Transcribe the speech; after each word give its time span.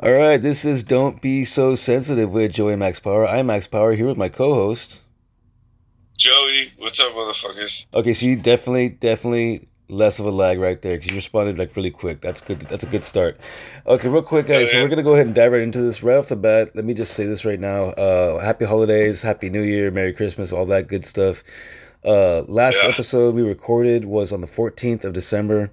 All 0.00 0.12
right, 0.12 0.40
this 0.40 0.64
is 0.64 0.84
Don't 0.84 1.20
Be 1.20 1.44
So 1.44 1.74
Sensitive 1.74 2.30
with 2.30 2.52
Joey 2.52 2.76
Max 2.76 3.00
Power. 3.00 3.26
I'm 3.26 3.46
Max 3.46 3.66
Power 3.66 3.94
here 3.94 4.06
with 4.06 4.16
my 4.16 4.28
co 4.28 4.54
host. 4.54 5.02
Joey, 6.16 6.68
what's 6.78 7.00
up, 7.00 7.12
motherfuckers? 7.14 7.84
Okay, 7.92 8.14
so 8.14 8.26
you 8.26 8.36
definitely, 8.36 8.90
definitely 8.90 9.66
less 9.88 10.20
of 10.20 10.26
a 10.26 10.30
lag 10.30 10.60
right 10.60 10.80
there 10.82 10.96
because 10.96 11.10
you 11.10 11.16
responded 11.16 11.58
like 11.58 11.74
really 11.74 11.90
quick. 11.90 12.20
That's 12.20 12.40
good. 12.40 12.60
That's 12.60 12.84
a 12.84 12.86
good 12.86 13.02
start. 13.02 13.40
Okay, 13.88 14.06
real 14.06 14.22
quick, 14.22 14.46
guys. 14.46 14.70
So 14.70 14.80
we're 14.80 14.88
gonna 14.88 15.02
go 15.02 15.14
ahead 15.14 15.26
and 15.26 15.34
dive 15.34 15.50
right 15.50 15.62
into 15.62 15.82
this 15.82 16.00
right 16.00 16.16
off 16.16 16.28
the 16.28 16.36
bat. 16.36 16.76
Let 16.76 16.84
me 16.84 16.94
just 16.94 17.14
say 17.14 17.26
this 17.26 17.44
right 17.44 17.58
now. 17.58 17.86
Uh, 17.86 18.38
happy 18.38 18.66
holidays, 18.66 19.22
happy 19.22 19.50
New 19.50 19.62
Year, 19.62 19.90
Merry 19.90 20.12
Christmas, 20.12 20.52
all 20.52 20.66
that 20.66 20.86
good 20.86 21.06
stuff. 21.06 21.42
Uh, 22.04 22.42
last 22.42 22.78
yeah. 22.84 22.90
episode 22.90 23.34
we 23.34 23.42
recorded 23.42 24.04
was 24.04 24.32
on 24.32 24.42
the 24.42 24.46
14th 24.46 25.02
of 25.02 25.12
December. 25.12 25.72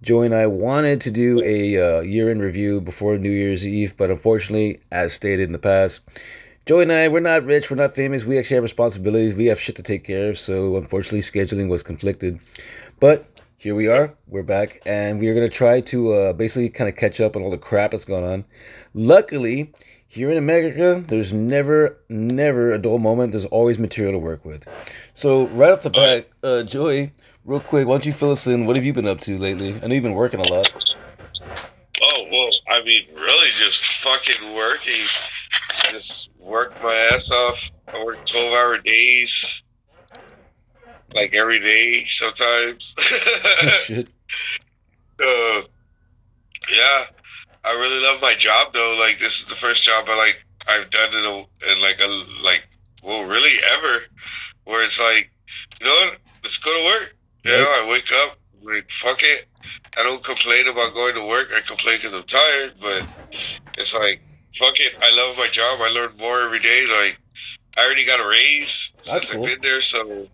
Joey 0.00 0.26
and 0.26 0.34
I 0.34 0.46
wanted 0.46 1.00
to 1.02 1.10
do 1.10 1.42
a 1.42 1.76
uh, 1.76 2.00
year 2.02 2.30
in 2.30 2.38
review 2.38 2.80
before 2.80 3.18
New 3.18 3.32
Year's 3.32 3.66
Eve, 3.66 3.96
but 3.96 4.10
unfortunately, 4.10 4.78
as 4.92 5.12
stated 5.12 5.42
in 5.46 5.52
the 5.52 5.58
past, 5.58 6.02
Joey 6.66 6.82
and 6.82 6.92
I, 6.92 7.08
we're 7.08 7.18
not 7.18 7.44
rich, 7.44 7.68
we're 7.68 7.78
not 7.78 7.96
famous, 7.96 8.24
we 8.24 8.38
actually 8.38 8.54
have 8.54 8.62
responsibilities, 8.62 9.34
we 9.34 9.46
have 9.46 9.58
shit 9.58 9.74
to 9.74 9.82
take 9.82 10.04
care 10.04 10.30
of, 10.30 10.38
so 10.38 10.76
unfortunately, 10.76 11.18
scheduling 11.18 11.68
was 11.68 11.82
conflicted. 11.82 12.38
But 13.00 13.26
here 13.56 13.74
we 13.74 13.88
are, 13.88 14.14
we're 14.28 14.44
back, 14.44 14.80
and 14.86 15.18
we 15.18 15.26
are 15.30 15.34
going 15.34 15.48
to 15.48 15.52
try 15.52 15.80
to 15.80 16.12
uh, 16.12 16.32
basically 16.32 16.68
kind 16.68 16.88
of 16.88 16.94
catch 16.94 17.20
up 17.20 17.34
on 17.34 17.42
all 17.42 17.50
the 17.50 17.58
crap 17.58 17.90
that's 17.90 18.04
going 18.04 18.24
on. 18.24 18.44
Luckily, 18.94 19.72
here 20.06 20.30
in 20.30 20.38
America, 20.38 21.02
there's 21.08 21.32
never, 21.32 21.98
never 22.08 22.72
a 22.72 22.78
dull 22.78 23.00
moment. 23.00 23.32
There's 23.32 23.46
always 23.46 23.80
material 23.80 24.12
to 24.12 24.18
work 24.20 24.44
with. 24.44 24.64
So, 25.12 25.48
right 25.48 25.72
off 25.72 25.82
the 25.82 25.90
bat, 25.90 26.28
uh, 26.44 26.62
Joey, 26.62 27.12
real 27.48 27.60
quick, 27.60 27.88
why 27.88 27.94
don't 27.94 28.06
you 28.06 28.12
fill 28.12 28.30
us 28.30 28.46
in? 28.46 28.66
What 28.66 28.76
have 28.76 28.84
you 28.84 28.92
been 28.92 29.08
up 29.08 29.20
to 29.22 29.38
lately? 29.38 29.80
I 29.82 29.86
know 29.86 29.94
you've 29.94 30.02
been 30.02 30.12
working 30.12 30.40
a 30.40 30.52
lot. 30.52 30.70
Oh 32.00 32.24
well, 32.30 32.50
I 32.68 32.82
mean, 32.84 33.04
really, 33.14 33.48
just 33.48 34.04
fucking 34.04 34.54
working. 34.54 34.92
Just 35.90 36.30
work 36.38 36.80
my 36.82 37.08
ass 37.12 37.30
off. 37.32 37.70
I 37.88 38.04
work 38.04 38.24
twelve 38.26 38.52
hour 38.52 38.78
days, 38.78 39.62
like 41.14 41.34
every 41.34 41.58
day 41.58 42.04
sometimes. 42.06 42.94
Shit. 43.84 44.08
Uh, 45.20 45.62
yeah, 46.70 47.02
I 47.64 47.72
really 47.72 48.06
love 48.06 48.22
my 48.22 48.34
job 48.34 48.72
though. 48.72 48.96
Like 49.00 49.18
this 49.18 49.40
is 49.40 49.46
the 49.46 49.54
first 49.54 49.84
job 49.84 50.04
I 50.06 50.18
like 50.18 50.44
I've 50.70 50.90
done 50.90 51.08
in 51.14 51.24
a 51.24 51.38
in 51.72 51.82
like 51.82 51.98
a 52.00 52.44
like 52.44 52.68
well 53.02 53.26
really 53.26 53.56
ever, 53.78 54.04
where 54.64 54.84
it's 54.84 55.00
like 55.00 55.32
you 55.80 55.86
know 55.86 56.10
what, 56.10 56.18
let's 56.44 56.58
go 56.58 56.70
to 56.70 57.00
work. 57.00 57.17
Know, 57.48 57.64
I 57.64 57.88
wake 57.90 58.10
up, 58.24 58.38
like 58.62 58.90
fuck 58.90 59.18
it. 59.22 59.46
I 59.98 60.02
don't 60.02 60.22
complain 60.22 60.68
about 60.68 60.94
going 60.94 61.14
to 61.14 61.26
work. 61.26 61.48
I 61.54 61.60
complain 61.66 61.96
because 61.96 62.14
I'm 62.14 62.24
tired, 62.24 62.74
but 62.80 63.06
it's 63.76 63.98
like 63.98 64.22
fuck 64.54 64.74
it. 64.80 64.96
I 65.00 65.16
love 65.16 65.36
my 65.38 65.48
job. 65.48 65.78
I 65.80 65.90
learn 65.94 66.16
more 66.18 66.40
every 66.40 66.60
day. 66.60 66.86
Like 66.88 67.18
I 67.76 67.84
already 67.84 68.06
got 68.06 68.20
a 68.20 68.28
raise 68.28 68.92
That's 68.96 69.10
since 69.10 69.32
cool. 69.32 69.44
I've 69.44 69.54
been 69.54 69.62
there, 69.62 69.80
so 69.80 70.28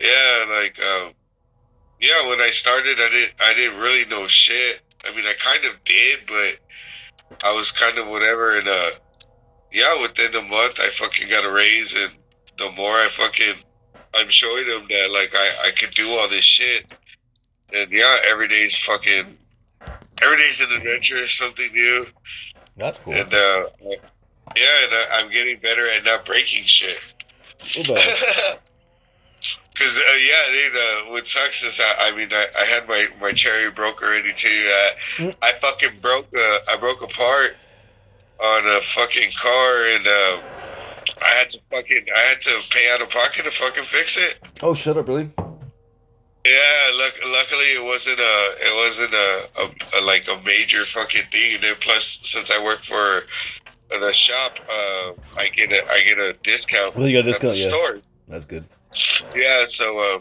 yeah, 0.00 0.44
like 0.50 0.78
um, 0.80 1.12
yeah. 2.00 2.28
When 2.28 2.40
I 2.40 2.50
started, 2.50 2.96
I 2.98 3.08
didn't 3.10 3.34
I 3.40 3.54
didn't 3.54 3.80
really 3.80 4.08
know 4.10 4.26
shit. 4.26 4.82
I 5.06 5.14
mean, 5.14 5.26
I 5.26 5.34
kind 5.38 5.64
of 5.66 5.82
did, 5.84 6.20
but 6.26 7.38
I 7.44 7.54
was 7.54 7.72
kind 7.72 7.98
of 7.98 8.08
whatever. 8.08 8.56
And 8.56 8.68
uh, 8.68 8.90
yeah, 9.72 10.00
within 10.00 10.34
a 10.34 10.42
month, 10.42 10.80
I 10.80 10.88
fucking 10.88 11.28
got 11.28 11.44
a 11.44 11.50
raise, 11.50 11.94
and 11.96 12.12
the 12.58 12.70
more 12.76 12.92
I 12.92 13.08
fucking 13.10 13.63
I'm 14.16 14.28
showing 14.28 14.66
them 14.66 14.86
that 14.88 15.10
like 15.12 15.34
I 15.34 15.68
I 15.68 15.70
could 15.70 15.94
do 15.94 16.08
all 16.10 16.28
this 16.28 16.44
shit, 16.44 16.92
and 17.72 17.90
yeah, 17.90 18.16
every 18.30 18.48
day's 18.48 18.76
fucking 18.76 19.38
every 20.22 20.36
day's 20.36 20.60
an 20.60 20.76
adventure, 20.76 21.22
something 21.22 21.72
new. 21.72 22.06
That's 22.76 22.98
cool. 22.98 23.14
And 23.14 23.32
uh, 23.32 23.66
yeah, 24.56 24.84
and 24.84 24.92
I, 24.92 25.20
am 25.22 25.30
getting 25.30 25.58
better 25.58 25.82
at 25.96 26.04
not 26.04 26.24
breaking 26.24 26.64
shit. 26.64 27.14
Because 27.58 27.88
uh, 29.98 30.18
yeah, 30.28 30.44
it, 30.50 30.72
uh, 30.74 31.10
what 31.12 31.26
sucks 31.26 31.64
is 31.64 31.80
I, 31.80 32.10
I 32.10 32.16
mean 32.16 32.28
I, 32.32 32.46
I, 32.60 32.64
had 32.66 32.88
my, 32.88 33.06
my 33.20 33.32
cherry 33.32 33.70
broke 33.70 34.02
already 34.02 34.32
too. 34.34 34.48
Uh, 34.48 34.90
mm. 35.16 35.36
I 35.42 35.52
fucking 35.52 36.00
broke 36.00 36.26
a, 36.34 36.58
I 36.72 36.76
broke 36.78 37.02
apart 37.02 37.56
on 38.42 38.66
a 38.66 38.80
fucking 38.80 39.30
car 39.40 39.86
and 39.94 40.06
uh, 40.06 40.53
I 41.22 41.38
had 41.38 41.50
to 41.50 41.60
fucking 41.70 42.06
I 42.14 42.20
had 42.20 42.40
to 42.40 42.50
pay 42.70 42.88
out 42.92 43.00
of 43.02 43.10
pocket 43.10 43.44
to 43.44 43.50
fucking 43.50 43.84
fix 43.84 44.18
it. 44.18 44.40
Oh, 44.62 44.74
shut 44.74 44.96
up, 44.96 45.08
really? 45.08 45.30
Yeah, 46.46 46.52
luck, 46.98 47.14
luckily 47.24 47.64
it 47.72 47.84
wasn't 47.84 48.18
a 48.18 48.36
it 48.60 48.74
wasn't 48.84 49.14
a, 49.14 49.48
a, 49.62 50.02
a, 50.02 50.06
like 50.06 50.26
a 50.28 50.42
major 50.44 50.84
fucking 50.84 51.22
thing. 51.30 51.54
And 51.54 51.62
then 51.62 51.74
plus, 51.80 52.04
since 52.04 52.50
I 52.50 52.62
work 52.62 52.80
for 52.80 53.26
the 53.88 54.12
shop, 54.12 54.58
uh, 54.70 55.10
I 55.38 55.48
get 55.48 55.72
a 55.72 55.82
I 55.90 56.02
get 56.04 56.18
a 56.18 56.34
discount. 56.42 56.94
Well, 56.96 57.08
you 57.08 57.16
got 57.16 57.26
a 57.26 57.30
discount, 57.30 57.56
yeah. 57.56 57.68
Store. 57.70 58.00
That's 58.28 58.44
good. 58.44 58.64
Yeah, 59.36 59.64
so 59.64 60.16
uh, 60.16 60.18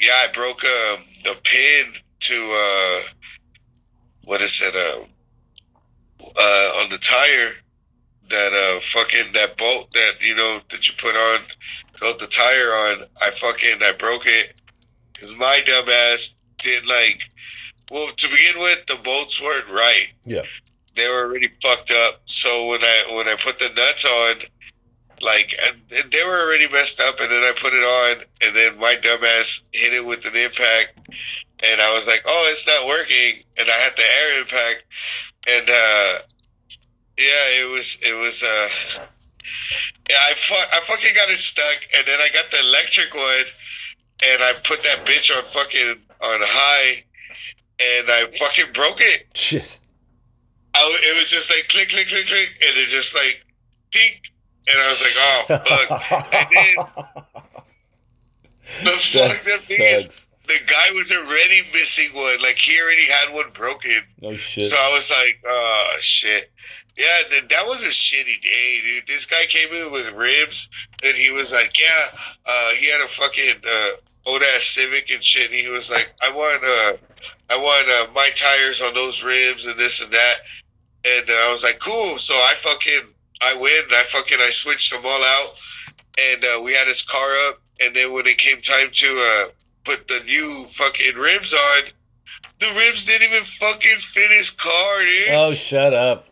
yeah, 0.00 0.12
I 0.18 0.28
broke 0.34 0.62
uh, 0.64 0.96
the 1.24 1.36
pin 1.44 1.94
to 2.20 2.34
uh, 2.34 3.00
what 4.24 4.40
is 4.40 4.60
it? 4.62 4.74
Uh, 4.74 5.06
uh, 6.38 6.82
on 6.82 6.90
the 6.90 6.98
tire 6.98 7.52
that 8.32 8.52
uh 8.52 8.80
fucking 8.80 9.32
that 9.34 9.56
bolt 9.56 9.90
that 9.92 10.12
you 10.20 10.34
know 10.34 10.58
that 10.70 10.88
you 10.88 10.94
put 10.98 11.14
on 11.14 11.40
hold 12.02 12.18
the 12.20 12.26
tire 12.26 12.72
on. 12.90 13.06
I 13.22 13.30
fucking 13.30 13.78
I 13.82 13.92
broke 13.92 14.26
it 14.26 14.60
because 15.12 15.36
my 15.36 15.60
dumbass 15.64 16.36
didn't 16.58 16.88
like. 16.88 17.28
Well, 17.90 18.08
to 18.08 18.28
begin 18.28 18.60
with, 18.60 18.86
the 18.86 18.98
bolts 19.04 19.40
weren't 19.40 19.68
right. 19.68 20.12
Yeah, 20.24 20.42
they 20.96 21.06
were 21.08 21.28
already 21.28 21.48
fucked 21.62 21.92
up. 22.06 22.22
So 22.24 22.68
when 22.68 22.82
I 22.82 23.14
when 23.16 23.28
I 23.28 23.36
put 23.36 23.58
the 23.58 23.68
nuts 23.76 24.04
on, 24.04 24.34
like 25.22 25.54
and, 25.66 25.76
and 25.96 26.10
they 26.10 26.24
were 26.24 26.40
already 26.42 26.68
messed 26.70 27.00
up, 27.00 27.20
and 27.20 27.30
then 27.30 27.42
I 27.42 27.52
put 27.56 27.74
it 27.74 27.84
on, 27.84 28.24
and 28.42 28.56
then 28.56 28.78
my 28.78 28.96
dumbass 29.00 29.68
hit 29.72 29.92
it 29.92 30.04
with 30.04 30.26
an 30.26 30.36
impact, 30.36 31.08
and 31.08 31.80
I 31.80 31.94
was 31.94 32.08
like, 32.08 32.22
"Oh, 32.26 32.48
it's 32.50 32.66
not 32.66 32.88
working," 32.88 33.44
and 33.58 33.68
I 33.68 33.78
had 33.78 33.96
the 33.96 34.02
air 34.02 34.40
impact, 34.40 34.84
and 35.48 35.68
uh, 35.70 36.18
yeah, 37.22 37.62
it 37.62 37.72
was 37.72 37.98
it 38.02 38.16
was 38.20 38.42
uh, 38.42 39.04
yeah, 40.10 40.16
I 40.28 40.34
fu- 40.34 40.54
I 40.54 40.80
fucking 40.82 41.14
got 41.14 41.30
it 41.30 41.38
stuck, 41.38 41.78
and 41.96 42.06
then 42.06 42.18
I 42.20 42.28
got 42.34 42.50
the 42.50 42.58
electric 42.68 43.14
one, 43.14 43.46
and 44.26 44.42
I 44.42 44.52
put 44.64 44.82
that 44.82 45.06
bitch 45.06 45.30
on 45.36 45.44
fucking 45.44 46.02
on 46.20 46.40
high, 46.42 47.04
and 47.80 48.06
I 48.10 48.26
fucking 48.38 48.72
broke 48.72 49.00
it. 49.00 49.26
Shit. 49.34 49.78
I, 50.74 50.80
it 50.80 51.20
was 51.20 51.30
just 51.30 51.50
like 51.50 51.68
click, 51.68 51.90
click, 51.90 52.08
click, 52.08 52.26
click, 52.26 52.48
and 52.66 52.76
it 52.76 52.88
just 52.88 53.14
like 53.14 53.44
tink, 53.90 54.30
and 54.68 54.78
I 54.80 54.88
was 54.90 55.02
like, 55.02 55.16
oh 55.18 55.42
fuck. 55.64 55.90
and 56.34 56.48
then 56.50 56.76
the 58.84 58.90
fuck 58.90 59.42
the 59.44 59.58
thing 59.62 59.82
is 59.82 60.26
the 60.46 60.58
guy 60.66 60.90
was 60.94 61.12
already 61.12 61.62
missing 61.72 62.08
one. 62.14 62.40
Like 62.42 62.56
he 62.56 62.78
already 62.82 63.06
had 63.06 63.34
one 63.34 63.50
broken. 63.52 64.00
Oh 64.22 64.34
shit. 64.34 64.64
So 64.64 64.76
I 64.76 64.92
was 64.92 65.10
like, 65.10 65.40
oh 65.46 65.88
shit. 66.00 66.50
Yeah, 66.96 67.40
that 67.48 67.64
was 67.64 67.82
a 67.84 67.90
shitty 67.90 68.42
day, 68.42 68.80
dude. 68.84 69.06
This 69.06 69.24
guy 69.24 69.44
came 69.48 69.72
in 69.72 69.90
with 69.92 70.12
ribs, 70.12 70.68
and 71.02 71.16
he 71.16 71.30
was 71.30 71.52
like, 71.52 71.78
"Yeah, 71.78 72.18
uh, 72.46 72.70
he 72.78 72.90
had 72.90 73.00
a 73.00 73.06
fucking 73.06 73.62
uh, 73.66 73.88
old 74.26 74.42
ass 74.54 74.62
Civic 74.62 75.10
and 75.10 75.24
shit." 75.24 75.50
And 75.50 75.58
he 75.58 75.70
was 75.70 75.90
like, 75.90 76.12
"I 76.22 76.30
want, 76.30 76.62
uh, 76.62 76.96
I 77.50 77.56
want 77.56 77.88
uh, 77.88 78.12
my 78.12 78.28
tires 78.36 78.82
on 78.82 78.92
those 78.92 79.24
ribs 79.24 79.66
and 79.66 79.78
this 79.78 80.02
and 80.04 80.12
that." 80.12 80.34
And 81.06 81.30
uh, 81.30 81.32
I 81.32 81.50
was 81.50 81.64
like, 81.64 81.78
"Cool." 81.78 82.18
So 82.18 82.34
I 82.34 82.52
fucking 82.56 83.08
I 83.42 83.56
win. 83.58 83.84
I 83.90 84.02
fucking 84.04 84.38
I 84.40 84.50
switched 84.50 84.92
them 84.92 85.02
all 85.04 85.22
out, 85.22 85.54
and 86.20 86.44
uh, 86.44 86.62
we 86.62 86.74
had 86.74 86.86
his 86.86 87.02
car 87.02 87.28
up. 87.48 87.56
And 87.80 87.96
then 87.96 88.12
when 88.12 88.26
it 88.26 88.36
came 88.36 88.60
time 88.60 88.90
to 88.92 89.06
uh, 89.06 89.44
put 89.84 90.06
the 90.08 90.20
new 90.26 90.64
fucking 90.68 91.16
rims 91.16 91.54
on, 91.54 91.82
the 92.60 92.66
rims 92.76 93.06
didn't 93.06 93.28
even 93.28 93.42
fucking 93.42 93.98
fit 93.98 94.30
his 94.30 94.50
car, 94.50 94.98
dude. 95.00 95.28
Oh, 95.30 95.54
shut 95.54 95.94
up. 95.94 96.28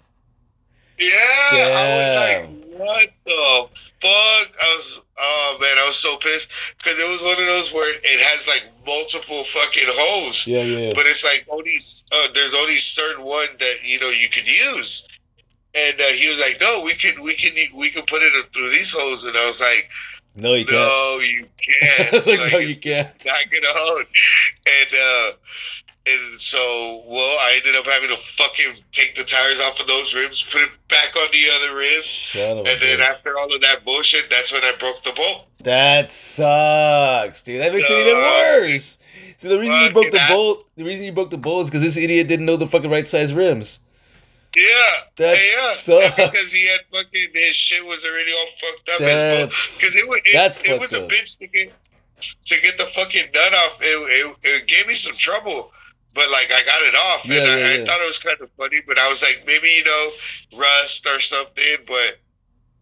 Yeah, 1.00 1.48
Damn. 1.52 1.76
I 1.76 1.96
was 1.96 2.16
like, 2.16 2.60
what 2.80 3.08
the 3.24 3.68
fuck? 4.00 4.48
I 4.56 4.74
was, 4.76 5.04
oh 5.18 5.58
man, 5.60 5.76
I 5.78 5.86
was 5.86 5.96
so 5.96 6.16
pissed 6.18 6.50
because 6.78 6.98
it 6.98 7.08
was 7.08 7.22
one 7.22 7.40
of 7.40 7.54
those 7.54 7.72
where 7.72 7.94
it 7.94 8.20
has 8.20 8.48
like 8.48 8.70
multiple 8.86 9.44
fucking 9.44 9.88
holes. 9.88 10.46
Yeah, 10.46 10.62
yeah. 10.62 10.78
yeah. 10.78 10.90
But 10.94 11.04
it's 11.06 11.24
like 11.24 11.46
only 11.50 11.76
uh, 11.76 12.28
there's 12.34 12.54
only 12.54 12.74
certain 12.74 13.24
one 13.24 13.48
that 13.58 13.76
you 13.82 14.00
know 14.00 14.08
you 14.08 14.28
can 14.28 14.46
use. 14.46 15.06
And 15.72 16.00
uh, 16.00 16.04
he 16.18 16.26
was 16.26 16.40
like, 16.40 16.60
"No, 16.60 16.82
we 16.84 16.94
can, 16.94 17.22
we 17.22 17.34
can, 17.34 17.52
we 17.78 17.90
can 17.90 18.02
put 18.02 18.22
it 18.22 18.32
through 18.52 18.70
these 18.70 18.92
holes." 18.92 19.24
And 19.24 19.36
I 19.36 19.46
was 19.46 19.60
like, 19.60 19.88
"No, 20.34 20.54
you 20.54 20.66
can't. 20.66 20.76
No, 20.76 21.18
you 21.22 21.46
can't. 21.62 22.12
like, 22.26 22.52
no, 22.52 22.58
you 22.58 22.74
can't. 22.82 23.08
not 23.24 23.44
gonna 23.50 23.70
hold." 23.70 24.06
And 24.66 24.90
uh, 24.92 25.30
and 26.06 26.40
so, 26.40 26.58
well, 27.06 27.38
I 27.40 27.58
ended 27.58 27.76
up 27.76 27.86
having 27.86 28.08
to 28.10 28.16
fucking 28.16 28.82
take 28.92 29.14
the 29.14 29.24
tires 29.24 29.60
off 29.60 29.80
of 29.80 29.86
those 29.86 30.14
rims, 30.14 30.42
put 30.42 30.62
it 30.62 30.70
back 30.88 31.14
on 31.16 31.28
the 31.32 31.44
other 31.56 31.76
rims, 31.76 32.32
and 32.34 32.66
then 32.66 32.98
bitch. 32.98 33.00
after 33.00 33.38
all 33.38 33.52
of 33.54 33.60
that 33.60 33.84
bullshit, 33.84 34.30
that's 34.30 34.52
when 34.52 34.62
I 34.62 34.72
broke 34.78 35.02
the 35.02 35.12
bolt. 35.12 35.46
That 35.62 36.10
sucks, 36.10 37.42
dude. 37.42 37.60
That 37.60 37.72
makes 37.72 37.84
uh, 37.84 37.92
it 37.92 38.06
even 38.06 38.18
worse. 38.18 38.98
See, 39.38 39.48
the 39.48 39.58
reason 39.58 39.80
you 39.80 39.92
broke 39.92 40.10
the 40.10 40.20
bolt, 40.28 40.64
the 40.76 40.84
reason 40.84 41.04
you 41.04 41.12
broke 41.12 41.30
the 41.30 41.38
bolt 41.38 41.64
is 41.64 41.70
because 41.70 41.82
this 41.82 41.96
idiot 41.96 42.28
didn't 42.28 42.46
know 42.46 42.56
the 42.56 42.66
fucking 42.66 42.90
right 42.90 43.06
size 43.06 43.32
rims. 43.32 43.80
Yeah, 44.56 44.64
That 45.16 45.38
yeah, 45.38 45.74
sucks. 45.74 46.16
Because 46.16 46.52
he 46.52 46.66
had 46.68 46.80
fucking 46.92 47.28
his 47.34 47.54
shit 47.54 47.84
was 47.84 48.04
already 48.04 48.32
all 48.32 48.46
fucked 48.46 48.90
up. 48.90 48.98
Because 48.98 49.96
it, 49.96 50.08
wa- 50.08 50.16
it, 50.24 50.60
it 50.64 50.80
was 50.80 50.92
a 50.92 51.02
bitch 51.02 51.38
to 51.38 51.46
get 51.46 51.72
to 52.20 52.60
get 52.60 52.76
the 52.76 52.84
fucking 52.84 53.26
nut 53.32 53.54
off. 53.54 53.80
It, 53.80 53.86
it, 53.86 54.36
it 54.42 54.66
gave 54.66 54.86
me 54.86 54.94
some 54.94 55.16
trouble, 55.16 55.72
but 56.14 56.24
like 56.32 56.50
I 56.52 56.62
got 56.64 56.82
it 56.82 56.94
off, 56.94 57.24
and 57.24 57.34
Yeah, 57.34 57.42
I, 57.42 57.58
yeah, 57.58 57.82
I 57.82 57.84
thought 57.84 58.00
it 58.00 58.06
was 58.06 58.18
kind 58.18 58.40
of 58.40 58.50
funny. 58.58 58.80
But 58.86 58.98
I 58.98 59.08
was 59.08 59.22
like, 59.22 59.44
maybe 59.46 59.68
you 59.68 59.84
know, 59.84 60.04
rust 60.58 61.06
or 61.06 61.20
something. 61.20 61.76
But 61.86 62.18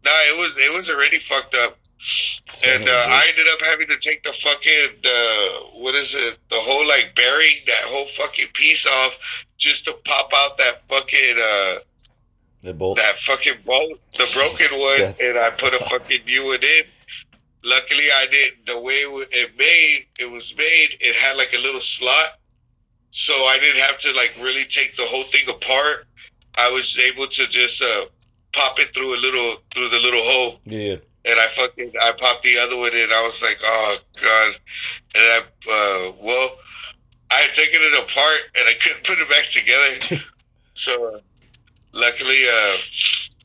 nah, 0.04 0.20
it 0.32 0.38
was 0.38 0.56
it 0.58 0.74
was 0.74 0.90
already 0.90 1.18
fucked 1.18 1.54
up. 1.66 1.78
And 2.68 2.88
uh. 2.88 2.92
I 2.92 3.26
ended 3.28 3.46
up 3.52 3.58
having 3.64 3.88
to 3.88 3.96
take 3.98 4.22
the 4.22 4.30
fucking 4.32 5.02
uh, 5.04 5.78
what 5.82 5.94
is 5.96 6.14
it? 6.14 6.38
The 6.48 6.56
whole 6.58 6.86
like 6.86 7.12
bearing, 7.16 7.58
that 7.66 7.82
whole 7.86 8.06
fucking 8.06 8.46
piece 8.54 8.86
off, 8.86 9.44
just 9.56 9.84
to 9.86 9.96
pop 10.04 10.32
out 10.34 10.56
that 10.58 10.82
fucking 10.88 11.36
uh, 11.36 11.74
the 12.62 12.72
bolt. 12.72 12.98
that 12.98 13.16
fucking 13.16 13.62
bolt, 13.66 13.98
the 14.12 14.30
broken 14.32 14.78
one, 14.78 14.98
That's- 14.98 15.20
and 15.20 15.38
I 15.38 15.50
put 15.50 15.74
a 15.74 15.84
fucking 15.84 16.20
new 16.26 16.46
one 16.46 16.62
in. 16.62 16.84
Luckily, 17.64 18.04
I 18.14 18.26
didn't. 18.30 18.66
The 18.66 18.80
way 18.80 18.94
it 19.32 19.58
made, 19.58 20.06
it 20.20 20.30
was 20.30 20.56
made. 20.56 20.96
It 21.00 21.14
had 21.16 21.36
like 21.36 21.52
a 21.52 21.60
little 21.60 21.80
slot, 21.80 22.37
so 23.18 23.34
I 23.34 23.58
didn't 23.60 23.80
have 23.82 23.98
to 23.98 24.14
like 24.14 24.32
really 24.40 24.62
take 24.68 24.94
the 24.94 25.02
whole 25.06 25.24
thing 25.24 25.42
apart. 25.50 26.06
I 26.56 26.70
was 26.70 26.96
able 26.98 27.26
to 27.26 27.48
just 27.48 27.82
uh, 27.82 28.06
pop 28.52 28.78
it 28.78 28.94
through 28.94 29.10
a 29.12 29.20
little 29.20 29.56
through 29.74 29.88
the 29.88 29.98
little 29.98 30.22
hole 30.22 30.60
Yeah. 30.66 30.94
and 31.26 31.36
I 31.40 31.46
fucking 31.48 31.92
I 32.00 32.12
popped 32.12 32.44
the 32.44 32.54
other 32.62 32.76
one 32.78 32.94
in. 32.94 33.08
I 33.10 33.22
was 33.26 33.42
like, 33.42 33.58
oh 33.64 33.96
god, 34.22 34.54
and 35.16 35.24
I 35.24 35.38
uh, 35.42 36.12
well, 36.22 36.48
I 37.32 37.34
had 37.42 37.54
taken 37.54 37.80
it 37.82 37.98
apart 37.98 38.40
and 38.54 38.68
I 38.68 38.74
couldn't 38.80 39.02
put 39.10 39.18
it 39.18 39.28
back 39.28 39.50
together. 39.50 40.24
so 40.74 40.92
uh, 41.16 41.20
luckily, 41.94 42.38
uh, 42.46 42.76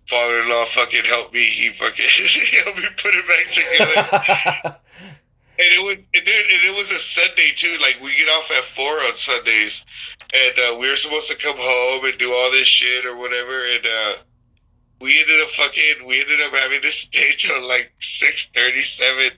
father-in-law 0.06 0.66
fucking 0.66 1.06
helped 1.06 1.34
me. 1.34 1.46
He 1.46 1.70
fucking 1.70 2.06
helped 2.64 2.78
me 2.78 2.90
put 3.02 3.14
it 3.18 3.26
back 3.26 3.46
together. 4.62 4.80
And 5.60 5.70
it 5.70 5.84
was, 5.84 6.02
and 6.16 6.24
it 6.26 6.76
was 6.76 6.90
a 6.90 6.98
Sunday 6.98 7.54
too. 7.56 7.76
Like 7.82 7.98
we 8.02 8.10
get 8.18 8.28
off 8.30 8.50
at 8.58 8.64
four 8.66 8.90
on 9.06 9.14
Sundays, 9.14 9.86
and 10.34 10.54
uh, 10.58 10.80
we 10.80 10.90
were 10.90 10.96
supposed 10.96 11.30
to 11.30 11.38
come 11.38 11.56
home 11.58 12.06
and 12.10 12.18
do 12.18 12.26
all 12.26 12.52
this 12.52 12.66
shit 12.66 13.06
or 13.06 13.18
whatever. 13.18 13.54
And 13.78 13.86
uh, 13.86 14.14
we 15.00 15.14
ended 15.22 15.42
up 15.42 15.50
fucking, 15.50 16.08
we 16.08 16.22
ended 16.22 16.42
up 16.42 16.54
having 16.58 16.82
to 16.82 16.88
stay 17.06 17.30
till 17.38 17.62
like 17.70 17.94
six 18.00 18.50
thirty-seven, 18.50 19.38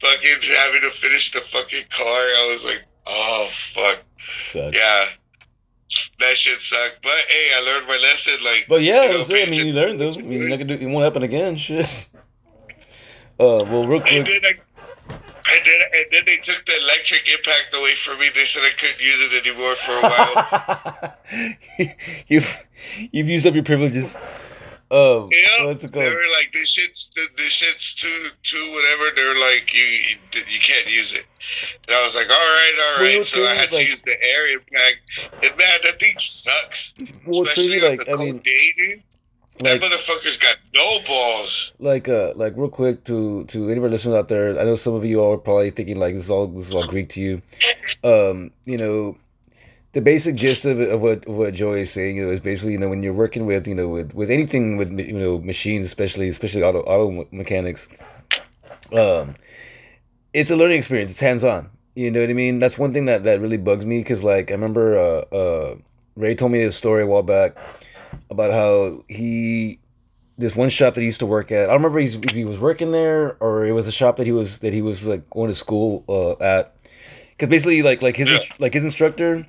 fucking 0.00 0.38
having 0.54 0.82
to 0.82 0.90
finish 0.90 1.30
the 1.32 1.40
fucking 1.40 1.84
car. 1.88 2.06
I 2.44 2.48
was 2.52 2.66
like, 2.66 2.84
oh 3.06 3.48
fuck, 3.50 4.04
Sucks. 4.20 4.76
yeah, 4.76 5.04
that 6.20 6.36
shit 6.36 6.60
sucked. 6.60 7.00
But 7.02 7.16
hey, 7.28 7.46
I 7.56 7.72
learned 7.72 7.88
my 7.88 7.96
lesson. 8.04 8.34
Like, 8.44 8.66
But 8.68 8.82
yeah, 8.82 9.04
You 9.04 9.16
know. 9.16 9.24
I 9.24 9.50
mean, 9.50 9.66
you 9.66 9.72
learned 9.72 9.98
those. 9.98 10.18
I 10.18 10.20
mean, 10.20 10.48
gonna 10.50 10.64
do. 10.64 10.74
It 10.74 10.86
won't 10.86 11.04
happen 11.04 11.22
again. 11.22 11.56
Shit. 11.56 12.10
Uh, 13.40 13.64
well, 13.64 13.80
real 13.88 14.02
quick. 14.02 14.28
And 15.50 15.60
then, 15.66 15.80
and 15.94 16.04
then 16.12 16.22
they 16.26 16.36
took 16.36 16.64
the 16.66 16.72
electric 16.84 17.28
impact 17.32 17.74
away 17.76 17.94
from 17.94 18.18
me. 18.20 18.28
They 18.34 18.44
said 18.44 18.62
I 18.62 18.70
couldn't 18.78 19.00
use 19.00 19.20
it 19.26 19.46
anymore 19.46 19.74
for 19.74 19.92
a 19.92 20.02
while. 21.80 21.94
you've 22.28 22.56
you've 23.10 23.28
used 23.28 23.46
up 23.46 23.54
your 23.54 23.64
privileges. 23.64 24.16
Um, 24.92 25.26
Yeah, 25.32 25.72
they 25.72 26.10
were 26.10 26.28
like, 26.36 26.52
"This 26.52 26.70
shit's 26.70 27.08
this 27.36 27.50
shit's 27.50 27.94
too 27.94 28.28
too 28.42 28.72
whatever." 28.74 29.16
They're 29.16 29.34
like, 29.40 29.72
"You 29.74 29.80
you, 29.80 30.16
you 30.50 30.60
can't 30.60 30.86
use 30.94 31.14
it," 31.16 31.24
and 31.88 31.96
I 31.96 32.04
was 32.04 32.14
like, 32.14 32.28
"All 32.28 32.36
right, 32.36 32.74
all 32.76 32.92
right." 32.96 33.00
Well, 33.00 33.10
you 33.10 33.16
right." 33.16 33.24
So 33.24 33.40
I 33.42 33.54
had 33.54 33.70
to 33.70 33.78
use 33.82 34.02
the 34.02 34.22
air 34.22 34.52
impact, 34.52 35.32
and 35.42 35.56
man, 35.56 35.78
that 35.84 35.98
thing 35.98 36.14
sucks. 36.18 36.94
Well, 37.26 37.40
Especially 37.42 37.80
crazy. 37.80 37.86
on 37.86 37.90
Like, 37.96 38.04
the 38.06 38.12
I 38.12 38.16
cold 38.16 38.20
mean, 38.28 38.38
day, 38.44 38.74
dude. 38.76 39.02
Like, 39.60 39.80
that 39.80 39.82
motherfucker's 39.82 40.38
got 40.38 40.56
no 40.74 40.98
balls. 41.06 41.74
like, 41.78 42.08
uh, 42.08 42.32
like, 42.36 42.56
real 42.56 42.68
quick 42.68 43.04
to 43.04 43.44
to 43.46 43.68
anybody 43.68 43.92
listening 43.92 44.16
out 44.16 44.28
there. 44.28 44.58
I 44.58 44.64
know 44.64 44.74
some 44.74 44.94
of 44.94 45.04
you 45.04 45.20
all 45.20 45.34
are 45.34 45.38
probably 45.38 45.70
thinking 45.70 45.98
like 45.98 46.14
this 46.14 46.24
is 46.24 46.30
all 46.30 46.46
this 46.46 46.68
is 46.68 46.74
all 46.74 46.86
Greek 46.86 47.08
to 47.10 47.20
you. 47.20 47.42
Um, 48.02 48.50
you 48.64 48.78
know, 48.78 49.16
the 49.92 50.00
basic 50.00 50.36
gist 50.36 50.64
of, 50.64 50.80
of 50.80 51.00
what 51.00 51.26
of 51.26 51.34
what 51.34 51.54
Joey 51.54 51.82
is 51.82 51.92
saying, 51.92 52.16
you 52.16 52.24
know, 52.24 52.32
is 52.32 52.40
basically 52.40 52.72
you 52.72 52.78
know 52.78 52.88
when 52.88 53.02
you're 53.02 53.12
working 53.12 53.46
with 53.46 53.68
you 53.68 53.74
know 53.74 53.88
with 53.88 54.14
with 54.14 54.30
anything 54.30 54.76
with 54.76 54.90
you 54.98 55.18
know 55.18 55.38
machines, 55.38 55.86
especially 55.86 56.28
especially 56.28 56.62
auto 56.62 56.80
auto 56.80 57.28
mechanics. 57.30 57.88
Um, 58.92 59.34
it's 60.32 60.50
a 60.50 60.56
learning 60.56 60.78
experience. 60.78 61.12
It's 61.12 61.20
hands 61.20 61.44
on. 61.44 61.70
You 61.94 62.10
know 62.10 62.20
what 62.22 62.30
I 62.30 62.32
mean? 62.32 62.58
That's 62.58 62.78
one 62.78 62.92
thing 62.92 63.04
that 63.04 63.24
that 63.24 63.40
really 63.40 63.58
bugs 63.58 63.84
me 63.84 63.98
because 63.98 64.24
like 64.24 64.50
I 64.50 64.54
remember 64.54 64.96
uh 64.96 65.34
uh 65.34 65.76
Ray 66.16 66.34
told 66.34 66.52
me 66.52 66.62
a 66.62 66.72
story 66.72 67.02
a 67.02 67.06
while 67.06 67.22
back 67.22 67.56
about 68.32 68.52
how 68.52 69.04
he 69.08 69.78
this 70.38 70.56
one 70.56 70.68
shop 70.68 70.94
that 70.94 71.00
he 71.00 71.06
used 71.06 71.20
to 71.20 71.26
work 71.26 71.52
at. 71.52 71.64
I 71.64 71.72
don't 71.72 71.82
remember 71.82 72.00
he's, 72.00 72.16
if 72.16 72.30
he 72.30 72.44
was 72.44 72.58
working 72.58 72.90
there 72.90 73.36
or 73.40 73.64
it 73.64 73.72
was 73.72 73.86
a 73.86 73.92
shop 73.92 74.16
that 74.16 74.26
he 74.26 74.32
was 74.32 74.58
that 74.60 74.72
he 74.72 74.82
was 74.82 75.06
like 75.06 75.28
going 75.30 75.48
to 75.48 75.54
school 75.54 76.04
uh, 76.08 76.42
at. 76.42 76.74
Because 77.30 77.48
basically, 77.48 77.82
like 77.82 78.02
like 78.02 78.16
his 78.16 78.28
Yeah. 78.28 78.38
like 78.58 78.74
his 78.74 78.84
instructor 78.84 79.46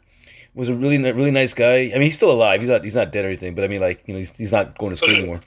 was 0.55 0.69
a 0.69 0.73
really 0.73 0.97
really 0.99 1.31
nice 1.31 1.53
guy. 1.53 1.91
I 1.93 1.93
mean, 1.93 2.03
he's 2.03 2.15
still 2.15 2.31
alive. 2.31 2.61
He's 2.61 2.69
not 2.69 2.83
he's 2.83 2.95
not 2.95 3.11
dead 3.11 3.25
or 3.25 3.29
anything. 3.29 3.55
But 3.55 3.63
I 3.63 3.67
mean, 3.67 3.81
like 3.81 4.03
you 4.05 4.13
know, 4.13 4.19
he's, 4.19 4.31
he's 4.37 4.51
not 4.51 4.77
going 4.77 4.91
to 4.91 4.95
school 4.95 5.15
anymore. 5.15 5.39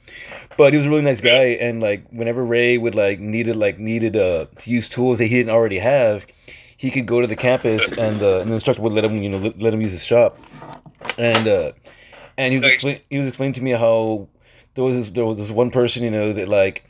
But 0.57 0.73
he 0.73 0.79
was 0.79 0.87
a 0.87 0.91
really 0.91 1.03
nice 1.03 1.21
guy, 1.21 1.57
and 1.61 1.83
like 1.83 2.09
whenever 2.11 2.45
Ray 2.45 2.79
would 2.79 2.95
like 2.95 3.21
needed 3.21 3.57
like 3.57 3.79
needed 3.79 4.17
uh 4.17 4.47
to 4.59 4.71
use 4.71 4.89
tools 4.89 5.19
that 5.19 5.27
he 5.27 5.37
didn't 5.37 5.51
already 5.51 5.79
have, 5.79 6.27
he 6.77 6.91
could 6.91 7.07
go 7.07 7.21
to 7.21 7.27
the 7.27 7.37
campus 7.37 7.91
and 7.93 8.23
uh, 8.23 8.41
and 8.41 8.51
the 8.51 8.55
instructor 8.55 8.83
would 8.83 8.93
let 8.93 9.05
him 9.05 9.17
you 9.17 9.29
know 9.29 9.39
let, 9.39 9.59
let 9.59 9.75
him 9.75 9.81
use 9.81 9.93
his 9.93 10.05
shop, 10.05 10.39
and 11.19 11.47
uh 11.47 11.73
and 12.39 12.53
he 12.53 12.57
was 12.57 12.65
Nice. 12.65 12.75
explain, 12.75 13.01
he 13.11 13.19
was 13.19 13.27
explaining 13.27 13.55
to 13.55 13.63
me 13.63 13.71
how 13.73 14.29
there 14.75 14.85
was 14.85 14.95
this, 14.95 15.11
there 15.11 15.25
was 15.25 15.37
this 15.37 15.51
one 15.51 15.71
person 15.71 16.03
you 16.05 16.11
know 16.11 16.33
that 16.33 16.49
like 16.49 16.85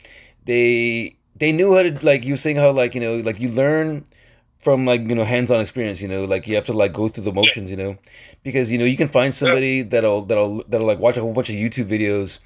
they 0.44 1.16
they 1.36 1.52
knew 1.52 1.74
how 1.74 1.82
to 1.82 1.98
like 2.04 2.24
you 2.24 2.32
were 2.32 2.38
saying 2.38 2.56
how 2.56 2.70
like 2.70 2.94
you 2.94 3.00
know 3.00 3.16
like 3.18 3.38
you 3.40 3.48
learn 3.50 4.04
from 4.58 4.84
like 4.84 5.02
you 5.02 5.14
know 5.14 5.22
hands-on 5.24 5.60
experience 5.60 6.02
you 6.02 6.08
know 6.08 6.24
like 6.24 6.46
you 6.48 6.54
have 6.56 6.66
to 6.66 6.72
like 6.72 6.92
go 6.92 7.08
through 7.08 7.22
the 7.24 7.32
motions 7.32 7.70
you 7.70 7.76
know? 7.76 7.96
Because 8.42 8.70
you 8.72 8.78
know 8.78 8.84
you 8.84 8.96
can 8.96 9.08
find 9.08 9.32
somebody 9.34 9.82
that'll 9.82 10.22
that'll 10.22 10.64
that'll 10.68 10.86
like 10.86 10.98
watch 10.98 11.16
a 11.16 11.20
whole 11.20 11.32
bunch 11.32 11.48
of 11.50 11.54
youtube 11.56 11.88
videos 11.88 12.38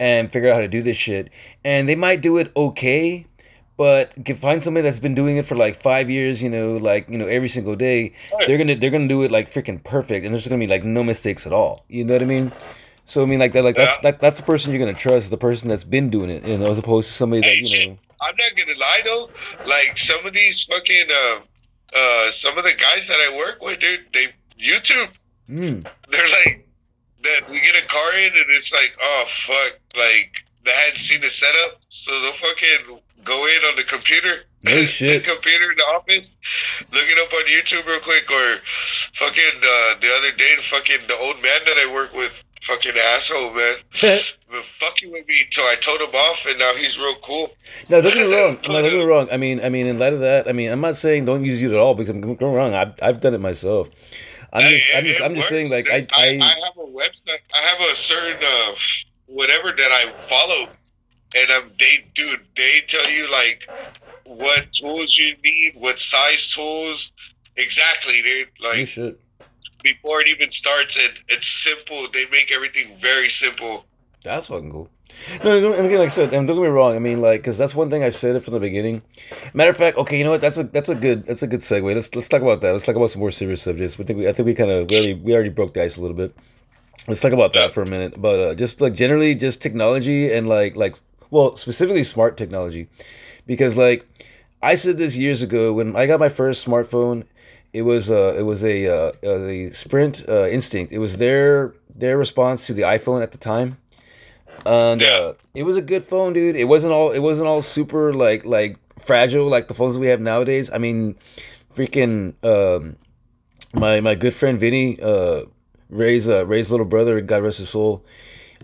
and 0.00 0.32
figure 0.32 0.48
out 0.50 0.54
how 0.54 0.60
to 0.60 0.68
do 0.68 0.82
this 0.82 0.96
shit. 0.96 1.28
And 1.64 1.88
they 1.88 1.94
might 1.96 2.20
do 2.20 2.36
it 2.38 2.50
okay 2.56 3.26
but 3.78 4.12
find 4.36 4.62
somebody 4.62 4.82
that's 4.82 5.00
been 5.00 5.14
doing 5.14 5.38
it 5.38 5.46
for 5.46 5.54
like 5.54 5.74
five 5.74 6.10
years 6.10 6.42
you 6.42 6.50
know 6.50 6.76
like 6.76 7.08
you 7.08 7.16
know 7.16 7.26
every 7.26 7.48
single 7.48 7.74
day 7.74 8.12
they're 8.46 8.58
gonna 8.58 8.74
they're 8.74 8.90
gonna 8.90 9.08
do 9.08 9.22
it 9.22 9.30
like 9.30 9.50
freaking 9.50 9.82
perfect 9.82 10.26
and 10.26 10.34
there's 10.34 10.46
gonna 10.46 10.60
be 10.60 10.68
like 10.68 10.84
no 10.84 11.02
mistakes 11.02 11.46
at 11.46 11.52
all 11.54 11.86
you 11.88 12.04
know 12.04 12.12
what 12.12 12.22
i 12.22 12.26
mean 12.26 12.52
so 13.06 13.22
i 13.22 13.26
mean 13.26 13.38
like 13.38 13.54
that 13.54 13.64
like 13.64 13.76
that's 13.76 13.98
that, 14.00 14.20
that's 14.20 14.36
the 14.36 14.42
person 14.42 14.72
you're 14.72 14.80
gonna 14.80 14.92
trust 14.92 15.30
the 15.30 15.38
person 15.38 15.70
that's 15.70 15.84
been 15.84 16.10
doing 16.10 16.28
it 16.28 16.44
you 16.44 16.58
know 16.58 16.68
as 16.68 16.76
opposed 16.76 17.08
to 17.08 17.14
somebody 17.14 17.40
that 17.40 17.56
you 17.56 17.88
know 17.88 17.98
I'm 18.20 18.34
not 18.36 18.56
gonna 18.56 18.78
lie 18.78 19.00
though. 19.04 19.30
Like 19.60 19.96
some 19.96 20.26
of 20.26 20.34
these 20.34 20.64
fucking 20.64 21.08
uh, 21.08 21.40
uh, 21.96 22.30
some 22.30 22.58
of 22.58 22.64
the 22.64 22.74
guys 22.80 23.08
that 23.08 23.18
I 23.20 23.36
work 23.36 23.62
with, 23.62 23.78
dude, 23.78 24.06
they 24.12 24.26
YouTube. 24.58 25.12
mm, 25.48 25.82
they're 26.10 26.28
like 26.44 26.66
that 27.22 27.48
we 27.48 27.60
get 27.60 27.76
a 27.82 27.86
car 27.86 28.18
in 28.18 28.32
and 28.32 28.46
it's 28.48 28.72
like 28.72 28.96
oh 29.02 29.24
fuck 29.28 29.80
like 29.96 30.44
they 30.64 30.70
hadn't 30.70 31.00
seen 31.00 31.20
the 31.20 31.26
setup 31.26 31.78
so 31.88 32.12
they'll 32.20 32.32
fucking 32.32 33.00
go 33.28 33.36
in 33.46 33.60
on 33.70 33.76
the 33.76 33.84
computer 33.84 34.32
No 34.64 34.72
shit. 34.88 35.22
the 35.22 35.30
computer 35.30 35.70
in 35.70 35.76
the 35.76 35.84
office 35.94 36.36
look 36.80 37.06
it 37.06 37.18
up 37.20 37.30
on 37.32 37.44
youtube 37.46 37.86
real 37.86 38.00
quick 38.00 38.26
or 38.30 38.58
fucking 39.14 39.56
uh, 39.62 39.94
the 40.00 40.10
other 40.18 40.32
day 40.36 40.52
the 40.56 40.62
fucking 40.62 41.06
the 41.06 41.14
old 41.22 41.36
man 41.42 41.60
that 41.66 41.76
i 41.86 41.92
work 41.94 42.12
with 42.14 42.42
fucking 42.62 42.92
asshole 43.14 43.54
man 43.54 43.76
been 44.50 44.62
fucking 44.62 45.12
with 45.12 45.26
me 45.28 45.42
until 45.44 45.64
i 45.64 45.76
told 45.80 46.00
him 46.00 46.14
off 46.14 46.46
and 46.48 46.58
now 46.58 46.72
he's 46.76 46.98
real 46.98 47.14
cool 47.22 47.48
No, 47.90 48.00
don't 48.00 48.12
get 48.14 48.26
me 48.26 48.34
wrong. 48.34 48.56
No, 48.68 48.82
don't 48.82 48.90
get 48.90 48.98
me 48.98 49.04
wrong. 49.04 49.28
I 49.30 49.36
mean, 49.36 49.60
I 49.64 49.68
mean, 49.68 49.86
in 49.86 49.98
light 49.98 50.12
of 50.12 50.20
that, 50.20 50.48
I 50.48 50.52
mean, 50.52 50.70
I'm 50.70 50.80
not 50.80 50.96
saying 50.96 51.24
don't 51.24 51.44
use 51.44 51.62
it 51.62 51.70
at 51.70 51.76
all 51.78 51.94
because 51.94 52.10
I'm 52.10 52.20
going 52.20 52.54
wrong. 52.54 52.74
I've, 52.74 52.94
I've 53.00 53.20
done 53.20 53.34
it 53.34 53.40
myself. 53.40 53.88
I'm 54.52 54.68
just, 54.72 54.86
I'm 54.94 55.04
just, 55.04 55.20
I'm 55.22 55.34
just 55.34 55.48
saying, 55.48 55.70
like, 55.70 55.90
I, 55.90 56.06
I, 56.16 56.24
I, 56.24 56.28
I 56.40 56.54
have 56.64 56.76
a 56.76 56.88
website. 56.90 57.40
I 57.54 57.58
have 57.70 57.80
a 57.80 57.94
certain 57.94 58.40
uh, 58.42 58.72
whatever 59.26 59.70
that 59.72 59.90
I 59.92 60.08
follow, 60.10 60.72
and 61.36 61.50
um, 61.50 61.70
they 61.78 62.08
dude, 62.14 62.40
they 62.56 62.80
tell 62.86 63.10
you 63.10 63.30
like 63.30 63.68
what 64.24 64.72
tools 64.72 65.16
you 65.16 65.34
need, 65.42 65.72
what 65.76 65.98
size 65.98 66.48
tools, 66.54 67.12
exactly, 67.56 68.20
dude. 68.22 68.48
Like 68.60 69.18
before 69.82 70.20
it 70.20 70.28
even 70.28 70.50
starts, 70.50 70.96
and 70.96 71.24
it's 71.28 71.46
simple. 71.46 71.96
They 72.12 72.24
make 72.30 72.52
everything 72.52 72.94
very 72.96 73.28
simple. 73.28 73.84
That's 74.24 74.48
fucking 74.48 74.72
cool. 74.72 74.90
No, 75.44 75.60
no, 75.60 75.72
again, 75.72 75.98
like 75.98 76.06
I 76.06 76.08
said, 76.08 76.32
and 76.32 76.46
don't 76.46 76.56
get 76.56 76.62
me 76.62 76.68
wrong. 76.68 76.94
I 76.94 76.98
mean, 76.98 77.20
like, 77.20 77.40
because 77.40 77.58
that's 77.58 77.74
one 77.74 77.90
thing 77.90 78.04
I've 78.04 78.14
said 78.14 78.36
it 78.36 78.40
from 78.40 78.54
the 78.54 78.60
beginning. 78.60 79.02
Matter 79.52 79.70
of 79.70 79.76
fact, 79.76 79.96
okay, 79.98 80.16
you 80.16 80.24
know 80.24 80.30
what? 80.30 80.40
That's 80.40 80.58
a 80.58 80.64
that's 80.64 80.88
a 80.88 80.94
good 80.94 81.26
that's 81.26 81.42
a 81.42 81.46
good 81.46 81.60
segue. 81.60 81.94
Let's 81.94 82.14
let's 82.14 82.28
talk 82.28 82.42
about 82.42 82.60
that. 82.60 82.72
Let's 82.72 82.86
talk 82.86 82.96
about 82.96 83.10
some 83.10 83.20
more 83.20 83.30
serious 83.30 83.62
subjects. 83.62 83.98
We 83.98 84.04
think 84.04 84.18
we 84.18 84.28
I 84.28 84.32
think 84.32 84.46
we 84.46 84.54
kind 84.54 84.70
of 84.70 84.90
we 84.90 84.96
already 84.96 85.14
we 85.14 85.34
already 85.34 85.50
broke 85.50 85.74
the 85.74 85.82
ice 85.82 85.96
a 85.96 86.00
little 86.00 86.16
bit. 86.16 86.36
Let's 87.08 87.20
talk 87.20 87.32
about 87.32 87.52
that 87.54 87.72
for 87.72 87.82
a 87.82 87.88
minute. 87.88 88.20
But 88.20 88.40
uh, 88.40 88.54
just 88.54 88.80
like 88.80 88.94
generally, 88.94 89.34
just 89.34 89.60
technology 89.60 90.32
and 90.32 90.48
like 90.48 90.76
like 90.76 90.96
well, 91.30 91.56
specifically 91.56 92.04
smart 92.04 92.36
technology, 92.36 92.88
because 93.46 93.76
like 93.76 94.06
I 94.62 94.74
said 94.74 94.98
this 94.98 95.16
years 95.16 95.42
ago 95.42 95.72
when 95.72 95.94
I 95.96 96.06
got 96.06 96.20
my 96.20 96.28
first 96.28 96.66
smartphone. 96.66 97.24
It 97.70 97.82
was 97.82 98.10
uh, 98.10 98.34
it 98.36 98.42
was 98.42 98.64
a 98.64 98.86
uh, 98.86 99.12
a 99.22 99.70
Sprint 99.72 100.24
uh, 100.26 100.48
Instinct. 100.48 100.90
It 100.90 100.98
was 100.98 101.18
their 101.18 101.74
their 101.94 102.16
response 102.16 102.66
to 102.66 102.72
the 102.72 102.82
iPhone 102.82 103.22
at 103.22 103.30
the 103.30 103.36
time, 103.36 103.76
and 104.64 105.02
uh, 105.02 105.34
it 105.54 105.64
was 105.64 105.76
a 105.76 105.82
good 105.82 106.02
phone, 106.02 106.32
dude. 106.32 106.56
It 106.56 106.64
wasn't 106.64 106.94
all 106.94 107.10
it 107.12 107.18
wasn't 107.18 107.46
all 107.46 107.60
super 107.60 108.14
like 108.14 108.46
like 108.46 108.78
fragile 108.98 109.46
like 109.48 109.68
the 109.68 109.74
phones 109.74 109.98
we 109.98 110.06
have 110.06 110.20
nowadays. 110.20 110.70
I 110.72 110.78
mean, 110.78 111.16
freaking 111.74 112.34
um, 112.42 112.96
my 113.74 114.00
my 114.00 114.14
good 114.14 114.34
friend 114.34 114.58
Vinny, 114.58 114.98
uh, 115.00 115.42
Ray's 115.90 116.26
uh, 116.28 116.46
Ray's 116.46 116.70
little 116.70 116.86
brother, 116.86 117.20
God 117.20 117.42
rest 117.42 117.58
his 117.58 117.68
soul. 117.68 118.02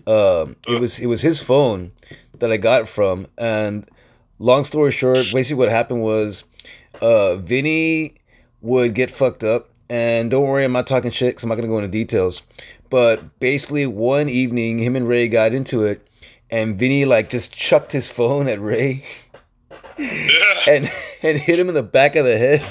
Um, 0.07 0.55
it 0.67 0.79
was 0.79 0.99
it 0.99 1.07
was 1.07 1.21
his 1.21 1.41
phone 1.41 1.91
that 2.39 2.51
I 2.51 2.57
got 2.57 2.87
from, 2.87 3.27
and 3.37 3.89
long 4.39 4.63
story 4.63 4.91
short, 4.91 5.25
basically 5.33 5.55
what 5.55 5.69
happened 5.69 6.01
was, 6.01 6.43
uh, 7.01 7.35
Vinny 7.35 8.15
would 8.61 8.93
get 8.93 9.09
fucked 9.09 9.43
up, 9.43 9.69
and 9.89 10.29
don't 10.29 10.47
worry, 10.47 10.63
I'm 10.63 10.73
not 10.73 10.87
talking 10.87 11.11
shit, 11.11 11.29
because 11.29 11.43
I'm 11.43 11.49
not 11.49 11.55
gonna 11.55 11.67
go 11.67 11.77
into 11.77 11.87
details. 11.87 12.41
But 12.89 13.39
basically, 13.39 13.87
one 13.87 14.29
evening, 14.29 14.79
him 14.79 14.95
and 14.95 15.07
Ray 15.07 15.27
got 15.27 15.53
into 15.53 15.83
it, 15.85 16.07
and 16.49 16.77
Vinny 16.77 17.05
like 17.05 17.29
just 17.29 17.51
chucked 17.51 17.91
his 17.91 18.11
phone 18.17 18.47
at 18.47 18.61
Ray 18.61 19.03
and 19.97 20.89
and 21.21 21.37
hit 21.37 21.59
him 21.59 21.69
in 21.69 21.75
the 21.75 21.83
back 21.83 22.15
of 22.15 22.25
the 22.25 22.37
head. 22.37 22.63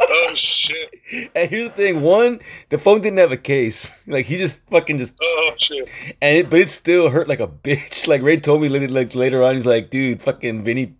Oh 0.00 0.32
shit. 0.34 0.88
And 1.34 1.50
here's 1.50 1.70
the 1.70 1.74
thing: 1.74 2.02
one, 2.02 2.40
the 2.68 2.78
phone 2.78 3.00
didn't 3.00 3.18
have 3.18 3.32
a 3.32 3.36
case. 3.36 3.90
Like 4.06 4.26
he 4.26 4.36
just 4.36 4.58
fucking 4.70 4.98
just 4.98 5.14
Oh 5.22 5.52
shit. 5.56 5.88
and 6.20 6.38
it, 6.38 6.50
but 6.50 6.60
it 6.60 6.70
still 6.70 7.10
hurt 7.10 7.28
like 7.28 7.40
a 7.40 7.48
bitch. 7.48 8.06
Like 8.08 8.22
Ray 8.22 8.38
told 8.38 8.62
me 8.62 8.68
later, 8.68 8.88
like 8.88 9.14
later 9.14 9.42
on, 9.42 9.54
he's 9.54 9.66
like, 9.66 9.90
dude, 9.90 10.22
fucking 10.22 10.64
Vinny, 10.64 10.94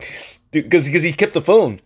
because 0.51 0.87
because 0.87 1.03
he 1.03 1.13
kept 1.13 1.35
the 1.35 1.41
phone. 1.43 1.81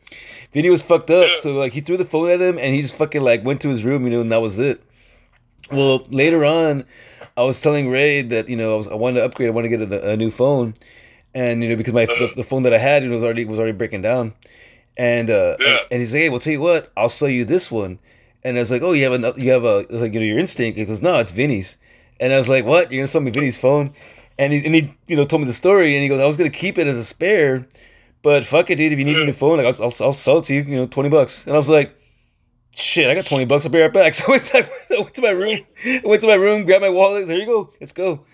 Vinny 0.53 0.71
was 0.71 0.83
fucked 0.83 1.11
up, 1.11 1.29
Yeah. 1.29 1.41
so 1.41 1.53
like 1.53 1.73
he 1.73 1.81
threw 1.81 1.97
the 1.97 2.05
phone 2.05 2.31
at 2.31 2.41
him, 2.41 2.59
and 2.59 2.75
he 2.75 2.83
just 2.83 2.95
fucking 2.97 3.23
like 3.23 3.45
went 3.45 3.61
to 3.63 3.69
his 3.69 3.85
room, 3.85 4.05
you 4.05 4.11
know, 4.11 4.21
and 4.21 4.31
that 4.33 4.41
was 4.41 4.59
it. 4.59 4.83
Well, 5.73 6.05
later 6.11 6.45
on, 6.45 6.85
I 7.37 7.43
was 7.43 7.61
telling 7.61 7.91
Ray 7.91 8.23
that 8.23 8.49
you 8.49 8.57
know 8.57 8.75
I 8.75 8.77
was 8.77 8.89
I 8.89 8.95
wanted 8.95 9.21
to 9.21 9.25
upgrade, 9.27 9.49
I 9.49 9.53
wanted 9.53 9.71
to 9.71 9.77
get 9.77 9.93
a, 9.93 10.11
a 10.13 10.17
new 10.17 10.31
phone, 10.31 10.75
and 11.35 11.63
you 11.63 11.69
know 11.71 11.77
because 11.77 11.95
my 11.95 12.07
the, 12.07 12.13
uh-huh. 12.13 12.35
the 12.37 12.45
phone 12.45 12.63
that 12.65 12.75
I 12.75 12.79
had 12.79 13.03
you 13.03 13.09
know, 13.09 13.15
was 13.17 13.25
already 13.25 13.45
was 13.45 13.59
already 13.59 13.73
breaking 13.73 14.03
down, 14.03 14.35
and 14.97 15.31
uh 15.31 15.57
Yeah. 15.61 15.77
and 15.91 16.01
he's 16.01 16.13
like, 16.13 16.21
hey, 16.23 16.29
well, 16.29 16.41
tell 16.41 16.53
you 16.53 16.61
what, 16.61 16.93
I'll 16.97 17.09
sell 17.09 17.29
you 17.29 17.45
this 17.45 17.71
one, 17.71 17.99
and 18.43 18.57
I 18.57 18.61
was 18.61 18.71
like, 18.71 18.83
oh, 18.83 18.93
you 18.93 19.05
have 19.05 19.13
another, 19.13 19.39
you 19.45 19.51
have 19.53 19.65
a, 19.65 19.87
like, 19.91 20.13
you 20.15 20.21
know, 20.21 20.27
your 20.27 20.39
instinct. 20.39 20.79
He 20.79 20.85
goes, 20.85 21.03
no, 21.03 21.19
it's 21.19 21.33
Vinny's, 21.33 21.77
and 22.21 22.33
I 22.33 22.39
was 22.39 22.49
like, 22.49 22.65
what? 22.65 22.91
You're 22.93 23.01
gonna 23.03 23.09
sell 23.09 23.21
me 23.21 23.31
Vinny's 23.31 23.59
phone? 23.59 23.95
And 24.39 24.53
he 24.53 24.65
and 24.67 24.75
he 24.75 24.95
you 25.07 25.17
know 25.17 25.25
told 25.25 25.43
me 25.43 25.47
the 25.47 25.53
story, 25.55 25.95
and 25.95 26.03
he 26.03 26.09
goes, 26.09 26.21
I 26.21 26.27
was 26.27 26.37
gonna 26.37 26.51
keep 26.51 26.77
it 26.79 26.87
as 26.87 26.97
a 26.97 27.05
spare, 27.05 27.67
but 28.23 28.45
fuck 28.45 28.69
it, 28.71 28.77
dude. 28.77 28.93
If 28.93 28.99
you 28.99 29.05
need 29.05 29.17
a 29.19 29.25
new 29.25 29.33
phone, 29.33 29.59
like 29.63 29.67
I'll, 29.67 29.85
I'll, 29.85 30.07
I'll 30.07 30.13
sell 30.13 30.39
it 30.39 30.45
to 30.47 30.55
you, 30.55 30.63
you 30.63 30.77
know, 30.77 30.87
twenty 30.87 31.09
bucks. 31.09 31.45
And 31.47 31.55
I 31.55 31.57
was 31.59 31.69
like, 31.69 31.95
shit, 32.75 33.09
I 33.09 33.15
got 33.15 33.27
twenty 33.27 33.45
bucks. 33.45 33.65
I'll 33.65 33.71
be 33.71 33.81
right 33.81 33.93
back. 33.93 34.15
So 34.19 34.25
I 34.27 34.31
went 34.31 34.43
to, 34.47 34.59
I 34.91 35.01
went 35.01 35.15
to 35.15 35.23
my 35.23 35.31
room, 35.31 35.61
I 35.85 36.01
went 36.05 36.21
to 36.23 36.27
my 36.27 36.35
room, 36.35 36.65
grabbed 36.65 36.83
my 36.83 36.89
wallet. 36.89 37.27
There 37.29 37.39
you 37.39 37.47
go, 37.47 37.73
let's 37.81 37.93
go. 37.93 38.25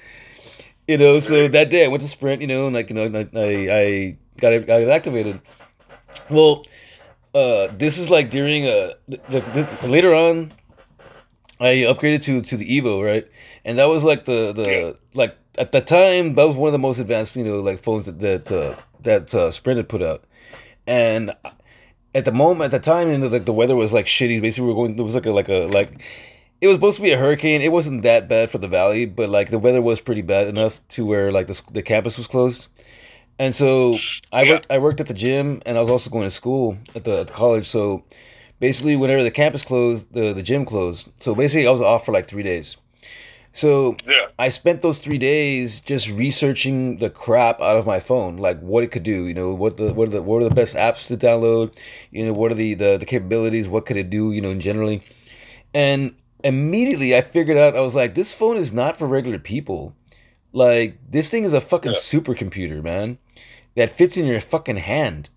You 0.88 0.96
know, 0.98 1.18
so 1.20 1.48
that 1.48 1.70
day 1.70 1.84
I 1.84 1.88
went 1.88 2.02
to 2.02 2.08
Sprint, 2.08 2.40
you 2.40 2.48
know, 2.48 2.66
and 2.66 2.74
like 2.74 2.88
you 2.90 2.96
know, 2.96 3.04
I 3.04 3.38
I, 3.38 3.76
I 3.76 4.18
got 4.38 4.52
it 4.54 4.66
got 4.66 4.80
it 4.80 4.88
activated. 4.88 5.40
Well, 6.28 6.64
uh, 7.34 7.68
this 7.76 7.98
is 7.98 8.10
like 8.10 8.30
during 8.30 8.66
uh 8.66 8.94
th- 9.08 9.22
th- 9.30 9.44
this, 9.54 9.82
later 9.82 10.14
on, 10.14 10.52
I 11.58 11.84
upgraded 11.88 12.22
to 12.24 12.40
to 12.42 12.56
the 12.56 12.80
Evo, 12.80 13.04
right? 13.04 13.28
And 13.64 13.78
that 13.78 13.86
was 13.86 14.04
like 14.04 14.24
the 14.24 14.52
the 14.52 14.98
like 15.14 15.36
at 15.58 15.72
the 15.72 15.80
time 15.80 16.34
that 16.34 16.46
was 16.46 16.56
one 16.56 16.68
of 16.68 16.72
the 16.72 16.78
most 16.78 16.98
advanced, 16.98 17.36
you 17.36 17.44
know, 17.44 17.60
like 17.60 17.82
phones 17.82 18.06
that 18.06 18.18
that 18.20 18.52
uh, 18.52 18.76
that 19.02 19.34
uh, 19.34 19.50
Sprint 19.50 19.76
had 19.78 19.88
put 19.88 20.02
out. 20.02 20.24
And 20.86 21.32
at 22.14 22.24
the 22.24 22.32
moment, 22.32 22.72
at 22.72 22.82
the 22.82 22.90
time, 22.90 23.08
you 23.10 23.18
know, 23.18 23.28
like 23.28 23.44
the 23.44 23.52
weather 23.52 23.76
was 23.76 23.92
like 23.92 24.06
shitty. 24.06 24.40
Basically, 24.40 24.66
we 24.66 24.72
were 24.72 24.80
going. 24.82 24.96
There 24.96 25.04
was 25.04 25.14
like 25.14 25.26
a 25.26 25.30
like 25.32 25.48
a 25.48 25.66
like. 25.66 26.02
It 26.60 26.66
was 26.66 26.76
supposed 26.76 26.96
to 26.96 27.02
be 27.02 27.12
a 27.12 27.18
hurricane. 27.18 27.62
It 27.62 27.72
wasn't 27.72 28.02
that 28.02 28.28
bad 28.28 28.50
for 28.50 28.58
the 28.58 28.68
valley, 28.68 29.06
but 29.06 29.30
like 29.30 29.50
the 29.50 29.58
weather 29.58 29.80
was 29.80 30.00
pretty 30.00 30.22
bad 30.22 30.46
enough 30.46 30.86
to 30.88 31.06
where 31.06 31.30
like 31.32 31.46
the 31.46 31.60
the 31.72 31.82
campus 31.82 32.18
was 32.18 32.26
closed. 32.26 32.68
And 33.40 33.54
so 33.54 33.94
I 34.32 34.42
Yeah. 34.42 34.50
worked. 34.52 34.66
I 34.70 34.78
worked 34.78 35.00
at 35.00 35.06
the 35.06 35.14
gym, 35.24 35.46
and 35.66 35.78
I 35.78 35.80
was 35.80 35.90
also 35.90 36.10
going 36.10 36.26
to 36.26 36.30
school 36.42 36.76
at 36.94 37.04
the 37.04 37.20
at 37.22 37.26
the 37.28 37.32
college. 37.32 37.66
So 37.76 38.04
basically, 38.60 38.96
whenever 38.96 39.22
the 39.22 39.30
campus 39.42 39.64
closed, 39.64 40.12
the 40.12 40.32
the 40.34 40.42
gym 40.42 40.64
closed. 40.72 41.08
So 41.20 41.34
basically, 41.34 41.66
I 41.66 41.70
was 41.70 41.80
off 41.80 42.04
for 42.04 42.12
like 42.12 42.26
three 42.28 42.42
days. 42.52 42.76
So 43.52 43.96
Yeah. 44.06 44.26
I 44.38 44.48
spent 44.50 44.80
those 44.82 44.98
three 45.00 45.18
days 45.18 45.80
just 45.80 46.04
researching 46.24 46.98
the 46.98 47.10
crap 47.10 47.60
out 47.60 47.76
of 47.80 47.86
my 47.94 47.98
phone, 47.98 48.36
like 48.36 48.60
what 48.60 48.84
it 48.84 48.90
could 48.92 49.02
do. 49.14 49.26
You 49.26 49.34
know, 49.34 49.54
what 49.62 49.76
the 49.78 49.92
what 49.94 50.08
are 50.08 50.12
the 50.16 50.22
what 50.22 50.42
are 50.42 50.48
the 50.50 50.54
best 50.62 50.76
apps 50.76 51.06
to 51.08 51.16
download? 51.16 51.66
You 52.10 52.26
know, 52.26 52.34
what 52.40 52.52
are 52.52 52.58
the 52.64 52.74
the, 52.74 52.90
the 52.98 53.06
capabilities? 53.06 53.66
What 53.68 53.86
could 53.86 53.96
it 53.96 54.10
do? 54.10 54.32
You 54.32 54.42
know, 54.44 54.54
generally, 54.68 55.00
and 55.74 56.14
immediately 56.44 57.16
I 57.16 57.22
figured 57.22 57.56
out. 57.56 57.74
I 57.74 57.80
was 57.80 57.94
like, 57.94 58.14
this 58.14 58.34
phone 58.34 58.56
is 58.58 58.70
not 58.72 58.98
for 58.98 59.06
regular 59.06 59.38
people. 59.38 59.94
Like 60.52 60.98
this 61.10 61.28
thing 61.30 61.44
is 61.44 61.52
a 61.52 61.60
fucking 61.60 61.92
Yeah. 61.92 61.98
supercomputer, 61.98 62.82
man, 62.82 63.18
that 63.80 63.90
fits 63.96 64.16
in 64.18 64.26
your 64.26 64.40
fucking 64.40 64.76
hand. 64.76 65.30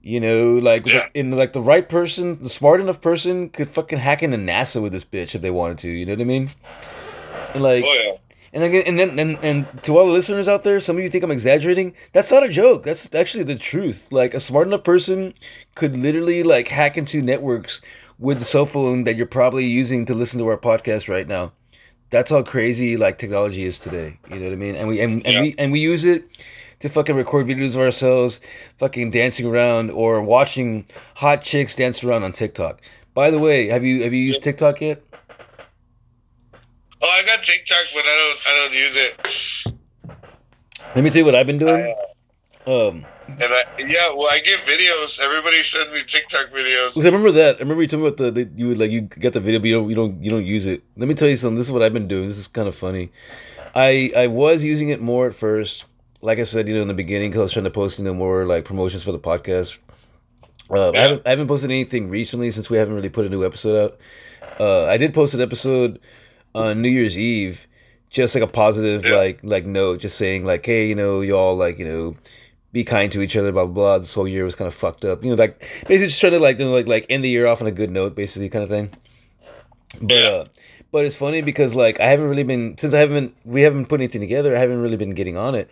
You 0.00 0.18
know, 0.18 0.54
like 0.54 0.86
Yeah. 0.88 1.04
in 1.14 1.30
like 1.30 1.52
the 1.52 1.60
right 1.60 1.86
person, 1.88 2.42
the 2.42 2.48
smart 2.48 2.80
enough 2.80 3.00
person 3.00 3.50
could 3.50 3.68
fucking 3.68 3.98
hack 4.00 4.22
into 4.22 4.38
NASA 4.38 4.80
with 4.82 4.92
this 4.92 5.04
bitch 5.04 5.34
if 5.34 5.42
they 5.42 5.50
wanted 5.50 5.78
to. 5.84 5.90
You 5.90 6.06
know 6.06 6.14
what 6.14 6.20
I 6.22 6.24
mean? 6.24 6.50
And 7.54 7.62
like, 7.62 7.84
Oh 7.86 7.92
yeah. 8.02 8.12
and 8.52 8.64
again, 8.64 8.82
and 8.86 8.98
then 8.98 9.18
and, 9.18 9.38
and 9.42 9.82
to 9.84 9.96
all 9.98 10.06
the 10.06 10.12
listeners 10.12 10.48
out 10.48 10.64
there, 10.64 10.80
some 10.80 10.96
of 10.96 11.02
you 11.04 11.08
think 11.10 11.22
I'm 11.22 11.30
exaggerating. 11.30 11.94
That's 12.12 12.30
not 12.32 12.42
a 12.42 12.48
joke. 12.48 12.82
That's 12.82 13.14
actually 13.14 13.44
the 13.44 13.54
truth. 13.56 14.08
Like 14.10 14.34
a 14.34 14.40
smart 14.40 14.66
enough 14.66 14.82
person 14.84 15.34
could 15.76 15.96
literally 15.96 16.42
like 16.42 16.68
hack 16.68 16.96
into 16.98 17.22
networks 17.22 17.80
with 18.18 18.38
the 18.40 18.44
cell 18.44 18.66
phone 18.66 19.04
that 19.04 19.16
you're 19.16 19.26
probably 19.26 19.66
using 19.66 20.04
to 20.06 20.14
listen 20.14 20.38
to 20.40 20.48
our 20.48 20.56
podcast 20.58 21.08
right 21.08 21.28
now. 21.28 21.52
That's 22.10 22.30
how 22.30 22.42
crazy 22.42 22.96
like 22.96 23.18
technology 23.18 23.64
is 23.64 23.78
today. 23.78 24.18
You 24.28 24.36
know 24.40 24.46
what 24.46 24.52
I 24.52 24.56
mean? 24.56 24.74
And 24.74 24.88
we 24.88 25.00
and, 25.00 25.14
and 25.26 25.34
Yeah. 25.34 25.40
we 25.42 25.54
and 25.58 25.70
we 25.72 25.78
use 25.78 26.04
it 26.04 26.24
to 26.82 26.88
fucking 26.88 27.14
record 27.14 27.46
videos 27.46 27.74
of 27.74 27.80
ourselves 27.80 28.40
fucking 28.76 29.10
dancing 29.10 29.46
around 29.46 29.90
or 29.90 30.20
watching 30.20 30.84
hot 31.16 31.42
chicks 31.42 31.74
dance 31.74 32.02
around 32.02 32.24
on 32.24 32.32
TikTok. 32.32 32.80
By 33.14 33.30
the 33.30 33.38
way, 33.38 33.68
have 33.68 33.84
you 33.84 34.02
have 34.02 34.12
you 34.12 34.20
used 34.20 34.42
TikTok 34.42 34.80
yet? 34.80 35.02
Oh, 37.04 37.08
I 37.08 37.24
got 37.24 37.42
TikTok, 37.42 37.84
but 37.94 38.04
I 38.04 38.16
don't. 38.20 38.40
I 38.46 38.52
don't 38.62 38.74
use 38.74 38.96
it. 38.96 39.72
Let 40.94 41.04
me 41.04 41.10
tell 41.10 41.20
you 41.20 41.24
what 41.24 41.34
I've 41.34 41.46
been 41.46 41.58
doing. 41.58 41.94
Um, 42.66 43.04
And 43.26 43.42
I 43.42 43.64
yeah. 43.78 44.08
Well, 44.14 44.28
I 44.30 44.40
get 44.44 44.62
videos. 44.64 45.20
Everybody 45.22 45.62
sends 45.62 45.92
me 45.92 46.00
TikTok 46.06 46.50
videos. 46.52 47.00
I 47.00 47.04
remember 47.04 47.32
that. 47.32 47.56
I 47.56 47.58
remember 47.60 47.82
you 47.82 47.88
told 47.88 48.02
me 48.02 48.08
about 48.08 48.18
the, 48.18 48.30
the 48.30 48.50
you 48.56 48.68
would 48.68 48.78
like 48.78 48.90
you 48.90 49.02
get 49.02 49.32
the 49.32 49.40
video, 49.40 49.58
but 49.60 49.66
you 49.66 49.74
don't 49.74 49.88
you 49.88 49.94
don't 49.94 50.22
you 50.22 50.30
don't 50.30 50.44
use 50.44 50.66
it. 50.66 50.82
Let 50.96 51.08
me 51.08 51.14
tell 51.14 51.28
you 51.28 51.36
something. 51.36 51.56
This 51.56 51.66
is 51.66 51.72
what 51.72 51.82
I've 51.82 51.92
been 51.92 52.08
doing. 52.08 52.28
This 52.28 52.38
is 52.38 52.48
kind 52.48 52.66
of 52.68 52.74
funny. 52.74 53.10
I 53.74 54.12
I 54.16 54.26
was 54.26 54.64
using 54.64 54.88
it 54.90 55.00
more 55.00 55.26
at 55.26 55.34
first. 55.34 55.84
Like 56.22 56.38
I 56.38 56.44
said, 56.44 56.68
you 56.68 56.74
know, 56.74 56.82
in 56.82 56.88
the 56.88 56.94
beginning, 56.94 57.30
because 57.30 57.40
I 57.40 57.42
was 57.42 57.52
trying 57.52 57.64
to 57.64 57.70
post 57.70 57.98
you 57.98 58.04
know 58.04 58.14
more 58.14 58.46
like 58.46 58.64
promotions 58.64 59.02
for 59.02 59.12
the 59.12 59.18
podcast. 59.18 59.78
Uh, 60.70 60.90
I 60.90 60.98
haven't 60.98 61.22
I 61.26 61.30
haven't 61.30 61.48
posted 61.48 61.70
anything 61.70 62.08
recently 62.08 62.50
since 62.50 62.70
we 62.70 62.78
haven't 62.78 62.94
really 62.94 63.08
put 63.10 63.26
a 63.26 63.28
new 63.28 63.44
episode 63.44 63.84
out. 63.84 63.98
Uh, 64.60 64.86
I 64.86 64.96
did 64.96 65.12
post 65.12 65.34
an 65.34 65.40
episode 65.40 66.00
on 66.54 66.80
New 66.80 66.88
Year's 66.88 67.18
Eve, 67.18 67.66
just 68.08 68.34
like 68.34 68.44
a 68.44 68.46
positive 68.46 69.04
like 69.10 69.40
like 69.42 69.66
note, 69.66 70.00
just 70.00 70.16
saying 70.16 70.44
like, 70.44 70.64
hey, 70.64 70.86
you 70.88 70.94
know, 70.94 71.20
y'all 71.20 71.56
like 71.56 71.78
you 71.78 71.84
know 71.84 72.16
be 72.72 72.84
kind 72.84 73.12
to 73.12 73.20
each 73.20 73.36
other, 73.36 73.52
blah 73.52 73.64
blah 73.64 73.74
blah. 73.74 73.98
This 73.98 74.14
whole 74.14 74.28
year 74.28 74.44
was 74.44 74.54
kind 74.54 74.68
of 74.68 74.74
fucked 74.74 75.04
up. 75.04 75.22
You 75.22 75.30
know, 75.30 75.36
like 75.36 75.60
basically 75.88 76.06
just 76.06 76.20
trying 76.20 76.32
to 76.32 76.38
like 76.38 76.58
you 76.58 76.64
know, 76.66 76.72
like 76.72 76.86
like 76.86 77.06
end 77.10 77.24
the 77.24 77.28
year 77.28 77.46
off 77.46 77.60
on 77.60 77.66
a 77.66 77.72
good 77.72 77.90
note, 77.90 78.14
basically 78.14 78.48
kind 78.48 78.62
of 78.62 78.70
thing. 78.70 78.90
But 80.00 80.24
uh 80.24 80.44
but 80.90 81.04
it's 81.04 81.16
funny 81.16 81.42
because 81.42 81.74
like 81.74 82.00
I 82.00 82.06
haven't 82.06 82.28
really 82.28 82.44
been 82.44 82.78
since 82.78 82.94
I 82.94 82.98
haven't 82.98 83.14
been 83.14 83.34
we 83.44 83.62
haven't 83.62 83.86
put 83.86 84.00
anything 84.00 84.20
together, 84.20 84.56
I 84.56 84.60
haven't 84.60 84.80
really 84.80 84.96
been 84.96 85.14
getting 85.14 85.36
on 85.36 85.54
it. 85.54 85.70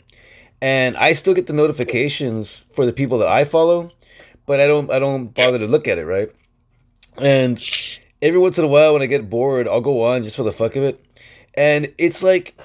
And 0.62 0.97
I 0.97 1.14
still 1.14 1.35
get 1.35 1.47
the 1.47 1.52
notifications 1.52 2.64
for 2.75 2.85
the 2.85 2.93
people 2.93 3.19
that 3.19 3.29
I 3.29 3.45
follow, 3.45 3.90
but 4.47 4.61
I 4.61 4.67
don't 4.67 4.90
I 4.90 4.99
don't 4.99 5.29
bother 5.29 5.59
to 5.59 5.67
look 5.67 5.88
at 5.88 5.99
it, 5.99 6.05
right? 6.05 6.31
And 7.17 7.62
every 8.21 8.38
once 8.38 8.59
in 8.59 8.64
a 8.64 8.69
while 8.69 8.93
when 8.93 9.02
I 9.02 9.07
get 9.07 9.31
bored, 9.31 9.67
I'll 9.67 9.81
go 9.81 10.05
on 10.05 10.23
just 10.23 10.37
for 10.37 10.43
the 10.43 10.52
fuck 10.52 10.76
of 10.76 10.83
it. 10.83 11.05
And 11.55 11.93
it's 11.99 12.23
like 12.23 12.59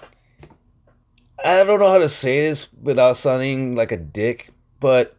I 1.44 1.64
don't 1.64 1.80
know 1.80 1.90
how 1.90 2.00
to 2.00 2.10
say 2.10 2.48
this 2.48 2.70
without 2.82 3.18
sounding 3.18 3.75
like 3.75 3.92
a 3.92 3.98
dick, 3.98 4.52
but 4.80 5.18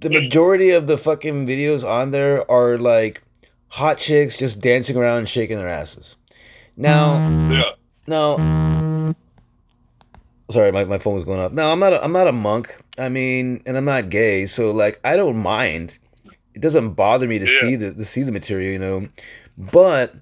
the 0.00 0.08
hmm. 0.08 0.14
majority 0.14 0.70
of 0.70 0.86
the 0.86 0.96
fucking 0.96 1.46
videos 1.46 1.86
on 1.86 2.10
there 2.10 2.50
are 2.50 2.78
like 2.78 3.22
hot 3.68 3.98
chicks 3.98 4.36
just 4.36 4.60
dancing 4.60 4.96
around 4.96 5.18
and 5.18 5.28
shaking 5.28 5.58
their 5.58 5.68
asses. 5.68 6.16
Now, 6.76 7.28
Yeah. 7.50 7.72
now, 8.06 8.79
sorry, 10.50 10.72
my, 10.72 10.84
my 10.84 10.98
phone 10.98 11.14
was 11.14 11.24
going 11.24 11.40
off. 11.40 11.52
No, 11.52 11.70
I'm 11.72 11.78
not. 11.80 11.92
A, 11.92 12.02
I'm 12.04 12.12
not 12.12 12.26
a 12.28 12.32
monk. 12.32 12.82
I 12.98 13.08
mean, 13.08 13.62
and 13.66 13.76
I'm 13.76 13.84
not 13.84 14.08
gay, 14.10 14.46
so 14.46 14.70
like 14.70 15.00
I 15.04 15.16
don't 15.16 15.36
mind. 15.36 15.98
It 16.54 16.60
doesn't 16.62 16.90
bother 16.94 17.26
me 17.26 17.38
to 17.38 17.46
Yeah. 17.46 17.60
see 17.60 17.76
the 17.76 17.92
to 17.94 18.04
see 18.04 18.22
the 18.22 18.32
material, 18.32 18.72
you 18.72 18.78
know. 18.78 19.08
But 19.56 20.14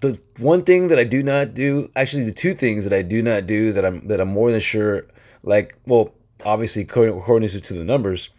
the 0.00 0.18
one 0.38 0.62
thing 0.64 0.88
that 0.88 0.98
I 0.98 1.04
do 1.04 1.22
not 1.22 1.54
do, 1.54 1.90
actually, 1.96 2.24
the 2.24 2.32
two 2.32 2.54
things 2.54 2.84
that 2.84 2.92
I 2.92 3.02
do 3.02 3.22
not 3.22 3.46
do 3.46 3.72
that 3.72 3.84
I'm 3.84 4.06
that 4.08 4.20
I'm 4.20 4.28
more 4.28 4.50
than 4.50 4.60
sure, 4.60 5.06
like, 5.42 5.76
well, 5.86 6.14
obviously 6.44 6.82
according 6.82 7.18
according 7.18 7.48
to 7.48 7.74
the 7.74 7.84
numbers, 7.84 8.30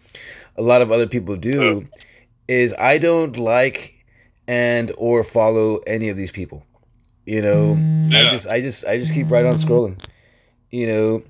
a 0.58 0.62
lot 0.62 0.82
of 0.82 0.92
other 0.92 1.08
people 1.08 1.36
do, 1.36 1.88
is 2.48 2.74
I 2.78 2.98
don't 2.98 3.38
like 3.38 3.96
and 4.48 4.92
or 4.98 5.24
follow 5.24 5.78
any 5.88 6.10
of 6.10 6.18
these 6.18 6.32
people. 6.32 6.64
You 7.26 7.42
know, 7.42 7.76
Yeah. 8.10 8.20
I 8.20 8.24
just 8.32 8.48
I 8.48 8.62
just 8.62 8.86
I 8.86 8.98
just 8.98 9.14
keep 9.14 9.30
right 9.30 9.46
on 9.46 9.56
scrolling. 9.56 10.02
You 10.72 10.88
know, 10.88 11.24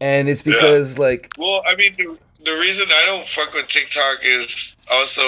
and 0.00 0.28
it's 0.28 0.42
because 0.42 0.98
like 0.98 1.30
Well, 1.38 1.62
I 1.66 1.74
mean, 1.76 1.92
the, 1.96 2.16
the 2.44 2.52
reason 2.52 2.86
I 2.90 3.04
don't 3.06 3.26
fuck 3.26 3.52
with 3.54 3.68
TikTok 3.68 4.18
is 4.22 4.76
also 4.92 5.22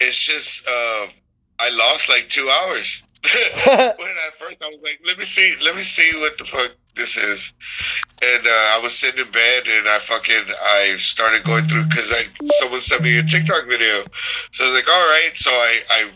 it's 0.00 0.26
just 0.26 0.66
um, 0.68 1.10
I 1.60 1.70
lost 1.76 2.08
like 2.08 2.28
two 2.28 2.48
hours. 2.48 3.04
when 3.76 3.84
at 3.84 4.34
first 4.34 4.62
I 4.62 4.68
was 4.68 4.80
like, 4.82 4.98
let 5.06 5.18
me 5.18 5.24
see, 5.24 5.54
let 5.62 5.76
me 5.76 5.82
see 5.82 6.10
what 6.20 6.38
the 6.38 6.44
fuck 6.44 6.74
this 6.94 7.18
is, 7.18 7.52
and 8.22 8.46
uh, 8.46 8.76
I 8.76 8.80
was 8.82 8.98
sitting 8.98 9.24
in 9.24 9.30
bed 9.30 9.62
and 9.68 9.88
I 9.88 9.98
fucking 9.98 10.42
I 10.48 10.96
started 10.96 11.44
going 11.44 11.66
through 11.68 11.84
because 11.84 12.12
I 12.12 12.22
someone 12.44 12.80
sent 12.80 13.02
me 13.02 13.18
a 13.18 13.22
TikTok 13.22 13.68
video, 13.68 14.02
so 14.50 14.64
I 14.64 14.68
was 14.68 14.74
like, 14.74 14.88
all 14.88 15.06
right, 15.12 15.32
so 15.34 15.50
I 15.50 15.80
I 15.90 16.10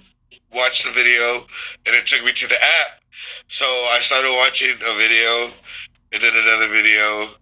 watched 0.55 0.87
the 0.87 0.93
video 0.93 1.47
and 1.87 1.95
it 1.95 2.07
took 2.07 2.25
me 2.25 2.33
to 2.33 2.49
the 2.49 2.57
app, 2.57 3.05
so 3.49 3.67
I 3.67 3.99
started 4.01 4.33
watching 4.41 4.73
a 4.73 4.93
video 4.97 5.53
and 6.15 6.23
then 6.23 6.33
another 6.33 6.69
video. 6.73 7.35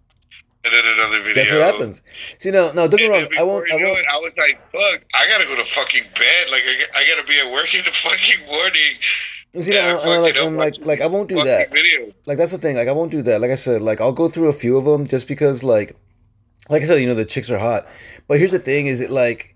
And 0.65 0.71
then 0.73 0.83
another 0.95 1.19
video. 1.23 1.35
that's 1.35 1.51
what 1.51 1.61
happens. 1.61 2.01
See, 2.39 2.49
no, 2.49 2.71
no, 2.71 2.87
don't 2.87 2.97
get 2.97 3.11
me 3.11 3.19
wrong. 3.19 3.27
I 3.37 3.43
won't. 3.43 3.71
I 3.71 3.75
won't. 3.75 3.99
it, 3.99 4.05
I 4.09 4.17
was 4.17 4.37
like, 4.37 4.55
"Fuck! 4.71 5.03
I 5.13 5.27
gotta 5.27 5.45
go 5.45 5.57
to 5.57 5.63
fucking 5.65 6.03
bed. 6.15 6.43
Like, 6.51 6.63
I, 6.63 6.99
I 6.99 7.03
gotta 7.13 7.27
be 7.27 7.37
at 7.37 7.51
work 7.51 7.73
in 7.75 7.83
the 7.83 7.91
fucking 7.91 8.47
morning." 8.47 8.93
See, 9.61 9.73
Yeah, 9.73 9.97
fuck 9.97 10.05
and 10.07 10.21
like, 10.23 10.35
and 10.37 10.57
like, 10.57 10.85
like 10.85 11.01
I 11.01 11.07
won't 11.07 11.27
do 11.29 11.43
that. 11.43 11.69
Video. 11.71 12.11
like 12.25 12.37
that's 12.37 12.51
the 12.51 12.57
thing 12.57 12.75
like 12.75 12.87
i 12.87 12.91
won't 12.91 13.11
do 13.11 13.21
that 13.21 13.39
like 13.39 13.51
i 13.51 13.55
said 13.55 13.83
like 13.83 14.01
i'll 14.01 14.11
go 14.11 14.27
through 14.27 14.47
a 14.47 14.53
few 14.53 14.77
of 14.77 14.85
them 14.85 15.05
just 15.05 15.27
because 15.27 15.63
like 15.63 15.95
like 16.69 16.81
i 16.81 16.85
said 16.87 16.99
you 16.99 17.05
know 17.07 17.13
the 17.13 17.23
chicks 17.25 17.51
are 17.51 17.59
hot 17.59 17.87
but 18.27 18.39
here's 18.39 18.51
the 18.51 18.57
thing 18.57 18.87
is 18.87 18.99
it 18.99 19.11
like 19.11 19.52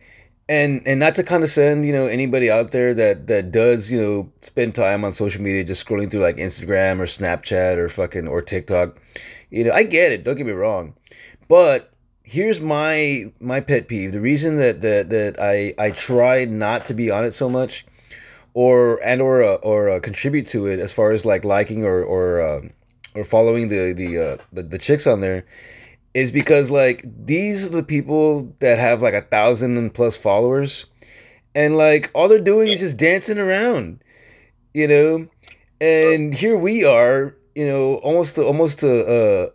and 0.49 0.81
and 0.85 0.99
not 0.99 1.15
to 1.15 1.23
condescend 1.23 1.85
you 1.85 1.91
know 1.91 2.05
anybody 2.05 2.49
out 2.49 2.71
there 2.71 2.93
that 2.93 3.27
that 3.27 3.51
does 3.51 3.91
you 3.91 4.01
know 4.01 4.31
spend 4.41 4.73
time 4.73 5.03
on 5.03 5.11
social 5.11 5.41
media 5.41 5.63
just 5.63 5.85
scrolling 5.85 6.09
through 6.09 6.21
like 6.21 6.37
instagram 6.37 6.99
or 6.99 7.05
snapchat 7.05 7.77
or 7.77 7.89
fucking 7.89 8.27
or 8.27 8.41
tiktok 8.41 8.97
you 9.49 9.63
know 9.63 9.71
i 9.71 9.83
get 9.83 10.11
it 10.11 10.23
don't 10.23 10.35
get 10.35 10.45
me 10.45 10.53
wrong 10.53 10.93
but 11.47 11.91
here's 12.27 12.59
my 12.59 13.31
my 13.39 13.61
pet 13.61 13.87
peeve. 13.87 14.11
The 14.11 14.21
reason 14.21 14.57
that 14.57 14.81
that 14.81 15.09
that 15.09 15.39
i 15.39 15.73
i 15.79 15.91
try 15.91 16.45
not 16.45 16.85
to 16.85 16.93
be 16.93 17.09
on 17.09 17.23
it 17.23 17.33
so 17.33 17.49
much 17.49 17.85
or 18.53 19.01
and 19.03 19.21
or 19.21 19.41
uh, 19.41 19.55
or 19.55 19.89
uh, 19.89 19.99
contribute 19.99 20.47
to 20.47 20.67
it 20.67 20.79
as 20.79 20.91
far 20.91 21.11
as 21.11 21.25
like 21.25 21.45
liking 21.45 21.85
or 21.85 22.03
or 22.03 22.41
uh, 22.41 22.61
or 23.15 23.23
following 23.23 23.69
the 23.69 23.93
the, 23.93 24.17
uh, 24.17 24.37
the 24.51 24.63
the 24.63 24.77
chicks 24.77 25.07
on 25.07 25.21
there 25.21 25.45
is 26.17 26.31
because 26.31 26.71
like 26.71 27.05
these 27.05 27.65
are 27.65 27.69
the 27.69 27.83
people 27.83 28.55
that 28.59 28.79
have 28.79 29.01
like 29.01 29.13
a 29.13 29.21
thousand 29.21 29.77
and 29.77 29.93
plus 29.93 30.17
followers. 30.17 30.85
And 31.53 31.77
like 31.77 32.11
all 32.13 32.27
they're 32.27 32.39
doing 32.39 32.69
is 32.69 32.79
just 32.79 32.97
dancing 32.97 33.39
around 33.39 34.03
you 34.77 34.87
know? 34.87 35.27
And 35.81 36.33
here 36.33 36.57
we 36.57 36.85
are 36.85 37.35
you 37.55 37.65
know 37.65 37.95
almost 37.95 38.37
almost 38.37 38.83
a, 38.83 38.95
uh, 39.05 39.49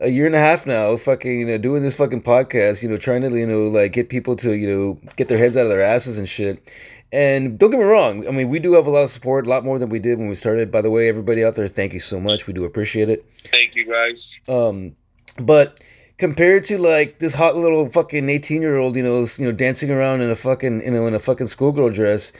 a 0.00 0.08
year 0.08 0.26
and 0.26 0.34
a 0.34 0.40
half 0.40 0.66
now 0.66 0.96
fucking 0.96 1.40
you 1.40 1.46
know 1.46 1.58
doing 1.58 1.82
this 1.82 1.96
fucking 1.96 2.22
podcast 2.22 2.82
you 2.82 2.88
know 2.88 2.96
trying 2.96 3.22
to 3.22 3.30
you 3.36 3.46
know 3.46 3.68
like 3.68 3.92
get 3.92 4.08
people 4.08 4.34
to 4.36 4.52
you 4.52 4.68
know 4.68 5.00
get 5.16 5.28
their 5.28 5.38
heads 5.38 5.56
out 5.56 5.64
of 5.64 5.70
their 5.70 5.82
asses 5.82 6.18
and 6.18 6.28
shit. 6.28 6.70
And 7.12 7.60
don't 7.60 7.70
get 7.70 7.78
me 7.78 7.84
wrong 7.84 8.26
i 8.26 8.32
mean 8.32 8.48
we 8.48 8.58
do 8.58 8.72
have 8.74 8.88
a 8.88 8.90
lot 8.90 9.04
of 9.04 9.10
support 9.10 9.46
a 9.46 9.50
lot 9.50 9.64
more 9.64 9.78
than 9.78 9.88
we 9.88 10.00
did 10.00 10.18
when 10.18 10.28
we 10.28 10.34
started. 10.34 10.72
By 10.72 10.82
the 10.82 10.90
way 10.90 11.08
everybody 11.08 11.44
out 11.44 11.54
there 11.54 11.68
thank 11.68 11.92
you 11.92 12.00
so 12.00 12.18
much. 12.18 12.48
We 12.48 12.52
do 12.52 12.64
appreciate 12.64 13.08
it. 13.08 13.24
Thank 13.52 13.76
you 13.76 13.86
guys. 13.92 14.40
um, 14.48 14.96
but 15.38 15.80
compared 16.18 16.64
to 16.64 16.78
like 16.78 17.18
this 17.18 17.34
hot 17.34 17.56
little 17.56 17.88
fucking 17.88 18.28
eighteen 18.28 18.62
year 18.62 18.76
old, 18.76 18.96
you 18.96 19.02
know, 19.02 19.26
you 19.38 19.44
know, 19.46 19.52
dancing 19.52 19.90
around 19.90 20.20
in 20.20 20.30
a 20.30 20.36
fucking, 20.36 20.82
you 20.82 20.90
know, 20.90 21.06
in 21.06 21.14
a 21.14 21.18
fucking 21.18 21.48
schoolgirl 21.48 21.90
dress, 21.90 22.32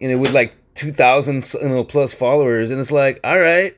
you 0.00 0.08
know, 0.08 0.18
with 0.18 0.32
like 0.32 0.56
two 0.74 0.92
thousand, 0.92 1.52
you 1.60 1.68
know, 1.68 1.84
plus 1.84 2.14
followers, 2.14 2.70
and 2.70 2.80
it's 2.80 2.92
like, 2.92 3.20
all 3.24 3.38
right, 3.38 3.76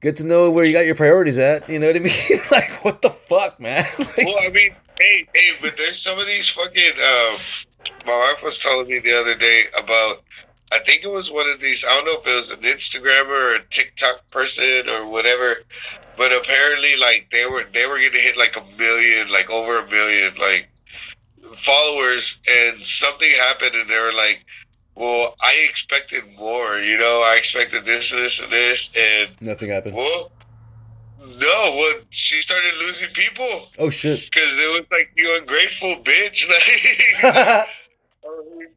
good 0.00 0.16
to 0.16 0.24
know 0.24 0.50
where 0.50 0.64
you 0.64 0.72
got 0.72 0.86
your 0.86 0.94
priorities 0.94 1.38
at. 1.38 1.68
You 1.68 1.78
know 1.78 1.88
what 1.88 1.96
I 1.96 1.98
mean? 2.00 2.40
like, 2.50 2.70
what 2.84 3.02
the 3.02 3.10
fuck, 3.28 3.60
man? 3.60 3.86
Like, 3.98 4.16
Well, 4.18 4.36
I 4.40 4.50
mean, 4.50 4.74
hey, 5.00 5.28
hey, 5.34 5.50
but 5.60 5.76
there's 5.76 6.00
some 6.02 6.18
of 6.18 6.26
these 6.26 6.48
fucking. 6.48 6.92
Um, 6.92 7.36
my 8.06 8.12
wife 8.12 8.42
was 8.42 8.58
telling 8.58 8.88
me 8.88 8.98
the 9.00 9.12
other 9.14 9.34
day 9.34 9.62
about. 9.78 10.22
I 10.72 10.78
think 10.80 11.02
it 11.04 11.10
was 11.10 11.30
one 11.32 11.48
of 11.48 11.60
these. 11.60 11.84
I 11.88 11.94
don't 11.94 12.04
know 12.04 12.12
if 12.12 12.26
it 12.26 12.34
was 12.36 12.52
an 12.56 12.62
Instagrammer 12.62 13.28
or 13.28 13.54
a 13.56 13.62
TikTok 13.70 14.28
person 14.30 14.88
or 14.88 15.10
whatever, 15.10 15.56
but 16.16 16.30
apparently, 16.32 16.96
like 17.00 17.28
they 17.32 17.46
were 17.50 17.64
they 17.72 17.86
were 17.86 17.96
gonna 17.96 18.20
hit 18.20 18.36
like 18.36 18.56
a 18.56 18.64
million, 18.78 19.32
like 19.32 19.50
over 19.50 19.78
a 19.78 19.90
million, 19.90 20.32
like 20.38 20.68
followers, 21.54 22.40
and 22.48 22.82
something 22.82 23.30
happened, 23.46 23.74
and 23.74 23.88
they 23.88 23.98
were 23.98 24.12
like, 24.14 24.44
"Well, 24.94 25.34
I 25.42 25.56
expected 25.68 26.22
more. 26.38 26.76
You 26.78 26.98
know, 26.98 27.22
I 27.24 27.36
expected 27.38 27.86
this 27.86 28.12
and 28.12 28.20
this 28.20 28.42
and 28.42 28.50
this, 28.52 28.96
and 28.96 29.40
nothing 29.40 29.70
happened. 29.70 29.94
well, 29.94 30.30
no, 31.18 31.74
well, 31.76 31.94
she 32.10 32.42
started 32.42 32.72
losing 32.80 33.10
people." 33.14 33.68
Oh 33.78 33.88
shit. 33.88 34.20
Because 34.30 34.52
it 34.60 34.78
was 34.78 34.86
like, 34.90 35.10
you 35.16 35.34
ungrateful 35.40 35.96
bitch. 36.04 36.46
Like, 37.24 37.68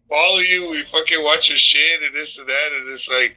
follow 0.09 0.39
you, 0.39 0.69
we 0.71 0.81
fucking 0.81 1.23
watch 1.23 1.49
your 1.49 1.57
shit 1.57 2.03
and 2.03 2.13
this 2.13 2.39
and 2.39 2.47
that. 2.47 2.69
And 2.75 2.89
it's 2.89 3.09
like, 3.09 3.35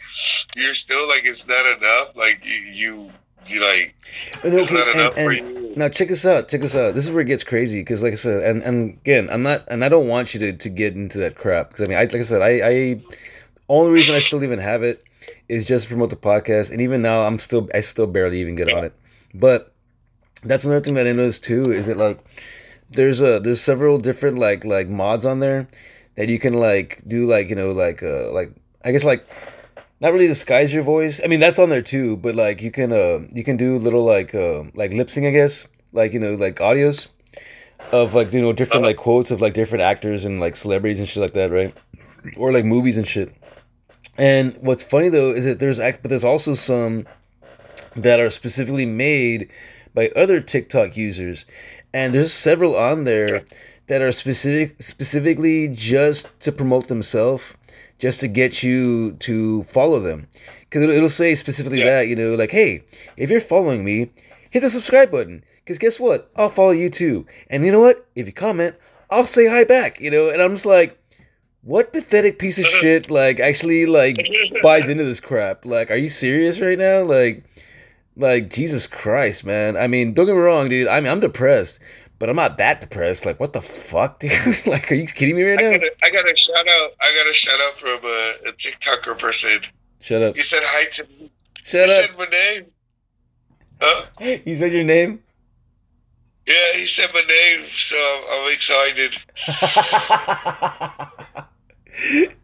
you're 0.57 0.75
still 0.75 1.09
like, 1.09 1.23
it's 1.25 1.47
not 1.47 1.64
enough. 1.77 2.17
Like, 2.17 2.45
you, 2.45 2.61
you, 2.73 3.11
you 3.47 3.61
like, 3.61 3.95
it's 4.45 4.73
not 4.73 4.88
and, 4.88 5.01
enough 5.01 5.14
for 5.14 5.33
you. 5.33 5.73
Now 5.77 5.88
check 5.88 6.11
us 6.11 6.25
out. 6.25 6.49
Check 6.49 6.62
us 6.62 6.75
out. 6.75 6.95
This 6.95 7.05
is 7.05 7.11
where 7.11 7.23
it 7.23 7.27
gets 7.27 7.45
crazy 7.45 7.81
because, 7.81 8.03
like 8.03 8.12
I 8.12 8.17
said, 8.17 8.43
and, 8.43 8.62
and 8.62 8.90
again, 8.90 9.29
I'm 9.31 9.43
not, 9.43 9.64
and 9.69 9.85
I 9.85 9.88
don't 9.88 10.09
want 10.09 10.35
you 10.35 10.40
to, 10.40 10.53
to 10.53 10.69
get 10.69 10.95
into 10.95 11.19
that 11.19 11.35
crap 11.35 11.71
because 11.71 11.85
I 11.85 11.88
mean, 11.88 11.99
I 11.99 12.03
like 12.03 12.14
I 12.14 12.23
said, 12.23 12.43
I, 12.43 12.69
I 12.69 13.03
only 13.69 13.93
reason 13.93 14.14
I 14.14 14.21
still 14.21 14.45
even 14.45 14.61
have 14.61 14.83
it 14.83 15.03
is 15.49 15.64
just 15.64 15.85
to 15.85 15.88
promote 15.88 16.11
the 16.11 16.17
podcast, 16.17 16.71
and 16.71 16.81
even 16.81 17.03
now, 17.03 17.23
I'm 17.23 17.38
still, 17.38 17.69
I 17.75 17.81
still 17.81 18.07
barely 18.07 18.40
even 18.40 18.55
get 18.55 18.73
on 18.73 18.85
it. 18.85 18.95
But 19.35 19.75
that's 20.45 20.64
another 20.64 20.85
thing 20.85 20.95
that 20.95 21.07
I 21.07 21.11
noticed 21.11 21.45
too 21.45 21.73
is 21.73 21.87
that 21.87 21.97
like 21.97 22.25
there's 22.90 23.21
a 23.21 23.40
there's 23.40 23.61
several 23.61 23.99
different 23.99 24.38
like 24.38 24.64
like 24.64 24.88
mods 24.88 25.25
on 25.25 25.40
there 25.40 25.69
that 26.16 26.29
you 26.29 26.38
can 26.38 26.55
like 26.55 27.03
do 27.07 27.27
like 27.27 27.48
you 27.48 27.57
know 27.57 27.72
like 27.72 28.03
uh 28.03 28.31
like 28.33 28.53
I 28.85 28.92
guess 28.92 29.05
like 29.05 29.27
not 30.00 30.12
really 30.12 30.27
disguise 30.27 30.72
your 30.72 30.83
voice. 30.83 31.20
I 31.22 31.29
mean 31.29 31.40
that's 31.40 31.59
on 31.59 31.70
there 31.70 31.83
too, 31.83 32.16
but 32.16 32.35
like 32.35 32.62
you 32.62 32.70
can 32.70 32.92
uh 32.92 33.20
you 33.33 33.44
can 33.44 33.57
do 33.57 33.79
little 33.79 34.05
like 34.05 34.35
uh 34.35 34.64
like 34.74 34.92
lip 34.92 35.11
sync 35.11 35.27
I 35.27 35.31
guess 35.31 35.66
like 35.92 36.12
you 36.12 36.20
know 36.20 36.35
like 36.35 36.57
audios 36.57 37.09
of 37.92 38.14
like 38.14 38.33
you 38.33 38.40
know 38.40 38.53
different 38.53 38.85
like 38.85 38.96
quotes 38.96 39.31
of 39.31 39.40
like 39.40 39.55
different 39.55 39.83
actors 39.83 40.24
and 40.24 40.40
like 40.40 40.57
celebrities 40.57 40.98
and 40.98 41.09
shit 41.09 41.20
like 41.20 41.35
that, 41.35 41.50
right? 41.50 41.74
Or 42.37 42.53
like 42.53 42.64
movies 42.64 42.96
and 42.96 43.07
shit. 43.07 43.35
And 44.16 44.57
what's 44.61 44.85
funny 44.85 45.09
though 45.09 45.31
is 45.31 45.44
that 45.44 45.59
there's 45.59 45.79
act, 45.79 46.03
but 46.03 46.09
there's 46.09 46.24
also 46.24 46.55
some 46.55 47.07
that 47.96 48.20
are 48.20 48.31
specifically 48.31 48.87
made 48.87 49.50
by 49.94 50.09
other 50.16 50.40
TikTok 50.40 50.96
users, 50.96 51.46
and 51.92 52.14
there's 52.14 52.33
several 52.33 52.77
on 52.77 53.05
there 53.05 53.44
that 53.87 54.01
are 54.03 54.12
specific 54.12 54.81
specifically 54.83 55.68
just 55.68 56.29
to 56.40 56.51
promote 56.53 56.88
themselves, 56.88 57.57
just 57.99 58.20
to 58.20 58.29
get 58.29 58.62
you 58.62 59.12
to 59.20 59.62
follow 59.64 60.01
them, 60.01 60.29
because 60.61 60.83
it'll, 60.83 60.94
it'll 60.94 61.09
say 61.09 61.35
specifically 61.35 61.79
Yeah. 61.81 61.85
that 62.01 62.09
you 62.09 62.16
know 62.16 62.35
like 62.35 62.51
hey 62.51 62.85
if 63.16 63.31
you're 63.31 63.40
following 63.40 63.85
me 63.85 64.11
hit 64.51 64.61
the 64.61 64.70
subscribe 64.70 65.11
button 65.11 65.44
because 65.57 65.79
guess 65.79 65.99
what 66.01 66.31
I'll 66.37 66.49
follow 66.51 66.70
you 66.73 66.90
too, 66.90 67.27
and 67.51 67.64
you 67.64 67.73
know 67.73 67.81
what 67.81 68.07
if 68.14 68.27
you 68.27 68.33
comment 68.33 68.77
I'll 69.11 69.27
say 69.27 69.49
hi 69.49 69.64
back 69.64 70.01
you 70.01 70.11
know, 70.11 70.29
and 70.31 70.40
I'm 70.42 70.53
just 70.53 70.66
like. 70.66 70.99
What 71.66 71.94
pathetic 71.94 72.38
piece 72.38 72.59
of 72.59 72.66
shit 72.79 73.11
like 73.11 73.40
actually 73.40 73.87
like 73.87 74.18
buys 74.62 74.87
into 74.87 75.03
this 75.05 75.18
crap? 75.18 75.64
Like, 75.64 75.90
are 75.90 75.97
you 75.97 76.11
serious 76.11 76.61
right 76.61 76.77
now? 76.77 77.03
Like, 77.05 77.42
like 78.16 78.51
Jesus 78.51 78.87
Christ, 78.87 79.47
man. 79.47 79.75
I 79.75 79.87
mean, 79.87 80.12
don't 80.12 80.27
get 80.27 80.35
me 80.35 80.40
wrong, 80.42 80.68
dude. 80.68 80.88
I 80.88 81.01
mean, 81.01 81.11
I'm 81.11 81.20
depressed, 81.20 81.81
but 82.18 82.29
I'm 82.31 82.37
not 82.37 82.59
that 82.59 82.81
depressed. 82.81 83.27
Like, 83.27 83.38
what 83.40 83.53
the 83.53 83.62
fuck, 83.62 84.20
dude? 84.20 84.66
like, 84.66 84.90
are 84.90 84.94
you 84.94 85.07
kidding 85.07 85.37
me 85.37 85.42
right 85.44 85.59
I 85.59 85.62
now? 85.62 85.70
got, 85.72 85.83
a, 85.83 85.90
I 86.05 86.11
got 86.11 86.31
a 86.31 86.37
shout 86.37 86.57
out. 86.68 86.90
I 87.00 87.14
got 87.22 87.31
a 87.31 87.33
shout 87.33 87.61
out 87.61 87.72
from 87.72 88.05
a, 88.05 88.48
a 88.48 88.53
TikToker 88.53 89.18
person. 89.18 89.61
Shut 90.00 90.22
up. 90.22 90.37
He 90.37 90.42
said 90.42 90.61
hi 90.62 90.88
to 90.90 91.07
me. 91.09 91.31
Shut 91.62 91.88
he 91.88 91.94
up. 91.94 92.05
said 92.05 92.18
my 92.18 92.27
name. 92.27 92.66
Huh? 93.81 94.07
You 94.44 94.55
said 94.55 94.72
your 94.72 94.85
name. 94.85 95.20
Yeah, 96.46 96.72
he 96.74 96.85
said 96.85 97.09
my 97.14 97.22
name, 97.22 97.64
so 97.66 97.96
I'm, 97.96 98.46
I'm 98.46 98.53
excited. 98.53 99.16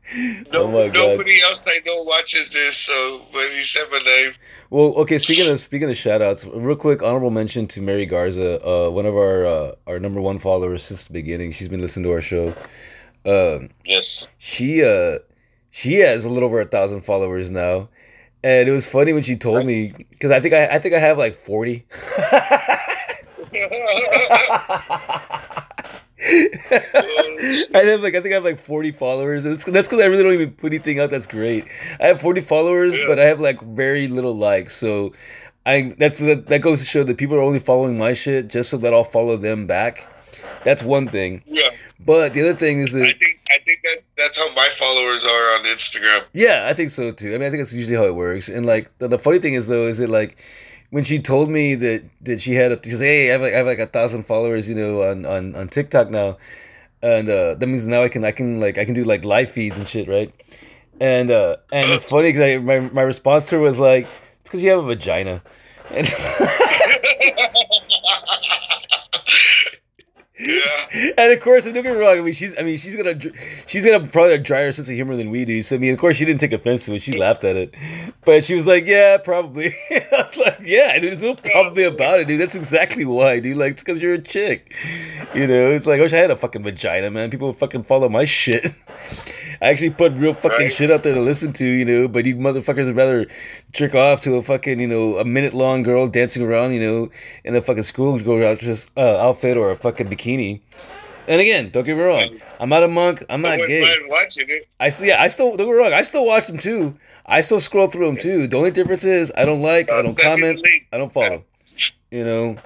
No, 0.53 0.63
oh 0.65 0.71
my 0.71 0.89
god. 0.89 1.09
nobody 1.11 1.41
else 1.43 1.65
I 1.67 1.81
know 1.87 2.03
watches 2.03 2.53
this, 2.53 2.77
so 2.77 3.21
but 3.33 3.45
he 3.45 3.61
said 3.61 3.85
my 3.93 3.99
name. 3.99 4.33
Well, 4.71 4.95
okay. 4.97 5.19
Speaking 5.19 5.49
of 5.53 5.59
speaking 5.61 5.89
of 5.89 5.97
shout 5.97 6.21
outs, 6.23 6.45
real 6.47 6.77
quick, 6.77 7.03
honorable 7.03 7.31
mention 7.31 7.67
to 7.69 7.81
Mary 7.83 8.07
Garza, 8.07 8.61
uh, 8.67 8.91
one 8.91 9.07
of 9.07 9.15
our 9.15 9.47
uh, 9.47 9.73
our 9.87 9.99
number 10.01 10.21
one 10.21 10.39
followers 10.39 10.83
since 10.83 11.05
the 11.07 11.13
beginning. 11.13 11.53
She's 11.53 11.69
been 11.69 11.81
listening 11.81 12.05
to 12.05 12.13
our 12.13 12.21
show. 12.21 12.55
Um, 13.27 13.69
Yes. 13.85 14.33
she 14.39 14.83
uh 14.83 15.19
she 15.71 15.95
has 15.97 16.25
a 16.25 16.29
little 16.31 16.47
over 16.49 16.61
a 16.61 16.65
thousand 16.65 17.03
followers 17.03 17.51
now 17.51 17.89
and 18.43 18.67
it 18.69 18.73
was 18.73 18.89
funny 18.89 19.13
when 19.13 19.23
she 19.23 19.37
told 19.37 19.67
me 19.67 19.91
because 20.09 20.31
i 20.33 20.41
think 20.41 20.55
i 20.55 20.67
i 20.69 20.79
think 20.79 20.95
i 20.95 20.99
have 20.99 21.19
like 21.19 21.35
40 21.35 21.87
I 27.75 27.83
have 27.85 28.03
like 28.03 28.15
I 28.15 28.21
think 28.21 28.33
I 28.33 28.35
have 28.35 28.45
like 28.45 28.61
forty 28.61 28.93
followers. 28.93 29.45
It's, 29.45 29.65
that's 29.65 29.89
because 29.89 30.03
I 30.03 30.07
really 30.09 30.23
don't 30.23 30.33
even 30.35 30.53
put 30.53 30.73
anything 30.73 31.01
out. 31.01 31.11
That's 31.11 31.27
great. 31.27 31.65
I 32.01 32.07
have 32.07 32.21
forty 32.21 32.41
followers, 32.41 32.95
Yeah. 32.95 33.05
but 33.07 33.19
I 33.19 33.25
have 33.25 33.41
like 33.41 33.61
very 33.63 34.09
little 34.09 34.37
likes. 34.37 34.77
So 34.77 35.13
I 35.67 35.95
that's 35.99 36.19
that, 36.19 36.47
that 36.49 36.61
goes 36.61 36.81
to 36.81 36.85
show 36.87 37.05
that 37.05 37.17
people 37.17 37.37
are 37.37 37.43
only 37.43 37.59
following 37.59 37.99
my 37.99 38.15
shit 38.15 38.49
just 38.49 38.71
so 38.71 38.77
that 38.79 38.93
I'll 38.93 39.05
follow 39.05 39.37
them 39.37 39.67
back. 39.67 40.07
That's 40.65 40.83
one 40.83 41.09
thing. 41.09 41.43
Yeah, 41.47 41.71
But 41.99 42.35
the 42.35 42.43
other 42.43 42.55
thing 42.55 42.81
is 42.81 42.95
I 42.95 43.01
think 43.01 43.41
I 43.51 43.59
think 43.65 43.81
that 43.83 44.03
that's 44.19 44.39
how 44.39 44.53
my 44.55 44.69
followers 44.73 45.25
are 45.25 45.55
on 45.59 45.65
Instagram. 45.65 46.23
yeah, 46.35 46.67
I 46.69 46.75
think 46.75 46.91
so 46.91 47.11
too. 47.13 47.29
I 47.35 47.39
mean, 47.39 47.45
I 47.45 47.51
think 47.51 47.63
that's 47.63 47.73
usually 47.73 47.97
how 47.97 48.05
it 48.05 48.15
works. 48.15 48.49
And 48.51 48.67
like 48.67 48.91
the, 48.99 49.09
the 49.09 49.19
funny 49.19 49.39
thing 49.39 49.55
is 49.55 49.69
though, 49.69 49.87
is 49.87 50.01
it 50.01 50.11
like 50.11 50.37
when 50.91 51.05
she 51.05 51.19
told 51.19 51.49
me 51.49 51.75
that 51.77 52.05
that 52.23 52.41
she 52.41 52.55
had 52.55 52.73
a, 52.73 52.81
she 52.83 52.91
said, 52.91 53.01
hey, 53.01 53.29
I 53.31 53.33
have 53.33 53.41
like 53.41 53.55
I 53.55 53.57
have 53.59 53.67
like 53.67 53.79
a 53.79 53.87
thousand 53.87 54.25
followers, 54.25 54.69
you 54.69 54.75
know, 54.75 55.03
on 55.03 55.25
on 55.25 55.55
on 55.55 55.69
TikTok 55.69 56.11
now, 56.11 56.37
and 57.03 57.29
uh, 57.29 57.55
that 57.55 57.67
means 57.67 57.87
now 57.87 58.03
I 58.03 58.09
can 58.09 58.25
I 58.25 58.33
can 58.33 58.61
like 58.61 58.79
I 58.79 58.85
can 58.85 58.95
do 58.95 59.05
like 59.05 59.25
live 59.25 59.51
feeds 59.51 59.79
and 59.79 59.87
shit, 59.87 60.09
right? 60.09 60.33
And 61.01 61.31
uh, 61.31 61.57
and 61.73 61.87
it's 61.91 62.05
funny 62.05 62.33
because 62.33 62.63
my 62.63 62.81
my 62.81 63.03
response 63.03 63.49
to 63.49 63.57
her 63.57 63.61
was 63.61 63.79
like, 63.79 64.07
it's 64.41 64.51
because 64.51 64.63
you 64.63 64.71
have 64.71 64.81
a 64.81 64.87
vagina. 64.87 65.43
And, 65.91 66.07
yeah, 70.41 71.11
and 71.19 71.33
of 71.33 71.41
course, 71.41 71.65
don't 71.65 71.75
get 71.75 71.85
me 71.85 71.91
wrong. 71.91 72.19
I 72.19 72.23
mean, 72.23 72.33
she's 72.33 72.59
I 72.59 72.63
mean 72.63 72.77
she's 72.77 72.97
gonna 72.97 73.19
she's 73.67 73.85
gonna 73.85 74.01
probably 74.09 74.33
have 74.33 74.41
a 74.41 74.43
drier 74.43 74.73
sense 74.73 74.89
of 74.89 74.95
humor 74.95 75.17
than 75.17 75.31
we 75.31 75.45
do. 75.45 75.61
So 75.63 75.77
I 75.77 75.79
mean, 75.79 75.93
of 75.93 76.01
course, 76.01 76.17
she 76.17 76.25
didn't 76.25 76.41
take 76.41 76.53
offense 76.53 76.85
to 76.87 76.95
it. 76.95 77.03
She 77.03 77.17
laughed 77.17 77.45
at 77.45 77.57
it, 77.57 77.75
but 78.25 78.45
she 78.45 78.55
was 78.55 78.67
like, 78.67 78.87
"Yeah, 78.87 79.19
probably." 79.19 79.75
I 79.91 80.03
was 80.13 80.37
like, 80.37 80.59
"Yeah, 80.63 80.99
dude, 80.99 81.11
there's 81.13 81.21
no 81.23 81.35
probably 81.35 81.85
about 81.85 82.21
it, 82.21 82.29
dude. 82.29 82.41
That's 82.41 82.55
exactly 82.57 83.05
why, 83.05 83.41
dude. 83.41 83.57
Like, 83.57 83.73
it's 83.73 83.83
because 83.83 84.01
you're 84.01 84.15
a 84.15 84.23
chick. 84.23 84.75
You 85.35 85.47
know, 85.47 85.71
it's 85.71 85.87
like 85.87 86.01
I 86.01 86.03
wish 86.03 86.13
I 86.13 86.17
had 86.17 86.31
a 86.31 86.37
fucking 86.37 86.63
vagina, 86.63 87.11
man. 87.11 87.31
People 87.31 87.49
would 87.49 87.59
fucking 87.59 87.85
follow 87.85 88.09
my 88.09 88.25
shit." 88.25 88.73
I 89.63 89.69
actually 89.69 89.91
put 89.91 90.15
real 90.15 90.33
fucking 90.33 90.59
Right. 90.59 90.73
shit 90.73 90.91
out 90.91 91.03
there 91.03 91.15
to 91.15 91.21
listen 91.21 91.53
to, 91.55 91.67
you 91.67 91.85
know, 91.85 92.09
but 92.09 92.25
you 92.25 92.35
motherfuckers 92.37 92.87
would 92.87 92.97
rather 92.97 93.27
jerk 93.73 93.95
off 93.95 94.23
to 94.23 94.37
a 94.37 94.43
fucking, 94.43 94.81
you 94.81 94.87
know, 94.87 95.19
a 95.19 95.25
minute 95.25 95.53
long 95.53 95.83
girl 95.83 96.07
dancing 96.09 96.43
around, 96.43 96.73
you 96.73 96.81
know, 96.81 97.11
in 97.45 97.55
a 97.55 97.61
fucking 97.61 97.83
school 97.83 98.19
just 98.19 98.91
uh, 98.97 99.19
outfit 99.19 99.59
or 99.59 99.71
a 99.71 99.77
fucking 99.77 100.09
bikini. 100.09 100.30
And 100.39 101.41
again, 101.41 101.71
don't 101.71 101.85
get 101.85 101.97
me 101.97 102.03
wrong, 102.03 102.39
I'm 102.59 102.69
not 102.69 102.83
a 102.83 102.89
monk, 102.89 103.25
I'm 103.29 103.43
not 103.43 103.59
wouldn't 103.59 103.69
gay. 103.69 103.97
watching 104.09 104.47
it. 104.49 104.69
I 104.81 104.89
still, 104.89 105.07
yeah, 105.07 105.23
I 105.23 105.29
still 105.29 105.49
don't 105.51 105.59
get 105.59 105.67
me 105.67 105.73
wrong, 105.73 105.93
I 105.93 106.03
still 106.03 106.27
watch 106.27 106.47
them 106.47 106.59
too. 106.59 106.97
I 107.27 107.43
still 107.43 107.61
scroll 107.61 107.89
through 107.89 108.07
them 108.07 108.17
too. 108.17 108.47
The 108.49 108.57
only 108.57 108.71
difference 108.73 109.05
is 109.05 109.31
I 109.37 109.45
don't 109.45 109.63
like, 109.63 109.91
I 109.91 110.03
don't 110.03 110.07
send 110.07 110.17
you 110.41 110.47
the 110.47 110.55
comment. 110.55 110.67
I 110.93 110.99
don't 110.99 111.13
follow. 111.13 111.45
You 112.11 112.25
know. 112.25 112.57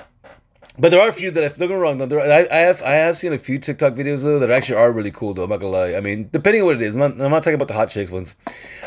But 0.77 0.91
there 0.91 1.01
are 1.01 1.09
a 1.09 1.13
few 1.13 1.31
that 1.31 1.45
I 1.45 1.49
don't 1.49 1.59
get 1.59 1.69
me 1.69 1.75
wrong. 1.77 1.99
though, 1.99 2.07
There, 2.07 2.21
I, 2.21 2.49
I 2.51 2.61
have 2.63 2.83
I 2.83 2.93
have 2.95 3.17
seen 3.17 3.33
a 3.33 3.39
few 3.39 3.61
TikTok 3.61 3.93
videos 3.95 4.25
though 4.25 4.41
that 4.41 4.51
actually 4.51 4.77
are 4.77 4.91
really 4.91 5.13
cool 5.13 5.33
though. 5.33 5.45
I'm 5.45 5.51
not 5.51 5.59
gonna 5.61 5.71
lie. 5.71 5.95
I 5.95 6.01
mean, 6.01 6.29
depending 6.33 6.63
on 6.63 6.67
what 6.67 6.77
it 6.77 6.83
is, 6.83 6.95
I'm 6.95 7.01
not, 7.01 7.11
I'm 7.13 7.31
not 7.31 7.45
talking 7.45 7.55
about 7.55 7.69
the 7.69 7.75
hot 7.75 7.91
chicks 7.91 8.11
ones. 8.11 8.35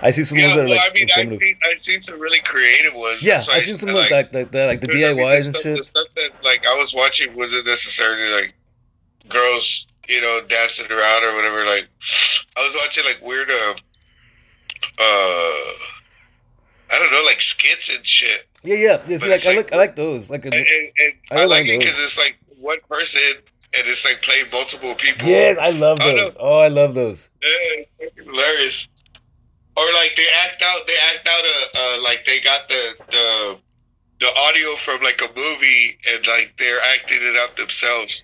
I 0.01 0.11
see 0.11 0.23
some 0.25 0.37
Yeah, 0.37 0.45
ones 0.45 0.55
that 0.55 0.65
are 0.65 0.67
well, 0.67 0.75
like 0.77 0.91
I 0.91 0.93
mean, 0.93 1.09
I've 1.15 1.39
seen, 1.39 1.59
I've 1.71 1.79
seen 1.79 2.01
some 2.01 2.19
really 2.19 2.41
creative 2.41 2.93
ones. 2.93 3.23
Yeah, 3.23 3.37
why 3.47 3.55
I've 3.55 3.63
seen 3.63 3.75
some 3.75 3.93
like 3.95 4.11
like 4.11 4.33
like, 4.33 4.51
like, 4.51 4.51
the 4.51 4.63
I 4.63 4.67
mean, 4.71 4.79
the 4.81 4.87
DIYs 4.87 5.35
and 5.35 5.43
stuff, 5.43 5.61
shit. 5.61 5.77
The 5.77 5.83
stuff 5.83 6.07
that 6.17 6.31
like 6.43 6.65
I 6.65 6.75
was 6.75 6.93
watching 6.93 7.33
wasn't 7.37 7.65
necessarily 7.65 8.33
like 8.33 8.53
girls, 9.29 9.87
you 10.07 10.21
know, 10.21 10.39
dancing 10.47 10.91
around 10.91 11.23
or 11.23 11.35
whatever. 11.35 11.65
Like 11.65 11.87
I 12.57 12.61
was 12.61 12.75
watching 12.81 13.03
like 13.05 13.19
weird, 13.21 13.49
uh, 13.49 13.73
uh, 14.99 15.71
I 16.91 16.99
don't 16.99 17.11
know, 17.11 17.23
like 17.25 17.41
skits 17.41 17.95
and 17.95 18.05
shit. 18.05 18.47
Yeah, 18.63 18.75
yeah. 18.75 19.01
yeah 19.07 19.17
see, 19.17 19.29
like 19.29 19.45
I 19.45 19.49
like- 19.49 19.55
like 19.57 19.73
I 19.73 19.77
like 19.77 19.95
those. 19.95 20.29
Like 20.29 20.45
And, 20.45 20.53
and, 20.53 20.65
and 20.65 21.13
I 21.31 21.41
I, 21.41 21.45
like 21.45 21.49
like 21.49 21.67
it 21.67 21.79
because 21.79 22.01
it's 22.03 22.17
like 22.17 22.37
one 22.59 22.79
person 22.89 23.21
and 23.75 23.83
it's 23.85 24.05
like 24.05 24.21
playing 24.21 24.45
multiple 24.51 24.95
people. 24.95 25.27
yes, 25.27 25.57
I 25.59 25.71
love 25.71 25.99
I 26.01 26.13
those. 26.13 26.35
Oh, 26.39 26.59
I 26.59 26.69
love 26.69 26.93
those. 26.93 27.29
Yeah, 27.43 28.07
hilarious. 28.15 28.87
Or 29.75 29.83
like 30.01 30.15
they 30.15 30.25
act 30.45 30.63
out, 30.65 30.87
they 30.87 30.95
act 31.13 31.27
out 31.27 31.43
a 31.43 31.77
uh, 31.77 32.03
like 32.03 32.25
they 32.25 32.39
got 32.43 32.67
the 32.67 32.95
the 33.11 33.57
the 34.19 34.27
audio 34.47 34.69
from 34.77 34.99
like 35.03 35.21
a 35.21 35.27
movie 35.37 35.97
and 36.11 36.25
like 36.25 36.55
they're 36.57 36.79
acting 36.95 37.19
it 37.21 37.37
out 37.39 37.55
themselves. 37.57 38.23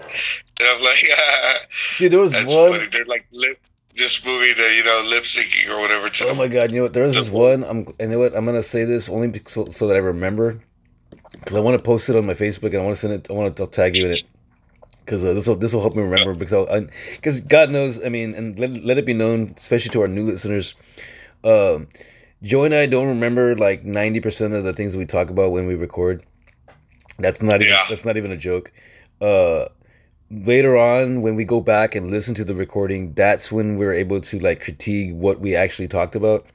And 0.63 0.77
I'm 0.77 0.83
like, 0.83 1.03
Dude, 1.97 2.11
there 2.11 2.19
was 2.19 2.31
that's 2.31 2.53
one 2.53 2.71
funny. 2.71 2.87
They're 2.87 3.05
like 3.05 3.25
lip 3.31 3.59
this 3.95 4.25
movie 4.25 4.53
that 4.53 4.73
you 4.77 4.83
know 4.83 5.09
lip 5.09 5.23
syncing 5.23 5.69
or 5.69 5.81
whatever. 5.81 6.09
To 6.09 6.27
Oh 6.29 6.35
my 6.35 6.47
god! 6.47 6.71
You 6.71 6.77
know 6.77 6.83
what? 6.83 6.93
There 6.93 7.03
was 7.03 7.15
this 7.15 7.29
one. 7.29 7.63
I'm. 7.63 7.79
and 7.79 7.93
You 7.99 8.07
know 8.07 8.19
what? 8.19 8.35
I'm 8.35 8.45
gonna 8.45 8.63
say 8.63 8.85
this 8.85 9.09
only 9.09 9.41
so, 9.45 9.69
so 9.69 9.87
that 9.87 9.95
I 9.95 9.99
remember, 9.99 10.61
because 11.31 11.55
I 11.55 11.59
want 11.59 11.77
to 11.77 11.83
post 11.83 12.09
it 12.09 12.15
on 12.15 12.25
my 12.25 12.33
Facebook 12.33 12.69
and 12.69 12.77
I 12.77 12.83
want 12.83 12.95
to 12.95 13.01
send 13.01 13.13
it. 13.13 13.29
I 13.29 13.33
want 13.33 13.55
to 13.57 13.67
tag 13.67 13.95
you 13.95 14.05
in 14.05 14.11
it, 14.13 14.23
because 15.05 15.25
uh, 15.25 15.33
this 15.33 15.47
will 15.47 15.55
this 15.55 15.73
will 15.73 15.81
help 15.81 15.95
me 15.95 16.01
remember. 16.01 16.33
Because 16.33 16.67
because 17.15 17.41
God 17.41 17.69
knows, 17.69 18.03
I 18.03 18.09
mean, 18.09 18.33
and 18.33 18.57
let 18.57 18.71
let 18.83 18.97
it 18.97 19.05
be 19.05 19.13
known, 19.13 19.53
especially 19.57 19.91
to 19.91 20.01
our 20.01 20.07
new 20.07 20.23
listeners. 20.23 20.75
Um, 21.43 21.87
Joe 22.41 22.63
and 22.63 22.73
I 22.73 22.85
don't 22.87 23.07
remember 23.07 23.55
like 23.55 23.83
ninety 23.85 24.19
percent 24.19 24.53
of 24.53 24.63
the 24.63 24.73
things 24.73 24.97
we 24.97 25.05
talk 25.05 25.29
about 25.29 25.51
when 25.51 25.67
we 25.67 25.75
record. 25.75 26.23
That's 27.19 27.41
not 27.41 27.61
even 27.61 27.67
Yeah. 27.73 27.83
that's 27.89 28.05
not 28.05 28.17
even 28.17 28.31
a 28.31 28.37
joke. 28.37 28.71
Uh, 29.21 29.65
later 30.31 30.75
on 30.75 31.21
when 31.21 31.35
we 31.35 31.43
go 31.43 31.61
back 31.61 31.95
and 31.95 32.09
listen 32.09 32.33
to 32.35 32.43
the 32.43 32.55
recording 32.55 33.13
that's 33.13 33.51
when 33.51 33.77
we're 33.77 33.93
able 33.93 34.19
to 34.21 34.39
like 34.39 34.61
critique 34.61 35.11
what 35.13 35.39
we 35.39 35.55
actually 35.55 35.87
talked 35.87 36.15
about. 36.15 36.45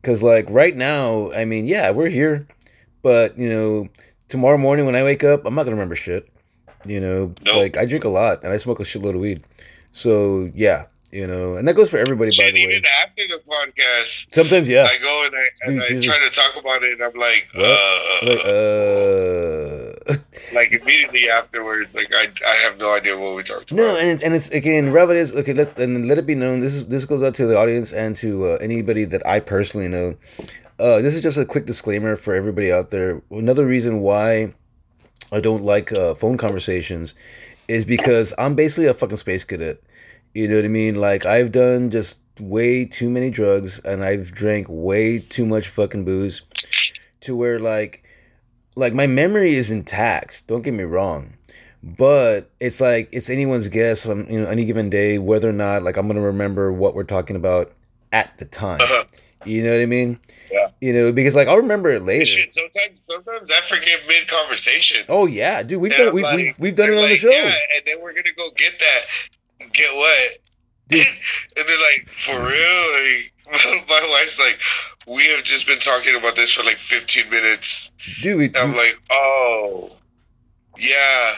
Because 0.00 0.22
like 0.22 0.46
right 0.50 0.76
now 0.76 1.32
i 1.32 1.44
mean 1.46 1.64
yeah 1.64 1.90
we're 1.90 2.10
here 2.10 2.46
but 3.00 3.38
you 3.38 3.48
know 3.48 3.88
tomorrow 4.28 4.58
morning 4.58 4.84
when 4.84 4.94
i 4.94 5.02
wake 5.02 5.24
up 5.24 5.46
i'm 5.46 5.54
not 5.54 5.62
gonna 5.64 5.76
remember 5.76 5.94
shit 5.94 6.28
you 6.84 7.00
know? 7.00 7.32
Nope. 7.44 7.56
like 7.56 7.76
i 7.78 7.86
drink 7.86 8.04
a 8.04 8.10
lot 8.10 8.42
and 8.44 8.52
i 8.52 8.58
smoke 8.58 8.80
a 8.80 8.82
shitload 8.82 9.14
of 9.14 9.20
weed. 9.20 9.42
So 9.92 10.50
yeah 10.54 10.86
you 11.10 11.26
know 11.26 11.54
and 11.54 11.66
that 11.68 11.74
goes 11.74 11.90
for 11.90 11.96
everybody 11.98 12.36
by 12.36 12.50
the 12.50 12.66
way. 12.66 12.72
even 12.72 12.84
after 13.02 13.22
the 13.28 13.40
podcast, 13.48 14.34
sometimes 14.34 14.68
yeah. 14.68 14.82
I 14.82 14.98
go 15.00 15.26
and 15.26 15.34
I, 15.36 15.48
and 15.62 16.02
Dude, 16.02 16.04
I 16.04 16.16
try 16.16 16.28
to 16.28 16.34
talk 16.34 16.60
about 16.60 16.82
it, 16.82 16.92
and 16.94 17.02
I'm 17.02 17.14
like, 17.14 17.48
What? 17.54 18.26
like 18.26 18.44
uh, 18.44 20.12
uh 20.12 20.16
like 20.52 20.72
immediately 20.72 21.28
afterwards, 21.28 21.94
like 21.94 22.12
I, 22.14 22.26
I 22.46 22.54
have 22.64 22.78
no 22.78 22.96
idea 22.96 23.16
what 23.16 23.36
we 23.36 23.42
talked 23.42 23.72
about. 23.72 23.82
No, 23.82 23.98
and 23.98 24.08
it's, 24.10 24.22
and 24.22 24.34
it's 24.34 24.48
again 24.50 24.92
relevant 24.92 25.18
is 25.18 25.34
okay. 25.34 25.52
Let 25.52 25.78
and 25.78 26.06
let 26.06 26.18
it 26.18 26.26
be 26.26 26.34
known. 26.34 26.60
This 26.60 26.74
is 26.74 26.86
this 26.86 27.04
goes 27.04 27.22
out 27.22 27.34
to 27.36 27.46
the 27.46 27.56
audience 27.56 27.92
and 27.92 28.16
to 28.16 28.52
uh, 28.52 28.58
anybody 28.60 29.04
that 29.04 29.26
I 29.26 29.40
personally 29.40 29.88
know. 29.88 30.16
Uh, 30.78 31.00
this 31.00 31.14
is 31.14 31.22
just 31.22 31.38
a 31.38 31.44
quick 31.44 31.66
disclaimer 31.66 32.16
for 32.16 32.34
everybody 32.34 32.72
out 32.72 32.90
there. 32.90 33.22
Another 33.30 33.64
reason 33.64 34.00
why 34.00 34.54
I 35.30 35.40
don't 35.40 35.62
like 35.62 35.92
uh, 35.92 36.14
phone 36.14 36.36
conversations 36.36 37.14
is 37.68 37.84
because 37.84 38.34
I'm 38.38 38.54
basically 38.54 38.86
a 38.86 38.94
fucking 38.94 39.16
space 39.16 39.44
cadet. 39.44 39.82
You 40.32 40.48
know 40.48 40.56
what 40.56 40.64
I 40.64 40.68
mean? 40.68 40.96
Like 40.96 41.26
I've 41.26 41.52
done 41.52 41.90
just 41.90 42.20
way 42.40 42.84
too 42.84 43.10
many 43.10 43.30
drugs 43.30 43.78
and 43.80 44.04
I've 44.04 44.32
drank 44.32 44.66
way 44.68 45.18
too 45.18 45.46
much 45.46 45.68
fucking 45.68 46.04
booze 46.04 46.42
to 47.20 47.36
where 47.36 47.58
like 47.58 48.03
like 48.76 48.92
my 48.94 49.06
memory 49.06 49.54
is 49.54 49.70
intact. 49.70 50.46
Don't 50.46 50.62
get 50.62 50.74
me 50.74 50.84
wrong, 50.84 51.34
but 51.82 52.50
it's 52.60 52.80
like 52.80 53.08
it's 53.12 53.30
anyone's 53.30 53.68
guess 53.68 54.06
on 54.06 54.26
you 54.30 54.40
know 54.40 54.48
any 54.48 54.64
given 54.64 54.90
day 54.90 55.18
whether 55.18 55.48
or 55.48 55.52
not 55.52 55.82
like 55.82 55.96
I'm 55.96 56.06
gonna 56.06 56.20
remember 56.20 56.72
what 56.72 56.94
we're 56.94 57.04
talking 57.04 57.36
about 57.36 57.72
at 58.12 58.36
the 58.38 58.44
time. 58.44 58.80
Uh-huh. 58.80 59.04
You 59.44 59.62
know 59.62 59.72
what 59.72 59.80
I 59.82 59.86
mean? 59.86 60.18
Yeah. 60.50 60.68
You 60.80 60.92
know 60.92 61.12
because 61.12 61.34
like 61.34 61.48
I'll 61.48 61.58
remember 61.58 61.90
it 61.90 62.02
later. 62.04 62.24
Shit, 62.24 62.54
sometimes, 62.54 63.04
sometimes 63.04 63.50
I 63.50 63.60
forget 63.60 64.00
mid 64.08 64.26
conversation. 64.28 65.04
Oh 65.08 65.26
yeah, 65.26 65.62
dude, 65.62 65.80
we've 65.82 65.92
And 65.92 66.06
done 66.06 66.14
we've, 66.14 66.24
like- 66.24 66.36
we've, 66.36 66.54
we've 66.58 66.74
done 66.74 66.90
it 66.90 66.96
on 66.96 67.08
the 67.10 67.16
show. 67.16 67.30
Yeah, 67.30 67.52
and 67.76 67.84
then 67.84 68.00
we're 68.00 68.14
gonna 68.14 68.32
go 68.36 68.48
get 68.56 68.78
that. 68.78 69.68
Get 69.72 69.92
what? 69.94 70.38
Dude. 70.88 71.06
and 71.56 71.68
they're 71.68 71.76
like, 71.78 72.06
for 72.08 72.32
real? 72.32 72.40
Like, 72.40 73.32
my 73.88 74.08
wife's 74.10 74.40
like, 74.40 74.58
we 75.14 75.22
have 75.34 75.44
just 75.44 75.66
been 75.66 75.78
talking 75.78 76.14
about 76.16 76.34
this 76.36 76.52
for 76.54 76.62
like 76.64 76.76
15 76.76 77.30
minutes. 77.30 77.92
Dude, 78.22 78.38
we, 78.38 78.50
I'm 78.56 78.72
like, 78.74 78.96
oh, 79.10 79.90
yeah, 80.78 81.32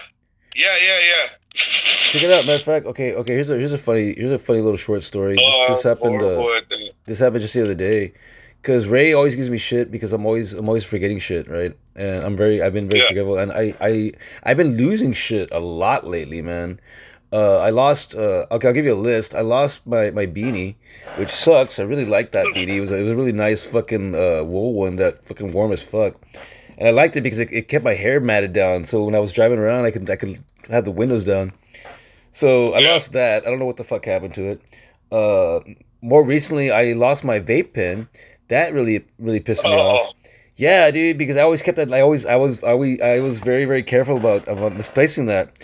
yeah, 0.55 0.77
yeah, 0.83 0.99
yeah. 1.09 1.29
check 1.55 2.23
it 2.23 2.31
out. 2.31 2.45
Matter 2.47 2.57
of 2.57 2.63
fact, 2.63 2.87
okay, 2.87 3.15
okay. 3.15 3.35
Here's 3.35 3.51
a 3.51 3.57
here's 3.59 3.73
a 3.73 3.79
funny 3.79 4.15
here's 4.17 4.31
a 4.31 4.39
funny 4.39 4.61
little 4.61 4.77
short 4.77 5.03
story. 5.03 5.35
This, 5.35 5.43
Oh, 5.47 5.67
this 5.69 5.83
happened. 5.83 6.17
Uh, 6.23 6.37
horrible 6.37 6.53
at 6.55 6.69
that. 6.69 6.91
this 7.05 7.19
happened 7.19 7.41
just 7.41 7.55
the 7.55 7.63
other 7.63 7.75
day 7.75 8.13
because 8.63 8.87
ray 8.89 9.13
always 9.13 9.37
gives 9.37 9.49
me 9.49 9.57
shit 9.59 9.91
because 9.93 10.13
i'm 10.13 10.27
always 10.27 10.53
i'm 10.53 10.67
always 10.67 10.85
forgetting 10.85 11.19
shit 11.21 11.47
right 11.49 11.77
and 11.95 12.25
i'm 12.25 12.37
very 12.37 12.61
i've 12.63 12.73
been 12.73 12.89
very 12.89 13.01
Yeah. 13.01 13.09
forgetful 13.09 13.39
and 13.39 13.53
i 13.53 13.75
i 13.81 14.13
i've 14.43 14.57
been 14.57 14.77
losing 14.77 15.13
shit 15.13 15.49
a 15.53 15.61
lot 15.61 16.05
lately 16.07 16.43
man 16.43 16.81
uh 17.33 17.59
i 17.59 17.71
lost 17.71 18.15
uh 18.15 18.47
okay 18.51 18.69
i'll 18.69 18.75
give 18.75 18.85
you 18.85 18.95
a 18.95 19.05
list 19.11 19.35
i 19.35 19.41
lost 19.41 19.85
my 19.87 20.11
my 20.13 20.27
beanie 20.27 20.77
which 21.17 21.29
sucks 21.29 21.79
i 21.79 21.83
really 21.83 22.05
liked 22.05 22.33
that 22.33 22.47
beanie 22.55 22.77
it 22.77 22.81
was 22.81 22.93
a, 22.93 22.97
it 22.99 23.03
was 23.03 23.13
a 23.13 23.17
really 23.17 23.33
nice 23.33 23.65
fucking 23.65 24.15
uh 24.15 24.43
wool 24.45 24.75
one 24.75 24.97
that 24.97 25.23
fucking 25.25 25.53
warm 25.53 25.73
as 25.73 25.83
fuck 25.83 26.15
and 26.79 26.87
i 26.87 26.91
liked 26.93 27.17
it 27.17 27.23
because 27.23 27.39
it, 27.39 27.49
it 27.53 27.69
kept 27.69 27.85
my 27.85 27.95
hair 27.95 28.21
matted 28.21 28.53
down 28.53 28.85
so 28.85 29.03
when 29.05 29.15
i 29.15 29.19
was 29.19 29.33
driving 29.33 29.59
around 29.59 29.85
i 29.85 29.91
could 29.91 30.09
i 30.09 30.15
could 30.17 30.39
have 30.71 30.85
the 30.85 30.91
windows 30.93 31.25
down 31.25 31.53
so 32.33 32.75
I 32.75 32.81
lost 32.81 33.13
that. 33.13 33.47
I 33.47 33.51
don't 33.51 33.59
know 33.59 33.65
what 33.65 33.79
the 33.79 33.85
fuck 33.85 34.05
happened 34.05 34.35
to 34.35 34.45
it. 34.51 34.61
Uh, 35.11 35.61
more 36.03 36.23
recently, 36.23 36.71
I 36.71 36.93
lost 36.93 37.25
my 37.25 37.41
vape 37.41 37.73
pen. 37.73 38.09
That 38.49 38.75
really, 38.75 39.07
really 39.19 39.41
pissed 39.41 39.65
me 39.65 39.71
Oh. 39.71 39.79
off. 39.79 40.13
Yeah, 40.55 40.91
dude, 40.91 41.17
because 41.17 41.39
I 41.39 41.41
always 41.41 41.63
kept 41.63 41.77
that. 41.77 41.91
I 41.91 42.03
always, 42.03 42.27
I 42.27 42.37
was, 42.37 42.63
I 42.63 42.73
always, 42.73 43.01
I 43.01 43.21
was 43.21 43.41
very, 43.41 43.65
very 43.65 43.83
careful 43.83 44.19
about 44.19 44.47
about 44.49 44.77
misplacing 44.77 45.25
that. 45.33 45.57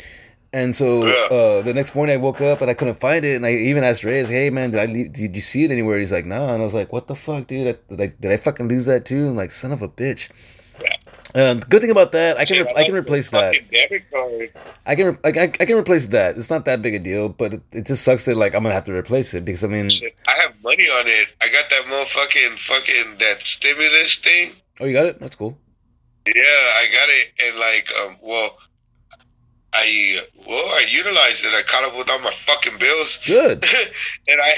And 0.54 0.74
so 0.74 1.06
Yeah. 1.06 1.36
uh, 1.36 1.62
the 1.62 1.72
next 1.72 1.94
morning 1.94 2.14
I 2.14 2.18
woke 2.18 2.40
up 2.42 2.60
and 2.60 2.70
I 2.70 2.74
couldn't 2.74 3.00
find 3.00 3.24
it, 3.24 3.36
and 3.36 3.46
I 3.46 3.52
even 3.54 3.84
asked 3.84 4.04
Reyes, 4.04 4.28
"Hey 4.28 4.50
man, 4.50 4.70
did 4.70 4.80
I 4.80 4.86
leave, 4.86 5.12
did 5.14 5.34
you 5.34 5.40
see 5.40 5.64
it 5.64 5.70
anywhere?" 5.70 5.98
He's 5.98 6.12
like, 6.12 6.26
"Nah," 6.26 6.52
and 6.52 6.60
I 6.60 6.64
was 6.64 6.74
like, 6.74 6.92
"What 6.92 7.06
the 7.06 7.14
fuck, 7.14 7.46
dude? 7.46 7.68
I, 7.68 7.94
like, 7.94 8.20
did 8.20 8.30
I 8.30 8.36
fucking 8.36 8.68
lose 8.68 8.84
that 8.84 9.06
too?" 9.06 9.28
And 9.28 9.36
like, 9.36 9.50
son 9.50 9.72
of 9.72 9.80
a 9.82 9.88
bitch. 9.88 10.28
Um, 11.34 11.60
good 11.60 11.80
thing 11.80 11.90
about 11.90 12.12
that, 12.12 12.36
I 12.36 12.44
can 12.44 12.66
re- 12.66 12.72
I 12.76 12.84
can 12.84 12.92
replace 12.94 13.30
that. 13.30 13.54
fucking 13.54 13.68
Debit 13.72 14.10
card. 14.10 14.52
I 14.84 14.94
can 14.94 15.06
re- 15.06 15.18
I, 15.24 15.28
I, 15.28 15.42
I 15.44 15.64
can 15.64 15.76
replace 15.76 16.08
that. 16.08 16.36
It's 16.36 16.50
not 16.50 16.66
that 16.66 16.82
big 16.82 16.94
a 16.94 16.98
deal, 16.98 17.30
but 17.30 17.54
it, 17.54 17.62
it 17.72 17.86
just 17.86 18.04
sucks 18.04 18.26
that 18.26 18.36
like 18.36 18.54
I'm 18.54 18.62
gonna 18.62 18.74
have 18.74 18.84
to 18.84 18.92
replace 18.92 19.32
it 19.32 19.44
because 19.46 19.64
I 19.64 19.68
mean, 19.68 19.88
I 20.28 20.32
have 20.42 20.52
money 20.62 20.84
on 20.90 21.04
it. 21.06 21.34
I 21.42 21.48
got 21.48 21.70
that 21.70 21.82
motherfucking 21.88 22.58
fucking 22.58 23.18
that 23.20 23.40
stimulus 23.40 24.16
thing. 24.16 24.50
oh, 24.80 24.84
you 24.84 24.92
got 24.92 25.06
it. 25.06 25.18
That's 25.20 25.36
cool. 25.36 25.56
Yeah, 26.26 26.32
I 26.34 26.84
got 26.92 27.08
it, 27.08 27.32
and 27.46 27.58
like, 27.58 27.88
um, 28.04 28.16
well, 28.22 28.58
I 29.74 30.18
well, 30.46 30.64
I 30.74 30.85
utilized 30.90 31.44
it. 31.46 31.54
I 31.54 31.62
caught 31.62 31.85
up 31.85 31.96
with 31.96 32.11
all 32.11 32.20
my 32.20 32.30
fucking 32.30 32.78
bills, 32.78 33.22
Good. 33.26 33.64
and 34.28 34.40
I, 34.40 34.52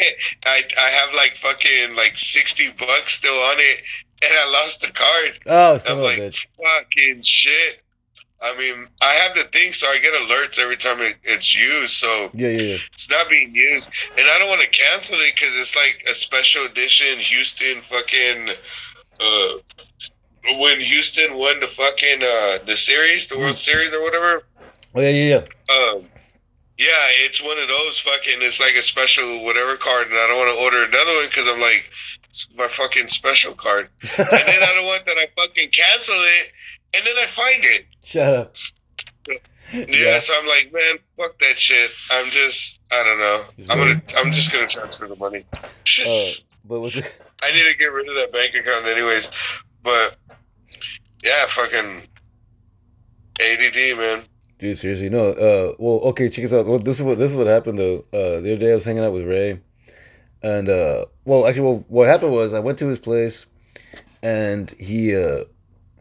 I, 0.47 0.63
I 0.81 0.89
have 0.91 1.15
like 1.15 1.33
fucking 1.33 1.95
like 1.97 2.17
sixty 2.17 2.69
bucks 2.79 3.15
still 3.15 3.35
on 3.35 3.57
it, 3.59 3.83
and 4.25 4.33
I 4.33 4.51
lost 4.63 4.81
the 4.83 4.93
card. 4.93 5.39
Oh, 5.47 5.79
son 5.79 5.99
I'm 5.99 6.03
like, 6.03 6.19
bitch. 6.19 6.47
fucking 6.57 7.23
shit. 7.23 7.81
I 8.43 8.59
mean, 8.59 8.89
I 9.03 9.13
have 9.25 9.35
the 9.37 9.45
thing, 9.45 9.73
so 9.73 9.87
I 9.87 9.99
get 10.01 10.13
alerts 10.15 10.59
every 10.59 10.77
time 10.77 10.97
it, 11.01 11.17
it's 11.23 11.55
used. 11.57 11.93
So 11.93 12.31
Yeah, 12.35 12.49
yeah, 12.49 12.61
yeah. 12.63 12.77
it's 12.93 13.09
not 13.09 13.29
being 13.31 13.55
used, 13.55 13.91
and 14.19 14.27
I 14.29 14.39
don't 14.39 14.49
want 14.49 14.63
to 14.63 14.69
cancel 14.69 15.19
it 15.21 15.35
because 15.35 15.59
it's 15.59 15.77
like 15.77 16.05
a 16.11 16.15
special 16.15 16.63
edition 16.67 17.07
Houston 17.19 17.81
fucking. 17.81 18.49
Uh, 19.21 19.59
when 20.59 20.79
Houston 20.79 21.39
won 21.39 21.59
the 21.61 21.67
fucking 21.67 22.19
uh 22.23 22.59
the 22.67 22.77
series, 22.77 23.29
the 23.29 23.39
World 23.39 23.57
Series 23.57 23.95
or 23.95 24.03
whatever. 24.03 24.43
Oh 24.95 25.01
yeah, 25.01 25.11
yeah, 25.11 25.29
yeah. 25.29 25.95
Um, 25.97 26.05
yeah, 26.79 27.05
it's 27.27 27.43
one 27.43 27.59
of 27.59 27.69
those 27.69 28.01
fucking. 28.01 28.39
It's 28.39 28.61
like 28.61 28.75
a 28.75 28.83
special 28.83 29.45
whatever 29.45 29.77
card, 29.77 30.07
and 30.07 30.17
I 30.17 30.27
don't 30.27 30.39
want 30.39 30.57
to 30.57 30.65
order 30.65 30.79
another 30.79 31.13
one 31.19 31.27
because 31.27 31.49
I'm 31.49 31.61
like, 31.61 31.91
it's 32.25 32.49
my 32.57 32.67
fucking 32.67 33.09
special 33.09 33.55
card, 33.55 33.89
and 34.03 34.27
then 34.29 34.63
I 34.63 34.75
don't 34.75 34.87
want 34.87 35.07
that 35.07 35.17
I 35.19 35.29
fucking 35.37 35.71
cancel 35.71 36.15
it, 36.15 36.53
and 36.95 37.05
then 37.05 37.15
I 37.19 37.27
find 37.27 37.63
it. 37.63 37.87
Shut 38.05 38.35
up. 38.35 38.57
Yeah, 39.73 40.21
so 40.21 40.35
I'm 40.41 40.47
like, 40.47 40.73
man, 40.73 40.99
fuck 41.17 41.39
that 41.41 41.59
shit. 41.59 41.91
I'm 42.13 42.31
just, 42.31 42.81
I 42.93 43.03
don't 43.03 43.19
know. 43.19 43.43
I'm 43.71 43.79
gonna, 43.79 44.03
I'm 44.19 44.33
just 44.33 44.53
gonna 44.53 44.69
transfer 44.69 45.09
the 45.09 45.17
money. 45.17 45.45
Uh, 45.53 46.31
but 46.65 46.81
what's 46.81 46.97
it? 46.97 47.17
I 47.43 47.53
need 47.53 47.65
to 47.65 47.75
get 47.75 47.93
rid 47.93 48.09
of 48.09 48.15
that 48.15 48.33
bank 48.33 48.55
account 48.55 48.87
anyways. 48.87 49.31
But 49.83 50.17
yeah, 51.25 51.45
fucking 51.47 52.03
ADD, 53.41 53.99
man. 53.99 54.21
Dude, 54.65 54.79
seriously, 54.79 55.11
no. 55.11 55.27
Uh, 55.29 55.75
well, 55.79 56.01
okay, 56.09 56.31
check 56.31 56.43
this 56.43 56.55
out. 56.55 56.65
Well, 56.65 56.79
this 56.79 56.97
is 56.99 57.05
what 57.05 57.19
this 57.19 57.31
is 57.31 57.37
what 57.37 57.47
happened 57.47 57.79
though. 57.79 58.07
Uh, 58.15 58.41
the 58.41 58.53
other 58.53 58.57
day 58.57 58.71
I 58.71 58.75
was 58.75 58.87
hanging 58.87 59.05
out 59.05 59.13
with 59.13 59.27
Ray, 59.27 59.61
and 60.43 60.71
uh, 60.71 61.05
well, 61.27 61.47
actually, 61.47 61.65
well, 61.65 61.85
what 61.89 62.09
happened 62.09 62.33
was 62.33 62.55
I 62.55 62.61
went 62.61 62.79
to 62.79 62.87
his 62.87 62.99
place, 62.99 63.45
and 64.23 64.71
he, 64.81 65.15
uh, 65.15 65.45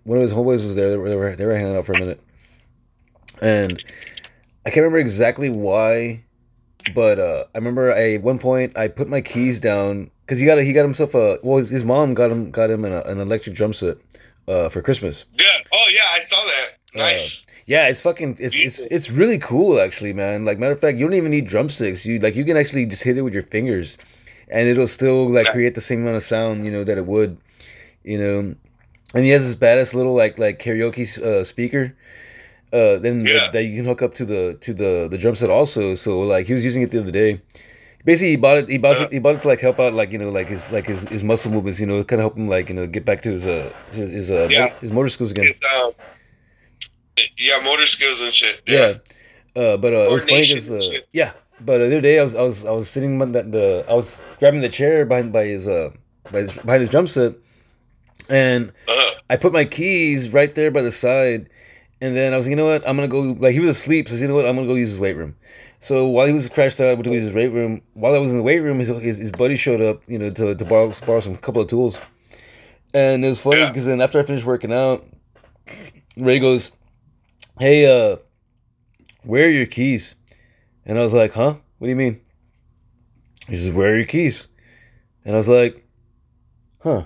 one 0.05 0.17
of 0.17 0.21
his 0.21 0.31
homeboys 0.31 0.63
was 0.63 0.75
there. 0.75 0.91
They 0.91 0.95
were, 0.95 1.09
they 1.09 1.15
were 1.17 1.35
they 1.35 1.45
were 1.45 1.57
hanging 1.57 1.75
out 1.75 1.85
for 1.85 1.91
a 1.91 1.99
minute, 1.99 2.21
and 3.41 3.83
I 4.65 4.69
can't 4.69 4.77
remember 4.77 4.99
exactly 4.99 5.49
why, 5.49 6.23
but 6.95 7.19
uh, 7.19 7.43
I 7.53 7.57
remember 7.57 7.93
I 7.93 8.13
at 8.13 8.21
one 8.21 8.39
point 8.39 8.77
I 8.77 8.87
put 8.87 9.09
my 9.09 9.19
keys 9.19 9.59
down 9.59 10.09
because 10.21 10.39
he 10.39 10.45
got 10.45 10.57
a, 10.57 10.63
he 10.63 10.71
got 10.71 10.83
himself 10.83 11.15
a 11.15 11.37
well 11.43 11.57
his, 11.57 11.69
his 11.69 11.83
mom 11.83 12.13
got 12.13 12.31
him 12.31 12.49
got 12.49 12.69
him 12.69 12.85
an, 12.85 12.93
an 12.93 13.19
electric 13.19 13.57
drum 13.57 13.73
set, 13.73 13.97
uh, 14.47 14.69
for 14.69 14.81
Christmas. 14.81 15.25
Yeah. 15.37 15.47
Oh 15.73 15.87
yeah, 15.93 16.03
I 16.13 16.19
saw 16.21 16.41
that. 16.45 16.77
Nice. 16.95 17.45
Yeah, 17.65 17.87
it's 17.87 18.01
fucking 18.01 18.37
it's 18.39 18.55
it's 18.55 18.79
it's 18.91 19.09
really 19.11 19.37
cool 19.39 19.79
actually, 19.79 20.13
man. 20.13 20.43
Like 20.45 20.59
matter 20.59 20.73
of 20.73 20.79
fact, 20.79 20.97
you 20.97 21.05
don't 21.05 21.13
even 21.15 21.31
need 21.31 21.47
drumsticks. 21.47 22.05
You 22.05 22.19
like 22.19 22.35
you 22.35 22.43
can 22.45 22.57
actually 22.57 22.85
just 22.85 23.03
hit 23.03 23.17
it 23.17 23.21
with 23.21 23.33
your 23.33 23.43
fingers, 23.43 23.97
and 24.49 24.67
it'll 24.67 24.87
still 24.87 25.29
like 25.29 25.47
create 25.47 25.73
the 25.75 25.81
same 25.81 26.01
amount 26.01 26.17
of 26.17 26.23
sound, 26.23 26.65
you 26.65 26.71
know, 26.71 26.83
that 26.83 26.97
it 26.97 27.05
would, 27.05 27.37
you 28.03 28.17
know. 28.17 28.55
And 29.15 29.23
he 29.23 29.29
has 29.31 29.43
this 29.45 29.55
badass 29.55 29.93
little 29.93 30.13
like 30.13 30.37
like 30.39 30.59
karaoke 30.59 31.05
uh, 31.21 31.43
speaker, 31.43 31.95
uh, 32.73 32.97
then 32.97 33.19
Yeah. 33.25 33.33
that, 33.33 33.51
that 33.53 33.65
you 33.65 33.77
can 33.77 33.85
hook 33.85 34.01
up 34.01 34.13
to 34.15 34.25
the 34.25 34.57
to 34.61 34.73
the 34.73 35.07
the 35.09 35.17
drum 35.17 35.35
set 35.35 35.49
also. 35.49 35.95
So 35.95 36.19
like 36.21 36.47
he 36.47 36.53
was 36.53 36.65
using 36.65 36.81
it 36.81 36.91
the 36.91 36.99
other 36.99 37.11
day. 37.11 37.41
Basically, 38.05 38.31
he 38.31 38.35
bought 38.35 38.57
it. 38.57 38.67
He 38.67 38.77
bought 38.77 38.99
Uh. 38.99 39.03
it. 39.05 39.13
He 39.13 39.19
bought 39.19 39.35
it 39.35 39.41
to 39.43 39.47
like 39.47 39.61
help 39.61 39.79
out, 39.79 39.93
like 39.93 40.11
you 40.11 40.17
know, 40.19 40.29
like 40.29 40.49
his 40.49 40.69
like 40.71 40.87
his, 40.87 41.03
his 41.07 41.23
muscle 41.23 41.49
movements. 41.51 41.79
You 41.79 41.85
know, 41.85 42.03
kind 42.03 42.19
of 42.19 42.23
help 42.23 42.37
him 42.37 42.49
like 42.49 42.67
you 42.67 42.75
know 42.75 42.87
get 42.87 43.05
back 43.05 43.21
to 43.21 43.31
his 43.31 43.47
uh 43.47 43.71
his 43.93 44.11
his 44.11 44.31
uh 44.31 44.47
Yeah. 44.51 44.73
his 44.81 44.91
motor 44.91 45.07
skills 45.07 45.31
again. 45.31 45.45
It's 45.47 45.61
yeah, 47.37 47.59
motor 47.63 47.85
skills 47.85 48.21
and 48.21 48.31
shit. 48.33 48.61
Yeah. 48.67 48.93
Uh, 49.55 49.77
but 49.77 49.93
uh, 49.93 49.97
it 49.97 50.11
was 50.11 50.23
funny 50.25 50.45
Coordination 50.45 50.59
'cause, 50.59 50.87
and 50.87 50.97
uh, 50.97 50.99
yeah. 51.11 51.31
But 51.61 51.77
the 51.77 51.85
other 51.85 52.01
day 52.01 52.19
I 52.19 52.23
was 52.23 52.35
I 52.35 52.41
was 52.41 52.65
I 52.65 52.71
was 52.71 52.89
sitting 52.89 53.21
on 53.21 53.31
the, 53.31 53.43
the 53.43 53.85
I 53.87 53.93
was 53.93 54.21
grabbing 54.39 54.61
the 54.61 54.69
chair 54.69 55.05
behind 55.05 55.31
by 55.31 55.45
his 55.45 55.67
uh 55.67 55.91
by 56.31 56.39
his, 56.41 56.53
behind 56.53 56.81
his 56.81 56.89
drum 56.89 57.07
set, 57.07 57.33
and 58.29 58.69
Uh-huh. 58.87 59.19
I 59.29 59.37
put 59.37 59.53
my 59.53 59.65
keys 59.65 60.33
right 60.33 60.53
there 60.53 60.71
by 60.71 60.81
the 60.81 60.91
side, 60.91 61.49
and 62.01 62.15
then 62.17 62.33
I 62.33 62.37
was 62.37 62.45
like, 62.45 62.51
you 62.51 62.55
know 62.55 62.65
what 62.65 62.87
I'm 62.87 62.95
gonna 62.97 63.07
go 63.07 63.21
like 63.39 63.53
he 63.53 63.59
was 63.59 63.77
asleep, 63.77 64.07
so 64.07 64.15
I 64.15 64.17
said, 64.17 64.23
you 64.23 64.27
know 64.29 64.35
what 64.35 64.45
I'm 64.47 64.55
gonna 64.55 64.67
go 64.67 64.75
use 64.75 64.89
his 64.89 64.99
weight 64.99 65.15
room. 65.15 65.35
So 65.79 66.07
while 66.07 66.25
he 66.27 66.33
was 66.33 66.47
crashed 66.49 66.79
out, 66.81 66.87
I 66.87 66.93
went 66.93 67.03
to 67.05 67.13
use 67.13 67.23
his 67.25 67.33
weight 67.33 67.51
room. 67.51 67.81
While 67.93 68.15
I 68.15 68.17
was 68.17 68.31
in 68.31 68.37
the 68.37 68.43
weight 68.43 68.59
room, 68.61 68.79
his 68.79 68.87
his, 68.87 69.17
his 69.17 69.31
buddy 69.31 69.55
showed 69.55 69.81
up, 69.81 70.01
you 70.07 70.17
know, 70.17 70.29
to 70.31 70.55
to 70.55 70.65
borrow 70.65 70.91
borrow 71.05 71.19
some 71.19 71.35
couple 71.37 71.61
of 71.61 71.67
tools, 71.67 71.99
and 72.93 73.23
it 73.23 73.27
was 73.27 73.39
funny 73.39 73.59
Yeah. 73.59 73.67
because 73.69 73.85
then 73.85 74.01
after 74.01 74.19
I 74.19 74.23
finished 74.23 74.45
working 74.45 74.73
out, 74.73 75.05
Ray 76.17 76.39
goes, 76.39 76.71
"Hey, 77.59 77.85
uh, 77.85 78.17
where 79.23 79.45
are 79.45 79.51
your 79.51 79.65
keys?" 79.65 80.15
And 80.85 80.97
I 80.97 81.01
was 81.01 81.13
like, 81.13 81.33
"Huh? 81.33 81.55
What 81.77 81.85
do 81.85 81.89
you 81.89 81.95
mean?" 81.95 82.21
He 83.47 83.55
says, 83.55 83.71
"Where 83.73 83.93
are 83.93 83.95
your 83.95 84.05
keys?" 84.05 84.47
And 85.25 85.35
I 85.35 85.37
was 85.37 85.49
like, 85.49 85.85
"Huh? 86.79 87.05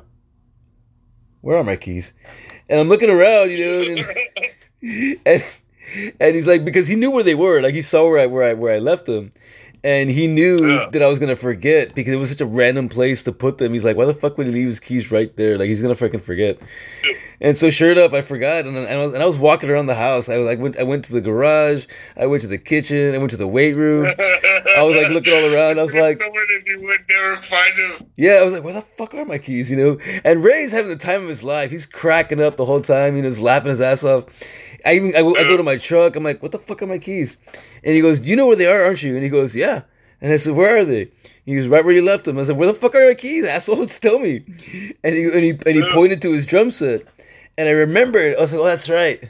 Where 1.42 1.58
are 1.58 1.64
my 1.64 1.76
keys?" 1.76 2.14
And 2.70 2.80
I'm 2.80 2.90
looking 2.90 3.10
around, 3.10 3.52
you 3.52 3.66
know, 3.66 4.04
and, 4.82 5.20
and 5.26 5.44
and 6.20 6.36
he's 6.36 6.48
like, 6.48 6.66
because 6.66 6.88
he 6.88 6.96
knew 6.96 7.12
where 7.12 7.24
they 7.24 7.36
were, 7.36 7.62
like 7.62 7.74
he 7.74 7.82
saw 7.82 8.08
where 8.08 8.20
I 8.20 8.26
where 8.26 8.44
I 8.44 8.54
where 8.54 8.76
I 8.76 8.80
left 8.80 9.06
them, 9.06 9.32
and 9.84 10.10
he 10.10 10.28
knew 10.28 10.66
Yeah. 10.66 10.90
that 10.92 11.02
I 11.04 11.08
was 11.08 11.20
gonna 11.20 11.36
forget 11.36 11.94
because 11.96 12.13
it 12.13 12.18
was 12.18 12.30
such 12.30 12.42
a 12.42 12.46
random 12.46 12.90
place 12.90 13.24
to 13.24 13.32
put 13.32 13.58
them. 13.58 13.74
He's 13.74 13.86
like, 13.86 13.96
why 13.98 14.06
the 14.06 14.13
fuck 14.13 14.38
would 14.38 14.48
he 14.48 14.54
leave 14.54 14.68
his 14.68 14.80
keys 14.80 15.12
right 15.12 15.36
there? 15.38 15.58
Like 15.58 15.68
he's 15.70 15.82
gonna 15.82 15.96
freaking 15.96 16.22
forget. 16.22 16.58
And 17.40 17.56
so 17.56 17.70
sure 17.70 17.92
enough, 17.92 18.13
I 18.13 18.22
forgot, 18.22 18.66
and, 18.66 18.76
and 18.76 18.88
I 18.90 18.98
was 19.06 19.13
and 19.13 19.22
I 19.22 19.26
was 19.28 19.38
walking 19.38 19.70
around 19.70 19.86
the 19.86 19.94
house. 19.96 20.28
I 20.28 20.38
was 20.40 20.48
like, 20.48 20.58
went 20.60 20.78
I 20.80 20.84
went 20.84 21.06
to 21.06 21.13
the 21.13 21.22
garage, 21.22 21.86
I 22.20 22.26
went 22.26 22.42
to 22.42 22.48
the 22.48 22.58
kitchen, 22.58 23.13
I 23.13 23.20
went 23.20 23.30
to 23.32 23.38
the 23.38 23.48
weight 23.48 23.76
room. 23.76 24.08
I 24.08 24.82
was 24.82 24.96
like 24.96 25.10
looking 25.12 25.34
all 25.34 25.54
around. 25.56 25.80
I 25.80 25.84
was 25.84 25.94
like, 25.94 26.16
someone 26.16 26.46
if 26.50 26.66
you 26.68 26.82
would 26.82 27.02
never 27.08 27.40
find 27.44 27.74
him. 27.76 28.08
yeah, 28.16 28.34
I 28.38 28.44
was 28.44 28.54
like, 28.54 28.63
where 28.63 28.74
the 28.74 28.82
fuck 28.82 29.13
are 29.13 29.24
my 29.26 29.38
keys? 29.38 29.70
You 29.70 29.78
know? 29.78 29.98
And 30.26 30.44
Ray's 30.44 30.72
having 30.72 30.90
the 30.90 30.96
time 30.98 31.22
of 31.22 31.30
his 31.30 31.44
life. 31.44 31.70
He's 31.70 31.86
cracking 31.86 32.42
up 32.42 32.58
the 32.58 32.66
whole 32.66 32.82
time. 32.82 33.16
You 33.16 33.22
know, 33.22 33.28
he's 33.30 33.40
laughing 33.40 33.70
his 33.70 33.82
ass 33.82 34.04
off. 34.04 34.26
I 34.88 34.93
even 34.93 35.15
I, 35.15 35.19
I 35.19 35.43
go 35.43 35.58
to 35.58 35.63
my 35.63 35.76
truck. 35.76 36.15
I'm 36.15 36.23
like, 36.23 36.41
what 36.41 36.54
the 36.54 36.60
fuck 36.60 36.82
are 36.82 36.88
my 36.88 36.97
keys? 36.97 37.38
And 37.84 37.93
he 37.93 38.02
goes, 38.02 38.21
do 38.21 38.30
you 38.30 38.38
know 38.38 38.47
where 38.47 38.56
they 38.56 38.67
are, 38.67 38.86
aren't 38.86 39.04
you? 39.04 39.15
And 39.15 39.23
he 39.23 39.30
goes, 39.30 39.54
yeah. 39.54 39.82
And 40.21 40.32
I 40.32 40.38
said, 40.38 40.56
where 40.56 40.78
are 40.78 40.86
they? 40.86 41.12
He 41.45 41.56
goes, 41.56 41.67
right 41.67 41.84
where 41.84 41.93
you 41.93 42.02
left 42.02 42.26
them. 42.26 42.39
I 42.39 42.43
said, 42.45 42.58
where 42.58 42.71
the 42.71 42.73
fuck 42.73 42.95
are 42.95 43.06
my 43.08 43.13
keys, 43.13 43.45
asshole? 43.45 43.86
Just 43.88 44.02
tell 44.02 44.17
me. 44.17 44.45
And 45.04 45.13
he 45.13 45.23
and 45.26 45.43
he 45.43 45.50
and 45.50 45.76
he 45.76 45.84
pointed 45.91 46.21
to 46.21 46.32
his 46.32 46.45
drum 46.45 46.71
set, 46.71 47.04
and 47.58 47.67
I 47.67 47.71
remembered. 47.71 48.38
I 48.38 48.41
was 48.41 48.54
like, 48.54 48.62
oh, 48.62 48.65
that's 48.65 48.89
right. 48.89 49.30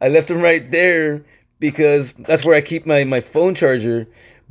I 0.00 0.08
left 0.08 0.28
them 0.28 0.40
right 0.40 0.70
there 0.70 1.24
because 1.58 2.12
that's 2.12 2.44
where 2.44 2.54
I 2.56 2.60
keep 2.60 2.86
my 2.86 3.02
my 3.02 3.20
phone 3.20 3.56
charger. 3.56 4.06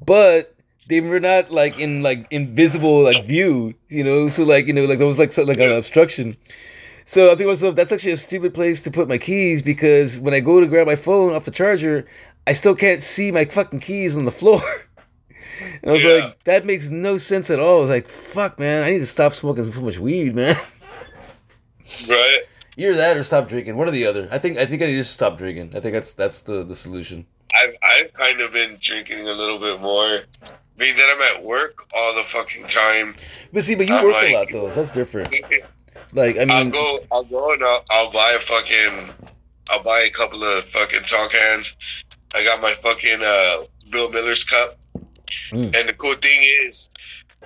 But 0.06 0.54
they 0.88 1.00
were 1.00 1.22
not 1.22 1.52
like 1.52 1.80
in 1.80 2.04
like 2.04 2.28
invisible 2.30 3.04
like 3.04 3.24
view, 3.24 3.74
you 3.88 4.04
know. 4.04 4.28
So 4.28 4.44
like 4.44 4.68
you 4.68 4.74
know 4.74 4.84
like 4.84 4.98
there 4.98 5.08
was 5.08 5.18
like 5.18 5.32
so, 5.32 5.44
like 5.44 5.60
an 5.60 5.72
obstruction. 5.72 6.36
So 7.12 7.26
I 7.26 7.32
think 7.32 7.40
to 7.40 7.48
myself, 7.48 7.76
that's 7.76 7.92
actually 7.92 8.14
a 8.14 8.18
stupid 8.18 8.54
place 8.54 8.82
to 8.84 8.90
put 8.90 9.10
my 9.10 9.18
keys 9.18 9.62
because 9.62 10.18
when 10.18 10.34
I 10.34 10.40
go 10.40 10.62
to 10.62 10.66
grab 10.66 10.88
my 10.88 10.96
phone 10.96 11.34
off 11.36 11.44
the 11.44 11.52
charger, 11.52 12.08
I 12.48 12.54
still 12.54 12.74
can't 12.74 13.02
see 13.04 13.32
my 13.34 13.44
fucking 13.44 13.82
keys 13.82 14.16
on 14.16 14.24
the 14.24 14.32
floor. 14.32 14.62
And 15.60 15.80
I 15.88 15.90
was 15.92 16.06
Yeah. 16.06 16.24
like, 16.24 16.42
that 16.46 16.66
makes 16.66 16.90
no 16.90 17.18
sense 17.18 17.50
at 17.50 17.60
all. 17.60 17.80
I 17.80 17.82
was 17.82 17.90
like, 17.90 18.08
fuck, 18.08 18.58
man, 18.60 18.84
I 18.86 18.92
need 18.92 19.00
to 19.00 19.06
stop 19.06 19.34
smoking 19.34 19.70
so 19.74 19.82
much 19.82 20.00
weed, 20.00 20.34
man. 20.36 20.56
Right. 22.08 22.40
Either 22.78 22.96
that 22.96 23.18
or 23.18 23.26
stop 23.26 23.50
drinking. 23.50 23.76
One 23.76 23.90
or 23.90 23.92
the 23.92 24.06
other. 24.06 24.30
I 24.32 24.38
think 24.38 24.58
I 24.58 24.66
think 24.66 24.82
I 24.82 24.86
need 24.86 24.96
to 24.96 25.04
stop 25.04 25.38
drinking. 25.38 25.76
I 25.76 25.82
think 25.82 25.92
that's 25.92 26.14
that's 26.14 26.44
the 26.44 26.64
the 26.64 26.76
solution. 26.76 27.26
I've 27.54 27.76
I've 27.84 28.14
kind 28.14 28.40
of 28.40 28.54
been 28.54 28.78
drinking 28.80 29.20
a 29.20 29.24
little 29.34 29.60
bit 29.60 29.82
more. 29.82 30.20
Being 30.78 30.96
that 30.96 31.14
I'm 31.14 31.36
at 31.38 31.44
work 31.44 31.84
all 31.94 32.16
the 32.16 32.24
fucking 32.24 32.68
time. 32.68 33.16
But 33.52 33.66
see, 33.66 33.76
but 33.76 33.90
you 33.90 33.96
I'm 33.96 34.06
work 34.06 34.14
like- 34.14 34.32
a 34.32 34.34
lot 34.34 34.48
though. 34.54 34.70
So 34.70 34.76
that's 34.76 34.92
different. 34.92 35.36
Like 36.14 36.38
I 36.38 36.46
mean, 36.46 36.52
I'll 36.52 36.70
go 36.70 36.98
I'll 37.12 37.24
go 37.24 37.54
and 37.54 37.64
I'll, 37.64 37.84
I'll 37.92 38.12
buy 38.12 38.34
a 38.36 38.40
fucking 38.40 39.30
I'll 39.72 39.84
buy 39.84 40.02
a 40.06 40.10
couple 40.10 40.44
of 40.44 40.64
fucking 40.64 41.04
tall 41.04 41.28
cans. 41.30 41.78
I 42.36 42.44
got 42.44 42.62
my 42.62 42.72
fucking 42.72 43.20
uh 43.24 43.56
Bill 43.90 44.10
Miller's 44.12 44.44
cup. 44.44 44.78
Mm. 45.52 45.64
And 45.64 45.90
the 45.90 45.94
cool 45.98 46.14
thing 46.16 46.40
is 46.66 46.90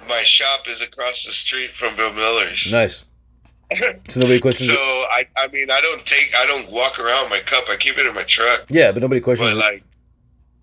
my 0.10 0.20
shop 0.20 0.68
is 0.68 0.82
across 0.82 1.26
the 1.26 1.32
street 1.32 1.70
from 1.70 1.96
Bill 1.96 2.14
Miller's. 2.14 2.72
nice. 2.72 3.06
So 4.10 4.20
nobody 4.20 4.40
questions. 4.40 4.70
So. 4.70 4.76
I 4.76 5.26
I 5.38 5.48
mean 5.48 5.72
I 5.72 5.82
don't 5.82 6.06
take 6.06 6.32
I 6.38 6.46
don't 6.46 6.72
walk 6.72 7.00
around 7.00 7.30
my 7.30 7.40
cup. 7.40 7.66
I 7.70 7.76
keep 7.78 7.98
it 7.98 8.06
in 8.06 8.14
my 8.14 8.24
truck. 8.24 8.66
Yeah, 8.70 8.92
but 8.92 9.02
nobody 9.02 9.22
questions. 9.22 9.50
But 9.50 9.58
like, 9.58 9.84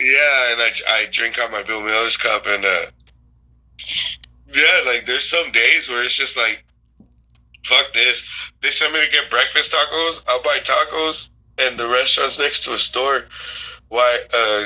Yeah, 0.00 0.52
and 0.52 0.60
I, 0.60 0.70
I 0.88 1.06
drink 1.10 1.38
out 1.38 1.50
my 1.50 1.62
Bill 1.64 1.80
Miller's 1.82 2.16
cup, 2.16 2.42
and 2.46 2.64
uh, 2.64 2.86
yeah, 4.52 4.80
like 4.86 5.04
there's 5.06 5.28
some 5.28 5.50
days 5.52 5.88
where 5.88 6.04
it's 6.04 6.16
just 6.16 6.36
like, 6.36 6.64
fuck 7.64 7.92
this. 7.92 8.52
They 8.60 8.68
sent 8.68 8.92
me 8.92 9.04
to 9.04 9.10
get 9.12 9.30
breakfast 9.30 9.72
tacos. 9.72 10.24
I'll 10.28 10.42
buy 10.42 10.58
tacos, 10.62 11.30
and 11.58 11.78
the 11.78 11.88
restaurant's 11.88 12.38
next 12.38 12.64
to 12.64 12.72
a 12.72 12.78
store. 12.78 13.24
Why? 13.88 14.18
Uh, 14.34 14.64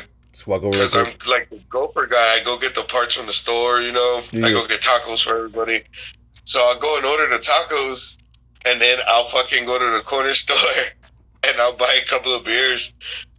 over. 0.64 0.70
because 0.70 0.94
I'm 0.94 1.06
like 1.30 1.48
the 1.50 1.60
gopher 1.68 2.06
guy. 2.06 2.16
I 2.16 2.40
go 2.44 2.58
get 2.58 2.74
the 2.74 2.82
parts 2.82 3.14
from 3.14 3.26
the 3.26 3.32
store, 3.32 3.80
you 3.80 3.92
know. 3.92 4.22
I 4.44 4.50
go 4.52 4.66
get 4.66 4.80
tacos 4.80 5.24
for 5.24 5.36
everybody. 5.36 5.82
So 6.44 6.60
I'll 6.62 6.78
go 6.78 6.94
and 6.96 7.06
order 7.06 7.34
the 7.34 7.42
tacos, 7.42 8.18
and 8.66 8.80
then 8.80 8.98
I'll 9.08 9.24
fucking 9.24 9.64
go 9.64 9.78
to 9.78 9.96
the 9.96 10.04
corner 10.04 10.34
store 10.34 10.56
and 11.48 11.60
I'll 11.60 11.76
buy 11.76 11.98
a 12.02 12.06
couple 12.06 12.34
of 12.34 12.44
beers 12.44 12.94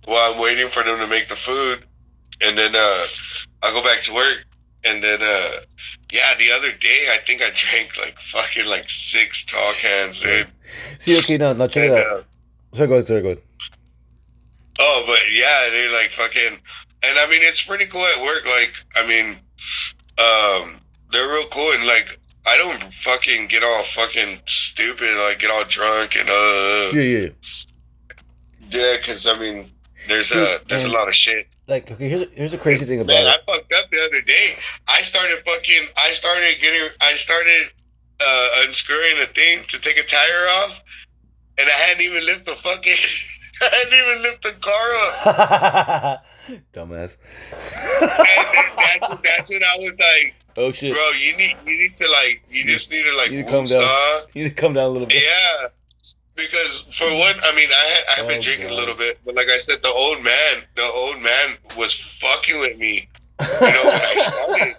while 0.05 0.33
I'm 0.33 0.41
waiting 0.41 0.67
for 0.67 0.83
them 0.83 0.97
to 0.99 1.07
make 1.07 1.27
the 1.27 1.35
food, 1.35 1.83
and 2.41 2.57
then 2.57 2.71
uh, 2.75 3.03
I'll 3.63 3.73
go 3.73 3.83
back 3.83 4.01
to 4.03 4.13
work. 4.13 4.45
And 4.87 5.03
then, 5.03 5.19
uh, 5.21 5.49
yeah, 6.11 6.33
the 6.37 6.51
other 6.55 6.71
day 6.77 7.05
I 7.11 7.17
think 7.25 7.41
I 7.41 7.49
drank 7.55 7.97
like 7.97 8.17
fucking 8.19 8.67
like 8.69 8.89
six 8.89 9.45
tall 9.45 9.71
cans, 9.73 10.21
dude. 10.21 10.47
See, 10.99 11.17
okay, 11.19 11.37
now, 11.37 11.53
now 11.53 11.67
check 11.67 11.85
it 11.85 11.91
out. 11.91 12.19
uh, 12.19 12.23
Sorry, 12.73 12.87
go 12.89 12.95
ahead. 12.95 13.07
Sorry. 13.07 13.37
Oh, 14.79 15.03
but 15.07 15.19
yeah, 15.31 15.69
they're 15.71 15.91
like 15.91 16.09
fucking, 16.09 16.59
and 17.03 17.19
I 17.19 17.25
mean 17.29 17.39
it's 17.43 17.63
pretty 17.63 17.85
cool 17.85 18.05
at 18.05 18.21
work. 18.21 18.45
Like, 18.45 18.75
I 18.95 19.07
mean, 19.07 19.35
um, 20.19 20.79
they're 21.11 21.27
real 21.29 21.47
cool, 21.47 21.71
and 21.73 21.85
like 21.87 22.19
I 22.47 22.57
don't 22.57 22.81
fucking 22.93 23.47
get 23.47 23.63
all 23.63 23.83
fucking 23.83 24.39
stupid, 24.45 25.09
like 25.27 25.39
get 25.39 25.49
all 25.51 25.63
drunk 25.65 26.15
and 26.17 26.29
uh, 26.29 26.91
Yeah, 26.93 27.01
yeah. 27.01 27.29
yeah. 28.69 28.95
because 28.97 29.27
I 29.27 29.39
mean, 29.39 29.71
there's 30.07 30.27
See, 30.27 30.39
a 30.39 30.67
there's 30.67 30.85
a 30.85 30.91
lot 30.91 31.07
of 31.07 31.15
shit. 31.15 31.47
Like, 31.67 31.91
okay, 31.91 32.07
here's 32.07 32.31
here's 32.33 32.53
a 32.53 32.57
crazy 32.57 32.85
thing 32.85 33.01
about 33.01 33.13
Man, 33.13 33.27
it. 33.27 33.29
I 33.29 33.51
fucked 33.51 33.73
up 33.73 33.91
the 33.91 33.99
other 34.07 34.21
day. 34.21 34.55
I 34.87 35.01
started 35.01 35.37
fucking. 35.45 35.83
I 35.97 36.11
started 36.11 36.55
getting. 36.61 36.87
I 37.01 37.11
started 37.11 37.71
uh, 38.25 38.47
unscrewing 38.63 39.17
a 39.21 39.25
thing 39.25 39.59
to 39.67 39.81
take 39.81 39.97
a 39.97 40.03
tire 40.03 40.47
off, 40.61 40.81
and 41.59 41.67
I 41.67 41.77
hadn't 41.87 42.03
even 42.03 42.25
lift 42.25 42.45
the 42.45 42.53
fucking. 42.53 42.93
I 43.61 43.75
hadn't 43.75 43.93
even 43.93 44.23
lift 44.23 44.43
the 44.43 44.53
car 44.61 44.87
up. 46.15 46.23
Dumbass. 46.73 47.17
And 47.99 48.09
then 48.09 48.65
that's 48.77 49.09
that's 49.09 49.49
when 49.49 49.63
I 49.63 49.77
was 49.79 49.97
like, 49.99 50.35
oh 50.57 50.71
shit! 50.71 50.93
bro, 50.93 51.01
you 51.19 51.35
need 51.35 51.57
you 51.65 51.77
need 51.79 51.95
to 51.95 52.07
like 52.07 52.43
you 52.49 52.63
just 52.63 52.91
need 52.91 53.03
to 53.03 53.17
like 53.17 53.31
You 53.31 53.37
need 53.39 53.47
to 53.47 53.51
calm 53.51 53.65
down. 53.65 53.81
You 54.33 54.43
need 54.43 54.49
to 54.49 54.55
come 54.55 54.73
down 54.73 54.85
a 54.85 54.89
little 54.89 55.07
bit. 55.07 55.21
Yeah. 55.21 55.67
Because 56.37 56.85
for 56.95 57.09
one, 57.19 57.35
I 57.43 57.55
mean, 57.55 57.67
I 57.69 57.85
had, 57.89 58.03
I 58.07 58.13
have 58.21 58.27
been 58.29 58.37
Oh, 58.37 58.41
drinking 58.41 58.67
God. 58.69 58.73
a 58.73 58.79
little 58.79 58.95
bit, 58.95 59.19
but 59.25 59.35
like 59.35 59.49
I 59.51 59.57
said, 59.57 59.81
the 59.81 59.89
old 59.91 60.23
man, 60.23 60.63
the 60.75 60.85
old 60.85 61.21
man 61.21 61.57
was 61.77 61.93
fucking 62.21 62.59
with 62.61 62.77
me 62.77 63.09
you 63.41 63.45
know, 63.73 63.83
when 63.89 64.01
I 64.01 64.15
started. 64.21 64.75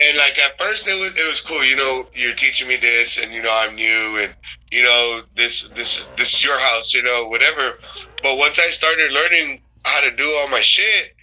And 0.00 0.18
like 0.18 0.36
at 0.40 0.56
first 0.58 0.88
it 0.88 0.92
was 0.98 1.12
it 1.14 1.30
was 1.30 1.40
cool, 1.40 1.62
you 1.64 1.76
know, 1.76 2.06
you're 2.14 2.34
teaching 2.34 2.66
me 2.66 2.76
this 2.76 3.22
and 3.22 3.32
you 3.32 3.42
know 3.42 3.52
I'm 3.54 3.76
new 3.76 4.18
and 4.24 4.34
you 4.72 4.82
know 4.82 5.20
this 5.36 5.68
this 5.68 5.96
is 6.00 6.08
this 6.16 6.34
is 6.34 6.42
your 6.44 6.58
house, 6.58 6.92
you 6.92 7.02
know, 7.02 7.26
whatever. 7.28 7.78
But 8.22 8.36
once 8.38 8.58
I 8.58 8.66
started 8.74 9.12
learning 9.12 9.60
how 9.84 10.00
to 10.08 10.16
do 10.16 10.24
all 10.40 10.48
my 10.48 10.60
shit, 10.60 11.14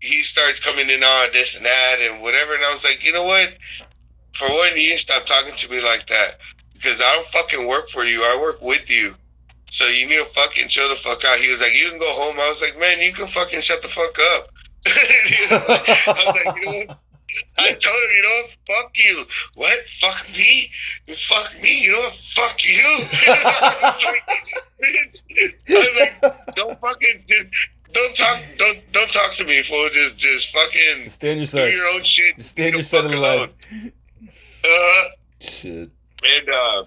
he 0.00 0.22
starts 0.22 0.60
coming 0.60 0.88
in 0.90 1.02
on 1.02 1.28
this 1.32 1.56
and 1.56 1.66
that 1.66 1.96
and 2.02 2.22
whatever 2.22 2.54
and 2.54 2.62
I 2.62 2.70
was 2.70 2.84
like, 2.84 3.04
you 3.04 3.12
know 3.12 3.24
what? 3.24 3.56
For 4.32 4.46
one, 4.46 4.70
you 4.76 4.94
stop 4.94 5.24
talking 5.26 5.54
to 5.54 5.70
me 5.70 5.82
like 5.82 6.06
that. 6.06 6.36
Because 6.74 7.00
I 7.00 7.12
don't 7.14 7.26
fucking 7.26 7.66
work 7.68 7.88
for 7.88 8.04
you. 8.04 8.20
I 8.22 8.38
work 8.40 8.60
with 8.60 8.90
you. 8.90 9.14
So 9.70 9.86
you 9.88 10.08
need 10.08 10.18
to 10.18 10.24
fucking 10.26 10.68
chill 10.68 10.88
the 10.88 10.94
fuck 10.94 11.24
out. 11.24 11.38
He 11.38 11.48
was 11.50 11.60
like, 11.62 11.72
you 11.74 11.88
can 11.90 11.98
go 11.98 12.10
home. 12.10 12.36
I 12.38 12.48
was 12.48 12.62
like, 12.62 12.78
man, 12.78 13.00
you 13.00 13.12
can 13.12 13.26
fucking 13.26 13.60
shut 13.60 13.82
the 13.82 13.88
fuck 13.88 14.16
up. 14.36 14.48
Like- 15.50 15.88
I 16.06 16.12
was 16.12 16.26
like, 16.44 16.56
you 16.56 16.64
know 16.64 16.84
what? 16.86 16.98
I 17.58 17.72
told 17.72 17.96
him, 17.96 18.10
you 18.14 18.22
know 18.22 18.42
what? 18.42 18.56
Fuck 18.68 18.90
you. 18.94 19.24
What? 19.56 19.78
Fuck 19.86 20.28
me? 20.36 20.70
Fuck 21.08 21.60
me? 21.60 21.82
You 21.84 21.92
know 21.92 21.98
what? 21.98 22.12
Fuck 22.12 22.62
you. 22.64 22.80
I 22.80 23.74
was 23.82 24.04
like. 24.04 24.22
I 24.80 25.72
was 25.74 26.20
like, 26.22 26.54
don't 26.54 26.80
fucking 26.80 27.24
just 27.28 27.46
don't 27.92 28.14
talk 28.14 28.42
don't 28.56 28.92
don't 28.92 29.10
talk 29.12 29.32
to 29.32 29.44
me, 29.46 29.62
fool. 29.62 29.88
Just 29.92 30.16
just 30.16 30.54
fucking 30.54 31.10
Stay 31.10 31.32
on 31.32 31.38
your 31.38 31.46
do 31.46 31.58
your 31.70 31.86
own 31.96 32.02
shit. 32.02 32.36
Just 32.36 32.50
stay 32.50 32.66
on 32.66 32.72
your 32.72 32.78
the 32.82 32.84
side 32.84 33.04
of 33.04 33.10
the 33.10 33.16
line. 33.20 33.38
alone. 33.38 33.92
Uh 34.64 35.04
Shit. 35.40 35.90
And 36.24 36.50
uh, 36.50 36.84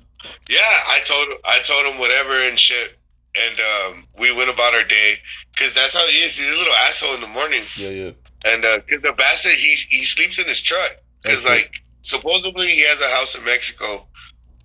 yeah, 0.50 0.60
I 0.88 1.00
told 1.06 1.28
I 1.45 1.60
told 1.63 1.86
him 1.93 2.00
whatever 2.00 2.34
and 2.47 2.58
shit, 2.60 2.97
and 3.36 3.60
um, 3.60 4.04
we 4.19 4.36
went 4.36 4.50
about 4.54 4.73
our 4.73 4.84
day 4.84 5.15
because 5.54 5.73
that's 5.73 5.93
how 5.95 6.06
he 6.08 6.17
is. 6.19 6.38
He's 6.38 6.54
a 6.54 6.58
little 6.58 6.73
asshole 6.88 7.15
in 7.15 7.21
the 7.21 7.28
morning, 7.28 7.62
Yeah, 7.78 7.89
yeah. 7.89 8.12
and 8.52 8.62
because 8.86 9.02
the 9.02 9.13
bastard 9.17 9.54
he 9.54 9.76
he 9.89 10.04
sleeps 10.06 10.39
in 10.39 10.45
his 10.45 10.62
truck 10.62 10.97
because 11.23 11.45
like 11.45 11.71
supposedly 12.02 12.67
he 12.67 12.82
has 12.88 13.02
a 13.02 13.08
house 13.17 13.38
in 13.38 13.43
Mexico, 13.45 14.08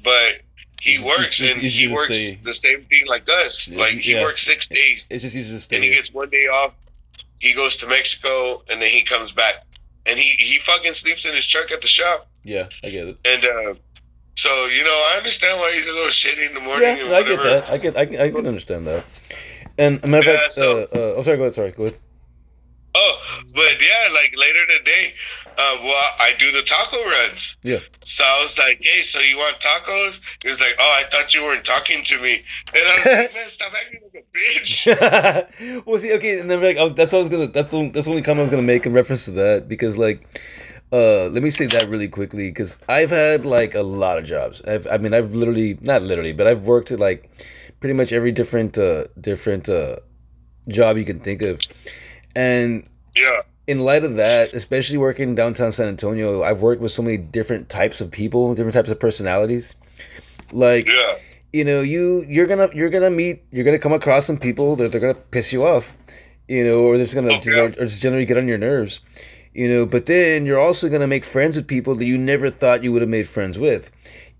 but 0.02 0.40
he 0.80 0.98
works 1.04 1.40
it's- 1.40 1.56
and 1.56 1.64
it's 1.64 1.76
he 1.76 1.88
works 1.88 2.18
stay. 2.18 2.40
the 2.44 2.52
same 2.52 2.84
thing 2.86 3.06
like 3.06 3.28
us. 3.40 3.70
Yeah, 3.70 3.78
like 3.80 3.90
he 3.92 4.14
yeah. 4.14 4.22
works 4.22 4.42
six 4.42 4.66
days 4.68 5.08
It's 5.10 5.22
just 5.22 5.36
easier 5.36 5.54
to 5.54 5.60
stay. 5.60 5.76
and 5.76 5.84
he 5.84 5.90
gets 5.90 6.12
one 6.12 6.30
day 6.30 6.46
off. 6.48 6.74
He 7.40 7.54
goes 7.54 7.76
to 7.78 7.88
Mexico 7.88 8.62
and 8.70 8.80
then 8.80 8.88
he 8.88 9.02
comes 9.02 9.32
back, 9.32 9.64
and 10.06 10.18
he 10.18 10.24
he 10.42 10.58
fucking 10.58 10.92
sleeps 10.92 11.24
in 11.26 11.34
his 11.34 11.46
truck 11.46 11.70
at 11.72 11.82
the 11.82 11.88
shop. 11.88 12.28
Yeah, 12.44 12.68
I 12.82 12.90
get 12.90 13.06
it. 13.06 13.18
And 13.24 13.44
uh, 13.44 13.74
so, 14.42 14.50
you 14.76 14.82
know, 14.84 14.98
I 15.10 15.14
understand 15.18 15.58
why 15.60 15.70
he's 15.72 15.88
a 15.88 15.92
little 15.92 16.10
shitty 16.20 16.48
in 16.48 16.54
the 16.54 16.60
morning. 16.60 16.82
Yeah, 16.82 17.04
and 17.06 17.14
I 17.14 17.22
get 17.22 17.38
that. 17.48 17.70
I 17.70 17.76
get. 17.76 17.96
I 17.96 18.06
can, 18.06 18.20
I 18.20 18.30
can 18.30 18.46
understand 18.46 18.86
that. 18.86 19.04
And 19.78 20.02
matter 20.02 20.18
of 20.18 20.26
Yeah, 20.26 20.40
fact, 20.40 20.52
so- 20.52 20.80
uh, 20.92 20.96
uh, 20.98 21.14
oh, 21.16 21.22
sorry. 21.22 21.36
Go 21.38 21.44
ahead. 21.44 21.54
Sorry. 21.54 21.70
Go 21.72 21.84
ahead. 21.84 21.98
Oh, 22.94 23.14
but 23.54 23.72
yeah, 23.80 24.12
like 24.20 24.34
later 24.36 24.66
today, 24.78 25.14
uh, 25.46 25.76
well, 25.80 26.08
I 26.20 26.32
do 26.38 26.52
the 26.52 26.60
taco 26.60 26.98
runs. 27.14 27.56
Yeah. 27.62 27.78
So 28.04 28.22
I 28.22 28.42
was 28.42 28.58
like, 28.58 28.80
hey, 28.82 29.00
so 29.00 29.18
you 29.20 29.36
want 29.38 29.56
tacos? 29.60 30.20
He 30.42 30.48
was 30.50 30.60
like, 30.60 30.74
oh, 30.78 31.00
I 31.00 31.04
thought 31.08 31.32
you 31.34 31.40
weren't 31.42 31.64
talking 31.64 32.02
to 32.04 32.20
me. 32.20 32.34
And 32.74 32.84
I 32.84 32.94
was 32.96 33.06
like, 33.06 33.34
man, 33.34 33.48
stop 33.48 33.72
acting 33.80 34.00
like 34.12 34.24
a 34.24 34.38
bitch. 34.38 35.84
well, 35.86 35.98
see, 35.98 36.12
okay, 36.14 36.38
and 36.38 36.50
then 36.50 36.60
like 36.60 36.76
I 36.76 36.82
was, 36.82 36.92
that's 36.92 37.12
what 37.12 37.20
I 37.20 37.22
was 37.22 37.30
gonna. 37.30 37.46
That's 37.46 37.70
the 37.70 37.90
that's 37.94 38.04
the 38.04 38.10
only 38.10 38.22
comment 38.22 38.40
I 38.40 38.42
was 38.42 38.50
gonna 38.50 38.62
make 38.62 38.84
in 38.84 38.92
reference 38.92 39.24
to 39.24 39.30
that 39.32 39.68
because 39.68 39.96
like, 39.96 40.20
uh, 40.92 41.26
let 41.28 41.42
me 41.42 41.50
say 41.50 41.66
that 41.66 41.88
really 41.88 42.08
quickly 42.08 42.48
because 42.50 42.76
I've 42.88 43.10
had 43.10 43.46
like 43.46 43.74
a 43.74 43.82
lot 43.82 44.18
of 44.18 44.24
jobs. 44.24 44.60
I've, 44.66 44.86
I 44.86 44.98
mean, 44.98 45.14
I've 45.14 45.34
literally 45.34 45.78
not 45.80 46.02
literally, 46.02 46.32
but 46.32 46.46
I've 46.46 46.64
worked 46.64 46.90
at 46.92 47.00
like 47.00 47.30
pretty 47.80 47.94
much 47.94 48.12
every 48.12 48.30
different 48.32 48.76
uh 48.78 49.04
different 49.20 49.68
uh 49.68 49.96
job 50.68 50.96
you 50.96 51.04
can 51.04 51.18
think 51.20 51.42
of, 51.42 51.58
and 52.36 52.84
Yeah. 53.16 53.42
in 53.66 53.78
light 53.80 54.04
of 54.04 54.16
that, 54.16 54.52
especially 54.52 54.98
working 54.98 55.34
downtown 55.34 55.72
San 55.72 55.88
Antonio, 55.88 56.42
I've 56.42 56.60
worked 56.62 56.82
with 56.82 56.92
so 56.92 57.02
many 57.02 57.16
different 57.16 57.68
types 57.68 58.00
of 58.00 58.10
people, 58.10 58.54
different 58.54 58.74
types 58.74 58.90
of 58.90 59.00
personalities. 59.00 59.74
Like 60.52 60.86
Yeah. 60.88 61.16
you 61.52 61.64
know, 61.64 61.80
you 61.80 62.24
you're 62.28 62.46
gonna 62.46 62.68
you're 62.74 62.90
gonna 62.90 63.10
meet 63.10 63.42
you're 63.50 63.64
gonna 63.64 63.78
come 63.78 63.92
across 63.92 64.26
some 64.26 64.36
people 64.38 64.76
that 64.76 64.92
they're 64.92 65.00
gonna 65.00 65.14
piss 65.14 65.52
you 65.52 65.64
off, 65.64 65.96
you 66.48 66.64
know, 66.64 66.80
or 66.80 66.96
they're 66.96 67.06
just 67.06 67.14
gonna 67.14 67.30
just, 67.30 67.48
or 67.48 67.70
just 67.86 68.02
generally 68.02 68.26
get 68.26 68.36
on 68.36 68.46
your 68.48 68.58
nerves, 68.58 69.00
you 69.54 69.68
know. 69.68 69.86
But 69.86 70.06
then 70.06 70.46
you're 70.46 70.60
also 70.60 70.88
gonna 70.88 71.06
make 71.06 71.24
friends 71.24 71.56
with 71.56 71.66
people 71.66 71.94
that 71.96 72.04
you 72.04 72.18
never 72.18 72.50
thought 72.50 72.82
you 72.82 72.92
would 72.92 73.02
have 73.02 73.08
made 73.08 73.28
friends 73.28 73.58
with, 73.58 73.90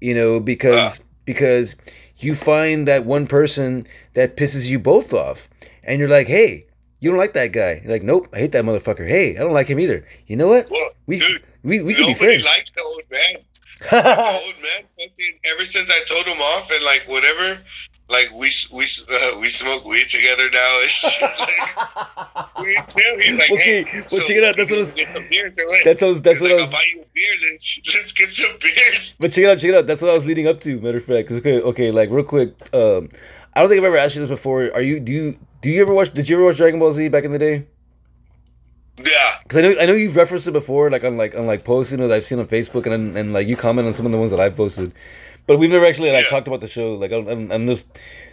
you 0.01 0.15
know, 0.15 0.41
because 0.41 1.01
ah. 1.01 1.05
because 1.25 1.77
you 2.19 2.35
find 2.35 2.87
that 2.89 3.05
one 3.05 3.27
person 3.27 3.85
that 4.15 4.37
pisses 4.37 4.69
you 4.69 4.79
both 4.79 5.13
off, 5.13 5.49
and 5.83 5.99
you're 6.01 6.09
like, 6.09 6.29
hey. 6.29 6.67
You 7.01 7.11
don't 7.11 7.19
like 7.19 7.33
that 7.33 7.49
guy. 7.51 7.81
You're 7.83 7.91
like, 7.93 8.05
nope, 8.05 8.29
I 8.33 8.39
hate 8.39 8.53
that 8.53 8.65
motherfucker. 8.65 9.09
Hey, 9.09 9.37
I 9.37 9.41
don't 9.41 9.51
like 9.51 9.67
him 9.67 9.81
either. 9.81 10.07
You 10.29 10.37
know 10.37 10.47
what? 10.47 10.69
Well, 10.71 10.91
We 11.09 11.19
dude, 11.19 11.43
we, 11.65 11.81
we 11.81 11.95
can 11.95 12.07
be 12.07 12.15
friends. 12.15 12.45
likes 12.45 12.71
the 12.71 12.83
old 12.85 13.03
man. 13.11 13.43
The 13.91 14.41
old 14.47 14.55
man, 14.63 14.87
fucking, 14.97 15.39
ever 15.53 15.65
since 15.65 15.91
I 15.91 15.99
told 16.07 16.25
him 16.27 16.41
off 16.41 16.71
and 16.71 16.85
like 16.85 17.03
whatever, 17.09 17.61
like 18.13 18.31
we 18.33 18.51
we 18.77 18.85
uh, 18.85 19.41
we 19.41 19.49
smoke 19.49 19.85
weed 19.85 20.09
together 20.09 20.45
now 20.53 20.81
shit. 20.87 21.23
Like, 21.23 22.59
we 22.63 22.77
too. 22.87 23.17
He's 23.19 23.39
like, 23.39 23.51
Okay, 23.51 23.83
hey, 23.85 23.99
well, 24.01 24.09
so 24.09 24.19
check 24.23 24.37
it 24.37 24.45
out. 24.45 24.57
That's 24.57 24.71
what 24.71 24.79
I 24.79 24.83
was- 24.83 24.93
get 24.95 25.07
some 25.09 25.27
beers 25.29 25.59
or 25.59 25.67
what? 25.67 25.81
that's 25.85 26.01
what 26.03 26.09
I 26.09 26.11
was, 26.13 26.23
that's 26.23 26.41
what 26.41 26.51
I 26.51 26.55
was 26.55 26.63
I'll 26.65 26.71
buy 26.71 26.85
you 26.95 27.03
a 27.03 27.07
beer. 27.15 27.33
Let's 27.51 27.81
let's 27.87 28.13
get 28.13 28.29
some 28.29 28.57
beers. 28.61 29.17
But 29.19 29.33
check 29.33 29.45
it 29.45 29.51
out, 29.51 29.59
check 29.59 29.71
it 29.71 29.75
out. 29.75 29.87
That's 29.87 30.03
what 30.03 30.11
I 30.11 30.15
was 30.15 30.27
leading 30.27 30.47
up 30.47 30.61
to. 30.61 30.79
Matter 30.81 30.99
of 30.99 31.05
fact, 31.05 31.29
'Cause, 31.29 31.39
okay, 31.39 31.61
okay, 31.61 31.91
like 31.91 32.11
real 32.11 32.25
quick. 32.25 32.55
Um, 32.75 33.09
I 33.55 33.61
don't 33.61 33.69
think 33.69 33.81
I've 33.81 33.87
ever 33.87 33.97
asked 33.99 34.15
you 34.15 34.21
this 34.23 34.31
before. 34.31 34.71
Are 34.75 34.83
you? 34.83 35.01
Do 35.01 35.11
you? 35.13 35.39
Do 35.63 35.71
you 35.71 35.81
ever 35.83 35.95
watch? 35.95 36.13
Did 36.15 36.29
you 36.29 36.37
ever 36.37 36.45
watch 36.45 36.57
Dragon 36.57 36.79
Ball 36.81 36.93
Z 36.93 37.09
back 37.09 37.25
in 37.25 37.33
the 37.33 37.39
day? 37.39 37.67
Yeah, 38.99 39.05
Because 39.43 39.59
I 39.59 39.61
know 39.63 39.81
I 39.81 39.87
know 39.87 39.95
you've 39.95 40.17
referenced 40.17 40.47
it 40.47 40.53
before, 40.53 40.91
like 40.91 41.03
on 41.03 41.17
like 41.17 41.35
on 41.35 41.47
like 41.47 41.65
posts, 41.65 41.93
you 41.93 41.99
know, 41.99 42.09
that 42.09 42.15
I've 42.15 42.25
seen 42.25 42.39
on 42.39 42.47
Facebook, 42.47 42.87
and 42.87 43.17
and 43.17 43.33
like 43.33 43.49
you 43.49 43.57
comment 43.57 43.89
on 43.89 43.95
some 43.95 44.05
of 44.07 44.13
the 44.13 44.19
ones 44.19 44.31
that 44.33 44.39
I've 44.41 44.55
posted. 44.55 44.93
But 45.47 45.59
we've 45.59 45.71
never 45.71 45.85
actually 45.87 46.11
like 46.13 46.25
Yeah. 46.25 46.31
talked 46.31 46.47
about 46.49 46.61
the 46.61 46.69
show. 46.69 46.95
Like 46.95 47.13
I'm, 47.13 47.27
I'm, 47.29 47.53
I'm 47.53 47.67
just, 47.67 47.87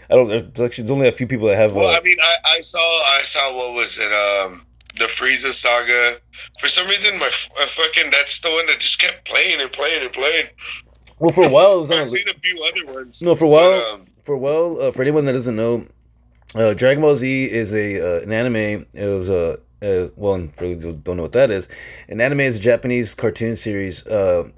I 0.09 0.15
don't. 0.15 0.27
There's 0.27 0.43
actually 0.61 0.83
there's 0.83 0.91
only 0.91 1.07
a 1.07 1.11
few 1.11 1.27
people 1.27 1.47
that 1.47 1.57
have. 1.57 1.73
Well, 1.73 1.89
uh, 1.89 1.97
I 1.97 2.01
mean, 2.01 2.17
I, 2.21 2.35
I 2.55 2.59
saw 2.59 2.79
I 2.79 3.19
saw 3.23 3.55
what 3.55 3.73
was 3.75 3.99
it? 3.99 4.11
Um, 4.11 4.65
the 4.97 5.05
Frieza 5.05 5.51
saga. 5.51 6.17
For 6.59 6.67
some 6.67 6.87
reason, 6.87 7.17
my, 7.19 7.29
my 7.57 7.65
fucking 7.65 8.11
that's 8.11 8.39
the 8.41 8.49
one 8.49 8.65
that 8.67 8.79
just 8.79 8.99
kept 8.99 9.25
playing 9.27 9.59
and 9.61 9.71
playing 9.71 10.03
and 10.03 10.11
playing. 10.13 10.45
well, 11.19 11.31
for 11.31 11.45
a 11.45 11.49
while, 11.49 11.83
it 11.83 11.91
I've 11.93 12.07
seen 12.07 12.27
a 12.29 12.33
few 12.39 12.61
other 12.63 12.93
ones. 12.93 13.21
no, 13.21 13.35
for 13.35 13.45
a 13.45 13.49
while, 13.49 13.71
But, 13.71 13.93
um, 13.93 14.05
for 14.23 14.33
a 14.33 14.37
while, 14.39 14.77
uh, 14.81 14.91
for 14.91 15.01
anyone 15.01 15.25
that 15.25 15.33
doesn't 15.33 15.55
know, 15.55 15.85
uh, 16.55 16.73
Dragon 16.73 17.01
Ball 17.01 17.15
Z 17.15 17.45
is 17.45 17.73
a 17.73 18.17
uh, 18.19 18.21
an 18.21 18.31
anime. 18.31 18.85
It 18.93 19.05
was 19.05 19.29
a 19.29 19.53
uh, 19.81 20.09
well, 20.15 20.47
for 20.57 20.67
those 20.73 20.83
who 20.83 20.93
don't 20.93 21.17
know 21.17 21.23
what 21.23 21.31
that 21.33 21.49
is, 21.51 21.67
an 22.07 22.19
anime 22.21 22.41
is 22.41 22.57
a 22.57 22.61
Japanese 22.61 23.15
cartoon 23.15 23.55
series. 23.55 24.05
Uh, 24.07 24.49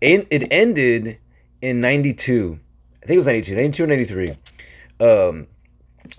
it 0.00 0.26
it 0.30 0.48
ended 0.50 1.18
in 1.60 1.80
'92. 1.80 2.58
I 3.02 3.06
think 3.06 3.14
it 3.14 3.18
was 3.18 3.26
92, 3.26 3.54
92 3.54 3.86
93. 3.86 4.36
Um, 5.00 5.46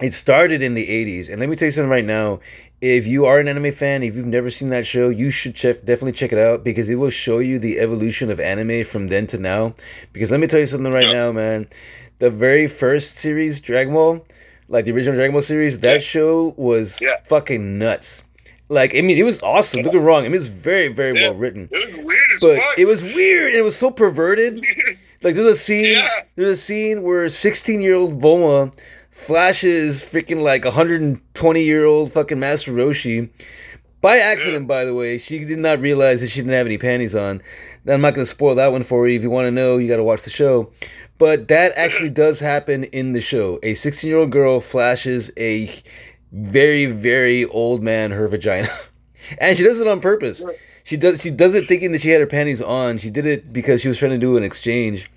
it 0.01 0.13
started 0.13 0.61
in 0.61 0.73
the 0.75 0.87
80s. 0.87 1.29
And 1.29 1.39
let 1.39 1.49
me 1.49 1.55
tell 1.55 1.65
you 1.67 1.71
something 1.71 1.89
right 1.89 2.05
now. 2.05 2.39
If 2.81 3.07
you 3.07 3.25
are 3.25 3.39
an 3.39 3.47
anime 3.47 3.71
fan, 3.71 4.03
if 4.03 4.15
you've 4.15 4.25
never 4.27 4.51
seen 4.51 4.69
that 4.69 4.85
show, 4.85 5.09
you 5.09 5.31
should 5.31 5.55
check, 5.55 5.79
definitely 5.85 6.11
check 6.11 6.31
it 6.31 6.37
out 6.37 6.63
because 6.63 6.89
it 6.89 6.95
will 6.95 7.09
show 7.09 7.39
you 7.39 7.57
the 7.57 7.79
evolution 7.79 8.29
of 8.29 8.39
anime 8.39 8.83
from 8.83 9.07
then 9.07 9.25
to 9.27 9.37
now. 9.39 9.73
Because 10.13 10.29
let 10.29 10.39
me 10.39 10.45
tell 10.47 10.59
you 10.59 10.65
something 10.65 10.91
right 10.91 11.11
now, 11.11 11.31
man. 11.31 11.67
The 12.19 12.29
very 12.29 12.67
first 12.67 13.17
series, 13.17 13.59
Dragon 13.59 13.93
Ball, 13.93 14.25
like 14.67 14.85
the 14.85 14.91
original 14.91 15.15
Dragon 15.15 15.31
Ball 15.33 15.41
series, 15.41 15.79
that 15.79 16.03
show 16.03 16.53
was 16.57 16.99
Yeah. 17.01 17.15
fucking 17.25 17.79
nuts. 17.79 18.21
Like, 18.67 18.95
I 18.95 19.01
mean, 19.01 19.17
it 19.17 19.23
was 19.23 19.41
awesome. 19.41 19.83
Don't 19.83 19.91
get 19.93 19.99
me 20.01 20.05
wrong. 20.07 20.21
I 20.21 20.27
mean, 20.27 20.35
it 20.35 20.39
was 20.39 20.47
very, 20.47 20.87
very 20.87 21.19
Yeah. 21.19 21.29
well 21.29 21.37
written. 21.37 21.69
It 21.71 21.95
was 21.97 22.05
weird 22.05 22.31
as 22.35 22.41
But 22.41 22.57
fuck. 22.59 22.79
it 22.79 22.85
was 22.85 23.03
weird. 23.03 23.49
and 23.49 23.57
It 23.57 23.63
was 23.63 23.75
so 23.77 23.91
perverted. 23.91 24.61
Like 25.23 25.33
there's 25.33 25.53
a 25.53 25.55
scene, 25.57 25.85
Yeah. 25.85 26.07
there's 26.35 26.51
a 26.51 26.55
scene 26.57 27.01
where 27.01 27.27
16 27.29 27.81
year 27.81 27.95
old 27.95 28.21
Bulma 28.21 28.71
flashes 29.09 30.03
freaking 30.03 30.41
like 30.41 30.63
120 30.65 31.63
year 31.63 31.83
old 31.83 32.13
fucking 32.13 32.39
Master 32.39 32.71
Roshi 32.71 33.29
by 34.01 34.17
accident. 34.17 34.67
By 34.67 34.85
the 34.85 34.93
way, 34.93 35.17
she 35.17 35.39
did 35.39 35.57
not 35.57 35.79
realize 35.79 36.21
that 36.21 36.29
she 36.29 36.41
didn't 36.41 36.53
have 36.53 36.67
any 36.67 36.77
panties 36.77 37.15
on. 37.15 37.41
I'm 37.87 38.01
not 38.01 38.13
gonna 38.13 38.25
spoil 38.25 38.53
that 38.55 38.71
one 38.71 38.83
for 38.83 39.07
you. 39.07 39.15
If 39.17 39.23
you 39.23 39.31
want 39.31 39.47
to 39.47 39.51
know, 39.51 39.77
you 39.77 39.87
got 39.87 39.95
to 39.97 40.03
watch 40.03 40.21
the 40.23 40.29
show. 40.29 40.69
But 41.17 41.47
that 41.47 41.73
actually 41.75 42.09
does 42.23 42.39
happen 42.39 42.83
in 42.83 43.13
the 43.13 43.21
show. 43.21 43.57
A 43.63 43.73
16 43.73 44.07
year 44.07 44.19
old 44.19 44.31
girl 44.31 44.59
flashes 44.61 45.31
a 45.37 45.71
very 46.35 46.85
very 46.85 47.45
old 47.45 47.81
man 47.81 48.11
her 48.11 48.27
vagina, 48.27 48.69
and 49.39 49.57
she 49.57 49.63
does 49.63 49.79
it 49.79 49.87
on 49.87 50.01
purpose. 50.01 50.43
She 50.83 50.97
does 50.97 51.21
she 51.21 51.31
does 51.31 51.53
it 51.53 51.67
thinking 51.67 51.93
that 51.93 52.01
she 52.01 52.09
had 52.09 52.19
her 52.19 52.27
panties 52.27 52.61
on. 52.61 52.97
She 52.97 53.09
did 53.09 53.25
it 53.25 53.53
because 53.53 53.81
she 53.81 53.87
was 53.87 53.97
trying 53.97 54.11
to 54.11 54.17
do 54.17 54.37
an 54.37 54.43
exchange. 54.43 55.09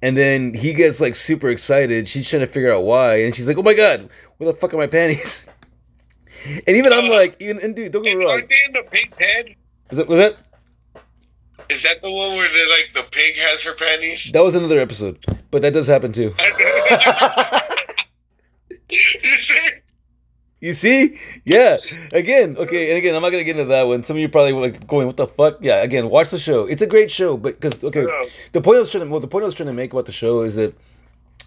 And 0.00 0.16
then 0.16 0.54
he 0.54 0.72
gets 0.72 1.00
like 1.00 1.14
super 1.14 1.48
excited. 1.48 2.08
She's 2.08 2.28
trying 2.28 2.40
to 2.40 2.46
figure 2.46 2.72
out 2.72 2.82
why, 2.82 3.22
and 3.22 3.34
she's 3.34 3.46
like, 3.46 3.58
"Oh 3.58 3.62
my 3.62 3.74
god, 3.74 4.08
where 4.36 4.50
the 4.50 4.58
fuck 4.58 4.72
are 4.74 4.78
my 4.78 4.86
panties?" 4.86 5.48
And 6.44 6.76
even 6.76 6.92
I'm 6.92 7.08
like, 7.08 7.36
even 7.38 7.60
and 7.60 7.76
dude, 7.76 7.92
don't 7.92 8.02
get 8.02 8.16
me 8.16 8.24
wrong. 8.24 8.34
Aren't 8.34 8.48
they 8.48 8.56
in 8.66 8.72
the 8.72 8.82
pig's 8.90 9.16
head? 9.16 9.54
Was 9.90 9.98
that, 9.98 10.08
was 10.08 10.18
that 10.18 10.36
Is 11.68 11.84
that 11.84 12.02
the 12.02 12.10
one 12.10 12.30
where 12.36 12.48
the 12.48 12.68
like 12.70 12.92
the 12.94 13.08
pig 13.12 13.36
has 13.36 13.62
her 13.64 13.74
panties? 13.74 14.32
that 14.32 14.42
was 14.42 14.56
another 14.56 14.80
episode? 14.80 15.24
But 15.52 15.62
that 15.62 15.72
does 15.72 15.86
happen 15.86 16.12
too. 16.12 16.34
you 18.90 18.98
see? 18.98 19.71
You 20.62 20.74
see? 20.74 21.18
Yeah. 21.44 21.78
Again, 22.12 22.54
okay, 22.56 22.88
and 22.90 22.96
again, 22.96 23.16
I'm 23.16 23.22
not 23.22 23.30
gonna 23.30 23.42
get 23.42 23.58
into 23.58 23.68
that 23.70 23.82
one. 23.82 24.04
Some 24.04 24.16
of 24.16 24.20
you 24.20 24.28
probably 24.28 24.52
were 24.52 24.60
like 24.60 24.86
going, 24.86 25.08
"What 25.08 25.16
the 25.16 25.26
fuck?" 25.26 25.58
Yeah. 25.60 25.82
Again, 25.82 26.08
watch 26.08 26.30
the 26.30 26.38
show. 26.38 26.66
It's 26.66 26.80
a 26.80 26.86
great 26.86 27.10
show, 27.10 27.36
but 27.36 27.60
because 27.60 27.82
okay, 27.82 28.02
Yeah. 28.04 28.22
the 28.52 28.60
point 28.60 28.76
I 28.76 28.80
was 28.80 28.90
trying 28.90 29.02
to 29.04 29.10
well, 29.10 29.18
the 29.18 29.26
point 29.26 29.42
I 29.42 29.46
was 29.46 29.54
trying 29.56 29.66
to 29.66 29.72
make 29.72 29.92
about 29.92 30.06
the 30.06 30.12
show 30.12 30.42
is 30.42 30.54
that, 30.54 30.72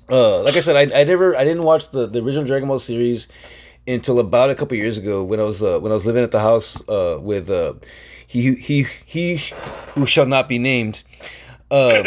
uh, 0.09 0.43
like 0.43 0.57
I 0.57 0.59
said, 0.59 0.75
I, 0.75 0.99
I 0.99 1.05
never 1.05 1.33
I 1.33 1.45
didn't 1.45 1.63
watch 1.63 1.91
the 1.91 2.07
the 2.07 2.19
original 2.21 2.43
Dragon 2.43 2.67
Ball 2.67 2.77
series 2.77 3.29
until 3.87 4.19
about 4.19 4.49
a 4.49 4.55
couple 4.55 4.75
years 4.75 4.97
ago 4.97 5.23
when 5.23 5.39
I 5.39 5.43
was 5.43 5.63
uh, 5.63 5.79
when 5.79 5.93
I 5.93 5.95
was 5.95 6.05
living 6.05 6.23
at 6.23 6.31
the 6.31 6.41
house 6.41 6.81
uh, 6.89 7.17
with 7.21 7.49
uh, 7.49 7.75
he 8.27 8.53
he 8.55 8.85
he 9.05 9.39
who 9.93 10.05
shall 10.05 10.25
not 10.25 10.49
be 10.49 10.59
named. 10.59 11.03
Um, 11.71 12.03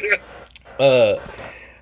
uh, 0.80 1.14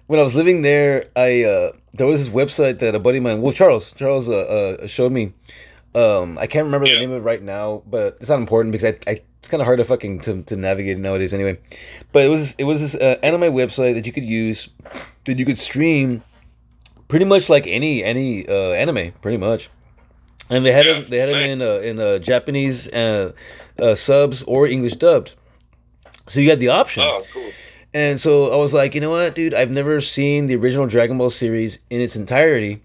when 0.08 0.18
I 0.20 0.24
was 0.24 0.34
living 0.34 0.62
there, 0.62 1.06
I 1.16 1.44
uh, 1.44 1.72
there 1.94 2.06
was 2.06 2.20
this 2.20 2.28
website 2.30 2.80
that 2.80 2.94
a 2.94 2.98
buddy 2.98 3.18
of 3.18 3.24
mine, 3.24 3.40
well, 3.42 3.52
Charles, 3.52 3.92
Charles, 3.92 4.28
uh, 4.28 4.76
uh, 4.82 4.86
showed 4.88 5.12
me. 5.12 5.34
Um, 5.94 6.38
I 6.38 6.46
can't 6.46 6.64
remember 6.66 6.88
the 6.88 6.96
name 6.96 7.10
of 7.12 7.18
it 7.18 7.22
right 7.22 7.42
now, 7.42 7.82
but 7.86 8.18
it's 8.20 8.28
not 8.28 8.38
important 8.38 8.72
because 8.72 8.94
I, 8.94 9.10
I 9.10 9.22
it's 9.40 9.48
kind 9.48 9.60
of 9.62 9.66
hard 9.66 9.78
to 9.78 9.84
fucking 9.84 10.20
to, 10.20 10.42
to 10.42 10.56
navigate 10.56 10.98
nowadays 10.98 11.32
anyway. 11.32 11.58
But 12.12 12.24
it 12.24 12.28
was 12.28 12.54
it 12.58 12.64
was 12.64 12.80
this 12.80 12.94
uh, 12.94 13.16
anime 13.22 13.52
website 13.54 13.94
that 13.94 14.06
you 14.06 14.12
could 14.12 14.24
use 14.24 14.68
that 15.24 15.38
you 15.38 15.46
could 15.46 15.58
stream 15.58 16.22
pretty 17.08 17.24
much 17.24 17.48
like 17.48 17.66
any 17.66 18.04
any 18.04 18.48
uh, 18.48 18.72
anime, 18.72 19.12
pretty 19.22 19.38
much. 19.38 19.70
And 20.50 20.64
they 20.64 20.72
had 20.72 20.86
Yeah, 20.86 20.94
them 21.00 21.04
they 21.10 21.18
had 21.18 21.28
them 21.30 21.50
in 21.50 21.62
uh, 21.62 21.74
in 21.76 21.98
uh, 22.00 22.18
Japanese 22.18 22.88
uh, 22.88 23.32
uh, 23.78 23.94
subs 23.94 24.42
or 24.44 24.66
English 24.66 24.96
dubbed. 24.96 25.34
So 26.26 26.40
you 26.40 26.50
had 26.50 26.60
the 26.60 26.68
option. 26.68 27.02
oh, 27.06 27.24
cool. 27.32 27.52
And 27.98 28.20
so 28.20 28.52
I 28.52 28.56
was 28.56 28.72
like, 28.72 28.94
you 28.94 29.00
know 29.00 29.10
what, 29.10 29.34
dude? 29.34 29.54
I've 29.54 29.72
never 29.72 30.00
seen 30.00 30.46
the 30.46 30.54
original 30.54 30.86
Dragon 30.86 31.18
Ball 31.18 31.30
series 31.30 31.80
in 31.90 32.00
its 32.00 32.14
entirety, 32.14 32.80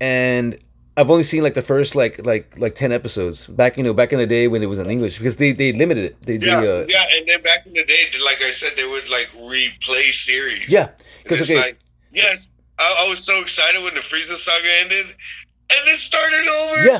and 0.00 0.56
I've 0.96 1.10
only 1.10 1.24
seen 1.24 1.42
like 1.42 1.52
the 1.52 1.60
first 1.60 1.94
like 1.94 2.24
like 2.24 2.56
like 2.56 2.74
ten 2.74 2.90
episodes 2.90 3.46
back 3.46 3.76
you 3.76 3.82
know 3.82 3.92
back 3.92 4.14
in 4.14 4.18
the 4.18 4.26
day 4.26 4.48
when 4.48 4.62
it 4.62 4.66
was 4.72 4.78
in 4.78 4.88
English 4.88 5.18
because 5.18 5.36
they 5.36 5.52
they 5.52 5.74
limited 5.74 6.04
it. 6.04 6.22
They, 6.22 6.36
Yeah, 6.36 6.62
they 6.62 6.68
uh, 6.70 6.86
yeah, 6.88 7.04
and 7.18 7.28
then 7.28 7.42
back 7.42 7.66
in 7.66 7.74
the 7.74 7.84
day, 7.84 8.02
like 8.24 8.40
I 8.40 8.48
said, 8.48 8.72
they 8.78 8.88
would 8.88 9.10
like 9.10 9.28
replay 9.44 10.08
series. 10.08 10.72
yeah, 10.72 10.88
because 11.22 11.42
it's 11.42 11.50
okay, 11.50 11.60
like, 11.60 11.78
yes, 12.10 12.48
I, 12.78 13.04
I 13.04 13.10
was 13.10 13.22
so 13.22 13.38
excited 13.42 13.82
when 13.84 13.92
the 13.92 14.00
Frieza 14.00 14.40
saga 14.40 14.72
ended, 14.80 15.04
and 15.04 15.80
it 15.84 15.98
started 15.98 16.48
over. 16.48 16.86
Yeah. 16.86 16.98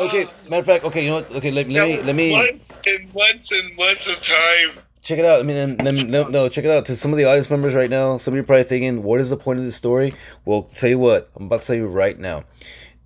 Uh, 0.00 0.06
okay. 0.06 0.24
Matter 0.48 0.60
of 0.60 0.66
fact, 0.66 0.84
okay, 0.84 1.04
you 1.04 1.10
know 1.10 1.16
what? 1.16 1.30
Okay, 1.30 1.50
let, 1.50 1.68
let 1.68 1.84
me 1.88 2.02
let 2.02 2.16
me 2.16 2.32
months 2.32 2.80
and 2.86 3.12
months 3.12 3.52
and 3.52 3.76
months 3.76 4.06
of 4.08 4.16
time. 4.22 4.84
Check 5.02 5.18
it 5.18 5.24
out. 5.24 5.40
I 5.40 5.42
mean, 5.42 5.76
no, 6.08 6.28
no, 6.28 6.48
check 6.48 6.64
it 6.64 6.70
out. 6.70 6.86
To 6.86 6.96
some 6.96 7.12
of 7.12 7.18
the 7.18 7.24
audience 7.24 7.50
members 7.50 7.74
right 7.74 7.90
now, 7.90 8.18
some 8.18 8.34
of 8.34 8.36
you 8.36 8.42
are 8.42 8.46
probably 8.46 8.64
thinking, 8.64 9.02
"What 9.02 9.20
is 9.20 9.30
the 9.30 9.36
point 9.36 9.58
of 9.58 9.64
this 9.64 9.76
story?" 9.76 10.14
Well, 10.44 10.64
tell 10.74 10.88
you 10.90 10.98
what, 10.98 11.30
I'm 11.36 11.46
about 11.46 11.62
to 11.62 11.66
tell 11.68 11.76
you 11.76 11.86
right 11.86 12.18
now. 12.18 12.44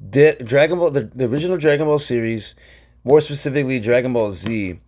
The 0.01 0.37
Dragon 0.45 0.79
Ball, 0.79 0.91
the, 0.91 1.03
the 1.15 1.25
original 1.25 1.57
Dragon 1.57 1.87
Ball 1.87 1.99
series, 1.99 2.55
more 3.05 3.21
specifically 3.21 3.81
Dragon 3.81 4.13
Ball 4.13 4.33
Z, 4.33 4.79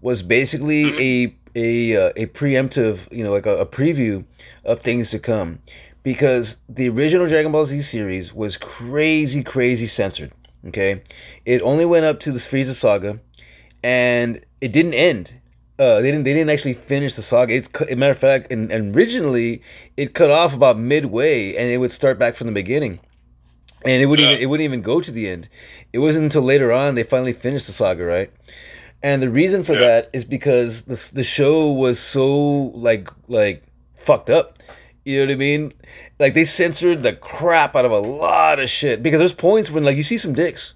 was 0.00 0.22
basically 0.22 0.84
a 1.00 1.36
a 1.54 1.96
uh, 1.96 2.12
a 2.16 2.26
preemptive, 2.26 3.10
you 3.10 3.24
know, 3.24 3.32
like 3.32 3.46
a, 3.46 3.56
a 3.58 3.66
preview 3.66 4.24
of 4.64 4.82
things 4.82 5.10
to 5.10 5.18
come, 5.18 5.60
because 6.02 6.58
the 6.68 6.88
original 6.88 7.26
Dragon 7.26 7.52
Ball 7.52 7.64
Z 7.64 7.82
series 7.82 8.34
was 8.34 8.56
crazy, 8.56 9.42
crazy 9.42 9.86
censored. 9.86 10.32
Okay, 10.66 11.02
it 11.44 11.62
only 11.62 11.84
went 11.84 12.04
up 12.04 12.20
to 12.20 12.32
the 12.32 12.40
Frieza 12.40 12.74
saga, 12.74 13.20
and 13.82 14.44
it 14.60 14.72
didn't 14.72 14.94
end. 14.94 15.35
Uh, 15.78 16.00
they 16.00 16.10
didn't. 16.10 16.24
They 16.24 16.32
didn't 16.32 16.50
actually 16.50 16.74
finish 16.74 17.14
the 17.14 17.22
saga. 17.22 17.54
It's 17.54 17.68
cu- 17.68 17.86
a 17.90 17.96
matter 17.96 18.12
of 18.12 18.18
fact, 18.18 18.50
and, 18.50 18.72
and 18.72 18.96
originally 18.96 19.62
it 19.96 20.14
cut 20.14 20.30
off 20.30 20.54
about 20.54 20.78
midway, 20.78 21.54
and 21.54 21.70
it 21.70 21.76
would 21.78 21.92
start 21.92 22.18
back 22.18 22.34
from 22.34 22.46
the 22.46 22.52
beginning, 22.52 22.98
and 23.84 24.02
it 24.02 24.06
wouldn't. 24.06 24.26
Even, 24.26 24.42
it 24.42 24.46
wouldn't 24.46 24.64
even 24.64 24.80
go 24.80 25.02
to 25.02 25.10
the 25.12 25.28
end. 25.28 25.48
It 25.92 25.98
wasn't 25.98 26.24
until 26.24 26.42
later 26.42 26.72
on 26.72 26.94
they 26.94 27.02
finally 27.02 27.34
finished 27.34 27.66
the 27.66 27.74
saga, 27.74 28.04
right? 28.04 28.30
And 29.02 29.22
the 29.22 29.28
reason 29.28 29.64
for 29.64 29.76
that 29.76 30.08
is 30.14 30.24
because 30.24 30.84
the 30.84 31.10
the 31.12 31.24
show 31.24 31.70
was 31.70 31.98
so 32.00 32.34
like 32.74 33.08
like 33.28 33.62
fucked 33.96 34.30
up. 34.30 34.58
You 35.04 35.18
know 35.18 35.26
what 35.26 35.32
I 35.32 35.36
mean? 35.36 35.72
Like 36.18 36.32
they 36.32 36.44
censored 36.46 37.02
the 37.02 37.12
crap 37.12 37.76
out 37.76 37.84
of 37.84 37.92
a 37.92 37.98
lot 37.98 38.58
of 38.58 38.70
shit 38.70 39.02
because 39.02 39.18
there's 39.18 39.34
points 39.34 39.70
when 39.70 39.84
like 39.84 39.96
you 39.96 40.02
see 40.02 40.16
some 40.16 40.32
dicks. 40.32 40.74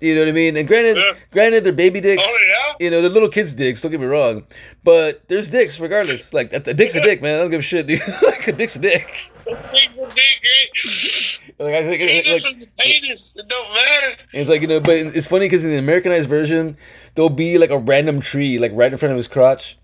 You 0.00 0.14
know 0.14 0.20
what 0.22 0.28
I 0.28 0.32
mean? 0.32 0.56
And 0.58 0.68
granted, 0.68 0.96
Yeah. 0.98 1.10
granted 1.30 1.64
they're 1.64 1.72
baby 1.72 2.00
dicks. 2.02 2.22
Oh 2.24 2.38
yeah. 2.48 2.74
You 2.84 2.90
know, 2.90 3.00
they're 3.00 3.10
little 3.10 3.30
kids' 3.30 3.54
dicks. 3.54 3.80
Don't 3.80 3.90
get 3.90 4.00
me 4.00 4.06
wrong, 4.06 4.44
but 4.84 5.22
there's 5.28 5.48
dicks 5.48 5.80
regardless. 5.80 6.34
Like 6.34 6.52
a, 6.52 6.60
dick's 6.60 6.94
a 6.94 7.00
dick, 7.00 7.22
man. 7.22 7.36
I 7.36 7.38
don't 7.38 7.50
give 7.50 7.60
a 7.60 7.62
shit. 7.62 7.86
Dude. 7.86 8.02
like 8.22 8.46
a 8.46 8.52
dick's 8.52 8.76
a 8.76 8.78
dick. 8.78 9.30
Things 9.42 9.96
were 9.96 10.06
big, 10.08 10.16
great. 10.42 11.40
Like 11.58 11.74
I 11.74 11.82
think, 11.88 12.02
eh, 12.02 12.14
like, 12.16 12.24
Penis 12.24 12.44
is 12.44 12.62
a 12.62 12.66
penis. 12.82 13.36
It 13.38 13.48
don't 13.48 13.72
matter. 13.74 14.22
it's 14.34 14.50
like 14.50 14.60
you 14.60 14.66
know, 14.66 14.80
but 14.80 14.96
it's 14.96 15.26
funny 15.26 15.46
because 15.46 15.64
in 15.64 15.70
the 15.70 15.78
Americanized 15.78 16.28
version, 16.28 16.76
there'll 17.14 17.30
be 17.30 17.56
like 17.56 17.70
a 17.70 17.78
random 17.78 18.20
tree 18.20 18.58
like 18.58 18.72
right 18.74 18.92
in 18.92 18.98
front 18.98 19.12
of 19.12 19.16
his 19.16 19.28
crotch, 19.28 19.78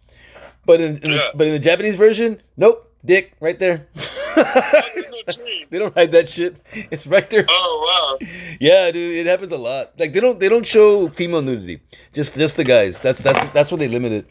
but 0.67 0.81
in, 0.83 0.99
in 0.99 1.11
Yeah. 1.11 1.17
the, 1.17 1.33
but 1.35 1.47
in 1.47 1.55
the 1.55 1.59
Japanese 1.59 1.97
version, 1.97 2.43
nope, 2.59 2.93
dick 3.05 3.35
right 3.41 3.59
there. 3.59 3.87
There's 4.35 5.07
no 5.11 5.45
trees. 5.45 5.67
they 5.71 5.79
don't 5.79 5.95
hide 5.95 6.13
that 6.13 6.29
shit. 6.29 6.57
It's 6.91 7.07
right 7.07 7.29
there. 7.31 7.47
Oh 7.49 8.19
wow. 8.21 8.27
Yeah, 8.61 8.91
dude, 8.91 9.17
it 9.17 9.27
happens 9.27 9.53
a 9.53 9.57
lot. 9.57 9.93
Like 9.99 10.13
they 10.13 10.21
don't 10.21 10.39
they 10.39 10.49
don't 10.49 10.67
show 10.67 11.09
female 11.09 11.43
nudity. 11.43 11.81
Just 12.13 12.35
just 12.35 12.57
the 12.57 12.65
guys. 12.65 13.01
That's 13.01 13.21
that's 13.21 13.53
that's 13.53 13.71
what 13.71 13.79
they 13.79 13.89
limit 13.89 14.13
it. 14.13 14.27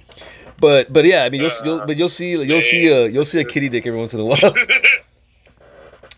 But 0.60 0.92
but 0.94 1.06
yeah, 1.06 1.24
I 1.24 1.30
mean 1.30 1.42
you'll, 1.42 1.52
you'll 1.66 1.86
but 1.86 1.98
you'll 1.98 2.10
see 2.10 2.32
you'll 2.32 2.62
see 2.62 2.88
a 2.88 3.08
you'll 3.08 3.26
see 3.26 3.40
a 3.40 3.46
kitty 3.46 3.70
dick 3.70 3.86
every 3.88 4.00
once 4.00 4.14
in 4.14 4.20
a 4.20 4.26
while. 4.26 4.54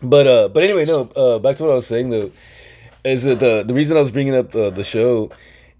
but 0.02 0.26
uh 0.26 0.48
but 0.48 0.62
anyway, 0.62 0.84
no. 0.84 1.04
Uh, 1.16 1.38
back 1.38 1.56
to 1.56 1.64
what 1.64 1.72
I 1.72 1.74
was 1.76 1.86
saying 1.86 2.10
though, 2.10 2.30
is 3.04 3.22
that 3.22 3.40
the 3.40 3.62
the 3.62 3.74
reason 3.74 3.96
I 3.96 4.00
was 4.00 4.10
bringing 4.10 4.34
up 4.34 4.52
the 4.52 4.70
the 4.70 4.84
show 4.84 5.30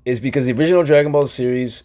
is 0.04 0.20
because 0.20 0.46
the 0.46 0.52
original 0.52 0.82
Dragon 0.82 1.12
Ball 1.12 1.26
series, 1.26 1.84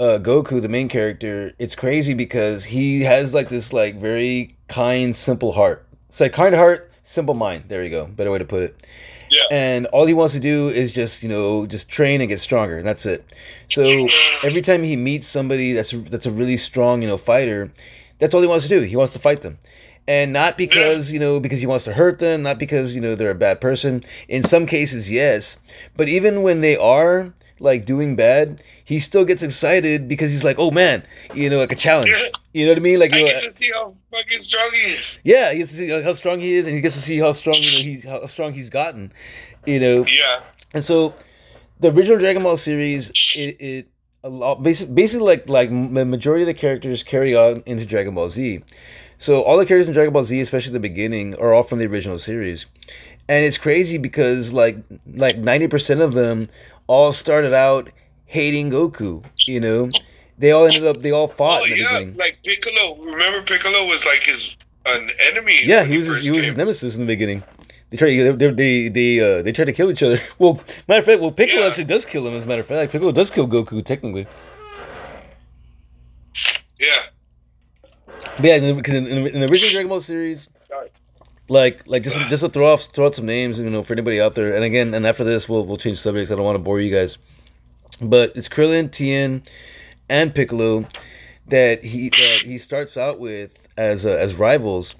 uh, 0.00 0.18
Goku, 0.20 0.60
the 0.60 0.68
main 0.68 0.88
character, 0.88 1.52
it's 1.58 1.74
crazy 1.76 2.14
because 2.14 2.64
he 2.64 3.02
has 3.02 3.32
like 3.34 3.48
this 3.48 3.72
like 3.72 3.96
very 3.96 4.56
kind, 4.68 5.14
simple 5.14 5.52
heart. 5.52 5.86
It's 6.08 6.20
like 6.20 6.32
kind 6.32 6.54
heart, 6.54 6.90
simple 7.02 7.34
mind. 7.34 7.64
There 7.68 7.82
you 7.84 7.90
go. 7.90 8.06
Better 8.06 8.30
way 8.30 8.38
to 8.38 8.44
put 8.44 8.62
it 8.62 8.86
Yeah. 9.30 9.42
and 9.50 9.86
all 9.86 10.06
he 10.06 10.12
wants 10.14 10.34
to 10.34 10.40
do 10.40 10.68
is 10.68 10.92
just 10.92 11.22
you 11.22 11.28
know 11.28 11.64
just 11.66 11.88
train 11.88 12.20
and 12.20 12.28
get 12.28 12.38
stronger 12.38 12.76
and 12.76 12.86
that's 12.86 13.06
it 13.06 13.24
so 13.70 14.06
every 14.44 14.60
time 14.60 14.82
he 14.82 14.94
meets 14.94 15.26
somebody 15.26 15.72
that's 15.72 15.94
that's 16.10 16.26
a 16.26 16.30
really 16.30 16.58
strong 16.58 17.00
you 17.00 17.08
know 17.08 17.16
fighter 17.16 17.72
that's 18.18 18.34
all 18.34 18.42
he 18.42 18.46
wants 18.46 18.66
to 18.66 18.68
do 18.68 18.80
he 18.82 18.94
wants 18.94 19.14
to 19.14 19.18
fight 19.18 19.40
them 19.40 19.56
and 20.06 20.34
not 20.34 20.58
because 20.58 21.10
you 21.12 21.18
know 21.18 21.40
because 21.40 21.60
he 21.60 21.66
wants 21.66 21.84
to 21.84 21.94
hurt 21.94 22.18
them, 22.18 22.42
not 22.42 22.58
because 22.58 22.94
you 22.94 23.00
know 23.00 23.14
they're 23.14 23.30
a 23.30 23.34
bad 23.36 23.60
person. 23.60 24.02
In 24.28 24.42
some 24.42 24.66
cases, 24.66 25.08
yes, 25.08 25.58
but 25.96 26.08
even 26.08 26.42
when 26.42 26.60
they 26.60 26.76
are 26.76 27.32
like 27.62 27.84
doing 27.86 28.16
bad, 28.16 28.62
he 28.84 28.98
still 28.98 29.24
gets 29.24 29.42
excited 29.42 30.08
because 30.08 30.30
he's 30.30 30.44
like, 30.44 30.58
oh 30.58 30.70
man, 30.70 31.04
you 31.34 31.48
know, 31.48 31.58
like 31.58 31.72
a 31.72 31.76
challenge. 31.76 32.10
You 32.52 32.66
know 32.66 32.72
what 32.72 32.78
I 32.78 32.80
mean? 32.82 32.98
Like, 32.98 33.14
I 33.14 33.22
get 33.22 33.42
to 33.42 33.50
see 33.50 33.70
how 33.72 33.96
fucking 34.12 34.38
strong 34.38 34.68
he 34.72 34.78
is. 34.92 35.20
yeah, 35.24 35.52
he 35.52 35.58
gets 35.60 35.70
to 35.70 35.76
see 35.78 35.88
how 36.02 36.12
strong 36.12 36.40
he 36.40 36.54
is, 36.54 36.66
and 36.66 36.74
he 36.74 36.80
gets 36.82 36.96
to 36.96 37.00
see 37.02 37.18
how 37.18 37.32
strong 37.32 37.54
you 37.56 37.62
know 37.62 37.90
he's 37.92 38.04
how 38.04 38.26
strong 38.26 38.52
he's 38.52 38.68
gotten. 38.70 39.12
You 39.64 39.80
know, 39.80 40.04
Yeah. 40.06 40.40
and 40.74 40.84
so 40.84 41.14
the 41.80 41.88
original 41.90 42.18
Dragon 42.18 42.42
Ball 42.42 42.56
series, 42.56 43.10
it, 43.36 43.56
it 43.60 43.88
a 44.24 44.28
lot 44.28 44.62
basically, 44.62 44.94
basically 44.94 45.26
like 45.26 45.48
like 45.48 45.70
the 45.70 46.04
majority 46.04 46.42
of 46.42 46.46
the 46.48 46.54
characters 46.54 47.02
carry 47.02 47.34
on 47.34 47.62
into 47.64 47.86
Dragon 47.86 48.14
Ball 48.14 48.28
Z. 48.28 48.62
So 49.18 49.40
all 49.42 49.56
the 49.56 49.64
characters 49.66 49.88
in 49.88 49.94
Dragon 49.94 50.12
Ball 50.12 50.24
Z, 50.24 50.40
especially 50.40 50.72
the 50.72 50.80
beginning, 50.80 51.34
are 51.36 51.52
all 51.54 51.62
from 51.62 51.78
the 51.78 51.86
original 51.86 52.18
series, 52.18 52.66
and 53.28 53.44
it's 53.46 53.56
crazy 53.56 53.98
because 53.98 54.52
like 54.52 54.76
like 55.06 55.38
ninety 55.38 55.68
percent 55.68 56.00
of 56.00 56.12
them 56.14 56.48
all 56.86 57.12
started 57.12 57.52
out 57.54 57.90
hating 58.26 58.70
Goku. 58.70 59.24
You 59.46 59.60
know, 59.60 59.88
they 60.38 60.52
all 60.52 60.66
ended 60.66 60.86
up 60.86 60.98
they 60.98 61.10
all 61.10 61.28
fought 61.28 61.62
Oh 61.62 61.64
yeah, 61.64 61.74
beginning. 61.98 62.16
like 62.16 62.38
Piccolo. 62.44 62.96
Remember 63.02 63.42
Piccolo 63.42 63.84
was 63.86 64.04
like 64.06 64.20
his 64.20 64.56
an 64.86 65.10
enemy. 65.30 65.56
Yeah, 65.64 65.84
he 65.84 65.98
was 65.98 66.06
his, 66.08 66.24
he 66.24 66.30
was 66.32 66.44
his 66.44 66.56
nemesis 66.56 66.94
in 66.94 67.00
the 67.02 67.06
beginning. 67.06 67.42
They 67.90 67.96
try 67.98 68.08
to 68.16 68.32
they 68.36 68.50
they 68.50 68.88
they 68.88 69.20
uh, 69.20 69.42
they 69.42 69.52
try 69.52 69.64
to 69.64 69.72
kill 69.72 69.90
each 69.90 70.02
other. 70.02 70.18
Well, 70.38 70.60
matter 70.88 71.00
of 71.00 71.04
fact, 71.06 71.20
well 71.20 71.30
Piccolo 71.30 71.62
Yeah. 71.62 71.68
actually 71.68 71.84
does 71.84 72.04
kill 72.04 72.26
him. 72.26 72.34
As 72.36 72.44
a 72.44 72.46
matter 72.46 72.62
of 72.62 72.66
fact, 72.66 72.90
Piccolo 72.92 73.12
does 73.12 73.30
kill 73.30 73.46
Goku 73.46 73.84
technically. 73.84 74.26
Yeah. 76.80 76.88
But 78.36 78.44
yeah, 78.44 78.72
because 78.72 78.94
in, 78.94 79.06
in, 79.06 79.26
in 79.26 79.40
the 79.40 79.46
original 79.50 79.72
Dragon 79.72 79.88
Ball 79.88 80.00
series. 80.00 80.48
Like 81.52 81.82
like 81.86 82.02
just 82.02 82.30
just 82.30 82.42
to 82.42 82.48
throw 82.48 82.72
off 82.72 82.82
throw 82.84 83.06
out 83.06 83.14
some 83.14 83.26
names, 83.26 83.58
you 83.60 83.68
know, 83.70 83.82
for 83.82 83.92
anybody 83.92 84.20
out 84.20 84.34
there. 84.34 84.54
And 84.54 84.64
again, 84.64 84.94
and 84.94 85.06
after 85.06 85.24
this, 85.24 85.48
we'll 85.48 85.64
we'll 85.66 85.76
change 85.76 86.00
subjects. 86.00 86.30
I 86.30 86.34
don't 86.36 86.44
want 86.44 86.56
to 86.56 86.62
bore 86.62 86.80
you 86.80 86.90
guys, 86.92 87.18
but 88.00 88.32
it's 88.34 88.48
Krillin, 88.48 88.90
Tien, 88.90 89.42
and 90.08 90.34
Piccolo 90.34 90.84
that 91.48 91.84
he 91.84 92.08
that 92.08 92.40
he 92.44 92.58
starts 92.58 92.96
out 92.96 93.18
with 93.20 93.68
as 93.76 94.06
uh, 94.06 94.10
as 94.10 94.34
rivals, 94.34 94.94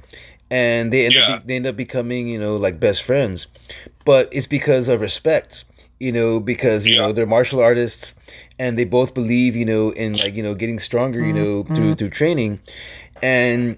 and 0.50 0.92
they 0.92 1.06
end 1.06 1.14
Yeah. 1.14 1.34
up 1.36 1.46
they 1.46 1.56
end 1.56 1.66
up 1.66 1.76
becoming 1.76 2.28
you 2.28 2.38
know 2.38 2.56
like 2.56 2.78
best 2.78 3.02
friends, 3.02 3.46
but 4.04 4.28
it's 4.32 4.46
because 4.46 4.88
of 4.88 5.00
respect. 5.00 5.64
You 6.00 6.10
know, 6.10 6.40
because 6.40 6.84
you 6.84 6.96
Yeah. 6.96 7.02
know 7.06 7.12
they're 7.12 7.26
martial 7.26 7.60
artists, 7.60 8.14
and 8.58 8.76
they 8.76 8.84
both 8.84 9.14
believe 9.14 9.54
you 9.54 9.64
know 9.64 9.90
in 9.90 10.18
like 10.18 10.34
you 10.34 10.42
know 10.42 10.54
getting 10.54 10.80
stronger. 10.80 11.20
You 11.24 11.32
know 11.32 11.62
through 11.62 11.94
through 11.94 12.10
training, 12.10 12.58
and 13.22 13.76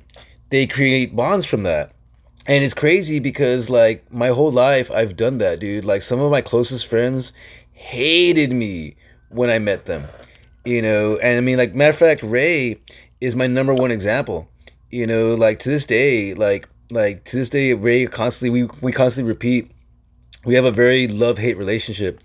they 0.49 0.66
create 0.66 1.14
bonds 1.14 1.45
from 1.45 1.64
that. 1.64 1.93
And 2.47 2.62
it's 2.62 2.74
crazy 2.74 3.20
because 3.20 3.70
like 3.70 4.12
my 4.12 4.28
whole 4.28 4.51
life 4.53 4.90
I've 4.90 5.16
done 5.16 5.38
that, 5.38 5.61
dude. 5.61 5.84
Like 5.84 6.03
some 6.03 6.20
of 6.20 6.30
my 6.30 6.40
closest 6.42 6.86
friends 6.86 7.32
hated 7.72 8.53
me 8.53 8.97
when 9.30 9.51
I 9.51 9.59
met 9.59 9.86
them. 9.86 10.07
You 10.64 10.82
know, 10.82 11.16
and 11.18 11.36
I 11.38 11.40
mean 11.40 11.59
like 11.59 11.74
matter 11.74 11.90
of 11.90 11.97
fact, 11.97 12.22
Ray 12.22 12.80
is 13.20 13.34
my 13.34 13.47
number 13.47 13.74
one 13.74 13.90
example. 13.90 14.49
You 14.90 15.07
know, 15.07 15.34
like 15.34 15.59
to 15.61 15.68
this 15.70 15.84
day, 15.84 16.34
like 16.34 16.68
like 16.90 17.24
to 17.24 17.36
this 17.36 17.49
day, 17.49 17.72
Ray 17.74 18.07
constantly 18.07 18.62
we 18.62 18.68
we 18.80 18.92
constantly 18.92 19.28
repeat 19.28 19.70
we 20.45 20.55
have 20.55 20.64
a 20.64 20.70
very 20.70 21.09
love 21.09 21.38
hate 21.38 21.57
relationship. 21.57 22.20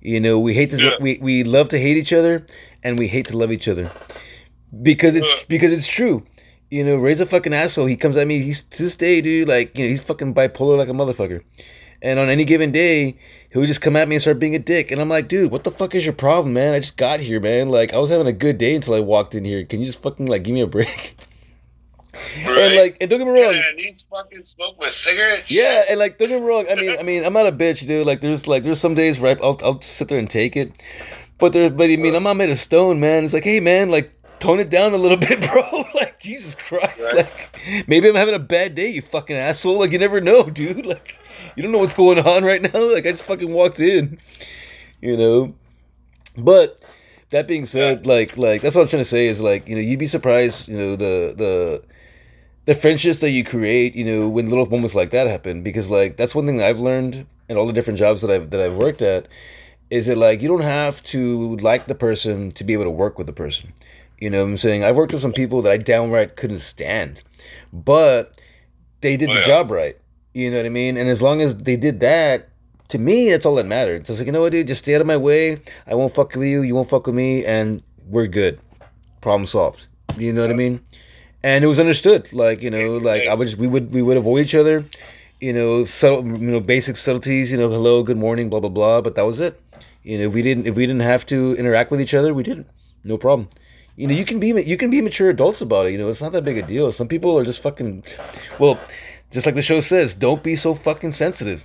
You 0.00 0.20
know, 0.20 0.38
we 0.38 0.52
hate 0.54 0.70
to 0.70 0.82
Yeah. 0.82 0.92
we, 1.00 1.18
we 1.22 1.44
love 1.44 1.68
to 1.70 1.78
hate 1.78 1.96
each 1.96 2.12
other 2.12 2.44
and 2.82 2.98
we 2.98 3.08
hate 3.08 3.26
to 3.28 3.36
love 3.36 3.52
each 3.52 3.68
other. 3.68 3.90
Because 4.82 5.14
it's 5.14 5.44
because 5.48 5.72
it's 5.72 5.86
true. 5.86 6.24
You 6.72 6.84
know, 6.84 6.96
Ray's 6.96 7.20
a 7.20 7.26
fucking 7.26 7.52
asshole. 7.52 7.84
He 7.84 7.96
comes 7.98 8.16
at 8.16 8.26
me, 8.26 8.40
he's 8.40 8.60
to 8.60 8.82
this 8.84 8.96
day, 8.96 9.20
dude, 9.20 9.46
like, 9.46 9.76
you 9.76 9.84
know, 9.84 9.88
he's 9.90 10.00
fucking 10.00 10.32
bipolar 10.34 10.78
like 10.78 10.88
a 10.88 10.92
motherfucker. 10.92 11.42
And 12.00 12.18
on 12.18 12.30
any 12.30 12.46
given 12.46 12.72
day, 12.72 13.18
he'll 13.50 13.66
just 13.66 13.82
come 13.82 13.94
at 13.94 14.08
me 14.08 14.14
and 14.16 14.22
start 14.22 14.38
being 14.38 14.54
a 14.54 14.58
dick. 14.58 14.90
And 14.90 14.98
I'm 14.98 15.10
like, 15.10 15.28
dude, 15.28 15.50
what 15.50 15.64
the 15.64 15.70
fuck 15.70 15.94
is 15.94 16.02
your 16.06 16.14
problem, 16.14 16.54
man? 16.54 16.72
I 16.72 16.78
just 16.78 16.96
got 16.96 17.20
here, 17.20 17.40
man. 17.40 17.68
Like, 17.68 17.92
I 17.92 17.98
was 17.98 18.08
having 18.08 18.26
a 18.26 18.32
good 18.32 18.56
day 18.56 18.74
until 18.74 18.94
I 18.94 19.00
walked 19.00 19.34
in 19.34 19.44
here. 19.44 19.66
Can 19.66 19.80
you 19.80 19.84
just 19.86 20.00
fucking 20.00 20.24
like 20.24 20.44
give 20.44 20.54
me 20.54 20.62
a 20.62 20.66
break? 20.66 21.16
And 22.36 22.76
like, 22.76 22.98
and 23.00 23.08
don't 23.08 23.20
get 23.20 23.26
me 23.26 23.40
wrong. 23.40 23.54
and 23.54 23.78
he's 23.80 24.02
fucking 24.10 24.44
smoke 24.44 24.78
with 24.78 24.90
cigarettes. 24.90 25.54
Yeah, 25.56 25.84
and 25.88 25.98
like 25.98 26.18
don't 26.18 26.28
get 26.28 26.42
me 26.42 26.46
wrong. 26.46 26.66
I 26.70 26.74
mean, 26.74 26.98
I 26.98 27.02
mean, 27.10 27.24
I'm 27.24 27.32
not 27.32 27.46
a 27.46 27.52
bitch, 27.52 27.86
dude. 27.86 28.06
Like 28.06 28.20
there's 28.20 28.46
like 28.46 28.64
there's 28.64 28.80
some 28.80 28.94
days 28.94 29.18
where 29.18 29.34
I- 29.36 29.40
I'll 29.42 29.58
I'll 29.62 29.80
sit 29.80 30.08
there 30.08 30.18
and 30.18 30.28
take 30.28 30.54
it, 30.54 30.72
but 31.38 31.54
there's 31.54 31.70
but 31.72 31.84
I 31.90 31.96
mean 31.96 32.14
I'm 32.14 32.22
not 32.22 32.36
made 32.36 32.50
of 32.50 32.58
stone, 32.58 33.00
man. 33.00 33.24
It's 33.24 33.32
like 33.32 33.44
hey 33.44 33.60
man, 33.60 33.90
like 33.90 34.12
tone 34.42 34.60
it 34.60 34.70
down 34.70 34.92
a 34.92 34.96
little 34.96 35.16
bit, 35.28 35.40
bro. 35.40 35.84
like 35.94 36.18
Jesus 36.20 36.54
Christ, 36.54 37.00
Right. 37.00 37.14
like 37.16 37.86
maybe 37.88 38.08
I'm 38.08 38.14
having 38.14 38.34
a 38.34 38.38
bad 38.38 38.74
day, 38.74 38.88
you 38.88 39.02
fucking 39.02 39.36
asshole. 39.36 39.78
Like 39.78 39.92
you 39.92 39.98
never 39.98 40.20
know, 40.20 40.44
dude. 40.60 40.86
Like 40.86 41.16
you 41.56 41.62
don't 41.62 41.72
know 41.72 41.78
what's 41.78 41.94
going 41.94 42.18
on 42.18 42.44
right 42.44 42.62
now. 42.62 42.80
Like 42.92 43.06
I 43.06 43.10
just 43.12 43.24
fucking 43.24 43.52
walked 43.52 43.80
in, 43.80 44.18
you 45.00 45.16
know. 45.16 45.54
But 46.36 46.78
that 47.30 47.46
being 47.46 47.66
said, 47.66 48.06
like 48.06 48.36
like 48.36 48.60
that's 48.62 48.74
what 48.74 48.82
I'm 48.82 48.88
trying 48.88 49.02
to 49.02 49.08
say 49.08 49.26
is 49.26 49.40
like 49.40 49.68
you 49.68 49.74
know 49.74 49.80
you'd 49.80 49.98
be 49.98 50.06
surprised, 50.06 50.68
you 50.68 50.76
know 50.76 50.96
the 50.96 51.34
the 51.36 51.82
the 52.64 52.74
friendships 52.76 53.18
that 53.20 53.30
you 53.30 53.42
create, 53.42 53.96
you 53.96 54.04
know, 54.04 54.28
when 54.28 54.48
little 54.48 54.66
moments 54.66 54.94
like 54.94 55.10
that 55.10 55.26
happen, 55.26 55.62
because 55.62 55.90
like 55.90 56.16
that's 56.16 56.34
one 56.34 56.46
thing 56.46 56.58
that 56.58 56.66
I've 56.66 56.78
learned 56.80 57.26
in 57.48 57.56
all 57.56 57.66
the 57.66 57.72
different 57.72 57.98
jobs 57.98 58.20
that 58.22 58.30
I've 58.30 58.50
that 58.50 58.60
I've 58.60 58.74
worked 58.74 59.02
at, 59.02 59.26
is 59.90 60.06
that 60.06 60.16
like 60.16 60.40
you 60.40 60.48
don't 60.48 60.62
have 60.62 61.02
to 61.04 61.56
like 61.56 61.86
the 61.86 61.94
person 61.94 62.50
to 62.52 62.64
be 62.64 62.72
able 62.72 62.84
to 62.84 62.90
work 62.90 63.18
with 63.18 63.26
the 63.26 63.32
person. 63.32 63.72
You 64.22 64.30
know 64.30 64.44
what 64.44 64.50
I'm 64.50 64.56
saying? 64.56 64.84
I've 64.84 64.94
worked 64.94 65.12
with 65.12 65.20
some 65.20 65.32
people 65.32 65.62
that 65.62 65.72
I 65.72 65.78
downright 65.78 66.36
couldn't 66.36 66.60
stand, 66.60 67.20
but 67.72 68.40
they 69.00 69.16
did 69.16 69.30
Oh, 69.30 69.34
the 69.34 69.40
yeah. 69.40 69.46
job 69.48 69.68
right. 69.68 69.98
You 70.32 70.48
know 70.48 70.58
what 70.58 70.66
I 70.66 70.68
mean? 70.68 70.96
And 70.96 71.10
as 71.10 71.20
long 71.20 71.40
as 71.40 71.56
they 71.56 71.74
did 71.74 71.98
that, 71.98 72.48
to 72.90 72.98
me, 72.98 73.30
that's 73.30 73.44
all 73.44 73.56
that 73.56 73.66
mattered. 73.66 74.06
So 74.06 74.12
it's 74.12 74.20
like, 74.20 74.26
you 74.26 74.32
know 74.32 74.42
what, 74.42 74.52
dude, 74.52 74.68
just 74.68 74.84
stay 74.84 74.94
out 74.94 75.00
of 75.00 75.08
my 75.08 75.16
way. 75.16 75.58
I 75.88 75.96
won't 75.96 76.14
fuck 76.14 76.36
with 76.36 76.46
you. 76.46 76.62
You 76.62 76.76
won't 76.76 76.88
fuck 76.88 77.06
with 77.06 77.16
me, 77.16 77.44
and 77.44 77.82
we're 78.06 78.28
good. 78.28 78.60
Problem 79.22 79.44
solved. 79.44 79.88
You 80.16 80.32
know 80.32 80.42
what 80.42 80.50
I 80.50 80.54
mean? 80.54 80.82
And 81.42 81.64
it 81.64 81.66
was 81.66 81.80
understood. 81.80 82.32
Like 82.32 82.62
you 82.62 82.70
know, 82.70 82.98
mm-hmm. 82.98 83.04
like 83.04 83.26
I 83.26 83.34
would 83.34 83.48
just 83.48 83.58
we 83.58 83.66
would 83.66 83.92
we 83.92 84.02
would 84.02 84.16
avoid 84.16 84.46
each 84.46 84.54
other. 84.54 84.84
You 85.40 85.52
know, 85.52 85.84
subtle, 85.84 86.24
you 86.24 86.52
know, 86.52 86.60
basic 86.60 86.96
subtleties. 86.96 87.50
You 87.50 87.58
know, 87.58 87.68
hello, 87.68 88.04
good 88.04 88.18
morning, 88.18 88.48
blah 88.48 88.60
blah 88.60 88.70
blah. 88.70 89.00
But 89.00 89.16
that 89.16 89.26
was 89.26 89.40
it. 89.40 89.60
You 90.04 90.18
know, 90.18 90.26
if 90.28 90.32
we 90.32 90.42
didn't 90.42 90.68
if 90.68 90.76
we 90.76 90.86
didn't 90.86 91.02
have 91.02 91.26
to 91.26 91.56
interact 91.56 91.90
with 91.90 92.00
each 92.00 92.14
other, 92.14 92.32
we 92.32 92.44
didn't. 92.44 92.68
No 93.02 93.18
problem. 93.18 93.48
You 94.02 94.08
know, 94.08 94.14
you 94.14 94.24
can 94.24 94.40
be 94.40 94.48
you 94.48 94.76
can 94.76 94.90
be 94.90 95.00
mature 95.00 95.30
adults 95.30 95.60
about 95.60 95.86
it. 95.86 95.92
You 95.92 95.98
know, 95.98 96.08
it's 96.08 96.20
not 96.20 96.32
that 96.32 96.44
big 96.44 96.58
a 96.58 96.62
deal. 96.62 96.90
Some 96.90 97.06
people 97.06 97.38
are 97.38 97.44
just 97.44 97.60
fucking, 97.62 98.02
well, 98.58 98.76
just 99.30 99.46
like 99.46 99.54
the 99.54 99.62
show 99.62 99.78
says, 99.78 100.12
don't 100.12 100.42
be 100.42 100.56
so 100.56 100.74
fucking 100.74 101.12
sensitive. 101.12 101.64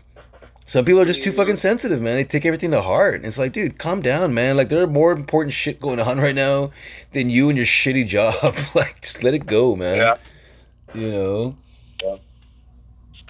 Some 0.67 0.85
people 0.85 1.01
are 1.01 1.05
just 1.05 1.23
too 1.23 1.31
fucking 1.31 1.55
sensitive, 1.55 1.99
man. 1.99 2.15
They 2.15 2.23
take 2.25 2.45
everything 2.45 2.69
to 2.71 2.81
heart. 2.83 3.25
It's 3.25 3.39
like, 3.39 3.53
dude, 3.53 3.79
calm 3.79 4.03
down, 4.03 4.35
man. 4.35 4.55
Like 4.55 4.69
there 4.69 4.83
are 4.83 4.87
more 4.87 5.11
important 5.13 5.53
shit 5.53 5.79
going 5.79 5.99
on 5.99 6.19
right 6.19 6.35
now 6.35 6.71
than 7.13 7.31
you 7.31 7.49
and 7.49 7.57
your 7.57 7.65
shitty 7.65 8.05
job. 8.05 8.35
like, 8.75 9.01
just 9.01 9.23
let 9.23 9.33
it 9.33 9.47
go, 9.47 9.75
man. 9.75 9.97
Yeah. 9.97 10.17
You 10.93 11.11
know. 11.11 11.55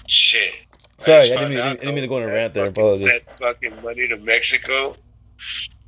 Shit. 0.07 0.67
Sorry, 0.97 1.17
I 1.17 1.19
just 1.21 1.33
didn't 1.37 1.49
mean- 1.51 1.59
I 1.59 1.73
didn't 1.75 1.95
mean 1.95 2.01
to 2.01 2.07
go 2.07 2.17
on 2.17 2.23
a 2.23 2.27
rant 2.27 2.53
there. 2.53 2.65
Apologies. 2.65 3.03
Sent 3.03 3.23
fucking 3.39 3.81
money 3.83 4.07
to 4.09 4.17
Mexico. 4.17 4.97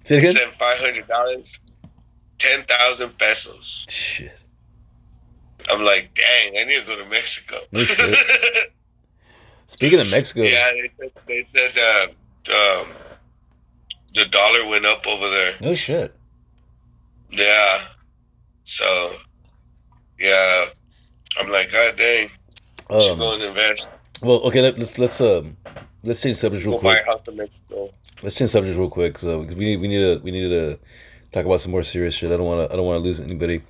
Say 0.06 0.16
it 0.16 0.20
again? 0.20 0.32
Sent 0.32 0.54
five 0.54 0.78
hundred 0.80 1.08
dollars, 1.08 1.60
ten 2.40 2.64
thousand 2.64 3.18
pesos. 3.18 3.86
Shit. 3.90 4.32
I'm 5.72 5.84
like, 5.86 6.12
dang, 6.16 6.58
I 6.60 6.64
need 6.66 6.80
to 6.82 6.88
go 6.88 7.04
to 7.04 7.10
Mexico. 7.10 7.58
No. 7.72 7.84
Speaking 9.68 10.00
of 10.00 10.10
Mexico, 10.12 10.42
yeah, 10.42 10.64
they 10.74 10.92
said, 10.98 11.12
they 11.28 11.44
said 11.44 11.72
uh, 11.78 12.82
um, 12.82 12.88
the 14.16 14.26
dollar 14.26 14.68
went 14.68 14.86
up 14.86 15.06
over 15.08 15.30
there. 15.30 15.52
no 15.62 15.76
shit. 15.76 16.16
Yeah. 17.30 17.78
So, 18.64 19.12
yeah, 20.20 20.66
I'm 21.40 21.50
like, 21.52 21.72
God 21.72 21.96
dang, 21.98 22.30
I 22.90 23.00
should 23.00 23.12
Um, 23.14 23.20
go 23.20 23.34
and 23.36 23.44
invest. 23.44 23.90
well, 24.22 24.38
okay, 24.42 24.62
let, 24.62 24.80
let's 24.80 24.98
let's 24.98 25.22
um 25.22 25.56
let's 26.04 26.22
change 26.22 26.38
subjects 26.38 26.66
real 26.66 26.80
buy 26.80 26.94
quick. 26.96 27.04
a 27.06 27.12
house 27.12 27.28
in 27.28 27.36
Mexico. 27.38 27.94
Let's 28.24 28.36
change 28.36 28.50
subjects 28.50 28.78
real 28.78 28.90
quick, 28.90 29.18
so 29.20 29.42
because 29.42 29.56
we 29.56 29.66
need 29.66 29.82
we 29.82 29.88
need 29.88 30.04
to 30.04 30.18
we 30.24 30.32
need 30.32 30.50
to 30.50 30.80
talk 31.32 31.46
about 31.46 31.62
some 31.62 31.72
more 31.72 31.84
serious 31.84 32.14
shit. 32.16 32.32
I 32.32 32.38
don't 32.38 32.46
want 32.46 32.68
to 32.70 32.74
I 32.74 32.78
don't 32.78 32.86
want 32.86 32.98
to 33.02 33.04
lose 33.08 33.20
anybody. 33.20 33.62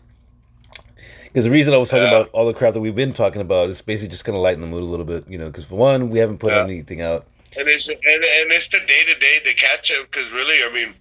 Because 1.26 1.44
the 1.46 1.52
reason 1.52 1.74
I 1.74 1.78
was 1.78 1.90
talking 1.90 2.04
Yeah. 2.06 2.22
about 2.22 2.30
all 2.32 2.48
the 2.48 2.54
crap 2.54 2.74
that 2.74 2.80
we've 2.80 2.96
been 2.96 3.14
talking 3.14 3.42
about 3.42 3.70
is 3.70 3.82
basically 3.82 4.10
just 4.10 4.26
gonna 4.26 4.40
lighten 4.40 4.62
the 4.62 4.68
mood 4.68 4.82
a 4.82 4.86
little 4.86 5.06
bit, 5.06 5.26
you 5.28 5.38
know. 5.38 5.48
Because 5.48 5.66
for 5.66 5.76
one, 5.76 6.10
we 6.10 6.20
haven't 6.20 6.40
put 6.40 6.54
Yeah. 6.54 6.64
anything 6.64 7.02
out. 7.02 7.28
And 7.58 7.68
it's 7.68 7.88
and, 7.88 7.98
and 7.98 8.52
it's 8.52 8.70
the 8.70 8.80
day 8.88 9.14
to 9.14 9.20
day 9.20 9.38
to 9.52 9.56
catch 9.56 9.92
up 9.92 10.10
because 10.10 10.32
really, 10.32 10.56
I 10.70 10.74
mean, 10.74 10.96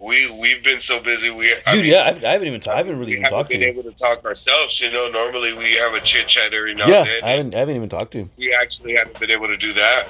we 0.00 0.38
we've 0.40 0.62
been 0.64 0.80
so 0.80 1.00
busy. 1.02 1.30
We 1.30 1.52
I 1.66 1.74
Dude, 1.74 1.82
mean, 1.82 1.92
yeah, 1.92 2.02
I, 2.02 2.28
I 2.28 2.32
haven't 2.32 2.46
even 2.48 2.60
ta- 2.60 2.72
I 2.72 2.76
haven't 2.78 2.98
really 2.98 3.12
we 3.12 3.18
even 3.18 3.24
haven't 3.24 3.38
talked 3.38 3.50
been 3.50 3.60
to. 3.60 3.66
able 3.66 3.82
to 3.84 3.92
talk 3.92 4.24
ourselves. 4.24 4.80
You 4.80 4.90
know, 4.92 5.10
normally 5.12 5.52
we 5.54 5.72
have 5.76 5.94
a 5.94 6.00
chit 6.00 6.26
chat 6.28 6.52
every 6.52 6.74
now 6.74 6.86
Yeah, 6.88 7.00
and 7.00 7.08
then. 7.08 7.24
I 7.24 7.30
haven't 7.30 7.54
I 7.54 7.58
haven't 7.58 7.76
even 7.76 7.88
talked 7.88 8.12
to. 8.12 8.18
You. 8.18 8.30
We 8.36 8.54
actually 8.54 8.94
haven't 8.94 9.18
been 9.20 9.30
able 9.30 9.46
to 9.48 9.56
do 9.56 9.72
that. 9.74 10.06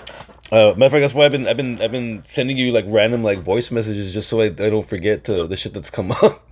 Uh, 0.50 0.72
matter 0.76 0.86
of 0.86 0.92
fact, 0.92 1.00
that's 1.02 1.14
why 1.14 1.26
I've 1.26 1.32
been 1.32 1.46
I've 1.46 1.56
been 1.56 1.80
I've 1.80 1.92
been 1.92 2.22
sending 2.26 2.56
you 2.56 2.70
like 2.72 2.84
random 2.88 3.22
like 3.22 3.40
voice 3.40 3.70
messages 3.70 4.12
just 4.14 4.28
so 4.28 4.40
I, 4.40 4.46
I 4.46 4.48
don't 4.70 4.88
forget 4.88 5.24
to 5.24 5.46
the 5.46 5.56
shit 5.56 5.74
that's 5.74 5.90
come 5.90 6.10
up. 6.22 6.44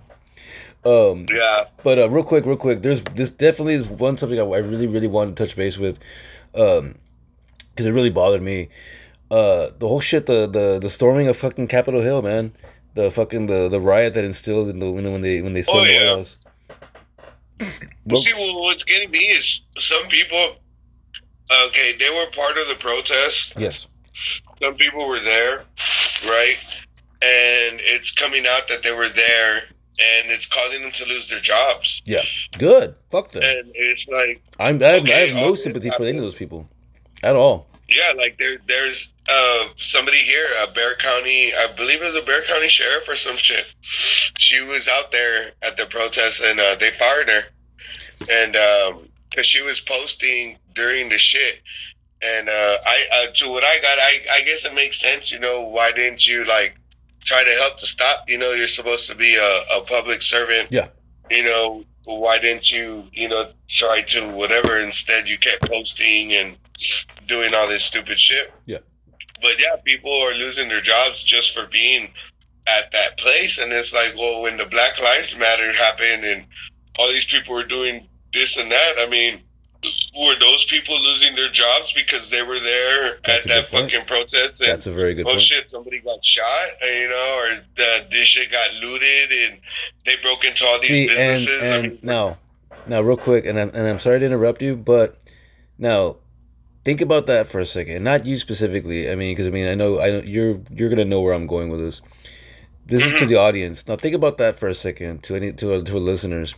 Um, 0.84 1.26
Yeah. 1.32 1.64
but 1.82 1.98
uh, 1.98 2.08
real 2.10 2.22
quick, 2.22 2.44
real 2.46 2.56
quick, 2.56 2.82
there's 2.82 3.02
this 3.02 3.30
definitely 3.30 3.74
is 3.74 3.88
one 3.88 4.16
subject 4.16 4.40
I, 4.40 4.44
I 4.44 4.58
really, 4.58 4.86
really 4.86 5.08
wanted 5.08 5.36
to 5.36 5.44
touch 5.46 5.56
base 5.56 5.78
with, 5.78 5.98
um, 6.54 6.96
because 7.70 7.86
it 7.86 7.90
really 7.92 8.10
bothered 8.10 8.42
me. 8.42 8.68
Uh, 9.30 9.70
the 9.78 9.88
whole 9.88 10.00
shit, 10.00 10.26
the 10.26 10.46
the 10.46 10.78
the 10.78 10.90
storming 10.90 11.26
of 11.28 11.36
fucking 11.36 11.66
Capitol 11.68 12.02
Hill, 12.02 12.22
man. 12.22 12.52
The 12.94 13.10
fucking 13.10 13.46
the 13.46 13.68
the 13.68 13.80
riot 13.80 14.14
that 14.14 14.24
instilled 14.24 14.68
in 14.68 14.78
the 14.78 14.86
you 14.86 15.00
know, 15.02 15.10
when 15.12 15.22
they 15.22 15.40
when 15.42 15.54
they 15.54 15.62
stormed 15.62 15.88
Oh, 15.88 15.92
the 15.92 15.98
White. 15.98 16.16
House. 16.18 16.36
Well- 18.06 18.16
see, 18.18 18.32
well, 18.34 18.60
what's 18.62 18.84
getting 18.84 19.10
me 19.10 19.20
is 19.30 19.62
some 19.78 20.06
people. 20.08 20.56
Okay, 21.68 21.92
they 21.98 22.08
were 22.10 22.30
part 22.32 22.56
of 22.58 22.68
the 22.68 22.76
protest. 22.78 23.54
Yes. 23.58 23.86
Some 24.60 24.74
people 24.74 25.06
were 25.08 25.20
there, 25.20 25.58
right? 26.28 26.56
And 27.22 27.80
it's 27.82 28.12
coming 28.12 28.44
out 28.48 28.66
that 28.68 28.82
they 28.82 28.92
were 28.92 29.08
there, 29.08 29.56
and 29.58 30.30
it's 30.30 30.46
causing 30.46 30.82
them 30.82 30.90
to 30.92 31.08
lose 31.08 31.28
their 31.28 31.40
jobs. 31.40 32.02
Yeah. 32.04 32.22
Good. 32.58 32.94
Fuck 33.10 33.30
them. 33.32 33.42
And 33.44 33.70
it's 33.74 34.08
like, 34.08 34.42
I'm, 34.58 34.82
I 34.82 34.94
have, 34.94 35.04
I 35.04 35.10
have 35.10 35.34
no 35.36 35.54
sympathy 35.54 35.90
for 35.90 36.04
any 36.04 36.18
of 36.18 36.24
those 36.24 36.34
people, 36.34 36.68
at 37.22 37.36
all. 37.36 37.68
yeah, 37.88 38.12
like 38.16 38.38
there, 38.38 38.56
there's 38.66 39.14
uh 39.28 39.64
somebody 39.76 40.18
here, 40.18 40.46
a 40.64 40.66
Bexar 40.72 40.96
County, 40.98 41.52
I 41.54 41.68
believe 41.76 42.00
it 42.00 42.04
was 42.04 42.16
a 42.16 42.24
Bexar 42.26 42.52
County 42.52 42.68
sheriff 42.68 43.08
or 43.08 43.14
some 43.14 43.36
shit. 43.36 43.74
She 43.82 44.60
was 44.62 44.88
out 44.92 45.12
there 45.12 45.50
at 45.62 45.76
the 45.76 45.86
protest, 45.86 46.42
and 46.44 46.58
uh, 46.58 46.74
they 46.80 46.90
fired 46.90 47.28
her, 47.28 47.42
and 48.30 48.56
um, 48.56 49.05
cause 49.36 49.46
she 49.46 49.62
was 49.62 49.80
posting 49.80 50.58
during 50.74 51.08
the 51.08 51.18
shit. 51.18 51.60
And 52.22 52.48
uh, 52.48 52.76
I, 52.86 53.04
uh, 53.14 53.32
to 53.32 53.50
what 53.50 53.62
I 53.62 53.78
got, 53.82 53.98
I, 53.98 54.18
I 54.32 54.40
guess 54.44 54.64
it 54.64 54.74
makes 54.74 55.00
sense. 55.00 55.30
You 55.30 55.38
know, 55.38 55.68
why 55.68 55.92
didn't 55.92 56.26
you 56.26 56.46
like 56.46 56.78
try 57.24 57.44
to 57.44 57.50
help 57.60 57.76
to 57.78 57.86
stop? 57.86 58.24
You 58.28 58.38
know, 58.38 58.52
you're 58.52 58.68
supposed 58.68 59.10
to 59.10 59.16
be 59.16 59.36
a, 59.36 59.78
a 59.78 59.84
public 59.84 60.22
servant. 60.22 60.68
Yeah. 60.70 60.88
You 61.30 61.44
know, 61.44 61.84
why 62.06 62.38
didn't 62.38 62.72
you, 62.72 63.04
you 63.12 63.28
know, 63.28 63.50
try 63.68 64.00
to 64.00 64.20
whatever? 64.30 64.78
Instead, 64.78 65.28
you 65.28 65.36
kept 65.38 65.68
posting 65.68 66.32
and 66.32 66.56
doing 67.26 67.52
all 67.54 67.68
this 67.68 67.84
stupid 67.84 68.18
shit. 68.18 68.52
Yeah. 68.64 68.78
But 69.42 69.60
yeah, 69.60 69.76
people 69.84 70.10
are 70.10 70.32
losing 70.34 70.68
their 70.68 70.80
jobs 70.80 71.22
just 71.22 71.56
for 71.56 71.68
being 71.68 72.08
at 72.68 72.90
that 72.92 73.18
place, 73.18 73.62
and 73.62 73.70
it's 73.72 73.92
like, 73.92 74.14
well, 74.16 74.42
when 74.42 74.56
the 74.56 74.66
Black 74.66 75.00
Lives 75.02 75.36
Matter 75.38 75.72
happened 75.72 76.24
and 76.24 76.46
all 76.98 77.06
these 77.08 77.26
people 77.26 77.54
were 77.54 77.64
doing 77.64 78.08
this 78.36 78.56
and 78.62 78.70
that, 78.70 78.92
I 79.00 79.10
mean, 79.10 79.40
were 80.18 80.34
those 80.40 80.64
people 80.64 80.94
losing 81.02 81.34
their 81.36 81.48
jobs 81.50 81.92
because 81.92 82.30
they 82.30 82.42
were 82.42 82.58
there 82.58 83.18
That's 83.24 83.44
at 83.44 83.48
that 83.48 83.70
good 83.70 83.78
point. 83.78 83.92
fucking 83.92 84.06
protest 84.06 84.60
and 84.60 84.70
That's 84.70 84.86
a 84.86 84.92
very 84.92 85.14
good 85.14 85.24
oh 85.26 85.30
point. 85.30 85.42
shit, 85.42 85.70
somebody 85.70 86.00
got 86.00 86.24
shot, 86.24 86.68
you 86.82 87.08
know, 87.08 87.38
or 87.42 87.56
the, 87.74 88.06
this 88.10 88.26
shit 88.26 88.50
got 88.50 88.74
looted 88.80 89.32
and 89.52 89.60
they 90.04 90.14
broke 90.22 90.44
into 90.44 90.64
all 90.64 90.78
these 90.80 90.90
See, 90.90 91.02
and, 91.02 91.10
businesses. 91.16 91.72
I 91.72 91.82
mean, 91.82 91.98
now, 92.02 92.38
now, 92.86 93.00
real 93.02 93.16
quick, 93.16 93.46
and 93.46 93.58
I'm, 93.58 93.68
and 93.74 93.86
I'm 93.86 93.98
sorry 93.98 94.20
to 94.20 94.26
interrupt 94.26 94.62
you, 94.62 94.76
but 94.76 95.18
now, 95.78 96.16
think 96.84 97.00
about 97.00 97.26
that 97.26 97.48
for 97.48 97.58
a 97.58 97.66
second. 97.66 98.02
Not 98.04 98.24
you 98.26 98.38
specifically. 98.38 99.10
I 99.10 99.14
mean, 99.16 99.32
because 99.32 99.46
I 99.48 99.50
mean, 99.50 99.68
I 99.68 99.74
know, 99.74 100.00
I 100.00 100.10
know 100.10 100.22
you're 100.24 100.60
you're 100.70 100.88
gonna 100.88 101.04
know 101.04 101.20
where 101.20 101.34
I'm 101.34 101.46
going 101.48 101.68
with 101.68 101.80
this. 101.80 102.00
This 102.86 103.04
is 103.04 103.12
to 103.14 103.24
Mhm. 103.24 103.28
the 103.28 103.34
audience. 103.36 103.86
Now, 103.88 103.96
think 103.96 104.14
about 104.14 104.38
that 104.38 104.58
for 104.60 104.68
a 104.68 104.74
second 104.74 105.24
to 105.24 105.34
any 105.36 105.52
to 105.54 105.82
to 105.82 105.98
listeners, 105.98 106.54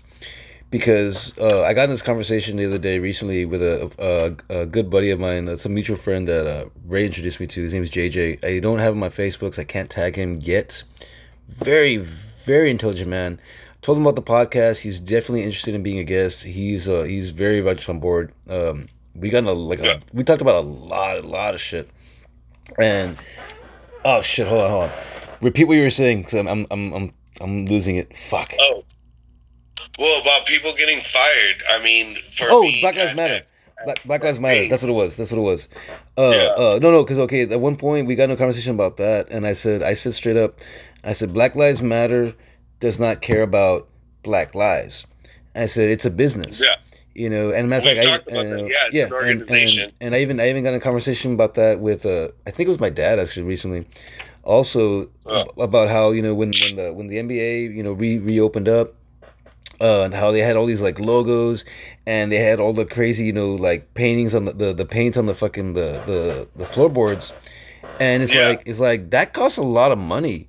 because 0.71 1.37
uh, 1.39 1.62
I 1.62 1.73
got 1.73 1.85
in 1.85 1.91
this 1.91 2.03
conversation 2.03 2.57
the 2.57 2.66
other 2.66 2.79
day 2.79 2.99
recently 2.99 3.45
with 3.45 3.62
a 3.62 3.91
a, 4.51 4.61
a 4.61 4.66
good 4.66 4.91
buddy 4.91 5.11
of 5.11 5.21
mine. 5.21 5.49
It's 5.49 5.64
a 5.64 5.69
mutual 5.69 5.97
friend 5.97 6.29
that 6.29 6.47
uh, 6.47 6.69
Ray 6.87 7.07
introduced 7.07 7.41
me 7.41 7.47
to. 7.49 7.62
His 7.62 7.73
name 7.73 7.83
is 7.83 7.91
JJ. 7.91 8.45
I 8.45 8.59
don't 8.61 8.79
have 8.79 8.93
him 8.93 9.03
on 9.03 9.09
my 9.11 9.14
Facebook, 9.14 9.55
so 9.55 9.62
I 9.62 9.64
can't 9.64 9.91
tag 9.91 10.16
him 10.16 10.41
yet. 10.43 10.83
Very, 11.49 11.97
very 11.97 12.71
intelligent 12.71 13.09
man. 13.09 13.41
Told 13.81 13.97
him 13.99 14.07
about 14.07 14.16
the 14.16 14.23
podcast. 14.23 14.81
He's 14.81 14.99
definitely 14.99 15.45
interested 15.45 15.75
in 15.75 15.83
being 15.83 15.99
a 15.99 16.05
guest. 16.05 16.43
He's 16.43 16.89
uh, 16.89 17.03
he's 17.03 17.31
very 17.31 17.62
much 17.62 17.89
on 17.89 18.01
board. 18.01 18.33
Um, 18.49 18.89
we 19.14 19.31
got 19.31 19.45
a, 19.45 19.53
like 19.53 19.81
a, 19.81 20.01
we 20.12 20.25
talked 20.25 20.43
about 20.43 20.57
a 20.57 20.66
lot, 20.66 21.19
a 21.19 21.23
lot 21.23 21.55
of 21.55 21.61
shit. 21.61 21.89
And 22.79 23.16
oh 24.05 24.23
shit, 24.23 24.47
hold 24.47 24.62
on, 24.62 24.71
hold 24.71 24.85
on. 24.91 24.99
Repeat 25.41 25.64
what 25.64 25.77
you 25.77 25.85
were 25.85 25.91
saying, 25.91 26.23
because 26.23 26.35
I'm, 26.35 26.49
I'm, 26.49 26.66
I'm, 26.71 26.93
I'm, 26.93 27.12
I'm 27.41 27.66
losing 27.66 27.97
it. 27.97 28.14
Fuck. 28.16 28.53
oh. 28.61 28.83
Well, 29.99 30.20
about 30.22 30.46
people 30.46 30.72
getting 30.76 31.01
fired. 31.01 31.62
I 31.70 31.82
mean, 31.82 32.16
for 32.16 32.46
Oh, 32.51 32.62
being 32.62 32.80
Black 32.80 32.94
Lives 32.96 33.14
Matter. 33.16 33.44
Black, 33.84 34.03
Black 34.05 34.24
Lives 34.24 34.40
Matter. 34.40 34.68
That's 34.68 34.82
what 34.82 34.88
it 34.90 34.94
was. 34.94 35.16
That's 35.16 35.30
what 35.32 35.38
it 35.38 35.42
was. 35.42 35.68
Uh, 36.16 36.28
Yeah. 36.30 36.36
uh, 36.57 36.78
no, 36.82 36.90
no, 36.90 37.03
because 37.05 37.18
okay, 37.20 37.42
at 37.42 37.61
one 37.61 37.76
point 37.76 38.07
we 38.07 38.14
got 38.14 38.24
in 38.24 38.30
a 38.32 38.36
conversation 38.36 38.74
about 38.74 38.96
that, 38.99 39.28
and 39.30 39.46
I 39.46 39.53
said, 39.53 39.82
I 39.82 39.94
said 39.94 40.14
straight 40.14 40.36
up, 40.36 40.61
I 41.05 41.12
said 41.12 41.32
Black 41.32 41.55
Lives 41.55 41.82
Matter 41.82 42.34
does 42.80 42.99
not 43.01 43.22
care 43.22 43.42
about 43.42 43.88
Black 44.22 44.55
lives. 44.55 45.07
I 45.55 45.66
said 45.66 45.90
it's 45.90 46.05
a 46.05 46.11
business. 46.11 46.61
Yeah. 46.61 46.76
You 47.14 47.28
know, 47.30 47.51
and 47.51 47.68
matter 47.68 47.90
of 47.90 47.96
fact, 47.96 48.07
I, 48.07 48.14
about 48.14 48.26
that. 48.26 48.68
Yeah, 48.70 48.88
yeah, 48.92 49.07
an 49.07 49.12
and, 49.12 49.12
organization. 49.42 49.82
and, 49.84 49.92
and 50.01 50.14
I 50.14 50.18
even 50.20 50.38
I 50.38 50.49
even 50.51 50.62
got 50.62 50.68
in 50.70 50.76
a 50.76 50.80
conversation 50.80 51.32
about 51.34 51.55
that 51.55 51.80
with 51.80 52.07
uh, 52.07 52.28
I 52.46 52.53
think 52.53 52.68
it 52.68 52.70
was 52.70 52.78
my 52.78 52.90
dad 52.90 53.18
actually 53.18 53.42
recently, 53.42 53.86
also 54.44 55.09
Oh. 55.26 55.44
about 55.59 55.88
how 55.88 56.11
you 56.12 56.22
know 56.22 56.34
when 56.34 56.51
when 56.62 56.76
the 56.76 56.92
when 56.92 57.07
the 57.09 57.16
NBA 57.16 57.74
you 57.74 57.82
know 57.82 57.92
re 57.92 58.18
reopened 58.18 58.68
up, 58.68 58.94
uh, 59.81 60.03
and 60.03 60.14
how 60.14 60.31
they 60.33 60.41
had 60.41 60.57
all 60.57 60.66
these 60.66 60.81
like 60.81 60.99
logos 60.99 61.64
and 62.07 62.33
they 62.33 62.37
had 62.39 62.59
all 62.61 62.72
the 62.72 62.85
crazy 62.85 63.24
you 63.24 63.33
know 63.33 63.55
like 63.55 63.95
paintings 63.95 64.35
on 64.35 64.45
the 64.47 64.53
the, 64.53 64.72
the 64.72 64.85
paint 64.87 65.16
on 65.16 65.26
the 65.26 65.35
fucking 65.35 65.74
the 65.74 66.03
the, 66.07 66.49
the 66.57 66.64
floorboards, 66.66 67.33
and 68.01 68.22
it's 68.22 68.35
Yeah. 68.35 68.49
like 68.49 68.62
it's 68.66 68.81
like 68.81 69.11
that 69.11 69.33
costs 69.35 69.59
a 69.59 69.62
lot 69.62 69.93
of 69.93 69.99
money, 69.99 70.49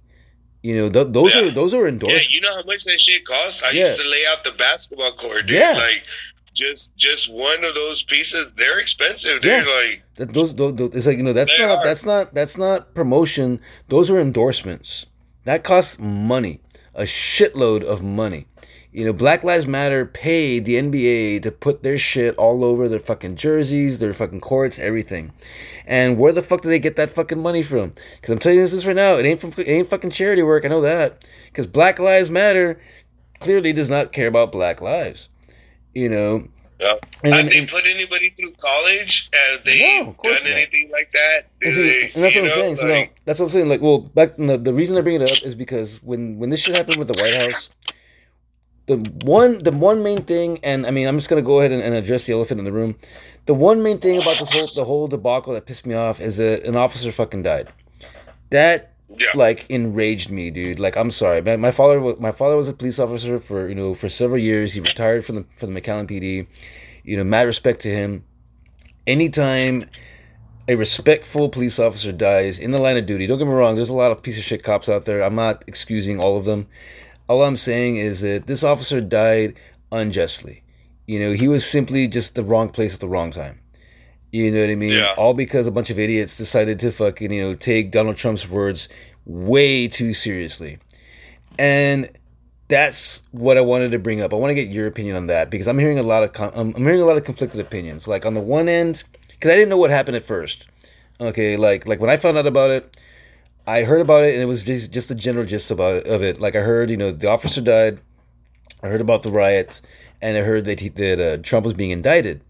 you 0.63 0.75
know 0.77 0.89
th- 0.89 1.07
those 1.13 1.33
Yeah. 1.35 1.47
are 1.47 1.51
those 1.51 1.73
are 1.73 1.87
endorsements. 1.87 2.29
Yeah, 2.29 2.35
you 2.35 2.41
know 2.41 2.53
how 2.55 2.63
much 2.63 2.83
that 2.85 2.99
shit 2.99 3.25
costs? 3.25 3.63
I 3.63 3.71
Yeah. 3.71 3.81
used 3.81 3.99
to 4.01 4.09
lay 4.09 4.23
out 4.31 4.43
the 4.43 4.51
basketball 4.57 5.11
court, 5.11 5.45
dude. 5.47 5.57
Yeah. 5.57 5.73
Like, 5.73 6.03
just 6.55 6.97
just 6.97 7.31
one 7.33 7.63
of 7.63 7.73
those 7.75 8.03
pieces, 8.03 8.51
they're 8.57 8.79
expensive, 8.81 9.39
dude. 9.41 9.51
Yeah. 9.51 9.57
Like, 9.59 10.03
That- 10.15 10.33
those, 10.33 10.53
those, 10.55 10.75
those- 10.75 10.89
it's 10.93 11.05
like 11.05 11.17
you 11.17 11.23
know 11.23 11.31
that's 11.33 11.51
not 11.59 11.69
are. 11.79 11.83
that's 11.85 12.03
not 12.05 12.33
that's 12.33 12.57
not 12.57 12.93
promotion. 12.95 13.59
Those 13.87 14.09
are 14.09 14.19
endorsements. 14.19 15.05
That 15.45 15.63
costs 15.63 15.97
money, 15.99 16.59
a 16.93 17.03
shitload 17.03 17.83
of 17.83 18.01
money. 18.03 18.47
You 18.91 19.05
know, 19.05 19.13
Black 19.13 19.43
Lives 19.43 19.67
Matter 19.67 20.03
paid 20.03 20.65
the 20.65 20.75
NBA 20.75 21.43
to 21.43 21.51
put 21.51 21.83
their 21.83 21.97
shit 21.97 22.35
all 22.37 22.65
over 22.65 22.87
their 22.87 22.99
fucking 22.99 23.35
jerseys, 23.35 23.99
their 23.99 24.15
fucking 24.15 24.41
courts, 24.41 24.79
everything. 24.79 25.31
And 25.85 26.17
where 26.17 26.31
the 26.31 26.41
fuck 26.41 26.61
do 26.61 26.69
they 26.69 26.79
get 26.79 26.95
that 26.95 27.11
fucking 27.11 27.39
money 27.39 27.61
from? 27.61 27.91
Because 28.15 28.33
I'm 28.33 28.39
telling 28.39 28.57
you 28.57 28.67
this 28.67 28.85
right 28.87 28.95
now, 28.95 29.13
it 29.15 29.25
ain't 29.27 29.39
from 29.39 29.53
it 29.57 29.67
ain't 29.67 29.89
fucking 29.89 30.09
charity 30.09 30.41
work. 30.41 30.65
I 30.65 30.69
know 30.69 30.81
that. 30.81 31.23
Because 31.47 31.67
Black 31.67 31.99
Lives 31.99 32.31
Matter 32.31 32.81
clearly 33.39 33.73
does 33.73 33.89
not 33.89 34.11
care 34.11 34.27
about 34.27 34.51
Black 34.51 34.81
lives. 34.81 35.29
You 35.93 36.09
know, 36.09 36.47
yeah. 36.79 36.91
and, 37.23 37.33
have 37.33 37.49
they 37.51 37.65
put 37.67 37.85
anybody 37.85 38.33
through 38.39 38.53
college? 38.53 39.29
Have 39.33 39.63
they 39.65 39.99
No, 39.99 40.15
done 40.23 40.33
not. 40.33 40.45
anything 40.45 40.89
like 40.91 41.11
that? 41.11 41.47
And, 41.61 41.73
see, 41.73 42.09
and 42.15 42.23
that's 42.23 42.35
what 42.35 42.43
I'm 42.43 42.43
know, 42.49 42.55
saying. 42.55 42.75
So 42.77 42.85
like- 42.87 43.09
now, 43.09 43.13
that's 43.25 43.39
what 43.39 43.45
I'm 43.47 43.51
saying. 43.51 43.69
Like, 43.69 43.81
well, 43.81 43.99
back 43.99 44.35
the 44.37 44.57
the 44.57 44.73
reason 44.73 44.97
I 44.97 45.01
bring 45.01 45.21
it 45.21 45.29
up 45.29 45.43
is 45.45 45.53
because 45.53 46.01
when 46.01 46.39
when 46.39 46.49
this 46.49 46.59
shit 46.59 46.75
happened 46.75 46.97
with 46.97 47.07
the 47.07 47.19
White 47.21 47.35
House, 47.35 47.69
the 48.89 48.97
one 49.23 49.63
the 49.63 49.71
one 49.71 50.01
main 50.01 50.23
thing, 50.23 50.59
and 50.63 50.85
I 50.87 50.91
mean, 50.91 51.07
I'm 51.07 51.17
just 51.17 51.29
gonna 51.29 51.43
go 51.43 51.59
ahead 51.59 51.71
and, 51.71 51.81
and 51.81 51.93
address 51.93 52.25
the 52.25 52.33
elephant 52.33 52.59
in 52.59 52.65
the 52.65 52.71
room. 52.71 52.95
The 53.45 53.53
one 53.53 53.83
main 53.83 53.99
thing 53.99 54.15
about 54.15 54.37
this 54.39 54.51
whole 54.51 54.83
the 54.83 54.87
whole 54.87 55.07
debacle 55.07 55.53
that 55.53 55.67
pissed 55.67 55.85
me 55.85 55.93
off 55.93 56.19
is 56.19 56.37
that 56.37 56.63
an 56.63 56.75
officer 56.75 57.11
fucking 57.11 57.43
died. 57.43 57.71
That 58.49 58.93
yeah. 59.19 59.27
like 59.35 59.69
enraged 59.69 60.31
me, 60.31 60.49
dude. 60.49 60.79
Like 60.79 60.97
I'm 60.97 61.11
sorry, 61.11 61.41
man. 61.41 61.61
My 61.61 61.69
father, 61.71 61.99
wa- 61.99 62.15
my 62.19 62.31
father 62.31 62.57
was 62.57 62.67
a 62.67 62.73
police 62.73 62.97
officer 62.97 63.39
for 63.39 63.69
you 63.69 63.75
know 63.75 63.93
for 63.93 64.09
several 64.09 64.39
years. 64.39 64.73
He 64.73 64.79
retired 64.79 65.23
from 65.23 65.35
the 65.35 65.45
from 65.55 65.73
the 65.73 65.81
McAllen 65.81 66.09
PD. 66.09 66.47
You 67.03 67.17
know, 67.17 67.23
mad 67.23 67.43
respect 67.43 67.81
to 67.81 67.89
him. 67.89 68.23
Anytime 69.05 69.81
a 70.67 70.75
respectful 70.75 71.49
police 71.49 71.79
officer 71.79 72.11
dies 72.11 72.57
in 72.57 72.71
the 72.71 72.79
line 72.79 72.97
of 72.97 73.05
duty, 73.05 73.27
don't 73.27 73.37
get 73.37 73.47
me 73.47 73.53
wrong. 73.53 73.75
There's 73.75 73.89
a 73.89 73.93
lot 73.93 74.11
of 74.11 74.23
piece 74.23 74.37
of 74.37 74.43
shit 74.43 74.63
cops 74.63 74.89
out 74.89 75.05
there. 75.05 75.21
I'm 75.23 75.35
not 75.35 75.63
excusing 75.67 76.19
all 76.19 76.37
of 76.37 76.45
them. 76.45 76.67
All 77.29 77.43
I'm 77.43 77.57
saying 77.57 77.97
is 77.97 78.21
that 78.21 78.47
this 78.47 78.63
officer 78.63 78.99
died 78.99 79.55
unjustly. 79.91 80.63
You 81.07 81.19
know, 81.19 81.31
he 81.31 81.47
was 81.47 81.65
simply 81.65 82.07
just 82.07 82.35
the 82.35 82.43
wrong 82.43 82.69
place 82.69 82.95
at 82.95 82.99
the 82.99 83.07
wrong 83.07 83.31
time. 83.31 83.59
You 84.31 84.51
know 84.51 84.61
what 84.61 84.69
I 84.69 84.75
mean? 84.75 84.91
Yeah. 84.91 85.13
All 85.17 85.33
because 85.33 85.65
a 85.67 85.71
bunch 85.71 85.89
of 85.89 85.97
idiots 85.97 86.37
decided 86.37 86.79
to 86.79 86.91
fucking, 86.91 87.31
you 87.31 87.41
know, 87.41 87.55
take 87.55 87.91
Donald 87.91 88.17
Trump's 88.17 88.47
words 88.47 88.89
way 89.25 89.87
too 89.87 90.13
seriously. 90.13 90.79
And 91.57 92.09
that's 92.67 93.23
what 93.31 93.57
I 93.57 93.61
wanted 93.61 93.91
to 93.91 93.99
bring 93.99 94.21
up. 94.21 94.33
I 94.33 94.37
want 94.37 94.51
to 94.51 94.55
get 94.55 94.69
your 94.69 94.87
opinion 94.87 95.15
on 95.15 95.27
that 95.27 95.49
because 95.49 95.67
I'm 95.67 95.79
hearing 95.79 95.99
a 95.99 96.03
lot 96.03 96.23
of 96.23 96.53
I'm 96.55 96.73
I'm 96.75 96.83
hearing 96.83 97.01
a 97.01 97.05
lot 97.05 97.17
of 97.17 97.23
conflicted 97.23 97.59
opinions. 97.59 98.07
Like 98.07 98.25
on 98.25 98.35
the 98.35 98.41
one 98.41 98.69
end, 98.69 99.03
because 99.27 99.51
I 99.51 99.55
didn't 99.55 99.69
know 99.69 99.77
what 99.77 99.89
happened 99.89 100.15
at 100.15 100.25
first. 100.25 100.67
Okay, 101.19 101.57
like 101.57 101.87
like 101.87 101.99
when 101.99 102.11
I 102.11 102.17
found 102.17 102.37
out 102.37 102.45
about 102.45 102.69
it, 102.69 102.97
I 103.69 103.83
heard 103.83 104.01
about 104.01 104.23
it 104.23 104.33
and 104.33 104.41
it 104.41 104.47
was 104.47 104.63
just 104.63 104.91
just 104.91 105.09
the 105.09 105.15
general 105.15 105.45
gist 105.45 105.69
about 105.69 106.07
of 106.07 106.23
it. 106.23 106.41
Like 106.41 106.55
I 106.55 106.61
heard, 106.61 106.89
you 106.89 106.97
know, 106.97 107.11
the 107.11 107.29
officer 107.29 107.61
died. 107.61 107.99
I 108.81 108.87
heard 108.87 109.01
about 109.01 109.21
the 109.21 109.29
riots, 109.29 109.81
and 110.21 110.37
I 110.37 110.41
heard 110.41 110.65
that 110.65 110.79
he, 110.79 110.89
that 110.89 111.19
uh, 111.19 111.37
Trump 111.43 111.65
was 111.65 111.75
being 111.75 111.91
indicted. 111.91 112.41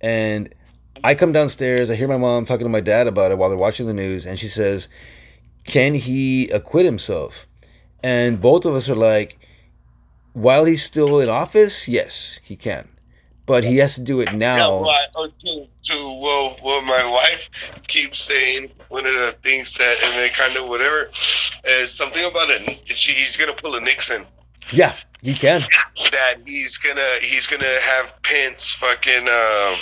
And 0.00 0.52
I 1.04 1.14
come 1.14 1.32
downstairs. 1.32 1.88
I 1.88 1.94
hear 1.94 2.08
my 2.08 2.16
mom 2.16 2.46
talking 2.46 2.64
to 2.64 2.70
my 2.70 2.80
dad 2.80 3.06
about 3.06 3.30
it 3.30 3.38
while 3.38 3.48
they're 3.48 3.58
watching 3.58 3.86
the 3.86 3.94
news, 3.94 4.26
and 4.26 4.40
she 4.40 4.48
says, 4.48 4.88
"Can 5.64 5.94
he 5.94 6.48
acquit 6.50 6.84
himself?" 6.84 7.46
And 8.02 8.40
both 8.40 8.64
of 8.64 8.74
us 8.74 8.88
are 8.88 8.96
like, 8.96 9.38
while 10.32 10.64
he's 10.64 10.82
still 10.82 11.20
in 11.20 11.28
office, 11.28 11.88
yes, 11.88 12.40
he 12.42 12.56
can. 12.56 12.88
But 13.46 13.62
he 13.64 13.76
has 13.76 13.94
to 13.94 14.00
do 14.00 14.20
it 14.20 14.32
now. 14.32 14.84
oh, 15.16 15.26
to, 15.26 15.66
to 15.82 16.20
well, 16.20 16.56
what 16.62 16.84
my 16.84 17.10
wife 17.12 17.48
keeps 17.86 18.20
saying, 18.20 18.70
one 18.88 19.06
of 19.06 19.14
the 19.14 19.36
things 19.42 19.74
that, 19.74 19.96
and 20.04 20.14
they 20.18 20.28
kind 20.30 20.56
of 20.56 20.68
whatever, 20.68 21.08
is 21.10 21.92
something 21.92 22.24
about 22.24 22.48
it. 22.50 22.88
she, 22.88 23.12
he's 23.12 23.36
gonna 23.36 23.52
pull 23.52 23.74
a 23.76 23.80
Nixon. 23.80 24.26
Yeah, 24.72 24.96
he 25.22 25.32
can. 25.32 25.60
That 26.10 26.34
he's 26.44 26.76
gonna, 26.76 27.00
he's 27.20 27.46
gonna 27.46 27.64
have 27.64 28.20
Pence 28.22 28.72
fucking 28.72 29.28
um, 29.28 29.76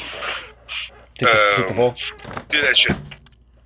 Take 1.15 1.29
the, 1.29 1.55
take 1.57 1.77
the 1.77 1.83
Um, 1.83 2.45
do 2.51 2.61
that 2.63 2.77
shit, 2.77 2.97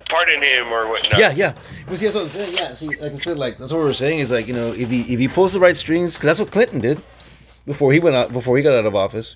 pardon 0.07 0.41
him 0.41 0.67
or 0.67 0.87
whatnot. 0.87 1.19
Yeah, 1.19 1.31
yeah. 1.31 1.53
Well, 1.87 1.95
see, 1.95 2.05
that's 2.05 2.15
what 2.15 2.25
I'm 2.25 2.29
saying. 2.29 2.53
Yeah, 2.53 2.73
see, 2.73 2.95
like 2.97 3.11
I 3.11 3.15
said, 3.15 3.39
like 3.39 3.57
that's 3.57 3.73
what 3.73 3.81
we're 3.81 3.93
saying 3.93 4.19
is 4.19 4.29
like 4.29 4.47
you 4.47 4.53
know 4.53 4.71
if 4.71 4.87
he 4.87 5.01
if 5.01 5.19
he 5.19 5.27
pulls 5.27 5.53
the 5.53 5.59
right 5.59 5.75
strings, 5.75 6.13
because 6.13 6.27
that's 6.27 6.39
what 6.39 6.51
Clinton 6.51 6.79
did 6.79 7.05
before 7.65 7.91
he 7.91 7.99
went 7.99 8.15
out 8.17 8.31
before 8.31 8.55
he 8.55 8.63
got 8.63 8.73
out 8.73 8.85
of 8.85 8.95
office. 8.95 9.35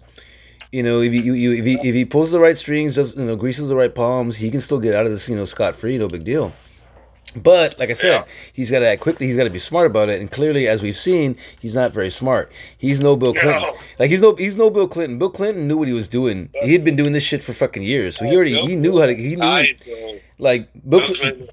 You 0.74 0.82
know, 0.82 1.02
if 1.02 1.14
he, 1.14 1.22
you, 1.22 1.34
you, 1.34 1.52
if 1.52 1.66
he 1.66 1.88
if 1.88 1.94
he 1.94 2.04
pulls 2.04 2.32
the 2.32 2.40
right 2.40 2.58
strings, 2.58 2.96
does 2.96 3.16
you 3.16 3.26
know 3.26 3.36
greases 3.36 3.70
the 3.70 3.76
right 3.76 3.94
palms, 3.94 4.38
he 4.38 4.50
can 4.50 4.60
still 4.60 4.80
get 4.80 4.96
out 4.96 5.06
of 5.06 5.12
this 5.12 5.30
you 5.30 5.36
know 5.36 5.46
scot 5.46 5.76
free, 5.76 6.00
no 6.00 6.08
big 6.08 6.24
deal. 6.24 6.52
But 7.36 7.78
like 7.78 7.92
I 7.92 7.94
said, 7.94 8.24
he's 8.54 8.72
got 8.72 8.80
to 8.80 8.88
act 8.88 9.02
quickly. 9.02 9.28
He's 9.28 9.38
got 9.38 9.44
to 9.44 9.52
be 9.52 9.60
smart 9.60 9.86
about 9.86 10.10
it. 10.10 10.20
And 10.20 10.32
clearly, 10.32 10.68
as 10.68 10.82
we've 10.82 10.98
seen, 10.98 11.36
he's 11.60 11.76
not 11.76 11.94
very 11.94 12.10
smart. 12.10 12.52
He's 12.78 13.02
no 13.02 13.16
Bill 13.16 13.34
Clinton. 13.34 13.62
No. 13.62 13.88
Like 14.00 14.10
he's 14.10 14.22
no 14.22 14.36
he's 14.36 14.58
no 14.58 14.72
Bill 14.72 14.88
Clinton. 14.88 15.20
Bill 15.20 15.30
Clinton 15.30 15.68
knew 15.68 15.78
what 15.78 15.88
he 15.88 15.94
was 15.94 16.08
doing. 16.08 16.50
He 16.64 16.74
had 16.74 16.84
been 16.84 16.96
doing 16.96 17.12
this 17.12 17.24
shit 17.24 17.44
for 17.44 17.54
fucking 17.54 17.84
years, 17.84 18.18
so 18.18 18.26
he 18.26 18.36
already 18.36 18.60
he 18.60 18.76
knew 18.76 19.00
how 19.00 19.06
to 19.06 19.16
he 19.16 19.28
knew 19.28 20.20
like 20.40 20.72
Bill. 20.90 21.00
Clinton 21.02 21.50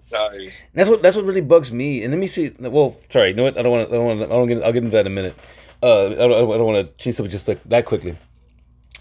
that's 0.72 0.88
what 0.88 1.02
that's 1.02 1.14
what 1.14 1.26
really 1.26 1.42
bugs 1.42 1.70
me. 1.72 2.02
And 2.02 2.12
let 2.12 2.20
me 2.20 2.26
see. 2.26 2.52
Well, 2.58 2.96
sorry, 3.10 3.28
you 3.28 3.34
know 3.34 3.42
what? 3.44 3.58
I 3.58 3.62
don't 3.62 3.72
want 3.72 3.88
to. 3.88 3.94
I 3.94 3.98
don't 3.98 4.06
want. 4.06 4.20
to. 4.20 4.26
I 4.26 4.28
don't 4.30 4.48
get. 4.48 4.62
I'll 4.62 4.72
get 4.72 4.82
into 4.84 4.96
that 4.96 5.00
in 5.00 5.08
a 5.08 5.10
minute. 5.10 5.36
Uh, 5.82 6.06
I 6.06 6.14
don't. 6.14 6.32
I 6.32 6.56
don't 6.56 6.64
want 6.64 6.86
to 6.86 6.92
change 6.94 7.16
something 7.16 7.30
just 7.30 7.48
like 7.48 7.62
that 7.64 7.84
quickly. 7.84 8.16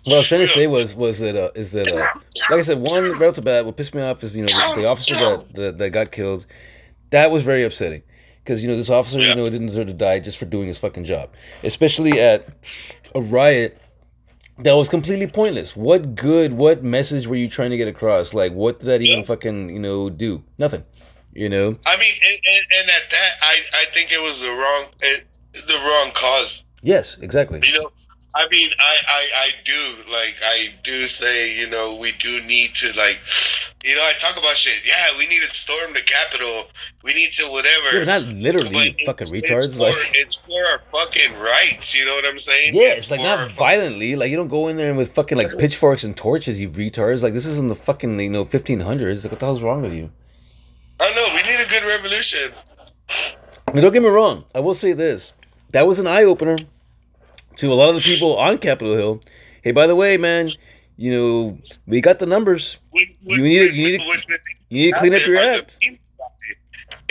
What 0.05 0.15
I 0.15 0.17
was 0.17 0.27
trying 0.27 0.41
to 0.41 0.47
say 0.47 0.67
was 0.67 0.95
was 0.95 1.19
that 1.19 1.35
uh, 1.35 1.51
is 1.55 1.71
that 1.71 1.91
uh, 1.91 2.19
like 2.49 2.61
I 2.61 2.63
said, 2.63 2.77
one 2.77 3.03
right 3.19 3.29
off 3.29 3.35
the 3.35 3.41
bat, 3.41 3.65
what 3.65 3.77
pissed 3.77 3.93
me 3.93 4.01
off 4.01 4.23
is 4.23 4.35
you 4.35 4.43
know 4.43 4.47
the, 4.47 4.81
the 4.81 4.87
officer 4.87 5.15
that, 5.15 5.53
that 5.55 5.77
that 5.77 5.89
got 5.91 6.11
killed. 6.11 6.45
That 7.11 7.31
was 7.31 7.43
very 7.43 7.63
upsetting 7.63 8.03
because 8.43 8.61
you 8.61 8.69
know 8.69 8.77
this 8.77 8.89
officer 8.89 9.19
you 9.19 9.35
know 9.35 9.43
didn't 9.43 9.67
deserve 9.67 9.87
to 9.87 9.93
die 9.93 10.19
just 10.19 10.37
for 10.37 10.45
doing 10.45 10.67
his 10.67 10.77
fucking 10.77 11.03
job, 11.03 11.29
especially 11.63 12.19
at 12.19 12.47
a 13.13 13.21
riot 13.21 13.79
that 14.59 14.73
was 14.73 14.89
completely 14.89 15.27
pointless. 15.27 15.75
What 15.75 16.15
good? 16.15 16.53
What 16.53 16.83
message 16.83 17.27
were 17.27 17.35
you 17.35 17.49
trying 17.49 17.71
to 17.71 17.77
get 17.77 17.87
across? 17.87 18.33
Like, 18.33 18.53
what 18.53 18.79
did 18.79 18.87
that 18.87 19.03
even 19.03 19.25
fucking 19.25 19.69
you 19.69 19.79
know 19.79 20.09
do? 20.09 20.43
Nothing. 20.57 20.83
You 21.33 21.49
know. 21.49 21.77
I 21.85 21.97
mean, 21.97 22.13
and, 22.27 22.39
and, 22.47 22.65
and 22.79 22.89
at 22.89 23.09
that, 23.11 23.31
I, 23.41 23.61
I 23.73 23.85
think 23.91 24.11
it 24.11 24.21
was 24.21 24.41
the 24.41 24.49
wrong, 24.49 24.85
it, 25.01 25.25
the 25.53 25.77
wrong 25.77 26.11
cause. 26.13 26.65
Yes, 26.81 27.17
exactly. 27.21 27.61
You 27.63 27.79
know, 27.79 27.89
I 28.35 28.47
mean, 28.51 28.69
I, 28.77 28.95
I, 29.07 29.27
I 29.35 29.49
do 29.65 30.11
like 30.11 30.35
I 30.45 30.67
do 30.83 30.91
say, 31.07 31.57
you 31.59 31.67
know, 31.69 31.97
we 31.99 32.11
do 32.19 32.39
need 32.45 32.75
to 32.75 32.87
like, 32.89 33.19
you 33.83 33.95
know, 33.95 34.01
I 34.01 34.13
talk 34.19 34.37
about 34.37 34.55
shit. 34.55 34.85
Yeah, 34.85 35.17
we 35.17 35.27
need 35.27 35.41
to 35.41 35.47
storm 35.47 35.93
the 35.93 36.01
Capitol. 36.05 36.69
We 37.03 37.15
need 37.15 37.31
to 37.33 37.45
whatever. 37.51 38.05
But 38.05 38.05
not 38.05 38.21
literally, 38.21 38.69
But 38.69 38.99
you 38.99 39.05
fucking 39.07 39.35
it's- 39.35 39.51
retards. 39.51 39.65
It's 39.65 39.75
for, 39.75 39.81
like, 39.81 40.11
it's 40.13 40.37
for 40.37 40.63
our 40.63 40.79
fucking 40.93 41.39
rights. 41.41 41.97
You 41.97 42.05
know 42.05 42.13
what 42.13 42.25
I'm 42.27 42.37
saying? 42.37 42.75
yeah, 42.75 42.93
it's 42.93 43.09
like 43.09 43.21
not 43.21 43.49
violently. 43.51 44.15
Like 44.15 44.29
you 44.29 44.37
don't 44.37 44.47
go 44.47 44.67
in 44.67 44.77
there 44.77 44.93
with 44.93 45.13
fucking 45.15 45.35
like 45.37 45.57
pitchforks 45.57 46.03
and 46.03 46.15
torches, 46.15 46.61
you 46.61 46.69
retards. 46.69 47.23
Like 47.23 47.33
this 47.33 47.47
isn't 47.47 47.67
the 47.67 47.75
fucking 47.75 48.19
you 48.19 48.29
know 48.29 48.45
1500s. 48.45 49.23
Like 49.23 49.31
what 49.31 49.39
the 49.39 49.45
hell's 49.47 49.63
wrong 49.63 49.81
with 49.81 49.93
you? 49.93 50.11
I 51.01 51.11
know 51.13 51.25
we 51.33 51.41
need 51.51 51.65
a 51.65 51.69
good 51.69 51.83
revolution. 51.83 52.51
Now, 53.73 53.81
don't 53.81 53.93
get 53.93 54.03
me 54.03 54.09
wrong. 54.09 54.45
I 54.53 54.59
will 54.59 54.75
say 54.75 54.93
this: 54.93 55.33
that 55.71 55.87
was 55.87 55.97
an 55.97 56.05
eye 56.05 56.23
opener 56.25 56.57
to 57.59 57.71
a 57.71 57.75
lot 57.75 57.89
of 57.89 57.95
the 57.95 58.01
people 58.01 58.37
on 58.37 58.57
Capitol 58.57 58.95
Hill. 58.95 59.21
Hey, 59.61 59.71
by 59.71 59.87
the 59.87 59.95
way, 59.95 60.17
man, 60.17 60.47
you 60.97 61.11
know 61.11 61.57
we 61.87 62.01
got 62.01 62.19
the 62.19 62.25
numbers. 62.25 62.77
We, 62.91 63.15
You 63.23 63.41
need 63.43 63.59
to- 63.59 63.73
you 63.73 63.87
need 63.87 63.99
to- 64.01 64.39
You 64.69 64.85
need 64.85 64.93
to 64.93 64.99
clean 64.99 65.13
up 65.15 65.25
your 65.25 65.37
act, 65.37 65.77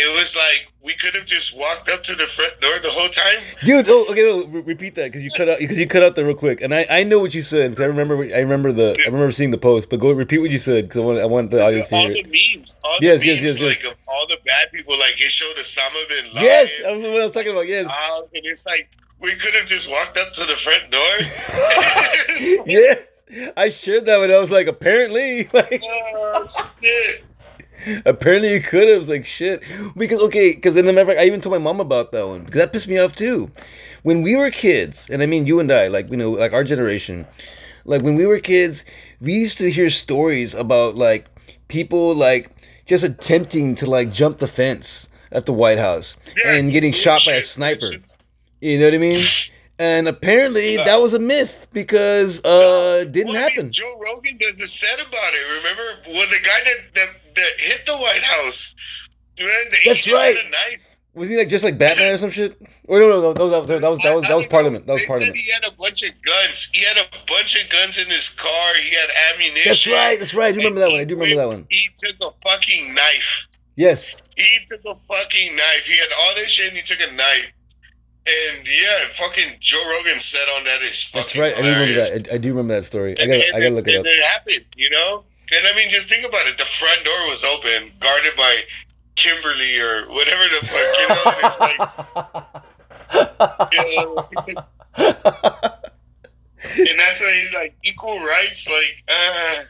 It 0.01 0.14
was 0.16 0.36
like 0.36 0.72
we 0.84 0.94
could 0.94 1.12
have 1.16 1.26
just 1.26 1.59
walked 1.59 1.90
up 1.90 2.03
to 2.05 2.12
the 2.14 2.22
front 2.22 2.61
door 2.61 2.70
the 2.82 2.88
whole 2.90 3.09
time. 3.09 3.40
dude. 3.64 3.88
Oh, 3.88 4.07
okay, 4.11 4.22
no, 4.22 4.44
re- 4.46 4.61
repeat 4.62 4.94
that 4.94 5.07
because 5.07 5.22
you 5.22 5.30
cut 5.36 5.49
out 5.49 5.59
because 5.59 5.76
you 5.76 5.88
cut 5.88 6.05
out 6.05 6.14
there 6.14 6.24
real 6.24 6.36
quick. 6.36 6.61
And 6.61 6.72
I, 6.72 6.86
I 6.88 7.03
know 7.03 7.18
what 7.18 7.34
you 7.34 7.42
said 7.42 7.72
because 7.72 7.82
I 7.82 7.86
remember 7.86 8.14
I 8.32 8.38
remember 8.38 8.70
the 8.72 8.96
I 9.03 9.07
remember 9.07 9.32
seeing 9.32 9.51
the 9.51 9.59
post. 9.59 9.90
But 9.90 9.99
go 9.99 10.12
repeat 10.12 10.38
what 10.38 10.51
you 10.53 10.59
said 10.59 10.84
because 10.88 10.99
I 11.01 11.05
want 11.05 11.18
I 11.18 11.24
want 11.26 11.51
the 11.51 11.64
audience 11.64 11.88
to 11.88 11.96
hear 11.96 12.12
it. 12.12 12.24
the 12.24 12.30
memes, 12.57 12.78
all 12.84 12.96
Yes, 13.03 13.20
the 13.20 13.26
yes, 13.26 13.42
memes, 13.42 13.44
yes, 13.44 13.61
yes. 13.61 13.84
like 13.84 13.92
of 13.92 13.99
all 14.07 14.26
the 14.28 14.38
bad 14.46 14.70
people. 14.72 14.94
Like 14.94 15.14
it 15.18 15.30
showed 15.34 15.57
Osama 15.57 16.09
bin 16.09 16.24
Laden. 16.36 16.42
Yes, 16.44 16.70
that 16.84 16.92
was 16.94 17.03
what 17.03 17.20
I 17.20 17.24
was 17.24 17.32
talking 17.32 17.53
about. 17.53 17.68
Yes. 17.68 17.86
Um, 17.86 18.22
and 18.34 18.42
it's 18.44 18.64
like 18.66 18.88
we 19.21 19.31
could 19.31 19.55
have 19.55 19.66
just 19.66 19.91
walked 19.91 20.19
up 20.19 20.33
to 20.35 20.41
the 20.41 20.57
front 20.57 20.91
door. 20.91 22.64
yes, 22.66 22.99
I 23.57 23.69
shared 23.69 24.07
that 24.07 24.19
when 24.19 24.31
I 24.31 24.39
was 24.39 24.51
like, 24.51 24.66
apparently, 24.66 25.49
like, 25.53 25.83
oh, 25.85 26.49
shit. 26.83 27.25
apparently 28.07 28.53
you 28.55 28.61
could 28.61 28.89
have. 28.89 29.09
Like, 29.09 29.27
shit. 29.27 29.62
Because 29.97 30.21
okay, 30.21 30.53
because 30.55 30.77
in 30.77 30.87
the 30.87 30.93
matter 30.93 31.03
of 31.03 31.09
fact, 31.09 31.21
I 31.21 31.25
even 31.27 31.41
told 31.41 31.53
my 31.53 31.59
mom 31.59 31.81
about 31.81 32.11
that 32.12 32.27
one 32.27 32.41
because 32.45 32.59
that 32.59 32.73
pissed 32.73 32.89
me 32.89 32.99
off 32.99 33.14
too. 33.14 33.51
When 34.03 34.23
we 34.23 34.37
were 34.37 34.51
kids, 34.51 35.09
and 35.11 35.23
I 35.23 35.27
mean 35.27 35.47
you 35.47 35.59
and 35.61 35.71
I, 35.73 35.89
like 35.89 36.11
you 36.11 36.16
know, 36.16 36.31
like 36.33 36.53
our 36.53 36.64
generation, 36.64 37.27
like 37.85 38.03
when 38.03 38.14
we 38.14 38.27
were 38.27 38.39
kids, 38.39 38.85
we 39.21 39.33
used 39.35 39.59
to 39.59 39.71
hear 39.71 39.91
stories 39.91 40.55
about 40.55 40.95
like 40.95 41.27
people 41.66 42.14
like 42.14 42.51
just 42.87 43.05
attempting 43.05 43.75
to 43.77 43.87
like 43.87 44.12
jump 44.12 44.39
the 44.39 44.49
fence 44.49 45.09
at 45.31 45.45
the 45.45 45.53
White 45.53 45.79
House 45.79 46.16
Yeah, 46.43 46.55
and 46.55 46.73
getting 46.73 46.93
shot 46.93 47.21
by 47.27 47.33
a 47.35 47.43
sniper. 47.43 47.81
Just- 47.91 48.21
You 48.61 48.79
know 48.79 48.87
what 48.87 48.95
I 48.95 48.99
mean? 48.99 49.23
And 49.81 50.09
apparently 50.09 50.75
that 50.77 51.01
was 51.01 51.15
a 51.15 51.21
myth 51.21 51.69
because 51.73 52.43
uh 52.45 53.05
didn't 53.09 53.29
Well, 53.29 53.37
I 53.37 53.47
mean, 53.47 53.49
happen. 53.49 53.71
Joe 53.71 53.85
Rogan 53.87 54.37
does 54.39 54.59
a 54.59 54.67
set 54.67 54.99
about 55.07 55.31
it. 55.33 55.63
Remember, 55.63 56.03
well, 56.09 56.27
the 56.31 56.43
guy 56.45 56.59
that 56.65 56.95
that, 56.95 57.35
that 57.37 57.51
hit 57.59 57.87
the 57.87 57.95
White 57.95 58.25
House. 58.25 58.75
That's 59.85 60.13
right. 60.13 60.35
Had 60.37 60.47
a 60.47 60.51
knife. 60.51 60.97
Was 61.15 61.29
he 61.29 61.37
like 61.37 61.49
just 61.49 61.63
like 61.63 61.79
Batman 61.79 62.13
or 62.13 62.17
some 62.17 62.31
shit? 62.31 62.59
Or 62.89 62.99
no, 62.99 63.09
no, 63.09 63.21
no, 63.21 63.33
no 63.35 63.67
that, 63.67 63.81
that 63.81 63.89
was 63.89 63.99
that 64.01 64.01
was 64.01 64.01
that 64.01 64.15
was 64.15 64.25
I- 64.25 64.27
I 64.27 64.31
don't 64.31 64.51
Parliament. 64.51 64.87
That 64.87 64.93
was 64.95 65.01
they 65.03 65.07
Parliament. 65.07 65.37
Said 65.37 65.45
he 65.45 65.53
had 65.53 65.65
a 65.65 65.77
bunch 65.77 66.03
of 66.03 66.11
guns. 66.23 66.71
He 66.75 66.85
had 66.85 66.97
a 66.99 67.07
bunch 67.31 67.63
of 67.63 67.71
guns 67.71 67.99
in 68.03 68.07
his 68.07 68.31
car. 68.35 68.69
He 68.83 68.95
had 68.97 69.09
ammunition. 69.31 69.63
That's 69.71 69.87
right. 69.87 70.19
That's 70.19 70.35
right. 70.35 70.49
I 70.49 70.53
do 70.53 70.59
remember 70.59 70.81
that 70.81 70.91
one. 70.91 71.01
I 71.01 71.05
do 71.05 71.15
remember 71.15 71.37
that 71.43 71.55
one. 71.55 71.67
He 71.71 71.89
took 71.97 72.17
a 72.27 72.35
fucking 72.51 72.95
knife. 72.97 73.47
Yes. 73.77 74.17
He 74.37 74.59
took 74.67 74.81
a 74.81 74.95
fucking 75.07 75.55
knife. 75.55 75.87
He 75.87 75.97
had 75.99 76.11
all 76.19 76.35
this 76.35 76.51
shit 76.51 76.67
and 76.67 76.77
he 76.77 76.83
took 76.83 76.99
a 76.99 77.17
knife. 77.17 77.53
And 78.29 78.66
yeah, 78.68 79.09
fucking 79.16 79.57
Joe 79.61 79.81
Rogan 79.97 80.20
said 80.20 80.45
on 80.57 80.64
that 80.64 80.83
is 80.83 81.07
fucking. 81.07 81.41
That's 81.41 81.57
right. 81.57 81.57
I 81.57 81.62
do 81.62 81.72
remember 81.72 81.95
that. 81.95 82.29
I, 82.31 82.35
I 82.35 82.39
do 82.39 82.49
remember 82.51 82.74
that 82.74 82.85
story. 82.85 83.14
I 83.18 83.24
gotta 83.24 83.47
and 83.47 83.57
I 83.57 83.61
gotta 83.61 83.74
look 83.74 83.89
it 83.89 83.95
and 83.95 84.05
up. 84.05 84.12
it 84.12 84.24
happened, 84.26 84.64
you 84.76 84.91
know? 84.91 85.24
And 85.51 85.66
I 85.66 85.74
mean, 85.76 85.89
just 85.89 86.11
think 86.11 86.29
about 86.29 86.47
it. 86.47 86.59
The 86.59 86.64
front 86.64 87.05
door 87.05 87.16
was 87.29 87.43
open, 87.45 87.91
guarded 88.01 88.37
by 88.37 88.55
Kimberly 89.16 89.81
or 89.81 90.12
whatever 90.12 90.45
the 90.53 90.61
fuck, 90.68 90.93
you 91.01 91.09
know? 91.09 91.24
And 91.33 91.41
it's 91.49 91.61
like, 91.61 91.81
you 93.72 93.97
know, 93.97 94.29
and 96.76 96.99
that's 96.99 97.20
why 97.22 97.33
he's 97.33 97.55
like, 97.55 97.74
equal 97.85 98.16
rights, 98.18 98.68
like, 98.68 99.05
uh. 99.09 99.64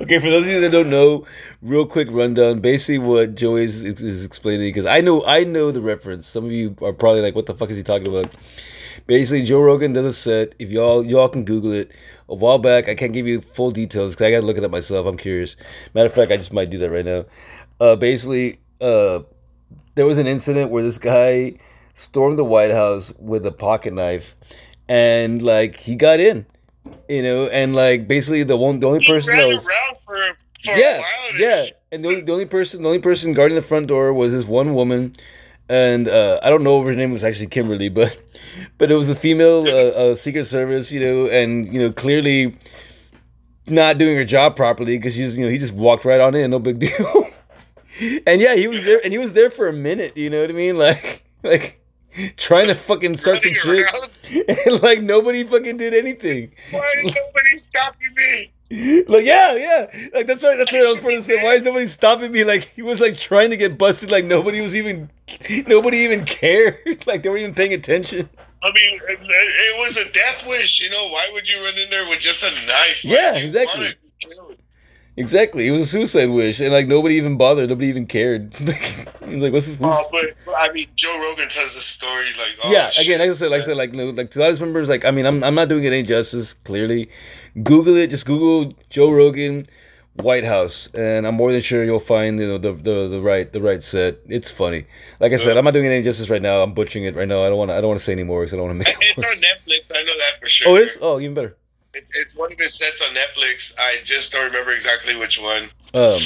okay, 0.02 0.18
for 0.18 0.30
those 0.30 0.46
of 0.46 0.52
you 0.52 0.60
that 0.60 0.70
don't 0.72 0.88
know, 0.88 1.26
real 1.62 1.86
quick 1.86 2.08
rundown. 2.10 2.60
Basically, 2.60 2.98
what 2.98 3.34
Joey 3.34 3.64
is, 3.64 3.82
is, 3.82 4.24
explaining 4.24 4.68
because 4.68 4.86
I 4.86 5.00
know 5.00 5.24
I 5.24 5.44
know 5.44 5.70
the 5.70 5.80
reference. 5.80 6.26
Some 6.26 6.44
of 6.44 6.52
you 6.52 6.76
are 6.82 6.92
probably 6.92 7.22
like, 7.22 7.34
"What 7.34 7.46
the 7.46 7.54
fuck 7.54 7.70
is 7.70 7.76
he 7.76 7.82
talking 7.82 8.08
about?" 8.08 8.34
Basically, 9.06 9.42
Joe 9.42 9.60
Rogan 9.60 9.92
does 9.92 10.06
a 10.06 10.12
set. 10.12 10.54
If 10.58 10.70
y'all 10.70 11.04
y'all 11.04 11.28
can 11.28 11.44
Google 11.44 11.72
it. 11.72 11.90
A 12.28 12.34
while 12.34 12.58
back, 12.58 12.88
I 12.88 12.94
can't 12.94 13.12
give 13.12 13.26
you 13.26 13.40
full 13.40 13.72
details 13.72 14.12
because 14.12 14.26
I 14.26 14.30
gotta 14.30 14.46
look 14.46 14.56
it 14.56 14.62
up 14.62 14.70
myself. 14.70 15.04
I'm 15.04 15.16
curious. 15.16 15.56
Matter 15.94 16.06
of 16.06 16.14
fact, 16.14 16.30
I 16.30 16.36
just 16.36 16.52
might 16.52 16.70
do 16.70 16.78
that 16.78 16.88
right 16.88 17.04
now. 17.04 17.24
Uh, 17.80 17.96
basically, 17.96 18.60
uh, 18.80 19.20
there 19.96 20.06
was 20.06 20.16
an 20.16 20.28
incident 20.28 20.70
where 20.70 20.84
this 20.84 20.96
guy 20.96 21.54
stormed 21.94 22.38
the 22.38 22.44
White 22.44 22.70
House 22.70 23.12
with 23.18 23.44
a 23.46 23.50
pocket 23.50 23.94
knife, 23.94 24.36
and 24.88 25.42
like 25.42 25.78
he 25.78 25.96
got 25.96 26.20
in, 26.20 26.46
you 27.10 27.22
know, 27.22 27.46
and 27.46 27.74
like 27.74 28.06
basically 28.06 28.44
the 28.44 28.56
one 28.56 28.78
the 28.78 28.86
only 28.86 29.00
he 29.00 29.12
person 29.12 29.36
that 29.36 29.48
was 29.48 29.66
around 29.66 29.98
for, 29.98 30.16
for 30.62 30.78
yeah, 30.78 30.96
a 30.96 31.00
while. 31.00 31.40
yeah. 31.40 31.62
And 31.90 32.04
the 32.04 32.08
only, 32.08 32.20
the 32.20 32.32
only 32.32 32.46
person, 32.46 32.82
the 32.82 32.88
only 32.88 33.00
person 33.00 33.32
guarding 33.32 33.56
the 33.56 33.62
front 33.62 33.88
door 33.88 34.12
was 34.12 34.32
this 34.32 34.44
one 34.44 34.74
woman, 34.74 35.14
and 35.68 36.08
uh, 36.08 36.38
I 36.42 36.50
don't 36.50 36.62
know 36.62 36.80
if 36.80 36.86
her 36.86 36.94
name 36.94 37.10
was 37.10 37.24
actually 37.24 37.48
Kimberly, 37.48 37.88
but 38.00 38.16
but 38.78 38.90
it 38.90 38.94
was 38.94 39.08
a 39.08 39.16
female 39.16 39.64
uh, 39.66 40.12
uh, 40.12 40.14
Secret 40.14 40.46
Service, 40.46 40.92
you 40.92 41.00
know, 41.00 41.26
and 41.26 41.72
you 41.72 41.80
know 41.80 41.92
clearly 41.92 42.56
not 43.66 43.98
doing 43.98 44.16
her 44.16 44.24
job 44.24 44.56
properly 44.56 44.96
because 44.96 45.14
she's 45.14 45.36
you 45.36 45.44
know 45.44 45.50
he 45.50 45.58
just 45.58 45.74
walked 45.74 46.04
right 46.04 46.20
on 46.20 46.34
in, 46.36 46.50
no 46.52 46.60
big 46.60 46.78
deal. 46.80 47.28
and 48.26 48.40
yeah, 48.40 48.54
he 48.54 48.68
was 48.68 48.84
there, 48.84 49.00
and 49.02 49.12
he 49.12 49.18
was 49.18 49.32
there 49.32 49.50
for 49.50 49.66
a 49.66 49.72
minute. 49.72 50.16
You 50.16 50.30
know 50.30 50.40
what 50.42 50.50
I 50.50 50.54
mean? 50.54 50.76
Like 50.76 51.24
like 51.42 51.79
trying 52.36 52.66
to 52.66 52.74
fucking 52.74 53.16
start 53.16 53.42
some 53.42 53.52
shit, 53.52 53.86
and 54.48 54.82
like 54.82 55.02
nobody 55.02 55.44
fucking 55.44 55.76
did 55.76 55.94
anything. 55.94 56.52
Why 56.70 56.92
is 56.96 57.04
nobody 57.04 57.56
stopping 57.56 58.14
me? 58.16 58.52
Like 59.08 59.26
yeah, 59.26 59.56
yeah, 59.56 60.08
like 60.14 60.28
that's 60.28 60.44
right. 60.44 60.56
That's 60.56 60.70
what 60.70 60.84
I 60.84 60.92
was 60.92 61.00
trying 61.00 61.16
to 61.16 61.22
say. 61.24 61.42
Why 61.42 61.54
is 61.54 61.64
nobody 61.64 61.88
stopping 61.88 62.30
me? 62.30 62.44
Like 62.44 62.70
he 62.76 62.82
was 62.82 63.00
like 63.00 63.16
trying 63.16 63.50
to 63.50 63.56
get 63.56 63.76
busted. 63.76 64.12
Like 64.12 64.24
nobody 64.24 64.60
was 64.60 64.76
even, 64.76 65.10
nobody 65.66 65.98
even 65.98 66.24
cared. 66.24 66.76
Like 67.04 67.24
they 67.24 67.30
weren't 67.30 67.40
even 67.40 67.54
paying 67.54 67.74
attention. 67.74 68.28
I 68.62 68.66
mean, 68.72 69.00
it, 69.08 69.78
was 69.80 69.96
a 69.96 70.12
death 70.12 70.46
wish. 70.46 70.80
You 70.80 70.88
know, 70.88 71.08
why 71.08 71.28
would 71.32 71.48
you 71.48 71.56
run 71.64 71.74
in 71.82 71.90
there 71.90 72.04
with 72.10 72.20
just 72.20 72.44
a 72.44 72.66
knife? 72.68 73.02
Why 73.04 73.10
Yeah, 73.10 73.44
exactly. 73.44 73.86
kill? 73.86 74.09
Exactly, 75.16 75.66
it 75.66 75.70
was 75.72 75.82
a 75.82 75.86
suicide 75.86 76.30
wish, 76.30 76.60
and 76.60 76.72
like 76.72 76.86
nobody 76.86 77.16
even 77.16 77.36
bothered. 77.36 77.68
Nobody 77.68 77.88
even 77.88 78.06
cared. 78.06 78.54
he 78.54 79.34
was 79.34 79.42
like, 79.42 79.52
"What's 79.52 79.66
this?" 79.66 79.76
Oh, 79.82 80.08
but 80.10 80.54
I 80.56 80.72
mean, 80.72 80.88
Joe 80.94 81.08
Rogan 81.08 81.48
tells 81.48 81.74
the 81.74 81.80
story 81.80 82.24
like, 82.38 82.56
oh, 82.64 82.72
yeah, 82.72 82.86
shit, 82.88 83.06
again, 83.06 83.18
like 83.20 83.30
I 83.30 83.34
said, 83.34 83.50
like 83.50 83.60
I 83.60 83.64
said, 83.64 83.76
like 83.76 83.92
no, 83.92 84.10
like 84.10 84.30
to 84.30 84.38
a 84.38 84.40
lot 84.40 84.50
of 84.50 84.60
members, 84.60 84.88
like 84.88 85.04
I 85.04 85.10
mean, 85.10 85.26
I'm 85.26 85.42
I'm 85.42 85.54
not 85.54 85.68
doing 85.68 85.84
it 85.84 85.88
any 85.88 86.04
justice. 86.04 86.54
Clearly, 86.54 87.10
Google 87.62 87.96
it. 87.96 88.10
Just 88.10 88.24
Google 88.24 88.72
Joe 88.88 89.10
Rogan 89.10 89.66
White 90.14 90.44
House, 90.44 90.88
and 90.94 91.26
I'm 91.26 91.34
more 91.34 91.52
than 91.52 91.60
sure 91.60 91.84
you'll 91.84 91.98
find 91.98 92.38
you 92.38 92.46
know 92.46 92.58
the 92.58 92.72
the, 92.72 93.08
the 93.08 93.20
right 93.20 93.52
the 93.52 93.60
right 93.60 93.82
set. 93.82 94.18
It's 94.28 94.50
funny. 94.50 94.86
Like 95.18 95.32
I 95.32 95.36
said, 95.36 95.56
I'm 95.56 95.64
not 95.64 95.74
doing 95.74 95.86
it 95.86 95.90
any 95.90 96.02
justice 96.02 96.30
right 96.30 96.42
now. 96.42 96.62
I'm 96.62 96.72
butchering 96.72 97.04
it 97.04 97.16
right 97.16 97.28
now. 97.28 97.44
I 97.44 97.48
don't 97.48 97.58
want 97.58 97.70
to 97.70 97.74
I 97.74 97.80
don't 97.80 97.88
want 97.88 98.00
to 98.00 98.04
say 98.04 98.12
any 98.12 98.22
more 98.24 98.40
because 98.42 98.54
I 98.54 98.56
don't 98.56 98.68
want 98.68 98.80
to 98.80 98.84
make 98.86 98.88
it 98.96 98.96
It's 99.02 99.26
worse. 99.26 99.36
on 99.36 99.42
Netflix. 99.42 99.92
I 99.94 100.02
know 100.02 100.16
that 100.18 100.38
for 100.40 100.48
sure. 100.48 100.72
Oh, 100.72 100.76
it 100.76 100.84
is. 100.84 100.98
Oh, 101.02 101.20
even 101.20 101.34
better. 101.34 101.56
It's, 101.94 102.10
it's 102.14 102.36
one 102.38 102.52
of 102.52 102.58
his 102.58 102.78
sets 102.78 103.02
on 103.02 103.14
Netflix. 103.14 103.74
I 103.78 103.96
just 104.04 104.32
don't 104.32 104.46
remember 104.46 104.72
exactly 104.72 105.16
which 105.16 105.40
one. 105.40 105.62
Um. 105.94 106.18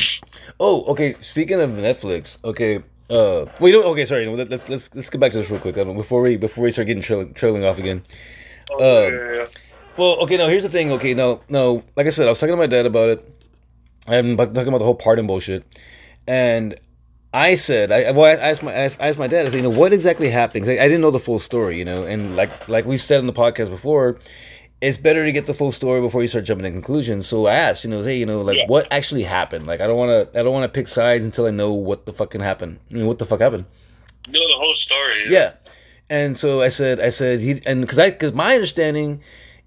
Oh, 0.61 0.85
okay. 0.93 1.17
Speaking 1.21 1.61
of 1.61 1.71
Netflix, 1.71 2.43
okay. 2.45 2.83
Uh. 3.09 3.47
Wait. 3.61 3.73
No, 3.73 3.83
okay. 3.93 4.05
Sorry. 4.05 4.27
Let- 4.27 4.51
Let's 4.51 4.69
let's 4.69 4.91
let's 4.95 5.11
get 5.11 5.21
back 5.21 5.33
to 5.33 5.39
this 5.39 5.51
real 5.51 5.61
quick 5.61 5.77
um, 5.79 5.97
before 5.97 6.21
we 6.23 6.37
before 6.37 6.65
we 6.65 6.71
start 6.71 6.87
getting 6.87 7.03
trailing, 7.03 7.33
trailing 7.35 7.65
off 7.65 7.79
again. 7.79 8.05
Oh, 8.71 9.07
Um, 9.07 9.13
yeah, 9.13 9.35
yeah. 9.37 9.45
Well, 9.97 10.19
okay. 10.25 10.37
Now 10.37 10.49
here's 10.49 10.65
the 10.65 10.69
thing. 10.69 10.93
Okay. 10.93 11.15
No, 11.15 11.41
no. 11.49 11.83
Like 11.97 12.07
I 12.07 12.11
said, 12.11 12.27
I 12.27 12.31
was 12.31 12.39
talking 12.39 12.53
to 12.53 12.57
my 12.59 12.67
dad 12.67 12.85
about 12.87 13.09
it. 13.11 13.31
I'm 14.07 14.37
talking 14.37 14.69
about 14.69 14.79
the 14.79 14.85
whole 14.85 14.95
pardon 14.95 15.27
bullshit, 15.27 15.65
and 16.27 16.75
I 17.33 17.55
said, 17.55 17.91
I 17.91 18.11
well, 18.11 18.27
I 18.27 18.33
asked 18.35 18.63
my 18.63 18.73
I 18.73 18.81
asked 18.85 19.19
my 19.19 19.27
dad. 19.29 19.47
I 19.47 19.51
said, 19.51 19.57
you 19.57 19.63
know, 19.63 19.71
what 19.71 19.95
exactly 19.95 20.29
happened? 20.29 20.69
I, 20.69 20.73
I 20.73 20.89
didn't 20.89 21.01
know 21.01 21.11
the 21.11 21.19
full 21.21 21.39
story. 21.39 21.79
You 21.79 21.87
know, 21.87 22.05
and 22.05 22.37
like 22.37 22.69
like 22.69 22.85
we 22.85 22.99
said 22.99 23.21
in 23.21 23.27
the 23.27 23.33
podcast 23.33 23.71
before. 23.71 24.19
It's 24.81 24.99
better 24.99 25.25
to 25.25 25.33
get 25.33 25.47
the 25.47 25.55
full 25.55 25.73
story 25.73 26.01
before 26.03 26.21
you 26.21 26.29
start 26.29 26.45
jumping 26.45 26.65
to 26.65 26.71
conclusions. 26.71 27.27
So 27.27 27.47
I 27.47 27.55
asked, 27.55 27.85
you 27.85 27.91
know, 27.91 28.03
hey, 28.03 28.19
you 28.19 28.27
know, 28.27 28.43
like 28.43 28.59
Yeah. 28.59 28.67
what 28.67 28.87
actually 28.91 29.23
happened? 29.23 29.67
Like 29.67 29.81
I 29.81 29.87
don't 29.87 29.97
want 29.97 30.33
to, 30.33 30.39
I 30.39 30.43
don't 30.43 30.53
want 30.53 30.65
to 30.71 30.75
pick 30.75 30.89
sides 30.89 31.25
until 31.25 31.47
I 31.47 31.51
know 31.51 31.73
what 31.73 32.05
the 32.07 32.13
fucking 32.13 32.43
happened. 32.43 32.81
I 32.91 32.95
mean, 32.95 33.07
what 33.07 33.19
the 33.19 33.25
fuck 33.25 33.41
happened? 33.41 33.65
You 34.29 34.33
know 34.41 34.47
the 34.47 34.59
whole 34.61 34.75
story. 34.75 35.35
Yeah. 35.35 35.53
And 36.11 36.37
so 36.37 36.61
I 36.61 36.69
said, 36.69 37.01
I 37.01 37.09
said 37.11 37.41
he, 37.41 37.63
and 37.65 37.81
because 37.81 37.99
I, 37.99 38.11
because 38.11 38.35
my 38.35 38.55
understanding 38.55 39.23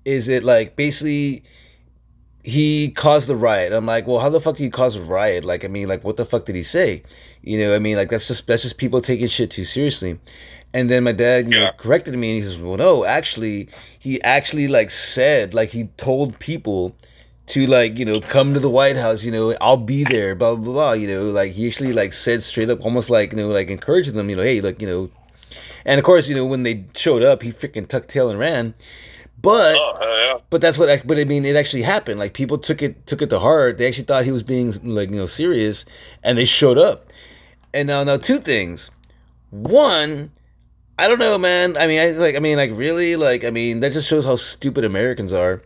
is 0.06 0.28
it 0.28 0.44
like 0.44 0.76
basically 0.76 1.44
he 2.44 2.92
caused 2.92 3.28
the 3.28 3.36
riot. 3.36 3.74
I'm 3.74 3.86
like, 3.86 4.08
well, 4.08 4.20
how 4.20 4.30
the 4.30 4.40
fuck 4.40 4.56
did 4.56 4.64
he 4.64 4.70
cause 4.70 4.96
a 4.96 5.02
riot? 5.02 5.44
Like, 5.44 5.66
I 5.66 5.68
mean, 5.68 5.88
like, 5.90 6.04
what 6.04 6.16
the 6.16 6.26
fuck 6.26 6.46
did 6.46 6.56
he 6.56 6.64
say? 6.64 7.04
You 7.42 7.58
know, 7.58 7.76
I 7.76 7.80
mean, 7.80 7.98
like 7.98 8.10
that's 8.10 8.28
just 8.28 8.46
that's 8.48 8.62
just 8.62 8.78
people 8.78 9.02
taking 9.02 9.28
shit 9.28 9.52
too 9.52 9.64
seriously. 9.66 10.20
And 10.74 10.90
then 10.90 11.04
my 11.06 11.12
dad, 11.14 11.46
you 11.46 11.52
know, 11.58 11.64
Yeah. 11.66 11.72
corrected 11.78 12.14
me, 12.16 12.30
and 12.36 12.44
he 12.44 12.50
says, 12.50 12.60
"Well, 12.60 12.78
no, 12.78 13.06
actually, 13.06 13.70
he 13.98 14.22
actually 14.22 14.68
like 14.68 14.92
said, 14.92 15.54
like 15.54 15.70
he 15.70 15.86
told 15.98 16.38
people 16.40 16.96
to 17.48 17.66
like, 17.66 17.98
you 17.98 18.04
know, 18.06 18.20
come 18.20 18.54
to 18.54 18.60
the 18.60 18.70
White 18.70 18.98
House. 18.98 19.24
You 19.24 19.32
know, 19.32 19.56
I'll 19.62 19.78
be 19.78 20.04
there. 20.04 20.36
Blah 20.36 20.56
blah 20.56 20.74
blah. 20.74 20.92
You 20.94 21.08
know, 21.08 21.26
like 21.30 21.54
he 21.54 21.68
actually 21.68 21.94
like 21.94 22.12
said 22.14 22.44
straight 22.44 22.70
up, 22.70 22.82
almost 22.84 23.10
like 23.10 23.32
you 23.32 23.38
know, 23.38 23.48
like 23.48 23.70
encouraging 23.70 24.16
them. 24.16 24.30
You 24.30 24.36
know, 24.36 24.44
hey, 24.44 24.60
like 24.62 24.82
you 24.82 24.88
know, 24.88 25.10
and 25.86 25.98
of 26.00 26.04
course, 26.06 26.28
you 26.28 26.36
know, 26.36 26.46
when 26.46 26.64
they 26.64 26.84
showed 26.96 27.24
up, 27.24 27.42
he 27.44 27.52
freaking 27.54 27.88
tucked 27.88 28.10
tail 28.10 28.30
and 28.30 28.38
ran. 28.38 28.74
But 29.42 29.76
Oh, 29.78 30.32
yeah. 30.34 30.40
but 30.50 30.60
that's 30.62 30.78
what. 30.78 31.08
But 31.08 31.18
I 31.18 31.24
mean, 31.24 31.46
it 31.46 31.56
actually 31.56 31.84
happened. 31.84 32.20
Like 32.20 32.34
people 32.34 32.58
took 32.58 32.82
it 32.82 33.08
took 33.08 33.22
it 33.22 33.30
to 33.30 33.40
heart. 33.40 33.78
They 33.78 33.88
actually 33.88 34.04
thought 34.04 34.26
he 34.26 34.32
was 34.32 34.44
being 34.44 34.72
like 34.94 35.10
you 35.10 35.16
know 35.16 35.28
serious, 35.28 35.86
and 36.24 36.38
they 36.38 36.46
showed 36.46 36.78
up. 36.78 37.08
And 37.74 37.88
now 37.88 38.04
now 38.04 38.18
two 38.18 38.40
things. 38.40 38.92
One, 39.52 40.32
I 41.00 41.08
don't 41.08 41.20
know, 41.20 41.38
man. 41.38 41.78
I 41.78 41.86
mean, 41.88 42.00
I 42.00 42.10
like. 42.12 42.36
I 42.36 42.40
mean, 42.40 42.58
like 42.58 42.72
really, 42.74 43.16
like. 43.16 43.44
I 43.44 43.52
mean, 43.52 43.82
that 43.82 43.94
just 43.94 44.08
shows 44.08 44.26
how 44.26 44.36
stupid 44.36 44.84
Americans 44.84 45.32
are. 45.34 45.62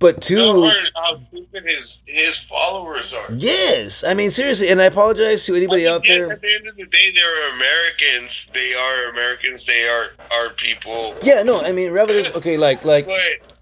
But 0.00 0.20
two, 0.20 0.34
No, 0.36 0.64
how 0.66 1.14
stupid 1.14 1.62
his 1.62 2.02
his 2.06 2.48
followers 2.48 3.14
are. 3.14 3.32
yes. 3.34 4.02
I 4.04 4.12
mean, 4.12 4.30
seriously, 4.30 4.68
and 4.68 4.82
I 4.82 4.86
apologize 4.86 5.44
to 5.46 5.54
anybody 5.54 5.82
I 5.86 5.92
mean, 5.92 5.94
out 5.96 6.08
yes, 6.08 6.26
there. 6.26 6.34
At 6.34 6.42
the 6.42 6.54
end 6.54 6.68
of 6.68 6.76
the 6.76 6.86
day, 6.86 7.12
they're 7.14 7.56
Americans. 7.56 8.50
They 8.52 8.72
are 8.74 9.10
Americans. 9.10 9.64
They 9.66 9.82
are 9.88 10.06
our 10.46 10.52
people. 10.54 11.14
Yeah, 11.22 11.42
no. 11.42 11.60
I 11.62 11.72
mean, 11.72 11.92
rather 11.92 12.12
just 12.18 12.34
okay, 12.34 12.56
like 12.56 12.84
like 12.84 13.06
But 13.06 13.52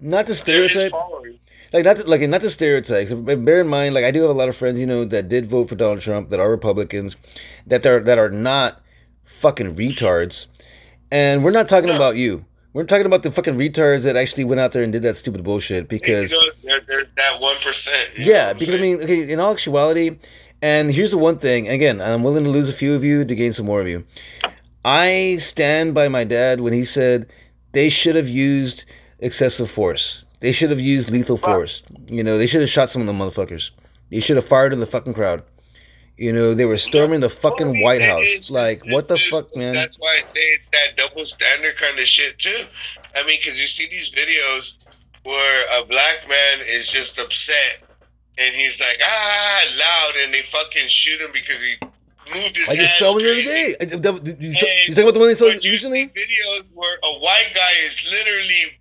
not 0.00 0.26
to 0.28 0.34
stereotype. 0.34 0.92
like 1.72 1.84
not 1.84 1.96
to, 1.96 2.04
like 2.04 2.20
not 2.22 2.42
to 2.42 2.50
stereotypes. 2.50 3.12
But 3.12 3.44
bear 3.44 3.60
in 3.60 3.68
mind, 3.68 3.94
like 3.94 4.04
I 4.04 4.10
do 4.12 4.20
have 4.22 4.30
a 4.30 4.34
lot 4.34 4.48
of 4.48 4.56
friends, 4.56 4.78
you 4.78 4.86
know, 4.86 5.04
that 5.06 5.28
did 5.28 5.46
vote 5.46 5.68
for 5.68 5.74
Donald 5.74 6.00
Trump, 6.00 6.28
that 6.30 6.40
are 6.40 6.50
Republicans, 6.50 7.16
that 7.66 7.84
are 7.86 8.00
that 8.00 8.18
are 8.18 8.30
not 8.30 8.81
fucking 9.40 9.74
retards, 9.76 10.46
and 11.10 11.42
we're 11.44 11.50
not 11.50 11.68
talking 11.68 11.90
No. 11.90 11.96
about 11.96 12.16
you. 12.16 12.44
We're 12.74 12.84
talking 12.84 13.04
about 13.06 13.22
the 13.22 13.30
fucking 13.30 13.54
retards 13.56 14.02
that 14.04 14.16
actually 14.16 14.44
went 14.44 14.60
out 14.60 14.72
there 14.72 14.82
and 14.82 14.90
did 14.92 15.02
that 15.02 15.18
stupid 15.18 15.44
bullshit. 15.44 15.88
Because 15.88 16.32
you 16.32 16.38
know, 16.40 16.52
they're, 16.64 16.80
they're 16.88 17.10
that 17.16 17.36
one 17.40 17.54
percent. 17.56 18.26
yeah, 18.26 18.52
because 18.54 18.74
I 18.74 18.78
mean, 18.80 19.02
okay, 19.02 19.30
in 19.30 19.40
all 19.40 19.52
actuality, 19.52 20.16
and 20.62 20.90
here's 20.90 21.10
the 21.10 21.18
one 21.18 21.38
thing. 21.38 21.68
Again, 21.68 22.00
I'm 22.00 22.22
willing 22.22 22.44
to 22.44 22.50
lose 22.50 22.68
a 22.70 22.72
few 22.72 22.94
of 22.94 23.04
you 23.04 23.24
to 23.26 23.34
gain 23.34 23.52
some 23.52 23.66
more 23.66 23.80
of 23.82 23.88
you. 23.88 24.04
I 24.84 25.36
stand 25.38 25.94
by 25.94 26.08
my 26.08 26.24
dad 26.24 26.60
when 26.60 26.72
he 26.72 26.84
said 26.84 27.26
they 27.72 27.88
should 27.88 28.16
have 28.16 28.28
used 28.28 28.84
excessive 29.18 29.70
force. 29.70 30.24
They 30.40 30.50
should 30.50 30.70
have 30.70 30.80
used 30.80 31.10
lethal 31.10 31.36
force. 31.36 31.82
You 32.06 32.24
know, 32.24 32.36
they 32.38 32.46
should 32.46 32.62
have 32.62 32.70
shot 32.70 32.90
some 32.90 33.02
of 33.02 33.06
the 33.06 33.12
motherfuckers. 33.12 33.70
They 34.10 34.18
should 34.20 34.36
have 34.36 34.46
fired 34.48 34.72
in 34.72 34.80
the 34.80 34.86
fucking 34.86 35.14
crowd. 35.14 35.44
You 36.18 36.32
know, 36.32 36.54
they 36.54 36.66
were 36.66 36.76
storming 36.78 37.20
the 37.20 37.30
fucking 37.30 37.80
White 37.82 38.06
House. 38.06 38.26
It's- 38.28 38.50
Like, 38.52 38.80
what 38.92 39.08
the 39.08 39.16
fuck, 39.18 39.54
man? 39.56 39.72
That's 39.72 39.98
why 39.98 40.18
I 40.20 40.24
say 40.24 40.40
it's 40.52 40.68
that 40.68 40.96
double 40.96 41.24
standard 41.24 41.74
kind 41.78 41.98
of 41.98 42.06
shit 42.06 42.38
too. 42.38 42.62
I 43.16 43.26
mean, 43.26 43.38
because 43.40 43.58
you 43.60 43.66
see 43.66 43.88
these 43.90 44.14
videos 44.14 44.78
where 45.24 45.82
a 45.82 45.86
black 45.86 46.28
man 46.28 46.58
is 46.68 46.92
just 46.92 47.18
upset 47.18 47.82
and 48.38 48.54
he's 48.54 48.80
like 48.80 48.98
ah 49.02 49.60
loud, 49.80 50.12
and 50.24 50.34
they 50.34 50.42
fucking 50.42 50.86
shoot 50.88 51.20
him 51.20 51.30
because 51.32 51.58
he 51.62 51.74
moved 52.32 52.56
his 52.56 52.70
I 52.70 52.76
just 52.76 52.98
saw 52.98 53.12
one 53.12 53.22
the 53.22 53.30
other 53.32 53.42
day. 53.42 53.76
I- 53.80 53.84
you, 53.84 54.54
talking 54.94 55.02
about 55.04 55.14
the 55.14 55.20
one 55.20 55.28
they 55.28 55.34
saw 55.34 55.46
But 55.52 55.64
you 55.64 55.76
see 55.76 56.02
recently? 56.02 56.06
videos 56.08 56.72
where 56.74 56.96
a 57.04 57.12
white 57.20 57.50
guy 57.54 57.72
is 57.84 58.08
literally 58.12 58.78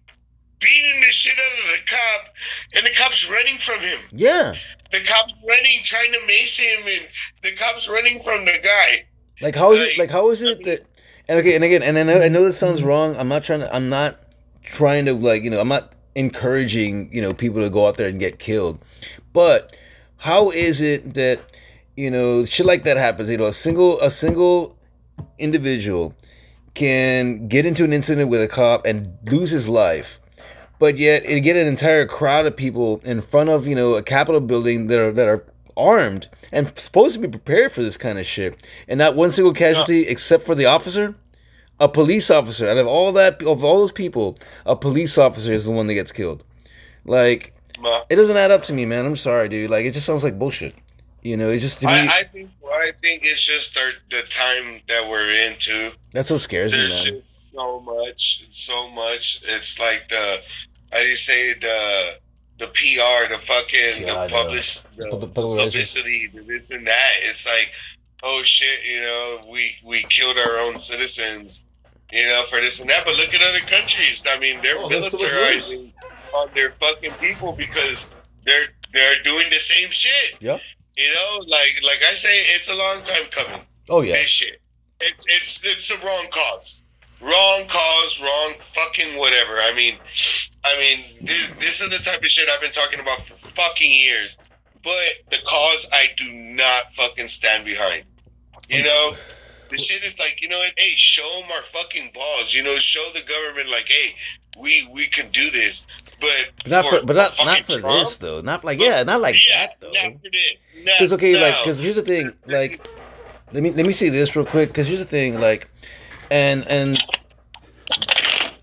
beating 0.59 0.99
the 1.01 1.11
shit 1.11 1.33
out 1.39 1.51
of 1.59 1.65
the 1.79 1.89
cop, 1.89 2.35
and 2.75 2.85
the 2.85 2.91
cop's 2.97 3.29
running 3.31 3.57
from 3.57 3.79
him. 3.81 3.99
Yeah. 4.11 4.53
The 4.91 4.99
cop's 5.07 5.39
running, 5.47 5.79
trying 5.83 6.11
to 6.11 6.19
mace 6.27 6.59
him, 6.59 6.79
and 6.85 7.07
the 7.43 7.51
cop's 7.57 7.89
running 7.89 8.19
from 8.19 8.45
the 8.45 8.59
guy. 8.63 9.07
Like 9.41 9.55
how 9.55 9.71
is 9.71 9.81
it? 9.81 9.99
Like, 9.99 10.09
Like 10.09 10.11
how 10.11 10.29
is 10.29 10.41
it 10.41 10.63
that? 10.65 10.85
And 11.27 11.39
okay, 11.39 11.55
and 11.55 11.63
again, 11.63 11.81
and 11.83 11.97
I 11.97 12.03
know 12.03 12.21
I 12.21 12.27
know 12.27 12.43
this 12.43 12.57
sounds 12.57 12.83
wrong. 12.83 13.15
I'm 13.15 13.27
not 13.27 13.43
trying 13.43 13.61
to. 13.61 13.73
I'm 13.73 13.89
not 13.89 14.19
trying 14.63 15.05
to 15.05 15.13
like 15.13 15.43
you 15.43 15.49
know. 15.49 15.59
I'm 15.59 15.69
not 15.69 15.93
encouraging 16.13 17.13
you 17.13 17.21
know 17.21 17.33
people 17.33 17.61
to 17.61 17.69
go 17.69 17.87
out 17.87 17.97
there 17.97 18.07
and 18.07 18.19
get 18.19 18.37
killed. 18.39 18.79
But 19.33 19.75
how 20.17 20.51
is 20.51 20.81
it 20.81 21.13
that 21.15 21.39
you 21.95 22.11
know 22.11 22.45
shit 22.45 22.65
like 22.65 22.83
that 22.83 22.97
happens? 22.97 23.29
You 23.29 23.37
know, 23.37 23.47
a 23.47 23.53
single 23.53 23.99
a 24.01 24.11
single 24.11 24.77
individual 25.39 26.15
can 26.73 27.47
get 27.47 27.65
into 27.65 27.83
an 27.83 27.93
incident 27.93 28.29
with 28.29 28.41
a 28.41 28.47
cop 28.47 28.85
and 28.85 29.17
lose 29.25 29.51
his 29.51 29.67
life. 29.67 30.20
But 30.81 30.97
yet, 30.97 31.23
it 31.25 31.41
get 31.41 31.55
an 31.55 31.67
entire 31.67 32.07
crowd 32.07 32.47
of 32.47 32.57
people 32.57 33.01
in 33.03 33.21
front 33.21 33.51
of 33.51 33.67
you 33.67 33.75
know 33.75 33.93
a 33.93 34.01
Capitol 34.01 34.41
building 34.41 34.87
that 34.87 34.97
are 34.97 35.11
that 35.11 35.27
are 35.27 35.45
armed 35.77 36.27
and 36.51 36.73
supposed 36.75 37.13
to 37.13 37.21
be 37.21 37.27
prepared 37.27 37.71
for 37.71 37.83
this 37.83 37.97
kind 37.97 38.17
of 38.17 38.25
shit, 38.25 38.65
and 38.87 38.97
not 38.97 39.15
one 39.15 39.31
single 39.31 39.53
casualty 39.53 40.07
except 40.07 40.43
for 40.43 40.55
the 40.55 40.65
officer, 40.65 41.13
a 41.79 41.87
police 41.87 42.31
officer. 42.31 42.67
Out 42.67 42.79
of 42.79 42.87
all 42.87 43.11
that, 43.11 43.43
of 43.43 43.63
all 43.63 43.81
those 43.81 43.91
people, 43.91 44.39
a 44.65 44.75
police 44.75 45.19
officer 45.19 45.53
is 45.53 45.65
the 45.65 45.71
one 45.71 45.85
that 45.85 45.93
gets 45.93 46.11
killed. 46.11 46.43
Like 47.05 47.53
it 48.09 48.15
doesn't 48.15 48.35
add 48.35 48.49
up 48.49 48.63
to 48.63 48.73
me, 48.73 48.87
man. 48.87 49.05
I'm 49.05 49.15
sorry, 49.15 49.49
dude. 49.49 49.69
Like 49.69 49.85
it 49.85 49.91
just 49.91 50.07
sounds 50.07 50.23
like 50.23 50.39
bullshit. 50.39 50.73
You 51.21 51.37
know, 51.37 51.49
it 51.49 51.59
just 51.59 51.79
to 51.81 51.85
me 51.85 51.93
I, 51.93 52.05
I 52.05 52.23
think 52.23 52.49
I 52.73 52.91
think 52.99 53.21
it's 53.21 53.45
just 53.45 53.77
our, 53.77 53.91
the 54.09 54.27
time 54.29 54.81
that 54.87 55.07
we're 55.07 55.51
into. 55.51 55.95
that's 56.11 56.31
what 56.31 56.41
scares 56.41 56.71
me, 56.71 56.79
There's 56.79 57.03
just 57.03 57.55
so 57.55 57.79
much, 57.81 58.47
so 58.49 58.89
much. 58.95 59.41
It's 59.43 59.79
like 59.79 60.07
the 60.07 60.67
how 60.91 60.99
do 60.99 61.07
you 61.07 61.15
say 61.15 61.53
the 61.53 62.19
the 62.59 62.67
PR, 62.67 63.31
the 63.33 63.39
fucking 63.41 64.05
Yeah, 64.07 64.27
the 64.27 64.33
public, 64.33 64.61
the, 64.95 65.17
the 65.19 65.27
public 65.27 65.59
publicity, 65.65 66.27
the 66.33 66.41
this 66.43 66.71
and 66.71 66.85
that. 66.85 67.11
It's 67.21 67.47
like, 67.47 67.73
oh 68.23 68.41
shit, 68.43 68.85
you 68.85 69.01
know, 69.01 69.51
we 69.51 69.71
we 69.87 70.01
killed 70.09 70.37
our 70.37 70.57
own 70.67 70.77
citizens, 70.77 71.65
you 72.11 72.25
know, 72.27 72.41
for 72.49 72.57
this 72.61 72.79
and 72.81 72.89
that. 72.89 73.03
But 73.05 73.17
look 73.17 73.33
at 73.33 73.41
other 73.41 73.65
countries. 73.65 74.25
I 74.29 74.39
mean, 74.39 74.59
they're 74.61 74.77
Oh, 74.77 74.89
that's 74.89 75.09
so 75.19 75.25
much 75.27 75.33
worse. 75.33 75.69
militarizing 75.69 75.93
on 76.35 76.47
their 76.55 76.71
fucking 76.71 77.13
people 77.19 77.53
because 77.53 78.07
they're 78.45 78.67
they're 78.93 79.23
doing 79.23 79.45
the 79.49 79.59
same 79.59 79.89
shit. 79.89 80.37
Yeah. 80.39 80.57
You 80.97 81.09
know, 81.15 81.37
like 81.47 81.73
like 81.81 82.01
I 82.05 82.13
say, 82.13 82.35
it's 82.53 82.69
a 82.69 82.77
long 82.77 83.01
time 83.03 83.25
coming. 83.31 83.65
Oh 83.89 84.01
yeah. 84.01 84.13
This 84.13 84.27
shit. 84.29 84.61
it's 84.99 85.25
it's 85.27 85.65
it's 85.65 85.87
the 85.89 86.05
wrong 86.05 86.25
cause. 86.31 86.83
Wrong 87.21 87.61
cause, 87.67 88.19
wrong 88.21 88.53
fucking 88.57 89.19
whatever. 89.19 89.53
I 89.53 89.73
mean, 89.75 89.93
I 90.65 90.73
mean, 90.79 91.17
this, 91.21 91.51
this 91.59 91.81
is 91.81 91.89
the 91.89 92.03
type 92.03 92.21
of 92.21 92.27
shit 92.27 92.49
I've 92.49 92.61
been 92.61 92.71
talking 92.71 92.99
about 92.99 93.19
for 93.19 93.35
fucking 93.35 93.91
years. 93.91 94.37
But 94.83 95.29
the 95.29 95.37
cause 95.45 95.87
I 95.93 96.07
do 96.17 96.31
not 96.31 96.91
fucking 96.91 97.27
stand 97.27 97.65
behind. 97.65 98.03
You 98.69 98.83
know, 98.83 99.13
the 99.69 99.77
shit 99.77 100.03
is 100.03 100.17
like, 100.17 100.41
you 100.41 100.49
know 100.49 100.57
what? 100.57 100.73
Hey, 100.77 100.89
show 100.95 101.27
them 101.39 101.51
our 101.51 101.61
fucking 101.61 102.09
balls. 102.13 102.53
You 102.53 102.63
know, 102.63 102.71
show 102.71 103.03
the 103.13 103.21
government 103.29 103.69
like, 103.69 103.87
hey, 103.87 104.15
we 104.59 104.87
we 104.93 105.07
can 105.07 105.29
do 105.31 105.49
this. 105.51 105.87
But 106.19 106.69
Not 106.69 106.85
for, 106.85 106.99
but 107.05 107.15
not, 107.15 107.31
not 107.45 107.57
for 107.59 107.79
Trump? 107.79 108.07
this 108.07 108.17
though. 108.17 108.41
Not 108.41 108.63
like 108.63 108.81
yeah, 108.81 109.03
not 109.03 109.21
like 109.21 109.35
yeah, 109.47 109.67
that 109.67 109.77
though. 109.79 109.91
Not 109.91 110.21
for 110.21 110.29
this. 110.31 110.73
Because 110.75 111.13
okay, 111.13 111.41
like, 111.41 111.55
because 111.63 111.79
here's 111.79 111.95
the 111.95 112.01
thing, 112.01 112.25
like, 112.51 112.85
let 113.51 113.63
me 113.63 113.71
let 113.71 113.85
me 113.85 113.93
say 113.93 114.09
this 114.09 114.35
real 114.35 114.45
quick. 114.45 114.69
Because 114.69 114.87
here's 114.87 114.99
the 114.99 115.05
thing, 115.05 115.39
like, 115.39 115.67
and 116.31 116.67
and 116.67 116.97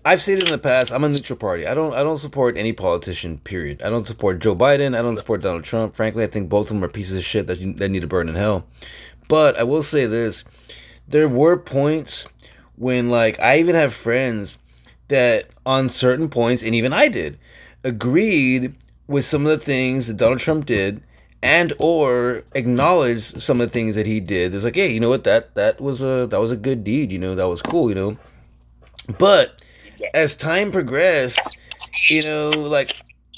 I've 0.03 0.21
said 0.21 0.39
it 0.39 0.45
in 0.45 0.51
the 0.51 0.57
past. 0.57 0.91
I'm 0.91 1.03
a 1.03 1.09
neutral 1.09 1.37
party. 1.37 1.67
I 1.67 1.73
don't 1.73 1.93
I 1.93 2.03
don't 2.03 2.17
support 2.17 2.57
any 2.57 2.73
politician. 2.73 3.37
Period. 3.37 3.81
I 3.81 3.89
don't 3.89 4.07
support 4.07 4.39
Joe 4.39 4.55
Biden. 4.55 4.97
I 4.97 5.01
don't 5.01 5.17
support 5.17 5.43
Donald 5.43 5.63
Trump. 5.63 5.93
Frankly, 5.93 6.23
I 6.23 6.27
think 6.27 6.49
both 6.49 6.67
of 6.67 6.75
them 6.75 6.83
are 6.83 6.89
pieces 6.89 7.17
of 7.17 7.23
shit 7.23 7.47
that 7.47 7.59
you, 7.59 7.73
that 7.73 7.89
need 7.89 8.01
to 8.01 8.07
burn 8.07 8.27
in 8.27 8.35
hell. 8.35 8.65
But 9.27 9.55
I 9.55 9.63
will 9.63 9.83
say 9.83 10.07
this: 10.07 10.43
there 11.07 11.29
were 11.29 11.57
points 11.57 12.27
when, 12.75 13.09
like, 13.09 13.39
I 13.39 13.59
even 13.59 13.75
have 13.75 13.93
friends 13.93 14.57
that 15.09 15.49
on 15.65 15.89
certain 15.89 16.29
points, 16.29 16.63
and 16.63 16.73
even 16.73 16.93
I 16.93 17.07
did, 17.07 17.37
agreed 17.83 18.73
with 19.05 19.25
some 19.25 19.45
of 19.45 19.49
the 19.49 19.63
things 19.63 20.07
that 20.07 20.17
Donald 20.17 20.39
Trump 20.39 20.65
did 20.65 21.03
and 21.41 21.73
or 21.79 22.43
acknowledge 22.53 23.41
some 23.41 23.61
of 23.61 23.69
the 23.69 23.73
things 23.73 23.95
that 23.95 24.05
he 24.05 24.19
did. 24.19 24.53
It's 24.53 24.65
like, 24.65 24.75
hey, 24.75 24.91
you 24.91 24.99
know 24.99 25.09
what? 25.09 25.23
That 25.23 25.55
that 25.55 25.79
was 25.79 26.01
a 26.01 26.27
that 26.27 26.39
was 26.39 26.51
a 26.51 26.57
good 26.57 26.83
deed, 26.83 27.11
you 27.11 27.19
know, 27.19 27.35
that 27.35 27.47
was 27.47 27.61
cool, 27.61 27.89
you 27.89 27.95
know. 27.95 28.17
But 29.17 29.61
as 30.13 30.35
time 30.35 30.71
progressed, 30.71 31.39
you 32.09 32.23
know, 32.23 32.49
like 32.49 32.89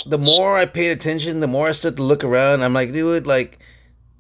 the 0.06 0.18
more 0.18 0.58
I 0.58 0.66
paid 0.66 0.92
attention, 0.92 1.40
the 1.40 1.48
more 1.48 1.70
I 1.70 1.72
started 1.72 1.98
to 1.98 2.04
look 2.04 2.24
around. 2.24 2.64
I'm 2.64 2.74
like, 2.74 2.92
dude, 2.92 3.28
like 3.28 3.60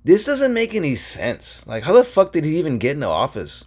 this 0.04 0.26
doesn't 0.26 0.54
make 0.54 0.74
any 0.74 0.96
sense. 0.96 1.66
Like, 1.68 1.84
how 1.84 1.94
the 1.94 2.04
fuck 2.04 2.34
did 2.34 2.44
he 2.44 2.58
even 2.58 2.78
get 2.78 2.96
into 2.96 3.08
office? 3.08 3.66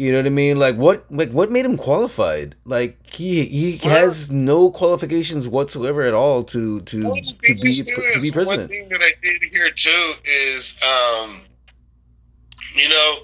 You 0.00 0.12
know 0.12 0.18
what 0.20 0.26
I 0.26 0.30
mean? 0.30 0.58
Like, 0.58 0.76
what, 0.76 1.04
like, 1.10 1.30
what 1.30 1.50
made 1.50 1.66
him 1.66 1.76
qualified? 1.76 2.54
Like, 2.64 2.96
he 3.14 3.44
he 3.44 3.76
has 3.86 4.30
no 4.30 4.70
qualifications 4.70 5.46
whatsoever 5.46 6.00
at 6.00 6.14
all 6.14 6.42
to 6.44 6.80
to 6.80 7.00
to 7.02 7.54
be 7.54 7.70
to 7.70 7.84
be 7.84 8.30
One 8.32 8.66
thing 8.66 8.88
that 8.88 9.02
I 9.02 9.12
did 9.22 9.42
here 9.52 9.70
too 9.70 10.12
is, 10.24 10.80
um, 10.82 11.42
you 12.74 12.88
know, 12.88 13.14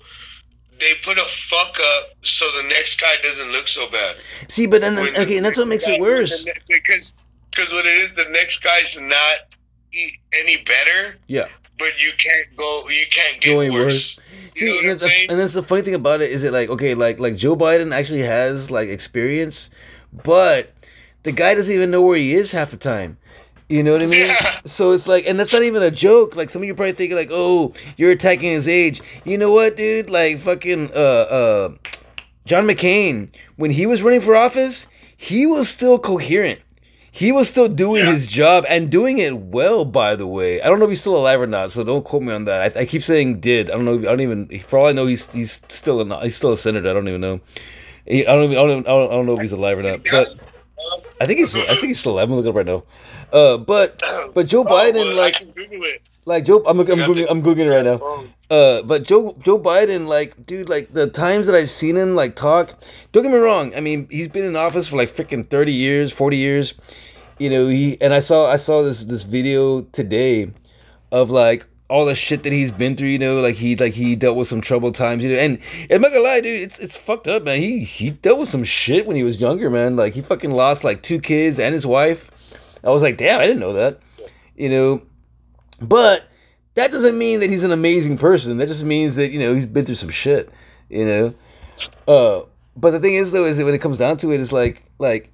they 0.78 0.92
put 1.02 1.16
a 1.16 1.22
fuck 1.22 1.78
up 1.80 2.10
so 2.20 2.44
the 2.44 2.68
next 2.68 3.00
guy 3.00 3.14
doesn't 3.22 3.52
look 3.52 3.68
so 3.68 3.90
bad. 3.90 4.16
See, 4.50 4.66
but 4.66 4.82
then 4.82 4.96
When 4.96 5.14
the 5.14 5.22
okay, 5.22 5.38
and 5.38 5.46
that's 5.46 5.56
what 5.56 5.68
makes 5.68 5.88
it 5.88 5.98
worse. 5.98 6.44
because 6.68 7.12
because 7.52 7.72
what 7.72 7.86
it 7.86 7.96
is, 8.04 8.12
the 8.12 8.26
next 8.32 8.62
guy's 8.62 9.00
not 9.00 9.56
any 10.34 10.62
better, 10.64 11.16
Yeah. 11.26 11.46
But 11.78 12.02
you 12.02 12.12
can't 12.18 12.56
go, 12.56 12.82
you 12.88 13.06
can't 13.10 13.40
get 13.40 13.52
Going 13.52 13.72
worse. 13.72 14.20
See, 14.54 14.66
You 14.66 14.82
know 14.82 14.90
and, 14.92 15.00
that's 15.00 15.02
the, 15.02 15.26
and 15.30 15.38
that's 15.38 15.52
the 15.52 15.62
funny 15.62 15.82
thing 15.82 15.94
about 15.94 16.22
it 16.22 16.30
is 16.30 16.42
it 16.42 16.52
like 16.52 16.70
okay, 16.70 16.94
like 16.94 17.18
like 17.18 17.36
Joe 17.36 17.56
Biden 17.56 17.94
actually 17.94 18.22
has 18.22 18.70
like 18.70 18.88
experience, 18.88 19.70
but 20.24 20.72
the 21.24 21.32
guy 21.32 21.54
doesn't 21.54 21.74
even 21.74 21.90
know 21.90 22.02
where 22.02 22.16
he 22.16 22.32
is 22.34 22.52
half 22.52 22.70
the 22.70 22.76
time. 22.76 23.18
You 23.68 23.82
know 23.82 23.92
what 23.92 24.02
I 24.02 24.06
mean? 24.06 24.28
Yeah. 24.28 24.60
So 24.64 24.92
it's 24.92 25.08
like, 25.08 25.26
and 25.26 25.40
that's 25.40 25.52
not 25.52 25.64
even 25.64 25.82
a 25.82 25.90
joke. 25.90 26.36
Like 26.36 26.50
some 26.50 26.62
of 26.62 26.68
you 26.68 26.74
probably 26.74 26.92
thinking 26.92 27.16
like, 27.16 27.30
oh, 27.32 27.72
you're 27.96 28.12
attacking 28.12 28.52
his 28.52 28.68
age. 28.68 29.02
You 29.24 29.38
know 29.38 29.50
what, 29.50 29.76
dude? 29.76 30.08
Like 30.08 30.38
fucking 30.38 30.90
uh 30.92 30.94
uh, 30.94 31.74
John 32.44 32.64
McCain 32.64 33.30
when 33.56 33.72
he 33.72 33.84
was 33.86 34.02
running 34.02 34.20
for 34.20 34.36
office, 34.36 34.86
he 35.16 35.46
was 35.46 35.68
still 35.68 35.98
coherent. 35.98 36.60
He 37.16 37.32
was 37.32 37.48
still 37.48 37.66
doing 37.68 38.04
Yeah. 38.04 38.12
his 38.12 38.26
job 38.26 38.66
and 38.68 38.90
doing 38.90 39.18
it 39.18 39.34
well, 39.38 39.86
by 39.86 40.16
the 40.16 40.26
way. 40.26 40.60
I 40.60 40.68
don't 40.68 40.78
know 40.78 40.84
if 40.84 40.90
he's 40.90 41.00
still 41.00 41.16
alive 41.16 41.40
or 41.40 41.46
not, 41.46 41.72
so 41.72 41.82
don't 41.82 42.04
quote 42.04 42.22
me 42.22 42.32
on 42.32 42.44
that. 42.44 42.76
I, 42.76 42.80
I 42.80 42.84
keep 42.84 43.02
saying 43.02 43.40
did. 43.40 43.70
I 43.70 43.74
don't 43.74 43.86
know. 43.86 43.98
I 43.98 44.12
don't 44.12 44.20
even. 44.20 44.60
For 44.68 44.78
all 44.78 44.86
I 44.86 44.92
know, 44.92 45.06
he's 45.06 45.24
he's 45.32 45.60
still 45.68 46.00
a 46.00 46.22
he's 46.22 46.36
still 46.36 46.52
a 46.52 46.58
senator. 46.58 46.90
I 46.90 46.92
don't 46.92 47.08
even 47.08 47.22
know. 47.22 47.40
I 48.06 48.22
don't. 48.22 48.44
even- 48.52 48.58
I 48.58 48.66
don't. 48.66 48.86
I 48.86 48.90
don't, 48.90 49.08
I 49.10 49.14
don't 49.14 49.24
know 49.26 49.32
if 49.32 49.40
he's 49.40 49.52
alive 49.52 49.78
or 49.78 49.82
not. 49.82 50.00
But 50.10 50.38
I 51.20 51.24
think 51.24 51.38
he's. 51.38 51.54
I 51.54 51.74
think 51.74 51.88
he's 51.88 52.00
still 52.00 52.12
alive. 52.12 52.28
I'm 52.28 52.36
looking 52.36 52.50
up 52.50 52.56
right 52.56 52.66
now. 52.66 52.82
Uh, 53.32 53.56
but 53.56 54.00
but 54.34 54.46
Joe 54.46 54.62
Oh, 54.68 54.72
Biden, 54.74 55.16
like 55.16 55.36
I 55.36 55.38
can 55.40 55.50
Google 55.52 55.82
it. 55.84 56.08
like 56.26 56.44
Joe, 56.44 56.62
I'm 56.66 56.78
I'm 56.78 56.86
googling, 56.86 57.26
I'm 57.28 57.42
googling 57.42 57.66
it 57.66 57.70
right 57.70 57.84
now. 57.84 58.24
Uh, 58.48 58.82
but 58.82 59.02
Joe 59.02 59.34
Joe 59.42 59.58
Biden, 59.58 60.06
like, 60.06 60.46
dude, 60.46 60.68
like 60.68 60.92
the 60.92 61.08
times 61.08 61.46
that 61.46 61.54
I've 61.56 61.70
seen 61.70 61.96
him 61.96 62.14
like 62.14 62.36
talk, 62.36 62.74
don't 63.10 63.24
get 63.24 63.32
me 63.32 63.38
wrong. 63.38 63.74
I 63.74 63.80
mean, 63.80 64.06
he's 64.12 64.28
been 64.28 64.44
in 64.44 64.54
office 64.54 64.86
for 64.86 64.96
like 64.96 65.10
freaking 65.10 65.48
thirty 65.48 65.72
years, 65.72 66.12
forty 66.12 66.36
years. 66.36 66.74
You 67.38 67.50
know, 67.50 67.68
he 67.68 68.00
and 68.00 68.14
I 68.14 68.20
saw 68.20 68.50
I 68.50 68.56
saw 68.56 68.82
this 68.82 69.04
this 69.04 69.22
video 69.22 69.82
today 69.82 70.52
of 71.12 71.30
like 71.30 71.66
all 71.88 72.04
the 72.04 72.14
shit 72.14 72.42
that 72.42 72.52
he's 72.52 72.72
been 72.72 72.96
through. 72.96 73.08
You 73.08 73.18
know, 73.18 73.40
like 73.40 73.56
he 73.56 73.76
like 73.76 73.94
he 73.94 74.16
dealt 74.16 74.36
with 74.36 74.48
some 74.48 74.60
troubled 74.60 74.94
times. 74.94 75.22
You 75.22 75.30
know, 75.30 75.38
and 75.38 75.58
I'm 75.90 76.00
not 76.00 76.12
gonna 76.12 76.22
lie, 76.22 76.40
dude, 76.40 76.60
it's 76.60 76.78
it's 76.78 76.96
fucked 76.96 77.28
up, 77.28 77.42
man. 77.42 77.60
He 77.60 77.84
he 77.84 78.10
dealt 78.10 78.38
with 78.38 78.48
some 78.48 78.64
shit 78.64 79.06
when 79.06 79.16
he 79.16 79.22
was 79.22 79.40
younger, 79.40 79.68
man. 79.68 79.96
Like 79.96 80.14
he 80.14 80.22
fucking 80.22 80.50
lost 80.50 80.82
like 80.82 81.02
two 81.02 81.20
kids 81.20 81.58
and 81.58 81.74
his 81.74 81.86
wife. 81.86 82.30
I 82.82 82.90
was 82.90 83.02
like, 83.02 83.18
damn, 83.18 83.40
I 83.40 83.46
didn't 83.46 83.60
know 83.60 83.74
that. 83.74 84.00
You 84.56 84.70
know, 84.70 85.02
but 85.80 86.28
that 86.74 86.90
doesn't 86.90 87.18
mean 87.18 87.40
that 87.40 87.50
he's 87.50 87.64
an 87.64 87.72
amazing 87.72 88.16
person. 88.16 88.56
That 88.58 88.68
just 88.68 88.84
means 88.84 89.16
that 89.16 89.30
you 89.30 89.38
know 89.38 89.54
he's 89.54 89.66
been 89.66 89.84
through 89.84 89.96
some 89.96 90.10
shit. 90.10 90.50
You 90.88 91.04
know, 91.04 91.34
uh, 92.08 92.42
but 92.76 92.92
the 92.92 93.00
thing 93.00 93.16
is 93.16 93.32
though 93.32 93.44
is 93.44 93.56
that 93.58 93.64
when 93.64 93.74
it 93.74 93.80
comes 93.80 93.98
down 93.98 94.16
to 94.18 94.32
it, 94.32 94.40
it's 94.40 94.52
like 94.52 94.82
like 94.98 95.32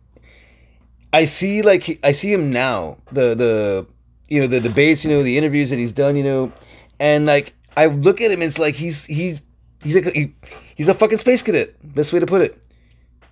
I 1.13 1.25
see 1.27 1.63
like 1.63 1.99
I 2.03 2.13
see 2.13 2.33
him 2.33 2.51
now 2.51 2.99
the 3.11 3.35
the 3.35 3.87
you 4.29 4.41
know 4.41 4.47
the 4.47 4.61
debates, 4.61 5.05
you 5.05 5.11
know 5.11 5.23
the 5.23 5.37
interviews 5.37 5.71
that 5.71 5.79
he's 5.79 5.93
done, 5.93 6.17
you 6.17 6.25
know, 6.25 6.53
and 6.99 7.27
like 7.27 7.55
I 7.77 7.87
look 7.87 8.21
at 8.21 8.31
him, 8.31 8.43
it's 8.43 8.59
like 8.59 8.75
he's 8.75 9.05
he's 9.07 9.43
he's 9.83 9.95
like 9.95 10.13
he, 10.15 10.35
he's 10.75 10.89
a 10.89 10.95
fucking 10.95 11.19
space 11.19 11.43
cadet. 11.43 11.75
Best 11.95 12.13
way 12.13 12.21
to 12.21 12.27
put 12.27 12.43
it. 12.43 12.59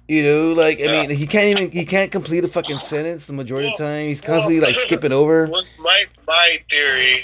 You 0.09 0.23
know, 0.25 0.53
like 0.53 0.81
I 0.81 0.85
Yeah. 0.85 1.07
mean, 1.07 1.11
he 1.11 1.27
can't 1.27 1.47
even 1.47 1.71
he 1.71 1.87
can't 1.87 2.11
complete 2.11 2.45
a 2.45 2.49
fucking 2.49 2.75
sentence 2.77 3.27
the 3.27 3.33
majority 3.33 3.69
of 3.69 3.75
the 3.75 3.79
time. 3.85 4.09
He's 4.09 4.21
constantly 4.21 4.61
like 4.61 4.75
skipping 4.75 5.13
over. 5.13 5.47
My 5.79 6.05
my 6.27 6.57
theory, 6.71 7.17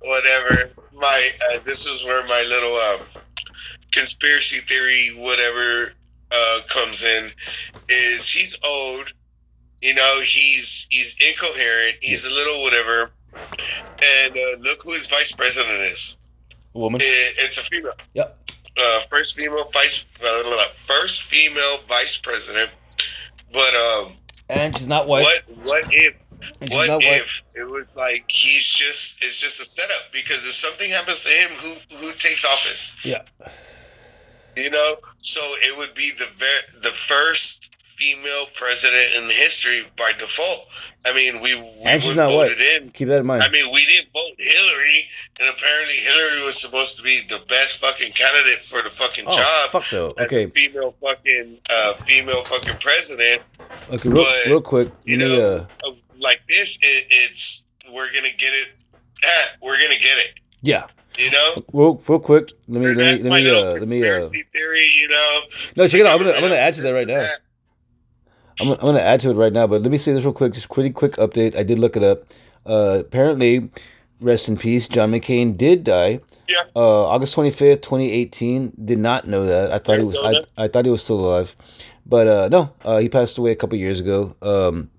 whatever. 0.00 0.70
My 0.92 1.30
uh, 1.54 1.58
this 1.64 1.86
is 1.86 2.04
where 2.04 2.22
my 2.26 2.42
little 2.48 2.74
um, 2.94 3.06
conspiracy 3.92 4.58
theory, 4.66 5.22
whatever, 5.24 5.92
uh, 6.32 6.58
comes 6.68 7.04
in. 7.04 7.30
Is 7.88 8.30
he's 8.30 8.56
old, 8.64 9.12
you 9.82 9.94
know, 9.94 10.14
he's 10.20 10.86
he's 10.90 11.16
incoherent, 11.20 11.96
he's 12.02 12.26
a 12.26 12.30
little 12.30 12.60
whatever, 12.62 13.12
and 13.34 14.32
uh, 14.36 14.60
look 14.62 14.78
who 14.84 14.92
his 14.92 15.06
vice 15.06 15.32
president 15.32 15.80
is. 15.82 16.16
Woman. 16.72 17.00
It, 17.02 17.34
it's 17.38 17.58
a 17.58 17.62
female. 17.62 17.92
Yep. 18.14 18.36
Uh, 18.78 19.00
first 19.10 19.36
female 19.36 19.64
vice, 19.72 20.04
blah, 20.20 20.28
blah, 20.44 20.64
first 20.72 21.24
female 21.24 21.78
vice 21.88 22.16
president. 22.20 22.74
But 23.52 23.74
um, 23.74 24.12
And 24.48 24.76
she's 24.78 24.86
not 24.86 25.08
white. 25.08 25.24
what 25.24 25.66
what 25.66 25.84
if 25.92 26.14
what 26.70 26.88
white. 26.88 27.02
if 27.02 27.42
it 27.54 27.68
was 27.68 27.94
like 27.96 28.24
he's 28.28 28.66
just 28.72 29.22
it's 29.22 29.40
just 29.40 29.60
a 29.60 29.64
setup 29.64 30.10
because 30.12 30.46
if 30.46 30.54
something 30.54 30.88
happens 30.88 31.24
to 31.24 31.28
him 31.30 31.48
who 31.60 31.96
who 31.96 32.12
takes 32.18 32.44
office 32.46 33.04
Yeah. 33.04 33.22
You 34.62 34.70
know 34.70 34.94
so 35.18 35.40
it 35.62 35.78
would 35.78 35.94
be 35.94 36.10
the 36.18 36.26
ver- 36.38 36.80
the 36.82 36.90
first 36.94 37.74
female 37.82 38.46
president 38.54 39.06
in 39.16 39.24
history 39.24 39.82
by 39.96 40.10
default 40.18 40.66
i 41.06 41.14
mean 41.14 41.34
we 41.42 41.52
we 41.54 41.90
And 41.90 42.02
were 42.04 42.14
not 42.16 42.30
voted 42.30 42.58
in 42.76 42.90
Keep 42.90 43.08
that 43.08 43.20
in 43.20 43.26
mind. 43.26 43.42
I 43.42 43.48
mean, 43.48 43.64
we 43.72 43.84
didn't 43.86 44.08
vote 44.12 44.36
Hillary, 44.38 45.00
and 45.40 45.48
apparently 45.48 45.94
Hillary 45.96 46.44
was 46.44 46.60
supposed 46.60 46.96
to 46.98 47.02
be 47.02 47.20
the 47.28 47.40
best 47.48 47.80
fucking 47.80 48.12
candidate 48.12 48.58
for 48.60 48.82
the 48.82 48.90
fucking 48.90 49.24
oh 49.26 49.32
job. 49.32 49.70
fuck 49.72 49.88
though. 49.90 50.10
Okay. 50.24 50.50
female 50.50 50.94
fucking 51.02 51.56
uh, 51.70 51.92
female 51.94 52.42
fucking 52.44 52.76
president. 52.80 53.40
Okay. 53.90 54.08
Real, 54.10 54.22
but, 54.24 54.50
real 54.50 54.60
quick. 54.60 54.88
you 55.06 55.16
know, 55.16 55.66
uh, 55.86 55.92
Like 56.20 56.42
this, 56.48 56.76
it, 56.82 57.06
it's 57.10 57.64
we're 57.94 58.12
gonna 58.12 58.36
get 58.36 58.52
it. 58.52 58.68
Ah, 59.24 59.46
we're 59.62 59.78
gonna 59.78 60.00
get 60.00 60.18
it. 60.26 60.32
yeah. 60.60 60.86
You 61.18 61.30
know, 61.30 61.64
Real, 61.72 62.02
real 62.08 62.18
quick. 62.18 62.50
Let 62.68 62.80
me. 62.80 62.86
Let 62.94 62.96
me. 63.24 63.30
Let 63.30 63.42
me. 63.42 63.50
Uh, 63.50 63.72
let 63.72 63.88
me. 63.88 64.08
Uh, 64.08 64.20
theory. 64.54 64.88
You 64.94 65.08
know, 65.08 65.40
no, 65.76 65.88
check 65.88 66.00
it 66.00 66.06
out. 66.06 66.18
I'm 66.18 66.24
gonna. 66.24 66.34
I'm 66.36 66.40
gonna 66.42 66.54
add 66.54 66.74
to 66.74 66.82
that 66.82 66.94
right 66.94 67.06
now. 67.06 67.24
I'm, 68.60 68.68
gonna- 68.68 68.80
I'm 68.80 68.86
gonna 68.86 69.00
add 69.00 69.20
to 69.20 69.30
it 69.30 69.34
right 69.34 69.52
now, 69.52 69.66
but 69.66 69.82
let 69.82 69.90
me 69.90 69.98
say 69.98 70.12
this 70.12 70.24
real 70.24 70.32
quick. 70.32 70.52
Just 70.54 70.70
pretty 70.70 70.90
quick 70.90 71.12
update. 71.12 71.56
I 71.56 71.62
did 71.62 71.78
look 71.78 71.96
it 71.96 72.02
up. 72.02 72.24
Uh, 72.64 72.98
apparently, 73.00 73.70
rest 74.20 74.48
in 74.48 74.56
peace. 74.56 74.86
John 74.88 75.10
McCain 75.10 75.56
did 75.56 75.84
die. 75.84 76.20
Yeah. 76.48 76.62
Uh, 76.74 77.06
August 77.06 77.36
25th, 77.36 77.82
2018. 77.82 78.72
Did 78.84 78.98
not 78.98 79.26
know 79.28 79.46
that. 79.46 79.72
I 79.72 79.78
thought 79.78 79.96
he 79.98 80.02
was. 80.02 80.16
I, 80.24 80.64
I 80.64 80.68
thought 80.68 80.84
he 80.84 80.90
was 80.90 81.02
still 81.02 81.20
alive, 81.20 81.54
but 82.06 82.26
uh, 82.26 82.48
no. 82.50 82.72
Uh, 82.84 82.98
he 82.98 83.08
passed 83.08 83.36
away 83.38 83.50
a 83.52 83.56
couple 83.56 83.76
years 83.78 84.00
ago. 84.00 84.36
Um, 84.42 84.90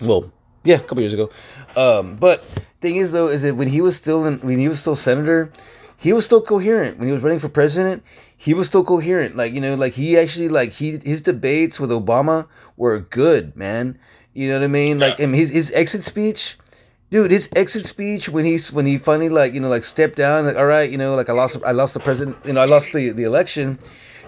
well, 0.00 0.32
yeah, 0.64 0.76
a 0.76 0.80
couple 0.80 1.00
years 1.00 1.12
ago. 1.14 1.30
Um, 1.76 2.16
but 2.16 2.44
thing 2.80 2.96
is 2.96 3.12
though, 3.12 3.28
is 3.28 3.42
that 3.42 3.56
when 3.56 3.68
he 3.68 3.80
was 3.80 3.96
still 3.96 4.24
in, 4.26 4.38
when 4.38 4.58
he 4.58 4.68
was 4.68 4.80
still 4.80 4.96
senator, 4.96 5.52
he 5.96 6.12
was 6.12 6.24
still 6.24 6.42
coherent 6.42 6.98
when 6.98 7.08
he 7.08 7.14
was 7.14 7.22
running 7.22 7.38
for 7.38 7.48
president. 7.48 8.02
He 8.36 8.52
was 8.52 8.66
still 8.66 8.84
coherent. 8.84 9.36
Like 9.36 9.54
you 9.54 9.60
know, 9.60 9.74
like 9.74 9.94
he 9.94 10.16
actually 10.16 10.48
like 10.48 10.72
he 10.72 10.98
his 11.04 11.22
debates 11.22 11.80
with 11.80 11.90
Obama 11.90 12.46
were 12.76 13.00
good, 13.00 13.56
man. 13.56 13.98
You 14.34 14.48
know 14.50 14.58
what 14.58 14.64
I 14.64 14.68
mean? 14.68 14.98
Like, 14.98 15.18
and 15.18 15.34
his 15.34 15.50
his 15.50 15.70
exit 15.72 16.04
speech, 16.04 16.58
dude. 17.10 17.30
His 17.30 17.48
exit 17.56 17.86
speech 17.86 18.28
when 18.28 18.44
he's 18.44 18.70
when 18.70 18.84
he 18.84 18.98
finally 18.98 19.30
like 19.30 19.54
you 19.54 19.60
know 19.60 19.68
like 19.68 19.82
stepped 19.82 20.16
down. 20.16 20.44
Like, 20.44 20.56
all 20.56 20.66
right, 20.66 20.90
you 20.90 20.98
know, 20.98 21.14
like 21.14 21.30
I 21.30 21.32
lost 21.32 21.56
I 21.64 21.72
lost 21.72 21.94
the 21.94 22.00
president. 22.00 22.36
You 22.44 22.52
know, 22.52 22.60
I 22.60 22.66
lost 22.66 22.92
the 22.92 23.10
the 23.10 23.22
election. 23.22 23.78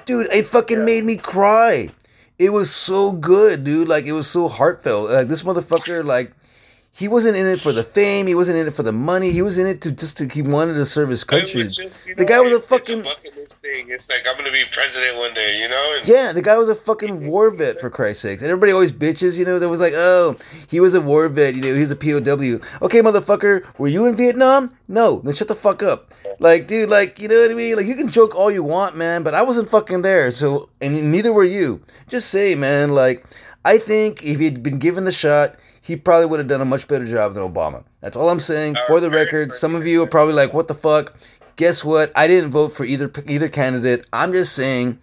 Dude, 0.07 0.33
it 0.33 0.49
fucking 0.49 0.87
made 0.87 1.05
me 1.05 1.17
cry. 1.19 1.91
It 2.39 2.51
was 2.51 2.71
so 2.71 3.13
good, 3.13 3.65
dude. 3.65 3.89
Like 3.89 4.07
it 4.07 4.13
was 4.13 4.27
so 4.27 4.49
heartfelt. 4.49 5.11
Like 5.11 5.29
this 5.29 5.43
motherfucker, 5.43 6.03
like 6.03 6.33
he 6.99 7.07
wasn't 7.07 7.37
in 7.37 7.47
it 7.47 7.61
for 7.61 7.73
the 7.73 7.85
fame. 7.85 8.27
He 8.27 8.35
wasn't 8.35 8.59
in 8.59 8.67
it 8.67 8.75
for 8.75 8.83
the 8.83 8.91
money. 8.91 9.31
He 9.31 9.41
was 9.41 9.57
in 9.57 9.69
it 9.69 9.81
to 9.83 9.93
just 9.93 10.17
to 10.17 10.27
he 10.27 10.43
wanted 10.43 10.75
to 10.75 10.85
serve 10.85 11.11
his 11.11 11.23
country. 11.23 11.63
Just, 11.63 11.79
you 11.79 12.17
know, 12.17 12.19
the 12.19 12.25
guy 12.25 12.41
was 12.41 12.53
a 12.53 12.61
fucking 12.61 13.05
it's 13.37 13.59
a 13.59 13.61
thing. 13.61 13.87
It's 13.89 14.11
like 14.11 14.27
I'm 14.29 14.37
gonna 14.37 14.51
be 14.51 14.65
president 14.73 15.17
one 15.17 15.33
day, 15.33 15.61
you 15.63 15.69
know. 15.69 15.97
And 15.97 16.09
yeah. 16.09 16.33
The 16.33 16.43
guy 16.43 16.59
was 16.59 16.69
a 16.69 16.75
fucking 16.75 17.29
war 17.29 17.51
vet 17.51 17.81
for 17.81 17.89
Christ's 17.89 18.23
sakes, 18.23 18.43
and 18.43 18.51
everybody 18.51 18.73
always 18.73 18.91
bitches. 18.91 19.37
You 19.37 19.45
know, 19.45 19.61
there 19.61 19.69
was 19.69 19.79
like, 19.79 19.93
oh, 19.95 20.35
he 20.69 20.81
was 20.81 20.93
a 20.95 21.01
war 21.01 21.29
vet. 21.29 21.55
You 21.55 21.63
know, 21.63 21.75
he 21.75 21.81
was 21.81 21.93
a 21.93 21.97
POW. 21.97 22.67
Okay, 22.83 23.01
motherfucker, 23.01 23.65
were 23.79 23.87
you 23.87 24.05
in 24.07 24.17
Vietnam? 24.17 24.77
No, 24.89 25.21
then 25.21 25.35
shut 25.35 25.47
the 25.47 25.55
fuck 25.55 25.85
up. 25.85 26.13
Like, 26.41 26.67
dude, 26.67 26.91
like, 26.91 27.21
you 27.21 27.29
know 27.29 27.41
what 27.41 27.53
I 27.53 27.55
mean? 27.55 27.77
Like, 27.77 27.87
you 27.87 27.95
can 27.95 28.09
joke 28.09 28.35
all 28.35 28.51
you 28.51 28.65
want, 28.65 28.97
man, 28.97 29.23
but 29.23 29.35
I 29.35 29.43
wasn't 29.43 29.71
fucking 29.71 30.03
there. 30.03 30.33
So, 30.33 30.69
and 30.81 31.13
neither 31.13 31.33
were 31.33 31.45
you. 31.45 31.81
Just 32.09 32.29
say, 32.31 32.57
man, 32.57 32.91
like, 32.91 33.25
I 33.65 33.79
think 33.79 34.25
if 34.25 34.41
he'd 34.41 34.65
been 34.65 34.79
given 34.79 35.05
the 35.05 35.13
shot, 35.13 35.57
he 35.89 35.97
probably 35.97 36.27
would 36.27 36.39
have 36.39 36.49
done 36.49 36.61
a 36.61 36.67
much 36.67 36.87
better 36.87 37.07
job 37.07 37.33
than 37.33 37.43
Obama. 37.43 37.83
That's 38.03 38.15
all 38.15 38.29
I'm 38.29 38.41
saying. 38.41 38.75
For 38.87 39.01
the 39.01 39.09
record, 39.09 39.53
some 39.55 39.75
of 39.75 39.87
you 39.87 40.03
are 40.03 40.07
probably 40.07 40.35
like, 40.35 40.53
"What 40.53 40.69
the 40.69 40.75
fuck?" 40.75 41.15
Guess 41.57 41.83
what? 41.83 42.13
I 42.15 42.27
didn't 42.27 42.51
vote 42.51 42.75
for 42.75 42.85
either 42.85 43.11
either 43.27 43.49
candidate. 43.49 44.07
I'm 44.13 44.33
just 44.33 44.55
saying 44.55 44.99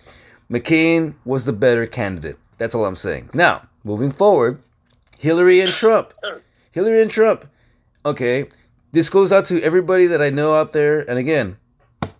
McCain 0.47 1.15
was 1.25 1.45
the 1.45 1.53
better 1.53 1.87
candidate. 1.87 2.37
That's 2.59 2.75
all 2.75 2.85
I'm 2.85 2.95
saying. 2.95 3.31
Now, 3.33 3.63
moving 3.83 4.11
forward, 4.11 4.61
Hillary 5.17 5.59
and 5.59 5.69
Trump. 5.69 6.13
Hillary 6.71 7.01
and 7.01 7.09
Trump. 7.09 7.47
Okay, 8.05 8.47
this 8.91 9.09
goes 9.09 9.31
out 9.31 9.45
to 9.45 9.59
everybody 9.63 10.05
that 10.05 10.21
I 10.21 10.29
know 10.29 10.53
out 10.53 10.71
there. 10.71 10.99
And 11.09 11.17
again, 11.17 11.57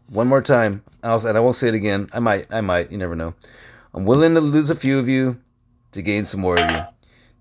one 0.10 0.28
more 0.28 0.42
time, 0.42 0.84
I'll, 1.04 1.24
and 1.24 1.38
I 1.38 1.40
won't 1.40 1.56
say 1.56 1.68
it 1.68 1.76
again. 1.76 2.10
I 2.12 2.20
might. 2.20 2.48
I 2.50 2.62
might. 2.62 2.92
You 2.92 2.98
never 2.98 3.16
know. 3.16 3.36
I'm 3.94 4.06
willing 4.06 4.34
to 4.34 4.42
lose 4.42 4.72
a 4.72 4.76
few 4.76 4.98
of 4.98 5.08
you 5.08 5.40
to 5.92 6.02
gain 6.02 6.26
some 6.26 6.42
more 6.42 6.60
of 6.60 6.72
you. 6.72 6.82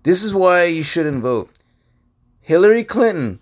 This 0.05 0.23
is 0.23 0.35
why 0.35 0.65
you 0.65 0.83
shouldn't 0.83 1.23
vote. 1.23 1.49
Hillary 2.39 2.83
Clinton. 2.83 3.39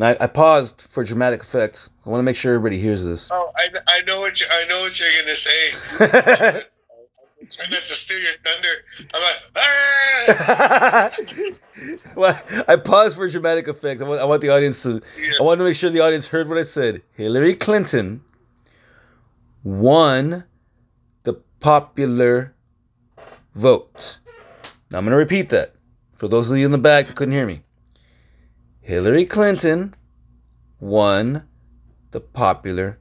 I, 0.00 0.16
I 0.18 0.26
paused 0.26 0.88
for 0.88 1.04
dramatic 1.04 1.42
effect. 1.42 1.90
I 2.06 2.08
want 2.08 2.20
to 2.20 2.22
make 2.24 2.36
sure 2.36 2.54
everybody 2.54 2.80
hears 2.80 3.04
this. 3.04 3.28
Oh, 3.30 3.52
I, 3.54 3.68
I 3.86 4.00
know 4.06 4.20
what 4.20 4.40
you 4.40 4.46
I 4.50 4.64
know 4.70 4.80
what 4.80 4.98
you're 4.98 5.10
gonna 5.20 5.34
say. 5.34 6.60
Try 7.50 7.66
not 7.68 7.80
to 7.80 7.86
steal 7.86 8.18
your 8.20 8.32
thunder. 8.42 8.68
I'm 9.14 9.20
like, 9.20 9.42
ah! 9.58 11.10
well, 12.16 12.64
I 12.68 12.76
paused 12.76 13.16
for 13.16 13.28
dramatic 13.28 13.68
effect. 13.68 14.00
I 14.00 14.04
want, 14.06 14.22
I 14.22 14.24
want 14.24 14.40
the 14.40 14.48
audience 14.48 14.82
to. 14.84 15.02
Yes. 15.18 15.32
I 15.42 15.44
want 15.44 15.58
to 15.58 15.66
make 15.66 15.76
sure 15.76 15.90
the 15.90 16.00
audience 16.00 16.28
heard 16.28 16.48
what 16.48 16.56
I 16.56 16.62
said. 16.62 17.02
Hillary 17.12 17.54
Clinton 17.54 18.22
won 19.62 20.44
the 21.24 21.34
popular 21.60 22.54
vote. 23.54 24.20
Now 24.92 24.98
I'm 24.98 25.04
going 25.04 25.12
to 25.12 25.16
repeat 25.16 25.48
that 25.48 25.74
for 26.14 26.28
those 26.28 26.50
of 26.50 26.58
you 26.58 26.66
in 26.66 26.70
the 26.70 26.76
back 26.76 27.06
that 27.06 27.16
couldn't 27.16 27.32
hear 27.32 27.46
me. 27.46 27.62
Hillary 28.82 29.24
Clinton 29.24 29.94
won 30.80 31.48
the 32.10 32.20
popular 32.20 32.98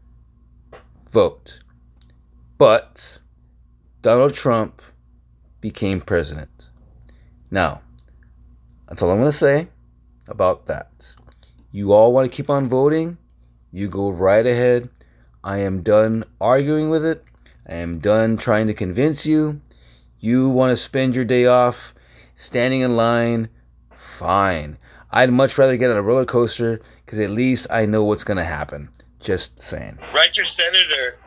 vote. 1.12 1.60
But 2.58 3.20
Donald 4.02 4.34
Trump 4.34 4.82
became 5.60 6.00
president. 6.00 6.70
Now, 7.50 7.82
that's 8.88 9.02
all 9.02 9.12
I'm 9.12 9.20
going 9.20 9.30
to 9.30 9.38
say 9.38 9.68
about 10.30 10.68
that. 10.68 11.14
You 11.74 11.92
all 11.92 12.14
want 12.14 12.32
to 12.32 12.36
keep 12.36 12.50
on 12.50 12.70
voting? 12.70 13.18
You 13.70 13.90
go 13.90 14.10
right 14.10 14.46
ahead. 14.46 14.90
I 15.44 15.58
am 15.58 15.82
done 15.82 16.24
arguing 16.40 16.90
with 16.90 17.04
it. 17.04 17.26
I 17.68 17.76
am 17.76 18.00
done 18.00 18.38
trying 18.38 18.68
to 18.68 18.74
convince 18.74 19.26
you. 19.26 19.60
You 20.24 20.48
want 20.50 20.70
to 20.72 20.78
spend 20.78 21.16
your 21.16 21.26
day 21.26 21.46
off 21.48 21.94
standing 22.36 22.82
in 22.82 22.96
line? 22.96 23.50
Fine. 24.18 24.78
I'd 25.12 25.32
much 25.34 25.58
rather 25.58 25.76
get 25.78 25.90
on 25.90 25.98
a 25.98 26.02
roller 26.02 26.26
coaster 26.26 26.80
because 27.06 27.18
at 27.20 27.32
least 27.32 27.66
I 27.72 27.86
know 27.88 28.04
what's 28.04 28.24
going 28.24 28.38
to 28.38 28.46
happen. 28.46 28.90
Just 29.20 29.62
saying. 29.62 29.98
write 30.14 30.38
your 30.38 30.46
senator. 30.46 31.18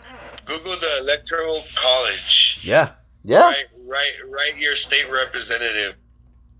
Google 0.45 0.73
the 0.73 1.05
electoral 1.09 1.59
college. 1.75 2.61
Yeah. 2.63 2.93
Yeah. 3.25 3.43
Write, 3.43 3.65
write, 3.85 4.13
write 4.29 4.63
your 4.63 4.75
state 4.75 5.07
representative. 5.13 5.97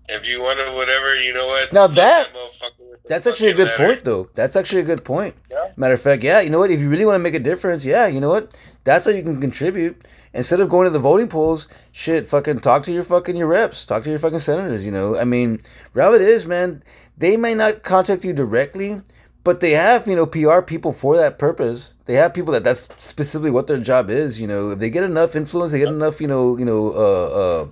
If 0.09 0.29
you 0.29 0.39
want 0.41 0.59
to, 0.59 0.73
whatever, 0.75 1.15
you 1.21 1.33
know 1.33 1.45
what? 1.45 1.73
Now 1.73 1.87
that- 1.87 2.27
motherfucker 2.27 2.89
with 2.91 3.03
the 3.03 3.09
That's 3.09 3.27
actually 3.27 3.51
a 3.51 3.55
good 3.55 3.67
letter. 3.67 3.85
point, 3.87 4.03
though. 4.03 4.29
That's 4.35 4.55
actually 4.55 4.81
a 4.81 4.85
good 4.85 5.03
point. 5.05 5.35
Yeah. 5.49 5.71
Matter 5.77 5.93
of 5.95 6.01
fact, 6.01 6.21
yeah, 6.21 6.41
you 6.41 6.49
know 6.49 6.59
what? 6.59 6.69
If 6.69 6.79
you 6.81 6.89
really 6.89 7.05
want 7.05 7.15
to 7.15 7.19
make 7.19 7.33
a 7.33 7.39
difference, 7.39 7.85
yeah, 7.85 8.07
you 8.07 8.19
know 8.19 8.29
what? 8.29 8.55
That's 8.83 9.05
how 9.05 9.11
you 9.11 9.23
can 9.23 9.39
contribute. 9.41 10.05
Instead 10.35 10.59
of 10.59 10.67
going 10.67 10.83
to 10.83 10.91
the 10.91 10.99
voting 10.99 11.29
polls, 11.29 11.67
shit, 11.93 12.27
fucking 12.27 12.59
talk 12.59 12.83
to 12.83 12.91
your 12.91 13.05
fucking 13.05 13.37
your 13.37 13.47
reps, 13.47 13.85
talk 13.85 14.03
to 14.03 14.09
your 14.09 14.19
fucking 14.19 14.39
senators. 14.39 14.85
You 14.85 14.91
know, 14.91 15.17
I 15.17 15.23
mean, 15.23 15.61
reality 15.93 16.25
is, 16.25 16.45
man, 16.45 16.83
they 17.17 17.37
may 17.37 17.55
not 17.55 17.83
contact 17.83 18.25
you 18.25 18.33
directly, 18.33 19.01
but 19.45 19.61
they 19.61 19.71
have 19.71 20.07
you 20.07 20.15
know 20.15 20.25
PR 20.25 20.59
people 20.59 20.91
for 20.91 21.15
that 21.15 21.39
purpose. 21.39 21.97
They 22.03 22.15
have 22.15 22.33
people 22.33 22.51
that 22.51 22.65
that's 22.65 22.89
specifically 22.97 23.49
what 23.49 23.67
their 23.67 23.77
job 23.77 24.09
is. 24.09 24.41
You 24.41 24.47
know, 24.47 24.71
if 24.71 24.79
they 24.79 24.89
get 24.89 25.05
enough 25.05 25.37
influence, 25.37 25.71
they 25.71 25.79
get 25.79 25.87
enough 25.87 26.19
you 26.19 26.27
know 26.27 26.57
you 26.57 26.65
know 26.65 26.91
uh 26.91 27.27
uh 27.39 27.67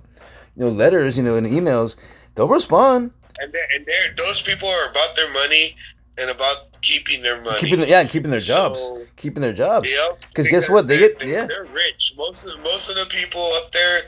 you 0.56 0.64
know 0.64 0.70
letters, 0.70 1.18
you 1.18 1.22
know, 1.22 1.36
and 1.36 1.46
emails, 1.46 1.96
they'll 2.34 2.48
respond. 2.48 3.10
And 3.40 3.52
they're, 3.52 3.66
and 3.74 3.84
they're, 3.84 4.14
those 4.16 4.42
people 4.42 4.68
are 4.68 4.90
about 4.90 5.14
their 5.16 5.30
money 5.34 5.76
and 6.18 6.30
about 6.30 6.73
keeping 6.86 7.22
their 7.22 7.40
money. 7.42 7.58
Keeping 7.58 7.80
the, 7.80 7.88
yeah, 7.88 8.00
and 8.00 8.10
keeping 8.10 8.30
their 8.30 8.38
jobs, 8.38 8.78
So- 8.78 9.02
keeping 9.16 9.40
their 9.40 9.52
jobs. 9.52 9.88
Yep. 9.90 10.20
'Cause 10.34 10.46
guess 10.48 10.68
what? 10.68 10.86
They 10.88 10.98
get- 10.98 11.26
yeah. 11.26 11.46
they're 11.46 11.64
rich. 11.64 12.14
Most 12.18 12.44
of 12.46 12.58
most 12.58 12.90
of 12.90 12.96
the 12.96 13.06
people 13.06 13.40
up 13.58 13.72
there, 13.72 14.00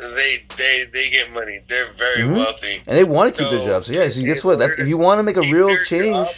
they 0.00 0.36
they 0.56 0.82
they 0.92 1.10
get 1.10 1.32
money. 1.32 1.60
They're 1.68 1.92
very 1.92 2.28
Mhm. 2.28 2.34
wealthy. 2.36 2.82
and 2.86 2.96
they 2.98 3.04
want 3.04 3.30
to 3.32 3.38
keep 3.38 3.48
So, 3.50 3.56
their 3.56 3.68
jobs. 3.74 3.86
So 3.86 3.92
yeah, 3.92 4.08
so 4.10 4.20
guess 4.22 4.42
what? 4.44 4.58
That, 4.58 4.70
order 4.70 4.82
if 4.82 4.88
you 4.88 4.96
want 4.98 5.18
to 5.18 5.22
make 5.22 5.36
a 5.36 5.42
real 5.52 5.68
change, 5.84 6.26
job- 6.28 6.34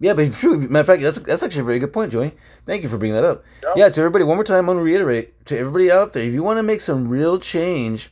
yeah, 0.00 0.14
but 0.14 0.32
true. 0.34 0.58
Matter 0.58 0.80
of 0.80 0.86
fact, 0.86 1.02
that's 1.02 1.18
that's 1.20 1.42
actually 1.42 1.62
a 1.62 1.64
very 1.64 1.78
good 1.78 1.92
point, 1.92 2.12
Joey. 2.12 2.34
Thank 2.66 2.82
you 2.82 2.88
for 2.88 2.98
bringing 2.98 3.14
that 3.16 3.24
up. 3.24 3.44
Yep. 3.64 3.72
Yeah, 3.76 3.88
to 3.90 4.00
everybody, 4.00 4.24
one 4.24 4.36
more 4.36 4.44
time, 4.44 4.60
I'm 4.60 4.66
gonna 4.66 4.82
reiterate 4.82 5.44
to 5.46 5.56
everybody 5.58 5.90
out 5.90 6.12
there: 6.12 6.22
if 6.24 6.32
you 6.32 6.42
want 6.42 6.58
to 6.58 6.62
make 6.62 6.80
some 6.80 7.08
real 7.08 7.38
change, 7.38 8.10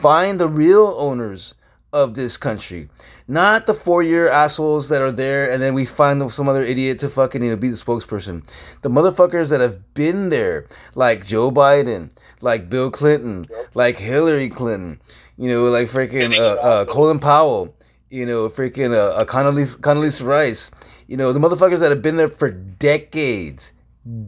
find 0.00 0.38
the 0.40 0.48
real 0.48 0.94
owners 0.98 1.54
of 1.92 2.14
this 2.14 2.36
country, 2.36 2.88
not 3.26 3.66
the 3.66 3.74
four-year 3.74 4.28
assholes 4.28 4.88
that 4.88 5.00
are 5.00 5.12
there, 5.12 5.50
and 5.50 5.62
then 5.62 5.74
we 5.74 5.84
find 5.84 6.30
some 6.30 6.48
other 6.48 6.62
idiot 6.62 6.98
to 7.00 7.08
fucking 7.08 7.42
you 7.42 7.50
know 7.50 7.56
be 7.56 7.68
the 7.70 7.76
spokesperson. 7.76 8.44
The 8.82 8.90
motherfuckers 8.90 9.48
that 9.50 9.60
have 9.60 9.94
been 9.94 10.28
there, 10.28 10.66
like 10.94 11.26
Joe 11.26 11.50
Biden, 11.50 12.10
like 12.40 12.68
Bill 12.68 12.90
Clinton, 12.90 13.44
like 13.74 13.96
Hillary 13.96 14.48
Clinton, 14.48 15.00
you 15.36 15.48
know, 15.48 15.64
like 15.70 15.88
freaking 15.88 16.38
uh, 16.38 16.60
uh. 16.60 16.84
Colin 16.84 17.18
Powell, 17.18 17.74
you 18.10 18.26
know, 18.26 18.48
freaking 18.48 18.92
uh, 18.92 19.14
uh, 19.14 19.24
Condoleezza, 19.24 19.78
Condoleezza 19.78 20.26
Rice, 20.26 20.70
you 21.06 21.16
know, 21.16 21.32
the 21.32 21.40
motherfuckers 21.40 21.80
that 21.80 21.90
have 21.90 22.02
been 22.02 22.16
there 22.16 22.28
for 22.28 22.50
decades, 22.50 23.72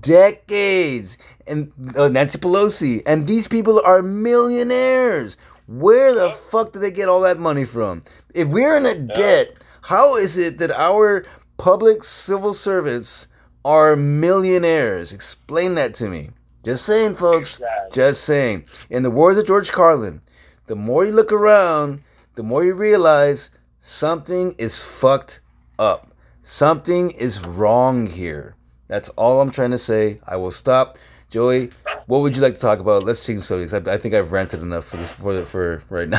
decades, 0.00 1.18
and 1.46 1.72
uh, 1.96 2.08
Nancy 2.08 2.38
Pelosi, 2.38 3.02
and 3.04 3.26
these 3.26 3.48
people 3.48 3.82
are 3.84 4.02
millionaires. 4.02 5.36
Where 5.70 6.12
the 6.12 6.32
fuck 6.32 6.72
do 6.72 6.80
they 6.80 6.90
get 6.90 7.08
all 7.08 7.20
that 7.20 7.38
money 7.38 7.64
from? 7.64 8.02
If 8.34 8.48
we're 8.48 8.76
in 8.76 8.86
a 8.86 8.96
debt, 8.96 9.62
how 9.82 10.16
is 10.16 10.36
it 10.36 10.58
that 10.58 10.72
our 10.72 11.24
public 11.58 12.02
civil 12.02 12.54
servants 12.54 13.28
are 13.64 13.94
millionaires? 13.94 15.12
Explain 15.12 15.76
that 15.76 15.94
to 15.94 16.08
me. 16.08 16.30
Just 16.64 16.84
saying, 16.84 17.14
folks. 17.14 17.60
Exactly. 17.60 17.94
Just 17.94 18.24
saying. 18.24 18.64
In 18.90 19.04
the 19.04 19.12
words 19.12 19.38
of 19.38 19.46
George 19.46 19.70
Carlin, 19.70 20.22
the 20.66 20.74
more 20.74 21.04
you 21.04 21.12
look 21.12 21.30
around, 21.30 22.02
the 22.34 22.42
more 22.42 22.64
you 22.64 22.74
realize 22.74 23.50
something 23.78 24.56
is 24.58 24.82
fucked 24.82 25.38
up. 25.78 26.12
Something 26.42 27.12
is 27.12 27.46
wrong 27.46 28.08
here. 28.08 28.56
That's 28.88 29.08
all 29.10 29.40
I'm 29.40 29.52
trying 29.52 29.70
to 29.70 29.78
say. 29.78 30.20
I 30.26 30.34
will 30.34 30.50
stop. 30.50 30.98
Joey, 31.30 31.70
what 32.10 32.22
would 32.22 32.34
you 32.34 32.42
like 32.42 32.54
to 32.54 32.60
talk 32.60 32.80
about? 32.80 33.04
Let's 33.04 33.24
change 33.24 33.44
subjects. 33.44 33.72
I, 33.72 33.94
I 33.94 33.96
think 33.96 34.14
I've 34.14 34.32
ranted 34.32 34.62
enough 34.62 34.84
for 34.84 34.96
this 34.96 35.12
for 35.12 35.44
for 35.44 35.82
right 35.88 36.08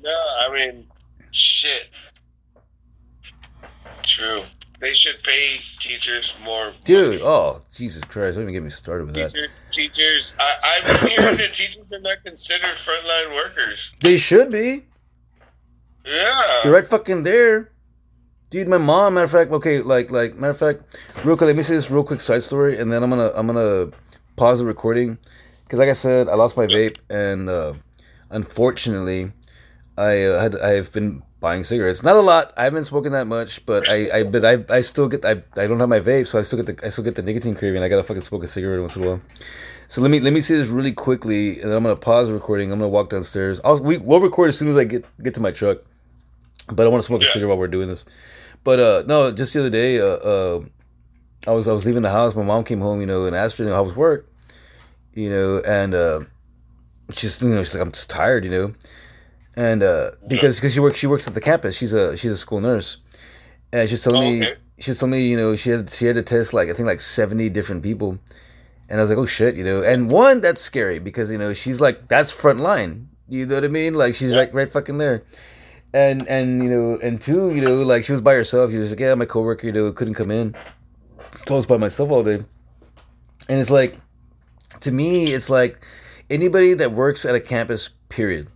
No, 0.00 0.16
I 0.40 0.48
mean, 0.54 0.86
shit. 1.30 1.94
True. 4.02 4.40
They 4.80 4.94
should 4.94 5.22
pay 5.22 5.56
teachers 5.78 6.40
more. 6.44 6.70
Dude, 6.84 7.20
oh 7.20 7.60
Jesus 7.74 8.04
Christ! 8.04 8.36
Don't 8.36 8.44
even 8.44 8.54
get 8.54 8.62
me 8.62 8.70
started 8.70 9.06
with 9.06 9.14
that. 9.16 9.34
Teachers, 9.70 10.36
I, 10.38 10.80
been 10.86 11.08
hearing 11.10 11.36
that 11.36 11.52
teachers 11.52 11.92
are 11.92 12.00
not 12.00 12.22
considered 12.24 12.70
frontline 12.70 13.34
workers. 13.34 13.94
They 14.00 14.16
should 14.16 14.50
be. 14.50 14.84
Yeah. 16.06 16.60
You're 16.64 16.72
right 16.72 16.86
fucking 16.86 17.24
there. 17.24 17.72
Dude, 18.50 18.68
my 18.68 18.78
mom. 18.78 19.14
Matter 19.14 19.24
of 19.24 19.30
fact, 19.32 19.50
okay, 19.50 19.82
like 19.82 20.10
like 20.10 20.36
matter 20.36 20.52
of 20.52 20.58
fact, 20.58 20.98
real 21.24 21.36
quick. 21.36 21.48
Let 21.48 21.56
me 21.56 21.62
say 21.64 21.74
this 21.74 21.90
real 21.90 22.04
quick 22.04 22.20
side 22.20 22.42
story, 22.42 22.78
and 22.78 22.90
then 22.90 23.02
I'm 23.02 23.10
gonna 23.10 23.32
I'm 23.34 23.48
gonna 23.48 23.90
pause 24.38 24.60
the 24.60 24.64
recording 24.64 25.18
because, 25.64 25.78
like 25.78 25.88
I 25.88 25.92
said, 25.92 26.28
I 26.28 26.34
lost 26.34 26.56
my 26.56 26.66
vape, 26.66 26.98
and 27.10 27.48
uh, 27.48 27.74
unfortunately, 28.30 29.32
I 29.96 30.22
uh, 30.22 30.40
had 30.40 30.58
I've 30.58 30.92
been 30.92 31.22
buying 31.40 31.64
cigarettes. 31.64 32.02
Not 32.02 32.16
a 32.16 32.20
lot. 32.20 32.52
I 32.56 32.64
haven't 32.64 32.84
spoken 32.84 33.12
that 33.12 33.26
much, 33.26 33.64
but 33.66 33.88
I, 33.88 34.18
I 34.18 34.22
but 34.22 34.44
I, 34.44 34.64
I 34.68 34.80
still 34.80 35.08
get 35.08 35.24
I, 35.24 35.42
I 35.56 35.66
don't 35.66 35.80
have 35.80 35.88
my 35.88 36.00
vape, 36.00 36.26
so 36.26 36.38
I 36.38 36.42
still 36.42 36.62
get 36.62 36.78
the 36.78 36.86
I 36.86 36.88
still 36.90 37.04
get 37.04 37.16
the 37.16 37.22
nicotine 37.22 37.54
craving. 37.54 37.82
I 37.82 37.88
gotta 37.88 38.02
fucking 38.02 38.22
smoke 38.22 38.44
a 38.44 38.46
cigarette 38.46 38.80
once 38.80 38.96
in 38.96 39.04
a 39.04 39.06
while. 39.06 39.20
So 39.88 40.00
let 40.00 40.10
me 40.10 40.20
let 40.20 40.32
me 40.32 40.40
say 40.40 40.56
this 40.56 40.68
really 40.68 40.92
quickly, 40.92 41.60
and 41.60 41.72
I'm 41.72 41.82
gonna 41.82 41.96
pause 41.96 42.28
the 42.28 42.34
recording. 42.34 42.70
I'm 42.72 42.78
gonna 42.78 42.88
walk 42.88 43.10
downstairs. 43.10 43.60
I'll 43.64 43.80
we, 43.80 43.98
we'll 43.98 44.20
record 44.20 44.48
as 44.48 44.58
soon 44.58 44.68
as 44.68 44.76
I 44.76 44.84
get 44.84 45.04
get 45.22 45.34
to 45.34 45.40
my 45.40 45.50
truck, 45.50 45.78
but 46.70 46.86
I 46.86 46.90
want 46.90 47.02
to 47.02 47.06
smoke 47.06 47.22
a 47.22 47.24
cigarette 47.24 47.48
while 47.48 47.58
we're 47.58 47.68
doing 47.68 47.88
this. 47.88 48.04
But 48.64 48.80
uh 48.80 49.02
no, 49.06 49.32
just 49.32 49.52
the 49.52 49.60
other 49.60 49.70
day, 49.70 50.00
uh, 50.00 50.04
uh 50.04 50.64
I 51.46 51.52
was 51.52 51.66
I 51.68 51.72
was 51.72 51.86
leaving 51.86 52.02
the 52.02 52.10
house. 52.10 52.34
My 52.34 52.42
mom 52.42 52.64
came 52.64 52.80
home, 52.80 53.00
you 53.00 53.06
know, 53.06 53.24
and 53.24 53.34
asked 53.34 53.58
know, 53.58 53.72
how 53.72 53.82
was 53.82 53.94
work, 53.96 54.27
you 55.14 55.30
know, 55.30 55.58
and 55.60 55.94
uh, 55.94 56.20
she's 57.12 57.40
you 57.42 57.48
know 57.48 57.62
she's 57.62 57.74
like 57.74 57.82
I'm 57.82 57.92
just 57.92 58.10
tired, 58.10 58.44
you 58.44 58.50
know, 58.50 58.72
and 59.54 59.82
uh, 59.82 60.12
because 60.28 60.56
because 60.56 60.72
she 60.74 60.80
works 60.80 60.98
she 60.98 61.06
works 61.06 61.26
at 61.26 61.34
the 61.34 61.40
campus. 61.40 61.76
She's 61.76 61.92
a 61.92 62.16
she's 62.16 62.32
a 62.32 62.36
school 62.36 62.60
nurse, 62.60 62.98
and 63.72 63.88
she's 63.88 64.02
telling 64.02 64.22
Oh, 64.22 64.30
me 64.32 64.42
okay. 64.42 64.54
she's 64.78 64.98
telling 64.98 65.12
me 65.12 65.26
you 65.28 65.36
know 65.36 65.56
she 65.56 65.70
had 65.70 65.90
she 65.90 66.06
had 66.06 66.14
to 66.14 66.22
test 66.22 66.52
like 66.52 66.68
I 66.68 66.72
think 66.74 66.86
like 66.86 67.00
seventy 67.00 67.48
different 67.48 67.82
people, 67.82 68.18
and 68.88 69.00
I 69.00 69.02
was 69.02 69.10
like 69.10 69.18
oh 69.18 69.26
shit 69.26 69.54
you 69.56 69.64
know, 69.64 69.82
and 69.82 70.10
one 70.10 70.40
that's 70.40 70.60
scary 70.60 70.98
because 70.98 71.30
you 71.30 71.38
know 71.38 71.52
she's 71.52 71.80
like 71.80 72.08
that's 72.08 72.30
front 72.30 72.60
line. 72.60 73.08
You 73.28 73.44
know 73.46 73.56
what 73.56 73.64
I 73.64 73.68
mean? 73.68 73.94
Like 73.94 74.14
she's 74.14 74.34
right 74.34 74.52
right 74.54 74.72
fucking 74.72 74.98
there. 74.98 75.22
And 75.92 76.26
and 76.28 76.62
you 76.62 76.68
know 76.68 76.98
and 77.02 77.20
two 77.20 77.54
you 77.54 77.62
know 77.62 77.82
like 77.82 78.04
she 78.04 78.12
was 78.12 78.20
by 78.20 78.34
herself. 78.34 78.70
She 78.70 78.78
was 78.78 78.90
like 78.90 79.00
yeah 79.00 79.14
my 79.14 79.24
coworker 79.24 79.66
you 79.66 79.72
know 79.72 79.90
couldn't 79.92 80.14
come 80.14 80.30
in. 80.30 80.54
I 81.48 81.52
was 81.52 81.66
by 81.66 81.78
myself 81.78 82.10
all 82.10 82.22
day, 82.22 82.44
and 83.48 83.60
it's 83.60 83.70
like 83.70 83.98
to 84.80 84.90
me 84.90 85.24
it's 85.24 85.50
like 85.50 85.80
anybody 86.30 86.74
that 86.74 86.92
works 86.92 87.24
at 87.24 87.34
a 87.34 87.40
campus 87.40 87.90
period 88.08 88.48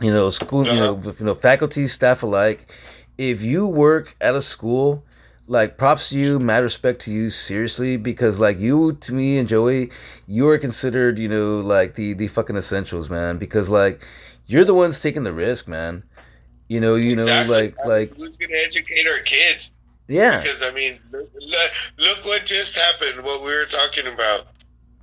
you 0.00 0.10
know 0.12 0.30
school 0.30 0.64
you 0.64 0.72
uh-huh. 0.72 0.84
know 0.84 1.14
you 1.18 1.24
know 1.26 1.34
faculty 1.34 1.86
staff 1.86 2.22
alike 2.22 2.70
if 3.18 3.42
you 3.42 3.66
work 3.66 4.14
at 4.20 4.34
a 4.34 4.42
school 4.42 5.04
like 5.46 5.76
props 5.76 6.10
to 6.10 6.16
you 6.16 6.38
mad 6.38 6.62
respect 6.62 7.02
to 7.02 7.12
you 7.12 7.28
seriously 7.28 7.96
because 7.96 8.38
like 8.38 8.58
you 8.58 8.92
to 8.94 9.12
me 9.12 9.36
and 9.38 9.48
joey 9.48 9.90
you 10.26 10.48
are 10.48 10.58
considered 10.58 11.18
you 11.18 11.28
know 11.28 11.60
like 11.60 11.96
the 11.96 12.12
the 12.14 12.28
fucking 12.28 12.56
essentials 12.56 13.10
man 13.10 13.36
because 13.36 13.68
like 13.68 14.06
you're 14.46 14.64
the 14.64 14.74
ones 14.74 15.00
taking 15.00 15.24
the 15.24 15.32
risk 15.32 15.68
man 15.68 16.02
you 16.70 16.80
know 16.80 16.94
you 16.94 17.16
know 17.16 17.46
like 17.48 17.74
like 17.84 18.14
who's 18.16 18.36
gonna 18.36 18.56
educate 18.64 19.04
our 19.06 19.22
kids? 19.24 19.72
yeah 20.06 20.38
Because 20.38 20.62
I 20.64 20.72
mean, 20.72 20.98
look, 21.12 21.28
look 21.98 22.24
what 22.24 22.46
just 22.46 22.76
happened. 22.76 23.24
What 23.24 23.40
we 23.42 23.48
were 23.48 23.64
talking 23.64 24.06
about. 24.14 24.46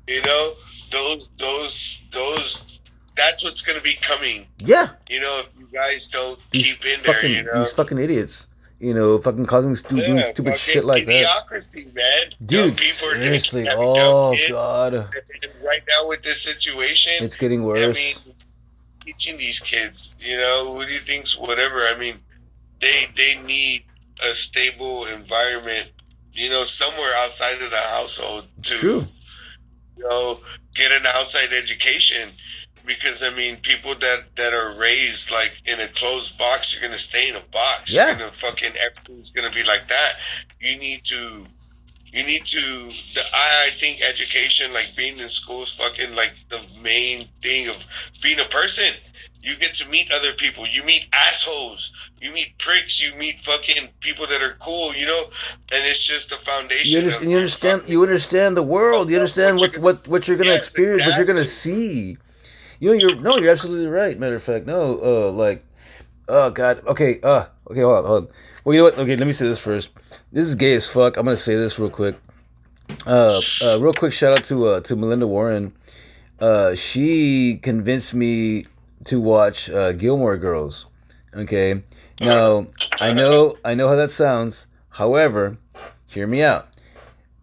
You 0.07 0.21
know, 0.23 0.49
those 0.91 1.29
those 1.37 2.09
those. 2.13 2.81
That's 3.15 3.43
what's 3.43 3.63
gonna 3.63 3.81
be 3.81 3.95
coming. 4.01 4.45
yeah 4.59 4.89
You 5.09 5.19
know, 5.19 5.41
if 5.41 5.59
you 5.59 5.67
guys 5.73 6.07
don't 6.09 6.39
these 6.51 6.77
keep 6.77 6.85
in 6.85 7.03
there. 7.03 7.25
You 7.25 7.43
know, 7.43 7.63
these 7.63 7.71
fucking 7.71 7.97
idiots 7.97 8.47
you 8.79 8.93
know 8.93 9.17
fucking 9.17 9.45
causing 9.45 9.75
stu- 9.75 9.95
doing 9.95 10.17
Yeah, 10.17 10.23
stupid 10.23 10.57
shit 10.57 10.85
like 10.85 11.05
that 11.05 11.45
idiocracy, 11.49 11.93
man. 11.95 12.33
Dude 12.45 12.77
seriously 12.77 13.67
oh 13.69 14.35
god 14.51 14.93
And 14.93 15.07
right 15.65 15.81
now 15.87 16.07
with 16.07 16.21
this 16.23 16.43
situation, 16.43 17.13
it's 17.21 17.37
getting 17.37 17.63
worse. 17.63 17.83
I 17.83 17.91
mean, 17.91 18.35
teaching 19.01 19.37
these 19.37 19.59
kids, 19.59 20.15
you 20.19 20.37
know, 20.37 20.73
who 20.73 20.85
do 20.85 20.91
you 20.91 20.99
think's 20.99 21.37
whatever? 21.37 21.77
I 21.77 21.95
mean, 21.99 22.15
they 22.79 23.05
they 23.15 23.35
need 23.45 23.83
a 24.23 24.35
stable 24.35 25.05
environment, 25.15 25.91
you 26.33 26.49
know, 26.49 26.63
somewhere 26.63 27.11
outside 27.19 27.63
of 27.63 27.71
the 27.71 27.83
household 27.95 28.47
to, 28.63 28.73
True. 28.75 29.01
Know, 29.99 30.35
get 30.75 30.91
an 30.91 31.05
outside 31.07 31.53
education. 31.57 32.23
Because 32.85 33.21
I 33.23 33.35
mean, 33.35 33.57
people 33.63 33.91
that 33.95 34.19
that 34.35 34.53
are 34.53 34.79
raised 34.79 35.31
like 35.31 35.51
in 35.67 35.79
a 35.79 35.87
closed 35.93 36.39
box, 36.39 36.73
you're 36.73 36.87
gonna 36.87 36.97
stay 36.97 37.29
in 37.29 37.35
a 37.35 37.43
box. 37.51 37.93
Yeah. 37.93 38.07
You're 38.07 38.19
gonna 38.19 38.31
fucking 38.31 38.71
everything's 38.79 39.31
gonna 39.31 39.53
be 39.53 39.63
like 39.63 39.87
that. 39.87 40.11
You 40.61 40.79
need 40.79 41.03
to 41.03 41.47
you 42.13 42.23
need 42.23 42.45
to 42.45 42.61
the, 42.61 43.23
I, 43.35 43.67
I 43.67 43.69
think 43.75 43.99
education 44.07 44.71
like 44.73 44.95
being 44.95 45.19
in 45.19 45.27
school 45.27 45.61
is 45.63 45.75
fucking 45.75 46.15
like 46.15 46.31
the 46.47 46.61
main 46.81 47.27
thing 47.43 47.67
of 47.67 47.75
being 48.23 48.39
a 48.39 48.47
person 48.47 48.87
you 49.43 49.55
get 49.57 49.73
to 49.75 49.89
meet 49.89 50.11
other 50.11 50.33
people. 50.37 50.65
You 50.67 50.83
meet 50.85 51.07
assholes. 51.13 52.11
You 52.21 52.33
meet 52.33 52.53
pricks. 52.57 53.01
You 53.01 53.17
meet 53.19 53.35
fucking 53.35 53.89
people 53.99 54.25
that 54.27 54.41
are 54.41 54.55
cool 54.59 54.93
you 54.95 55.05
know? 55.05 55.23
And 55.73 55.81
it's 55.85 56.05
just 56.05 56.29
the 56.29 56.35
you, 56.35 56.51
foundation 56.51 57.03
under- 57.03 57.15
of, 57.17 57.23
you 57.23 57.35
understand 57.37 57.83
you 57.87 58.01
understand 58.03 58.57
the 58.57 58.63
world. 58.63 59.09
You 59.09 59.17
understand 59.17 59.59
what 59.59 59.77
what 59.77 59.95
what 60.07 60.27
you're 60.27 60.37
gonna 60.37 60.51
Yes, 60.51 60.63
experience 60.63 61.05
what 61.05 61.15
you're 61.17 61.25
gonna 61.25 61.45
see. 61.45 62.17
You 62.79 62.89
know 62.91 62.97
you're 62.97 63.15
no 63.15 63.31
you're 63.37 63.51
absolutely 63.51 63.87
right. 63.87 64.17
Matter 64.19 64.35
of 64.35 64.43
fact 64.43 64.65
no 64.65 64.99
uh 65.01 65.31
like 65.31 65.63
oh 66.27 66.49
god. 66.51 66.85
Okay 66.87 67.19
uh 67.21 67.45
okay 67.69 67.81
hold 67.81 67.97
on 67.99 68.05
hold 68.05 68.23
on. 68.23 68.29
Well 68.63 68.73
you 68.73 68.79
know 68.81 68.85
what? 68.85 68.97
Okay 68.99 69.15
let 69.15 69.27
me 69.27 69.33
say 69.33 69.47
this 69.47 69.59
first. 69.59 69.89
This 70.31 70.47
is 70.47 70.55
gay 70.55 70.75
as 70.75 70.87
fuck. 70.87 71.17
I'm 71.17 71.25
gonna 71.25 71.37
say 71.37 71.55
this 71.55 71.77
real 71.79 71.89
quick. 71.89 72.17
Uh, 73.05 73.39
uh 73.63 73.77
real 73.79 73.93
quick 73.93 74.13
shout 74.13 74.33
out 74.33 74.43
to 74.45 74.67
uh 74.67 74.81
to 74.81 74.95
melinda 74.95 75.27
warren. 75.27 75.73
Uh 76.39 76.75
she 76.75 77.57
convinced 77.61 78.13
me 78.13 78.65
to 79.07 79.19
watch 79.19 79.69
uh 79.69 79.91
gilmore 79.91 80.37
girls 80.37 80.85
okay 81.33 81.83
now 82.21 82.65
i 83.01 83.13
know 83.13 83.55
i 83.63 83.73
know 83.73 83.87
how 83.87 83.95
that 83.95 84.11
sounds 84.11 84.67
however 84.89 85.57
hear 86.07 86.27
me 86.27 86.41
out 86.43 86.67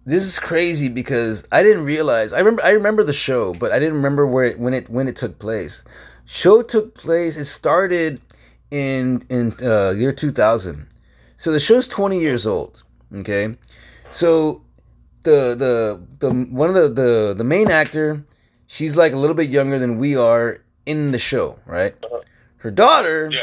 this 0.07 0.25
is 0.25 0.39
crazy 0.39 0.89
because 0.89 1.45
I 1.51 1.63
didn't 1.63 1.85
realize. 1.85 2.33
I 2.33 2.39
remember. 2.39 2.63
I 2.63 2.71
remember 2.71 3.05
the 3.05 3.13
show, 3.13 3.55
but 3.55 3.73
I 3.73 3.79
didn't 3.79 3.95
remember 3.95 4.27
where 4.27 4.45
it, 4.45 4.59
when 4.59 4.75
it 4.75 4.91
when 4.91 5.09
it 5.09 5.17
took 5.17 5.39
place. 5.39 5.83
Show 6.27 6.63
took 6.63 6.95
place. 6.95 7.37
It 7.37 7.47
started 7.47 8.21
in 8.71 9.25
in 9.31 9.55
uh, 9.63 9.91
year 9.91 10.13
two 10.13 10.31
thousand. 10.31 10.89
So 11.37 11.53
the 11.53 11.61
show's 11.61 11.89
twenty 11.89 12.21
years 12.21 12.47
old. 12.47 12.83
Okay, 13.15 13.57
so 14.11 14.63
the 15.23 15.55
the 15.57 16.01
the 16.19 16.31
one 16.31 16.69
of 16.69 16.75
the 16.75 16.89
the 16.89 17.35
the 17.35 17.45
main 17.45 17.71
actor, 17.71 18.25
she's 18.67 18.97
like 18.97 19.15
a 19.15 19.17
little 19.17 19.37
bit 19.37 19.49
younger 19.49 19.79
than 19.79 19.99
we 19.99 20.17
are 20.17 20.64
in 20.87 21.13
the 21.13 21.19
show, 21.19 21.59
right? 21.67 21.95
Uh-huh. 22.05 22.21
Her 22.59 22.71
daughter 22.71 23.29
yeah. 23.31 23.41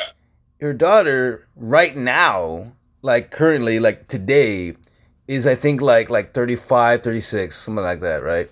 her 0.59 0.73
daughter 0.73 1.47
right 1.55 1.95
now 1.95 2.71
like 3.01 3.31
currently 3.31 3.79
like 3.79 4.07
today 4.07 4.75
is 5.27 5.45
i 5.45 5.55
think 5.55 5.81
like 5.81 6.09
like 6.09 6.33
35 6.33 7.03
36 7.03 7.55
something 7.55 7.83
like 7.83 7.99
that 7.99 8.23
right? 8.23 8.49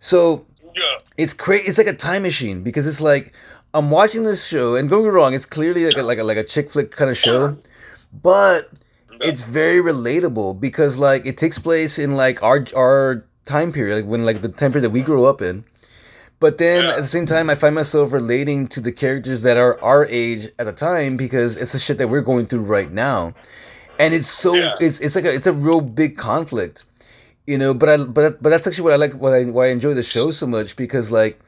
So 0.00 0.46
yeah. 0.74 0.98
it's 1.16 1.34
crazy 1.34 1.68
it's 1.68 1.78
like 1.78 1.86
a 1.86 1.94
time 1.94 2.22
machine 2.22 2.62
because 2.62 2.86
it's 2.86 3.00
like 3.00 3.32
i'm 3.74 3.90
watching 3.90 4.24
this 4.24 4.44
show 4.44 4.74
and 4.74 4.90
don't 4.90 5.02
get 5.02 5.08
me 5.08 5.10
wrong 5.10 5.34
it's 5.34 5.46
clearly 5.46 5.84
like 5.84 5.96
a, 5.96 6.02
like 6.02 6.18
a, 6.18 6.24
like 6.24 6.36
a 6.36 6.44
chick 6.44 6.70
flick 6.70 6.90
kind 6.90 7.10
of 7.10 7.16
show 7.16 7.56
but 8.12 8.70
it's 9.20 9.42
very 9.42 9.80
relatable 9.80 10.58
because 10.58 10.98
like 10.98 11.24
it 11.24 11.38
takes 11.38 11.58
place 11.58 11.98
in 11.98 12.16
like 12.16 12.42
our 12.42 12.66
our 12.74 13.24
time 13.44 13.72
period 13.72 13.96
like 13.96 14.06
when 14.06 14.24
like 14.24 14.42
the 14.42 14.48
time 14.48 14.72
period 14.72 14.84
that 14.84 14.90
we 14.90 15.02
grew 15.02 15.24
up 15.26 15.40
in 15.40 15.64
but 16.42 16.58
then 16.58 16.84
Yeah. 16.84 16.96
at 16.96 17.02
the 17.06 17.12
same 17.16 17.26
time 17.34 17.48
i 17.48 17.54
find 17.54 17.74
myself 17.82 18.12
relating 18.12 18.60
to 18.74 18.80
the 18.86 18.92
characters 19.02 19.40
that 19.46 19.56
are 19.56 19.74
our 19.90 20.02
age 20.06 20.42
at 20.58 20.66
the 20.66 20.76
time 20.90 21.16
because 21.16 21.56
it's 21.56 21.72
the 21.72 21.78
shit 21.78 21.96
that 21.98 22.08
we're 22.12 22.26
going 22.32 22.46
through 22.46 22.66
right 22.78 22.90
now 22.90 23.32
and 23.98 24.12
it's 24.12 24.28
so 24.44 24.50
Yeah. 24.54 24.74
it's 24.86 24.98
it's 25.04 25.14
like 25.18 25.24
a, 25.30 25.32
it's 25.38 25.46
a 25.46 25.52
real 25.68 25.80
big 26.02 26.12
conflict 26.30 26.84
you 27.46 27.56
know 27.56 27.72
but 27.80 27.88
i 27.88 27.96
but 27.96 28.42
but 28.42 28.50
that's 28.50 28.66
actually 28.66 28.84
what 28.88 28.92
i 28.92 29.00
like 29.04 29.14
what 29.14 29.32
i 29.32 29.44
why 29.56 29.66
i 29.66 29.70
enjoy 29.78 29.94
the 29.94 30.02
show 30.14 30.26
so 30.32 30.46
much 30.56 30.74
because 30.84 31.10
like 31.20 31.40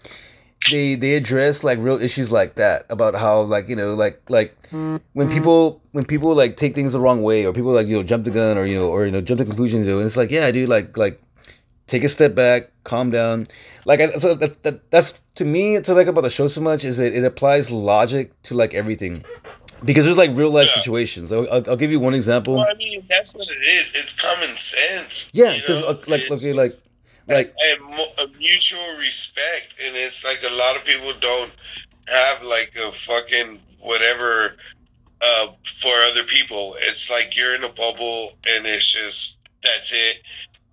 they 0.71 0.95
they 0.95 1.13
address 1.21 1.63
like 1.69 1.79
real 1.79 2.01
issues 2.01 2.31
like 2.31 2.55
that 2.55 2.87
about 2.89 3.15
how 3.15 3.43
like 3.55 3.69
you 3.69 3.77
know 3.77 3.95
like 3.95 4.17
like 4.31 4.57
when 4.71 5.01
mm-hmm. 5.01 5.29
people 5.37 5.81
when 5.93 6.05
people 6.05 6.35
like 6.43 6.57
take 6.57 6.75
things 6.75 6.93
the 6.93 7.01
wrong 7.01 7.23
way 7.23 7.45
or 7.47 7.53
people 7.53 7.73
like 7.73 7.87
you 7.87 7.97
know 7.97 8.03
jump 8.03 8.25
the 8.25 8.31
gun 8.31 8.57
or 8.57 8.65
you 8.65 8.77
know 8.79 8.89
or 8.89 9.05
you 9.05 9.13
know 9.13 9.21
jump 9.21 9.39
to 9.39 9.45
conclusions 9.45 9.87
you 9.87 9.93
know, 9.93 9.99
and 9.99 10.07
it's 10.07 10.17
like 10.17 10.31
yeah 10.31 10.51
dude 10.51 10.69
like 10.69 10.97
like 10.97 11.21
take 11.87 12.05
a 12.05 12.09
step 12.09 12.35
back 12.35 12.71
calm 12.85 13.11
down. 13.11 13.47
Like 13.85 14.01
I, 14.01 14.19
so 14.19 14.35
that, 14.35 14.63
that 14.63 14.91
that's 14.91 15.15
to 15.37 15.45
me 15.45 15.77
it's 15.77 15.89
like 15.89 16.07
about 16.07 16.23
the 16.23 16.31
show 16.31 16.47
so 16.47 16.61
much 16.61 16.85
is 16.85 16.97
that 16.97 17.13
it 17.17 17.25
applies 17.25 17.71
logic 17.71 18.33
to 18.45 18.55
like 18.55 18.75
everything. 18.75 19.25
Because 19.85 20.07
there's 20.07 20.17
like 20.17 20.31
real 20.35 20.51
life 20.51 20.69
Yeah. 20.69 20.81
situations. 20.81 21.31
I'll, 21.31 21.47
I'll, 21.53 21.71
I'll 21.71 21.77
give 21.77 21.91
you 21.91 22.01
one 22.01 22.15
example. 22.15 22.55
Well, 22.55 22.67
I 22.71 22.75
mean 22.75 23.05
that's 23.09 23.35
what 23.35 23.49
it 23.49 23.61
is. 23.63 23.91
It's 23.95 24.21
common 24.21 24.49
sense 24.57 25.31
yeah 25.35 25.53
you 25.53 25.61
because 25.61 25.81
know? 25.83 25.89
uh, 25.89 25.95
like 26.09 26.21
It's- 26.23 26.41
okay 26.43 26.53
like 26.53 26.71
like 27.29 27.55
and 27.59 28.33
mutual 28.39 28.97
respect. 28.99 29.75
And 29.85 29.93
it's 29.97 30.25
like 30.25 30.41
a 30.43 30.55
lot 30.57 30.77
of 30.77 30.85
people 30.85 31.11
don't 31.21 31.55
have 32.09 32.43
like 32.45 32.73
a 32.77 32.91
fucking 32.91 33.61
whatever 33.81 34.57
uh 35.23 35.47
for 35.65 35.93
other 36.11 36.25
people. 36.25 36.75
It's 36.89 37.11
like 37.11 37.37
you're 37.37 37.55
in 37.57 37.65
a 37.65 37.73
bubble 37.75 38.31
and 38.49 38.67
it's 38.67 38.91
just 38.93 39.41
that's 39.63 39.93
it 39.93 40.23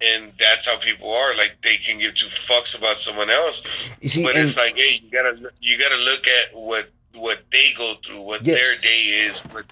and 0.04 0.32
that's 0.40 0.70
how 0.70 0.78
people 0.80 1.08
are 1.10 1.34
like 1.38 1.58
they 1.62 1.76
can 1.78 2.00
give 2.00 2.14
two 2.16 2.28
fucks 2.28 2.78
about 2.78 2.98
someone 2.98 3.30
else 3.30 3.92
see 4.08 4.24
but 4.24 4.34
it's 4.36 4.58
like 4.58 4.76
hey 4.76 5.00
you 5.04 5.10
gotta 5.12 5.36
you 5.62 5.78
gotta 5.78 6.02
look 6.04 6.26
at 6.28 6.50
what 6.54 6.90
what 7.20 7.42
they 7.52 7.68
go 7.78 7.94
through 8.04 8.26
what 8.26 8.42
Yes. 8.46 8.58
their 8.60 8.82
day 8.82 9.02
is 9.28 9.42
what 9.52 9.66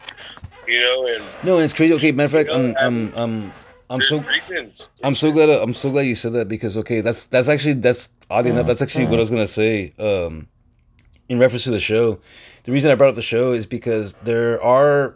you 0.67 0.79
know, 0.81 1.07
and 1.15 1.23
No, 1.43 1.57
it's 1.57 1.73
crazy. 1.73 1.93
Okay, 1.95 2.11
matter 2.11 2.25
of 2.25 2.31
fact, 2.31 2.49
I'm 2.55 2.75
I'm 2.77 3.13
I'm 3.15 3.53
I'm 3.89 3.99
so 4.01 4.19
reasons. 4.21 4.91
I'm 5.03 5.13
so 5.13 5.31
glad 5.31 5.49
I'm 5.49 5.73
so 5.73 5.89
glad 5.89 6.01
you 6.03 6.13
said 6.13 6.33
that 6.33 6.47
because 6.47 6.77
okay, 6.77 7.01
that's 7.01 7.25
that's 7.25 7.47
actually 7.47 7.73
that's 7.73 8.07
odd 8.29 8.45
enough. 8.45 8.67
That's 8.67 8.81
actually 8.81 9.05
what 9.07 9.17
I 9.17 9.21
was 9.21 9.31
gonna 9.31 9.47
say. 9.47 9.93
Um, 9.97 10.47
in 11.27 11.39
reference 11.39 11.63
to 11.63 11.71
the 11.71 11.79
show, 11.79 12.19
the 12.65 12.71
reason 12.71 12.91
I 12.91 12.95
brought 12.95 13.09
up 13.09 13.15
the 13.15 13.23
show 13.23 13.51
is 13.51 13.65
because 13.65 14.13
there 14.23 14.61
are 14.61 15.15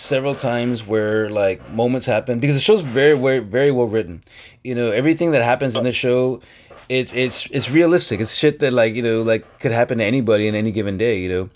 several 0.00 0.34
times 0.34 0.86
where 0.86 1.30
like 1.30 1.70
moments 1.70 2.06
happen 2.06 2.40
because 2.40 2.56
the 2.56 2.60
show's 2.60 2.82
very 2.82 3.16
very 3.18 3.40
very 3.40 3.70
well 3.70 3.86
written. 3.86 4.22
You 4.64 4.74
know, 4.74 4.90
everything 4.90 5.32
that 5.32 5.42
happens 5.42 5.76
in 5.76 5.84
the 5.84 5.90
show, 5.90 6.40
it's 6.88 7.12
it's 7.12 7.46
it's 7.50 7.70
realistic. 7.70 8.20
It's 8.20 8.34
shit 8.34 8.58
that 8.60 8.72
like 8.72 8.94
you 8.94 9.02
know 9.02 9.22
like 9.22 9.60
could 9.60 9.72
happen 9.72 9.98
to 9.98 10.04
anybody 10.04 10.48
in 10.48 10.54
any 10.54 10.72
given 10.72 10.96
day. 10.96 11.18
You 11.18 11.28
know. 11.28 11.50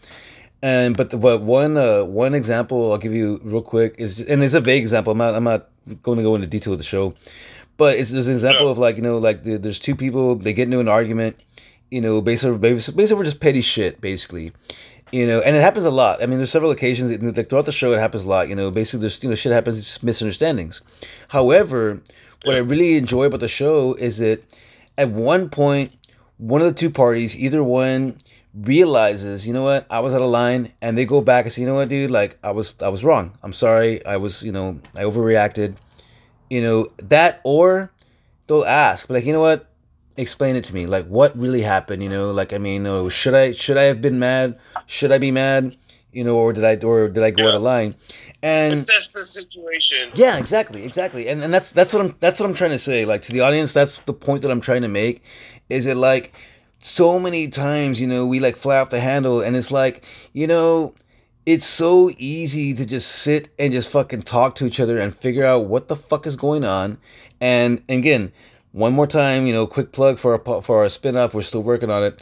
And 0.63 0.97
but 0.97 1.11
the, 1.11 1.19
but 1.19 1.43
one 1.43 1.77
uh, 1.77 2.05
one 2.05 2.35
example 2.35 2.93
I'll 2.93 2.99
give 2.99 3.13
you 3.13 3.41
real 3.43 3.61
quick 3.61 3.97
is 3.99 4.21
and 4.21 4.43
it's 4.43 4.55
a 4.55 4.61
vague 4.61 4.83
example. 4.83 5.13
I'm 5.13 5.19
not 5.19 5.35
I'm 5.35 5.45
not 5.45 5.69
going 6.03 6.17
to 6.17 6.25
go 6.25 6.35
into 6.35 6.47
detail 6.47 6.73
of 6.73 6.79
the 6.79 6.85
show, 6.85 7.15
but 7.77 7.99
it's 7.99 8.11
there's 8.11 8.29
an 8.29 8.35
example 8.35 8.71
of 8.71 8.79
like 8.79 8.97
you 8.97 9.03
know 9.03 9.19
like 9.19 9.45
the, 9.45 9.59
there's 9.59 9.79
two 9.79 9.95
people 9.95 10.37
they 10.37 10.55
get 10.55 10.65
into 10.65 10.81
an 10.81 10.89
argument, 10.89 11.37
you 11.91 12.01
know 12.01 12.23
based 12.23 12.45
basically 12.61 12.71
basically 12.97 13.13
over 13.13 13.25
just 13.25 13.41
petty 13.41 13.61
shit 13.61 14.01
basically, 14.01 14.53
you 15.15 15.27
know 15.27 15.41
and 15.41 15.57
it 15.57 15.61
happens 15.61 15.87
a 15.87 15.91
lot. 15.91 16.23
I 16.23 16.27
mean 16.27 16.39
there's 16.39 16.51
several 16.51 16.71
occasions 16.71 17.37
like 17.37 17.49
throughout 17.49 17.67
the 17.67 17.73
show 17.73 17.93
it 17.93 18.01
happens 18.01 18.25
a 18.25 18.29
lot. 18.29 18.49
You 18.49 18.55
know 18.55 18.71
basically 18.71 19.01
there's 19.01 19.23
you 19.23 19.29
know 19.29 19.35
shit 19.35 19.53
happens 19.53 19.83
just 19.83 20.03
misunderstandings. 20.03 20.83
However, 21.29 22.03
what 22.45 22.57
I 22.57 22.59
really 22.59 22.97
enjoy 22.97 23.25
about 23.25 23.41
the 23.41 23.49
show 23.49 23.95
is 23.95 24.19
that 24.19 24.45
at 24.99 25.11
one 25.11 25.49
point 25.49 25.93
one 26.39 26.61
of 26.61 26.67
the 26.67 26.75
two 26.75 26.91
parties 26.91 27.37
either 27.37 27.63
one 27.63 28.19
realizes, 28.55 29.47
you 29.47 29.53
know 29.53 29.63
what, 29.63 29.87
I 29.91 30.01
was 30.01 30.15
out 30.15 30.23
of 30.23 30.29
line, 30.29 30.73
and 30.81 30.97
they 30.97 31.05
go 31.05 31.21
back 31.21 31.45
and 31.45 31.53
say, 31.53 31.63
you 31.63 31.67
know 31.67 31.75
what, 31.75 31.89
dude, 31.89 32.11
like 32.11 32.39
I 32.43 32.53
was, 32.53 32.75
I 32.81 32.89
was 32.89 33.05
wrong. 33.05 33.37
I'm 33.43 33.53
sorry. 33.53 34.05
I 34.07 34.17
was, 34.17 34.43
you 34.43 34.53
know, 34.53 34.81
I 34.95 35.03
overreacted. 35.03 35.77
You 36.51 36.63
know 36.63 36.89
that, 36.99 37.41
or 37.43 37.91
they'll 38.47 38.65
ask, 38.65 39.09
but 39.09 39.15
like, 39.15 39.25
you 39.25 39.33
know 39.33 39.41
what, 39.41 39.69
explain 40.17 40.57
it 40.57 40.65
to 40.65 40.75
me. 40.75 40.87
Like, 40.87 41.07
what 41.07 41.37
really 41.39 41.63
happened? 41.63 42.03
You 42.03 42.09
know, 42.09 42.31
like, 42.31 42.53
I 42.53 42.59
mean, 42.59 42.87
oh, 42.87 43.09
should 43.09 43.35
I, 43.35 43.53
should 43.53 43.77
I 43.77 43.85
have 43.85 44.01
been 44.01 44.19
mad? 44.19 44.59
Should 44.87 45.13
I 45.13 45.19
be 45.19 45.31
mad? 45.31 45.77
You 46.13 46.23
know, 46.23 46.37
or 46.37 46.53
did 46.53 46.65
I, 46.65 46.77
or 46.87 47.09
did 47.09 47.25
I 47.25 47.31
go 47.31 47.49
out 47.49 47.55
of 47.57 47.63
line? 47.63 47.97
And 48.41 48.73
Assess 48.73 49.15
the 49.15 49.21
situation. 49.21 50.11
yeah, 50.15 50.37
exactly, 50.37 50.81
exactly, 50.83 51.29
and 51.29 51.43
and 51.43 51.53
that's 51.53 51.71
that's 51.73 51.93
what 51.93 52.03
I'm 52.03 52.15
that's 52.21 52.39
what 52.39 52.49
I'm 52.49 52.55
trying 52.55 52.71
to 52.71 52.79
say. 52.79 53.05
Like 53.07 53.23
to 53.23 53.33
the 53.33 53.41
audience, 53.41 53.73
that's 53.73 53.99
the 54.01 54.13
point 54.13 54.43
that 54.43 54.51
I'm 54.51 54.61
trying 54.61 54.83
to 54.83 54.89
make. 54.89 55.23
Is 55.71 55.87
it 55.87 55.97
like 55.97 56.35
so 56.79 57.19
many 57.19 57.49
times, 57.49 58.01
you 58.01 58.07
know, 58.07 58.27
we 58.27 58.41
like 58.41 58.59
fly 58.59 58.77
off 58.77 58.91
the 58.91 59.01
handle, 59.01 59.41
and 59.41 59.57
it's 59.57 59.71
like, 59.71 60.05
you 60.35 60.47
know, 60.47 60.95
it's 61.47 61.65
so 61.65 62.11
easy 62.17 62.75
to 62.75 62.87
just 62.87 63.11
sit 63.11 63.53
and 63.59 63.73
just 63.73 63.89
fucking 63.89 64.23
talk 64.23 64.55
to 64.57 64.67
each 64.67 64.81
other 64.81 64.99
and 64.99 65.17
figure 65.17 65.45
out 65.45 65.67
what 65.67 65.89
the 65.89 65.97
fuck 65.97 66.27
is 66.27 66.37
going 66.37 66.65
on. 66.65 66.99
And, 67.41 67.83
and 67.89 67.99
again, 67.99 68.33
one 68.75 68.93
more 68.93 69.07
time, 69.07 69.47
you 69.47 69.53
know, 69.53 69.69
quick 69.69 69.93
plug 69.93 70.19
for 70.19 70.33
our 70.33 70.61
for 70.61 70.83
our 70.83 70.89
spin-off. 70.89 71.33
We're 71.33 71.43
still 71.43 71.63
working 71.63 71.91
on 71.91 72.03
it. 72.03 72.21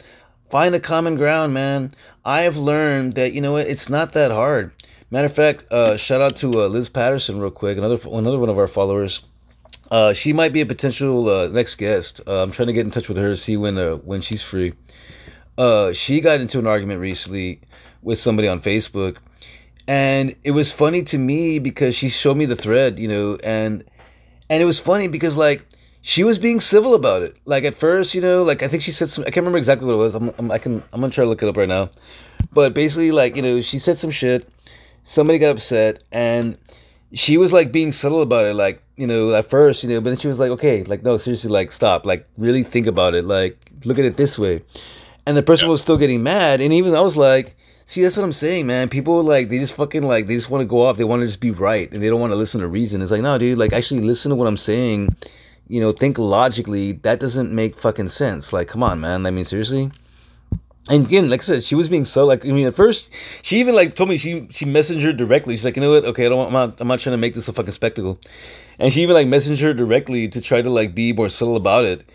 Find 0.51 0.75
a 0.75 0.79
common 0.79 1.15
ground, 1.15 1.51
man. 1.51 1.95
I 2.23 2.43
have 2.43 2.57
learned 2.57 3.13
that 3.13 3.33
you 3.33 3.41
know 3.41 3.55
it's 3.57 3.89
not 3.89 4.11
that 4.13 4.29
hard. 4.31 4.71
Matter 5.09 5.25
of 5.25 5.33
fact, 5.33 5.65
uh, 5.71 5.97
shout 5.97 6.21
out 6.21 6.35
to 6.37 6.51
uh, 6.51 6.67
Liz 6.67 6.89
Patterson 6.89 7.39
real 7.39 7.49
quick, 7.49 7.79
another 7.79 7.97
another 8.07 8.37
one 8.37 8.49
of 8.49 8.59
our 8.59 8.67
followers. 8.67 9.23
Uh, 9.89 10.13
she 10.13 10.31
might 10.31 10.53
be 10.53 10.61
a 10.61 10.65
potential 10.65 11.27
uh, 11.27 11.47
next 11.47 11.75
guest. 11.75 12.21
Uh, 12.27 12.43
I'm 12.43 12.51
trying 12.51 12.67
to 12.67 12.73
get 12.73 12.85
in 12.85 12.91
touch 12.91 13.07
with 13.07 13.17
her 13.17 13.29
to 13.29 13.35
see 13.35 13.57
when 13.57 13.79
uh, 13.79 13.95
when 13.95 14.21
she's 14.21 14.43
free. 14.43 14.73
She 15.93 16.21
got 16.21 16.39
into 16.39 16.59
an 16.59 16.67
argument 16.67 16.99
recently 16.99 17.61
with 18.03 18.19
somebody 18.19 18.47
on 18.47 18.61
Facebook, 18.61 19.17
and 19.87 20.35
it 20.43 20.51
was 20.51 20.71
funny 20.71 21.01
to 21.01 21.17
me 21.17 21.57
because 21.57 21.95
she 21.95 22.09
showed 22.09 22.37
me 22.37 22.45
the 22.45 22.55
thread, 22.55 22.99
you 22.99 23.07
know, 23.07 23.39
and 23.43 23.83
and 24.51 24.61
it 24.61 24.65
was 24.65 24.79
funny 24.79 25.07
because 25.07 25.35
like 25.35 25.65
she 26.05 26.25
was 26.25 26.37
being 26.37 26.59
civil 26.59 26.93
about 26.95 27.23
it. 27.23 27.37
Like 27.45 27.63
at 27.63 27.75
first, 27.75 28.13
you 28.13 28.19
know, 28.19 28.43
like 28.43 28.61
I 28.61 28.67
think 28.67 28.83
she 28.83 28.91
said 28.91 29.07
some. 29.07 29.23
I 29.23 29.27
can't 29.27 29.37
remember 29.37 29.57
exactly 29.57 29.87
what 29.87 29.93
it 29.93 29.97
was. 29.97 30.15
I'm, 30.15 30.33
I'm 30.37 30.51
I 30.51 30.57
can 30.57 30.83
I'm 30.91 30.99
gonna 30.99 31.13
try 31.13 31.23
to 31.23 31.29
look 31.29 31.41
it 31.41 31.47
up 31.47 31.55
right 31.55 31.67
now, 31.67 31.89
but 32.51 32.73
basically, 32.73 33.11
like 33.11 33.37
you 33.37 33.41
know, 33.41 33.61
she 33.61 33.79
said 33.79 33.97
some 33.97 34.11
shit. 34.11 34.47
Somebody 35.05 35.39
got 35.39 35.51
upset 35.51 36.03
and 36.13 36.57
she 37.13 37.37
was 37.37 37.53
like 37.53 37.71
being 37.71 37.91
subtle 37.91 38.21
about 38.21 38.45
it 38.45 38.55
like 38.55 38.81
you 38.97 39.05
know 39.05 39.33
at 39.33 39.49
first 39.49 39.83
you 39.83 39.89
know 39.89 40.01
but 40.01 40.09
then 40.09 40.17
she 40.17 40.27
was 40.27 40.39
like 40.39 40.49
okay 40.49 40.83
like 40.83 41.03
no 41.03 41.15
seriously 41.17 41.49
like 41.49 41.71
stop 41.71 42.05
like 42.05 42.27
really 42.37 42.63
think 42.63 42.87
about 42.87 43.13
it 43.13 43.23
like 43.23 43.57
look 43.85 43.99
at 43.99 44.05
it 44.05 44.17
this 44.17 44.39
way 44.39 44.61
and 45.25 45.37
the 45.37 45.43
person 45.43 45.69
was 45.69 45.81
still 45.81 45.97
getting 45.97 46.23
mad 46.23 46.59
and 46.59 46.73
even 46.73 46.95
i 46.95 47.01
was 47.01 47.15
like 47.15 47.55
see 47.85 48.01
that's 48.01 48.17
what 48.17 48.23
i'm 48.23 48.33
saying 48.33 48.65
man 48.65 48.89
people 48.89 49.21
like 49.21 49.49
they 49.49 49.59
just 49.59 49.75
fucking 49.75 50.03
like 50.03 50.25
they 50.25 50.35
just 50.35 50.49
want 50.49 50.61
to 50.61 50.65
go 50.65 50.81
off 50.81 50.97
they 50.97 51.03
want 51.03 51.21
to 51.21 51.27
just 51.27 51.39
be 51.39 51.51
right 51.51 51.93
and 51.93 52.01
they 52.01 52.09
don't 52.09 52.19
want 52.19 52.31
to 52.31 52.35
listen 52.35 52.61
to 52.61 52.67
reason 52.67 53.01
it's 53.01 53.11
like 53.11 53.21
no 53.21 53.37
dude 53.37 53.57
like 53.57 53.73
actually 53.73 54.01
listen 54.01 54.29
to 54.29 54.35
what 54.35 54.47
i'm 54.47 54.57
saying 54.57 55.15
you 55.67 55.79
know 55.79 55.91
think 55.91 56.17
logically 56.17 56.91
that 56.91 57.19
doesn't 57.19 57.51
make 57.51 57.77
fucking 57.77 58.07
sense 58.07 58.53
like 58.53 58.67
come 58.67 58.83
on 58.83 58.99
man 58.99 59.25
i 59.25 59.31
mean 59.31 59.45
seriously 59.45 59.91
and 60.89 61.05
again, 61.05 61.29
like 61.29 61.39
I 61.41 61.43
said, 61.43 61.63
she 61.63 61.75
was 61.75 61.87
being 61.87 62.03
so 62.03 62.25
like 62.25 62.45
I 62.45 62.49
mean, 62.49 62.67
at 62.67 62.75
first 62.75 63.09
she 63.41 63.59
even 63.59 63.73
like 63.73 63.95
told 63.95 64.09
me 64.09 64.17
she 64.17 64.47
she 64.49 64.65
messaged 64.65 65.01
her 65.03 65.13
directly. 65.13 65.55
She's 65.55 65.63
like, 65.63 65.77
you 65.77 65.81
know 65.81 65.91
what? 65.91 66.03
Okay, 66.03 66.25
I 66.25 66.29
don't 66.29 66.37
want, 66.37 66.47
I'm 66.49 66.53
not 66.53 66.81
I'm 66.81 66.87
not 66.89 66.99
trying 66.99 67.13
to 67.13 67.17
make 67.17 67.35
this 67.35 67.47
a 67.47 67.53
fucking 67.53 67.71
spectacle. 67.71 68.19
And 68.79 68.91
she 68.91 69.01
even 69.01 69.13
like 69.13 69.27
messaged 69.27 69.61
her 69.61 69.73
directly 69.73 70.27
to 70.27 70.41
try 70.41 70.61
to 70.61 70.69
like 70.69 70.93
be 70.93 71.13
more 71.13 71.29
subtle 71.29 71.55
about 71.55 71.85
it. 71.85 72.05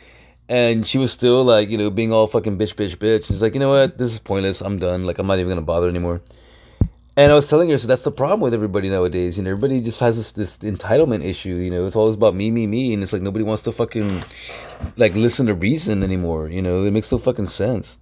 And 0.51 0.87
she 0.87 0.99
was 0.99 1.13
still 1.13 1.45
like, 1.45 1.71
you 1.71 1.79
know, 1.79 1.91
being 1.91 2.13
all 2.13 2.27
fucking 2.27 2.59
bitch, 2.59 2.75
bitch, 2.75 2.97
bitch. 2.97 3.27
She's 3.27 3.43
like, 3.43 3.55
you 3.55 3.61
know 3.61 3.71
what? 3.71 3.97
This 3.97 4.13
is 4.13 4.19
pointless. 4.19 4.61
I'm 4.61 4.79
done. 4.79 5.05
Like 5.07 5.19
I'm 5.19 5.27
not 5.27 5.39
even 5.39 5.49
gonna 5.49 5.63
bother 5.63 5.89
anymore. 5.89 6.21
And 7.19 7.33
I 7.33 7.35
was 7.35 7.49
telling 7.49 7.69
her, 7.71 7.77
so 7.79 7.89
that's 7.89 8.03
the 8.03 8.13
problem 8.13 8.39
with 8.39 8.55
everybody 8.55 8.89
nowadays. 8.89 9.37
You 9.37 9.43
know, 9.43 9.51
everybody 9.51 9.81
just 9.81 9.99
has 9.99 10.17
this, 10.17 10.31
this 10.31 10.57
entitlement 10.59 11.25
issue. 11.25 11.57
You 11.57 11.69
know, 11.69 11.85
it's 11.85 11.97
always 11.97 12.15
about 12.15 12.37
me, 12.37 12.53
me, 12.53 12.69
me, 12.69 12.95
and 12.95 13.03
it's 13.03 13.13
like 13.13 13.23
nobody 13.23 13.45
wants 13.45 13.65
to 13.65 13.73
fucking 13.73 14.23
like 14.97 15.17
listen 15.17 15.47
to 15.47 15.55
reason 15.55 16.05
anymore. 16.05 16.49
You 16.49 16.63
know, 16.63 16.85
it 16.85 16.93
makes 16.93 17.11
no 17.11 17.19
fucking 17.19 17.47
sense. 17.47 17.99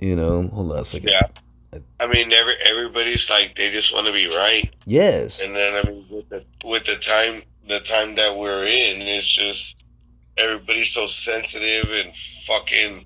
You 0.00 0.16
know, 0.16 0.48
hold 0.48 0.72
on 0.72 0.78
a 0.78 0.84
second. 0.84 1.08
Yeah. 1.10 1.80
I 2.00 2.08
mean, 2.08 2.32
every 2.32 2.54
everybody's 2.68 3.30
like 3.30 3.54
they 3.54 3.70
just 3.70 3.94
want 3.94 4.08
to 4.08 4.12
be 4.12 4.26
right, 4.26 4.64
Yes. 4.86 5.40
and 5.40 5.54
then 5.54 5.84
I 5.84 5.90
mean, 5.90 6.06
with 6.10 6.28
the 6.28 6.44
with 6.64 6.84
the 6.84 6.98
time 7.00 7.42
the 7.68 7.78
time 7.84 8.16
that 8.16 8.36
we're 8.36 8.64
in, 8.64 9.02
it's 9.02 9.28
just 9.36 9.84
everybody's 10.36 10.92
so 10.92 11.06
sensitive 11.06 11.88
and 11.92 12.16
fucking. 12.16 13.04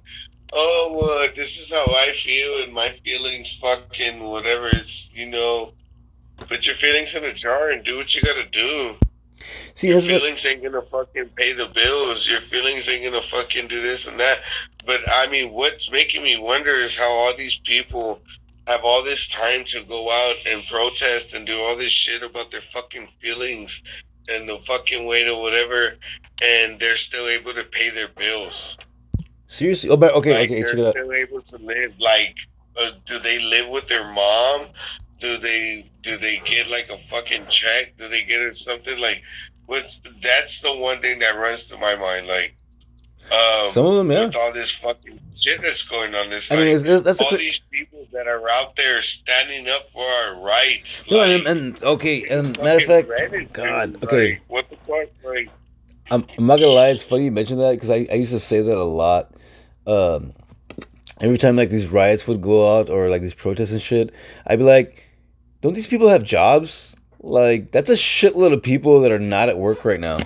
Oh, 0.53 0.95
well, 0.97 1.29
this 1.37 1.59
is 1.59 1.73
how 1.75 1.87
I 1.87 2.13
feel, 2.13 2.65
and 2.65 2.75
my 2.75 2.89
feelings, 2.89 3.59
fucking 3.61 4.31
whatever. 4.31 4.67
It's 4.67 5.11
you 5.15 5.31
know, 5.31 5.71
put 6.39 6.67
your 6.67 6.77
feelings 6.77 7.15
in 7.17 7.25
a 7.25 7.33
jar 7.33 7.69
and 7.69 7.85
do 7.85 7.97
what 7.97 8.15
you 8.15 8.23
gotta 8.23 8.49
do. 8.51 8.93
See, 9.75 9.89
Your 9.89 10.01
feelings 10.01 10.45
ain't 10.47 10.63
gonna 10.63 10.83
fucking 10.83 11.31
pay 11.37 11.53
the 11.53 11.71
bills. 11.73 12.29
Your 12.29 12.41
feelings 12.41 12.89
ain't 12.89 13.05
gonna 13.05 13.23
fucking 13.23 13.69
do 13.69 13.81
this 13.81 14.09
and 14.09 14.19
that. 14.19 14.41
But 14.85 14.99
I 15.09 15.31
mean, 15.31 15.53
what's 15.53 15.93
making 15.93 16.23
me 16.23 16.37
wonder 16.39 16.71
is 16.71 16.99
how 16.99 17.11
all 17.11 17.33
these 17.37 17.61
people 17.61 18.21
have 18.67 18.81
all 18.85 19.03
this 19.05 19.29
time 19.29 19.65
to 19.65 19.89
go 19.89 20.11
out 20.11 20.37
and 20.53 20.67
protest 20.67 21.35
and 21.35 21.47
do 21.47 21.55
all 21.55 21.77
this 21.77 21.93
shit 21.93 22.23
about 22.23 22.51
their 22.51 22.61
fucking 22.61 23.07
feelings 23.19 23.83
and 24.31 24.49
the 24.49 24.55
fucking 24.55 25.09
weight 25.09 25.29
or 25.29 25.41
whatever, 25.41 25.97
and 26.43 26.79
they're 26.79 26.95
still 26.95 27.27
able 27.41 27.53
to 27.53 27.69
pay 27.71 27.91
their 27.91 28.09
bills. 28.17 28.77
Seriously. 29.51 29.91
Oh, 29.91 29.97
but 29.97 30.15
okay, 30.15 30.33
like 30.33 30.51
okay, 30.51 30.63
they're 30.63 30.81
still 30.81 31.13
able 31.13 31.43
to 31.43 31.59
live. 31.59 31.93
Like, 32.01 32.39
uh, 32.81 32.91
do 33.05 33.19
they 33.19 33.39
live 33.51 33.69
with 33.73 33.89
their 33.89 34.05
mom? 34.15 34.67
Do 35.19 35.37
they 35.37 35.83
do 36.03 36.17
they 36.17 36.39
get 36.45 36.71
like 36.71 36.89
a 36.89 36.97
fucking 36.97 37.47
check? 37.51 37.97
Do 37.99 38.09
they 38.09 38.23
get 38.25 38.41
it 38.41 38.55
something 38.55 38.95
like? 39.03 39.23
What's 39.67 40.01
that's 40.23 40.63
the 40.63 40.81
one 40.81 40.97
thing 40.99 41.19
that 41.21 41.37
runs 41.37 41.67
through 41.67 41.81
my 41.81 41.95
mind. 41.95 42.27
Like, 42.27 42.57
um, 43.31 43.71
Some 43.71 43.87
of 43.87 43.97
them, 43.97 44.11
yeah. 44.11 44.27
with 44.27 44.37
all 44.37 44.53
this 44.53 44.75
fucking 44.83 45.21
shit 45.37 45.63
that's 45.63 45.87
going 45.87 46.13
on, 46.17 46.31
this 46.31 46.51
I 46.51 46.57
like 46.57 46.65
mean, 46.65 46.77
it's, 46.79 46.89
it's, 46.89 47.03
that's 47.03 47.21
all 47.21 47.39
these 47.39 47.61
people 47.71 48.05
that 48.13 48.27
are 48.27 48.43
out 48.51 48.75
there 48.75 49.01
standing 49.03 49.71
up 49.73 49.83
for 49.83 50.03
our 50.03 50.45
rights. 50.45 51.09
no, 51.09 51.19
like, 51.19 51.47
and, 51.47 51.47
and 51.47 51.85
okay, 51.85 52.27
and 52.29 52.59
matter 52.59 52.81
of 52.81 52.85
fact, 52.85 53.09
God, 53.55 54.03
okay. 54.03 54.33
like, 54.33 54.43
what 54.49 54.69
the 54.69 54.77
fuck, 54.77 55.09
like. 55.25 55.49
I'm, 56.11 56.27
I'm 56.37 56.47
not 56.47 56.59
gonna 56.59 56.73
lie. 56.73 56.89
It's 56.89 57.05
funny 57.05 57.27
you 57.27 57.31
mentioned 57.31 57.61
that 57.61 57.71
because 57.71 57.91
I, 57.91 58.09
I 58.11 58.15
used 58.15 58.33
to 58.33 58.41
say 58.41 58.63
that 58.63 58.77
a 58.77 58.83
lot. 58.83 59.33
Um, 59.87 60.33
every 61.21 61.39
time 61.39 61.57
like 61.57 61.71
these 61.71 61.87
riots 61.87 62.27
would 62.27 62.41
go 62.41 62.79
out 62.79 62.91
or 62.91 63.09
like 63.09 63.23
these 63.23 63.35
protests 63.35 63.73
and 63.73 63.83
shit, 63.83 64.13
I'd 64.47 64.59
be 64.59 64.65
like, 64.65 65.03
"Don't 65.61 65.75
these 65.75 65.87
people 65.87 66.09
have 66.09 66.23
jobs? 66.23 66.97
Like 67.23 67.73
that's 67.73 67.91
a 67.91 67.95
shitload 67.95 68.53
of 68.53 68.63
people 68.63 69.01
that 69.03 69.13
are 69.13 69.19
not 69.19 69.49
at 69.49 69.59
work 69.59 69.85
right 69.85 70.01
now. 70.01 70.17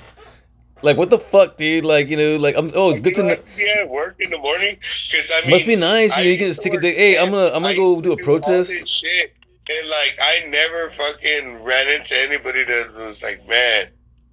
Like 0.83 0.97
what 0.97 1.11
the 1.11 1.19
fuck, 1.19 1.57
dude? 1.57 1.85
Like 1.85 2.09
you 2.09 2.17
know, 2.17 2.37
like 2.37 2.57
I'm 2.57 2.71
oh, 2.75 2.91
it's 2.91 3.01
good 3.01 3.15
to 3.15 3.23
be 3.57 3.65
at 3.65 3.91
work 3.91 4.17
in 4.21 4.31
the 4.31 4.39
morning 4.39 4.77
because 4.77 5.33
I 5.35 5.41
mean, 5.47 5.57
Must 5.57 5.67
be 5.67 5.77
nice. 5.77 6.17
You 6.19 6.25
know, 6.25 6.31
you 6.31 6.37
can 6.37 6.47
just 6.47 6.63
take 6.63 6.75
a 6.75 6.81
day. 6.81 6.95
Hey, 6.95 7.19
I'm 7.19 7.31
gonna 7.31 7.51
I'm 7.53 7.63
gonna 7.63 7.75
go 7.75 8.01
do 8.03 8.13
a 8.13 8.23
protest. 8.23 8.71
shit, 8.87 9.35
and 9.69 9.89
like 9.89 10.19
I 10.21 10.43
never 10.51 10.89
fucking 10.89 11.65
ran 11.65 11.95
into 11.97 12.15
anybody 12.29 12.65
that 12.65 12.93
was 13.03 13.23
like, 13.25 13.49
man, 13.49 13.87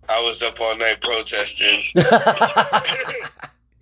I 0.10 0.22
was 0.24 0.44
up 0.44 0.60
all 0.60 0.78
night 0.78 1.00
protesting. 1.02 1.96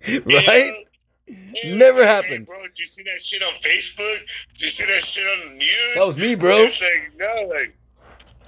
right? 0.46 0.72
You 0.72 0.84
know? 1.30 1.76
Never 1.76 2.00
Hey, 2.00 2.06
happened. 2.06 2.46
bro. 2.46 2.62
Did 2.62 2.78
you 2.78 2.86
see 2.86 3.02
that 3.04 3.20
shit 3.20 3.42
on 3.42 3.52
Facebook? 3.54 4.48
Did 4.52 4.60
you 4.62 4.68
see 4.68 4.86
that 4.86 5.02
shit 5.02 5.24
on 5.24 5.48
the 5.52 5.58
news? 5.58 5.94
That 5.96 6.04
was 6.06 6.20
me, 6.20 6.34
bro. 6.34 6.56
It's 6.56 6.80
like 6.82 7.12
no, 7.18 7.48
like, 7.48 7.76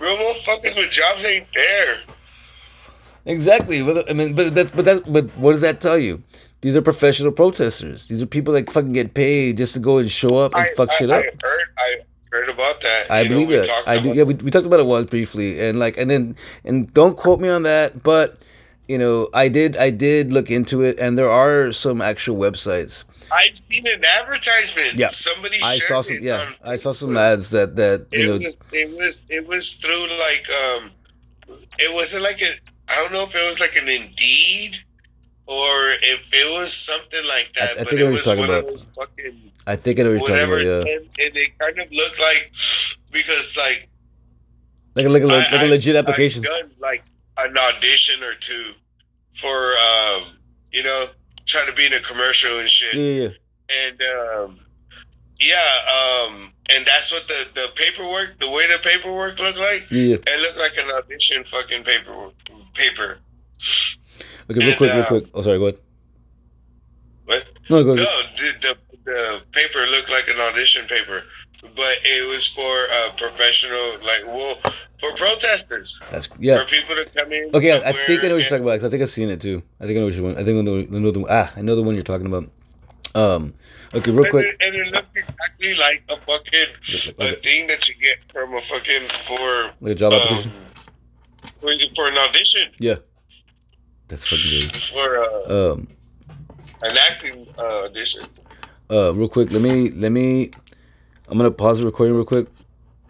real 0.01 0.17
motherfuckers 0.17 0.77
with 0.77 0.91
jobs 0.91 1.25
ain't 1.25 1.47
there. 1.55 1.97
Exactly. 3.25 3.81
I 4.09 4.13
mean, 4.13 4.35
but 4.35 4.55
that, 4.55 4.75
but 4.75 4.85
that, 4.85 5.13
but 5.13 5.27
what 5.37 5.53
does 5.53 5.61
that 5.61 5.81
tell 5.81 5.99
you? 5.99 6.23
These 6.61 6.77
are 6.77 6.83
professional 6.83 7.33
protesters. 7.33 8.07
These 8.07 8.23
are 8.23 8.27
people 8.27 8.55
that 8.55 8.71
fucking 8.71 8.91
get 8.93 9.15
paid 9.15 9.59
just 9.59 9.73
to 9.75 9.79
go 9.81 9.99
and 9.99 10.11
show 10.11 10.37
up 10.39 10.55
and 10.55 10.65
I, 10.65 10.75
fuck 10.77 10.91
I, 10.93 10.95
shit 10.97 11.11
I 11.11 11.19
up. 11.19 11.25
heard, 11.43 11.63
I 11.79 11.91
heard 12.31 12.49
about 12.49 12.81
that. 12.81 13.07
I 13.11 13.21
You 13.23 13.29
know, 13.29 13.35
believe 13.35 13.49
we 13.49 13.55
it. 13.57 13.65
talked 13.65 13.89
I 13.89 14.01
do. 14.01 14.09
Yeah, 14.13 14.23
we, 14.23 14.35
we 14.35 14.51
talked 14.51 14.67
about 14.67 14.81
it 14.81 14.87
once 14.87 15.11
briefly, 15.11 15.61
and 15.61 15.79
like, 15.79 15.97
and 15.99 16.11
then, 16.11 16.37
and 16.65 16.93
don't 16.95 17.17
quote 17.17 17.41
me 17.41 17.49
on 17.49 17.65
that, 17.65 18.03
but 18.03 18.39
you 18.89 18.99
know, 18.99 19.29
I 19.35 19.49
did, 19.49 19.77
I 19.77 19.91
did 19.91 20.33
look 20.33 20.51
into 20.51 20.83
it, 20.83 20.99
and 20.99 21.17
there 21.19 21.31
are 21.31 21.73
some 21.73 22.01
actual 22.03 22.37
websites. 22.37 23.05
I've 23.33 23.55
seen 23.55 23.87
an 23.87 24.05
advertisement. 24.05 24.95
Yeah. 24.95 25.09
Somebody 25.09 25.57
I 25.65 25.77
saw 25.79 26.03
some, 26.03 26.17
it 26.17 26.23
yeah, 26.23 26.45
I 26.65 26.77
saw 26.77 26.93
some 26.93 27.17
ads 27.17 27.49
that 27.51 27.77
that 27.77 28.07
It 28.13 28.27
know, 28.27 28.35
was 28.35 28.45
it 28.73 28.91
was 28.91 29.27
it 29.31 29.47
was 29.47 29.73
through 29.75 30.05
like 30.21 30.45
um 30.53 30.91
it 31.79 31.95
wasn't 31.95 32.25
like 32.25 32.43
a 32.43 32.53
I 32.93 32.95
don't 33.01 33.13
know 33.15 33.23
if 33.25 33.35
it 33.35 33.41
was 33.49 33.59
like 33.59 33.73
an 33.81 33.89
Indeed 33.89 34.77
or 35.49 35.73
if 36.13 36.29
it 36.35 36.59
was 36.61 36.75
something 36.75 37.25
like 37.27 37.53
that, 37.55 37.79
I- 37.79 37.81
I 37.81 37.85
but 37.85 37.93
it 37.95 38.07
was 38.07 38.27
one 38.27 38.39
about. 38.39 38.51
of 38.59 38.67
those 38.67 38.87
fucking 38.95 39.51
I 39.67 39.77
think 39.77 39.99
I 39.99 40.03
know 40.03 40.11
what 40.11 40.29
talking 40.29 40.35
whatever, 40.51 40.55
about. 40.61 40.87
Yeah, 40.87 40.93
and, 40.97 41.05
and 41.19 41.37
it 41.37 41.59
kind 41.59 41.79
of 41.79 41.89
looked 41.91 42.21
like 42.21 42.53
because 43.17 43.57
like 43.57 43.89
like 44.97 45.07
a 45.07 45.09
like 45.09 45.23
a, 45.23 45.27
I- 45.33 45.39
like 45.39 45.53
a 45.53 45.65
I- 45.65 45.69
legit 45.71 45.97
application. 45.97 46.43
Done 46.43 46.71
like 46.81 47.03
an 47.49 47.57
audition 47.77 48.23
or 48.25 48.35
two 48.41 48.73
for 49.31 49.49
um 49.49 50.23
you 50.73 50.83
know 50.83 51.05
trying 51.47 51.67
to 51.69 51.75
be 51.75 51.87
in 51.87 51.93
a 51.93 52.01
commercial 52.01 52.51
and 52.61 52.69
shit, 52.69 52.95
Yeah, 52.95 53.29
and 53.89 54.01
um 54.03 54.59
yeah 55.41 55.57
um 55.91 56.53
and 56.75 56.85
that's 56.87 57.11
what 57.13 57.27
the 57.29 57.51
the 57.55 57.69
paperwork 57.77 58.39
the 58.39 58.49
way 58.49 58.65
the 58.73 58.81
paperwork 58.89 59.39
looked 59.41 59.59
like. 59.59 59.87
yeah. 59.91 60.17
It 60.17 60.41
looked 60.43 60.59
like 60.59 60.85
an 60.87 60.93
audition 60.97 61.43
fucking 61.45 61.85
paper. 61.85 62.31
Paper. 62.75 63.19
Okay, 64.51 64.59
real 64.61 64.69
And, 64.69 64.77
quick, 64.77 64.93
real 64.93 65.03
uh, 65.03 65.07
quick. 65.09 65.25
Oh, 65.35 65.43
sorry. 65.43 65.59
Go 65.59 65.67
ahead. 65.67 65.81
What? 67.27 67.53
No, 67.71 67.83
go 67.85 67.91
No, 67.91 68.03
the, 68.03 68.49
the 68.61 68.77
the 69.05 69.45
paper 69.53 69.79
looked 69.91 70.11
like 70.11 70.29
an 70.29 70.41
audition 70.41 70.85
paper, 70.87 71.23
but 71.63 71.71
it 72.05 72.29
was 72.29 72.49
for 72.49 72.61
uh, 72.61 73.11
professional, 73.17 73.79
like 74.03 74.23
well, 74.27 74.55
for 74.99 75.11
protesters, 75.17 76.01
That's 76.11 76.29
yeah. 76.39 76.57
for 76.59 76.67
people 76.67 76.95
to 76.97 77.09
come 77.17 77.33
in. 77.33 77.51
Okay, 77.55 77.73
I, 77.73 77.93
think 77.93 78.25
I 78.25 78.29
know 78.29 78.35
what 78.35 78.39
you're 78.39 78.39
and- 78.39 78.45
talking 78.49 78.63
about. 78.65 78.85
I 78.85 78.91
think 78.91 79.03
I've 79.03 79.11
seen 79.11 79.31
it 79.31 79.41
too. 79.41 79.63
I 79.81 79.87
think 79.87 79.97
I 79.97 80.01
know 80.01 80.07
what 80.07 80.15
you're. 80.15 80.31
I 80.39 80.45
think 80.45 80.59
I 80.59 80.63
know, 80.63 80.79
I 80.81 81.01
know 81.01 81.11
the 81.13 81.25
ah. 81.29 81.53
I 81.57 81.63
know 81.63 81.77
the 81.77 81.83
one 81.83 81.95
you're 81.95 82.03
talking 82.03 82.27
about. 82.27 82.51
Um. 83.15 83.55
Okay, 83.95 84.11
real 84.11 84.21
And 84.25 84.31
quick. 84.31 84.47
it, 84.47 84.57
and 84.67 84.75
it 84.75 84.93
looked 84.93 85.15
exactly 85.17 85.75
like 85.79 86.03
a 86.09 86.17
fucking 86.17 87.15
a 87.21 87.25
thing 87.45 87.67
that 87.69 87.89
you 87.89 87.95
get 88.01 88.23
from 88.33 88.55
a 88.55 88.59
fucking 88.61 89.07
for 89.11 89.75
Like 89.85 89.93
a 89.93 89.95
job 89.95 90.13
um, 90.15 90.19
application. 90.19 90.51
for, 91.61 91.69
for 91.95 92.09
an 92.09 92.15
audition 92.29 92.71
Yeah. 92.79 92.97
That's 94.09 94.27
fucking 94.27 94.71
good. 94.71 94.81
for 94.81 95.19
uh. 95.19 95.73
Um. 95.73 95.89
an 96.83 96.97
acting 97.11 97.47
uh, 97.59 97.85
audition. 97.85 98.25
Uh. 98.91 99.13
Real 99.15 99.29
quick. 99.29 99.51
Let 99.53 99.61
me. 99.63 99.91
Let 99.91 100.11
me. 100.11 100.51
I'm 101.33 101.39
gonna 101.39 101.51
pause 101.51 101.79
the 101.79 101.87
recording 101.87 102.15
real 102.15 102.27
quick. 102.27 102.47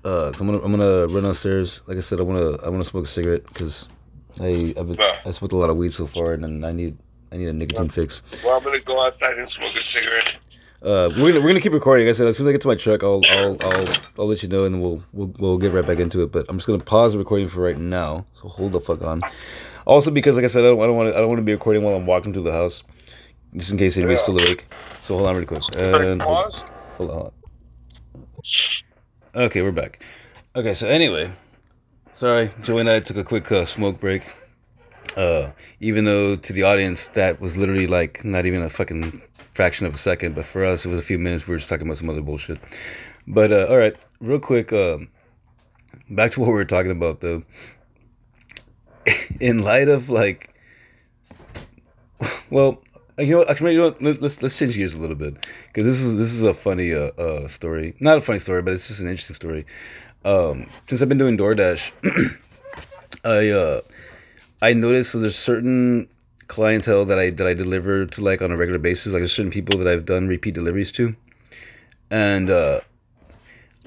Uh. 0.05 0.29
I'm 0.39 0.47
gonna. 0.47 0.59
I'm 0.59 0.71
gonna 0.71 1.09
run 1.09 1.25
downstairs. 1.25 1.83
Like 1.89 1.97
I 1.97 2.01
said, 2.01 2.21
I 2.21 2.23
wanna. 2.23 2.53
I 2.63 2.69
wanna 2.69 2.85
smoke 2.85 3.05
a 3.05 3.09
cigarette 3.09 3.45
because 3.49 3.89
I. 4.41 4.73
I've 4.79 4.87
been, 4.87 4.95
Yeah. 4.97 5.13
I 5.27 5.33
smoked 5.33 5.53
a 5.53 5.57
lot 5.57 5.71
of 5.71 5.77
weed 5.77 5.93
so 5.93 6.07
far, 6.07 6.33
and 6.35 6.45
then 6.45 6.63
I 6.63 6.71
need. 6.71 6.97
I 7.33 7.37
need 7.37 7.49
a 7.49 7.53
nicotine 7.53 7.89
fix. 7.89 8.23
Well, 8.45 8.59
I'm 8.59 8.63
gonna 8.63 8.79
go 8.79 9.03
outside 9.05 9.37
and 9.37 9.49
smoke 9.49 9.71
a 9.71 9.83
cigarette. 9.83 10.59
Uh, 10.83 11.11
we're 11.19 11.31
gonna 11.31 11.41
we're 11.41 11.49
gonna 11.49 11.61
keep 11.61 11.73
recording. 11.73 12.07
Like 12.07 12.15
I 12.15 12.17
said, 12.17 12.29
as 12.29 12.37
soon 12.37 12.47
as 12.47 12.51
I 12.51 12.53
get 12.53 12.61
to 12.61 12.69
my 12.69 12.77
truck, 12.77 13.03
I'll 13.03 13.23
I'll 13.29 13.57
I'll, 13.61 13.85
I'll 14.21 14.29
let 14.29 14.45
you 14.45 14.49
know, 14.49 14.67
and 14.67 14.81
we'll, 14.81 15.03
we'll 15.13 15.35
we'll 15.41 15.59
get 15.59 15.73
right 15.73 15.85
back 15.85 15.99
into 15.99 16.23
it. 16.23 16.31
But 16.31 16.47
I'm 16.49 16.59
just 16.59 16.69
gonna 16.69 16.79
pause 16.79 17.15
the 17.15 17.19
recording 17.19 17.49
for 17.49 17.61
right 17.61 17.77
now. 17.79 18.25
So 18.35 18.47
hold 18.47 18.71
the 18.71 18.81
fuck 18.81 19.03
on. 19.03 19.19
Also, 19.85 20.13
because 20.13 20.37
like 20.37 20.45
I 20.45 20.49
said, 20.49 20.63
I 20.63 20.69
don't 20.69 20.77
want 20.79 21.11
to 21.11 21.17
I 21.17 21.21
don't 21.21 21.29
want 21.29 21.39
to 21.39 21.45
be 21.45 21.53
recording 21.53 21.83
while 21.83 21.97
I'm 21.97 22.07
walking 22.07 22.33
through 22.33 22.45
the 22.45 22.53
house, 22.53 22.85
just 23.57 23.73
in 23.73 23.79
case 23.79 23.97
anybody's 23.97 24.21
still 24.21 24.41
awake. 24.41 24.67
So 25.01 25.17
hold 25.17 25.27
on 25.27 25.35
really 25.35 25.47
quick. 25.47 25.63
And 25.77 26.23
hold, 26.23 26.43
Pause. 26.45 26.65
hold 26.99 27.11
on. 27.11 27.33
Okay, 29.35 29.63
we're 29.63 29.71
back. 29.71 30.03
Okay, 30.57 30.75
so 30.75 30.89
anyway, 30.89 31.31
sorry, 32.13 32.51
Joey 32.63 32.81
and 32.81 32.91
I 32.91 32.99
took 32.99 33.17
a 33.17 33.25
quick 33.25 33.51
uh, 33.53 33.65
smoke 33.65 34.01
break. 34.01 34.23
Uh, 35.17 35.51
even 35.79 36.05
though 36.05 36.35
to 36.37 36.53
the 36.53 36.63
audience 36.63 37.09
that 37.09 37.41
was 37.41 37.57
literally 37.57 37.87
like 37.87 38.25
not 38.25 38.47
even 38.47 38.63
a 38.63 38.69
fucking 38.69 39.23
fraction 39.55 39.87
of 39.87 39.95
a 39.95 39.97
second, 39.97 40.35
but 40.35 40.45
for 40.45 40.65
us 40.65 40.85
it 40.85 40.89
was 40.89 40.99
a 40.99 41.03
few 41.03 41.19
minutes. 41.19 41.47
We 41.47 41.53
were 41.53 41.59
just 41.59 41.69
talking 41.69 41.87
about 41.87 41.99
some 41.99 42.11
other 42.11 42.21
bullshit. 42.21 42.59
But 43.29 43.53
uh, 43.53 43.67
all 43.69 43.77
right, 43.77 43.97
real 44.21 44.41
quick, 44.41 44.73
um, 44.73 45.09
back 46.11 46.33
to 46.33 46.41
what 46.41 46.49
we 46.49 46.55
were 46.55 46.65
talking 46.65 46.91
about 46.91 47.21
though. 47.21 47.43
In 49.41 49.63
light 49.63 49.89
of 49.89 50.09
like, 50.09 50.53
well, 52.51 52.83
you 53.23 53.33
know, 53.33 53.39
what, 53.39 53.51
actually, 53.51 53.73
you 53.73 53.79
know, 53.79 53.85
what, 53.87 54.03
let- 54.03 54.23
let's 54.23 54.43
let's 54.43 54.59
change 54.59 54.75
gears 54.77 54.95
a 54.95 54.99
little 54.99 55.17
bit 55.17 55.51
because 55.69 55.87
this 55.87 56.03
is 56.03 56.17
this 56.19 56.33
is 56.33 56.43
a 56.43 56.55
funny 56.55 56.95
uh, 56.95 57.11
uh 57.19 57.49
story, 57.49 57.95
not 58.01 58.19
a 58.19 58.21
funny 58.21 58.39
story, 58.41 58.63
but 58.63 58.75
it's 58.75 58.89
just 58.89 59.01
an 59.01 59.09
interesting 59.09 59.37
story. 59.37 59.67
Um, 60.25 60.69
since 60.89 61.03
I've 61.03 61.09
been 61.09 61.19
doing 61.19 61.39
DoorDash, 61.39 62.37
I 63.25 63.49
uh. 63.51 63.81
I 64.63 64.75
noticed 64.75 65.13
that 65.13 65.19
there's 65.19 65.39
certain 65.39 66.09
clientele 66.49 67.05
that 67.07 67.19
I 67.19 67.31
that 67.31 67.47
I 67.47 67.55
deliver 67.55 68.07
to 68.07 68.21
like 68.23 68.43
on 68.43 68.53
a 68.53 68.57
regular 68.57 68.79
basis. 68.79 69.13
Like 69.13 69.23
there's 69.23 69.33
certain 69.33 69.53
people 69.53 69.79
that 69.79 69.89
I've 69.89 70.05
done 70.05 70.29
repeat 70.29 70.55
deliveries 70.55 70.93
to, 70.93 71.17
and 72.11 72.51
uh, 72.51 72.81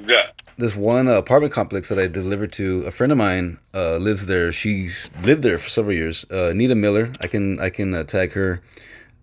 Yeah. 0.05 0.23
this 0.57 0.75
one 0.75 1.07
uh, 1.07 1.13
apartment 1.13 1.53
complex 1.53 1.89
that 1.89 1.99
I 1.99 2.07
delivered 2.07 2.51
to 2.53 2.85
a 2.85 2.91
friend 2.91 3.11
of 3.11 3.17
mine 3.17 3.57
uh, 3.73 3.97
lives 3.97 4.25
there. 4.25 4.51
She's 4.51 5.09
lived 5.23 5.43
there 5.43 5.59
for 5.59 5.69
several 5.69 5.95
years. 5.95 6.25
Uh, 6.29 6.51
Nita 6.53 6.75
Miller. 6.75 7.11
I 7.23 7.27
can 7.27 7.59
I 7.59 7.69
can 7.69 7.93
uh, 7.95 8.03
tag 8.03 8.33
her. 8.33 8.61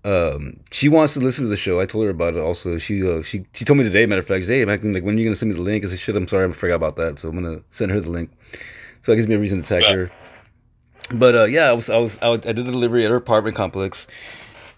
Um, 0.04 0.58
she 0.72 0.88
wants 0.88 1.14
to 1.14 1.20
listen 1.20 1.44
to 1.44 1.50
the 1.50 1.56
show. 1.56 1.80
I 1.80 1.86
told 1.86 2.04
her 2.04 2.10
about 2.10 2.34
it. 2.34 2.40
Also, 2.40 2.76
she 2.78 3.06
uh, 3.06 3.22
she 3.22 3.44
she 3.52 3.64
told 3.64 3.78
me 3.78 3.84
today. 3.84 4.04
Matter 4.06 4.20
of 4.20 4.26
fact, 4.26 4.46
hey, 4.46 4.64
man, 4.64 4.92
like 4.92 5.04
when 5.04 5.14
are 5.14 5.18
you 5.18 5.24
gonna 5.24 5.36
send 5.36 5.52
me 5.52 5.56
the 5.56 5.62
link? 5.62 5.84
I 5.84 5.88
said, 5.88 6.00
shit, 6.00 6.16
I'm 6.16 6.26
sorry, 6.26 6.48
I 6.48 6.52
forgot 6.52 6.74
about 6.74 6.96
that. 6.96 7.20
So 7.20 7.28
I'm 7.28 7.34
gonna 7.34 7.60
send 7.70 7.92
her 7.92 8.00
the 8.00 8.10
link. 8.10 8.30
So 9.02 9.12
that 9.12 9.16
gives 9.16 9.28
me 9.28 9.36
a 9.36 9.38
reason 9.38 9.62
to 9.62 9.68
tag 9.68 9.82
Yeah. 9.82 9.94
her. 9.94 10.10
But 11.12 11.34
uh, 11.34 11.44
yeah, 11.44 11.68
I 11.68 11.72
was 11.72 11.90
I 11.90 11.98
was 11.98 12.18
I, 12.22 12.36
did 12.36 12.58
a 12.58 12.62
delivery 12.62 13.04
at 13.04 13.10
her 13.10 13.16
apartment 13.16 13.54
complex, 13.56 14.06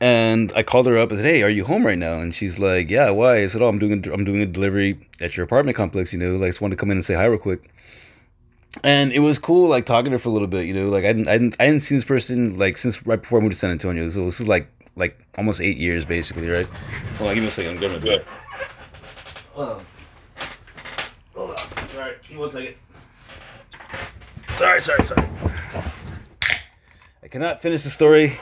and 0.00 0.52
I 0.56 0.62
called 0.62 0.86
her 0.86 0.98
up 0.98 1.10
and 1.10 1.18
said, 1.18 1.26
"Hey, 1.26 1.42
are 1.42 1.50
you 1.50 1.64
home 1.64 1.86
right 1.86 1.98
now?" 1.98 2.18
And 2.18 2.34
she's 2.34 2.58
like, 2.58 2.90
"Yeah, 2.90 3.10
why?" 3.10 3.42
I 3.44 3.46
said, 3.46 3.62
"Oh, 3.62 3.68
I'm 3.68 3.78
doing 3.78 4.04
a, 4.06 4.12
I'm 4.12 4.24
doing 4.24 4.40
a 4.40 4.46
delivery 4.46 5.06
at 5.20 5.36
your 5.36 5.44
apartment 5.44 5.76
complex. 5.76 6.12
You 6.12 6.18
know, 6.18 6.32
like 6.36 6.42
I 6.42 6.48
just 6.48 6.60
wanted 6.60 6.76
to 6.76 6.80
come 6.80 6.90
in 6.90 6.96
and 6.98 7.04
say 7.04 7.14
hi 7.14 7.26
real 7.26 7.38
quick." 7.38 7.70
And 8.82 9.12
it 9.12 9.20
was 9.20 9.38
cool, 9.38 9.68
like 9.68 9.86
talking 9.86 10.10
to 10.10 10.18
her 10.18 10.18
for 10.18 10.30
a 10.30 10.32
little 10.32 10.48
bit. 10.48 10.66
You 10.66 10.74
know, 10.74 10.88
like 10.88 11.04
I 11.04 11.12
didn't 11.12 11.28
I 11.28 11.38
didn't 11.38 11.56
I 11.60 11.64
hadn't 11.66 11.80
seen 11.80 11.98
this 11.98 12.04
person 12.04 12.58
like 12.58 12.76
since 12.76 13.06
right 13.06 13.20
before 13.22 13.38
I 13.38 13.42
moved 13.42 13.52
to 13.54 13.58
San 13.58 13.70
Antonio. 13.70 14.08
So 14.10 14.24
this 14.24 14.40
is 14.40 14.48
like 14.48 14.68
like 14.96 15.18
almost 15.36 15.60
eight 15.60 15.76
years 15.78 16.04
basically, 16.04 16.48
right? 16.48 16.66
Hold 17.18 17.30
on, 17.30 17.34
give 17.34 17.42
me 17.42 17.48
a 17.48 17.52
second. 17.52 17.72
I'm 17.72 17.76
grabbing 17.78 17.96
a 18.02 18.06
Yeah. 18.06 18.16
drink. 18.16 18.28
Hold 19.52 19.68
on. 19.68 19.86
Hold 21.34 21.50
on. 21.50 21.56
All 21.56 22.00
right, 22.00 22.22
give 22.22 22.30
me 22.32 22.36
one 22.38 22.50
second. 22.50 22.74
Sorry, 24.56 24.80
sorry, 24.80 25.04
sorry. 25.04 25.26
I 27.22 27.28
cannot 27.28 27.60
finish 27.62 27.82
the 27.82 27.90
story 27.90 28.38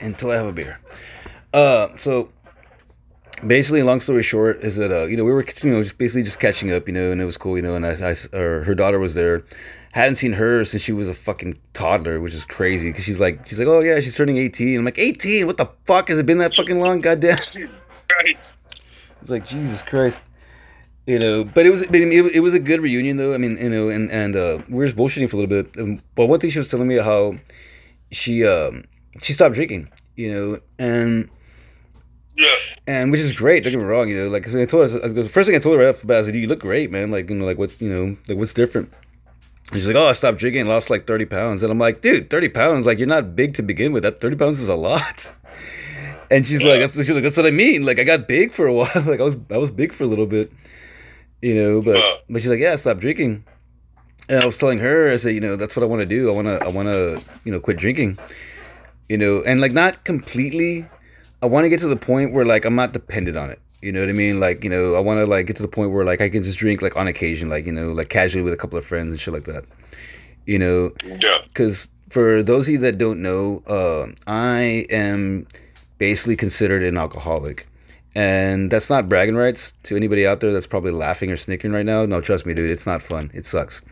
until 0.00 0.30
I 0.30 0.36
have 0.36 0.46
a 0.46 0.52
beer. 0.52 0.80
Uh, 1.54 1.88
so 1.98 2.30
basically, 3.46 3.82
long 3.82 4.00
story 4.00 4.22
short, 4.22 4.62
is 4.64 4.76
that 4.76 4.90
uh, 4.90 5.04
you 5.04 5.16
know 5.16 5.24
we 5.24 5.30
were 5.32 5.44
you 5.62 5.70
know 5.70 5.82
just 5.82 5.96
basically 5.98 6.24
just 6.24 6.40
catching 6.40 6.72
up, 6.72 6.88
you 6.88 6.94
know, 6.94 7.12
and 7.12 7.20
it 7.20 7.24
was 7.24 7.36
cool, 7.36 7.56
you 7.56 7.62
know, 7.62 7.74
and 7.76 7.86
I, 7.86 7.92
I 8.10 8.36
or 8.36 8.64
her 8.64 8.74
daughter 8.74 8.98
was 8.98 9.14
there. 9.14 9.44
Hadn't 9.98 10.14
seen 10.14 10.32
her 10.34 10.64
since 10.64 10.80
she 10.80 10.92
was 10.92 11.08
a 11.08 11.14
fucking 11.14 11.58
toddler, 11.74 12.20
which 12.20 12.32
is 12.32 12.44
crazy 12.44 12.90
because 12.90 13.04
she's 13.04 13.18
like 13.18 13.48
she's 13.48 13.58
like 13.58 13.66
oh 13.66 13.80
yeah 13.80 13.98
she's 13.98 14.14
turning 14.14 14.36
eighteen. 14.38 14.78
I'm 14.78 14.84
like 14.84 14.96
eighteen, 14.98 15.46
what 15.48 15.56
the 15.56 15.66
fuck 15.86 16.06
has 16.08 16.18
it 16.18 16.24
been 16.26 16.38
that 16.38 16.54
fucking 16.54 16.78
long? 16.78 17.00
Goddamn. 17.00 17.38
Christ. 18.08 18.58
It's 19.20 19.28
like 19.28 19.44
Jesus 19.44 19.82
Christ, 19.82 20.20
you 21.06 21.18
know. 21.18 21.42
But 21.42 21.66
it 21.66 21.70
was, 21.70 21.82
it, 21.82 21.92
it 21.92 22.40
was 22.40 22.54
a 22.54 22.60
good 22.60 22.80
reunion 22.80 23.16
though. 23.16 23.34
I 23.34 23.38
mean, 23.38 23.56
you 23.56 23.68
know, 23.68 23.88
and 23.88 24.08
and 24.12 24.36
uh, 24.36 24.58
we 24.68 24.76
were 24.76 24.84
just 24.86 24.96
bullshitting 24.96 25.28
for 25.30 25.36
a 25.36 25.40
little 25.40 25.62
bit. 25.64 25.76
Um, 25.82 26.00
but 26.14 26.26
one 26.26 26.38
thing 26.38 26.50
she 26.50 26.60
was 26.60 26.68
telling 26.68 26.86
me 26.86 26.98
how 26.98 27.36
she 28.12 28.46
um 28.46 28.84
she 29.20 29.32
stopped 29.32 29.56
drinking, 29.56 29.88
you 30.14 30.32
know, 30.32 30.60
and 30.78 31.28
Yeah. 32.36 32.46
and 32.86 33.10
which 33.10 33.20
is 33.20 33.36
great. 33.36 33.64
Don't 33.64 33.72
get 33.72 33.80
me 33.80 33.84
wrong, 33.84 34.08
you 34.08 34.16
know. 34.16 34.28
Like 34.28 34.44
'cause 34.44 34.54
I 34.54 34.64
told 34.64 34.90
her, 34.92 35.04
I 35.04 35.08
the 35.08 35.24
first 35.28 35.48
thing 35.48 35.56
I 35.56 35.58
told 35.58 35.76
her 35.76 35.84
right 35.84 35.92
off 35.92 36.02
the 36.02 36.06
bat, 36.06 36.22
I 36.22 36.26
said, 36.26 36.36
"You 36.36 36.46
look 36.46 36.60
great, 36.60 36.92
man. 36.92 37.10
Like 37.10 37.28
you 37.28 37.34
know, 37.34 37.44
like 37.44 37.58
what's 37.58 37.80
you 37.80 37.88
know, 37.92 38.16
like 38.28 38.38
what's 38.38 38.54
different." 38.54 38.92
She's 39.72 39.86
like, 39.86 39.96
"Oh, 39.96 40.06
I 40.06 40.12
stopped 40.12 40.38
drinking, 40.38 40.66
lost 40.66 40.88
like 40.90 41.06
thirty 41.06 41.26
pounds." 41.26 41.62
And 41.62 41.70
I'm 41.70 41.78
like, 41.78 42.00
"Dude, 42.00 42.30
thirty 42.30 42.48
pounds? 42.48 42.86
Like 42.86 42.98
you're 42.98 43.06
not 43.06 43.36
big 43.36 43.54
to 43.54 43.62
begin 43.62 43.92
with. 43.92 44.02
That 44.02 44.20
thirty 44.20 44.36
pounds 44.36 44.60
is 44.60 44.68
a 44.68 44.74
lot." 44.74 45.32
And 46.30 46.46
she's 46.46 46.62
like, 46.62 46.78
that's, 46.80 46.94
she's 46.94 47.08
like, 47.08 47.22
that's 47.22 47.38
what 47.38 47.46
I 47.46 47.50
mean. 47.50 47.86
Like 47.86 47.98
I 47.98 48.04
got 48.04 48.28
big 48.28 48.52
for 48.52 48.66
a 48.66 48.72
while. 48.74 48.90
Like 49.06 49.18
I 49.18 49.22
was, 49.22 49.34
I 49.50 49.56
was 49.56 49.70
big 49.70 49.94
for 49.94 50.04
a 50.04 50.06
little 50.06 50.26
bit, 50.26 50.52
you 51.40 51.54
know. 51.54 51.80
But 51.80 51.96
Yeah. 51.96 52.12
but 52.28 52.42
she's 52.42 52.50
like, 52.50 52.60
yeah, 52.60 52.76
stop 52.76 52.98
drinking. 52.98 53.44
And 54.28 54.42
I 54.42 54.44
was 54.44 54.58
telling 54.58 54.78
her, 54.80 55.10
I 55.10 55.16
said, 55.16 55.30
you 55.34 55.40
know, 55.40 55.56
that's 55.56 55.74
what 55.74 55.82
I 55.82 55.86
want 55.86 56.00
to 56.00 56.06
do. 56.06 56.28
I 56.28 56.32
want 56.34 56.46
to, 56.48 56.62
I 56.62 56.68
want 56.68 56.92
to, 56.92 57.22
you 57.44 57.50
know, 57.50 57.58
quit 57.60 57.78
drinking, 57.78 58.18
you 59.08 59.16
know, 59.16 59.42
and 59.42 59.58
like 59.58 59.72
not 59.72 60.04
completely. 60.04 60.86
I 61.40 61.46
want 61.46 61.64
to 61.64 61.70
get 61.70 61.80
to 61.80 61.88
the 61.88 61.96
point 61.96 62.34
where 62.34 62.44
like 62.44 62.66
I'm 62.66 62.74
not 62.74 62.92
dependent 62.92 63.38
on 63.38 63.48
it. 63.48 63.58
You 63.82 63.92
know 63.92 64.00
what 64.00 64.08
I 64.08 64.12
mean? 64.12 64.40
Like 64.40 64.64
you 64.64 64.70
know, 64.70 64.94
I 64.96 65.00
want 65.00 65.18
to 65.18 65.26
like 65.26 65.46
get 65.46 65.56
to 65.56 65.62
the 65.62 65.68
point 65.68 65.92
where 65.92 66.04
like 66.04 66.20
I 66.20 66.28
can 66.28 66.42
just 66.42 66.58
drink 66.58 66.82
like 66.82 66.96
on 66.96 67.06
occasion, 67.06 67.48
like 67.48 67.64
you 67.66 67.72
know, 67.72 67.92
like 67.92 68.08
casually 68.08 68.42
with 68.42 68.52
a 68.52 68.56
couple 68.56 68.78
of 68.78 68.84
friends 68.84 69.12
and 69.12 69.20
shit 69.20 69.32
like 69.34 69.44
that. 69.44 69.64
You 70.46 70.58
know, 70.58 70.92
Yeah. 71.04 71.38
because 71.48 71.88
for 72.10 72.42
those 72.42 72.66
of 72.66 72.72
you 72.72 72.78
that 72.78 72.98
don't 72.98 73.20
know, 73.22 73.62
uh, 73.66 74.06
I 74.26 74.86
am 74.90 75.46
basically 75.98 76.36
considered 76.36 76.82
an 76.82 76.96
alcoholic. 76.96 77.66
And 78.14 78.70
that's 78.70 78.88
not 78.90 79.08
bragging 79.08 79.36
rights 79.36 79.72
to 79.84 79.94
anybody 79.94 80.26
out 80.26 80.40
there 80.40 80.52
that's 80.52 80.66
probably 80.66 80.90
laughing 80.90 81.30
or 81.30 81.36
snickering 81.36 81.72
right 81.72 81.84
now. 81.86 82.04
No, 82.06 82.20
trust 82.20 82.46
me, 82.46 82.54
dude, 82.54 82.70
it's 82.70 82.86
not 82.86 83.02
fun. 83.02 83.30
It 83.34 83.44
sucks. 83.44 83.82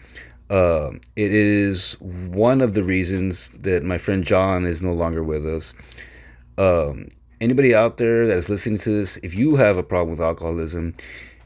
Um, 0.49 1.01
it 1.15 1.33
is 1.35 1.93
one 2.01 2.61
of 2.61 2.75
the 2.75 2.83
reasons 2.83 3.51
that 3.61 3.85
my 3.85 3.99
friend 3.99 4.25
John 4.25 4.67
is 4.67 4.81
no 4.83 4.93
longer 4.93 5.23
with 5.23 5.47
us. 5.47 5.75
Um, 6.59 7.09
anybody 7.41 7.75
out 7.75 7.97
there 7.97 8.27
that's 8.27 8.49
listening 8.49 8.79
to 8.81 8.91
this, 8.91 9.19
if 9.23 9.35
you 9.35 9.57
have 9.57 9.77
a 9.77 9.83
problem 9.83 10.11
with 10.11 10.21
alcoholism, 10.21 10.95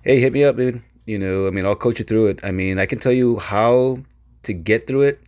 hey, 0.03 0.21
hit 0.21 0.33
me 0.33 0.45
up, 0.45 0.57
dude. 0.57 0.83
You 1.07 1.19
know, 1.19 1.47
I 1.47 1.51
mean, 1.51 1.67
I'll 1.67 1.75
coach 1.75 1.99
you 1.99 2.05
through 2.05 2.29
it. 2.29 2.41
I 2.43 2.51
mean, 2.51 2.79
I 2.79 2.87
can 2.87 2.99
tell 2.99 3.13
you 3.13 3.39
how 3.39 3.99
to 4.45 4.53
get 4.53 4.87
through 4.87 5.03
it. 5.03 5.21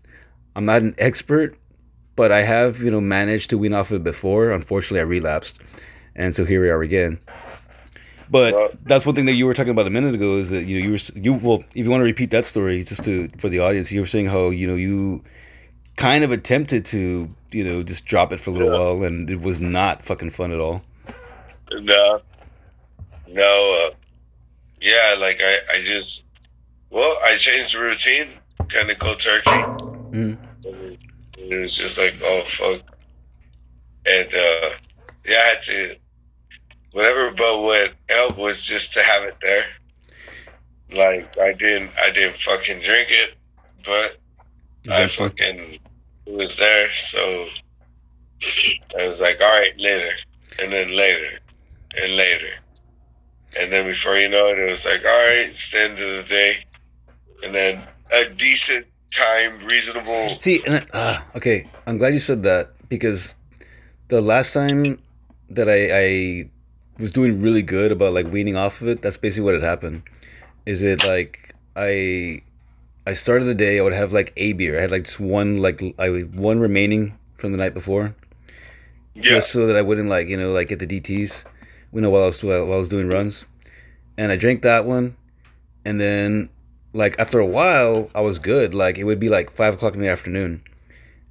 I'm 0.54 0.64
not 0.64 0.82
an 0.82 0.94
expert, 0.98 1.56
but 2.14 2.30
I 2.30 2.42
have, 2.42 2.80
you 2.80 2.90
know, 2.90 3.00
managed 3.00 3.50
to 3.50 3.58
wean 3.58 3.72
off 3.72 3.90
of 3.90 3.96
it 3.96 4.04
before. 4.04 4.50
Unfortunately, 4.50 5.00
I 5.00 5.04
relapsed. 5.04 5.58
And 6.14 6.34
so 6.34 6.44
here 6.44 6.60
we 6.62 6.68
are 6.68 6.82
again. 6.82 7.18
But 8.30 8.54
Well- 8.54 8.70
that's 8.84 9.04
one 9.04 9.14
thing 9.14 9.26
that 9.26 9.34
you 9.34 9.46
were 9.46 9.54
talking 9.54 9.70
about 9.72 9.86
a 9.86 9.90
minute 9.90 10.14
ago 10.14 10.38
is 10.38 10.50
that 10.50 10.64
you 10.64 10.78
know 10.78 10.86
you 10.86 10.92
were 10.92 11.20
you 11.20 11.32
well 11.34 11.64
if 11.74 11.84
you 11.84 11.90
want 11.90 12.00
to 12.00 12.04
repeat 12.04 12.30
that 12.30 12.46
story 12.46 12.82
just 12.84 13.04
to 13.04 13.28
for 13.38 13.48
the 13.50 13.58
audience 13.58 13.92
you 13.92 14.00
were 14.00 14.06
saying 14.06 14.26
how 14.26 14.48
you 14.50 14.66
know 14.66 14.74
you 14.74 15.22
kind 16.02 16.24
of 16.24 16.32
attempted 16.32 16.84
to 16.84 17.32
you 17.52 17.62
know 17.64 17.82
just 17.84 18.04
drop 18.06 18.32
it 18.32 18.40
for 18.40 18.50
a 18.50 18.52
little 18.52 18.72
Yeah. 18.72 18.78
while 18.94 19.04
and 19.04 19.30
it 19.30 19.40
was 19.40 19.60
not 19.60 20.04
fucking 20.04 20.30
fun 20.30 20.50
at 20.52 20.58
all. 20.58 20.82
No. 21.70 22.20
No. 23.28 23.86
Uh, 23.86 23.94
yeah, 24.80 25.14
like 25.20 25.38
I, 25.40 25.58
I 25.74 25.78
just, 25.82 26.26
well, 26.90 27.16
I 27.24 27.36
changed 27.36 27.74
the 27.76 27.80
routine, 27.80 28.26
kind 28.68 28.90
of 28.90 28.98
cold 28.98 29.20
turkey. 29.20 29.50
And 30.12 30.36
It 31.38 31.60
was 31.60 31.76
just 31.76 31.98
like, 31.98 32.14
oh 32.22 32.42
fuck, 32.46 32.80
and 34.06 34.26
uh, 34.34 34.68
yeah, 35.24 35.36
I 35.36 35.48
had 35.54 35.62
to, 35.62 35.96
whatever. 36.94 37.30
But 37.30 37.62
what 37.62 37.94
helped 38.10 38.38
was 38.38 38.66
just 38.66 38.92
to 38.94 39.00
have 39.02 39.22
it 39.24 39.36
there. 39.40 39.64
Like 40.96 41.38
I 41.38 41.52
didn't, 41.52 41.90
I 42.04 42.10
didn't 42.10 42.34
fucking 42.36 42.80
drink 42.80 43.08
it, 43.10 43.36
but 43.84 44.18
I 44.92 45.06
fucking 45.06 45.78
was 46.36 46.58
there. 46.58 46.88
So 46.90 47.20
I 48.98 49.06
was 49.06 49.20
like, 49.20 49.40
all 49.42 49.58
right, 49.58 49.78
later, 49.78 50.10
and 50.62 50.72
then 50.72 50.88
later, 50.96 51.38
and 52.02 52.16
later, 52.16 52.54
and 53.60 53.70
then 53.72 53.86
before 53.86 54.14
you 54.16 54.28
know 54.30 54.46
it, 54.48 54.58
it 54.58 54.70
was 54.70 54.86
like, 54.86 55.04
all 55.04 55.10
right, 55.28 55.44
it's 55.46 55.70
the 55.70 55.80
end 55.80 55.92
of 55.92 55.98
the 55.98 56.26
day, 56.28 56.54
and 57.44 57.54
then 57.54 57.88
a 58.14 58.34
decent 58.34 58.86
time, 59.12 59.66
reasonable. 59.66 60.28
See, 60.28 60.62
and 60.64 60.74
then- 60.76 60.86
ah, 60.94 61.24
okay, 61.36 61.66
I'm 61.86 61.98
glad 61.98 62.14
you 62.14 62.20
said 62.20 62.42
that 62.44 62.70
because 62.88 63.34
the 64.08 64.20
last 64.20 64.52
time 64.52 64.98
that 65.50 65.68
I, 65.68 65.90
I 65.92 66.50
was 66.98 67.12
doing 67.12 67.40
really 67.42 67.62
good 67.62 67.92
about 67.92 68.14
like 68.14 68.26
weaning 68.26 68.56
off 68.56 68.80
of 68.80 68.88
it, 68.88 69.02
that's 69.02 69.16
basically 69.16 69.44
what 69.44 69.54
had 69.54 69.62
happened. 69.62 70.02
Is 70.66 70.80
it 70.82 71.04
like 71.04 71.54
I 71.76 72.42
I 73.06 73.14
started 73.14 73.46
the 73.46 73.54
day, 73.54 73.78
I 73.78 73.82
would 73.82 73.92
have 73.92 74.12
like 74.12 74.32
a 74.36 74.52
beer. 74.52 74.78
I 74.78 74.82
had 74.82 74.90
like 74.90 75.04
just 75.04 75.20
one 75.20 75.58
like 75.58 75.82
I 75.98 76.08
one 76.08 76.60
remaining 76.60 77.18
from 77.36 77.52
the 77.52 77.58
night 77.58 77.74
before, 77.74 78.14
Yeah, 79.14 79.22
just 79.22 79.50
so 79.50 79.66
that 79.66 79.76
I 79.76 79.82
wouldn't 79.82 80.08
like 80.08 80.28
you 80.28 80.36
know 80.36 80.52
like 80.52 80.68
get 80.68 80.78
the 80.78 80.86
DTS, 80.86 81.42
you 81.92 82.00
know 82.00 82.10
while 82.10 82.22
I 82.22 82.26
was 82.26 82.42
while 82.44 82.72
I 82.72 82.76
was 82.76 82.88
doing 82.88 83.08
runs, 83.08 83.44
and 84.16 84.30
I 84.30 84.36
drank 84.36 84.62
that 84.62 84.84
one, 84.86 85.16
and 85.84 86.00
then 86.00 86.48
like 86.92 87.16
after 87.18 87.40
a 87.40 87.46
while 87.46 88.08
I 88.14 88.20
was 88.20 88.38
good. 88.38 88.74
Like 88.74 88.98
it 88.98 89.04
would 89.04 89.18
be 89.18 89.28
like 89.28 89.50
five 89.50 89.74
o'clock 89.74 89.94
in 89.94 90.00
the 90.00 90.08
afternoon, 90.08 90.62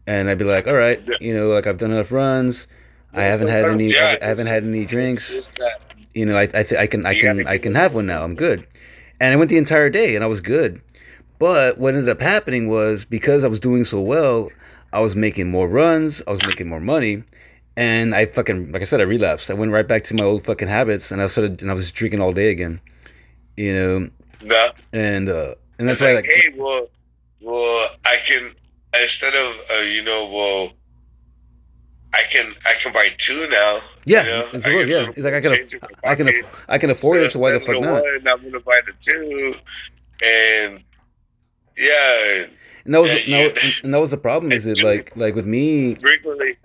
and 0.07 0.29
I'd 0.29 0.37
be 0.39 0.45
like, 0.45 0.67
all 0.67 0.75
right, 0.77 1.01
Yeah. 1.07 1.15
you 1.21 1.33
know, 1.33 1.49
like 1.49 1.67
I've 1.67 1.77
done 1.77 1.91
enough 1.91 2.11
runs. 2.11 2.67
I 3.13 3.23
haven't 3.23 3.47
had 3.49 3.65
any. 3.65 3.91
Yeah, 3.91 4.15
I 4.21 4.25
haven't 4.25 4.47
had 4.47 4.65
any 4.65 4.85
drinks. 4.85 5.31
You 6.13 6.25
know, 6.25 6.37
I 6.37 6.43
I, 6.53 6.63
th- 6.63 6.73
I 6.79 6.87
can 6.87 7.05
I 7.05 7.13
can 7.13 7.47
I 7.47 7.57
can 7.57 7.75
have 7.75 7.93
one 7.93 8.05
now. 8.07 8.23
I'm 8.23 8.35
good, 8.35 8.67
and 9.21 9.33
I 9.33 9.37
went 9.37 9.49
the 9.49 9.57
entire 9.57 9.89
day 9.89 10.15
and 10.15 10.23
I 10.23 10.27
was 10.27 10.41
good. 10.41 10.81
But 11.41 11.79
what 11.79 11.95
ended 11.95 12.07
up 12.07 12.21
happening 12.21 12.69
was 12.69 13.03
because 13.03 13.43
I 13.43 13.47
was 13.47 13.59
doing 13.59 13.83
so 13.83 13.99
well, 13.99 14.51
I 14.93 14.99
was 14.99 15.15
making 15.15 15.49
more 15.49 15.67
runs. 15.67 16.21
I 16.27 16.29
was 16.29 16.45
making 16.45 16.69
more 16.69 16.79
money. 16.79 17.23
And 17.75 18.13
I 18.13 18.27
fucking, 18.27 18.71
like 18.71 18.83
I 18.83 18.85
said, 18.85 19.01
I 19.01 19.05
relapsed. 19.05 19.49
I 19.49 19.55
went 19.55 19.71
right 19.71 19.87
back 19.87 20.03
to 20.03 20.13
my 20.13 20.23
old 20.23 20.45
fucking 20.45 20.67
habits, 20.67 21.09
and 21.09 21.19
I 21.19 21.25
started, 21.25 21.63
and 21.63 21.71
I 21.71 21.73
was 21.73 21.91
drinking 21.91 22.21
all 22.21 22.31
day 22.31 22.51
again, 22.51 22.79
you 23.57 23.73
know. 23.73 24.09
No, 24.43 24.69
And 24.93 25.29
uh, 25.29 25.55
and 25.79 25.89
that's 25.89 25.99
why, 26.01 26.13
like, 26.13 26.27
like, 26.27 26.31
hey, 26.31 26.53
well, 26.55 26.87
well, 27.41 27.89
I 28.05 28.17
can 28.23 28.51
instead 29.01 29.33
of 29.33 29.61
uh, 29.73 29.83
you 29.85 30.03
know, 30.03 30.29
well, 30.31 30.71
I 32.13 32.21
can 32.31 32.51
I 32.67 32.73
can 32.83 32.93
buy 32.93 33.07
two 33.17 33.47
now. 33.49 33.79
yeah, 34.05 34.23
you 34.25 34.29
know? 34.29 34.45
it's, 34.53 34.65
I 34.67 34.69
yeah, 34.69 34.75
get 34.75 34.85
a 34.85 34.99
little 34.99 35.13
it's 35.15 35.25
like 35.25 35.33
I 35.33 35.41
can, 35.41 35.53
I 36.03 36.15
can. 36.15 36.43
I 36.69 36.77
can 36.77 36.89
afford 36.91 37.17
it. 37.17 37.31
So 37.31 37.39
why 37.39 37.51
the 37.51 37.61
fuck 37.61 37.81
not? 37.81 38.03
One, 38.03 38.27
I'm 38.27 38.43
gonna 38.43 38.59
buy 38.59 38.81
the 38.85 38.93
two, 38.99 39.53
and 40.23 40.83
yeah, 41.77 42.45
And 42.85 42.93
that 42.93 42.99
was, 43.01 43.27
Yeah, 43.27 43.37
no, 43.37 43.43
you- 43.43 43.53
and 43.83 43.93
that 43.93 44.01
was 44.01 44.09
the 44.11 44.17
problem. 44.17 44.51
Is 44.51 44.65
it 44.65 44.81
like, 44.83 45.15
like 45.15 45.35
with 45.35 45.45
me? 45.45 45.95
frequently. 45.95 46.57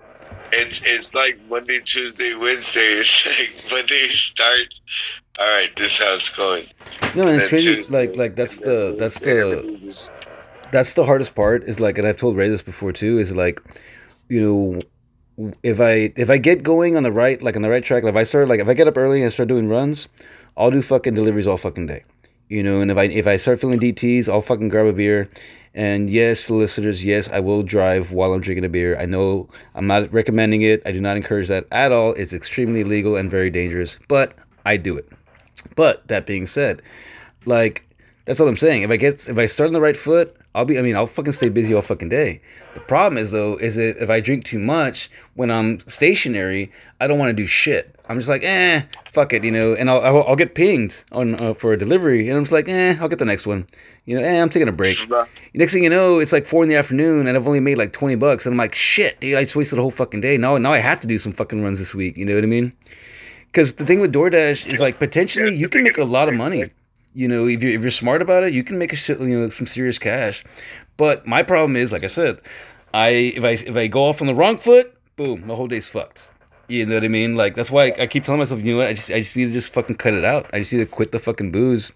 It's 0.52 0.80
it's 0.86 1.14
like 1.14 1.38
Monday, 1.50 1.80
Tuesday, 1.84 2.34
Wednesday. 2.34 2.80
It's 3.00 3.26
like 3.26 3.70
Monday 3.70 4.06
starts. 4.08 4.80
All 5.40 5.48
right, 5.48 5.74
this 5.76 5.94
is 5.94 5.98
how 5.98 6.14
it's 6.14 6.30
going. 6.34 6.64
No, 7.16 7.22
and 7.22 7.30
And 7.30 7.40
it's 7.42 7.52
really 7.52 7.76
Tuesday, 7.76 7.94
like, 8.06 8.16
like 8.16 8.36
that's 8.36 8.58
the, 8.58 8.94
that's 8.98 9.18
the, 9.20 10.08
that's 10.72 10.94
the 10.94 11.04
hardest 11.04 11.34
part 11.34 11.64
is 11.64 11.78
like 11.78 11.96
and 11.98 12.06
i've 12.08 12.16
told 12.16 12.36
ray 12.36 12.48
this 12.48 12.60
before 12.62 12.92
too 12.92 13.18
is 13.18 13.30
like 13.34 13.60
you 14.28 14.40
know 14.40 15.52
if 15.62 15.80
i 15.80 16.12
if 16.16 16.28
i 16.28 16.38
get 16.38 16.62
going 16.64 16.96
on 16.96 17.02
the 17.04 17.12
right 17.12 17.40
like 17.40 17.54
on 17.54 17.62
the 17.62 17.68
right 17.68 17.84
track 17.84 18.02
like 18.02 18.10
if 18.12 18.16
i 18.16 18.24
start 18.24 18.48
like 18.48 18.58
if 18.60 18.66
i 18.68 18.74
get 18.74 18.88
up 18.88 18.96
early 18.96 19.22
and 19.22 19.32
start 19.32 19.48
doing 19.48 19.68
runs 19.68 20.08
i'll 20.56 20.70
do 20.70 20.82
fucking 20.82 21.14
deliveries 21.14 21.46
all 21.46 21.56
fucking 21.56 21.86
day 21.86 22.02
you 22.48 22.62
know 22.62 22.81
and 22.81 22.90
if 22.90 22.97
i 22.97 23.05
if 23.05 23.27
i 23.27 23.36
start 23.36 23.60
feeling 23.60 23.81
dts 23.81 24.28
i'll 24.28 24.43
fucking 24.43 24.68
grab 24.68 24.86
a 24.86 24.93
beer. 24.93 25.31
And 25.74 26.09
yes 26.09 26.40
solicitors 26.40 27.05
yes 27.05 27.28
i 27.28 27.39
will 27.40 27.62
drive 27.62 28.10
while 28.10 28.32
i'm 28.32 28.40
drinking 28.40 28.64
a 28.64 28.68
beer. 28.68 28.98
I 28.98 29.05
know 29.05 29.48
i'm 29.74 29.86
not 29.86 30.12
recommending 30.12 30.62
it. 30.62 30.82
I 30.86 30.93
do 30.93 31.01
not 31.01 31.16
encourage 31.16 31.48
that 31.48 31.66
at 31.70 31.93
all. 31.93 32.12
It's 32.14 32.32
extremely 32.32 32.81
illegal 32.81 33.16
and 33.16 33.31
very 33.31 33.51
dangerous 33.51 33.98
but 34.09 34.35
i 34.64 34.77
do 34.77 34.97
it. 34.97 35.09
But 35.74 36.06
that 36.09 36.27
being 36.27 36.47
said 36.47 36.82
like 37.44 37.86
that's 38.27 38.40
what 38.40 38.48
I'm 38.48 38.56
saying. 38.56 38.82
If 38.82 38.90
I 38.90 38.97
get 38.97 39.28
if 39.28 39.39
I 39.39 39.47
start 39.47 39.68
on 39.68 39.73
the 39.73 39.81
right 39.81 39.97
foot, 39.97 40.36
I'll 40.56 40.64
be 40.64 40.78
I 40.78 40.82
mean, 40.82 40.96
I'll 40.96 41.06
fucking 41.06 41.34
stay 41.34 41.50
busy 41.50 41.74
all 41.74 41.82
fucking 41.82 42.08
day. 42.08 42.40
The 42.72 42.80
problem 42.80 43.18
is 43.18 43.30
though, 43.30 43.56
is 43.58 43.74
that 43.76 44.02
if 44.02 44.08
I 44.08 44.20
drink 44.20 44.44
too 44.44 44.58
much 44.58 45.10
when 45.34 45.50
I'm 45.50 45.80
stationary, 45.80 46.72
I 46.98 47.06
don't 47.06 47.18
want 47.18 47.28
to 47.28 47.34
do 47.34 47.46
shit. 47.46 47.94
I'm 48.08 48.18
just 48.18 48.28
like, 48.28 48.42
eh, 48.42 48.82
fuck 49.04 49.32
it, 49.32 49.44
you 49.44 49.50
know, 49.50 49.74
and 49.74 49.90
I'll 49.90 50.00
I'll, 50.00 50.22
I'll 50.28 50.36
get 50.36 50.54
pinged 50.54 51.04
on 51.12 51.34
uh, 51.40 51.52
for 51.52 51.74
a 51.74 51.78
delivery, 51.78 52.28
and 52.28 52.38
I'm 52.38 52.44
just 52.44 52.52
like, 52.52 52.68
eh, 52.68 52.96
I'll 52.98 53.08
get 53.08 53.18
the 53.18 53.24
next 53.26 53.46
one, 53.46 53.66
you 54.06 54.18
know, 54.18 54.24
eh, 54.26 54.40
I'm 54.40 54.48
taking 54.48 54.68
a 54.68 54.72
break. 54.72 54.96
Next 55.52 55.72
thing 55.74 55.84
you 55.84 55.90
know, 55.90 56.20
it's 56.20 56.32
like 56.32 56.46
four 56.46 56.62
in 56.62 56.70
the 56.70 56.76
afternoon, 56.76 57.26
and 57.26 57.36
I've 57.36 57.46
only 57.46 57.60
made 57.60 57.76
like 57.76 57.92
twenty 57.92 58.14
bucks, 58.14 58.46
and 58.46 58.54
I'm 58.54 58.58
like, 58.58 58.74
shit, 58.74 59.20
dude, 59.20 59.36
I 59.36 59.44
just 59.44 59.56
wasted 59.56 59.78
a 59.78 59.82
whole 59.82 59.90
fucking 59.90 60.22
day. 60.22 60.38
Now 60.38 60.56
now 60.56 60.72
I 60.72 60.78
have 60.78 61.00
to 61.00 61.06
do 61.06 61.18
some 61.18 61.32
fucking 61.32 61.62
runs 61.62 61.78
this 61.78 61.94
week. 61.94 62.16
You 62.16 62.24
know 62.24 62.34
what 62.34 62.44
I 62.44 62.46
mean? 62.46 62.72
Because 63.48 63.74
the 63.74 63.84
thing 63.84 64.00
with 64.00 64.12
DoorDash 64.12 64.72
is 64.72 64.80
like 64.80 64.98
potentially 64.98 65.54
you 65.54 65.68
can 65.68 65.82
make 65.82 65.98
a 65.98 66.04
lot 66.04 66.28
of 66.28 66.34
money. 66.34 66.70
You 67.16 67.28
know, 67.28 67.48
if 67.48 67.62
you're 67.62 67.72
if 67.72 67.80
you're 67.80 67.90
smart 67.90 68.20
about 68.20 68.44
it, 68.44 68.52
you 68.52 68.62
can 68.62 68.76
make 68.76 68.93
a 68.93 68.97
shit, 68.97 69.18
you 69.18 69.40
know, 69.40 69.48
some 69.48 69.66
serious 69.66 69.98
cash. 69.98 70.44
But 70.98 71.26
my 71.26 71.43
problem 71.43 71.74
is, 71.74 71.90
like 71.90 72.05
I 72.05 72.09
said, 72.09 72.43
I 72.93 73.09
if 73.09 73.43
I 73.43 73.52
if 73.52 73.74
I 73.74 73.86
go 73.86 74.05
off 74.05 74.20
on 74.20 74.26
the 74.26 74.34
wrong 74.34 74.59
foot, 74.59 74.94
boom, 75.16 75.47
my 75.47 75.55
whole 75.55 75.66
day's 75.66 75.88
fucked. 75.88 76.28
You 76.68 76.84
know 76.84 76.97
what 76.97 77.05
I 77.05 77.09
mean? 77.09 77.34
Like 77.34 77.55
that's 77.55 77.70
why 77.70 77.86
I, 77.86 78.02
I 78.02 78.06
keep 78.06 78.24
telling 78.24 78.38
myself, 78.40 78.60
you 78.62 78.72
know 78.72 78.80
what? 78.80 78.88
I 78.88 78.93
just 78.93 79.10
I 79.10 79.20
just 79.20 79.34
need 79.34 79.47
to 79.47 79.52
just 79.52 79.72
fucking 79.72 79.97
cut 79.97 80.12
it 80.12 80.26
out. 80.26 80.51
I 80.52 80.59
just 80.59 80.74
need 80.74 80.80
to 80.80 80.86
quit 80.86 81.10
the 81.10 81.18
fucking 81.18 81.52
booze, 81.52 81.90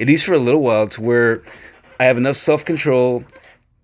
at 0.00 0.08
least 0.08 0.24
for 0.24 0.32
a 0.32 0.38
little 0.38 0.60
while, 0.60 0.88
to 0.88 1.00
where 1.00 1.44
I 2.00 2.06
have 2.06 2.16
enough 2.16 2.36
self 2.36 2.64
control 2.64 3.22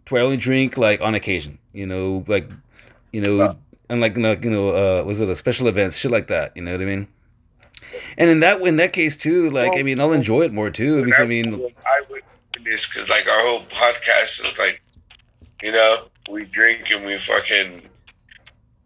to 0.07 0.15
where 0.15 0.23
I 0.23 0.25
only 0.25 0.39
drink 0.39 0.77
like 0.77 1.01
on 1.01 1.15
occasion. 1.15 1.57
You 1.73 1.87
know, 1.87 2.25
like 2.27 2.51
you 3.13 3.21
know, 3.21 3.57
and 3.89 4.01
like 4.01 4.17
you 4.17 4.51
know, 4.51 4.71
uh, 4.71 5.05
was 5.05 5.21
it 5.21 5.29
a 5.29 5.37
special 5.37 5.69
events, 5.69 5.97
shit 5.97 6.11
like 6.11 6.27
that. 6.27 6.57
You 6.57 6.63
know 6.63 6.73
what 6.73 6.81
I 6.81 6.85
mean? 6.85 7.07
And 8.19 8.31
in 8.31 8.41
that 8.41 8.61
in 8.63 8.77
that 8.77 8.93
case 8.93 9.17
too, 9.17 9.51
like 9.51 9.79
I 9.79 9.83
mean, 9.83 10.01
I'll 10.01 10.13
enjoy 10.13 10.43
it 10.43 10.53
more 10.53 10.71
too 10.71 11.05
because 11.05 11.21
I 11.21 11.27
mean, 11.27 11.55
I 11.87 12.03
would 12.11 12.23
this 12.65 12.89
because 12.89 13.09
like 13.09 13.27
our 13.27 13.41
whole 13.49 13.61
podcast 13.63 14.45
is 14.45 14.57
like, 14.59 14.83
you 15.63 15.73
know, 15.73 15.97
we 16.31 16.45
drink 16.45 16.91
and 16.91 17.05
we 17.07 17.17
fucking 17.19 17.89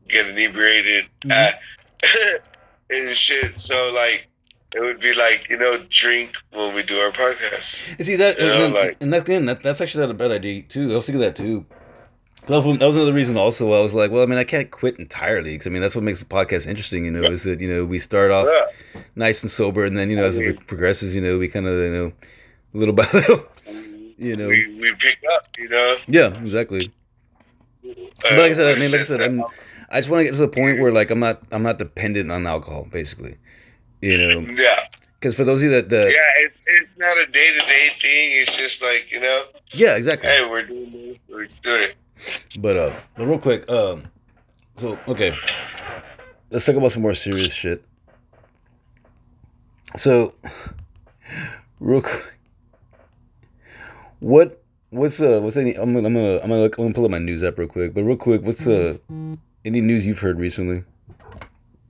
get 0.09 0.29
inebriated 0.29 1.07
Mhm. 1.27 1.33
uh, 1.33 1.53
and 2.91 3.15
shit. 3.17 3.59
So 3.59 3.75
like, 3.95 4.29
it 4.75 4.81
would 4.81 5.01
be 5.01 5.15
like 5.15 5.49
you 5.51 5.59
know, 5.59 5.77
drink 5.89 6.37
when 6.53 6.75
we 6.75 6.83
do 6.83 6.95
our 6.97 7.11
podcast. 7.11 7.87
You 7.99 8.05
see 8.05 8.17
that, 8.17 8.39
You 8.39 8.47
know, 8.47 8.65
and, 8.67 8.75
like- 8.75 8.97
and 9.01 9.13
that, 9.13 9.23
again, 9.23 9.47
that, 9.47 9.63
that's 9.63 9.81
actually 9.81 10.03
not 10.07 10.11
a 10.11 10.15
bad 10.15 10.31
idea 10.31 10.63
too. 10.63 10.93
I 10.93 10.97
was 10.97 11.07
thinking 11.07 11.21
that 11.23 11.37
too. 11.37 11.65
That 12.47 12.63
was, 12.63 12.79
that 12.79 12.87
was 12.87 12.97
another 12.97 13.13
reason. 13.15 13.37
Also, 13.39 13.73
I 13.73 13.81
was 13.81 13.95
like, 13.95 14.11
well, 14.11 14.23
I 14.23 14.27
mean, 14.27 14.39
I 14.39 14.45
can't 14.45 14.71
quit 14.71 14.99
entirely 14.99 15.53
because 15.53 15.67
I 15.67 15.71
mean, 15.71 15.81
that's 15.81 15.95
what 15.95 16.05
makes 16.05 16.19
the 16.19 16.27
podcast 16.27 16.67
interesting. 16.67 17.05
You 17.07 17.11
know, 17.11 17.23
Yeah. 17.23 17.31
is 17.31 17.43
that 17.45 17.61
you 17.61 17.73
know 17.73 17.85
we 17.87 17.99
start 17.99 18.31
off 18.31 18.43
Yeah. 18.45 19.01
nice 19.17 19.43
and 19.43 19.51
sober, 19.51 19.85
and 19.85 19.97
then 19.97 20.11
you 20.11 20.17
know 20.17 20.25
as 20.27 20.37
it 20.39 20.67
progresses, 20.67 21.15
you 21.15 21.21
know, 21.23 21.39
we 21.39 21.49
kind 21.49 21.67
of 21.67 21.75
you 21.75 21.91
know 21.91 22.13
little 22.75 22.93
by 22.95 23.09
little 23.15 23.47
You 24.19 24.37
know. 24.37 24.47
we, 24.47 24.77
we 24.79 24.93
pick 24.99 25.19
up. 25.35 25.47
You 25.59 25.69
know. 25.71 25.97
Yeah, 26.07 26.27
exactly. 26.39 26.93
Uh, 27.87 27.93
But 28.23 28.39
like 28.39 28.51
I 28.53 28.55
said, 28.55 28.77
I 28.77 28.79
mean, 28.81 28.91
like 28.93 29.01
I 29.01 29.05
said, 29.05 29.21
I'm, 29.23 29.43
I 29.91 30.01
just 30.01 30.09
want 30.11 30.21
to 30.21 30.25
get 30.25 30.33
to 30.33 30.39
the 30.41 30.49
point 30.49 30.81
where 30.81 30.93
like 30.93 31.11
I'm 31.11 31.21
not 31.21 31.43
I'm 31.51 31.63
not 31.63 31.79
dependent 31.79 32.31
on 32.31 32.47
alcohol, 32.47 32.87
basically. 32.91 33.37
You 34.03 34.19
know, 34.19 34.41
yeah, 34.41 34.77
because 35.19 35.35
for 35.35 35.45
those 35.45 35.57
of 35.59 35.63
you 35.63 35.71
that, 35.71 35.89
that 35.89 36.05
yeah. 36.05 36.45
It's 36.45 36.63
it's 36.67 36.95
not 36.99 37.17
a 37.17 37.25
day 37.27 37.49
to 37.59 37.61
day 37.67 37.87
thing. 37.99 38.29
It's 38.43 38.55
just 38.57 38.83
like 38.83 39.11
you 39.13 39.21
know, 39.21 39.43
yeah, 39.73 39.97
exactly. 39.97 40.29
hey, 40.29 40.47
we're 40.51 40.67
doing 40.67 40.93
this. 40.93 41.19
Let's 41.29 41.59
do 41.59 41.71
it. 41.71 41.95
But 42.59 42.77
uh, 42.77 42.93
but 43.17 43.27
real 43.27 43.39
quick, 43.39 43.69
um, 43.71 44.05
so 44.79 44.99
okay, 45.09 45.35
let's 46.51 46.65
talk 46.67 46.77
about 46.77 46.93
some 46.93 47.03
more 47.03 47.15
serious 47.15 47.53
shit. 47.53 47.85
So, 49.97 50.35
real 51.81 52.03
quick, 52.03 52.33
what 54.21 54.63
what's 54.91 55.21
uh 55.21 55.41
what's 55.43 55.57
any? 55.57 55.75
I'm 55.75 55.93
gonna 55.93 56.07
I'm 56.07 56.15
gonna 56.15 56.37
I'm 56.37 56.49
gonna, 56.49 56.63
look, 56.63 56.79
I'm 56.79 56.85
gonna 56.85 56.95
pull 56.95 57.05
up 57.05 57.11
my 57.11 57.19
news 57.19 57.43
app 57.43 57.59
real 57.59 57.69
quick. 57.69 57.95
But 57.95 58.05
real 58.05 58.17
quick, 58.17 58.43
what's 58.43 58.67
uh 58.67 58.97
any 59.65 59.81
news 59.81 60.07
you've 60.07 60.21
heard 60.21 60.39
recently, 60.39 60.85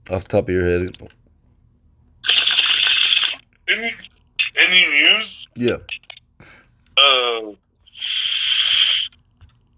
off 0.09 0.23
the 0.23 0.29
top 0.29 0.43
of 0.43 0.49
your 0.49 0.65
head? 0.65 0.89
Any 3.67 3.91
any 4.57 4.87
news? 4.87 5.47
Yeah. 5.55 5.77
Uh, 6.97 7.51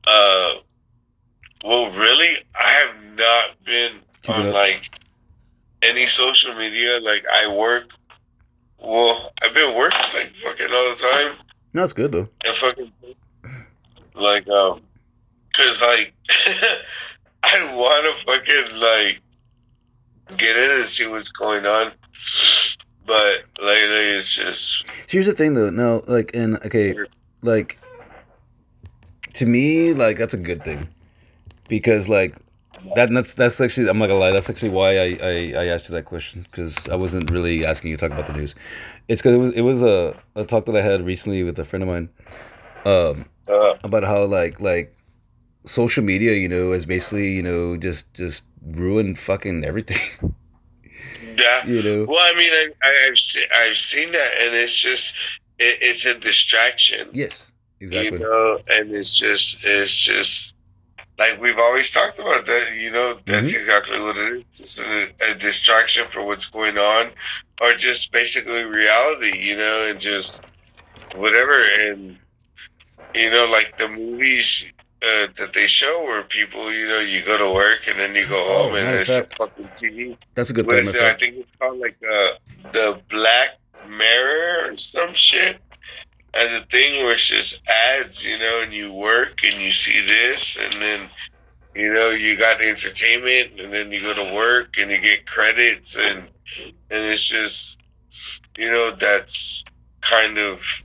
uh, 0.07 0.53
well, 1.63 1.91
really, 1.91 2.35
I 2.55 2.85
have 2.85 3.17
not 3.17 3.63
been 3.65 3.93
on 4.29 4.51
like 4.53 4.89
any 5.81 6.05
social 6.05 6.53
media. 6.55 6.99
Like 7.03 7.25
I 7.33 7.55
work. 7.55 7.91
Well, 8.83 9.31
I've 9.43 9.53
been 9.53 9.75
working 9.75 9.99
like 10.13 10.33
fucking 10.35 10.67
all 10.71 10.89
the 10.89 11.07
time. 11.11 11.45
No, 11.73 11.83
it's 11.83 11.93
good 11.93 12.11
though. 12.11 12.29
and 12.45 12.55
fucking 12.55 12.91
like 14.15 14.47
um 14.49 14.81
because 15.51 15.81
like 15.81 16.13
i 17.43 17.75
want 17.75 18.03
to 18.05 18.25
fucking 18.25 18.79
like 18.81 20.37
get 20.37 20.57
in 20.57 20.75
and 20.75 20.85
see 20.85 21.07
what's 21.07 21.29
going 21.29 21.67
on 21.67 21.91
but 23.05 23.43
lately 23.61 24.05
it's 24.17 24.35
just 24.35 24.89
here's 25.07 25.25
the 25.25 25.33
thing 25.33 25.53
though. 25.53 25.69
No, 25.69 26.03
like 26.07 26.31
and 26.33 26.57
okay, 26.57 26.93
like 27.41 27.79
to 29.37 29.45
me, 29.45 29.93
like 29.93 30.17
that's 30.17 30.33
a 30.33 30.37
good 30.37 30.63
thing 30.63 30.87
because 31.67 32.07
like 32.09 32.35
that 32.95 33.09
that's 33.11 33.33
that's 33.33 33.59
actually 33.59 33.89
I'm 33.89 33.97
not 33.97 34.07
gonna 34.07 34.19
lie. 34.19 34.31
That's 34.31 34.49
actually 34.49 34.69
why 34.69 34.97
I 34.97 35.17
I, 35.21 35.53
I 35.57 35.65
asked 35.67 35.89
you 35.89 35.95
that 35.95 36.05
question 36.05 36.45
because 36.49 36.87
I 36.89 36.95
wasn't 36.95 37.29
really 37.31 37.65
asking 37.65 37.91
you 37.91 37.97
to 37.97 38.01
talk 38.07 38.17
about 38.17 38.27
the 38.27 38.37
news. 38.37 38.55
It's 39.07 39.21
because 39.21 39.33
it 39.33 39.37
was 39.37 39.53
it 39.53 39.61
was 39.61 39.81
a, 39.81 40.15
a 40.35 40.43
talk 40.45 40.65
that 40.65 40.75
I 40.75 40.81
had 40.81 41.05
recently 41.05 41.43
with 41.43 41.57
a 41.59 41.65
friend 41.65 41.83
of 41.83 41.89
mine 41.89 42.09
um, 42.85 43.25
uh, 43.49 43.73
about 43.83 44.03
how 44.03 44.23
like 44.25 44.59
like 44.59 44.95
social 45.65 46.03
media, 46.03 46.33
you 46.33 46.47
know, 46.47 46.71
is 46.71 46.85
basically 46.85 47.31
you 47.31 47.41
know 47.43 47.77
just 47.77 48.11
just 48.13 48.43
ruined 48.65 49.19
fucking 49.19 49.63
everything. 49.63 50.01
yeah 51.21 51.65
you 51.65 51.81
know. 51.83 52.05
well 52.07 52.19
i 52.19 52.35
mean 52.35 52.51
I, 52.51 52.71
I, 52.83 53.07
i've 53.07 53.17
seen 53.17 53.45
i've 53.55 53.77
seen 53.77 54.11
that 54.11 54.31
and 54.41 54.55
it's 54.55 54.81
just 54.81 55.15
it, 55.59 55.77
it's 55.81 56.05
a 56.05 56.17
distraction 56.19 57.07
Yes, 57.13 57.46
exactly. 57.79 58.17
you 58.19 58.23
know 58.23 58.59
and 58.69 58.91
it's 58.91 59.15
just 59.17 59.65
it's 59.65 59.95
just 59.95 60.55
like 61.19 61.39
we've 61.41 61.57
always 61.59 61.91
talked 61.91 62.19
about 62.19 62.45
that 62.45 62.65
you 62.79 62.91
know 62.91 63.15
that's 63.25 63.51
Mhm. 63.51 63.57
exactly 63.59 63.99
what 63.99 64.17
it 64.17 64.45
is 64.51 64.59
it's 64.59 64.81
a, 64.81 65.31
a 65.31 65.35
distraction 65.37 66.05
for 66.05 66.25
what's 66.25 66.49
going 66.49 66.77
on 66.77 67.11
or 67.61 67.73
just 67.73 68.11
basically 68.11 68.63
reality 68.65 69.37
you 69.37 69.57
know 69.57 69.87
and 69.89 69.99
just 69.99 70.43
whatever 71.15 71.59
and 71.79 72.17
you 73.15 73.29
know 73.29 73.47
like 73.51 73.75
the 73.77 73.89
movies 73.89 74.71
uh, 75.03 75.27
that 75.37 75.51
they 75.53 75.67
show 75.67 76.03
where 76.05 76.23
people 76.23 76.71
you 76.73 76.87
know 76.87 76.99
you 76.99 77.23
go 77.25 77.37
to 77.37 77.53
work 77.53 77.79
and 77.87 77.97
then 77.99 78.15
you 78.15 78.27
go 78.27 78.35
Oh, 78.35 78.69
home 78.69 78.77
and 78.77 78.95
it's 78.95 79.09
a 79.15 79.25
fucking 79.37 79.69
tv 79.77 80.17
That's 80.35 80.49
a 80.49 80.53
good 80.53 80.65
what 80.65 80.77
is 80.79 80.95
it? 80.95 81.01
I 81.03 81.13
think 81.13 81.35
it's 81.35 81.51
called 81.59 81.79
like 81.79 81.97
uh, 82.03 82.29
the 82.71 83.01
Black 83.09 83.49
Mirror 83.83 84.71
or 84.73 84.77
some 84.77 85.11
shit. 85.13 85.59
As 86.37 86.55
a 86.55 86.65
thing 86.67 87.03
where 87.03 87.13
it's 87.13 87.27
just 87.29 87.69
ads, 87.99 88.25
you 88.25 88.39
know, 88.39 88.61
and 88.65 88.73
you 88.73 88.93
work 88.95 89.39
and 89.45 89.55
you 89.55 89.71
see 89.71 90.01
this, 90.07 90.57
and 90.73 90.81
then 90.81 91.09
you 91.75 91.93
know 91.93 92.11
you 92.11 92.37
got 92.39 92.61
entertainment, 92.61 93.61
and 93.61 93.73
then 93.73 93.91
you 93.91 94.01
go 94.01 94.13
to 94.15 94.35
work 94.35 94.75
and 94.79 94.91
you 94.91 95.01
get 95.01 95.25
credits, 95.27 95.97
and 96.11 96.27
and 96.75 97.05
it's 97.11 97.29
just 97.29 97.79
you 98.57 98.71
know 98.71 98.91
that's 98.99 99.63
kind 100.01 100.37
of 100.39 100.83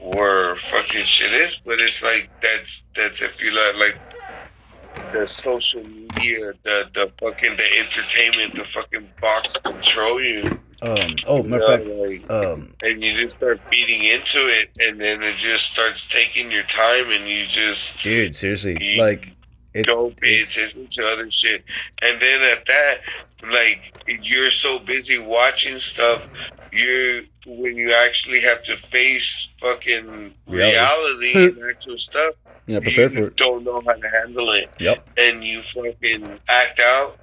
where 0.00 0.56
fucking 0.56 1.02
shit 1.04 1.32
is. 1.32 1.62
But 1.64 1.80
it's 1.80 2.02
like 2.04 2.30
that's 2.42 2.84
that's 2.96 3.22
if 3.22 3.42
you 3.42 3.52
like 3.54 3.78
like 3.80 4.02
the 5.12 5.26
social 5.26 5.84
media, 5.84 6.38
the 6.64 6.90
the 6.94 7.12
fucking 7.22 7.56
the 7.56 7.80
entertainment, 7.80 8.56
the 8.56 8.64
fucking 8.64 9.14
box 9.20 9.48
control 9.64 10.22
you. 10.22 10.60
Um. 10.82 11.14
Oh, 11.26 11.42
matter 11.42 11.62
of 11.64 11.70
fact. 11.70 11.84
like, 11.86 12.30
Um. 12.30 12.72
and 12.82 13.04
you 13.04 13.12
just 13.12 13.36
start 13.36 13.60
feeding 13.70 14.00
into 14.04 14.38
it, 14.38 14.70
and 14.80 15.00
then 15.00 15.18
it 15.22 15.36
just 15.36 15.66
starts 15.74 16.06
taking 16.06 16.50
your 16.50 16.62
time, 16.64 17.04
and 17.06 17.28
you 17.28 17.44
just 17.46 18.00
Dude, 18.02 18.34
seriously, 18.36 18.96
like 18.98 19.32
it's, 19.74 19.86
don't 19.88 20.16
pay 20.20 20.28
it's 20.28 20.56
attention 20.56 20.88
to 20.90 21.02
other 21.12 21.30
shit. 21.30 21.62
And 22.02 22.20
then 22.20 22.42
at 22.58 22.64
that, 22.66 22.94
like 23.52 23.92
you're 24.22 24.50
so 24.50 24.78
busy 24.84 25.16
watching 25.26 25.76
stuff, 25.78 26.28
you 26.72 27.20
when 27.46 27.76
you 27.76 27.94
actually 28.06 28.40
have 28.40 28.62
to 28.62 28.74
face 28.74 29.54
fucking 29.60 30.32
Reality. 30.48 31.34
reality, 31.34 31.58
and 31.60 31.70
actual 31.70 31.96
stuff, 31.98 32.34
you're 32.66 32.76
not 32.76 32.82
prepared 32.84 33.12
you 33.12 33.30
don't 33.36 33.64
know 33.64 33.80
how 33.86 33.92
to 33.92 34.08
handle 34.08 34.50
it. 34.52 34.70
Yep. 34.78 35.08
and 35.18 35.42
you 35.44 35.60
fucking 35.60 36.24
act 36.50 36.80
out 36.82 37.16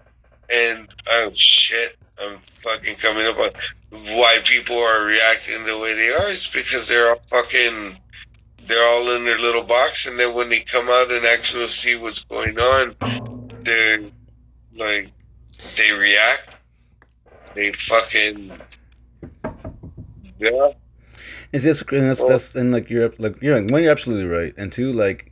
and 0.54 0.88
oh 1.12 1.30
shit 1.34 1.98
i'm 2.24 2.38
fucking 2.60 2.96
coming 2.96 3.26
up 3.28 3.38
on 3.38 3.50
why 4.18 4.38
people 4.46 4.76
are 4.76 5.06
reacting 5.06 5.64
the 5.66 5.78
way 5.80 5.94
they 5.94 6.10
are 6.10 6.30
it's 6.30 6.48
because 6.48 6.88
they're 6.88 7.10
all 7.10 7.22
fucking 7.30 7.98
they're 8.66 8.90
all 8.90 9.16
in 9.16 9.26
their 9.26 9.40
little 9.40 9.64
box 9.64 10.08
and 10.08 10.20
then 10.20 10.36
when 10.36 10.50
they 10.50 10.60
come 10.60 10.86
out 10.90 11.12
and 11.12 11.26
actually 11.26 11.68
see 11.68 11.98
what's 11.98 12.24
going 12.26 12.58
on 12.58 13.48
they're 13.64 14.00
like 14.76 15.12
they 15.76 15.92
react 15.98 16.60
they 17.56 17.72
fucking 17.72 18.52
yeah. 20.40 20.72
It's 21.52 21.64
just 21.64 21.90
and 21.92 22.10
that's 22.10 22.24
that's 22.24 22.56
and 22.56 22.72
like 22.72 22.90
you're 22.90 23.14
like 23.18 23.42
you're 23.42 23.62
one 23.62 23.84
you're 23.84 23.92
absolutely 23.92 24.28
right, 24.28 24.54
and 24.58 24.72
two 24.72 24.92
like 24.92 25.32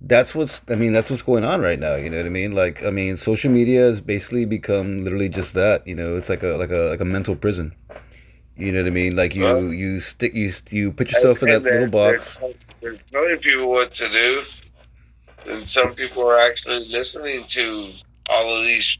that's 0.00 0.34
what's 0.34 0.60
I 0.68 0.74
mean 0.76 0.92
that's 0.92 1.10
what's 1.10 1.22
going 1.22 1.44
on 1.44 1.60
right 1.60 1.78
now. 1.78 1.96
You 1.96 2.10
know 2.10 2.18
what 2.18 2.26
I 2.26 2.30
mean? 2.30 2.52
Like 2.52 2.84
I 2.84 2.90
mean, 2.90 3.16
social 3.16 3.50
media 3.50 3.82
has 3.82 4.00
basically 4.00 4.44
become 4.44 5.02
literally 5.04 5.28
just 5.28 5.54
that. 5.54 5.86
You 5.86 5.94
know, 5.94 6.16
it's 6.16 6.28
like 6.28 6.42
a 6.42 6.48
like 6.56 6.70
a 6.70 6.88
like 6.90 7.00
a 7.00 7.04
mental 7.04 7.34
prison. 7.36 7.74
You 8.56 8.72
know 8.72 8.80
what 8.82 8.88
I 8.88 8.90
mean? 8.90 9.14
Like 9.16 9.36
you 9.36 9.44
Well- 9.44 9.72
you 9.72 10.00
stick 10.00 10.34
you 10.34 10.52
you 10.70 10.92
put 10.92 11.10
yourself 11.12 11.42
in 11.42 11.48
that 11.50 11.56
And 11.56 11.66
they're- 11.66 11.72
little 11.74 11.88
box. 11.88 12.36
They're, 12.38 12.52
they're 12.80 12.96
telling 13.12 13.38
people 13.38 13.68
what 13.68 13.92
to 13.94 14.04
do, 14.12 14.42
and 15.52 15.68
some 15.68 15.94
people 15.94 16.26
are 16.28 16.38
actually 16.38 16.86
listening 16.88 17.40
to 17.46 17.90
all 18.30 18.56
of 18.58 18.64
these 18.66 18.98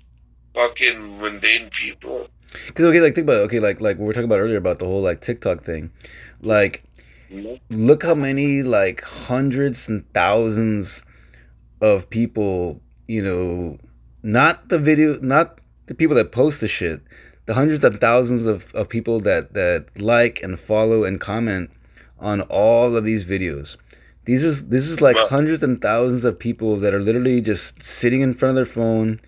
fucking 0.54 1.20
mundane 1.20 1.70
people. 1.70 2.28
Because 2.66 2.86
okay, 2.86 3.00
like 3.00 3.14
think 3.14 3.26
about 3.26 3.40
it. 3.40 3.44
Okay, 3.44 3.60
like 3.60 3.80
like 3.80 3.98
we 3.98 4.04
were 4.04 4.12
talking 4.12 4.24
about 4.24 4.38
earlier 4.40 4.56
about 4.58 4.78
the 4.78 4.86
whole 4.86 5.02
like 5.02 5.20
TikTok 5.20 5.64
thing. 5.64 5.90
Like? 6.40 6.82
Look 7.70 8.02
how 8.02 8.14
many 8.14 8.62
like 8.62 9.02
hundreds 9.02 9.88
and 9.88 10.04
thousands 10.14 11.02
of 11.80 12.08
people 12.10 12.80
you 13.06 13.22
know 13.22 13.78
not 14.22 14.68
the 14.68 14.78
video 14.78 15.18
not 15.20 15.58
the 15.86 15.94
people 15.94 16.16
that 16.16 16.32
post 16.32 16.60
the 16.60 16.68
shit 16.68 17.00
the 17.48 17.54
hundreds 17.54 17.82
of 17.82 17.96
thousands 17.96 18.44
of, 18.44 18.74
of 18.74 18.90
people 18.90 19.20
that 19.20 19.54
that 19.54 19.86
like 19.98 20.42
and 20.42 20.60
follow 20.60 21.04
and 21.04 21.18
comment 21.18 21.70
on 22.18 22.42
all 22.42 22.94
of 22.94 23.04
these 23.04 23.24
videos. 23.24 23.78
These 24.26 24.44
is 24.44 24.68
this 24.68 24.86
is 24.86 25.00
like 25.00 25.16
hundreds 25.16 25.62
and 25.62 25.80
thousands 25.80 26.24
of 26.24 26.38
people 26.38 26.76
that 26.76 26.92
are 26.92 27.00
literally 27.00 27.40
just 27.40 27.82
sitting 27.82 28.20
in 28.20 28.34
front 28.34 28.50
of 28.50 28.56
their 28.56 28.66
phone 28.66 29.20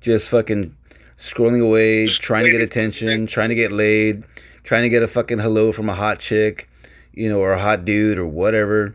just 0.00 0.28
fucking 0.28 0.74
scrolling 1.16 1.62
away 1.62 2.06
trying 2.06 2.44
to 2.46 2.50
get 2.50 2.62
attention 2.62 3.26
trying 3.26 3.50
to 3.50 3.54
get 3.54 3.70
laid 3.70 4.24
trying 4.64 4.82
to 4.82 4.88
get 4.88 5.02
a 5.02 5.06
fucking 5.06 5.38
hello 5.38 5.70
from 5.70 5.88
a 5.88 5.94
hot 5.94 6.18
chick 6.18 6.69
you 7.12 7.28
know, 7.28 7.40
or 7.40 7.52
a 7.52 7.60
hot 7.60 7.84
dude 7.84 8.18
or 8.18 8.26
whatever. 8.26 8.94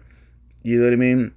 You 0.64 0.80
know 0.80 0.86
what 0.86 0.94
I 0.94 0.98
mean? 0.98 1.34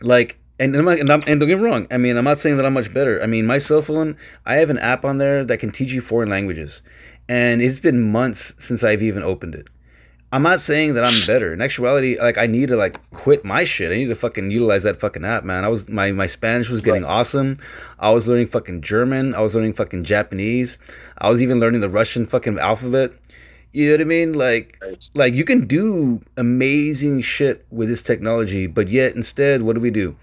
Like, 0.00 0.38
and 0.58 0.76
and, 0.76 0.88
I'm, 0.88 1.20
and 1.26 1.40
don't 1.40 1.48
get 1.48 1.58
me 1.58 1.64
wrong. 1.64 1.86
I 1.90 1.96
mean, 1.96 2.16
I'm 2.16 2.24
not 2.24 2.38
saying 2.38 2.56
that 2.56 2.66
I'm 2.66 2.74
much 2.74 2.92
better. 2.92 3.22
I 3.22 3.26
mean, 3.26 3.46
my 3.46 3.58
cell 3.58 3.82
phone, 3.82 4.16
I 4.46 4.56
have 4.56 4.70
an 4.70 4.78
app 4.78 5.04
on 5.04 5.18
there 5.18 5.44
that 5.44 5.58
can 5.58 5.72
teach 5.72 5.92
you 5.92 6.00
foreign 6.00 6.28
languages, 6.28 6.82
and 7.28 7.60
it's 7.60 7.80
been 7.80 8.12
months 8.12 8.54
since 8.58 8.84
I've 8.84 9.02
even 9.02 9.22
opened 9.22 9.54
it. 9.54 9.68
I'm 10.34 10.42
not 10.42 10.62
saying 10.62 10.94
that 10.94 11.04
I'm 11.04 11.26
better. 11.26 11.52
In 11.52 11.60
actuality, 11.60 12.18
like 12.18 12.38
I 12.38 12.46
need 12.46 12.70
to 12.70 12.76
like 12.76 12.98
quit 13.10 13.44
my 13.44 13.64
shit. 13.64 13.92
I 13.92 13.96
need 13.96 14.06
to 14.06 14.14
fucking 14.14 14.50
utilize 14.50 14.82
that 14.84 14.98
fucking 14.98 15.26
app, 15.26 15.44
man. 15.44 15.62
I 15.62 15.68
was 15.68 15.90
my 15.90 16.10
my 16.10 16.26
Spanish 16.26 16.70
was 16.70 16.80
getting 16.80 17.04
awesome. 17.04 17.58
I 17.98 18.10
was 18.10 18.26
learning 18.26 18.46
fucking 18.46 18.80
German. 18.80 19.34
I 19.34 19.40
was 19.40 19.54
learning 19.54 19.74
fucking 19.74 20.04
Japanese. 20.04 20.78
I 21.18 21.28
was 21.28 21.42
even 21.42 21.60
learning 21.60 21.82
the 21.82 21.90
Russian 21.90 22.24
fucking 22.24 22.58
alphabet. 22.58 23.12
You 23.72 23.86
know 23.86 23.92
what 23.94 24.00
I 24.02 24.04
mean? 24.04 24.32
Like, 24.34 24.80
like 25.14 25.32
you 25.34 25.44
can 25.44 25.66
do 25.66 26.22
amazing 26.36 27.22
shit 27.22 27.64
with 27.70 27.88
this 27.88 28.02
technology, 28.02 28.66
but 28.66 28.88
yet 28.88 29.14
instead, 29.16 29.62
what 29.62 29.74
do 29.74 29.80
we 29.80 29.90
do? 29.90 30.14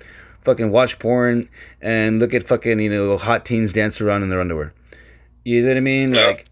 Fucking 0.44 0.72
watch 0.72 1.00
porn 1.00 1.50
and 1.82 2.20
look 2.20 2.34
at 2.34 2.48
fucking 2.48 2.80
you 2.80 2.90
know 2.90 3.18
hot 3.18 3.46
teens 3.46 3.74
dance 3.74 4.00
around 4.02 4.24
in 4.24 4.30
their 4.30 4.40
underwear. 4.40 4.74
You 5.44 5.62
know 5.64 5.70
what 5.70 5.78
I 5.78 5.82
mean? 5.82 6.14
Yeah. 6.14 6.26
Like, 6.28 6.46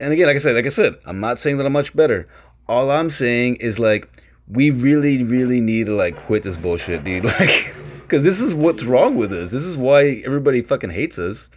and 0.00 0.12
again, 0.12 0.26
like 0.26 0.36
I 0.36 0.38
said, 0.38 0.54
like 0.54 0.66
I 0.66 0.70
said, 0.70 0.94
I'm 1.04 1.20
not 1.20 1.38
saying 1.38 1.58
that 1.58 1.66
I'm 1.66 1.72
much 1.72 1.94
better. 1.94 2.28
All 2.68 2.90
I'm 2.90 3.10
saying 3.10 3.56
is 3.56 3.78
like 3.78 4.08
we 4.48 4.70
really, 4.70 5.22
really 5.24 5.60
need 5.60 5.86
to 5.86 5.94
like 5.94 6.16
quit 6.26 6.42
this 6.44 6.56
bullshit, 6.56 7.02
dude. 7.04 7.24
Like, 7.40 7.74
because 8.02 8.22
this 8.22 8.40
is 8.40 8.54
what's 8.54 8.84
wrong 8.84 9.16
with 9.16 9.32
us. 9.32 9.50
This 9.50 9.64
is 9.64 9.76
why 9.76 10.22
everybody 10.24 10.62
fucking 10.62 10.90
hates 10.90 11.18
us. 11.18 11.48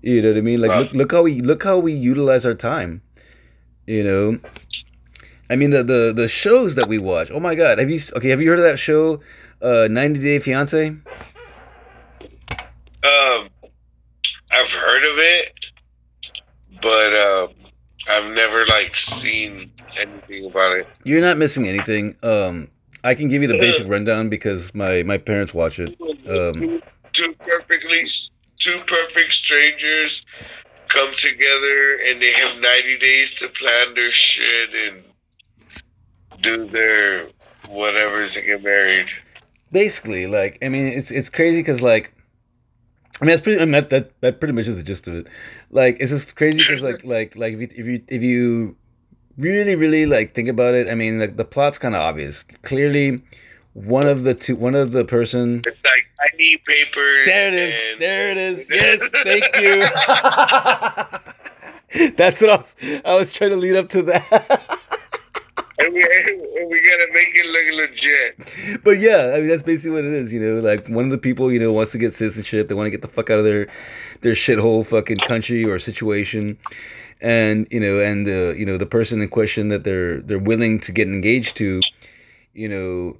You 0.00 0.22
know 0.22 0.30
what 0.30 0.38
I 0.38 0.40
mean? 0.40 0.60
Like, 0.60 0.70
Right. 0.70 0.80
look, 0.84 0.92
look 0.92 1.12
how 1.12 1.22
we 1.22 1.40
look 1.40 1.62
how 1.62 1.78
we 1.78 1.92
utilize 1.92 2.46
our 2.46 2.54
time. 2.54 3.02
You 3.88 4.04
know, 4.04 4.38
I 5.48 5.56
mean 5.56 5.70
the 5.70 5.82
the 5.82 6.12
the 6.14 6.28
shows 6.28 6.74
that 6.74 6.88
we 6.88 6.98
watch. 6.98 7.30
Oh 7.30 7.40
my 7.40 7.54
god, 7.54 7.78
have 7.78 7.88
you 7.88 7.98
okay? 8.16 8.28
Have 8.28 8.42
you 8.42 8.50
heard 8.50 8.58
of 8.58 8.66
that 8.66 8.78
show, 8.78 9.22
uh, 9.62 9.88
90 9.90 10.20
Day 10.20 10.38
Fiance? 10.40 10.88
Um, 10.88 11.00
I've 14.52 14.70
heard 14.70 15.04
of 15.04 15.16
it, 15.16 15.72
but 16.82 17.14
um, 17.14 17.48
I've 18.10 18.34
never 18.34 18.66
like 18.66 18.94
seen 18.94 19.72
anything 19.98 20.44
about 20.44 20.76
it. 20.76 20.86
You're 21.04 21.22
not 21.22 21.38
missing 21.38 21.66
anything. 21.66 22.14
Um, 22.22 22.68
I 23.02 23.14
can 23.14 23.30
give 23.30 23.40
you 23.40 23.48
the 23.48 23.56
basic 23.56 23.88
rundown 23.88 24.28
because 24.28 24.74
my 24.74 25.02
my 25.02 25.16
parents 25.16 25.54
watch 25.54 25.78
it. 25.78 25.96
Um, 26.28 26.52
two, 26.52 26.82
two 27.12 27.32
perfectly, 27.40 28.02
two 28.60 28.82
perfect 28.86 29.32
strangers 29.32 30.26
come 30.88 31.10
together 31.16 31.78
and 32.08 32.20
they 32.20 32.32
have 32.32 32.54
ninety 32.60 32.96
days 32.98 33.34
to 33.34 33.48
plan 33.48 33.94
their 33.94 34.10
shit 34.10 34.70
and 34.86 35.04
do 36.42 36.66
their 36.66 37.28
whatever 37.68 38.24
to 38.24 38.42
get 38.46 38.62
married. 38.62 39.08
basically 39.70 40.26
like 40.26 40.58
i 40.62 40.68
mean 40.68 40.86
it's 40.86 41.10
it's 41.10 41.28
crazy 41.28 41.60
because 41.60 41.82
like 41.82 42.14
i 43.20 43.24
mean 43.24 43.30
that's 43.30 43.42
pretty 43.42 43.60
I 43.60 43.64
mean, 43.64 43.72
that, 43.72 43.90
that 43.90 44.20
that 44.20 44.40
pretty 44.40 44.54
much 44.54 44.66
is 44.66 44.76
the 44.76 44.82
gist 44.82 45.06
of 45.08 45.14
it 45.14 45.26
like 45.70 45.98
it's 46.00 46.10
just 46.10 46.36
crazy 46.36 46.58
because 46.58 46.80
like 46.80 47.04
like 47.14 47.36
like 47.36 47.52
if 47.54 47.60
you, 47.60 47.68
if 47.76 47.86
you 47.86 48.02
if 48.08 48.22
you 48.22 48.76
really 49.36 49.76
really 49.76 50.06
like 50.06 50.34
think 50.34 50.48
about 50.48 50.74
it 50.74 50.88
i 50.88 50.94
mean 50.94 51.18
like 51.18 51.36
the 51.36 51.44
plot's 51.44 51.78
kind 51.78 51.94
of 51.94 52.00
obvious 52.00 52.44
clearly 52.62 53.22
one 53.86 54.06
of 54.06 54.24
the 54.24 54.34
two 54.34 54.56
one 54.56 54.74
of 54.74 54.92
the 54.92 55.04
person 55.04 55.62
It's 55.66 55.82
like 55.84 56.06
I 56.20 56.28
need 56.36 56.60
papers. 56.64 57.24
there 57.26 57.48
it 57.48 57.54
is 57.54 57.74
and- 57.92 58.00
there 58.00 58.30
it 58.32 58.38
is 58.38 58.66
yes 58.70 59.08
thank 59.24 59.44
you 61.94 62.08
that's 62.16 62.40
what 62.40 62.50
I 62.50 62.56
was, 62.56 62.74
I 63.04 63.16
was 63.16 63.32
trying 63.32 63.50
to 63.50 63.56
lead 63.56 63.76
up 63.76 63.88
to 63.90 64.02
that 64.02 64.26
and 65.80 65.92
we, 65.94 66.02
and 66.02 66.68
we 66.70 66.80
gotta 66.80 67.08
make 67.12 67.30
it 67.32 67.46
look 67.54 67.66
legit. 67.90 68.82
but 68.84 68.98
yeah, 68.98 69.32
I 69.34 69.38
mean 69.38 69.48
that's 69.48 69.62
basically 69.62 69.92
what 69.92 70.04
it 70.04 70.12
is. 70.12 70.32
You 70.32 70.40
know, 70.40 70.60
like 70.60 70.88
one 70.88 71.04
of 71.04 71.10
the 71.10 71.18
people 71.18 71.52
you 71.52 71.58
know 71.60 71.72
wants 71.72 71.92
to 71.92 71.98
get 71.98 72.14
citizenship. 72.14 72.68
They 72.68 72.74
want 72.74 72.86
to 72.86 72.90
get 72.90 73.00
the 73.02 73.08
fuck 73.08 73.30
out 73.30 73.38
of 73.38 73.44
their 73.44 73.68
their 74.22 74.34
shithole 74.34 74.84
fucking 74.84 75.16
country 75.28 75.64
or 75.64 75.78
situation, 75.78 76.58
and 77.20 77.66
you 77.70 77.78
know, 77.80 78.00
and 78.00 78.26
the 78.26 78.54
you 78.58 78.66
know 78.66 78.76
the 78.76 78.86
person 78.86 79.22
in 79.22 79.28
question 79.28 79.68
that 79.68 79.84
they're 79.84 80.20
they're 80.20 80.38
willing 80.38 80.80
to 80.80 80.90
get 80.92 81.06
engaged 81.08 81.56
to, 81.58 81.80
you 82.54 82.68
know, 82.68 83.16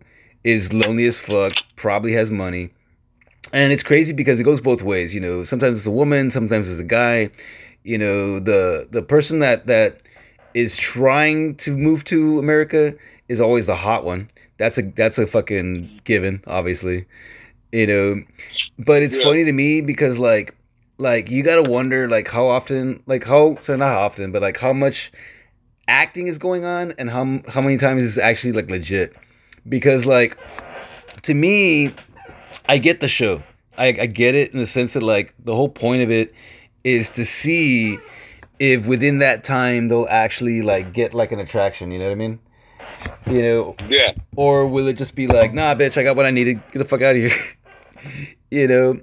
is 0.49 0.73
lonely 0.73 1.07
as 1.07 1.19
fuck. 1.19 1.53
Probably 1.77 2.13
has 2.15 2.31
money, 2.31 2.71
and 3.53 3.73
it's 3.73 3.83
crazy 3.83 4.13
because 4.13 4.41
it 4.41 4.45
goes 4.45 4.61
both 4.61 4.83
ways. 4.83 5.15
You 5.15 5.21
know, 5.21 5.45
sometimes 5.45 5.79
it's 5.79 5.87
a 5.87 5.91
woman, 5.91 6.31
sometimes 6.31 6.71
it's 6.71 6.81
a 6.81 6.85
guy. 6.85 7.31
You 7.85 7.99
know, 7.99 8.41
the 8.41 8.89
the 8.91 9.03
person 9.03 9.39
that 9.41 9.67
that 9.67 10.03
is 10.55 10.77
trying 10.77 11.57
to 11.57 11.77
move 11.77 12.05
to 12.05 12.39
America 12.39 12.95
is 13.29 13.41
always 13.41 13.67
the 13.67 13.77
hot 13.77 14.05
one. 14.05 14.31
That's 14.59 14.79
a 14.79 14.83
that's 14.83 15.19
a 15.19 15.27
fucking 15.27 16.01
given, 16.05 16.43
obviously. 16.47 17.07
You 17.73 17.87
know, 17.87 18.23
but 18.79 19.03
it's 19.03 19.17
Yeah. 19.17 19.25
funny 19.25 19.45
to 19.45 19.53
me 19.53 19.81
because 19.83 20.19
like 20.19 20.55
like 20.99 21.31
you 21.31 21.43
gotta 21.43 21.63
wonder 21.71 22.09
like 22.09 22.29
how 22.29 22.47
often 22.49 23.03
like 23.07 23.25
how 23.25 23.59
so 23.61 23.77
not 23.77 23.91
how 23.93 24.01
often 24.03 24.33
but 24.33 24.43
like 24.43 24.57
how 24.59 24.73
much 24.73 25.13
acting 25.87 26.27
is 26.27 26.39
going 26.39 26.65
on 26.65 26.93
and 26.99 27.11
how 27.11 27.41
how 27.49 27.61
many 27.61 27.79
times 27.79 28.03
is 28.05 28.19
actually 28.19 28.53
like 28.53 28.71
legit 28.71 29.15
because 29.69 30.05
like 30.07 30.37
to 31.23 31.35
me 31.35 31.93
I 32.69 32.79
get 32.79 33.01
the 33.01 33.09
show 33.09 33.43
I, 33.77 33.87
I 33.89 34.07
get 34.07 34.35
it 34.35 34.53
in 34.53 34.59
the 34.59 34.67
sense 34.67 34.93
that 34.95 35.03
like 35.03 35.35
the 35.45 35.55
whole 35.55 35.69
point 35.69 36.03
of 36.03 36.11
it 36.11 36.35
is 36.85 37.09
to 37.11 37.25
see 37.25 37.99
if 38.59 38.87
within 38.87 39.19
that 39.21 39.45
time 39.45 39.89
they'll 39.89 40.09
actually 40.11 40.63
like 40.63 40.93
get 40.93 41.15
like 41.15 41.33
an 41.33 41.39
attraction 41.39 41.91
you 41.91 41.99
know 41.99 42.07
what 42.07 42.13
I 42.13 42.17
mean 42.17 42.39
you 43.27 43.43
know 43.43 43.77
Yeah. 43.89 44.13
or 44.35 44.67
will 44.67 44.89
it 44.89 44.95
just 44.95 45.15
be 45.15 45.27
like, 45.29 45.53
nah, 45.55 45.75
bitch, 45.75 45.97
I 45.97 46.03
got 46.03 46.17
what 46.17 46.27
I 46.27 46.31
needed. 46.33 46.61
Get 46.73 46.79
the 46.81 46.85
fuck 46.85 47.01
out 47.03 47.15
of 47.15 47.23
here. 47.23 47.37
you 48.51 48.67
know? 48.67 49.01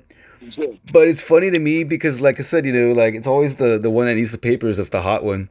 But 0.92 1.08
it's 1.08 1.22
funny 1.22 1.50
to 1.50 1.60
me 1.60 1.84
because, 1.86 2.20
like 2.20 2.40
I 2.40 2.44
said, 2.44 2.66
you 2.66 2.74
know, 2.74 2.92
like 2.94 3.14
it's 3.16 3.28
always 3.28 3.56
the 3.56 3.78
the 3.78 3.90
one 3.90 4.06
that 4.08 4.16
needs 4.16 4.32
the 4.32 4.38
papers 4.38 4.78
that's 4.78 4.90
the 4.90 5.02
hot 5.02 5.24
one, 5.24 5.50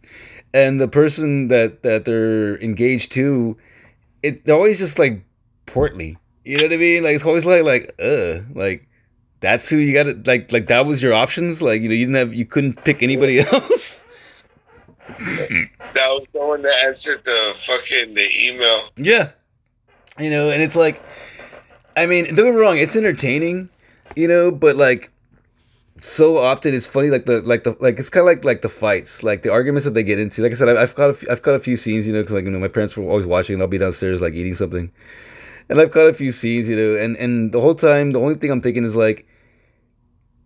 and 0.52 0.78
the 0.78 0.86
person 0.88 1.48
that 1.48 1.82
that 1.82 2.04
they're 2.04 2.58
engaged 2.62 3.10
to, 3.12 3.56
it 4.24 4.44
they're 4.44 4.56
always 4.56 4.78
just 4.78 4.98
like 4.98 5.24
portly. 5.66 6.18
You 6.44 6.58
know 6.58 6.64
what 6.64 6.72
I 6.72 6.76
mean? 6.76 7.04
Like 7.04 7.14
it's 7.14 7.24
always 7.24 7.44
like 7.44 7.62
like 7.62 7.94
uh 8.02 8.40
like 8.54 8.88
that's 9.40 9.68
who 9.68 9.76
you 9.76 9.92
got 9.92 10.04
to 10.04 10.20
like 10.24 10.50
like 10.50 10.68
that 10.68 10.86
was 10.86 11.02
your 11.02 11.12
options. 11.12 11.60
Like 11.62 11.82
you 11.82 11.88
know 11.88 11.94
you 11.94 12.06
didn't 12.06 12.16
have 12.16 12.34
you 12.34 12.46
couldn't 12.46 12.82
pick 12.84 13.02
anybody 13.02 13.40
else. 13.40 14.02
That 15.94 16.08
was 16.08 16.26
the 16.32 16.40
one 16.40 16.62
that 16.62 16.74
answered 16.88 17.22
the 17.24 17.52
fucking 17.54 18.14
the 18.14 18.26
email. 18.48 18.80
Yeah. 18.96 19.30
You 20.18 20.30
know, 20.30 20.50
and 20.50 20.62
it's 20.62 20.74
like, 20.74 21.00
I 21.96 22.06
mean, 22.06 22.24
don't 22.34 22.46
get 22.46 22.54
me 22.54 22.60
wrong, 22.60 22.78
it's 22.78 22.96
entertaining, 22.96 23.68
you 24.16 24.26
know, 24.26 24.50
but 24.50 24.76
like, 24.76 25.10
so 26.04 26.36
often 26.36 26.74
it's 26.74 26.86
funny, 26.86 27.08
like 27.08 27.24
the 27.24 27.40
like 27.40 27.64
the 27.64 27.74
like 27.80 27.98
it's 27.98 28.10
kind 28.10 28.20
of 28.20 28.26
like 28.26 28.44
like 28.44 28.60
the 28.60 28.68
fights, 28.68 29.22
like 29.22 29.42
the 29.42 29.50
arguments 29.50 29.84
that 29.84 29.94
they 29.94 30.02
get 30.02 30.18
into. 30.18 30.42
Like 30.42 30.52
I 30.52 30.54
said, 30.54 30.94
caught 30.94 31.10
a 31.10 31.14
few, 31.14 31.28
I've 31.30 31.40
caught 31.40 31.54
a 31.54 31.58
few 31.58 31.78
scenes, 31.78 32.06
you 32.06 32.12
know, 32.12 32.20
because 32.20 32.34
like 32.34 32.44
you 32.44 32.50
know 32.50 32.58
my 32.58 32.68
parents 32.68 32.94
were 32.94 33.04
always 33.04 33.24
watching, 33.24 33.54
and 33.54 33.62
I'll 33.62 33.68
be 33.68 33.78
downstairs 33.78 34.20
like 34.20 34.34
eating 34.34 34.52
something, 34.52 34.92
and 35.70 35.80
I've 35.80 35.92
caught 35.92 36.06
a 36.06 36.12
few 36.12 36.30
scenes, 36.30 36.68
you 36.68 36.76
know, 36.76 36.94
and 37.02 37.16
and 37.16 37.52
the 37.52 37.60
whole 37.60 37.74
time 37.74 38.10
the 38.10 38.20
only 38.20 38.34
thing 38.34 38.50
I'm 38.50 38.60
thinking 38.60 38.84
is 38.84 38.94
like, 38.94 39.26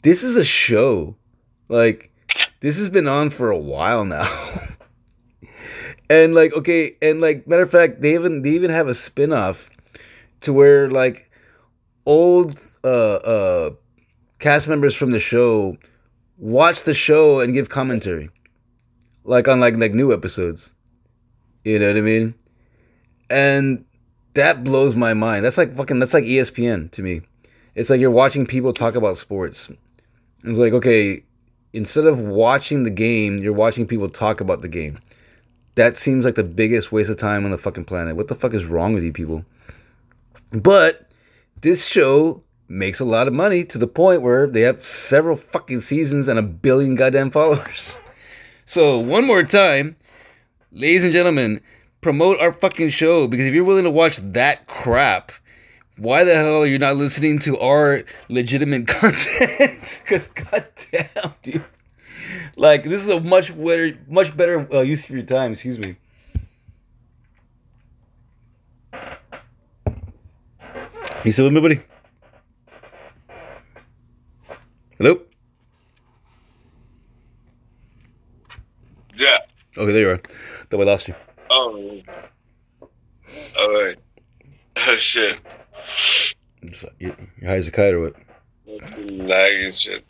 this 0.03 0.23
is 0.23 0.37
a 0.37 0.45
show, 0.45 1.17
like 1.69 2.13
this 2.61 2.79
has 2.79 2.89
been 2.89 3.09
on 3.09 3.29
for 3.29 3.51
a 3.51 3.59
while 3.59 4.05
now. 4.05 4.29
And 6.11 6.35
like 6.35 6.55
okay, 6.55 6.97
and 7.03 7.21
like 7.21 7.47
matter 7.47 7.65
of 7.65 7.71
fact, 7.71 8.01
they 8.01 8.15
even 8.15 8.41
they 8.41 8.51
even 8.51 8.71
have 8.71 8.89
a 8.89 8.95
spin-off 8.95 9.69
to 10.41 10.55
where 10.55 10.89
like 10.89 11.31
old 12.07 12.59
uh 12.83 12.87
uh 12.87 13.71
cast 14.39 14.69
members 14.69 14.95
from 14.95 15.11
the 15.11 15.21
show 15.21 15.77
watch 16.39 16.85
the 16.85 16.95
show 16.95 17.41
and 17.41 17.53
give 17.53 17.69
commentary. 17.69 18.31
Like 19.25 19.49
on 19.49 19.61
like 19.61 19.77
like 19.77 19.93
new 19.93 20.13
episodes. 20.13 20.73
You 21.65 21.79
know 21.79 21.89
what 21.89 21.97
I 21.97 22.01
mean? 22.01 22.35
And 23.29 23.85
that 24.35 24.65
blows 24.65 24.95
my 24.95 25.13
mind. 25.13 25.45
That's 25.45 25.59
like 25.59 25.75
fucking 25.75 25.99
that's 25.99 26.15
like 26.15 26.25
ESPN 26.25 26.91
to 26.93 27.03
me. 27.03 27.21
It's 27.75 27.91
like 27.91 28.01
you're 28.01 28.11
watching 28.11 28.47
people 28.47 28.73
talk 28.73 28.95
about 28.95 29.19
sports. 29.19 29.71
It's 30.45 30.59
like 30.59 30.73
okay, 30.73 31.23
instead 31.73 32.07
of 32.07 32.21
watching 32.21 32.85
the 32.85 32.91
game, 32.91 33.39
you're 33.39 33.53
watching 33.53 33.87
people 33.87 34.09
talk 34.09 34.41
about 34.41 34.63
the 34.63 34.69
game. 34.69 34.99
That 35.75 35.97
seems 35.97 36.25
like 36.25 36.35
the 36.35 36.45
biggest 36.45 36.91
waste 36.91 37.11
of 37.11 37.19
time 37.19 37.45
on 37.45 37.51
the 37.51 37.59
fucking 37.59 37.85
planet. 37.85 38.17
What 38.17 38.29
the 38.29 38.35
fuck 38.35 38.55
is 38.55 38.65
wrong 38.65 38.95
with 38.95 39.05
you 39.05 39.13
people? 39.13 39.45
But 40.51 41.07
this 41.61 41.87
show 41.87 42.43
makes 42.69 43.01
a 43.01 43.05
lot 43.05 43.27
of 43.27 43.35
money 43.35 43.65
to 43.65 43.79
the 43.79 43.87
point 43.87 44.23
where 44.23 44.47
they 44.47 44.61
have 44.61 44.83
several 44.83 45.37
fucking 45.37 45.81
seasons 45.81 46.29
and 46.29 46.39
a 46.39 46.43
billion 46.43 46.95
goddamn 46.95 47.31
followers. 47.31 47.99
So, 48.67 48.99
one 48.99 49.27
more 49.27 49.45
time, 49.45 49.97
ladies 50.73 51.03
and 51.03 51.11
gentlemen, 51.11 51.63
promote 52.03 52.39
our 52.39 52.53
fucking 52.53 52.91
show 52.91 53.27
because 53.27 53.47
if 53.47 53.55
you're 53.55 53.65
willing 53.65 53.85
to 53.85 53.91
watch 53.91 54.19
that 54.19 54.67
crap, 54.67 55.33
why 55.97 56.23
the 56.23 56.35
hell 56.35 56.61
are 56.61 56.67
you 56.67 56.79
not 56.79 56.97
listening 56.97 57.39
to 57.41 57.59
our 57.61 58.05
legitimate 58.29 58.87
content? 58.89 60.03
Because 60.05 60.29
goddamn, 60.29 61.35
dude. 61.43 61.65
Like 62.57 62.85
this 62.85 63.03
is 63.03 63.09
a 63.09 63.19
much 63.21 63.57
better, 63.57 63.97
much 64.07 64.37
better 64.37 64.69
uh, 64.71 64.83
use 64.83 65.05
of 65.05 65.11
your 65.13 65.23
time. 65.23 65.53
Excuse 65.53 65.79
me. 65.79 65.97
You 71.25 71.33
still 71.33 71.47
with 71.47 71.55
me, 71.55 71.61
buddy? 71.63 71.83
Hello. 74.99 75.21
Yeah. 79.15 79.37
Okay, 79.77 79.93
there 79.93 80.03
you 80.03 80.11
are. 80.11 80.21
Though 80.71 80.79
we 80.79 80.85
lost 80.85 81.09
you. 81.09 81.15
Oh. 81.51 82.01
All 83.61 83.73
right. 83.85 83.97
Oh 84.77 84.95
shit. 84.97 85.41
It's- 86.63 86.85
You, 86.99 87.15
you're 87.41 87.51
high 87.51 87.57
as 87.57 87.69
a 87.69 87.71
kite 87.71 87.95
or 87.95 88.01
what? 88.01 88.17
Lagging 88.67 89.73
shit. 89.73 90.05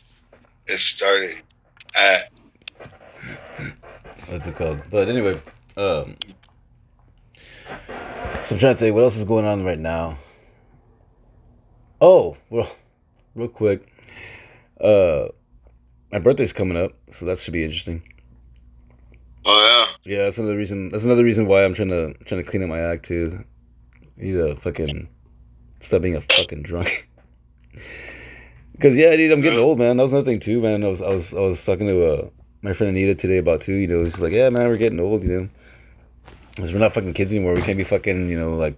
It 0.67 0.77
started 0.77 1.41
at 1.99 2.31
What's 4.27 4.47
it 4.47 4.55
called? 4.55 4.81
But 4.91 5.09
anyway, 5.09 5.41
Um, 5.77 6.15
so 8.43 8.55
I'm 8.55 8.59
trying 8.59 8.75
to 8.75 8.79
think 8.79 8.93
what 8.95 9.03
else 9.03 9.17
is 9.17 9.23
going 9.23 9.45
on 9.45 9.63
right 9.63 9.79
now. 9.79 10.17
Oh, 12.01 12.37
well, 12.49 12.71
real 13.35 13.47
quick. 13.47 13.88
Uh, 14.81 15.29
my 16.11 16.19
birthday's 16.19 16.53
coming 16.53 16.77
up, 16.77 16.93
so 17.11 17.25
that 17.25 17.37
should 17.37 17.53
be 17.53 17.63
interesting. 17.63 18.01
Oh 19.45 19.95
Yeah, 20.05 20.15
Yeah, 20.17 20.23
that's 20.23 20.37
another 20.37 20.57
reason. 20.57 20.89
That's 20.89 21.03
another 21.03 21.23
reason 21.23 21.47
why 21.47 21.63
I'm 21.63 21.73
trying 21.73 21.89
to 21.89 22.13
trying 22.25 22.43
to 22.43 22.49
clean 22.49 22.63
up 22.63 22.69
my 22.69 22.79
act 22.79 23.05
too. 23.05 23.43
I 24.17 24.21
need 24.21 24.33
to 24.33 24.55
fucking 24.55 25.07
stop 25.81 26.01
being 26.01 26.15
a 26.15 26.21
fucking 26.21 26.63
drunk. 26.63 27.07
Cause 28.79 28.95
yeah, 28.95 29.13
dude, 29.15 29.31
I'm 29.31 29.41
getting 29.41 29.59
old, 29.59 29.77
man. 29.77 29.97
That 29.97 30.03
was 30.03 30.13
another 30.13 30.31
thing 30.31 30.39
too, 30.39 30.61
man. 30.61 30.83
I 30.83 30.87
was 30.87 31.01
I 31.01 31.09
was 31.09 31.33
I 31.33 31.41
was 31.41 31.63
talking 31.65 31.87
to 31.87 32.13
uh, 32.13 32.29
my 32.61 32.71
friend 32.71 32.95
Anita 32.95 33.13
today 33.13 33.37
about 33.37 33.59
too. 33.61 33.73
You 33.73 33.87
know, 33.87 34.03
just 34.05 34.21
like, 34.21 34.31
yeah, 34.31 34.49
man, 34.49 34.67
we're 34.67 34.77
getting 34.77 35.01
old. 35.01 35.23
You 35.25 35.29
know, 35.29 35.49
because 36.55 36.71
we're 36.71 36.79
not 36.79 36.93
fucking 36.93 37.13
kids 37.13 37.31
anymore. 37.31 37.55
We 37.55 37.61
can't 37.61 37.77
be 37.77 37.83
fucking, 37.83 38.29
you 38.29 38.39
know, 38.39 38.53
like 38.53 38.77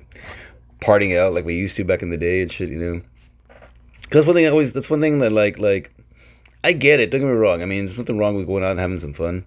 partying 0.82 1.20
out 1.20 1.34
like 1.34 1.46
we 1.46 1.56
used 1.56 1.76
to 1.76 1.84
back 1.84 2.02
in 2.02 2.10
the 2.10 2.18
day 2.18 2.42
and 2.42 2.52
shit. 2.52 2.70
You 2.70 2.80
know, 2.80 3.02
because 4.12 4.26
one 4.26 4.36
thing 4.36 4.46
I 4.46 4.50
always 4.50 4.74
that's 4.74 4.90
one 4.90 5.00
thing 5.00 5.20
that 5.20 5.32
like 5.32 5.58
like 5.58 5.90
I 6.66 6.74
get 6.74 7.00
it. 7.00 7.12
Don't 7.12 7.22
get 7.22 7.28
me 7.28 7.34
wrong. 7.34 7.62
I 7.62 7.66
mean, 7.66 7.86
there's 7.86 7.98
nothing 7.98 8.18
wrong 8.18 8.36
with 8.36 8.46
going 8.46 8.62
out 8.62 8.72
and 8.72 8.80
having 8.80 9.00
some 9.00 9.14
fun, 9.14 9.46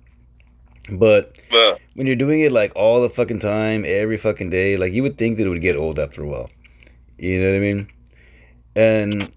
but 0.90 1.38
yeah. 1.52 1.74
When 1.94 2.08
you're 2.08 2.16
doing 2.16 2.40
it 2.40 2.50
like 2.50 2.72
all 2.74 3.02
the 3.02 3.10
fucking 3.10 3.38
time, 3.38 3.84
every 3.86 4.16
fucking 4.16 4.50
day, 4.50 4.76
like 4.76 4.92
you 4.92 5.02
would 5.02 5.18
think 5.18 5.36
that 5.36 5.46
it 5.46 5.50
would 5.50 5.60
get 5.60 5.76
old 5.76 5.98
after 5.98 6.22
a 6.22 6.26
while. 6.26 6.50
You 7.18 7.40
know 7.40 7.50
what 7.50 7.56
I 7.56 7.60
mean? 7.60 7.90
And 8.74 9.30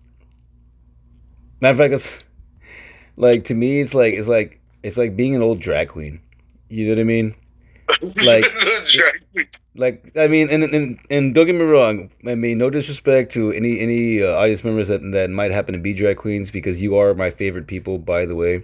matter 1.59 1.73
of 1.73 1.77
fact, 1.77 1.93
it's 1.93 2.25
like 3.17 3.43
to 3.45 3.53
me, 3.53 3.81
it's 3.81 3.93
like 3.93 4.13
it's 4.13 4.29
like 4.29 4.61
it's 4.81 4.97
like 4.97 5.17
being 5.17 5.35
an 5.35 5.41
old 5.41 5.59
drag 5.59 5.89
queen. 5.89 6.21
You 6.69 6.85
know 6.85 6.91
what 6.91 7.01
I 7.01 7.03
mean? 7.03 7.35
Like- 8.25 8.45
Like 9.75 10.11
I 10.17 10.27
mean, 10.27 10.49
and 10.49 10.63
and 10.63 10.97
and 11.11 11.35
don't 11.35 11.45
get 11.45 11.53
me 11.55 11.61
wrong. 11.61 12.09
I 12.25 12.33
mean, 12.33 12.57
no 12.57 12.69
disrespect 12.71 13.31
to 13.33 13.51
any 13.51 13.79
any 13.79 14.23
uh, 14.23 14.33
audience 14.33 14.63
members 14.63 14.87
that 14.87 15.01
that 15.11 15.29
might 15.29 15.51
happen 15.51 15.73
to 15.73 15.79
be 15.79 15.93
drag 15.93 16.17
queens 16.17 16.49
because 16.49 16.81
you 16.81 16.97
are 16.97 17.13
my 17.13 17.29
favorite 17.29 17.67
people. 17.67 17.99
By 17.99 18.25
the 18.25 18.33
way, 18.35 18.63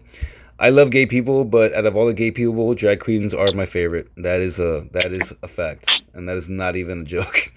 I 0.58 0.70
love 0.70 0.90
gay 0.90 1.06
people, 1.06 1.45
but 1.45 1.72
out 1.74 1.86
of 1.86 1.95
all 1.95 2.08
the 2.08 2.14
gay 2.16 2.32
people, 2.32 2.74
drag 2.74 3.00
queens 3.00 3.32
are 3.34 3.45
my 3.54 3.68
favorite. 3.68 4.10
That 4.18 4.41
is 4.41 4.58
a 4.58 4.88
that 4.94 5.12
is 5.12 5.32
a 5.44 5.48
fact, 5.48 6.02
and 6.16 6.28
that 6.28 6.36
is 6.38 6.50
not 6.50 6.76
even 6.76 7.02
a 7.02 7.06
joke. 7.06 7.52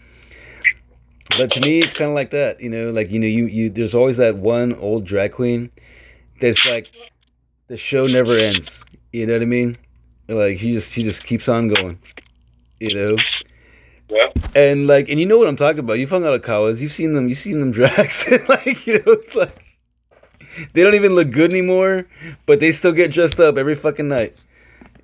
But 1.39 1.51
to 1.53 1.61
me, 1.61 1.79
it's 1.79 1.93
kind 1.95 2.11
of 2.11 2.15
like 2.15 2.31
that, 2.33 2.61
you 2.61 2.69
know. 2.69 2.91
Like 2.91 3.11
you 3.11 3.19
know, 3.19 3.27
you 3.27 3.47
you 3.47 3.71
there's 3.71 3.95
always 3.95 4.19
that 4.19 4.37
one 4.37 4.75
old 4.75 5.05
drag 5.07 5.33
queen 5.33 5.71
that's 6.41 6.67
like 6.69 6.93
the 7.69 7.77
show 7.79 8.05
never 8.05 8.33
ends. 8.37 8.85
You 9.13 9.27
know 9.27 9.33
what 9.33 9.43
I 9.43 9.47
mean? 9.47 9.77
Like 10.29 10.59
she 10.59 10.73
just 10.73 10.93
she 10.93 11.03
just 11.03 11.25
keeps 11.25 11.49
on 11.49 11.69
going. 11.69 11.99
You 12.81 13.07
know. 13.07 13.17
Yeah. 14.09 14.31
And 14.55 14.87
like, 14.87 15.09
and 15.09 15.19
you 15.19 15.27
know 15.27 15.39
what 15.39 15.49
I'm 15.49 15.57
talking 15.57 15.81
about. 15.81 15.99
You've 15.99 16.11
hung 16.11 16.25
out 16.25 16.35
of 16.35 16.43
Kawas. 16.43 16.81
You've 16.81 16.93
seen 16.93 17.15
them. 17.15 17.29
You've 17.29 17.39
seen 17.39 17.61
them 17.61 17.73
drags. 17.73 18.25
like, 18.49 18.87
you 18.87 18.95
know, 18.95 19.13
it's 19.13 19.35
like 19.35 19.65
they 20.73 20.83
don't 20.83 20.95
even 20.95 21.15
look 21.15 21.31
good 21.31 21.51
anymore, 21.51 22.07
but 22.47 22.61
they 22.61 22.73
still 22.73 22.93
get 22.93 23.13
dressed 23.13 23.41
up 23.41 23.57
every 23.57 23.75
fucking 23.75 24.09
night. 24.09 24.37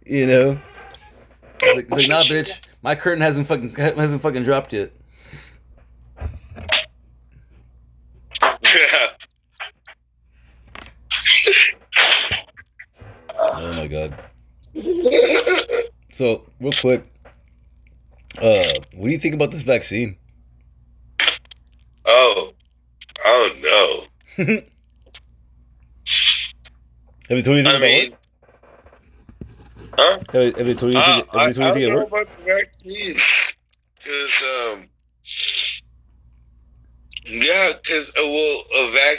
You 0.05 0.27
know. 0.27 0.61
It's 1.62 1.77
like, 1.77 1.86
it's 1.86 2.09
like, 2.09 2.09
nah, 2.09 2.23
bitch. 2.23 2.66
My 2.82 2.94
curtain 2.94 3.23
hasn't 3.23 3.47
fucking 3.47 3.74
hasn't 3.77 4.23
fucking 4.23 4.43
dropped 4.43 4.73
yet. 4.73 4.93
Yeah. 8.40 9.09
Oh 13.44 13.73
my 13.73 13.89
god. 13.89 14.15
So 16.15 16.44
real 16.61 16.73
quick, 16.73 17.07
uh, 18.39 18.62
what 18.94 19.07
do 19.07 19.11
you 19.11 19.19
think 19.19 19.35
about 19.35 19.51
this 19.51 19.62
vaccine? 19.62 20.16
oh. 22.05 22.53
Oh 23.24 24.07
no. 24.36 24.44
Have 27.28 27.39
you 27.39 27.43
told 27.43 27.59
anything 27.59 27.73
I 27.73 27.77
about 27.77 27.81
mean, 27.81 28.16
huh? 29.97 30.19
Have 30.32 30.43
you, 30.43 30.53
have 30.53 30.77
told 30.77 30.93
you 30.93 31.01
Uh, 31.01 31.03
anything, 31.03 31.31
I, 31.32 31.43
have 31.44 31.57
told 31.57 31.77
I 31.77 31.81
you 31.81 31.86
anything 31.86 31.89
don't 31.89 31.99
know 31.99 32.07
about 32.07 32.28
the 32.36 32.44
vaccine. 32.44 33.15
Cause 34.05 34.36
um, 34.53 34.89
yeah, 37.31 37.73
cause 37.86 38.12
uh, 38.19 38.23
well, 38.23 38.62
a 38.77 38.90
vac, 38.93 39.19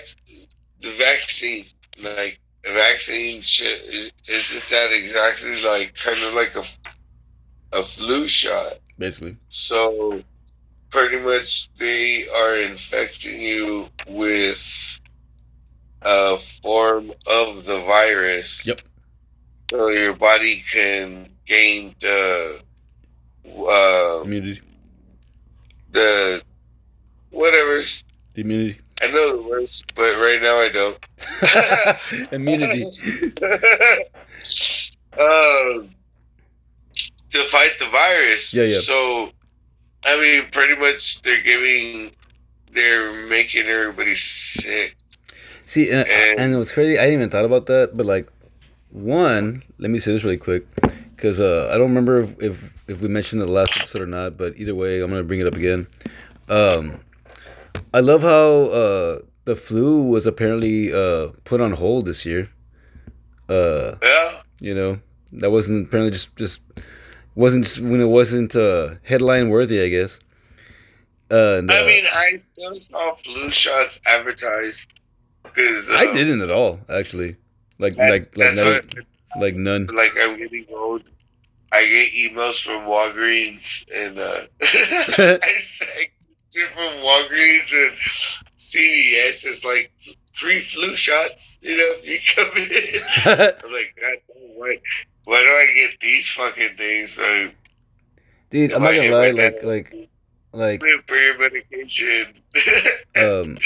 the 0.81 0.89
vaccine, 0.99 1.65
like 2.03 2.39
vaccine, 2.65 3.41
shit, 3.41 3.67
is- 3.67 4.13
isn't 4.29 4.69
that 4.69 4.89
exactly 4.93 5.51
like 5.69 5.93
kind 5.95 6.23
of 6.25 6.33
like 6.33 6.55
a, 6.55 7.77
a 7.77 7.81
flu 7.81 8.27
shot? 8.27 8.73
Basically. 8.97 9.35
So 9.49 10.21
pretty 10.91 11.19
much 11.21 11.73
they 11.73 12.23
are 12.39 12.55
infecting 12.69 13.41
you 13.41 13.85
with 14.09 14.99
a 16.03 16.37
form 16.37 17.09
of 17.09 17.65
the 17.65 17.83
virus. 17.87 18.67
Yep. 18.67 18.81
So 19.71 19.89
your 19.89 20.15
body 20.15 20.61
can 20.71 21.27
gain 21.47 21.95
the 21.99 22.61
uh, 23.45 24.21
Immunity. 24.23 24.61
the 25.91 26.43
whatever. 27.31 27.79
The 28.35 28.41
immunity. 28.41 28.79
I 29.03 29.11
know 29.11 29.37
the 29.41 29.47
words, 29.49 29.83
but 29.95 30.01
right 30.15 30.39
now 30.41 30.55
I 30.55 30.69
don't. 30.73 32.31
immunity. 32.31 32.83
um, 35.19 35.89
to 37.29 37.39
fight 37.49 37.71
the 37.79 37.87
virus. 37.91 38.53
Yeah, 38.53 38.63
yeah. 38.63 38.69
So, 38.77 39.29
I 40.05 40.19
mean, 40.19 40.49
pretty 40.51 40.79
much 40.79 41.21
they're 41.21 41.43
giving, 41.43 42.11
they're 42.71 43.29
making 43.29 43.65
everybody 43.67 44.13
sick. 44.15 44.95
See, 45.65 45.89
and, 45.91 46.07
And- 46.07 46.39
and 46.39 46.57
what's 46.57 46.71
crazy, 46.71 46.97
I 46.97 47.03
didn't 47.03 47.15
even 47.15 47.29
thought 47.29 47.45
about 47.45 47.65
that, 47.67 47.91
but 47.97 48.05
like, 48.05 48.29
one, 48.91 49.63
let 49.79 49.89
me 49.91 49.99
say 49.99 50.13
this 50.13 50.23
really 50.23 50.37
quick, 50.37 50.65
because 51.15 51.39
uh, 51.39 51.69
I 51.71 51.77
don't 51.77 51.89
remember 51.89 52.21
if, 52.21 52.39
if 52.41 52.73
if 52.87 52.99
we 53.01 53.07
mentioned 53.07 53.41
the 53.41 53.47
last 53.47 53.79
episode 53.81 54.03
or 54.03 54.05
not, 54.05 54.37
but 54.37 54.53
either 54.57 54.75
way, 54.75 54.99
I'm 55.01 55.09
gonna 55.09 55.23
bring 55.23 55.39
it 55.39 55.47
up 55.47 55.55
again. 55.55 55.87
Um, 56.47 56.99
I 57.93 57.99
love 57.99 58.21
how 58.21 58.63
uh, 58.81 59.19
the 59.45 59.55
flu 59.55 60.03
was 60.03 60.25
apparently 60.25 60.91
uh, 60.93 61.27
put 61.45 61.61
on 61.61 61.71
hold 61.71 62.05
this 62.05 62.25
year. 62.25 62.49
Uh, 63.49 63.95
Yeah. 64.01 64.41
you 64.59 64.73
know, 64.73 64.99
that 65.33 65.51
wasn't 65.51 65.87
apparently 65.87 66.11
just 66.11 66.35
just 66.35 66.61
wasn't 67.35 67.63
just 67.65 67.79
when 67.79 68.01
it 68.01 68.05
wasn't 68.19 68.55
uh, 68.55 68.95
headline 69.03 69.49
worthy, 69.49 69.81
I 69.81 69.89
guess. 69.89 70.19
Uh, 71.31 71.57
and, 71.59 71.71
I 71.71 71.85
mean, 71.85 72.03
I 72.13 72.41
still 72.53 72.79
saw 72.91 73.15
flu 73.15 73.49
shots 73.49 73.99
advertised. 74.05 74.93
Cause, 75.43 75.89
uh, 75.91 75.97
I 75.97 76.13
didn't 76.13 76.41
at 76.41 76.51
all, 76.51 76.79
actually. 76.89 77.33
Like, 77.79 77.95
that- 77.95 78.09
like, 78.11 78.37
like, 78.37 78.55
never, 78.55 78.81
like 79.39 79.55
none. 79.55 79.87
like 79.87 80.11
I'm 80.19 80.37
getting 80.37 80.65
old. 80.73 81.03
I 81.71 81.81
get 81.85 82.13
emails 82.13 82.61
from 82.63 82.85
Walgreens 82.85 83.83
and 83.91 84.19
uh, 84.19 84.41
I 85.43 85.49
say 85.59 86.11
from 86.73 86.93
Walgreens 87.03 87.71
and 87.73 87.97
CVS 88.57 89.45
is 89.47 89.63
like 89.65 89.91
free 90.33 90.59
flu 90.59 90.95
shots. 90.95 91.57
You 91.61 91.77
know, 91.77 91.93
you 92.03 92.19
come 92.35 92.57
in. 92.57 92.67
I'm 93.63 93.71
like, 93.71 93.95
God, 93.99 94.17
why, 94.55 94.77
why 95.25 95.41
do 95.41 95.47
I 95.47 95.73
get 95.75 95.99
these 95.99 96.29
fucking 96.31 96.75
things? 96.77 97.17
Like, 97.19 97.55
Dude, 98.49 98.71
I'm 98.71 98.83
not 98.83 98.93
gonna 98.95 99.09
lie, 99.11 99.31
like, 99.31 99.63
like, 99.63 100.09
like, 100.53 100.79
for 101.07 101.15
your 101.15 101.39
medication. 101.39 102.25
um, 103.17 103.57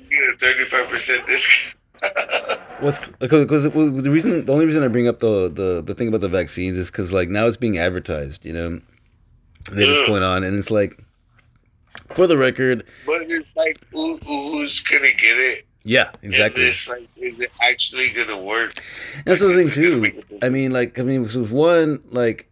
you 0.00 0.08
get 0.08 0.22
a 0.22 0.36
thirty-five 0.40 0.88
percent 0.88 1.26
discount. 1.26 1.76
what's 2.80 2.98
because 3.20 3.64
the 3.64 4.10
reason, 4.10 4.44
the 4.46 4.52
only 4.52 4.64
reason 4.64 4.82
I 4.82 4.88
bring 4.88 5.06
up 5.06 5.20
the 5.20 5.50
the 5.52 5.82
the 5.84 5.94
thing 5.94 6.08
about 6.08 6.22
the 6.22 6.28
vaccines 6.28 6.76
is 6.78 6.90
because 6.90 7.12
like 7.12 7.28
now 7.28 7.46
it's 7.46 7.58
being 7.58 7.76
advertised, 7.78 8.44
you 8.44 8.52
know, 8.54 8.80
that 9.70 9.78
it's 9.78 10.00
Yeah. 10.00 10.06
going 10.06 10.22
on, 10.22 10.42
and 10.44 10.58
it's 10.58 10.70
like, 10.70 10.98
for 12.14 12.26
the 12.26 12.36
record, 12.36 12.84
but 13.06 13.22
it's 13.22 13.56
like, 13.56 13.84
who, 13.90 14.16
who's 14.18 14.80
gonna 14.80 15.02
get 15.02 15.36
it? 15.38 15.66
yeah, 15.84 16.10
exactly. 16.22 16.62
this, 16.62 16.88
like, 16.88 17.08
is 17.16 17.40
it 17.40 17.50
actually 17.60 18.06
gonna 18.14 18.42
work? 18.42 18.80
That's 19.24 19.40
the 19.40 19.48
thing 19.48 19.60
is 19.60 19.76
it 19.76 19.80
gonna 19.80 19.94
too. 19.94 20.00
make 20.00 20.12
a 20.12 20.16
difference? 20.16 20.44
I 20.44 20.48
mean, 20.48 20.70
like, 20.70 20.98
I 20.98 21.02
mean, 21.02 21.28
so 21.28 21.44
one, 21.44 22.00
like, 22.10 22.48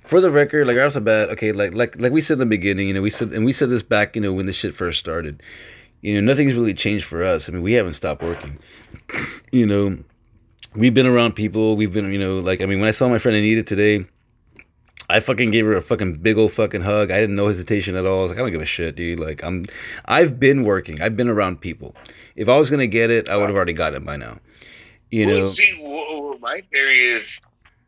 for 0.00 0.20
the 0.20 0.30
record, 0.30 0.66
like 0.66 0.76
right 0.76 0.86
off 0.86 0.94
the 0.94 1.00
bat, 1.00 1.30
okay, 1.30 1.52
like, 1.52 1.74
like, 1.74 1.98
like 1.98 2.12
we 2.12 2.20
said 2.20 2.34
in 2.34 2.38
the 2.40 2.46
beginning, 2.46 2.88
you 2.88 2.94
know, 2.94 3.02
we 3.02 3.10
said, 3.10 3.32
and 3.32 3.44
we 3.44 3.52
said 3.52 3.70
this 3.70 3.82
back, 3.82 4.16
you 4.16 4.22
know, 4.22 4.32
when 4.32 4.46
this 4.46 4.56
shit 4.56 4.74
first 4.74 5.00
started. 5.00 5.42
You 6.02 6.14
know, 6.14 6.20
nothing's 6.20 6.52
really 6.54 6.74
changed 6.74 7.06
for 7.06 7.24
us. 7.24 7.48
I 7.48 7.52
mean, 7.52 7.62
we 7.62 7.72
haven't 7.72 7.94
stopped 7.94 8.22
working. 8.22 8.58
you 9.52 9.64
know, 9.64 9.96
we've 10.74 10.92
been 10.92 11.06
around 11.06 11.32
people. 11.32 11.76
We've 11.76 11.92
been, 11.92 12.12
you 12.12 12.18
know, 12.18 12.40
like, 12.40 12.60
I 12.60 12.66
mean, 12.66 12.80
when 12.80 12.88
I 12.88 12.92
saw 12.92 13.08
my 13.08 13.18
friend 13.18 13.38
Anita 13.38 13.62
today, 13.62 14.04
I 15.14 15.20
fucking 15.20 15.52
gave 15.52 15.64
her 15.64 15.76
a 15.76 15.80
fucking 15.80 16.14
big 16.14 16.36
old 16.36 16.54
fucking 16.54 16.80
hug. 16.80 17.12
I 17.12 17.20
didn't 17.20 17.36
know 17.36 17.46
hesitation 17.46 17.94
at 17.94 18.04
all. 18.04 18.18
I 18.18 18.22
was 18.22 18.30
like, 18.32 18.38
I 18.40 18.42
don't 18.42 18.50
give 18.50 18.60
a 18.60 18.64
shit, 18.64 18.96
dude. 18.96 19.20
Like, 19.20 19.44
I'm, 19.44 19.64
I've 20.06 20.40
been 20.40 20.64
working. 20.64 21.00
I've 21.00 21.16
been 21.16 21.28
around 21.28 21.60
people. 21.60 21.94
If 22.34 22.48
I 22.48 22.56
was 22.56 22.68
gonna 22.68 22.88
get 22.88 23.10
it, 23.10 23.28
I 23.28 23.36
would 23.36 23.48
have 23.48 23.54
already 23.54 23.74
got 23.74 23.94
it 23.94 24.04
by 24.04 24.16
now. 24.16 24.40
You 25.12 25.26
know. 25.26 25.44
See, 25.44 25.72
what 25.78 26.40
my 26.40 26.60
theory 26.72 26.94
is 26.94 27.40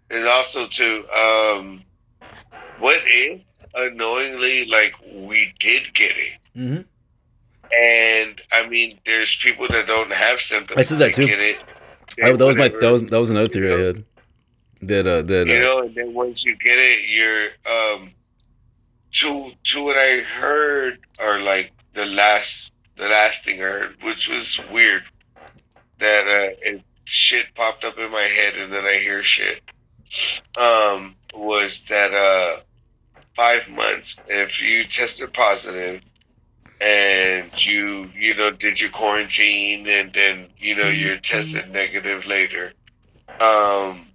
is 0.09 0.24
also 0.24 0.69
to 0.69 1.59
um, 1.59 1.82
what 2.78 3.01
if 3.05 3.43
unknowingly, 3.74 4.66
like 4.66 4.94
we 5.28 5.53
did 5.59 5.93
get 5.94 6.12
it? 6.15 6.39
Mm-hmm. 6.57 6.82
And 7.77 8.40
I 8.53 8.69
mean, 8.69 9.01
there's 9.05 9.35
people 9.43 9.66
that 9.70 9.89
don't 9.89 10.12
have 10.12 10.39
symptoms. 10.39 10.78
I 10.78 10.82
said 10.82 11.01
that 11.01 11.07
that 11.07 11.15
too. 11.16 11.27
Get 11.27 11.40
it. 11.40 11.65
I, 12.23 12.31
that 12.31 12.44
was 12.44 12.57
my 12.57 12.69
that 12.69 12.89
was 12.89 13.03
that 13.03 13.19
was 13.19 13.31
another 13.31 13.47
theory 13.47 13.70
you 13.70 13.77
know, 13.78 13.82
I 13.82 13.86
had. 13.89 14.05
That 14.82 15.07
uh 15.07 15.23
that 15.23 15.47
You 15.48 15.57
uh, 15.57 15.61
know, 15.61 15.82
and 15.82 15.94
then 15.94 16.15
once 16.15 16.44
you 16.44 16.57
get 16.57 16.77
it, 16.78 17.11
you're 17.16 18.03
um. 18.03 18.11
To 19.12 19.51
to 19.65 19.85
what 19.85 19.97
I 19.97 20.23
heard, 20.39 20.98
or 21.24 21.39
like 21.40 21.73
the 21.93 22.05
last 22.07 22.74
the 22.97 23.09
last 23.09 23.47
thing 23.47 23.61
I 23.61 23.65
heard, 23.65 23.97
which 24.03 24.28
was 24.28 24.61
weird, 24.70 25.03
that 25.98 26.24
uh, 26.27 26.55
it, 26.61 26.82
shit 27.07 27.47
popped 27.55 27.85
up 27.85 27.97
in 27.97 28.11
my 28.11 28.19
head, 28.19 28.53
and 28.59 28.70
then 28.70 28.85
I 28.85 28.98
hear 29.03 29.23
shit. 29.23 29.62
Um, 30.61 31.16
was 31.35 31.85
that 31.85 32.12
uh 32.12 32.62
five 33.35 33.69
months 33.70 34.23
if 34.27 34.62
you 34.62 34.85
tested 34.85 35.32
positive 35.35 36.01
and 36.81 37.66
you 37.66 38.09
you 38.15 38.35
know 38.35 38.51
did 38.51 38.81
your 38.81 38.90
quarantine 38.90 39.86
and 39.86 40.12
then 40.15 40.48
you 40.57 40.74
know 40.74 40.89
you're 40.89 41.19
tested 41.19 41.70
negative 41.73 42.27
later 42.27 42.73
um 43.40 44.06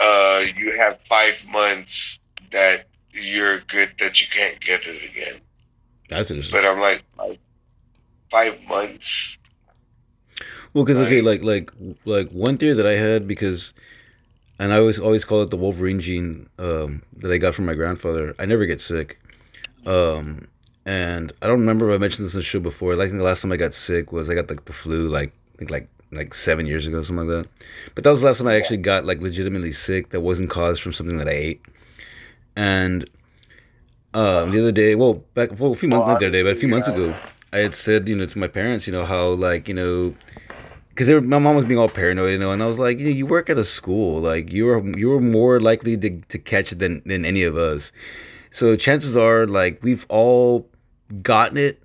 uh 0.00 0.42
you 0.56 0.76
have 0.76 1.00
five 1.02 1.44
months 1.50 2.20
that 2.50 2.84
you're 3.12 3.58
good 3.68 3.88
that 3.98 4.20
you 4.20 4.26
can't 4.30 4.60
get 4.60 4.80
it 4.84 5.10
again 5.10 5.40
that's 6.08 6.30
interesting. 6.30 6.58
but 6.60 6.66
i'm 6.68 6.80
like 6.80 7.02
like 7.18 7.40
five 8.30 8.58
months 8.68 9.38
Well, 10.74 10.84
because 10.84 10.98
okay, 11.06 11.20
like 11.22 11.42
like 11.42 11.72
like 12.04 12.30
one 12.30 12.58
theory 12.58 12.74
that 12.74 12.86
I 12.86 12.92
had 12.96 13.26
because, 13.26 13.72
and 14.58 14.72
I 14.72 14.78
always 14.78 14.98
always 14.98 15.24
call 15.24 15.42
it 15.42 15.50
the 15.50 15.56
Wolverine 15.56 16.00
gene 16.00 16.48
um, 16.58 17.02
that 17.16 17.32
I 17.32 17.38
got 17.38 17.54
from 17.54 17.66
my 17.66 17.74
grandfather. 17.74 18.34
I 18.38 18.44
never 18.44 18.66
get 18.66 18.80
sick, 18.80 19.18
um, 19.86 20.48
and 20.84 21.32
I 21.42 21.46
don't 21.46 21.60
remember 21.60 21.90
if 21.90 21.96
I 21.96 21.98
mentioned 21.98 22.26
this 22.26 22.34
in 22.34 22.40
the 22.40 22.44
show 22.44 22.60
before. 22.60 22.94
Like 22.96 23.06
I 23.06 23.08
think 23.08 23.18
the 23.18 23.24
last 23.24 23.40
time 23.42 23.52
I 23.52 23.56
got 23.56 23.74
sick 23.74 24.12
was 24.12 24.28
I 24.28 24.34
got 24.34 24.48
like 24.50 24.66
the 24.66 24.72
flu 24.72 25.08
like 25.08 25.32
I 25.54 25.58
think 25.58 25.70
like 25.70 25.88
like 26.12 26.34
seven 26.34 26.66
years 26.66 26.86
ago, 26.86 27.02
something 27.02 27.28
like 27.28 27.44
that. 27.44 27.50
But 27.94 28.04
that 28.04 28.10
was 28.10 28.20
the 28.20 28.26
last 28.26 28.38
time 28.38 28.48
I 28.48 28.56
actually 28.56 28.78
got 28.78 29.04
like 29.04 29.20
legitimately 29.20 29.72
sick 29.72 30.10
that 30.10 30.20
wasn't 30.20 30.50
caused 30.50 30.82
from 30.82 30.92
something 30.92 31.18
that 31.18 31.28
I 31.28 31.32
ate. 31.32 31.62
And 32.56 33.08
um, 34.14 34.50
the 34.50 34.60
other 34.60 34.72
day, 34.72 34.94
well, 34.94 35.14
back 35.34 35.58
well, 35.58 35.72
a 35.72 35.76
few 35.76 35.88
months 35.88 36.06
not 36.06 36.20
the 36.20 36.26
other 36.26 36.36
day, 36.36 36.42
but 36.42 36.56
a 36.56 36.60
few 36.60 36.68
months 36.68 36.88
ago, 36.88 37.14
I 37.52 37.58
had 37.58 37.74
said, 37.74 38.08
you 38.08 38.16
know, 38.16 38.26
to 38.26 38.38
my 38.38 38.48
parents, 38.48 38.86
you 38.86 38.92
know, 38.92 39.04
how 39.04 39.28
like, 39.28 39.68
you 39.68 39.74
know, 39.74 40.14
because 40.88 41.08
my 41.22 41.38
mom 41.38 41.54
was 41.54 41.64
being 41.64 41.78
all 41.78 41.88
paranoid, 41.88 42.32
you 42.32 42.38
know, 42.38 42.50
and 42.50 42.62
I 42.62 42.66
was 42.66 42.78
like, 42.78 42.98
you 42.98 43.04
know, 43.04 43.10
you 43.10 43.26
work 43.26 43.48
at 43.48 43.58
a 43.58 43.64
school, 43.64 44.20
like 44.20 44.52
you're 44.52 44.84
you're 44.98 45.20
more 45.20 45.60
likely 45.60 45.96
to, 45.96 46.20
to 46.28 46.38
catch 46.38 46.72
it 46.72 46.80
than 46.80 47.02
than 47.06 47.24
any 47.24 47.44
of 47.44 47.56
us. 47.56 47.92
So 48.50 48.74
chances 48.76 49.16
are, 49.16 49.46
like, 49.46 49.82
we've 49.82 50.06
all 50.08 50.66
gotten 51.22 51.58
it 51.58 51.82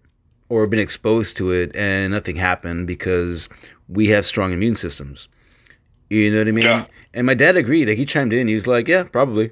or 0.50 0.66
been 0.66 0.80
exposed 0.80 1.38
to 1.38 1.52
it, 1.52 1.76
and 1.76 2.14
nothing 2.14 2.38
happened 2.38 2.88
because 2.88 3.50
we 3.88 4.08
have 4.10 4.26
strong 4.26 4.54
immune 4.54 4.76
systems. 4.76 5.28
You 6.10 6.32
know 6.32 6.40
what 6.40 6.48
I 6.48 6.52
mean? 6.52 6.66
Yeah. 6.66 6.86
And 7.14 7.26
my 7.26 7.34
dad 7.34 7.58
agreed. 7.58 7.88
Like 7.88 7.98
he 7.98 8.06
chimed 8.06 8.34
in. 8.34 8.48
He 8.48 8.56
was 8.56 8.68
like, 8.68 8.88
"Yeah, 8.88 9.04
probably." 9.04 9.52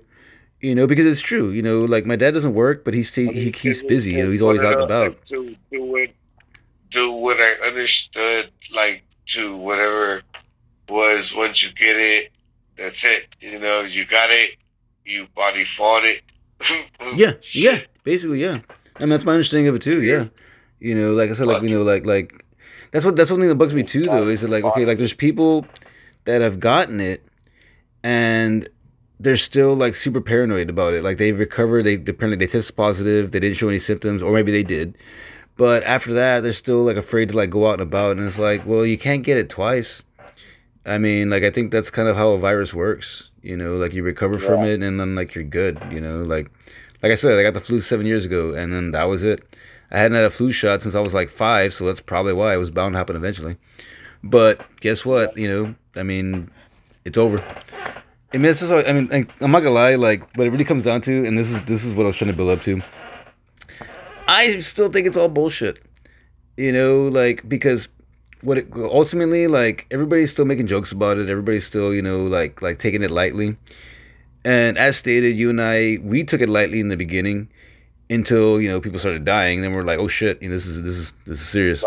You 0.62 0.76
know, 0.76 0.86
because 0.86 1.08
it's 1.08 1.22
true. 1.22 1.49
You 1.49 1.64
know, 1.64 1.86
like 1.86 2.06
my 2.06 2.16
dad 2.16 2.32
doesn't 2.32 2.53
work, 2.53 2.86
but 2.86 2.94
he's 2.94 3.14
he, 3.14 3.28
he 3.28 3.52
keeps 3.52 3.82
busy. 3.82 4.12
You 4.12 4.26
know, 4.26 4.32
he's 4.32 4.41
always 4.41 4.62
out 4.62 4.74
and 4.74 4.84
about. 4.84 5.24
to 5.26 5.56
do 5.72 5.84
what 5.84 6.10
do 6.91 7.22
what 7.22 7.38
I 7.40 7.68
understood 7.68 8.52
like 8.76 9.03
to 9.28 9.58
whatever 9.64 10.22
was 10.90 11.34
once 11.36 11.64
you 11.64 11.74
get 11.74 11.95
it, 11.95 12.30
that's 12.78 13.03
it. 13.06 13.36
You 13.40 13.60
know, 13.60 13.88
you 13.90 14.06
got 14.06 14.30
it, 14.30 14.58
you 15.06 15.26
body 15.36 15.64
fought 15.64 16.03
it. 16.03 16.22
Yeah, 17.16 17.34
yeah, 17.56 17.80
basically, 18.03 18.40
yeah. 18.40 18.53
I 18.98 18.99
mean, 19.02 19.10
that's 19.10 19.26
my 19.26 19.34
understanding 19.34 19.68
of 19.68 19.76
it 19.76 19.82
too. 19.82 20.03
Yeah, 20.03 20.28
you 20.80 20.94
know, 20.94 21.14
like 21.14 21.32
I 21.32 21.34
said, 21.34 21.48
like 21.48 21.64
you 21.64 21.70
know, 21.70 21.82
like 21.82 22.06
like 22.06 22.41
that's 22.92 23.06
what 23.06 23.16
that's 23.16 23.32
one 23.32 23.40
thing 23.40 23.50
that 23.50 23.56
bugs 23.56 23.74
me 23.74 23.84
too, 23.84 24.02
though. 24.02 24.28
Is 24.28 24.42
that 24.42 24.50
like 24.50 24.64
okay, 24.64 24.86
like 24.86 24.98
there's 24.98 25.14
people 25.14 25.66
that 26.26 26.42
have 26.42 26.60
gotten 26.60 27.00
it, 27.00 27.26
and 28.04 28.68
they're 29.20 29.38
still 29.38 29.76
like 29.76 29.96
super 29.96 30.22
paranoid 30.22 30.70
about 30.70 30.94
it. 30.94 31.04
Like 31.04 31.18
they've 31.18 31.38
recovered, 31.38 31.84
they 31.84 31.96
apparently 31.96 32.38
they 32.38 32.52
tested 32.52 32.76
positive, 32.76 33.32
they 33.32 33.40
didn't 33.40 33.58
show 33.58 33.70
any 33.70 33.80
symptoms, 33.80 34.22
or 34.22 34.34
maybe 34.34 34.52
they 34.52 34.64
did, 34.64 34.98
but 35.58 35.84
after 35.84 36.14
that, 36.14 36.42
they're 36.42 36.52
still 36.52 36.84
like 36.84 36.98
afraid 36.98 37.30
to 37.30 37.38
like 37.38 37.50
go 37.50 37.68
out 37.68 37.74
and 37.74 37.84
about, 37.84 38.18
and 38.18 38.28
it's 38.28 38.40
like, 38.40 38.66
well, 38.66 38.86
you 38.86 38.98
can't 38.98 39.24
get 39.24 39.38
it 39.38 39.50
twice. 39.50 40.02
I 40.86 40.98
mean, 40.98 41.30
like 41.30 41.44
I 41.44 41.52
think 41.52 41.72
that's 41.72 41.92
kind 41.92 42.08
of 42.08 42.16
how 42.16 42.30
a 42.30 42.40
virus 42.40 42.74
works. 42.74 43.30
You 43.42 43.58
know, 43.58 43.76
like 43.76 43.94
you 43.94 44.04
recover 44.04 44.40
from 44.40 44.64
it, 44.64 44.84
and 44.84 45.00
then 45.00 45.16
like 45.16 45.36
you're 45.36 45.44
good. 45.44 45.80
You 45.92 46.02
know, 46.02 46.24
like 46.24 46.50
like 47.04 47.12
I 47.12 47.16
said, 47.16 47.38
I 47.38 47.44
got 47.44 47.54
the 47.54 47.62
flu 47.62 47.80
seven 47.80 48.06
years 48.06 48.26
ago, 48.26 48.54
and 48.54 48.74
then 48.74 48.92
that 48.92 49.04
was 49.04 49.24
it. 49.24 49.44
I 49.92 50.00
hadn't 50.00 50.16
had 50.16 50.26
a 50.26 50.32
flu 50.32 50.52
shot 50.52 50.82
since 50.82 50.96
I 50.96 51.00
was 51.00 51.14
like 51.14 51.30
five, 51.30 51.74
so 51.74 51.86
that's 51.86 52.00
probably 52.00 52.34
why 52.34 52.54
it 52.54 52.58
was 52.58 52.72
bound 52.72 52.94
to 52.94 52.98
happen 52.98 53.16
eventually. 53.16 53.58
But 54.24 54.66
guess 54.80 55.06
what? 55.06 55.36
You 55.38 55.50
know, 55.50 55.76
I 56.00 56.04
mean, 56.04 56.50
it's 57.04 57.18
over. 57.18 57.44
I 58.34 58.38
mean, 58.38 58.46
it's 58.46 58.62
just, 58.62 58.72
I 58.72 58.94
mean, 58.94 59.28
I'm 59.42 59.52
not 59.52 59.60
gonna 59.60 59.72
lie. 59.72 59.96
Like, 59.96 60.22
what 60.38 60.48
it 60.48 60.52
really 60.52 60.64
comes 60.64 60.86
down 60.86 61.02
to, 61.02 61.26
and 61.26 61.38
this 61.38 61.52
is 61.52 61.62
this 61.64 61.84
is 61.84 61.94
what 61.94 62.04
I 62.04 62.08
was 62.08 62.16
trying 62.16 62.32
to 62.32 62.38
build 62.38 62.50
up 62.50 62.62
to. 62.62 62.82
I 64.28 64.62
still 64.62 64.90
think 64.90 65.08
it's 65.08 65.18
all 65.18 65.28
bullshit. 65.28 65.84
You 66.56 66.72
know, 66.72 67.08
like 67.08 67.48
because 67.50 67.90
what 68.42 68.58
it, 68.60 68.68
ultimately, 68.74 69.48
like 69.48 69.88
everybody's 69.92 70.32
still 70.32 70.46
making 70.46 70.68
jokes 70.68 70.94
about 70.94 71.18
it. 71.18 71.28
Everybody's 71.28 71.66
still, 71.66 71.94
you 71.94 72.02
know, 72.02 72.24
like 72.24 72.62
like 72.62 72.80
taking 72.80 73.04
it 73.04 73.12
lightly. 73.12 73.58
And 74.46 74.78
as 74.78 74.96
stated, 74.96 75.38
you 75.38 75.50
and 75.50 75.62
I, 75.62 76.00
we 76.02 76.24
took 76.24 76.42
it 76.42 76.50
lightly 76.50 76.80
in 76.80 76.88
the 76.88 76.96
beginning 76.96 77.50
until 78.12 78.62
you 78.62 78.70
know 78.70 78.82
people 78.82 79.00
started 79.00 79.26
dying. 79.26 79.62
Then 79.62 79.74
we're 79.74 79.84
like, 79.84 80.00
oh 80.00 80.08
shit, 80.08 80.42
you 80.42 80.50
know, 80.50 80.56
this 80.56 80.68
is 80.68 80.84
this 80.84 80.96
is 80.96 81.14
this 81.26 81.42
is 81.42 81.48
serious. 81.48 81.84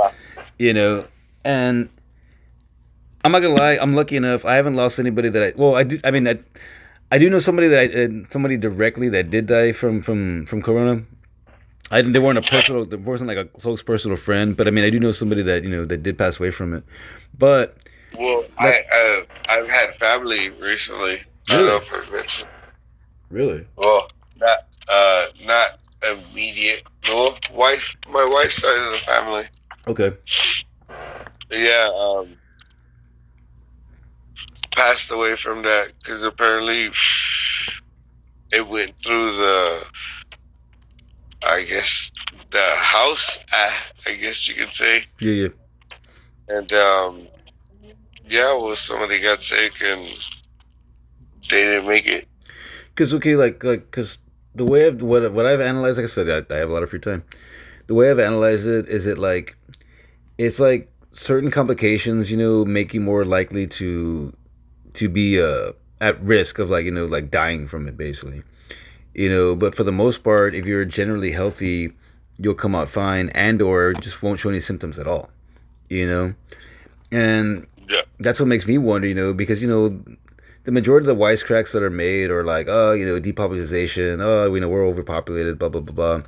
You 0.59 0.73
know, 0.73 1.07
and 1.45 1.89
I'm 3.25 3.33
not 3.33 3.41
gonna 3.41 3.55
lie, 3.55 3.79
I'm 3.81 3.95
lucky 3.95 4.17
enough. 4.17 4.45
I 4.45 4.55
haven't 4.55 4.75
lost 4.75 4.99
anybody 4.99 5.29
that 5.29 5.43
I 5.43 5.53
well, 5.57 5.77
I 5.77 5.85
do. 5.85 6.01
I 6.03 6.11
mean, 6.11 6.27
I, 6.27 6.39
I 7.13 7.19
do 7.19 7.29
know 7.31 7.39
somebody 7.39 7.69
that 7.69 7.91
I, 7.91 8.05
uh, 8.05 8.09
somebody 8.31 8.57
directly 8.57 9.09
that 9.11 9.31
did 9.31 9.47
die 9.47 9.73
from 9.73 10.03
from 10.03 10.47
from 10.47 10.63
corona. 10.63 11.03
I 11.91 11.99
didn't. 11.99 12.15
They 12.15 12.21
weren't 12.21 12.39
a 12.39 12.51
personal. 12.51 12.87
They 12.87 12.97
wasn't 12.97 13.29
like 13.29 13.37
a 13.37 13.45
close 13.45 13.83
personal 13.83 14.17
friend, 14.17 14.57
but 14.57 14.67
I 14.67 14.71
mean, 14.71 14.85
I 14.85 14.91
do 14.91 14.99
know 14.99 15.13
somebody 15.13 15.43
that 15.43 15.63
you 15.63 15.71
know 15.71 15.85
that 15.85 16.03
did 16.03 16.17
pass 16.17 16.41
away 16.41 16.51
from 16.51 16.75
it. 16.75 16.83
But 17.39 17.77
Well, 18.19 18.45
I 18.59 18.71
uh, 18.71 19.21
I've 19.51 19.69
had 19.69 19.95
family 19.95 20.49
recently. 20.51 21.17
I 21.51 21.59
don't 21.59 21.67
know 21.67 21.77
if 21.77 21.93
I 21.93 22.17
mentioned. 22.17 22.51
really, 23.29 23.67
Well, 23.77 24.09
not 24.39 24.59
uh, 24.91 25.25
not 25.47 25.84
immediate. 26.13 26.83
No, 27.07 27.31
wife. 27.53 27.97
My 28.13 28.25
wife's 28.31 28.57
side 28.63 28.87
of 28.87 28.93
the 28.93 28.99
family. 28.99 29.45
okay, 29.89 30.17
Yeah, 31.51 31.89
um, 31.97 32.37
passed 34.75 35.13
away 35.13 35.37
from 35.37 35.63
that 35.63 35.93
because 36.01 36.23
apparently 36.25 36.89
it 38.53 38.69
went 38.69 38.99
through 38.99 39.31
the, 39.33 39.91
I 41.47 41.65
guess, 41.69 42.11
the 42.51 42.65
house. 42.77 43.39
Uh, 43.55 43.73
I 44.11 44.15
guess 44.17 44.49
you 44.49 44.55
could 44.55 44.73
say, 44.73 45.05
yeah, 45.21 45.33
yeah, 45.33 45.49
and 46.49 46.73
um, 46.73 47.29
yeah, 48.29 48.57
well, 48.57 48.75
somebody 48.77 49.21
got 49.23 49.41
sick 49.41 49.73
and 49.85 50.01
they 51.51 51.65
didn't 51.67 51.87
make 51.89 52.07
it. 52.07 52.27
because 52.95 53.13
okay, 53.15 53.37
like 53.37 53.63
like 53.63 53.91
because 53.91 54.19
the 54.55 54.65
way 54.65 54.87
I've 54.87 55.03
what 55.03 55.33
what 55.33 55.47
I've 55.47 55.61
analyzed, 55.61 55.99
like 55.99 56.05
I 56.05 56.09
said, 56.09 56.31
I, 56.51 56.55
I 56.55 56.59
have 56.59 56.71
a 56.71 56.73
lot 56.73 56.83
of 56.83 56.91
free 56.91 57.01
time. 57.01 57.25
The 57.87 57.95
way 57.95 58.11
I've 58.11 58.19
analyzed 58.19 58.67
it 58.67 58.89
is 58.89 59.07
it 59.07 59.19
like 59.19 59.57
it's 60.39 60.59
like 60.61 60.91
certain 61.13 61.51
complications, 61.51 62.31
you 62.31 62.37
know, 62.37 62.65
make 62.65 62.95
you 62.95 63.01
more 63.01 63.25
likely 63.25 63.67
to 63.69 64.33
to 64.95 65.09
be 65.09 65.41
uh 65.41 65.73
at 66.01 66.21
risk 66.23 66.59
of 66.59 66.71
like 66.71 66.85
you 66.85 66.91
know 66.91 67.05
like 67.07 67.31
dying 67.31 67.67
from 67.67 67.87
it 67.89 67.97
basically 67.97 68.43
you 69.15 69.29
know 69.29 69.55
but 69.55 69.75
for 69.75 69.85
the 69.85 69.93
most 69.93 70.23
part 70.23 70.55
if 70.55 70.67
you're 70.67 70.85
generally 70.85 71.31
healthy 71.33 71.93
you'll 72.39 72.55
come 72.55 72.75
out 72.75 72.91
fine 72.91 73.29
and 73.31 73.63
or 73.63 73.93
just 73.95 74.23
won't 74.23 74.39
show 74.39 74.49
any 74.51 74.61
symptoms 74.61 74.99
at 74.99 75.07
all 75.07 75.31
you 75.89 76.07
know 76.07 76.35
and 77.11 77.67
Yeah. 77.89 78.03
that's 78.21 78.41
what 78.41 78.47
makes 78.47 78.67
me 78.67 78.77
wonder 78.77 79.07
you 79.07 79.15
know 79.15 79.33
because 79.33 79.63
you 79.63 79.69
know 79.69 80.01
the 80.65 80.73
majority 80.73 81.09
of 81.09 81.17
the 81.17 81.23
wisecracks 81.23 81.73
that 81.73 81.83
are 81.83 81.91
made 81.91 82.31
are 82.31 82.45
like 82.45 82.67
oh 82.69 82.93
you 82.93 83.05
know 83.05 83.19
depopulation 83.19 84.21
oh 84.21 84.51
we 84.51 84.61
know 84.61 84.69
we're 84.69 84.87
overpopulated 84.87 85.59
blah 85.59 85.69
blah 85.69 85.81
blah 85.81 85.95
blah. 86.19 86.27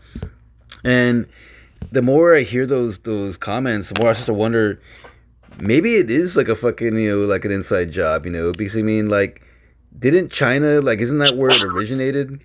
And 0.85 1.27
the 1.93 2.03
more 2.03 2.35
i 2.35 2.43
hear 2.43 2.67
those 2.67 2.99
those 2.99 3.37
comments 3.37 3.91
the 3.91 4.01
more 4.01 4.11
i 4.11 4.13
start 4.13 4.27
to 4.27 4.35
wonder 4.35 4.81
maybe 5.59 5.97
it 5.97 6.11
is 6.11 6.37
like 6.37 6.49
a 6.49 6.55
fucking 6.55 6.97
you 6.97 7.21
know 7.21 7.27
like 7.27 7.45
an 7.45 7.51
inside 7.51 7.91
job 7.91 8.27
you 8.27 8.33
know 8.33 8.53
because 8.59 8.77
i 8.77 8.83
mean 8.83 9.09
like 9.09 9.43
didn't 9.99 10.31
china 10.31 10.81
like 10.81 11.01
isn't 11.01 11.19
that 11.19 11.37
where 11.37 11.51
it 11.51 11.63
originated? 11.63 12.45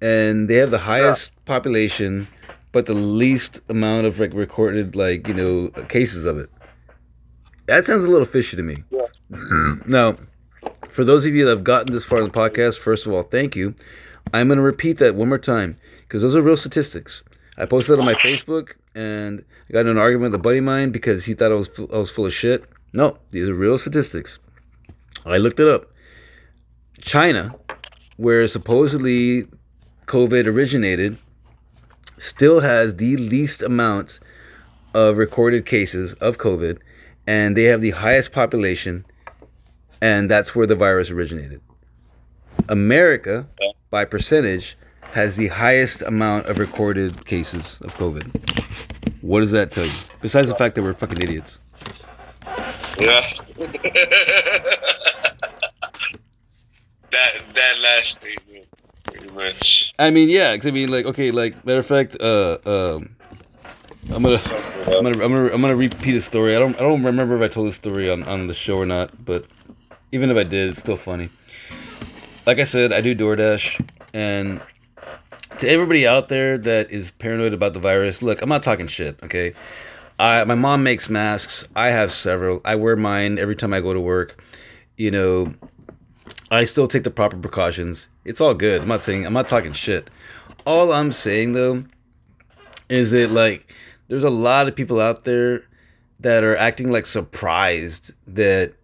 And 0.00 0.48
they 0.48 0.56
have 0.56 0.70
the 0.70 0.78
highest 0.78 1.44
population 1.44 2.28
but 2.72 2.86
the 2.86 2.94
least 2.94 3.60
amount 3.68 4.06
of 4.06 4.18
like 4.18 4.32
recorded 4.32 4.96
like 4.96 5.28
you 5.28 5.34
know 5.34 5.68
cases 5.88 6.24
of 6.24 6.38
it. 6.38 6.50
That 7.66 7.84
sounds 7.84 8.04
a 8.04 8.08
little 8.10 8.26
fishy 8.26 8.56
to 8.56 8.62
me. 8.62 8.76
Yeah. 8.90 9.06
now 9.86 10.16
for 10.92 11.04
those 11.04 11.26
of 11.26 11.34
you 11.34 11.44
that 11.44 11.50
have 11.50 11.64
gotten 11.64 11.92
this 11.92 12.04
far 12.04 12.18
in 12.18 12.24
the 12.24 12.30
podcast 12.30 12.78
first 12.78 13.06
of 13.06 13.12
all 13.12 13.22
thank 13.22 13.56
you 13.56 13.74
I'm 14.32 14.48
going 14.48 14.58
to 14.58 14.62
repeat 14.62 14.98
that 14.98 15.14
one 15.14 15.28
more 15.28 15.38
time 15.38 15.76
because 16.00 16.22
those 16.22 16.34
are 16.34 16.42
real 16.42 16.56
statistics. 16.56 17.22
I 17.58 17.66
posted 17.66 17.94
it 17.94 18.00
on 18.00 18.06
my 18.06 18.12
Facebook 18.12 18.72
and 18.94 19.44
I 19.68 19.72
got 19.72 19.80
in 19.80 19.88
an 19.88 19.98
argument 19.98 20.32
with 20.32 20.40
a 20.40 20.42
buddy 20.42 20.58
of 20.58 20.64
mine 20.64 20.90
because 20.90 21.24
he 21.24 21.34
thought 21.34 21.52
I 21.52 21.54
was 21.54 21.70
I 21.78 21.98
was 21.98 22.10
full 22.10 22.26
of 22.26 22.34
shit. 22.34 22.64
No, 22.92 23.18
these 23.30 23.48
are 23.48 23.54
real 23.54 23.78
statistics. 23.78 24.38
I 25.26 25.38
looked 25.38 25.60
it 25.60 25.68
up. 25.68 25.90
China, 27.00 27.54
where 28.16 28.46
supposedly 28.46 29.46
COVID 30.06 30.46
originated, 30.46 31.18
still 32.18 32.60
has 32.60 32.96
the 32.96 33.16
least 33.16 33.62
amount 33.62 34.20
of 34.94 35.16
recorded 35.16 35.66
cases 35.66 36.12
of 36.14 36.38
COVID, 36.38 36.78
and 37.26 37.56
they 37.56 37.64
have 37.64 37.80
the 37.80 37.90
highest 37.90 38.32
population, 38.32 39.04
and 40.02 40.28
that's 40.28 40.54
where 40.54 40.66
the 40.66 40.74
virus 40.74 41.10
originated. 41.10 41.60
America, 42.68 43.46
by 43.90 44.04
percentage, 44.04 44.76
has 45.12 45.36
the 45.36 45.46
highest 45.46 46.02
amount 46.02 46.46
of 46.46 46.58
recorded 46.58 47.24
cases 47.24 47.80
of 47.82 47.94
COVID. 47.94 48.24
What 49.22 49.40
does 49.40 49.52
that 49.52 49.70
tell 49.70 49.86
you? 49.86 49.92
Besides 50.20 50.48
the 50.48 50.56
fact 50.56 50.74
that 50.74 50.82
we're 50.82 50.92
fucking 50.92 51.22
idiots. 51.22 51.60
Yeah. 52.98 53.20
that 53.56 53.70
that 57.10 57.74
last 57.82 58.14
statement, 58.14 58.66
pretty 59.04 59.30
much. 59.30 59.94
I 60.00 60.10
mean, 60.10 60.28
yeah. 60.28 60.56
Cause 60.56 60.66
I 60.66 60.72
mean, 60.72 60.88
like, 60.90 61.06
okay, 61.06 61.30
like, 61.30 61.64
matter 61.64 61.78
of 61.78 61.86
fact, 61.86 62.16
uh, 62.20 62.58
um, 62.66 63.14
I'm 64.12 64.22
gonna, 64.24 64.36
I'm 64.86 65.04
gonna, 65.04 65.08
I'm 65.10 65.32
gonna, 65.32 65.50
I'm 65.52 65.60
gonna 65.60 65.76
repeat 65.76 66.16
a 66.16 66.20
story. 66.20 66.56
I 66.56 66.58
don't, 66.58 66.74
I 66.74 66.80
don't 66.80 67.04
remember 67.04 67.36
if 67.36 67.42
I 67.42 67.52
told 67.52 67.68
this 67.68 67.76
story 67.76 68.10
on, 68.10 68.24
on 68.24 68.48
the 68.48 68.54
show 68.54 68.76
or 68.76 68.84
not, 68.84 69.24
but 69.24 69.46
even 70.12 70.30
if 70.30 70.36
I 70.36 70.44
did, 70.44 70.70
it's 70.70 70.78
still 70.78 70.96
funny. 70.96 71.30
Like 72.46 72.58
I 72.58 72.64
said, 72.64 72.92
I 72.92 73.00
do 73.00 73.14
DoorDash, 73.14 73.88
and 74.12 74.60
to 75.58 75.68
everybody 75.68 76.06
out 76.06 76.28
there 76.28 76.58
that 76.58 76.90
is 76.90 77.10
paranoid 77.10 77.52
about 77.52 77.72
the 77.72 77.80
virus, 77.80 78.22
look, 78.22 78.42
I'm 78.42 78.48
not 78.48 78.62
talking 78.62 78.86
shit, 78.86 79.18
okay? 79.22 79.54
I, 80.18 80.44
my 80.44 80.54
mom 80.54 80.82
makes 80.82 81.08
masks. 81.08 81.66
I 81.74 81.88
have 81.88 82.12
several. 82.12 82.60
I 82.64 82.76
wear 82.76 82.96
mine 82.96 83.38
every 83.38 83.56
time 83.56 83.72
I 83.72 83.80
go 83.80 83.92
to 83.92 84.00
work. 84.00 84.42
You 84.96 85.10
know, 85.10 85.54
I 86.50 86.64
still 86.64 86.86
take 86.86 87.04
the 87.04 87.10
proper 87.10 87.36
precautions. 87.36 88.08
It's 88.24 88.40
all 88.40 88.54
good. 88.54 88.82
I'm 88.82 88.88
not 88.88 89.02
saying 89.02 89.26
I'm 89.26 89.32
not 89.32 89.48
talking 89.48 89.72
shit. 89.72 90.10
All 90.66 90.92
I'm 90.92 91.12
saying 91.12 91.54
though 91.54 91.84
is 92.88 93.10
that 93.10 93.30
like 93.30 93.72
there's 94.08 94.22
a 94.22 94.30
lot 94.30 94.68
of 94.68 94.76
people 94.76 95.00
out 95.00 95.24
there 95.24 95.64
that 96.20 96.44
are 96.44 96.56
acting 96.56 96.92
like 96.92 97.06
surprised 97.06 98.12
that 98.28 98.74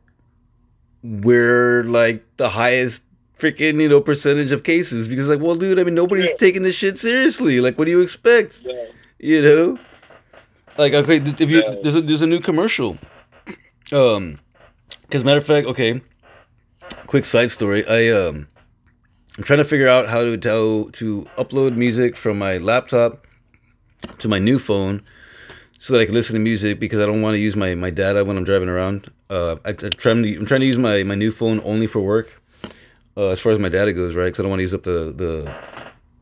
we're 1.02 1.84
like 1.84 2.24
the 2.36 2.48
highest 2.50 3.02
freaking 3.38 3.80
you 3.80 3.88
know 3.88 4.00
percentage 4.00 4.50
of 4.50 4.64
cases 4.64 5.06
because 5.06 5.28
like 5.28 5.38
well 5.40 5.54
dude 5.54 5.78
I 5.78 5.84
mean 5.84 5.94
nobody's 5.94 6.26
Yeah. 6.26 6.36
taking 6.38 6.62
this 6.62 6.74
shit 6.74 6.98
seriously 6.98 7.60
like 7.60 7.78
what 7.78 7.84
do 7.84 7.90
you 7.92 8.00
expect 8.00 8.62
Yeah. 8.64 8.84
you 9.18 9.42
know 9.42 9.78
like 10.76 10.92
okay 10.92 11.16
if 11.18 11.40
you 11.48 11.62
Yeah. 11.62 11.76
there's 11.82 11.94
a 11.94 12.02
there's 12.02 12.22
a 12.22 12.26
new 12.26 12.40
commercial 12.40 12.98
um 13.92 14.40
because 15.02 15.22
matter 15.24 15.38
of 15.38 15.46
fact 15.46 15.66
okay 15.68 16.00
quick 17.06 17.24
side 17.24 17.50
story 17.52 17.86
i 17.86 18.08
um 18.10 18.48
i'm 19.36 19.44
trying 19.44 19.58
to 19.58 19.64
figure 19.64 19.88
out 19.88 20.08
how 20.08 20.20
to 20.22 20.36
tell 20.36 20.90
to 20.92 21.24
upload 21.38 21.76
music 21.76 22.16
from 22.16 22.38
my 22.38 22.56
laptop 22.58 23.24
to 24.18 24.26
my 24.28 24.38
new 24.40 24.58
phone 24.58 25.00
so 25.78 25.92
that 25.92 26.00
i 26.00 26.04
can 26.06 26.14
listen 26.14 26.34
to 26.34 26.40
music 26.40 26.78
because 26.80 27.00
i 27.00 27.06
don't 27.06 27.22
want 27.22 27.34
to 27.34 27.38
use 27.38 27.56
my 27.56 27.74
my 27.74 27.90
data 27.90 28.24
when 28.24 28.36
i'm 28.36 28.44
driving 28.44 28.68
around 28.68 29.10
uh 29.30 29.56
I, 29.64 29.70
I'm, 29.70 29.90
trying 29.90 30.22
to, 30.22 30.36
I'm 30.36 30.46
trying 30.46 30.60
to 30.60 30.66
use 30.66 30.78
my 30.78 31.02
my 31.04 31.14
new 31.14 31.32
phone 31.32 31.60
only 31.64 31.86
for 31.86 32.00
work 32.00 32.28
uh, 33.16 33.28
as 33.28 33.40
far 33.40 33.52
as 33.52 33.58
my 33.58 33.68
data 33.68 33.92
goes 33.92 34.14
right 34.14 34.24
because 34.26 34.40
i 34.40 34.42
don't 34.42 34.50
want 34.50 34.58
to 34.60 34.64
use 34.64 34.74
up 34.74 34.82
the 34.82 35.12
the 35.22 35.54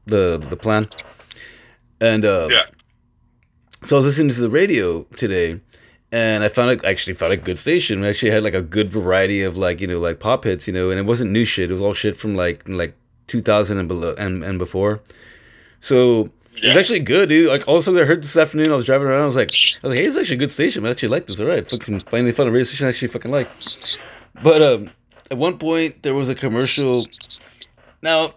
the 0.07 0.47
the 0.51 0.57
plan 0.57 0.87
and 2.01 2.25
uh 2.25 2.49
Yeah. 2.51 2.63
so 3.85 3.97
I 3.97 3.99
was 4.01 4.07
listening 4.07 4.35
to 4.35 4.41
the 4.41 4.51
radio 4.51 5.05
today, 5.17 5.61
and 6.13 6.45
I 6.45 6.49
found 6.49 6.71
a, 6.81 6.87
actually 6.87 7.15
found 7.15 7.33
a 7.33 7.37
good 7.37 7.59
station. 7.59 8.05
It 8.05 8.09
actually 8.11 8.31
had 8.33 8.43
like 8.43 8.55
a 8.55 8.63
good 8.63 8.91
variety 8.93 9.43
of 9.43 9.57
like 9.57 9.81
you 9.81 9.87
know 9.87 9.99
like 10.01 10.21
pop 10.21 10.45
hits, 10.45 10.67
you 10.67 10.73
know, 10.73 10.91
and 10.91 10.99
it 11.01 11.07
wasn't 11.07 11.31
new 11.31 11.45
shit. 11.45 11.71
It 11.71 11.73
was 11.73 11.83
all 11.83 11.95
shit 11.95 12.17
from 12.19 12.35
like 12.35 12.69
like 12.69 12.95
2000 13.29 13.79
and 13.79 13.89
below 13.89 14.15
and, 14.19 14.45
and 14.45 14.59
before. 14.59 15.01
So 15.81 16.31
it 16.57 16.65
Yeah. 16.65 16.79
actually 16.79 17.01
good, 17.01 17.29
dude. 17.29 17.49
Like 17.49 17.67
all 17.69 17.77
of 17.77 17.83
a 17.83 17.85
sudden 17.85 18.01
I 18.01 18.05
heard 18.05 18.23
this 18.23 18.37
afternoon, 18.37 18.73
I 18.73 18.77
was 18.77 18.85
driving 18.85 19.07
around, 19.07 19.23
I 19.23 19.27
was 19.27 19.37
like, 19.37 19.51
I 19.51 19.87
was 19.89 19.91
like, 19.91 19.99
hey, 19.99 20.07
it's 20.07 20.17
actually 20.17 20.37
a 20.37 20.39
good 20.41 20.53
station. 20.53 20.85
I 20.87 20.91
actually 20.91 21.09
like 21.11 21.27
this. 21.27 21.41
All 21.41 21.47
right, 21.47 21.69
fucking 21.69 22.01
finally 22.01 22.33
found 22.33 22.49
a 22.49 22.53
radio 22.53 22.65
station 22.65 22.87
I 22.87 22.91
actually 22.91 23.09
fucking 23.09 23.31
like. 23.31 23.49
But 24.43 24.63
um, 24.63 24.91
at 25.31 25.39
one 25.39 25.59
point 25.59 26.03
there 26.03 26.15
was 26.15 26.29
a 26.29 26.35
commercial. 26.35 27.07
Now, 28.03 28.35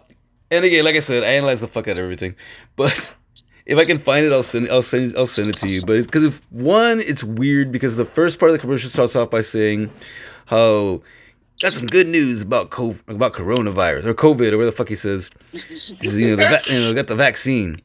and 0.50 0.64
again, 0.64 0.84
like 0.84 0.96
I 0.96 1.00
said, 1.00 1.22
I 1.22 1.28
analyze 1.34 1.60
the 1.60 1.68
fuck 1.68 1.86
out 1.88 1.98
of 1.98 2.04
everything, 2.04 2.34
but 2.76 3.14
if 3.66 3.78
I 3.78 3.84
can 3.84 3.98
find 4.00 4.26
it, 4.26 4.32
I'll 4.32 4.42
send 4.42 4.68
I'll 4.70 4.82
send 4.82 5.14
I'll 5.18 5.26
send 5.26 5.48
it 5.48 5.56
to 5.58 5.72
you. 5.72 5.84
But 5.84 6.04
because 6.04 6.24
if 6.24 6.40
one, 6.50 7.00
it's 7.00 7.22
weird 7.22 7.70
because 7.72 7.96
the 7.96 8.04
first 8.04 8.38
part 8.38 8.50
of 8.50 8.54
the 8.56 8.60
commercial 8.60 8.90
starts 8.90 9.14
off 9.16 9.30
by 9.30 9.42
saying 9.42 9.90
how 10.46 11.02
got 11.62 11.72
some 11.74 11.86
good 11.86 12.06
news 12.08 12.40
about 12.42 12.70
co- 12.70 12.96
about 13.06 13.34
coronavirus 13.34 14.06
or 14.06 14.14
COVID 14.14 14.50
or 14.52 14.56
where 14.56 14.66
the 14.66 14.72
fuck 14.72 14.88
he 14.88 14.94
says. 14.96 15.30
you 15.52 16.28
know, 16.34 16.36
the 16.36 16.48
va- 16.48 16.72
you 16.74 16.80
know, 16.80 16.94
got 16.94 17.06
the 17.06 17.14
vaccine, 17.14 17.80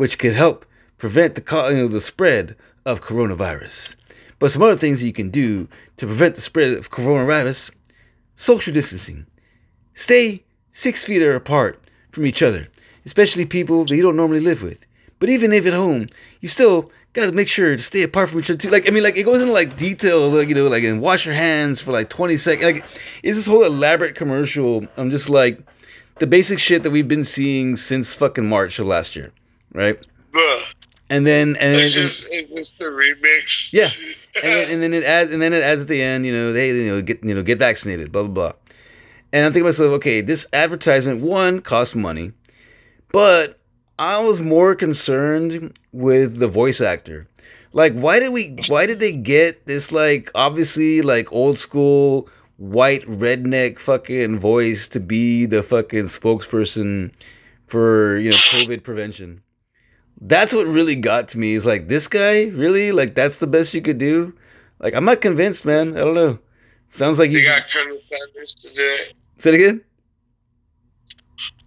which 0.00 0.18
could 0.18 0.32
help 0.32 0.64
prevent 0.96 1.34
the 1.34 1.44
you 1.68 1.76
know 1.76 1.88
the 1.88 2.00
spread 2.00 2.56
of 2.86 3.02
coronavirus. 3.02 3.94
But 4.38 4.50
some 4.50 4.62
other 4.62 4.76
things 4.76 5.02
you 5.02 5.12
can 5.12 5.28
do 5.28 5.68
to 5.98 6.06
prevent 6.06 6.36
the 6.36 6.40
spread 6.40 6.72
of 6.72 6.90
coronavirus: 6.90 7.70
social 8.34 8.72
distancing, 8.72 9.26
stay 9.94 10.42
six 10.72 11.04
feet 11.04 11.22
apart 11.22 11.78
from 12.10 12.24
each 12.24 12.42
other, 12.42 12.68
especially 13.04 13.44
people 13.44 13.84
that 13.84 13.94
you 13.94 14.02
don't 14.02 14.16
normally 14.16 14.40
live 14.40 14.62
with. 14.62 14.78
But 15.18 15.28
even 15.28 15.52
if 15.52 15.66
at 15.66 15.74
home, 15.74 16.08
you 16.40 16.48
still 16.48 16.90
gotta 17.12 17.32
make 17.32 17.48
sure 17.48 17.76
to 17.76 17.82
stay 17.82 18.02
apart 18.02 18.30
from 18.30 18.40
each 18.40 18.48
other 18.48 18.58
too. 18.58 18.70
Like 18.70 18.88
I 18.88 18.90
mean, 18.90 19.02
like 19.02 19.18
it 19.18 19.24
goes 19.24 19.42
into 19.42 19.52
like 19.52 19.76
detail, 19.76 20.30
like 20.30 20.48
you 20.48 20.54
know, 20.54 20.66
like 20.68 20.82
and 20.84 21.02
wash 21.02 21.26
your 21.26 21.34
hands 21.34 21.82
for 21.82 21.92
like 21.92 22.08
twenty 22.08 22.38
seconds. 22.38 22.64
Like 22.64 22.84
it's 23.22 23.36
this 23.36 23.46
whole 23.46 23.64
elaborate 23.64 24.14
commercial. 24.16 24.86
I'm 24.96 25.10
just 25.10 25.28
like 25.28 25.60
the 26.20 26.26
basic 26.26 26.58
shit 26.58 26.82
that 26.84 26.90
we've 26.90 27.08
been 27.08 27.24
seeing 27.24 27.76
since 27.76 28.14
fucking 28.14 28.48
March 28.48 28.78
of 28.78 28.86
last 28.86 29.14
year, 29.14 29.32
right? 29.72 30.04
Bruh. 30.32 30.74
And 31.08 31.26
then 31.26 31.56
and 31.56 31.76
It's 31.76 31.94
then, 31.94 32.02
just 32.02 32.28
it's 32.30 32.54
just 32.54 32.78
the 32.78 32.84
remix. 32.84 33.72
Yeah. 33.72 33.88
and 34.44 34.52
then, 34.52 34.70
and 34.70 34.82
then 34.82 34.94
it 34.94 35.04
adds 35.04 35.30
and 35.32 35.42
then 35.42 35.52
it 35.52 35.62
adds 35.62 35.82
at 35.82 35.88
the 35.88 36.00
end, 36.00 36.24
you 36.24 36.32
know, 36.32 36.52
they 36.52 36.68
you 36.68 36.94
know 36.94 37.02
get 37.02 37.22
you 37.24 37.34
know 37.34 37.42
get 37.42 37.58
vaccinated, 37.58 38.12
blah 38.12 38.22
blah 38.22 38.32
blah. 38.32 38.52
And 39.32 39.46
I'm 39.46 39.52
thinking 39.52 39.64
to 39.64 39.68
myself, 39.68 39.92
okay, 39.94 40.20
this 40.20 40.46
advertisement 40.52 41.20
one 41.20 41.60
cost 41.60 41.94
money, 41.94 42.32
but 43.12 43.58
I 43.98 44.18
was 44.18 44.40
more 44.40 44.74
concerned 44.74 45.78
with 45.92 46.38
the 46.38 46.48
voice 46.48 46.80
actor. 46.80 47.28
Like, 47.72 47.94
why 47.94 48.18
did 48.18 48.30
we? 48.30 48.56
Why 48.68 48.86
did 48.86 48.98
they 48.98 49.14
get 49.14 49.66
this? 49.66 49.92
Like, 49.92 50.30
obviously, 50.34 51.02
like 51.02 51.32
old 51.32 51.58
school 51.58 52.28
white 52.56 53.06
redneck 53.06 53.78
fucking 53.78 54.38
voice 54.38 54.86
to 54.88 55.00
be 55.00 55.46
the 55.46 55.62
fucking 55.62 56.04
spokesperson 56.04 57.12
for 57.66 58.16
you 58.18 58.30
know 58.30 58.36
COVID 58.36 58.82
prevention. 58.82 59.42
That's 60.20 60.52
what 60.52 60.66
really 60.66 60.96
got 60.96 61.28
to 61.30 61.38
me. 61.38 61.54
Is 61.54 61.64
like 61.64 61.88
this 61.88 62.06
guy 62.06 62.44
really 62.44 62.92
like 62.92 63.14
that's 63.14 63.38
the 63.38 63.46
best 63.46 63.72
you 63.74 63.82
could 63.82 63.98
do. 63.98 64.34
Like, 64.80 64.94
I'm 64.94 65.04
not 65.04 65.20
convinced, 65.20 65.64
man. 65.66 65.96
I 65.96 66.00
don't 66.00 66.14
know. 66.14 66.38
Sounds 66.94 67.18
like 67.18 67.30
you. 67.30 67.44
got 67.44 67.62
Colonel 67.70 68.00
Sanders 68.00 68.54
to 68.54 68.68
do 68.68 68.80
it. 68.80 69.14
Say 69.38 69.50
it 69.50 69.54
again. 69.54 69.82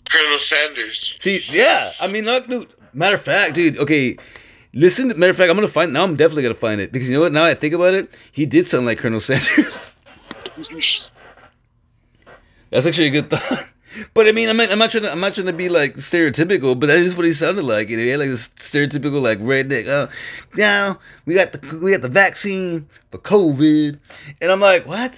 Colonel 0.10 0.40
Sanders. 0.40 1.16
See, 1.22 1.42
yeah. 1.50 1.92
I 2.02 2.08
mean, 2.08 2.26
look, 2.26 2.48
dude. 2.48 2.74
Matter 2.94 3.16
of 3.16 3.22
fact, 3.22 3.56
dude. 3.56 3.78
Okay, 3.78 4.18
listen. 4.74 5.08
Matter 5.08 5.30
of 5.32 5.38
fact, 5.38 5.50
I'm 5.50 5.58
gonna 5.58 5.68
find. 5.68 5.94
Now 5.94 6.04
I'm 6.04 6.16
definitely 6.16 6.44
gonna 6.44 6.56
find 6.56 6.82
it 6.82 6.92
because 6.92 7.08
you 7.08 7.16
know 7.16 7.22
what? 7.22 7.32
Now 7.32 7.46
I 7.46 7.56
think 7.56 7.74
about 7.74 7.94
it, 7.94 8.10
he 8.32 8.46
did 8.46 8.68
sound 8.68 8.86
like 8.86 9.00
Colonel 9.00 9.20
Sanders. 9.22 9.88
That's 12.70 12.88
actually 12.88 13.08
a 13.08 13.12
good 13.12 13.30
thought. 13.30 13.70
But 14.14 14.28
I 14.28 14.32
mean, 14.32 14.50
I'm 14.50 14.58
not, 14.58 14.72
I'm 14.72 14.80
not 14.80 14.92
trying 14.92 15.04
to, 15.04 15.12
I'm 15.12 15.20
not 15.20 15.34
trying 15.34 15.48
to 15.48 15.54
be 15.54 15.70
like 15.70 15.96
stereotypical, 15.98 16.80
but 16.80 16.88
that 16.88 16.98
is 16.98 17.16
what 17.16 17.26
he 17.26 17.34
sounded 17.34 17.64
like. 17.64 17.90
You 17.90 17.98
know, 17.98 18.04
he 18.04 18.10
had 18.10 18.20
like 18.20 18.30
this 18.30 18.50
stereotypical 18.58 19.22
like 19.22 19.40
redneck. 19.40 19.88
Uh, 19.88 20.08
now 20.56 21.00
we 21.26 21.36
got 21.36 21.52
the 21.54 21.80
we 21.82 21.92
got 21.92 22.02
the 22.02 22.10
vaccine 22.10 22.88
for 23.12 23.18
COVID, 23.20 24.00
and 24.42 24.52
I'm 24.52 24.60
like, 24.60 24.86
what? 24.88 25.14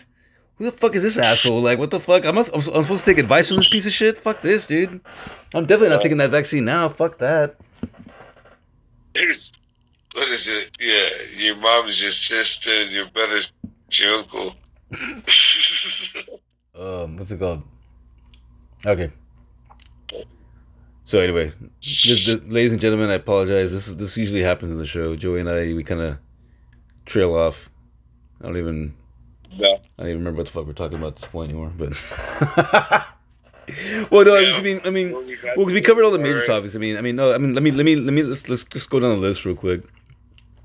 Who 0.57 0.65
the 0.65 0.71
fuck 0.71 0.95
is 0.95 1.03
this 1.03 1.17
asshole? 1.17 1.61
Like, 1.61 1.79
what 1.79 1.91
the 1.91 1.99
fuck? 1.99 2.23
I'm, 2.25 2.35
not, 2.35 2.47
I'm, 2.49 2.55
I'm 2.55 2.83
supposed 2.83 3.03
to 3.03 3.11
take 3.11 3.17
advice 3.17 3.49
from 3.49 3.57
this 3.57 3.67
piece 3.67 3.85
of 3.85 3.91
shit? 3.91 4.17
Fuck 4.17 4.41
this, 4.41 4.65
dude. 4.65 5.01
I'm 5.53 5.65
definitely 5.65 5.89
not 5.89 6.01
taking 6.01 6.17
that 6.19 6.31
vaccine 6.31 6.63
now. 6.63 6.87
Fuck 6.87 7.17
that. 7.17 7.57
It's- 9.15 9.51
what 10.13 10.29
is 10.29 10.47
it? 10.47 10.71
Yeah, 10.79 11.45
your 11.45 11.57
mom's 11.57 12.01
your 12.01 12.11
sister, 12.11 12.69
and 12.71 12.91
your 12.91 13.07
brother's 13.09 13.51
your 13.91 14.11
uncle. 14.19 14.55
Um, 16.77 17.15
what's 17.15 17.31
it 17.31 17.39
called? 17.39 17.63
Okay. 18.85 19.11
So 21.05 21.19
anyway, 21.19 21.53
this, 21.81 22.25
this, 22.25 22.41
ladies 22.43 22.71
and 22.71 22.81
gentlemen, 22.81 23.09
I 23.09 23.15
apologize. 23.15 23.71
This 23.71 23.87
is 23.87 23.95
this 23.95 24.17
usually 24.17 24.41
happens 24.41 24.71
in 24.71 24.79
the 24.79 24.85
show. 24.85 25.15
Joey 25.15 25.39
and 25.39 25.49
I 25.49 25.73
we 25.73 25.83
kind 25.83 26.01
of 26.01 26.17
trail 27.05 27.35
off. 27.35 27.69
I 28.41 28.47
don't 28.47 28.57
even 28.57 28.95
no. 29.57 29.73
I 29.73 29.79
don't 29.97 30.07
even 30.07 30.19
remember 30.19 30.39
what 30.39 30.47
the 30.47 30.51
fuck 30.51 30.65
we're 30.65 30.73
talking 30.73 30.97
about 30.97 31.13
at 31.13 31.15
this 31.17 31.29
point 31.29 31.51
anymore. 31.51 31.71
But 31.77 31.93
well, 34.11 34.25
no, 34.25 34.35
I 34.35 34.61
mean, 34.61 34.81
I 34.83 34.89
mean, 34.89 35.11
well, 35.13 35.23
because 35.23 35.73
we 35.73 35.81
covered 35.81 36.03
all 36.03 36.11
the 36.11 36.19
major 36.19 36.45
topics. 36.45 36.75
I 36.75 36.79
mean, 36.79 36.97
I 36.97 37.01
mean, 37.01 37.15
no, 37.15 37.33
I 37.33 37.37
mean, 37.37 37.53
let 37.53 37.63
me, 37.63 37.71
let 37.71 37.85
me, 37.85 37.95
let 37.95 38.13
me, 38.13 38.23
let's 38.23 38.49
let's 38.49 38.63
just 38.65 38.89
go 38.89 38.99
down 38.99 39.11
the 39.11 39.17
list 39.17 39.45
real 39.45 39.55
quick. 39.55 39.83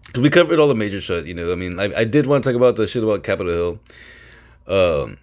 Because 0.07 0.23
we 0.23 0.31
covered 0.31 0.59
all 0.59 0.69
the 0.69 0.75
major 0.75 1.01
shit, 1.01 1.27
you 1.27 1.35
know. 1.35 1.53
I 1.53 1.55
mean, 1.55 1.79
I, 1.79 2.01
I 2.01 2.05
did 2.05 2.27
want 2.27 2.43
to 2.43 2.51
talk 2.51 2.57
about 2.57 2.77
the 2.77 2.87
shit 2.87 3.03
about 3.05 3.23
Capitol 3.25 3.79
Hill, 4.67 5.05
um, 5.05 5.19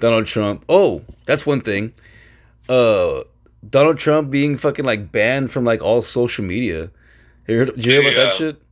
Donald 0.00 0.26
Trump. 0.26 0.64
Oh, 0.68 1.02
that's 1.24 1.46
one 1.46 1.60
thing. 1.60 1.94
Uh, 2.68 3.22
Donald 3.68 3.98
Trump 3.98 4.30
being 4.30 4.56
fucking 4.56 4.84
like 4.84 5.10
banned 5.10 5.50
from 5.50 5.64
like 5.64 5.82
all 5.82 6.02
social 6.02 6.44
media. 6.44 6.90
You 7.46 7.58
heard, 7.58 7.76
did 7.76 7.84
you 7.84 7.92
hear 7.92 8.00
about 8.00 8.14
that 8.14 8.34
shit? 8.34 8.62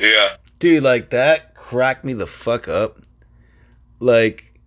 Yeah. 0.00 0.36
Dude, 0.58 0.82
like 0.82 1.10
that 1.10 1.54
cracked 1.54 2.04
me 2.04 2.12
the 2.12 2.26
fuck 2.26 2.68
up. 2.68 2.98
Like, 4.00 4.58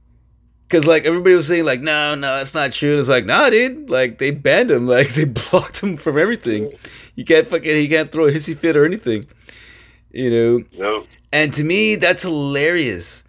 cause 0.69 0.85
like 0.85 1.05
everybody 1.05 1.35
was 1.35 1.47
saying 1.47 1.65
like, 1.65 1.81
no, 1.81 2.15
no, 2.15 2.37
that's 2.37 2.53
not 2.53 2.73
true. 2.73 2.91
And 2.91 2.99
It's 2.99 3.09
like, 3.09 3.25
nah, 3.25 3.49
dude. 3.49 3.89
Like 3.89 4.17
they 4.17 4.31
banned 4.31 4.71
him. 4.71 4.87
Like 4.91 5.13
they 5.13 5.25
blocked 5.25 5.79
him 5.79 5.97
from 5.97 6.17
everything. 6.17 6.71
You 7.15 7.25
can't 7.25 7.49
fucking 7.49 7.75
he 7.75 7.87
can't 7.87 8.11
throw 8.11 8.27
a 8.27 8.31
hissy 8.31 8.57
fit 8.57 8.75
or 8.75 8.85
anything. 8.85 9.27
You 10.11 10.29
know. 10.29 10.63
No. 10.77 11.05
And 11.31 11.53
to 11.53 11.63
me, 11.63 11.95
that's 11.95 12.23
hilarious. 12.23 13.23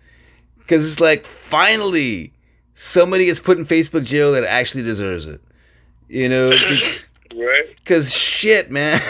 Cause 0.67 0.85
it's 0.85 1.01
like 1.01 1.27
finally 1.27 2.33
somebody 2.75 3.27
gets 3.27 3.41
put 3.41 3.59
in 3.59 3.67
Facebook 3.67 4.05
jail 4.05 4.33
that 4.33 4.45
actually 4.45 4.83
deserves 4.83 5.27
it. 5.27 5.41
You 6.09 6.29
know. 6.29 6.49
right. 7.35 7.85
Cause 7.85 8.13
shit, 8.13 8.71
man. 8.71 9.01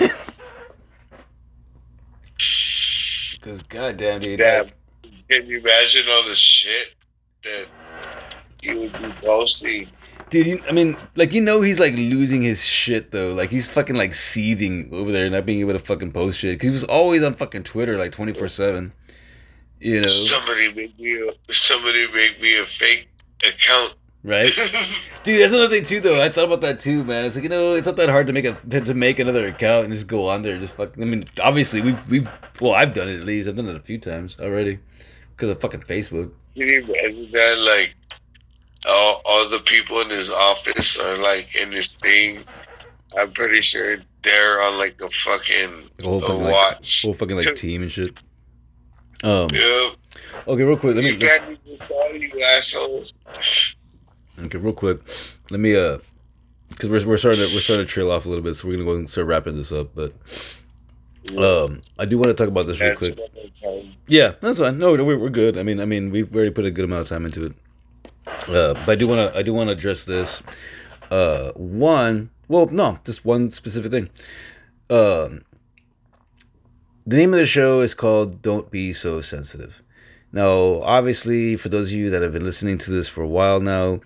Cause 3.40 3.62
goddamn, 3.64 4.20
dude. 4.20 4.38
Damn. 4.38 4.68
Can 5.28 5.46
you 5.46 5.60
imagine 5.60 6.02
all 6.10 6.22
the 6.24 6.34
shit 6.34 6.94
that 7.44 7.68
he 8.62 8.74
would 8.74 8.92
be 8.92 9.08
posting? 9.20 9.88
Dude, 10.30 10.46
you, 10.46 10.62
I 10.68 10.72
mean, 10.72 10.96
like 11.14 11.32
you 11.32 11.40
know, 11.40 11.60
he's 11.60 11.78
like 11.78 11.94
losing 11.94 12.42
his 12.42 12.64
shit 12.64 13.10
though. 13.10 13.34
Like 13.34 13.50
he's 13.50 13.68
fucking 13.68 13.96
like 13.96 14.14
seething 14.14 14.88
over 14.92 15.12
there, 15.12 15.28
not 15.28 15.44
being 15.44 15.60
able 15.60 15.74
to 15.74 15.78
fucking 15.78 16.12
post 16.12 16.38
shit 16.38 16.54
because 16.54 16.66
he 16.66 16.72
was 16.72 16.84
always 16.84 17.22
on 17.22 17.34
fucking 17.34 17.64
Twitter 17.64 17.98
like 17.98 18.12
twenty 18.12 18.32
four 18.32 18.48
seven. 18.48 18.92
You 19.80 19.96
know, 19.96 20.08
somebody 20.08 20.74
make 20.74 20.98
me 20.98 21.28
a, 21.28 21.52
somebody 21.52 22.06
make 22.14 22.40
me 22.40 22.58
a 22.58 22.64
fake 22.64 23.08
account. 23.48 23.94
Right, 24.24 24.44
dude. 25.24 25.40
That's 25.40 25.52
another 25.52 25.68
thing 25.68 25.84
too, 25.84 25.98
though. 25.98 26.22
I 26.22 26.28
thought 26.28 26.44
about 26.44 26.60
that 26.60 26.78
too, 26.78 27.02
man. 27.02 27.24
It's 27.24 27.34
like 27.34 27.42
you 27.42 27.48
know, 27.48 27.74
it's 27.74 27.86
not 27.86 27.96
that 27.96 28.08
hard 28.08 28.28
to 28.28 28.32
make 28.32 28.44
a 28.44 28.54
to 28.80 28.94
make 28.94 29.18
another 29.18 29.48
account 29.48 29.86
and 29.86 29.92
just 29.92 30.06
go 30.06 30.28
on 30.28 30.42
there. 30.42 30.52
And 30.52 30.60
just 30.60 30.76
fucking. 30.76 31.02
I 31.02 31.06
mean, 31.06 31.24
obviously, 31.40 31.80
we've 31.80 32.10
we've 32.10 32.28
well, 32.60 32.72
I've 32.72 32.94
done 32.94 33.08
it 33.08 33.18
at 33.18 33.24
least. 33.24 33.48
I've 33.48 33.56
done 33.56 33.68
it 33.68 33.74
a 33.74 33.80
few 33.80 33.98
times 33.98 34.38
already 34.38 34.78
because 35.34 35.50
of 35.50 35.60
fucking 35.60 35.80
Facebook. 35.80 36.30
Can 36.54 36.68
you 36.68 36.84
imagine 36.84 37.30
that? 37.32 37.84
Like, 37.84 37.96
all 38.88 39.22
all 39.24 39.48
the 39.48 39.62
people 39.64 40.00
in 40.02 40.10
his 40.10 40.30
office 40.30 41.00
are 41.00 41.18
like 41.18 41.48
in 41.60 41.70
this 41.70 41.96
thing. 41.96 42.44
I'm 43.18 43.32
pretty 43.32 43.60
sure 43.60 43.96
they're 44.22 44.62
on 44.62 44.78
like 44.78 45.00
a 45.02 45.08
fucking 45.08 45.90
a 46.04 46.08
whole 46.08 46.20
fucking, 46.20 46.44
watch, 46.44 47.04
like, 47.04 47.08
whole 47.08 47.18
fucking 47.18 47.36
like 47.36 47.56
team 47.56 47.82
and 47.82 47.90
shit. 47.90 48.16
Um. 49.24 49.48
Yeah. 49.52 49.88
Okay, 50.46 50.62
real 50.62 50.76
quick. 50.76 50.96
Let 50.96 51.04
me. 51.04 51.10
You 51.10 51.18
got 51.18 51.48
me 51.48 51.76
saw 51.76 52.08
you 52.12 52.42
asshole. 52.44 53.04
Okay, 54.38 54.58
real 54.58 54.72
quick. 54.72 55.00
Let 55.50 55.60
me 55.60 55.76
uh, 55.76 55.98
because 56.70 56.90
we're 56.90 57.06
we're 57.06 57.18
starting 57.18 57.46
to 57.46 57.54
we're 57.54 57.60
starting 57.60 57.86
to 57.86 57.92
trail 57.92 58.10
off 58.10 58.26
a 58.26 58.28
little 58.28 58.42
bit, 58.42 58.56
so 58.56 58.66
we're 58.68 58.74
gonna 58.74 58.84
go 58.84 58.96
and 58.96 59.08
start 59.08 59.26
wrapping 59.26 59.56
this 59.56 59.72
up. 59.72 59.94
But 59.94 60.12
um, 61.36 61.80
I 61.98 62.04
do 62.04 62.18
want 62.18 62.28
to 62.28 62.34
talk 62.34 62.48
about 62.48 62.66
this 62.66 62.80
real 62.80 62.96
quick. 62.96 63.18
Yeah, 64.06 64.32
that's 64.40 64.58
fine. 64.58 64.78
No, 64.78 64.92
we're 64.92 65.18
we're 65.18 65.30
good. 65.30 65.58
I 65.58 65.62
mean, 65.62 65.80
I 65.80 65.84
mean, 65.84 66.10
we've 66.10 66.34
already 66.34 66.50
put 66.50 66.64
a 66.64 66.70
good 66.70 66.84
amount 66.84 67.02
of 67.02 67.08
time 67.08 67.26
into 67.26 67.46
it. 67.46 67.52
Uh, 68.26 68.74
but 68.74 68.90
I 68.90 68.94
do 68.94 69.06
want 69.08 69.32
to 69.32 69.38
I 69.38 69.42
do 69.42 69.52
want 69.52 69.68
to 69.68 69.72
address 69.72 70.04
this. 70.04 70.42
Uh, 71.10 71.52
one, 71.52 72.30
well, 72.48 72.66
no, 72.66 72.98
just 73.04 73.24
one 73.24 73.50
specific 73.50 73.90
thing. 73.90 74.08
Um, 74.88 75.44
the 77.06 77.16
name 77.16 77.34
of 77.34 77.40
the 77.40 77.46
show 77.46 77.80
is 77.80 77.94
called 77.94 78.42
"Don't 78.42 78.70
Be 78.70 78.92
So 78.92 79.20
Sensitive." 79.20 79.81
Now, 80.32 80.80
obviously, 80.82 81.56
for 81.56 81.68
those 81.68 81.88
of 81.88 81.94
you 81.94 82.08
that 82.10 82.22
have 82.22 82.32
been 82.32 82.44
listening 82.44 82.78
to 82.78 82.90
this 82.90 83.08
for 83.08 83.22
a 83.22 83.28
while 83.28 83.60
now, 83.60 84.00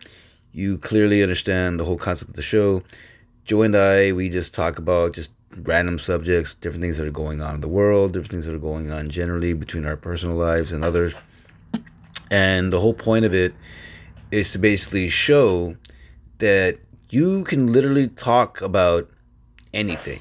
you 0.53 0.77
clearly 0.78 1.23
understand 1.23 1.78
the 1.78 1.85
whole 1.85 1.98
concept 1.98 2.31
of 2.31 2.36
the 2.36 2.43
show. 2.43 2.82
Joe 3.44 3.62
and 3.62 3.77
I, 3.77 4.11
we 4.11 4.28
just 4.28 4.53
talk 4.53 4.78
about 4.78 5.12
just 5.12 5.31
random 5.55 5.98
subjects, 5.98 6.55
different 6.55 6.82
things 6.82 6.98
that 6.98 7.07
are 7.07 7.12
going 7.12 7.40
on 7.40 7.55
in 7.55 7.61
the 7.61 7.69
world, 7.69 8.12
different 8.12 8.32
things 8.32 8.47
that 8.47 8.55
are 8.55 8.59
going 8.59 8.90
on 8.90 9.09
generally 9.09 9.53
between 9.53 9.86
our 9.86 9.97
personal 9.97 10.36
lives 10.36 10.73
and 10.73 10.85
others. 10.85 11.15
And 12.31 12.73
the 12.73 12.81
whole 12.81 12.94
point 12.94 13.24
of 13.24 13.35
it 13.35 13.55
is 14.32 14.51
to 14.53 14.59
basically 14.59 15.09
show 15.09 15.77
that 16.39 16.78
you 17.09 17.44
can 17.44 17.73
literally 17.73 18.09
talk 18.09 18.61
about 18.61 19.09
anything. 19.73 20.20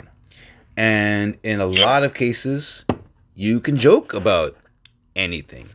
And 0.77 1.37
in 1.41 1.59
a 1.59 1.65
lot 1.65 2.03
of 2.03 2.13
cases, 2.13 2.85
you 3.33 3.59
can 3.59 3.77
joke 3.77 4.13
about 4.13 4.55
anything. 5.15 5.69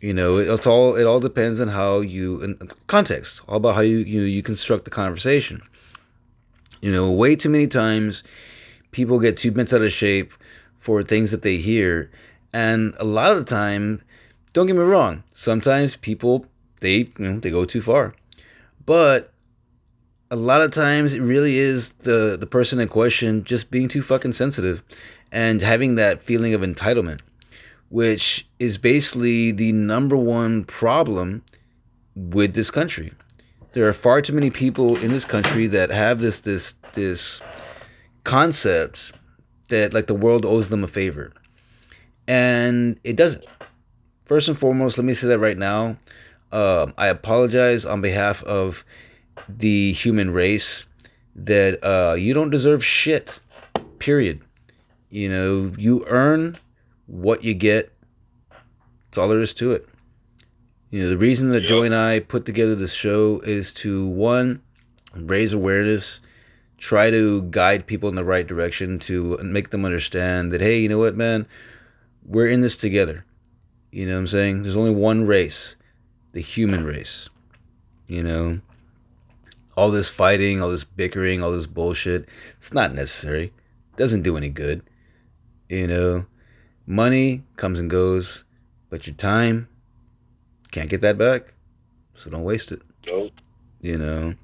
You 0.00 0.12
know, 0.12 0.36
it's 0.38 0.66
all 0.66 0.94
it 0.96 1.04
all 1.04 1.20
depends 1.20 1.58
on 1.58 1.68
how 1.68 2.00
you 2.00 2.42
in 2.42 2.70
context, 2.86 3.40
all 3.48 3.56
about 3.56 3.76
how 3.76 3.80
you 3.80 3.98
you 3.98 4.22
you 4.22 4.42
construct 4.42 4.84
the 4.84 4.90
conversation. 4.90 5.62
You 6.82 6.92
know, 6.92 7.10
way 7.10 7.34
too 7.34 7.48
many 7.48 7.66
times 7.66 8.22
people 8.90 9.18
get 9.18 9.36
too 9.36 9.50
bent 9.50 9.72
out 9.72 9.82
of 9.82 9.92
shape 9.92 10.32
for 10.78 11.02
things 11.02 11.30
that 11.30 11.42
they 11.42 11.56
hear, 11.56 12.10
and 12.52 12.94
a 12.98 13.04
lot 13.04 13.32
of 13.32 13.38
the 13.38 13.44
time, 13.44 14.02
don't 14.52 14.66
get 14.66 14.76
me 14.76 14.82
wrong, 14.82 15.22
sometimes 15.32 15.96
people 15.96 16.46
they 16.80 17.08
you 17.18 17.32
know 17.32 17.40
they 17.40 17.50
go 17.50 17.64
too 17.64 17.80
far, 17.80 18.14
but 18.84 19.32
a 20.30 20.36
lot 20.36 20.60
of 20.60 20.72
times 20.72 21.14
it 21.14 21.20
really 21.20 21.56
is 21.56 21.92
the 22.00 22.36
the 22.36 22.46
person 22.46 22.80
in 22.80 22.88
question 22.88 23.44
just 23.44 23.70
being 23.70 23.88
too 23.88 24.02
fucking 24.02 24.34
sensitive 24.34 24.82
and 25.32 25.62
having 25.62 25.94
that 25.94 26.22
feeling 26.22 26.52
of 26.52 26.60
entitlement 26.60 27.20
which 27.88 28.46
is 28.58 28.78
basically 28.78 29.52
the 29.52 29.72
number 29.72 30.16
one 30.16 30.64
problem 30.64 31.42
with 32.14 32.54
this 32.54 32.70
country. 32.70 33.12
There 33.72 33.86
are 33.86 33.92
far 33.92 34.22
too 34.22 34.32
many 34.32 34.50
people 34.50 34.96
in 34.98 35.12
this 35.12 35.24
country 35.24 35.66
that 35.68 35.90
have 35.90 36.20
this 36.20 36.40
this 36.40 36.74
this 36.94 37.40
concept 38.24 39.12
that 39.68 39.92
like 39.92 40.06
the 40.06 40.14
world 40.14 40.44
owes 40.44 40.68
them 40.68 40.82
a 40.82 40.88
favor. 40.88 41.32
And 42.26 42.98
it 43.04 43.16
doesn't. 43.16 43.44
First 44.24 44.48
and 44.48 44.58
foremost, 44.58 44.98
let 44.98 45.04
me 45.04 45.14
say 45.14 45.28
that 45.28 45.38
right 45.38 45.58
now. 45.58 45.96
Uh, 46.50 46.86
I 46.96 47.08
apologize 47.08 47.84
on 47.84 48.00
behalf 48.00 48.42
of 48.44 48.84
the 49.48 49.92
human 49.92 50.30
race 50.30 50.86
that 51.34 51.84
uh, 51.84 52.14
you 52.14 52.34
don't 52.34 52.50
deserve 52.50 52.84
shit. 52.84 53.40
Period. 53.98 54.40
You 55.10 55.28
know, 55.28 55.72
you 55.76 56.04
earn 56.08 56.58
what 57.06 57.44
you 57.44 57.54
get. 57.54 57.92
That's 58.50 59.18
all 59.18 59.28
there 59.28 59.40
is 59.40 59.54
to 59.54 59.72
it. 59.72 59.88
You 60.90 61.02
know, 61.02 61.08
the 61.08 61.18
reason 61.18 61.50
that. 61.50 61.62
Joey 61.62 61.86
and 61.86 61.94
I 61.94 62.20
put 62.20 62.46
together 62.46 62.74
this 62.74 62.92
show 62.94 63.40
is 63.40 63.72
to 63.74 64.06
one, 64.06 64.62
raise 65.14 65.52
awareness, 65.52 66.20
try 66.78 67.10
to 67.10 67.42
guide 67.42 67.86
people 67.86 68.08
in 68.08 68.14
the 68.14 68.24
right 68.24 68.46
direction, 68.46 68.98
to 69.00 69.36
make 69.38 69.70
them 69.70 69.84
understand 69.84 70.52
that, 70.52 70.60
hey, 70.60 70.78
you 70.78 70.88
know 70.88 70.98
what, 70.98 71.16
man, 71.16 71.46
we're 72.24 72.48
in 72.48 72.60
this 72.60 72.76
together. 72.76 73.24
You 73.90 74.06
know 74.06 74.14
what 74.14 74.20
I'm 74.20 74.26
saying? 74.26 74.62
There's 74.62 74.76
only 74.76 74.94
one 74.94 75.26
race, 75.26 75.76
the 76.32 76.40
human 76.40 76.84
race. 76.84 77.28
You 78.06 78.22
know, 78.22 78.60
all 79.76 79.90
this 79.90 80.08
fighting, 80.08 80.60
all 80.60 80.70
this 80.70 80.84
bickering, 80.84 81.42
all 81.42 81.52
this 81.52 81.66
bullshit, 81.66 82.28
it's 82.58 82.72
not 82.72 82.94
necessary. 82.94 83.52
It 83.92 83.96
doesn't 83.96 84.22
do 84.22 84.36
any 84.36 84.48
good. 84.48 84.82
You 85.68 85.86
know, 85.86 86.26
Money 86.86 87.42
comes 87.56 87.80
and 87.80 87.90
goes, 87.90 88.44
but 88.90 89.06
your 89.06 89.16
time 89.16 89.68
can't 90.70 90.88
get 90.88 91.00
that 91.00 91.18
back. 91.18 91.54
So 92.14 92.30
don't 92.30 92.44
waste 92.44 92.72
it. 92.72 92.82
Nope. 93.06 93.32
You 93.80 93.98
know. 93.98 94.34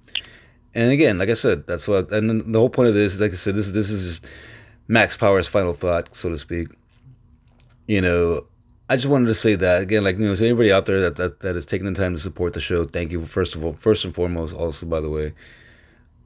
And 0.74 0.90
again, 0.90 1.18
like 1.18 1.28
I 1.28 1.34
said, 1.34 1.66
that's 1.66 1.86
what. 1.86 2.10
And 2.12 2.52
the 2.52 2.58
whole 2.58 2.70
point 2.70 2.88
of 2.88 2.94
this, 2.94 3.18
like 3.20 3.32
I 3.32 3.34
said, 3.34 3.54
this 3.54 3.70
this 3.70 3.90
is 3.90 4.20
Max 4.88 5.16
Power's 5.16 5.48
final 5.48 5.72
thought, 5.72 6.14
so 6.14 6.30
to 6.30 6.38
speak. 6.38 6.68
You 7.86 8.00
know, 8.00 8.46
I 8.88 8.96
just 8.96 9.08
wanted 9.08 9.26
to 9.26 9.34
say 9.34 9.54
that 9.54 9.82
again, 9.82 10.04
like 10.04 10.18
you 10.18 10.26
know, 10.26 10.34
to 10.34 10.44
anybody 10.44 10.72
out 10.72 10.86
there 10.86 11.00
that 11.02 11.16
that 11.16 11.40
that 11.40 11.56
is 11.56 11.66
taking 11.66 11.92
the 11.92 12.00
time 12.00 12.14
to 12.14 12.20
support 12.20 12.54
the 12.54 12.60
show, 12.60 12.84
thank 12.84 13.10
you 13.10 13.24
first 13.24 13.54
of 13.54 13.64
all, 13.64 13.74
first 13.74 14.04
and 14.04 14.14
foremost, 14.14 14.54
also 14.54 14.86
by 14.86 15.00
the 15.00 15.10
way. 15.10 15.34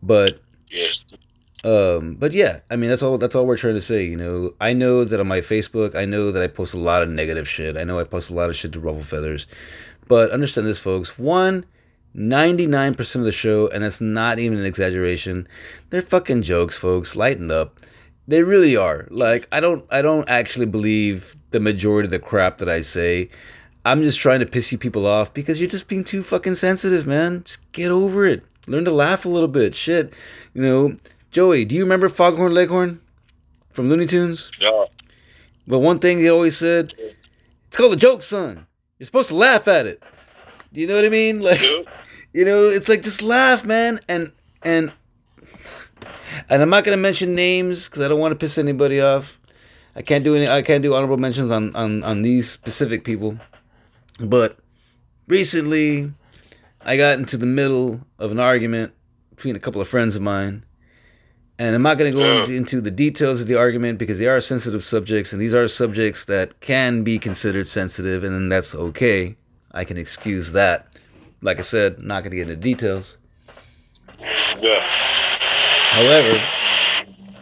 But 0.02 0.40
yes, 0.70 1.04
um, 1.66 2.14
but 2.14 2.32
yeah, 2.32 2.60
I 2.70 2.76
mean 2.76 2.88
that's 2.90 3.02
all 3.02 3.18
that's 3.18 3.34
all 3.34 3.44
we're 3.44 3.56
trying 3.56 3.74
to 3.74 3.80
say. 3.80 4.04
You 4.04 4.16
know, 4.16 4.54
I 4.60 4.72
know 4.72 5.02
that 5.02 5.18
on 5.18 5.26
my 5.26 5.40
Facebook, 5.40 5.96
I 5.96 6.04
know 6.04 6.30
that 6.30 6.40
I 6.40 6.46
post 6.46 6.74
a 6.74 6.78
lot 6.78 7.02
of 7.02 7.08
negative 7.08 7.48
shit. 7.48 7.76
I 7.76 7.82
know 7.82 7.98
I 7.98 8.04
post 8.04 8.30
a 8.30 8.34
lot 8.34 8.48
of 8.48 8.54
shit 8.56 8.72
to 8.74 8.80
ruffle 8.80 9.02
feathers. 9.02 9.48
But 10.06 10.30
understand 10.30 10.68
this, 10.68 10.78
folks. 10.78 11.18
One, 11.18 11.66
99% 12.16 13.16
of 13.16 13.24
the 13.24 13.32
show, 13.32 13.66
and 13.66 13.82
that's 13.82 14.00
not 14.00 14.38
even 14.38 14.58
an 14.58 14.64
exaggeration, 14.64 15.48
they're 15.90 16.02
fucking 16.02 16.42
jokes, 16.42 16.76
folks. 16.76 17.16
Lighten 17.16 17.50
up. 17.50 17.80
They 18.28 18.44
really 18.44 18.76
are. 18.76 19.08
Like, 19.10 19.48
I 19.50 19.58
don't 19.58 19.84
I 19.90 20.02
don't 20.02 20.28
actually 20.28 20.66
believe 20.66 21.36
the 21.50 21.58
majority 21.58 22.06
of 22.06 22.12
the 22.12 22.20
crap 22.20 22.58
that 22.58 22.68
I 22.68 22.80
say. 22.80 23.28
I'm 23.84 24.04
just 24.04 24.20
trying 24.20 24.40
to 24.40 24.46
piss 24.46 24.70
you 24.70 24.78
people 24.78 25.04
off 25.04 25.34
because 25.34 25.60
you're 25.60 25.68
just 25.68 25.88
being 25.88 26.04
too 26.04 26.22
fucking 26.22 26.54
sensitive, 26.54 27.08
man. 27.08 27.42
Just 27.44 27.72
get 27.72 27.90
over 27.90 28.24
it. 28.24 28.44
Learn 28.68 28.84
to 28.84 28.92
laugh 28.92 29.24
a 29.24 29.28
little 29.28 29.48
bit. 29.48 29.74
Shit, 29.74 30.12
you 30.54 30.62
know. 30.62 30.96
Joey, 31.36 31.66
do 31.66 31.74
you 31.74 31.82
remember 31.82 32.08
Foghorn 32.08 32.54
Leghorn 32.54 32.98
from 33.70 33.90
Looney 33.90 34.06
Tunes? 34.06 34.50
No. 34.58 34.86
But 35.66 35.80
one 35.80 35.98
thing 35.98 36.18
he 36.18 36.30
always 36.30 36.56
said, 36.56 36.94
it's 36.96 37.76
called 37.76 37.92
a 37.92 37.96
joke, 37.96 38.22
son. 38.22 38.66
You're 38.98 39.04
supposed 39.04 39.28
to 39.28 39.34
laugh 39.34 39.68
at 39.68 39.84
it. 39.84 40.02
Do 40.72 40.80
you 40.80 40.86
know 40.86 40.94
what 40.94 41.04
I 41.04 41.10
mean? 41.10 41.40
Like, 41.42 41.60
Dude. 41.60 41.86
you 42.32 42.46
know, 42.46 42.70
it's 42.70 42.88
like 42.88 43.02
just 43.02 43.20
laugh, 43.20 43.66
man. 43.66 44.00
And 44.08 44.32
and 44.62 44.94
and 46.48 46.62
I'm 46.62 46.70
not 46.70 46.84
gonna 46.84 46.96
mention 46.96 47.34
names 47.34 47.86
because 47.86 48.00
I 48.00 48.08
don't 48.08 48.18
want 48.18 48.32
to 48.32 48.36
piss 48.36 48.56
anybody 48.56 49.02
off. 49.02 49.38
I 49.94 50.00
can't 50.00 50.24
do 50.24 50.36
any. 50.36 50.48
I 50.48 50.62
can't 50.62 50.82
do 50.82 50.94
honorable 50.94 51.18
mentions 51.18 51.50
on 51.50 51.76
on 51.76 52.02
on 52.02 52.22
these 52.22 52.48
specific 52.48 53.04
people. 53.04 53.36
But 54.18 54.56
recently, 55.28 56.14
I 56.80 56.96
got 56.96 57.18
into 57.18 57.36
the 57.36 57.44
middle 57.44 58.00
of 58.18 58.30
an 58.30 58.40
argument 58.40 58.94
between 59.34 59.54
a 59.54 59.60
couple 59.60 59.82
of 59.82 59.88
friends 59.88 60.16
of 60.16 60.22
mine. 60.22 60.64
And 61.58 61.74
I'm 61.74 61.82
not 61.82 61.96
going 61.96 62.12
to 62.12 62.18
go 62.18 62.44
into, 62.52 62.82
the 62.82 62.90
details 62.90 63.40
of 63.40 63.46
the 63.46 63.54
argument 63.54 63.98
because 63.98 64.18
they 64.18 64.26
are 64.26 64.40
sensitive 64.42 64.84
subjects, 64.84 65.32
and 65.32 65.40
these 65.40 65.54
are 65.54 65.66
subjects 65.68 66.26
that 66.26 66.60
can 66.60 67.02
be 67.02 67.18
considered 67.18 67.66
sensitive, 67.66 68.24
and 68.24 68.34
then 68.34 68.48
that's 68.50 68.74
okay. 68.74 69.36
I 69.72 69.84
can 69.84 69.96
excuse 69.96 70.52
that. 70.52 70.86
Like 71.40 71.58
I 71.58 71.62
said, 71.62 72.02
not 72.02 72.22
going 72.22 72.32
to 72.32 72.36
get 72.36 72.50
into 72.50 72.56
details. 72.56 73.16
Yeah. 74.18 74.88
However, 75.96 76.42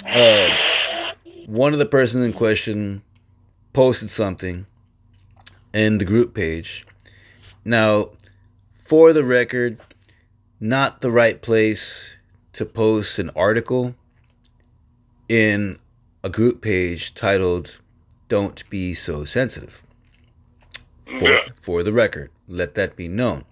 uh, 0.07 1.15
one 1.47 1.73
of 1.73 1.78
the 1.81 1.86
persons 1.86 2.24
in 2.24 2.32
question 2.32 3.03
posted 3.73 4.11
something 4.11 4.66
in 5.73 5.99
the 5.99 6.05
group 6.05 6.35
page. 6.35 6.86
Now, 7.65 8.11
for 8.85 9.12
the 9.12 9.24
record, 9.24 9.81
not 10.61 11.01
the 11.01 11.11
right 11.11 11.43
place 11.43 12.15
to 12.53 12.65
post 12.65 13.19
an 13.19 13.31
article 13.35 13.97
in 15.29 15.79
a 16.23 16.29
group 16.29 16.61
page 16.61 17.15
titled 17.15 17.79
Don't 18.29 18.69
Be 18.71 18.95
So 18.95 19.25
Sensitive. 19.25 19.83
For, 21.07 21.29
for 21.63 21.83
the 21.83 21.93
record, 21.93 22.31
let 22.49 22.75
that 22.75 22.97
be 22.97 23.09
known. 23.09 23.45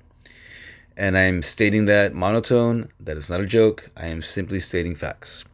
And 0.96 1.16
I'm 1.16 1.42
stating 1.42 1.86
that 1.86 2.14
monotone, 2.14 2.90
that 3.00 3.16
is 3.16 3.30
not 3.30 3.40
a 3.40 3.46
joke. 3.46 3.90
I 3.96 4.06
am 4.06 4.22
simply 4.22 4.60
stating 4.60 4.94
facts. 4.94 5.44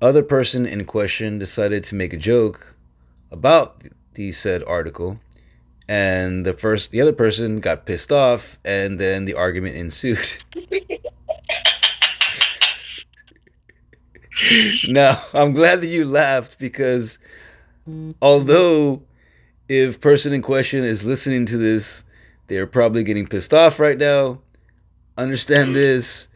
Other 0.00 0.22
person 0.22 0.66
in 0.66 0.84
question 0.84 1.38
decided 1.38 1.84
to 1.84 1.94
make 1.94 2.12
a 2.12 2.16
joke 2.16 2.76
about 3.30 3.82
the 4.14 4.32
said 4.32 4.62
article, 4.64 5.20
and 5.88 6.44
the 6.44 6.52
first 6.52 6.90
the 6.90 7.00
other 7.00 7.12
person 7.12 7.60
got 7.60 7.86
pissed 7.86 8.12
off, 8.12 8.58
and 8.64 8.98
then 8.98 9.24
the 9.24 9.34
argument 9.34 9.76
ensued. 9.76 10.44
now, 14.88 15.22
I'm 15.32 15.52
glad 15.52 15.80
that 15.80 15.86
you 15.88 16.04
laughed 16.04 16.58
because 16.58 17.18
although 18.20 19.02
if 19.68 20.00
person 20.00 20.32
in 20.32 20.42
question 20.42 20.84
is 20.84 21.04
listening 21.04 21.46
to 21.46 21.56
this, 21.56 22.04
they're 22.48 22.66
probably 22.66 23.02
getting 23.02 23.26
pissed 23.26 23.54
off 23.54 23.78
right 23.78 23.98
now. 23.98 24.40
Understand 25.16 25.74
this. 25.74 26.28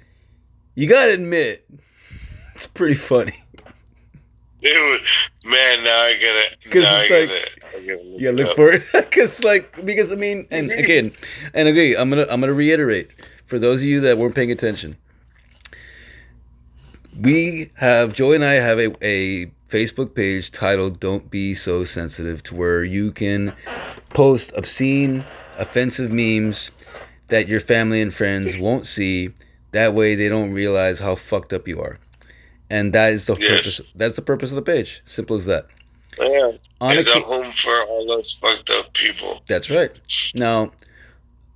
You 0.75 0.87
gotta 0.89 1.13
admit, 1.13 1.67
it's 2.55 2.67
pretty 2.67 2.95
funny. 2.95 3.43
It 4.63 4.69
was, 4.69 5.53
man, 5.53 5.85
now 5.85 5.91
I 5.91 6.15
gotta. 6.15 6.71
'Cause 6.71 6.83
Now 6.83 6.97
I 6.97 7.07
it's 7.09 7.61
gotta, 7.61 7.77
I 7.77 7.87
gotta 7.87 8.03
look 8.03 8.21
Yeah, 8.21 8.31
look 8.31 8.57
for 8.57 8.73
it. 8.73 9.11
Cause 9.13 9.45
like 9.45 9.85
because 9.85 10.11
I 10.11 10.17
mean, 10.17 10.47
and 10.51 10.71
again, 10.73 11.13
and 11.55 11.69
again, 11.69 11.97
I'm 11.99 12.11
gonna 12.11 12.27
I'm 12.29 12.41
gonna 12.41 12.53
reiterate 12.53 13.11
for 13.47 13.59
those 13.59 13.81
of 13.83 13.87
you 13.87 14.01
that 14.01 14.19
weren't 14.19 14.35
paying 14.35 14.51
attention. 14.51 14.97
We 17.21 17.71
have 17.77 18.13
Joey 18.13 18.37
and 18.37 18.45
I 18.45 18.55
have 18.55 18.79
a, 18.79 18.93
a 19.05 19.47
Facebook 19.71 20.15
page 20.15 20.51
titled 20.51 21.01
"Don't 21.01 21.31
Be 21.31 21.55
So 21.55 21.85
Sensitive," 21.85 22.43
to 22.45 22.55
where 22.55 22.85
you 22.85 23.13
can 23.13 23.55
post 24.11 24.53
obscene, 24.57 25.25
offensive 25.59 26.11
memes 26.13 26.71
that 27.29 27.49
your 27.49 27.61
family 27.61 28.01
and 28.03 28.13
friends 28.15 28.55
won't 28.59 28.87
see. 28.87 29.31
That 29.73 29.95
way, 29.95 30.15
they 30.15 30.29
don't 30.29 30.53
realize 30.53 30.99
how 31.01 31.17
fucked 31.17 31.53
up 31.53 31.67
you 31.67 31.81
are, 31.81 31.99
and 32.71 32.93
that 32.93 33.13
is 33.13 33.27
the 33.27 33.35
Yes. 33.39 33.49
purpose. 33.51 33.91
That's 33.93 34.17
the 34.17 34.23
purpose 34.23 34.51
of 34.51 34.57
the 34.57 34.63
page. 34.63 35.03
Simple 35.07 35.37
as 35.37 35.45
that. 35.47 35.67
Oh, 36.19 36.25
yeah. 36.33 36.57
On 36.81 36.93
It's 36.97 37.09
a 37.09 37.19
occa- 37.19 37.23
home 37.25 37.53
for 37.53 37.89
all 37.89 38.07
those 38.11 38.35
fucked 38.37 38.71
up 38.71 38.93
people. 38.95 39.43
That's 39.47 39.69
right. 39.69 39.99
Now, 40.35 40.73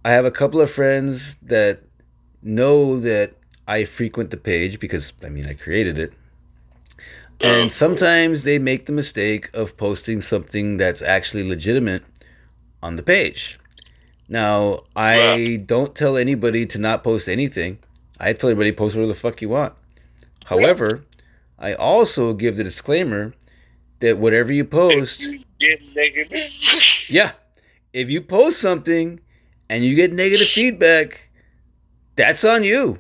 I 0.05 0.11
have 0.13 0.25
a 0.27 0.31
couple 0.31 0.61
of 0.61 0.71
friends 0.71 1.37
that 1.43 1.81
know 2.43 2.99
that 3.01 3.33
I 3.71 3.85
frequent 3.85 4.31
the 4.33 4.37
page 4.37 4.81
because 4.81 5.13
I 5.25 5.29
mean 5.29 5.47
I 5.47 5.55
created 5.55 5.97
it. 5.97 6.13
And 7.41 7.71
sometimes 7.71 8.43
they 8.43 8.59
make 8.59 8.87
the 8.87 8.93
mistake 8.93 9.49
of 9.55 9.77
posting 9.77 10.21
something 10.21 10.77
that's 10.77 11.01
actually 11.01 11.49
legitimate 11.49 12.03
on 12.83 12.97
the 12.97 13.03
page. 13.03 13.61
Now, 14.29 14.81
I 14.97 15.63
don't 15.65 15.95
tell 15.95 16.17
anybody 16.17 16.67
to 16.67 16.79
not 16.79 17.05
post 17.05 17.29
anything. 17.29 17.79
I 18.19 18.33
tell 18.33 18.51
everybody 18.51 18.73
post 18.73 18.97
whatever 18.97 19.13
the 19.13 19.19
fuck 19.19 19.41
you 19.41 19.49
want. 19.49 19.75
However, 20.47 21.05
I 21.59 21.73
also 21.73 22.35
give 22.35 22.57
the 22.57 22.65
disclaimer 22.65 23.35
that 24.01 24.19
whatever 24.19 24.53
you 24.53 24.65
post 24.65 25.23
yeah. 27.09 27.33
If 27.93 28.11
you 28.11 28.21
post 28.21 28.61
something 28.61 29.21
and 29.69 29.85
you 29.85 29.95
get 29.95 30.13
negative 30.13 30.49
feedback, 30.49 31.31
that's 32.17 32.45
on 32.45 32.65
you. 32.65 32.99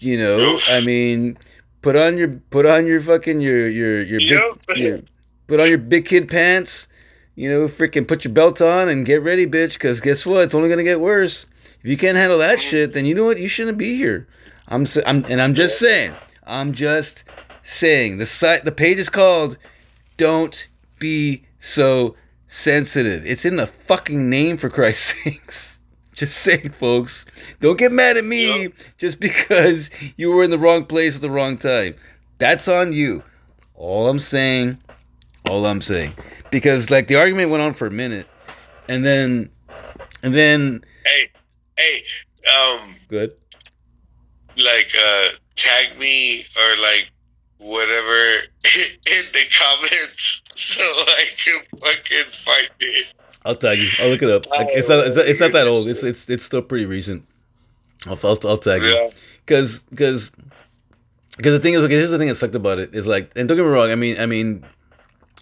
You 0.00 0.18
know, 0.18 0.38
Oof. 0.40 0.64
I 0.68 0.80
mean, 0.80 1.38
put 1.82 1.94
on 1.96 2.16
your 2.18 2.28
put 2.50 2.66
on 2.66 2.86
your 2.86 3.00
fucking 3.00 3.40
your 3.40 3.68
your 3.68 4.02
your 4.02 4.20
big 4.20 4.30
Yep. 4.30 4.76
your, 4.76 5.00
put 5.46 5.60
on 5.60 5.68
your 5.68 5.78
big 5.78 6.06
kid 6.06 6.28
pants. 6.28 6.88
You 7.36 7.50
know, 7.50 7.68
freaking 7.68 8.06
put 8.06 8.24
your 8.24 8.32
belt 8.34 8.60
on 8.60 8.88
and 8.88 9.06
get 9.06 9.22
ready, 9.22 9.46
bitch. 9.46 9.74
Because 9.74 10.00
guess 10.00 10.26
what? 10.26 10.42
It's 10.44 10.54
only 10.54 10.68
gonna 10.68 10.82
get 10.84 11.00
worse. 11.00 11.46
If 11.82 11.86
you 11.86 11.96
can't 11.96 12.16
handle 12.16 12.38
that 12.38 12.60
shit, 12.60 12.92
then 12.92 13.06
you 13.06 13.14
know 13.14 13.24
what? 13.24 13.38
You 13.38 13.48
shouldn't 13.48 13.78
be 13.78 13.96
here. 13.96 14.26
I'm, 14.68 14.86
I'm 15.06 15.24
and 15.28 15.40
I'm 15.40 15.54
just 15.54 15.78
saying. 15.78 16.14
I'm 16.44 16.72
just 16.72 17.24
saying. 17.62 18.18
The 18.18 18.26
site, 18.26 18.64
the 18.64 18.72
page 18.72 18.98
is 18.98 19.08
called 19.08 19.56
"Don't 20.16 20.68
Be 20.98 21.44
So 21.58 22.14
Sensitive." 22.46 23.24
It's 23.26 23.44
in 23.44 23.56
the 23.56 23.66
fucking 23.86 24.28
name, 24.30 24.56
for 24.58 24.68
Christ's 24.70 25.14
sakes. 25.24 25.79
Just 26.20 26.36
saying, 26.36 26.72
folks. 26.78 27.24
Don't 27.60 27.78
get 27.78 27.92
mad 27.92 28.18
at 28.18 28.26
me 28.26 28.64
Yep. 28.64 28.72
just 28.98 29.20
because 29.20 29.88
you 30.18 30.30
were 30.30 30.44
in 30.44 30.50
the 30.50 30.58
wrong 30.58 30.84
place 30.84 31.14
at 31.16 31.22
the 31.22 31.30
wrong 31.30 31.56
time. 31.56 31.94
That's 32.36 32.68
on 32.68 32.92
you. 32.92 33.22
All 33.74 34.06
I'm 34.06 34.18
saying, 34.18 34.76
all 35.48 35.64
I'm 35.64 35.80
saying. 35.80 36.12
Because 36.50 36.90
like 36.90 37.08
the 37.08 37.14
argument 37.14 37.50
went 37.50 37.62
on 37.62 37.72
for 37.72 37.86
a 37.86 37.90
minute, 37.90 38.26
and 38.86 39.02
then, 39.02 39.48
and 40.22 40.34
then, 40.34 40.84
hey, 41.06 41.30
hey, 41.78 42.02
um, 42.54 42.96
good. 43.08 43.32
like, 44.58 44.90
uh, 45.02 45.28
tag 45.56 45.98
me 45.98 46.40
or 46.40 46.76
like 46.82 47.10
whatever 47.56 48.24
in 48.76 49.24
the 49.32 49.44
comments 49.58 50.42
so 50.54 50.82
I 50.82 51.24
can 51.42 51.62
fucking 51.78 52.32
find 52.34 52.68
it. 52.80 53.06
I'll 53.44 53.56
tag 53.56 53.78
you. 53.78 53.88
I'll 54.00 54.10
look 54.10 54.22
it 54.22 54.30
up. 54.30 54.46
Like, 54.48 54.68
it's 54.70 54.88
not. 54.88 55.06
It's 55.06 55.16
not, 55.16 55.26
it's 55.26 55.40
not 55.40 55.52
that 55.52 55.66
old. 55.66 55.88
It's 55.88 56.02
it's 56.02 56.28
it's 56.28 56.44
still 56.44 56.62
pretty 56.62 56.84
recent. 56.86 57.24
I'll 58.06 58.18
I'll, 58.22 58.38
I'll 58.44 58.58
tag 58.58 58.82
you. 58.82 58.88
Yeah. 58.88 59.10
because 59.46 59.82
because 59.90 60.30
because 61.36 61.52
the 61.52 61.58
thing 61.60 61.74
is 61.74 61.80
okay 61.82 61.94
here's 61.94 62.10
the 62.10 62.18
thing 62.18 62.28
that 62.28 62.34
sucked 62.34 62.54
about 62.54 62.78
it 62.78 62.94
is 62.94 63.06
like 63.06 63.30
and 63.36 63.48
don't 63.48 63.56
get 63.56 63.62
me 63.62 63.68
wrong 63.68 63.90
i 63.90 63.94
mean 63.94 64.18
i 64.20 64.26
mean 64.26 64.64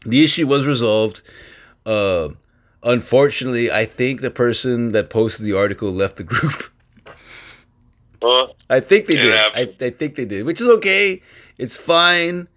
the 0.07 0.23
issue 0.23 0.47
was 0.47 0.65
resolved 0.67 1.23
uh 1.87 2.29
unfortunately 2.85 3.71
i 3.73 3.85
think 3.85 4.21
the 4.21 4.31
person 4.31 4.91
that 4.91 5.09
posted 5.11 5.45
the 5.47 5.53
article 5.57 5.91
left 5.93 6.17
the 6.17 6.25
group 6.25 6.71
Huh? 8.23 8.49
i 8.71 8.81
think 8.81 9.07
they 9.07 9.17
did 9.17 9.33
I. 9.33 9.63
I 9.87 9.91
think 9.91 10.17
they 10.17 10.25
did 10.25 10.45
which 10.47 10.61
is 10.61 10.69
okay 10.69 11.23
it's 11.57 11.77
fine 11.77 12.49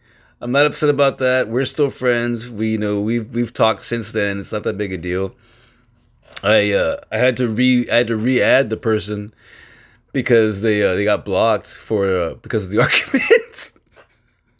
i'm 0.41 0.51
not 0.51 0.65
upset 0.65 0.89
about 0.89 1.19
that 1.19 1.47
we're 1.47 1.65
still 1.65 1.89
friends 1.89 2.49
we 2.49 2.71
you 2.71 2.77
know 2.77 2.99
we've 2.99 3.33
we've 3.33 3.53
talked 3.53 3.81
since 3.81 4.11
then 4.11 4.39
it's 4.39 4.51
not 4.51 4.63
that 4.63 4.77
big 4.77 4.91
a 4.91 4.97
deal 4.97 5.33
i 6.43 6.71
uh 6.71 6.97
i 7.11 7.17
had 7.17 7.37
to 7.37 7.47
re 7.47 7.87
i 7.89 7.97
had 7.97 8.07
to 8.07 8.17
re-add 8.17 8.69
the 8.69 8.77
person 8.77 9.33
because 10.13 10.61
they 10.61 10.83
uh, 10.83 10.95
they 10.95 11.03
got 11.03 11.25
blocked 11.25 11.67
for 11.67 12.21
uh, 12.21 12.33
because 12.35 12.63
of 12.63 12.69
the 12.69 12.79
argument. 12.81 13.71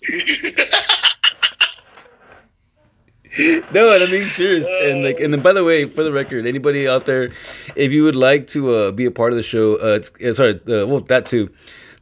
no, 3.73 3.93
and 3.93 4.03
I'm 4.03 4.09
being 4.09 4.27
serious. 4.27 4.67
And 4.83 5.03
like, 5.03 5.19
and 5.19 5.33
then 5.33 5.41
by 5.41 5.53
the 5.53 5.63
way, 5.63 5.85
for 5.85 6.03
the 6.03 6.11
record, 6.11 6.45
anybody 6.45 6.87
out 6.87 7.05
there, 7.05 7.31
if 7.75 7.91
you 7.91 8.03
would 8.03 8.15
like 8.15 8.47
to 8.49 8.73
uh, 8.73 8.91
be 8.91 9.05
a 9.05 9.11
part 9.11 9.31
of 9.31 9.37
the 9.37 9.43
show, 9.43 9.75
uh, 9.75 9.99
it's 10.19 10.21
uh, 10.21 10.33
sorry, 10.33 10.55
uh, 10.67 10.87
well 10.87 11.01
that 11.01 11.25
too. 11.25 11.49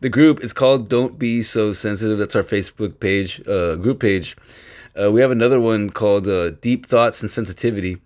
The 0.01 0.09
group 0.09 0.43
is 0.43 0.53
called 0.53 0.89
"Don't 0.89 1.19
Be 1.19 1.43
So 1.43 1.73
Sensitive." 1.73 2.17
That's 2.19 2.35
our 2.35 2.43
Facebook 2.43 2.99
page, 2.99 3.41
uh, 3.47 3.75
group 3.75 3.99
page. 3.99 4.35
Uh, 4.99 5.11
we 5.11 5.21
have 5.21 5.31
another 5.31 5.59
one 5.59 5.89
called 5.89 6.27
uh, 6.27 6.51
"Deep 6.61 6.87
Thoughts 6.87 7.21
and 7.21 7.29
Sensitivity." 7.29 7.97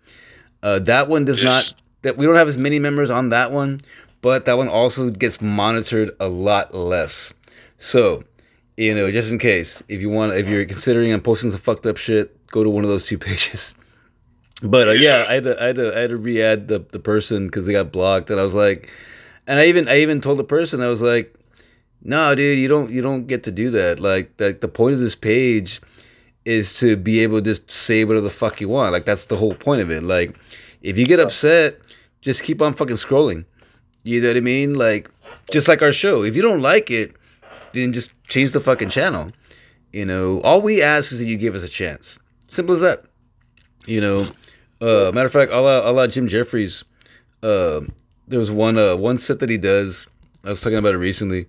Uh, 0.61 0.79
that 0.79 1.07
one 1.07 1.25
does 1.25 1.43
Yes. 1.43 1.73
not. 1.73 1.81
That 2.03 2.17
we 2.17 2.25
don't 2.25 2.35
have 2.35 2.47
as 2.49 2.57
many 2.57 2.79
members 2.79 3.09
on 3.09 3.29
that 3.29 3.51
one, 3.51 3.81
but 4.21 4.45
that 4.45 4.57
one 4.57 4.67
also 4.67 5.09
gets 5.09 5.39
monitored 5.41 6.11
a 6.19 6.27
lot 6.27 6.73
less. 6.75 7.31
So, 7.77 8.23
you 8.75 8.93
know, 8.93 9.09
just 9.11 9.31
in 9.31 9.39
case, 9.39 9.81
if 9.87 10.01
you 10.01 10.09
want, 10.09 10.33
if 10.33 10.47
you're 10.47 10.65
considering 10.65 11.13
on 11.13 11.21
posting 11.21 11.51
some 11.51 11.59
fucked 11.61 11.85
up 11.85 11.95
shit, 11.97 12.35
go 12.47 12.63
to 12.63 12.69
one 12.69 12.83
of 12.83 12.89
those 12.89 13.05
two 13.05 13.17
pages. 13.29 13.73
But 14.61 14.87
uh, 14.89 14.91
yeah, 14.91 15.25
I 15.29 15.33
had 15.35 15.43
to, 15.45 15.61
I 15.63 15.65
had 15.67 15.75
to, 15.77 15.95
I 15.95 15.99
had 16.01 16.09
to 16.09 16.17
re-add 16.17 16.67
the 16.67 16.79
the 16.91 16.99
person 16.99 17.47
because 17.47 17.65
they 17.65 17.71
got 17.73 17.91
blocked, 17.91 18.29
and 18.29 18.39
I 18.39 18.43
was 18.43 18.53
like, 18.53 18.89
and 19.47 19.59
I 19.59 19.65
even, 19.65 19.87
I 19.87 19.99
even 19.99 20.19
told 20.21 20.39
the 20.39 20.43
person, 20.43 20.81
I 20.81 20.87
was 20.87 21.01
like, 21.01 21.33
no, 22.03 22.35
dude, 22.35 22.59
you 22.59 22.67
don't, 22.67 22.91
you 22.91 23.01
don't 23.01 23.27
get 23.27 23.43
to 23.43 23.51
do 23.51 23.71
that. 23.71 23.99
Like, 23.99 24.33
like 24.39 24.61
the 24.61 24.67
point 24.67 24.93
of 24.93 24.99
this 24.99 25.15
page 25.15 25.81
is 26.45 26.77
to 26.79 26.97
be 26.97 27.21
able 27.21 27.39
to 27.39 27.43
just 27.43 27.71
say 27.71 28.03
whatever 28.03 28.25
the 28.25 28.29
fuck 28.29 28.59
you 28.59 28.69
want. 28.69 28.91
Like 28.91 29.05
that's 29.05 29.25
the 29.25 29.37
whole 29.37 29.55
point 29.55 29.81
of 29.81 29.89
it. 29.89 30.03
Like 30.03 30.37
if 30.81 30.97
you 30.97 31.05
get 31.05 31.19
upset, 31.19 31.79
just 32.21 32.43
keep 32.43 32.61
on 32.61 32.73
fucking 32.73 32.97
scrolling. 32.97 33.45
You 34.03 34.21
know 34.21 34.27
what 34.27 34.37
I 34.37 34.41
mean? 34.41 34.75
Like 34.75 35.09
just 35.51 35.67
like 35.67 35.81
our 35.81 35.91
show. 35.91 36.23
If 36.23 36.35
you 36.35 36.41
don't 36.41 36.61
like 36.61 36.91
it, 36.91 37.15
then 37.73 37.93
just 37.93 38.11
change 38.27 38.51
the 38.51 38.61
fucking 38.61 38.89
channel. 38.89 39.31
You 39.91 40.05
know, 40.05 40.41
all 40.41 40.61
we 40.61 40.81
ask 40.81 41.11
is 41.11 41.19
that 41.19 41.27
you 41.27 41.37
give 41.37 41.55
us 41.55 41.63
a 41.63 41.69
chance. 41.69 42.17
Simple 42.49 42.75
as 42.75 42.81
that. 42.81 43.05
You 43.85 44.01
know, 44.01 44.21
uh, 44.81 45.11
matter 45.11 45.25
of 45.25 45.31
fact, 45.31 45.51
I'll 45.51 45.67
allow, 45.67 46.07
Jim 46.07 46.27
Jefferies. 46.27 46.83
Uh, 47.41 47.81
there 48.27 48.39
was 48.39 48.49
one 48.49 48.77
uh, 48.77 48.95
one 48.95 49.17
set 49.17 49.39
that 49.39 49.49
he 49.49 49.57
does. 49.57 50.07
I 50.43 50.49
was 50.49 50.61
talking 50.61 50.77
about 50.77 50.93
it 50.93 50.97
recently. 50.97 51.47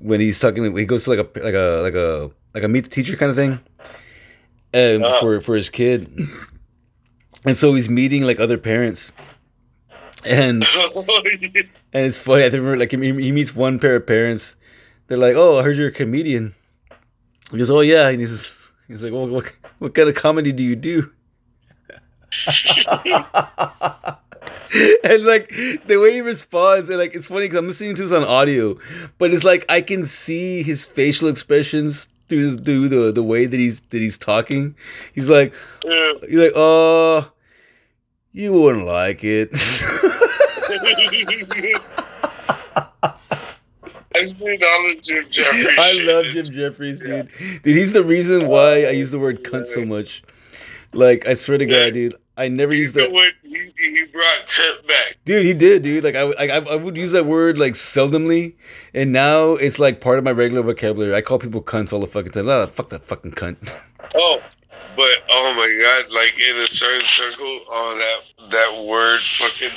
When 0.00 0.20
he's 0.20 0.38
talking, 0.38 0.76
he 0.76 0.84
goes 0.84 1.04
to 1.04 1.10
like 1.10 1.18
a 1.20 1.40
like 1.40 1.54
a 1.54 1.80
like 1.82 1.94
a 1.94 2.30
like 2.54 2.64
a 2.64 2.68
meet 2.68 2.84
the 2.84 2.90
teacher 2.90 3.16
kind 3.16 3.30
of 3.30 3.36
thing 3.36 3.58
and 4.72 5.02
Uh-huh. 5.02 5.20
for 5.20 5.40
for 5.40 5.56
his 5.56 5.70
kid. 5.70 6.08
And 7.44 7.56
so 7.56 7.72
he's 7.74 7.88
meeting 7.88 8.22
like 8.22 8.38
other 8.40 8.58
parents, 8.58 9.12
and 10.24 10.62
and 11.92 12.06
it's 12.06 12.18
funny. 12.18 12.42
I 12.44 12.46
remember 12.48 12.76
like 12.76 12.90
he, 12.90 12.98
he 12.98 13.32
meets 13.32 13.54
one 13.54 13.78
pair 13.78 13.96
of 13.96 14.06
parents. 14.06 14.56
They're 15.06 15.16
like, 15.18 15.36
"Oh, 15.36 15.58
I 15.58 15.62
heard 15.62 15.76
you're 15.76 15.88
a 15.88 15.92
comedian." 15.92 16.54
He 17.52 17.58
goes, 17.58 17.70
"Oh 17.70 17.80
yeah," 17.80 18.08
and 18.08 18.20
he's 18.20 18.52
he's 18.88 19.02
like, 19.02 19.12
"Well, 19.12 19.28
what 19.28 19.52
what 19.78 19.94
kind 19.94 20.08
of 20.08 20.14
comedy 20.16 20.50
do 20.52 20.62
you 20.64 20.74
do?" 20.76 21.12
and 25.04 25.22
like 25.24 25.48
the 25.86 25.98
way 25.98 26.12
he 26.12 26.20
responds, 26.20 26.88
and 26.88 26.98
like 26.98 27.14
it's 27.14 27.26
funny 27.26 27.42
because 27.42 27.56
I'm 27.58 27.68
listening 27.68 27.94
to 27.96 28.02
this 28.02 28.12
on 28.12 28.24
audio, 28.24 28.78
but 29.18 29.32
it's 29.32 29.44
like 29.44 29.64
I 29.68 29.80
can 29.80 30.06
see 30.06 30.62
his 30.62 30.84
facial 30.84 31.28
expressions 31.28 32.08
through 32.28 32.58
through 32.58 32.88
the 32.88 33.12
the 33.12 33.22
way 33.22 33.46
that 33.46 33.56
he's 33.58 33.80
that 33.90 33.98
he's 33.98 34.18
talking. 34.18 34.74
He's 35.14 35.28
like, 35.28 35.52
Yeah. 35.84 36.12
he's 36.28 36.38
like, 36.38 36.52
"Uh, 36.56 37.28
you 38.32 38.52
wouldn't 38.52 38.86
like 38.86 39.22
it." 39.22 39.50
I've 44.14 44.30
seen 44.30 44.58
all 44.64 44.90
of 44.90 45.02
Jim 45.02 45.24
Jefferies. 45.28 45.66
I 45.78 46.02
love 46.06 46.24
Jim 46.26 46.44
Jefferies, 46.44 46.98
dude. 47.00 47.28
Dude, 47.62 47.76
he's 47.76 47.92
the 47.92 48.02
reason 48.04 48.48
why 48.48 48.84
I 48.84 48.90
use 48.90 49.10
the 49.10 49.18
word 49.18 49.42
cunt 49.44 49.66
so 49.68 49.84
much. 49.84 50.22
Like, 50.92 51.26
I 51.26 51.34
swear 51.34 51.58
to 51.58 51.66
God, 51.66 51.92
dude, 51.94 52.14
I 52.36 52.48
never 52.48 52.74
used 52.74 52.94
the 52.94 53.02
that. 53.02 53.12
one 53.12 53.30
he, 53.42 53.72
he 53.78 54.04
brought 54.12 54.86
back. 54.86 55.16
Dude, 55.24 55.44
he 55.44 55.54
did, 55.54 55.82
dude. 55.82 56.04
Like, 56.04 56.14
I, 56.14 56.24
would- 56.24 56.38
I, 56.38 56.46
I 56.46 56.74
would 56.76 56.96
use 56.96 57.12
that 57.12 57.26
word 57.26 57.58
like 57.58 57.74
seldomly, 57.74 58.54
and 58.94 59.12
now 59.12 59.52
it's 59.52 59.78
like 59.78 60.00
part 60.00 60.18
of 60.18 60.24
my 60.24 60.32
regular 60.32 60.62
vocabulary. 60.62 61.14
I 61.14 61.20
call 61.22 61.38
people 61.38 61.62
cunts 61.62 61.92
all 61.92 62.00
the 62.00 62.06
fucking 62.06 62.32
time. 62.32 62.48
Ah, 62.48 62.66
fuck 62.66 62.88
that 62.90 63.06
fucking 63.06 63.32
cunt. 63.32 63.56
Oh, 64.14 64.38
but 64.96 65.14
oh 65.30 65.52
my 65.56 65.68
god, 65.82 66.12
like 66.14 66.34
in 66.38 66.56
a 66.56 66.66
certain 66.66 67.04
circle, 67.04 67.60
oh 67.68 68.22
that 68.38 68.50
that 68.50 68.84
word 68.84 69.20
fucking 69.20 69.76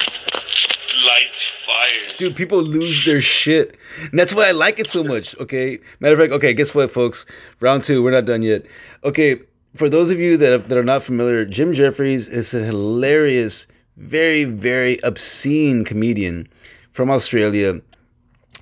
lights 1.07 1.43
fire. 1.65 2.17
Dude, 2.17 2.35
people 2.35 2.61
lose 2.61 3.05
their 3.05 3.21
shit. 3.21 3.77
And 3.99 4.17
that's 4.19 4.33
why 4.33 4.47
I 4.47 4.51
like 4.51 4.79
it 4.79 4.87
so 4.87 5.03
much. 5.03 5.35
Okay. 5.39 5.79
Matter 5.99 6.13
of 6.13 6.19
fact, 6.19 6.33
okay, 6.33 6.53
guess 6.53 6.73
what, 6.75 6.91
folks? 6.91 7.25
Round 7.59 7.83
two, 7.83 8.03
we're 8.03 8.11
not 8.11 8.25
done 8.25 8.41
yet. 8.41 8.63
Okay, 9.03 9.39
for 9.79 9.89
those 9.89 10.09
of 10.09 10.19
you 10.19 10.35
that, 10.35 10.67
that 10.67 10.77
are 10.77 10.83
not 10.83 11.03
familiar, 11.03 11.45
Jim 11.45 11.71
Jefferies 11.71 12.27
is 12.27 12.53
a 12.53 12.65
hilarious, 12.65 13.65
very, 13.95 14.43
very 14.43 15.01
obscene 15.03 15.85
comedian 15.85 16.49
from 16.91 17.09
Australia. 17.09 17.79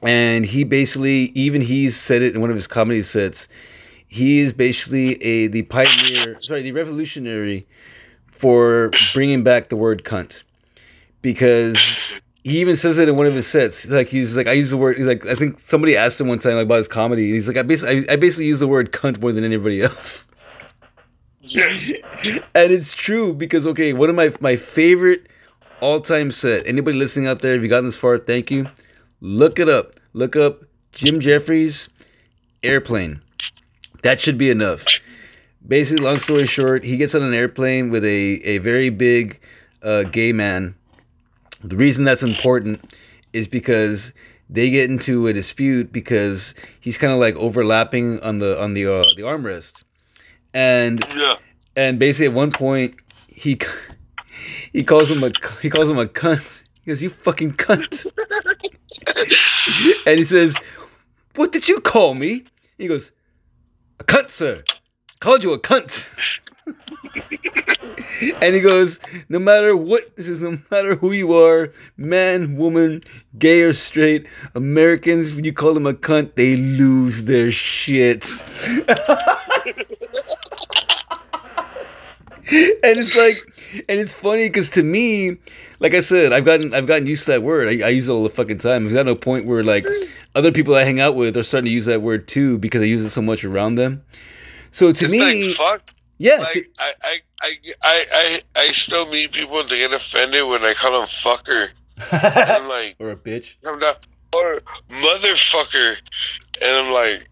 And 0.03 0.45
he 0.45 0.64
basically, 0.64 1.31
even 1.34 1.61
he's 1.61 1.99
said 1.99 2.22
it 2.22 2.35
in 2.35 2.39
one 2.39 2.52
of 2.52 2.56
his 2.56 2.68
comedy 2.68 3.02
sets. 3.02 3.48
He 4.07 4.39
is 4.39 4.53
basically 4.53 5.22
a 5.23 5.48
the 5.48 5.64
pioneer, 5.64 6.39
sorry, 6.39 6.61
the 6.61 6.72
revolutionary 6.72 7.68
for 8.31 8.91
bringing 9.15 9.44
back 9.44 9.69
the 9.69 9.76
word 9.76 10.03
cunt 10.03 10.44
because 11.23 11.80
he 12.44 12.61
even 12.61 12.77
says 12.77 12.99
it 12.99 13.10
in 13.10 13.15
one 13.15 13.26
of 13.26 13.34
his 13.34 13.48
sets. 13.48 13.85
Like 13.85 14.07
he's 14.07 14.38
like 14.38 14.48
I 14.48 14.52
use 14.52 14.69
the 14.69 14.77
word. 14.77 14.98
He's 14.98 15.07
like 15.07 15.26
I 15.26 15.34
think 15.34 15.60
somebody 15.61 15.98
asked 15.98 16.22
him 16.22 16.27
one 16.27 16.38
time 16.38 16.53
like, 16.53 16.65
about 16.65 16.77
his 16.77 16.88
comedy. 16.88 17.26
And 17.26 17.34
he's 17.34 17.48
like 17.48 17.57
I 17.57 17.64
basically 17.64 18.07
I, 18.07 18.14
I 18.14 18.15
basically 18.18 18.45
use 18.45 18.60
the 18.60 18.68
word 18.68 18.94
cunt 18.94 19.19
more 19.19 19.31
than 19.31 19.44
anybody 19.44 19.81
else. 19.81 20.27
Yes. 21.48 21.91
And 22.56 22.72
it's 22.72 22.94
true 22.94 23.34
because 23.34 23.68
okay, 23.68 23.94
one 23.94 24.10
of 24.10 24.15
my 24.15 24.34
my 24.40 24.56
favorite 24.56 25.28
all 25.82 26.02
time 26.02 26.32
set. 26.32 26.65
Anybody 26.65 26.98
listening 26.98 27.28
out 27.28 27.41
there, 27.41 27.53
if 27.56 27.61
you 27.61 27.68
gotten 27.68 27.86
this 27.86 27.98
far, 27.98 28.18
thank 28.18 28.49
you. 28.52 28.68
Look 29.22 29.60
it 29.60 29.69
up. 29.69 29.99
Look 30.14 30.36
up 30.36 30.64
Jim 30.91 31.19
Jefferies 31.19 31.90
airplane. 32.64 33.22
That 34.03 34.19
should 34.19 34.38
be 34.38 34.49
enough. 34.49 34.86
Basically, 35.68 36.03
long 36.03 36.19
story 36.19 36.48
short, 36.48 36.84
he 36.84 36.98
gets 36.98 37.14
on 37.14 37.24
an 37.24 37.34
airplane 37.34 37.90
with 37.90 38.03
a, 38.03 38.07
a 38.07 38.57
very 38.60 38.90
big 38.90 39.40
uh, 39.84 40.03
gay 40.03 40.32
man. 40.32 40.76
The 41.64 41.76
reason 41.76 42.06
that's 42.06 42.24
important 42.24 42.94
is 43.34 43.48
because 43.48 44.14
they 44.49 44.69
get 44.69 44.90
into 44.90 45.28
a 45.28 45.34
dispute 45.34 45.91
because 45.91 46.53
he's 46.80 46.98
kind 46.98 47.11
of 47.11 47.19
like 47.19 47.36
overlapping 47.36 48.19
on 48.22 48.38
the 48.38 48.60
on 48.61 48.74
the 48.74 48.86
uh, 48.91 49.03
the 49.18 49.24
armrest, 49.24 49.74
and 50.53 51.03
Yeah. 51.15 51.36
and 51.76 51.99
basically 51.99 52.28
at 52.28 52.34
one 52.34 52.52
point 52.52 52.95
he 53.28 53.60
he 54.74 54.84
calls 54.84 55.10
him 55.10 55.24
a 55.24 55.32
he 55.61 55.69
calls 55.69 55.90
him 55.90 55.98
a 55.98 56.06
cunt. 56.06 56.61
He 56.84 56.91
goes, 56.91 57.02
"You 57.02 57.10
fucking 57.10 57.53
cunt," 57.53 58.06
and 60.06 60.18
he 60.18 60.26
says, 60.26 60.56
"What 61.36 61.52
did 61.52 61.68
you 61.68 61.82
call 61.82 62.14
me?" 62.14 62.45
He 62.78 62.88
goes, 62.88 63.11
"A 63.99 64.03
cunt, 64.03 64.30
sir. 64.32 64.64
Called 65.19 65.44
you 65.44 65.52
a 65.53 65.60
cunt." 65.60 66.06
and 68.41 68.56
he 68.56 68.61
goes, 68.61 68.99
"No 69.30 69.40
matter 69.40 69.76
what, 69.76 70.18
no 70.18 70.60
matter 70.72 70.95
who 70.95 71.11
you 71.11 71.34
are, 71.34 71.74
man, 71.98 72.56
woman, 72.56 73.03
gay 73.38 73.61
or 73.61 73.74
straight, 73.74 74.26
Americans, 74.56 75.34
when 75.36 75.44
you 75.44 75.53
call 75.53 75.74
them 75.74 75.88
a 75.88 75.94
cunt, 75.94 76.36
they 76.36 76.56
lose 76.56 77.26
their 77.26 77.52
shit." 77.52 78.26
and 82.52 82.98
it's 82.98 83.15
like 83.15 83.44
and 83.90 83.99
it's 83.99 84.14
funny 84.14 84.48
because 84.48 84.69
to 84.69 84.82
me 84.82 85.36
like 85.80 85.94
i 85.94 85.99
said 85.99 86.32
i've 86.32 86.45
gotten 86.45 86.74
i've 86.74 86.88
gotten 86.88 87.06
used 87.06 87.26
to 87.26 87.32
that 87.32 87.44
word. 87.44 87.68
I, 87.68 87.88
I 87.88 87.90
use 87.90 88.07
it 88.07 88.11
all 88.11 88.24
the 88.24 88.30
fucking 88.30 88.60
time. 88.60 88.86
It's 88.86 88.94
gotten 88.94 89.07
to 89.07 89.11
a 89.14 89.15
point 89.15 89.45
where 89.45 89.64
like 89.64 89.84
mm. 89.84 90.10
other 90.34 90.52
people 90.52 90.74
i 90.76 90.84
hang 90.84 91.02
out 91.02 91.15
with 91.15 91.36
are 91.36 91.44
starting 91.44 91.65
to 91.65 91.72
use 91.72 91.86
that 91.86 92.02
word 92.02 92.28
too 92.28 92.57
because 92.57 92.82
i 92.82 92.86
use 92.86 93.03
it 93.03 93.10
so 93.10 93.22
much 93.22 93.44
around 93.44 93.76
them. 93.76 94.02
So 94.72 94.94
to 94.94 95.06
It's 95.06 95.11
me 95.11 95.48
like 95.48 95.56
fuck. 95.56 95.91
yeah 96.19 96.38
Like 96.38 96.69
I, 96.80 96.94
I, 97.03 97.15
I, 97.41 97.52
I, 97.84 98.06
I, 98.11 98.41
I 98.56 98.68
still 98.72 99.10
meet 99.10 99.34
people 99.34 99.61
that 99.64 99.69
get 99.69 99.94
offended 99.94 100.48
when 100.48 100.64
I 100.64 100.74
call 100.74 100.99
them 100.99 101.07
fucker. 101.07 101.69
I'm 102.11 102.69
like, 102.69 102.95
or 102.99 103.11
a 103.11 103.15
bitch. 103.18 103.56
I'm 103.65 103.80
not 103.80 104.06
or 104.34 104.61
motherfucker, 104.90 105.95
and 106.61 106.76
I'm 106.76 106.94
like, 106.94 107.28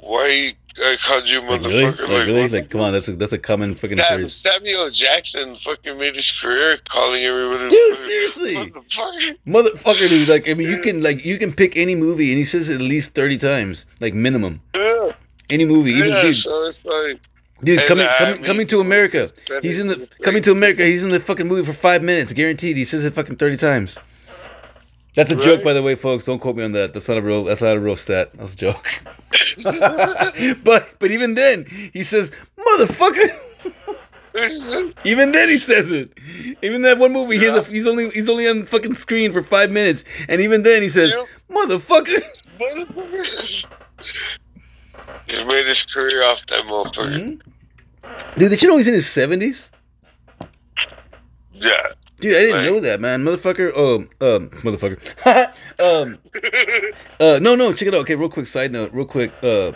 why 0.00 0.28
you, 0.28 0.52
I 0.80 0.96
called 1.02 1.28
you 1.28 1.40
like, 1.42 1.60
really 1.62 1.84
motherfucker? 1.84 2.08
like, 2.08 2.26
really 2.26 2.48
like 2.48 2.70
come 2.70 2.80
on 2.80 2.92
that's 2.92 3.08
a 3.08 3.12
that's 3.12 3.32
a 3.32 3.38
common 3.38 3.74
fucking 3.74 3.96
Sam, 3.96 4.20
phrase 4.20 4.34
Samuel 4.34 4.90
Jackson 4.90 5.54
fucking 5.54 5.98
made 5.98 6.16
his 6.16 6.30
career 6.30 6.76
calling 6.88 7.22
everybody. 7.22 7.68
dude 7.70 7.96
motherfucker. 7.96 8.06
seriously 8.08 8.54
Motherfucker. 8.56 9.36
motherfucker 9.46 10.08
dude 10.08 10.28
like 10.28 10.48
i 10.48 10.54
mean 10.54 10.68
you 10.68 10.78
can 10.80 11.02
like 11.02 11.24
you 11.24 11.38
can 11.38 11.52
pick 11.52 11.76
any 11.76 11.94
movie 11.94 12.30
and 12.30 12.38
he 12.38 12.44
says 12.44 12.68
it 12.68 12.76
at 12.76 12.80
least 12.80 13.14
30 13.14 13.38
times 13.38 13.86
like 14.00 14.14
minimum 14.14 14.60
Yeah, 14.76 15.12
any 15.50 15.64
movie 15.64 15.90
even 15.92 16.10
yeah, 16.10 16.22
dude 16.22 16.36
so 16.36 16.66
it's 16.66 16.84
like 16.84 17.20
Dude, 17.64 17.80
coming, 17.86 18.06
I 18.06 18.18
coming, 18.18 18.34
mean- 18.36 18.44
coming 18.44 18.66
to 18.68 18.80
America. 18.80 19.32
He's 19.62 19.80
in 19.80 19.88
the 19.88 20.08
coming 20.22 20.44
to 20.44 20.52
America. 20.52 20.84
He's 20.84 21.02
in 21.02 21.08
the 21.08 21.18
fucking 21.18 21.48
movie 21.48 21.64
for 21.66 21.72
five 21.72 22.04
minutes, 22.04 22.32
guaranteed. 22.32 22.76
He 22.76 22.84
says 22.84 23.04
it 23.04 23.14
fucking 23.16 23.34
thirty 23.34 23.56
times. 23.56 23.98
That's 25.14 25.30
a 25.30 25.36
joke, 25.36 25.64
by 25.64 25.72
the 25.72 25.82
way, 25.82 25.94
folks. 25.94 26.24
Don't 26.24 26.38
quote 26.38 26.56
me 26.56 26.64
on 26.64 26.72
that. 26.72 26.94
That's 26.94 27.08
not 27.08 27.18
a 27.18 27.22
real. 27.22 27.44
That's 27.44 27.60
not 27.60 27.76
a 27.76 27.80
real 27.80 27.96
stat. 27.96 28.30
That's 28.34 28.54
a 28.54 28.56
joke. 28.56 28.86
but 30.64 30.88
but 30.98 31.10
even 31.10 31.34
then, 31.34 31.64
he 31.92 32.04
says 32.04 32.30
motherfucker. 32.56 33.36
even 35.04 35.32
then, 35.32 35.48
he 35.48 35.58
says 35.58 35.90
it. 35.90 36.12
Even 36.62 36.82
that 36.82 36.98
one 36.98 37.12
movie, 37.12 37.38
he's 37.38 37.48
a, 37.48 37.64
he's 37.64 37.86
only 37.86 38.10
he's 38.10 38.28
only 38.28 38.48
on 38.48 38.66
fucking 38.66 38.94
screen 38.94 39.32
for 39.32 39.42
five 39.42 39.70
minutes, 39.70 40.04
and 40.28 40.40
even 40.40 40.62
then, 40.62 40.82
he 40.82 40.88
says 40.88 41.16
motherfucker. 41.50 42.22
Motherfucker. 42.60 43.66
He 45.26 45.44
made 45.44 45.66
his 45.66 45.82
career 45.82 46.24
off 46.24 46.46
that 46.46 46.64
motherfucker. 46.64 47.40
Mm-hmm. 48.02 48.38
Dude, 48.40 48.50
did 48.50 48.62
you 48.62 48.68
know 48.68 48.78
he's 48.78 48.88
in 48.88 48.94
his 48.94 49.08
seventies? 49.08 49.68
Yeah. 51.52 51.76
Dude, 52.20 52.36
I 52.36 52.40
didn't 52.40 52.56
Like- 52.56 52.64
know 52.70 52.80
that, 52.80 53.00
man. 53.00 53.24
Motherfucker. 53.24 53.76
Um, 53.76 54.08
um, 54.20 54.48
motherfucker. 54.50 54.98
um, 55.78 56.18
uh, 57.20 57.38
no, 57.40 57.54
no, 57.54 57.72
check 57.72 57.88
it 57.88 57.94
out. 57.94 58.00
Okay, 58.00 58.16
real 58.16 58.28
quick 58.28 58.46
side 58.46 58.72
note, 58.72 58.92
real 58.92 59.04
quick, 59.06 59.32
uh, 59.42 59.72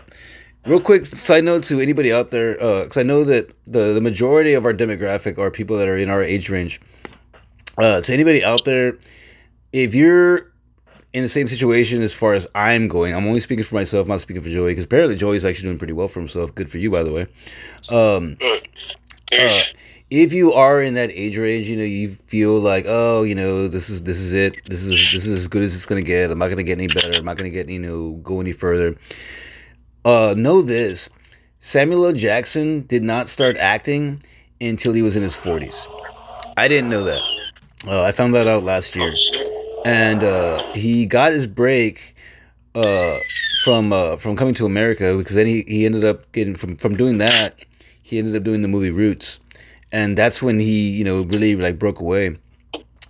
real 0.66 0.81
quick 0.81 1.06
side 1.06 1.44
note 1.44 1.62
to 1.64 1.81
anybody 1.81 2.12
out 2.12 2.31
there, 2.32 2.60
uh, 2.62 2.82
because 2.82 2.97
I 2.97 3.05
know 3.05 3.23
that 3.24 3.51
the 3.66 3.93
the 3.94 4.01
majority 4.01 4.55
of 4.55 4.64
our 4.64 4.74
demographic 4.74 5.39
are 5.39 5.51
people 5.51 5.77
that 5.78 5.89
are 5.89 5.97
in 5.97 6.10
our 6.10 6.23
age 6.23 6.51
range. 6.51 6.81
Uh, 7.78 8.01
to 8.01 8.12
anybody 8.12 8.44
out 8.44 8.64
there, 8.64 8.98
if 9.73 9.94
you're 9.94 10.52
in 11.14 11.23
the 11.23 11.28
same 11.28 11.47
situation 11.47 12.02
as 12.02 12.12
far 12.12 12.32
as 12.35 12.47
I'm 12.55 12.89
going, 12.89 13.14
I'm 13.14 13.27
only 13.27 13.40
speaking 13.40 13.64
for 13.64 13.74
myself, 13.77 14.06
not 14.09 14.20
speaking 14.20 14.43
for 14.43 14.48
Joey, 14.48 14.73
because 14.73 14.85
apparently 14.85 15.14
Joey's 15.16 15.44
actually 15.44 15.69
doing 15.69 15.78
pretty 15.78 15.93
well 15.93 16.09
for 16.09 16.20
himself. 16.20 16.55
Good 16.55 16.70
for 16.70 16.78
you, 16.78 16.90
by 16.90 17.02
the 17.02 17.12
way. 17.12 17.27
Um, 17.89 18.36
uh, 19.31 19.60
if 20.12 20.34
you 20.34 20.52
are 20.52 20.82
in 20.82 20.93
that 20.94 21.10
age 21.10 21.39
range, 21.39 21.68
you 21.68 21.76
know, 21.76 21.84
you 21.84 22.16
feel 22.26 22.60
like, 22.60 22.84
oh, 22.86 23.22
you 23.22 23.34
know, 23.34 23.66
this 23.66 23.89
is 23.89 24.02
this 24.02 24.20
is 24.20 24.34
it. 24.34 24.62
This 24.66 24.82
is 24.82 24.90
this 24.90 25.26
is 25.26 25.39
as 25.39 25.48
good 25.48 25.62
as 25.62 25.74
it's 25.74 25.86
gonna 25.86 26.02
get. 26.02 26.30
I'm 26.30 26.39
not 26.39 26.48
gonna 26.48 26.62
get 26.62 26.76
any 26.76 26.86
better. 26.86 27.12
I'm 27.16 27.24
not 27.24 27.39
gonna 27.39 27.48
get 27.48 27.70
you 27.70 27.78
know 27.78 28.12
go 28.22 28.39
any 28.40 28.52
further. 28.52 28.94
Uh, 30.05 30.34
know 30.36 30.60
this: 30.60 31.09
Samuel 31.60 32.05
L. 32.05 32.12
Jackson 32.12 32.82
did 32.86 33.02
not 33.02 33.30
start 33.30 33.56
acting 33.56 34.22
until 34.60 34.93
he 34.93 35.01
was 35.01 35.16
in 35.16 35.22
his 35.22 35.34
40s. 35.34 35.86
I 36.59 36.68
didn't 36.68 36.90
know 36.90 37.05
that. 37.05 37.22
Uh, 37.86 38.02
I 38.02 38.12
found 38.12 38.34
that 38.34 38.47
out 38.47 38.64
last 38.64 38.94
year, 38.94 39.14
and 39.86 40.22
uh, 40.22 40.62
he 40.74 41.06
got 41.06 41.32
his 41.32 41.47
break 41.47 42.14
uh, 42.74 43.16
from 43.64 43.94
uh, 43.94 44.18
from 44.18 44.36
coming 44.36 44.52
to 44.56 44.66
America 44.66 45.16
because 45.16 45.34
then 45.34 45.47
he, 45.47 45.62
he 45.66 45.86
ended 45.86 46.05
up 46.05 46.30
getting 46.32 46.55
from 46.55 46.76
from 46.76 46.97
doing 46.97 47.16
that. 47.16 47.64
He 48.02 48.18
ended 48.18 48.36
up 48.36 48.43
doing 48.43 48.60
the 48.60 48.68
movie 48.68 48.90
Roots, 48.90 49.39
and 49.93 50.19
that's 50.19 50.43
when 50.43 50.59
he 50.59 50.90
you 50.90 51.05
know 51.05 51.23
really 51.23 51.55
like 51.56 51.78
broke 51.78 52.01
away. 52.01 52.36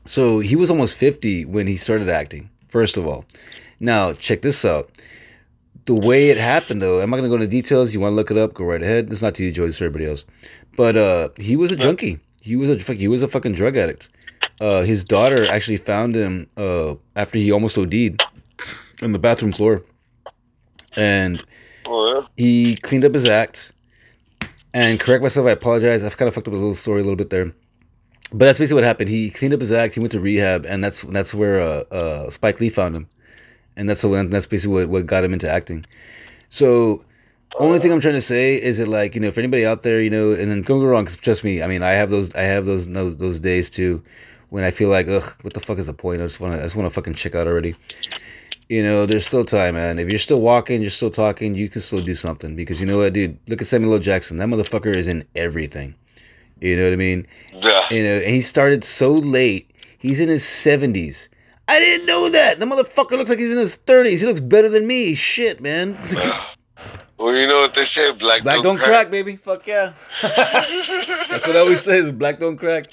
So 0.04 0.40
he 0.40 0.56
was 0.56 0.68
almost 0.70 0.94
fifty 0.94 1.44
when 1.44 1.66
he 1.66 1.76
started 1.76 2.08
acting. 2.08 2.50
First 2.68 2.96
of 2.96 3.06
all, 3.06 3.24
now 3.80 4.12
check 4.12 4.42
this 4.42 4.64
out. 4.64 4.90
The 5.84 5.94
way 5.94 6.30
it 6.30 6.38
happened, 6.38 6.80
though, 6.80 7.00
I'm 7.00 7.10
not 7.10 7.16
gonna 7.16 7.28
go 7.28 7.34
into 7.34 7.48
details. 7.48 7.92
You 7.92 8.00
want 8.00 8.12
to 8.12 8.16
look 8.16 8.30
it 8.30 8.36
up? 8.36 8.54
Go 8.54 8.64
right 8.64 8.82
ahead. 8.82 9.10
It's 9.10 9.22
not 9.22 9.34
to 9.36 9.44
you, 9.44 9.50
Joy. 9.50 9.64
It's 9.64 9.78
for 9.78 9.84
everybody 9.84 10.08
else. 10.08 10.24
But 10.76 10.96
uh, 10.96 11.28
he 11.36 11.56
was 11.56 11.70
a 11.72 11.76
junkie. 11.76 12.20
He 12.40 12.56
was 12.56 12.70
a 12.70 12.78
fuck- 12.78 12.96
he 12.96 13.08
was 13.08 13.22
a 13.22 13.28
fucking 13.28 13.54
drug 13.54 13.76
addict. 13.76 14.08
Uh, 14.60 14.82
his 14.82 15.02
daughter 15.02 15.44
actually 15.50 15.76
found 15.76 16.14
him 16.14 16.48
uh, 16.56 16.94
after 17.16 17.38
he 17.38 17.50
almost 17.50 17.76
OD'd 17.76 18.22
on 19.02 19.12
the 19.12 19.18
bathroom 19.18 19.52
floor, 19.52 19.82
and 20.96 21.44
he 22.36 22.76
cleaned 22.76 23.04
up 23.04 23.14
his 23.14 23.24
act. 23.24 23.72
And 24.74 24.98
correct 24.98 25.22
myself, 25.22 25.46
I 25.46 25.50
apologize. 25.50 26.02
I've 26.02 26.16
kind 26.16 26.28
of 26.28 26.34
fucked 26.34 26.48
up 26.48 26.54
a 26.54 26.56
little 26.56 26.74
story 26.74 27.00
a 27.00 27.04
little 27.04 27.16
bit 27.16 27.30
there, 27.30 27.52
but 28.32 28.46
that's 28.46 28.58
basically 28.58 28.76
what 28.76 28.84
happened. 28.84 29.10
He 29.10 29.30
cleaned 29.30 29.52
up 29.52 29.60
his 29.60 29.72
act. 29.72 29.94
He 29.94 30.00
went 30.00 30.12
to 30.12 30.20
rehab, 30.20 30.64
and 30.64 30.82
that's 30.82 31.02
that's 31.02 31.34
where 31.34 31.60
uh, 31.60 31.84
uh, 31.94 32.30
Spike 32.30 32.58
Lee 32.58 32.70
found 32.70 32.96
him, 32.96 33.06
and 33.76 33.88
that's 33.88 34.02
what 34.02 34.30
that's 34.30 34.46
basically 34.46 34.86
what, 34.86 34.88
what 34.88 35.06
got 35.06 35.24
him 35.24 35.34
into 35.34 35.50
acting. 35.50 35.84
So, 36.48 37.04
only 37.58 37.80
thing 37.80 37.92
I'm 37.92 38.00
trying 38.00 38.14
to 38.14 38.22
say 38.22 38.60
is 38.60 38.78
that 38.78 38.88
like 38.88 39.14
you 39.14 39.20
know, 39.20 39.30
for 39.30 39.40
anybody 39.40 39.66
out 39.66 39.82
there, 39.82 40.00
you 40.00 40.10
know, 40.10 40.32
and 40.32 40.50
then 40.50 40.62
don't 40.62 40.80
go 40.80 40.86
wrong. 40.86 41.06
trust 41.06 41.44
me, 41.44 41.62
I 41.62 41.66
mean, 41.66 41.82
I 41.82 41.92
have 41.92 42.08
those 42.08 42.34
I 42.34 42.42
have 42.42 42.64
those 42.64 42.86
those, 42.86 43.18
those 43.18 43.40
days 43.40 43.68
too, 43.68 44.02
when 44.48 44.64
I 44.64 44.70
feel 44.70 44.88
like 44.88 45.06
ugh, 45.08 45.34
what 45.42 45.52
the 45.52 45.60
fuck 45.60 45.76
is 45.76 45.86
the 45.86 45.92
point? 45.92 46.22
I 46.22 46.24
just 46.24 46.40
want 46.40 46.54
to 46.54 46.60
I 46.60 46.62
just 46.62 46.76
want 46.76 46.86
to 46.86 46.94
fucking 46.94 47.14
check 47.14 47.34
out 47.34 47.46
already. 47.46 47.76
You 48.72 48.82
know, 48.82 49.04
there's 49.04 49.26
still 49.26 49.44
time, 49.44 49.74
man. 49.74 49.98
If 49.98 50.08
you're 50.08 50.18
still 50.18 50.40
walking, 50.40 50.80
you're 50.80 50.90
still 50.90 51.10
talking, 51.10 51.54
you 51.54 51.68
can 51.68 51.82
still 51.82 52.00
do 52.00 52.14
something. 52.14 52.56
Because 52.56 52.80
you 52.80 52.86
know 52.86 52.96
what, 52.98 53.12
dude? 53.12 53.38
Look 53.46 53.60
at 53.60 53.66
Samuel 53.66 53.92
L. 53.92 53.98
Jackson. 53.98 54.38
That 54.38 54.48
motherfucker 54.48 54.96
is 54.96 55.08
in 55.08 55.26
everything. 55.36 55.94
You 56.58 56.76
know 56.78 56.84
what 56.84 56.94
I 56.94 56.96
mean? 56.96 57.26
yeah. 57.52 57.82
You 57.90 58.02
know, 58.02 58.16
and 58.16 58.34
he 58.34 58.40
started 58.40 58.82
so 58.82 59.12
late. 59.12 59.70
He's 59.98 60.20
in 60.20 60.30
his 60.30 60.42
70s. 60.42 61.28
I 61.68 61.78
didn't 61.80 62.06
know 62.06 62.30
that. 62.30 62.60
The 62.60 62.64
motherfucker 62.66 63.10
looks 63.10 63.28
like 63.28 63.38
he's 63.40 63.52
in 63.52 63.58
his 63.58 63.76
30s. 63.86 64.20
He 64.20 64.26
looks 64.26 64.40
better 64.40 64.70
than 64.70 64.86
me. 64.86 65.14
Shit, 65.14 65.60
man. 65.60 65.98
Well, 67.18 67.34
you 67.36 67.46
know 67.46 67.60
what 67.60 67.74
they 67.74 67.84
say, 67.84 68.10
black, 68.12 68.42
Black 68.42 68.62
don't 68.62 68.78
crack, 68.78 69.10
baby. 69.10 69.36
Fuck 69.36 69.66
yeah. 69.66 69.92
That's 70.22 71.46
what 71.46 71.56
I 71.56 71.58
always 71.60 71.82
say 71.82 71.98
is 71.98 72.10
black 72.10 72.40
don't 72.40 72.56
crack. 72.56 72.86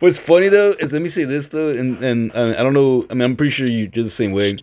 What's 0.00 0.18
funny 0.18 0.48
though 0.48 0.72
is 0.78 0.92
let 0.92 1.00
me 1.02 1.08
say 1.08 1.24
this 1.24 1.48
though, 1.48 1.70
and 1.70 2.02
and 2.04 2.30
uh, 2.36 2.54
I 2.58 2.62
don't 2.62 2.74
know. 2.74 3.06
I 3.10 3.14
mean, 3.14 3.22
I'm 3.22 3.36
pretty 3.36 3.52
sure 3.52 3.66
you- 3.66 3.90
you're 3.92 4.04
the 4.04 4.10
same 4.10 4.32
way. 4.32 4.58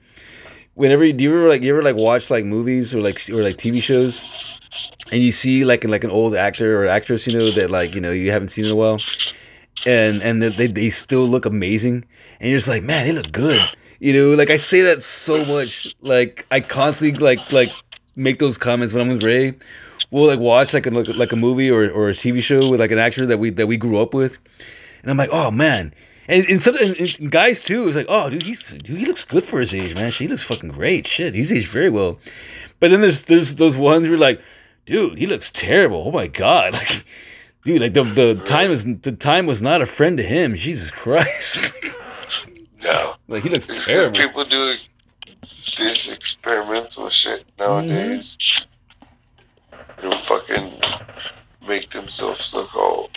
Whenever 0.76 1.04
you- 1.04 1.14
do 1.14 1.24
you 1.24 1.32
ever 1.38 1.50
like 1.50 1.62
you 1.62 1.74
ever 1.74 1.84
like 1.84 1.96
watch 1.96 2.30
like 2.30 2.46
movies 2.46 2.94
or 2.96 3.02
like 3.02 3.22
or 3.30 3.44
like 3.44 3.58
TV 3.58 3.82
shows, 3.82 4.22
and 5.12 5.22
you 5.22 5.32
see 5.32 5.66
like 5.66 5.84
like 5.84 6.04
an 6.04 6.12
old 6.12 6.36
actor 6.36 6.82
or 6.84 6.88
actress, 6.88 7.28
you 7.28 7.34
know 7.38 7.50
that 7.52 7.70
like 7.70 7.94
you 7.94 8.02
know 8.02 8.12
you 8.12 8.32
haven't 8.32 8.50
seen 8.50 8.66
in 8.66 8.72
a 8.72 8.76
while, 8.76 8.98
and 9.86 10.22
and 10.22 10.42
they 10.42 10.68
they 10.68 10.90
still 10.90 11.28
look 11.28 11.46
amazing, 11.46 12.06
and 12.40 12.50
you're 12.50 12.58
just 12.58 12.68
like, 12.68 12.84
man, 12.84 13.06
they 13.08 13.12
look 13.14 13.32
good. 13.32 13.62
You 14.00 14.14
know, 14.14 14.34
like 14.34 14.50
I 14.50 14.58
say 14.58 14.82
that 14.82 15.04
so 15.04 15.46
much. 15.46 15.94
Like 16.02 16.46
I 16.52 16.60
constantly 16.62 17.20
like 17.24 17.52
like 17.52 17.70
make 18.16 18.40
those 18.40 18.58
comments 18.58 18.94
when 18.94 19.02
I'm 19.02 19.10
with 19.10 19.24
Ray. 19.24 19.54
We'll 20.10 20.28
like 20.28 20.40
watch 20.40 20.74
like 20.74 20.86
a 20.88 20.90
like, 20.92 21.08
like 21.10 21.32
a 21.32 21.36
movie 21.36 21.70
or, 21.70 21.90
or 21.90 22.10
a 22.10 22.14
TV 22.14 22.42
show 22.42 22.70
with 22.70 22.80
like 22.80 22.92
an 22.92 22.98
actor 23.00 23.26
that 23.26 23.38
we 23.38 23.50
that 23.52 23.68
we 23.68 23.78
grew 23.78 24.00
up 24.02 24.14
with, 24.14 24.38
and 25.04 25.12
I'm 25.12 25.18
like, 25.18 25.30
oh 25.34 25.52
man. 25.52 25.94
And, 26.28 26.46
and 26.46 26.62
some 26.62 26.76
and, 26.76 27.32
guys 27.32 27.64
too, 27.64 27.88
it's 27.88 27.98
like, 27.98 28.06
oh 28.10 28.30
dude, 28.30 28.44
he's 28.44 28.62
dude, 28.74 29.00
he 29.00 29.06
looks 29.06 29.24
good 29.24 29.44
for 29.44 29.60
his 29.60 29.74
age, 29.74 29.96
man. 29.96 30.12
She 30.12 30.28
looks 30.28 30.44
fucking 30.44 30.70
great. 30.70 31.08
Shit, 31.08 31.34
he's 31.34 31.52
aged 31.52 31.68
very 31.68 31.90
well. 31.90 32.20
But 32.80 32.92
then 32.92 33.02
there's 33.02 33.24
there's 33.24 33.56
those 33.56 33.76
ones 33.76 34.08
who 34.08 34.14
are 34.14 34.18
like, 34.18 34.42
dude, 34.86 35.18
he 35.18 35.26
looks 35.26 35.52
terrible. 35.52 36.04
Oh 36.08 36.12
my 36.12 36.28
god, 36.28 36.74
like, 36.74 37.06
dude, 37.66 37.82
like 37.82 37.94
the 37.94 38.04
the 38.04 38.44
time 38.46 38.72
is 38.72 38.86
the 38.86 39.12
time 39.12 39.46
was 39.46 39.62
not 39.62 39.82
a 39.82 39.86
friend 39.86 40.18
to 40.18 40.24
him. 40.24 40.56
Jesus 40.56 40.92
Christ, 40.92 41.74
No. 42.84 43.16
like 43.28 43.44
he 43.44 43.50
looks 43.50 43.68
Because 43.68 43.86
terrible. 43.86 44.18
People 44.18 44.44
do 44.46 44.74
this 45.78 46.12
experimental 46.12 47.10
shit 47.10 47.46
nowadays. 47.60 48.38
Mm-hmm. 48.40 48.68
And 50.04 50.14
fucking 50.16 50.72
make 51.68 51.90
themselves 51.92 52.54
look 52.54 52.76
all 52.76 53.10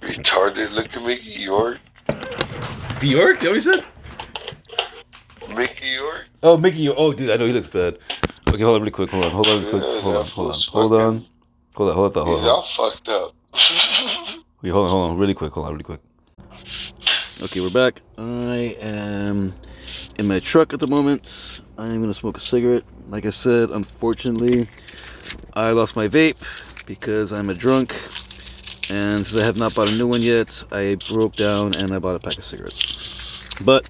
retarded. 0.00 0.72
Look 0.74 0.96
at 0.96 1.02
Mickey 1.02 1.48
Rourke. 1.48 1.78
Bjork, 3.00 3.02
you 3.02 3.14
know 3.16 3.50
what 3.50 3.54
he 3.54 3.60
said? 3.60 3.84
Mickey 5.56 5.96
Rourke? 5.98 6.26
Oh, 6.42 6.56
Mickey. 6.56 6.82
York. 6.82 6.96
Oh, 6.98 7.12
dude, 7.12 7.30
I 7.30 7.36
know 7.36 7.46
he 7.46 7.52
looks 7.52 7.68
bad. 7.68 7.98
Okay, 8.48 8.62
hold 8.62 8.76
on, 8.76 8.80
really 8.82 8.90
quick. 8.90 9.10
Hold 9.10 9.24
on, 9.24 9.30
hold 9.30 9.46
on, 9.46 9.58
really 9.60 9.70
quick. 9.70 9.82
Yeah, 9.82 10.00
Hold 10.00 10.16
on, 10.16 10.22
that 10.24 10.30
hold 10.30 10.50
on, 10.50 10.58
hold 10.72 10.92
on, 10.92 11.24
hold 11.74 11.88
on, 11.88 11.94
hold 11.94 12.16
on, 12.16 12.24
hold 12.26 12.38
He's 12.38 12.46
on. 12.46 12.50
all 12.50 12.62
fucked 12.62 13.08
up. 13.08 13.32
Wait, 14.62 14.70
hold 14.70 14.84
on, 14.84 14.90
hold 14.90 15.10
on, 15.10 15.18
really 15.18 15.34
quick. 15.34 15.52
Hold 15.52 15.66
on, 15.66 15.72
really 15.72 15.84
quick. 15.84 16.00
Okay, 17.42 17.60
we're 17.60 17.70
back. 17.70 18.00
I 18.16 18.76
am 18.80 19.52
in 20.18 20.26
my 20.26 20.38
truck 20.38 20.72
at 20.72 20.80
the 20.80 20.86
moment. 20.86 21.60
I 21.78 21.86
am 21.88 22.00
gonna 22.00 22.14
smoke 22.14 22.36
a 22.36 22.40
cigarette. 22.40 22.84
Like 23.08 23.26
I 23.26 23.30
said, 23.30 23.70
unfortunately, 23.70 24.68
I 25.54 25.70
lost 25.72 25.96
my 25.96 26.08
vape 26.08 26.36
because 26.86 27.32
I'm 27.32 27.50
a 27.50 27.54
drunk, 27.54 27.92
and 28.90 29.26
since 29.26 29.40
I 29.40 29.44
have 29.44 29.56
not 29.56 29.74
bought 29.74 29.88
a 29.88 29.92
new 29.92 30.06
one 30.06 30.22
yet, 30.22 30.64
I 30.70 30.96
broke 31.08 31.36
down 31.36 31.74
and 31.74 31.94
I 31.94 31.98
bought 31.98 32.16
a 32.16 32.18
pack 32.18 32.36
of 32.36 32.44
cigarettes. 32.44 33.42
But 33.64 33.88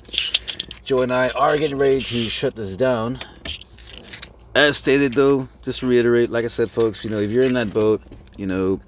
Joe 0.85 1.03
and 1.03 1.13
I 1.13 1.31
are 1.31 1.57
getting 1.57 1.79
ready 1.79 2.01
to 2.03 2.29
shut 2.29 2.57
this 2.57 2.77
down. 2.77 3.19
As 4.55 4.77
stated, 4.77 5.15
though, 5.15 5.49
just 5.63 5.81
to 5.81 5.87
reiterate, 5.87 6.31
like 6.31 6.45
I 6.45 6.49
said, 6.49 6.71
folks, 6.71 7.05
you 7.05 7.11
know, 7.11 7.19
if 7.19 7.31
you're 7.31 7.43
in 7.43 7.55
that 7.55 7.73
boat, 7.73 8.03
you 8.37 8.47
know, 8.47 8.81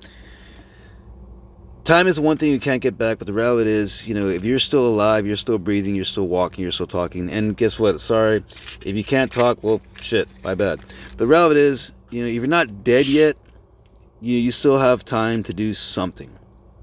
time 1.83 2.07
is 2.07 2.20
one 2.20 2.37
thing 2.37 2.51
you 2.51 2.61
can't 2.61 2.83
get 2.83 2.99
back, 2.99 3.19
but 3.19 3.27
the 3.27 3.33
reality 3.33 3.70
is, 3.70 4.07
you 4.07 4.15
know, 4.15 4.28
if 4.28 4.45
you're 4.45 4.59
still 4.59 4.87
alive, 4.87 5.27
you're 5.27 5.37
still 5.37 5.59
breathing, 5.59 5.95
you're 5.95 6.05
still 6.05 6.27
walking, 6.28 6.62
you're 6.62 6.73
still 6.73 6.87
talking. 6.87 7.31
And 7.31 7.57
guess 7.57 7.81
what? 7.81 8.01
Sorry, 8.01 8.45
if 8.85 8.97
you 8.97 9.05
can't 9.05 9.31
talk, 9.31 9.62
well, 9.62 9.81
shit, 9.97 10.28
my 10.45 10.55
bad. 10.55 10.81
But 11.11 11.19
the 11.19 11.27
reality 11.27 11.61
is, 11.61 11.93
you 12.11 12.23
know, 12.23 12.28
if 12.28 12.35
you're 12.35 12.47
not 12.47 12.85
dead 12.85 13.07
yet, 13.07 13.37
you 14.21 14.37
you 14.37 14.51
still 14.51 14.79
have 14.79 15.05
time 15.05 15.43
to 15.45 15.55
do 15.55 15.73
something. 15.73 16.31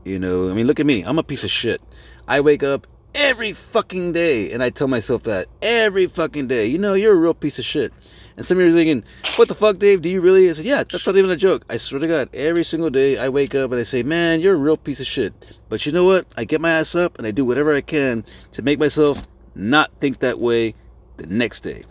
You 0.04 0.20
know, 0.20 0.50
I 0.50 0.54
mean, 0.54 0.68
look 0.68 0.80
at 0.80 0.86
me. 0.86 1.04
I'm 1.04 1.18
a 1.18 1.24
piece 1.24 1.44
of 1.44 1.52
shit. 1.52 1.82
I 2.28 2.42
wake 2.42 2.64
up 2.64 2.88
every 3.16 3.54
fucking 3.54 4.14
day 4.14 4.52
and 4.52 4.64
I 4.64 4.70
tell 4.70 4.88
myself 4.88 5.24
that 5.24 5.48
every 5.62 6.08
fucking 6.08 6.48
day. 6.48 6.66
You 6.66 6.78
know, 6.78 6.94
you're 6.94 7.14
a 7.14 7.18
real 7.18 7.34
piece 7.34 7.60
of 7.60 7.66
shit. 7.66 7.94
And 8.36 8.46
some 8.46 8.58
of 8.58 8.64
you 8.64 8.70
are 8.70 8.74
thinking, 8.74 9.04
what 9.36 9.48
the 9.48 9.54
fuck, 9.54 9.78
Dave? 9.78 10.02
Do 10.02 10.10
you 10.10 10.20
really? 10.20 10.50
I 10.50 10.54
said, 10.54 10.66
yeah, 10.66 10.84
that's 10.84 11.06
not 11.06 11.16
even 11.16 11.30
a 11.30 11.36
joke. 11.36 11.64
I 11.70 11.78
swear 11.78 12.00
to 12.00 12.08
God, 12.08 12.30
every 12.34 12.64
single 12.64 12.90
day 12.90 13.18
I 13.18 13.30
wake 13.30 13.54
up 13.54 13.72
and 13.72 13.80
I 13.80 13.84
say, 13.84 14.02
man, 14.02 14.40
you're 14.40 14.56
a 14.56 14.58
real 14.58 14.78
piece 14.78 15.00
of 15.00 15.06
shit. 15.06 15.34
But 15.70 15.86
you 15.86 15.92
know 15.92 16.04
what? 16.04 16.34
I 16.36 16.44
get 16.44 16.60
my 16.60 16.72
ass 16.72 16.96
up 16.96 17.18
and 17.18 17.28
I 17.28 17.32
do 17.32 17.46
whatever 17.46 17.74
I 17.76 17.82
can 17.82 18.26
to 18.54 18.62
make 18.62 18.80
myself 18.80 19.22
not 19.56 19.92
think 20.00 20.20
that 20.20 20.40
way 20.40 20.74
the 21.18 21.28
next 21.28 21.60
day. 21.60 21.84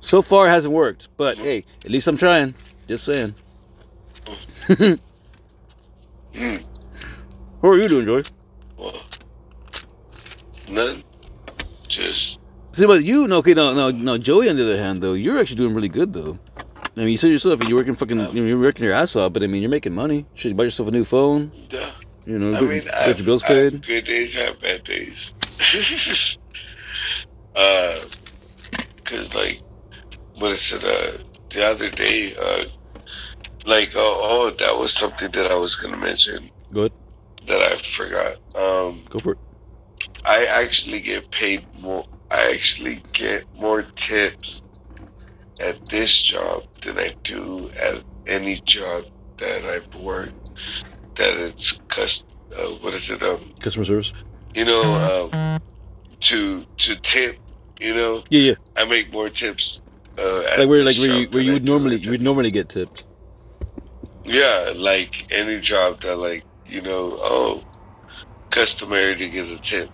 So 0.00 0.22
far, 0.22 0.46
it 0.46 0.50
hasn't 0.50 0.74
worked. 0.74 1.08
But 1.18 1.36
hey, 1.36 1.64
at 1.84 1.90
least 1.90 2.08
I'm 2.08 2.16
trying. 2.16 2.54
Just 2.88 3.04
saying. 3.04 3.34
How 4.68 4.96
are 7.70 7.76
you 7.78 7.88
doing, 7.88 8.06
Joy? 8.06 8.22
Well, 8.76 9.02
none. 10.68 11.02
Just 11.88 12.40
See, 12.72 12.86
but 12.86 13.04
you, 13.04 13.28
no, 13.28 13.38
okay, 13.38 13.54
no, 13.54 13.72
no, 13.72 13.90
no. 13.90 14.18
Joey, 14.18 14.48
on 14.50 14.56
the 14.56 14.62
other 14.64 14.76
hand, 14.76 15.00
though, 15.00 15.12
you're 15.12 15.38
actually 15.38 15.58
doing 15.58 15.74
really 15.74 15.88
good, 15.88 16.12
though. 16.12 16.38
I 16.96 17.00
mean, 17.00 17.10
you 17.10 17.16
said 17.16 17.30
yourself, 17.30 17.62
you're 17.68 17.78
working 17.78 17.94
fucking, 17.94 18.18
you're 18.36 18.58
working 18.58 18.84
your 18.84 18.94
ass 18.94 19.14
off, 19.14 19.32
but 19.32 19.44
I 19.44 19.46
mean, 19.46 19.62
you're 19.62 19.70
making 19.70 19.94
money. 19.94 20.26
Should 20.34 20.48
you 20.50 20.54
buy 20.56 20.64
yourself 20.64 20.88
a 20.88 20.92
new 20.92 21.04
phone? 21.04 21.52
yeah. 21.70 21.90
You 22.26 22.38
know, 22.38 22.56
I 22.56 22.60
get, 22.60 22.68
mean, 22.68 22.82
get 22.84 22.94
I 22.94 23.02
have, 23.04 23.18
your 23.18 23.26
bills 23.26 23.42
I 23.44 23.48
paid. 23.48 23.86
good 23.86 24.04
days, 24.06 24.34
I 24.34 24.40
have 24.40 24.60
bad 24.60 24.82
days. 24.84 25.34
uh, 27.54 27.94
cause 29.04 29.34
like, 29.34 29.60
what 30.36 30.52
is 30.52 30.58
it? 30.58 30.80
Said 30.80 30.84
uh, 30.84 31.22
the 31.50 31.64
other 31.66 31.90
day, 31.90 32.34
uh, 32.34 32.64
like, 33.64 33.92
oh, 33.94 34.20
oh, 34.22 34.50
that 34.50 34.78
was 34.78 34.92
something 34.92 35.30
that 35.32 35.50
I 35.50 35.54
was 35.54 35.74
gonna 35.76 35.96
mention 35.96 36.50
Good, 36.72 36.92
that 37.46 37.60
I 37.60 37.76
forgot. 37.78 38.36
Um, 38.54 39.02
go 39.08 39.18
for 39.18 39.32
it. 39.32 39.38
I 40.24 40.46
actually 40.46 41.00
get 41.00 41.30
paid 41.30 41.66
more. 41.80 42.06
I 42.30 42.50
actually 42.52 43.02
get 43.12 43.44
more 43.54 43.82
tips 43.82 44.62
at 45.60 45.86
this 45.88 46.22
job 46.22 46.64
than 46.82 46.98
I 46.98 47.14
do 47.22 47.70
at 47.70 48.02
any 48.26 48.60
job 48.62 49.04
that 49.38 49.64
I've 49.64 49.94
worked. 49.94 50.50
That 51.16 51.36
it's 51.36 51.78
cust. 51.88 52.26
Uh, 52.56 52.70
what 52.80 52.94
is 52.94 53.10
it? 53.10 53.22
Um, 53.22 53.52
Customer 53.60 53.84
service. 53.84 54.12
you 54.54 54.64
know, 54.64 55.30
um, 55.32 55.60
to 56.20 56.64
to 56.78 56.96
tip. 56.96 57.38
You 57.80 57.92
know, 57.94 58.24
Yeah, 58.30 58.40
yeah. 58.40 58.54
I 58.76 58.84
make 58.84 59.12
more 59.12 59.28
tips. 59.28 59.80
Uh, 60.16 60.42
Like 60.56 60.68
where, 60.68 60.84
like 60.84 60.96
where 60.96 61.18
you 61.18 61.28
where 61.28 61.42
you 61.42 61.52
would 61.54 61.64
normally 61.64 61.96
you 61.96 62.10
would 62.10 62.22
normally 62.22 62.50
get 62.50 62.68
tipped. 62.68 63.04
Yeah, 64.24 64.72
like 64.74 65.30
any 65.30 65.60
job 65.60 66.00
that 66.02 66.16
like, 66.16 66.44
you 66.66 66.80
know, 66.80 67.16
oh, 67.20 67.64
customary 68.50 69.16
to 69.16 69.28
get 69.28 69.46
a 69.48 69.58
tip. 69.58 69.90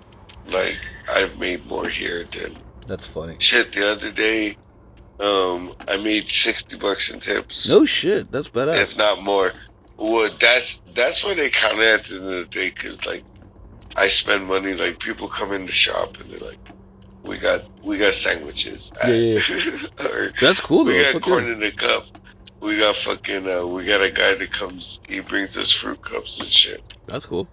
Like 0.47 0.79
I've 1.13 1.39
made 1.39 1.67
more 1.67 1.89
here 1.89 2.25
than 2.33 2.57
That's 2.87 3.07
funny. 3.07 3.37
shit 3.39 3.73
the 3.73 3.91
other 3.91 4.11
day. 4.11 4.57
Um, 5.19 5.75
I 5.87 5.97
made 5.99 6.31
sixty 6.31 6.77
bucks 6.77 7.11
in 7.11 7.21
tips. 7.21 7.69
No 7.69 7.85
shit. 7.85 8.33
That's 8.33 8.49
badass. 8.49 8.81
if 8.83 8.97
not 8.97 9.23
more. 9.23 9.53
Well, 9.97 10.31
that's 10.41 10.81
that's 10.95 11.23
what 11.23 11.37
they 11.37 11.51
count 11.51 11.79
it 11.79 11.85
at 12.01 12.05
the 12.07 12.15
end 12.17 12.25
of 12.25 12.31
the 12.31 12.45
day, 12.47 12.71
cause 12.71 13.05
like 13.05 13.23
I 13.97 14.09
spend 14.09 14.47
money. 14.47 14.75
Like 14.75 14.99
people 14.99 15.29
come 15.29 15.53
in 15.53 15.67
the 15.67 15.73
shop 15.73 16.17
and 16.19 16.31
they're 16.31 16.39
like, 16.41 16.59
"We 17.23 17.37
got 17.39 17.65
we 17.85 17.99
got 17.99 18.15
sandwiches." 18.15 18.91
Yeah, 19.07 19.13
yeah, 19.15 19.87
or 20.07 20.33
That's 20.41 20.61
cool 20.61 20.85
though. 20.85 20.93
we 20.93 21.03
got 21.03 21.13
Fuck 21.13 21.23
corn 21.23 21.47
yeah. 21.47 21.53
in 21.53 21.61
the 21.61 21.73
cup. 21.73 22.07
We 22.61 22.79
got 22.79 22.97
fucking. 22.97 23.49
Uh, 23.49 23.67
we 23.67 23.87
got 23.87 24.03
a 24.03 24.11
guy 24.11 24.35
that 24.35 24.53
comes. 24.53 25.01
He 25.09 25.21
brings 25.21 25.57
us 25.57 25.73
fruit 25.73 26.03
cups 26.03 26.39
and 26.39 26.49
shit. 26.49 26.83
That's 27.07 27.27
cool. 27.27 27.49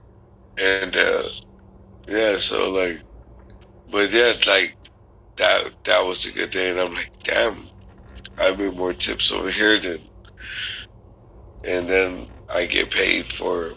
And 0.58 0.96
uh, 0.96 1.24
yeah, 2.08 2.38
so 2.40 2.70
like, 2.70 3.00
but 3.92 4.12
yeah, 4.12 4.34
like 4.46 4.76
that. 5.38 5.72
That 5.86 6.06
was 6.06 6.26
a 6.26 6.32
good 6.32 6.52
day, 6.52 6.72
and 6.72 6.80
I'm 6.80 6.94
like, 6.94 7.12
damn, 7.24 7.68
I 8.38 8.52
made 8.52 8.76
more 8.76 8.94
tips 8.94 9.32
over 9.32 9.50
here 9.50 9.80
than. 9.80 10.02
And 11.64 11.90
then 11.90 12.28
I 12.50 12.66
get 12.66 12.92
paid 12.92 13.28
for. 13.34 13.74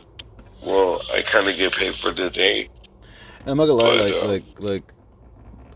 Well, 0.63 1.01
I 1.15 1.23
kind 1.23 1.49
of 1.49 1.57
get 1.57 1.73
paid 1.73 1.95
for 1.95 2.11
the 2.11 2.29
day. 2.29 2.69
I'm 3.47 3.57
not 3.57 3.67
gonna 3.67 3.83
lie, 3.83 3.97
But, 3.97 4.11
like, 4.11 4.23
uh, 4.23 4.27
like, 4.27 4.61
like, 4.61 4.93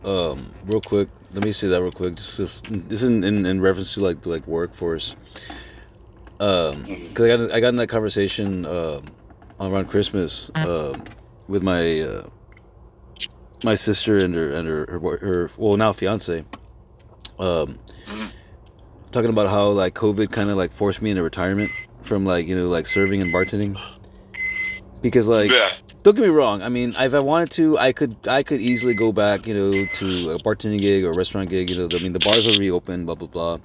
um, 0.04 0.50
real 0.66 0.80
quick. 0.80 1.08
Let 1.32 1.42
me 1.44 1.52
say 1.52 1.66
that 1.68 1.82
real 1.82 1.90
quick. 1.92 2.14
Just 2.14 2.38
this, 2.38 2.62
this 2.68 3.02
is 3.02 3.08
in, 3.08 3.24
in, 3.24 3.44
in 3.46 3.60
reference 3.60 3.94
to 3.94 4.02
like 4.02 4.20
the 4.22 4.28
like 4.28 4.46
workforce. 4.46 5.16
Um, 6.40 6.84
Mhm. 6.84 7.14
cause 7.14 7.26
I 7.26 7.36
got 7.36 7.52
I 7.52 7.60
got 7.60 7.68
in 7.68 7.76
that 7.76 7.88
conversation 7.88 8.66
um 8.66 9.02
around 9.60 9.86
Christmas 9.88 10.50
um 10.56 11.04
with 11.48 11.62
my 11.62 12.00
uh, 12.00 12.26
my 13.62 13.74
sister 13.76 14.18
and 14.18 14.34
her 14.34 14.50
and 14.52 14.66
her 14.68 14.86
her, 15.00 15.16
her 15.18 15.50
well 15.58 15.76
now 15.76 15.92
fiance. 15.92 16.44
Um, 17.38 17.78
talking 19.10 19.30
about 19.30 19.48
how 19.48 19.68
like 19.68 19.94
COVID 19.94 20.30
kind 20.32 20.50
of 20.50 20.56
like 20.56 20.70
forced 20.72 21.02
me 21.02 21.10
into 21.10 21.22
retirement 21.22 21.70
from 22.02 22.24
like 22.24 22.46
you 22.46 22.54
know 22.56 22.68
like 22.68 22.86
serving 22.86 23.20
and 23.22 23.32
bartending 23.32 23.80
because 25.02 25.28
like 25.28 25.50
yeah, 25.50 25.68
don't 26.04 26.14
get 26.14 26.22
me 26.22 26.28
wrong. 26.28 26.60
I 26.60 26.68
mean, 26.68 26.94
if 26.98 27.14
I 27.14 27.18
wanted 27.18 27.50
to, 27.52 27.78
I 27.78 27.92
could 27.92 28.14
I 28.28 28.42
could 28.42 28.60
easily 28.60 28.92
go 28.92 29.10
back, 29.10 29.46
you 29.46 29.54
know, 29.54 29.86
to 29.86 30.30
a 30.32 30.38
bartending 30.38 30.80
gig 30.80 31.02
or 31.02 31.12
a 31.12 31.16
restaurant 31.16 31.48
gig. 31.48 31.70
You 31.70 31.78
know, 31.78 31.88
I 31.96 32.00
mean, 32.02 32.12
the 32.12 32.18
bars 32.18 32.46
are 32.46 32.58
reopened, 32.58 33.06
blah 33.06 33.14
blah 33.14 33.26
blah. 33.26 33.58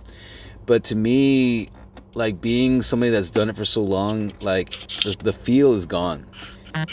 But 0.65 0.85
to 0.85 0.95
me, 0.95 1.67
like 2.13 2.39
being 2.39 2.81
somebody 2.81 3.11
that's 3.11 3.29
done 3.29 3.49
it 3.49 3.57
for 3.57 3.65
so 3.65 3.81
long, 3.81 4.31
like 4.39 4.69
the, 5.03 5.17
the 5.19 5.33
feel 5.33 5.73
is 5.73 5.85
gone. 5.85 6.25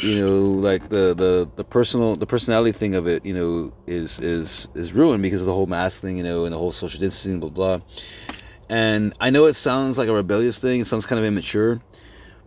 You 0.02 0.18
know, 0.18 0.42
like 0.42 0.88
the, 0.88 1.14
the 1.14 1.48
the 1.54 1.62
personal 1.62 2.16
the 2.16 2.26
personality 2.26 2.72
thing 2.72 2.96
of 2.96 3.06
it, 3.06 3.24
you 3.24 3.32
know, 3.32 3.72
is 3.86 4.18
is 4.18 4.68
is 4.74 4.94
ruined 4.94 5.22
because 5.22 5.42
of 5.42 5.46
the 5.46 5.54
whole 5.54 5.66
mask 5.66 6.00
thing, 6.00 6.16
you 6.16 6.24
know, 6.24 6.44
and 6.44 6.52
the 6.52 6.58
whole 6.58 6.72
social 6.72 6.98
distancing, 6.98 7.38
blah 7.38 7.50
blah. 7.50 7.80
And 8.68 9.14
I 9.20 9.30
know 9.30 9.44
it 9.44 9.52
sounds 9.52 9.96
like 9.96 10.08
a 10.08 10.12
rebellious 10.12 10.58
thing. 10.58 10.80
It 10.80 10.86
sounds 10.86 11.06
kind 11.06 11.20
of 11.20 11.24
immature 11.24 11.80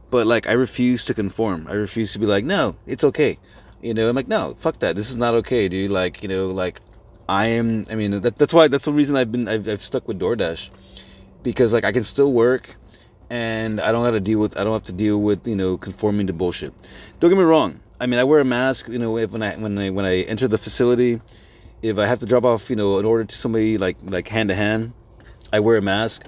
but 0.09 0.27
like 0.27 0.47
I 0.47 0.53
refuse 0.53 1.05
to 1.05 1.13
conform. 1.13 1.67
I 1.69 1.73
refuse 1.73 2.13
to 2.13 2.19
be 2.19 2.25
like, 2.25 2.45
no, 2.45 2.75
it's 2.85 3.03
okay. 3.03 3.37
You 3.81 3.93
know, 3.93 4.09
I'm 4.09 4.15
like, 4.15 4.27
no, 4.27 4.53
fuck 4.57 4.79
that. 4.79 4.95
This 4.95 5.09
is 5.09 5.17
not 5.17 5.33
okay, 5.35 5.69
dude. 5.69 5.91
Like, 5.91 6.21
you 6.21 6.29
know, 6.29 6.47
like 6.47 6.81
I 7.27 7.47
am. 7.47 7.85
I 7.89 7.95
mean, 7.95 8.21
that, 8.21 8.37
that's 8.37 8.53
why 8.53 8.67
that's 8.67 8.85
the 8.85 8.93
reason 8.93 9.15
I've 9.15 9.31
been 9.31 9.47
I've, 9.47 9.67
I've 9.67 9.81
stuck 9.81 10.07
with 10.07 10.19
DoorDash 10.19 10.69
because 11.43 11.73
like 11.73 11.83
I 11.83 11.91
can 11.91 12.03
still 12.03 12.33
work 12.33 12.75
and 13.29 13.79
I 13.79 13.91
don't 13.91 14.03
have 14.03 14.15
to 14.15 14.19
deal 14.19 14.39
with 14.39 14.57
I 14.57 14.63
don't 14.63 14.73
have 14.73 14.83
to 14.83 14.93
deal 14.93 15.19
with 15.19 15.47
you 15.47 15.55
know 15.55 15.77
conforming 15.77 16.27
to 16.27 16.33
bullshit. 16.33 16.73
Don't 17.19 17.29
get 17.29 17.37
me 17.37 17.43
wrong. 17.43 17.79
I 17.99 18.05
mean, 18.05 18.19
I 18.19 18.23
wear 18.23 18.39
a 18.39 18.45
mask. 18.45 18.87
You 18.87 18.99
know, 18.99 19.17
if 19.17 19.31
when 19.31 19.43
I 19.43 19.55
when 19.55 19.77
I 19.77 19.89
when 19.89 20.05
I 20.05 20.21
enter 20.21 20.47
the 20.47 20.57
facility, 20.57 21.21
if 21.81 21.97
I 21.97 22.05
have 22.05 22.19
to 22.19 22.25
drop 22.25 22.45
off, 22.45 22.69
you 22.69 22.75
know, 22.75 22.97
an 22.97 23.05
order 23.05 23.25
to 23.25 23.35
somebody 23.35 23.77
like 23.77 23.97
like 24.03 24.27
hand 24.27 24.49
to 24.49 24.55
hand, 24.55 24.93
I 25.53 25.59
wear 25.59 25.77
a 25.77 25.81
mask. 25.81 26.25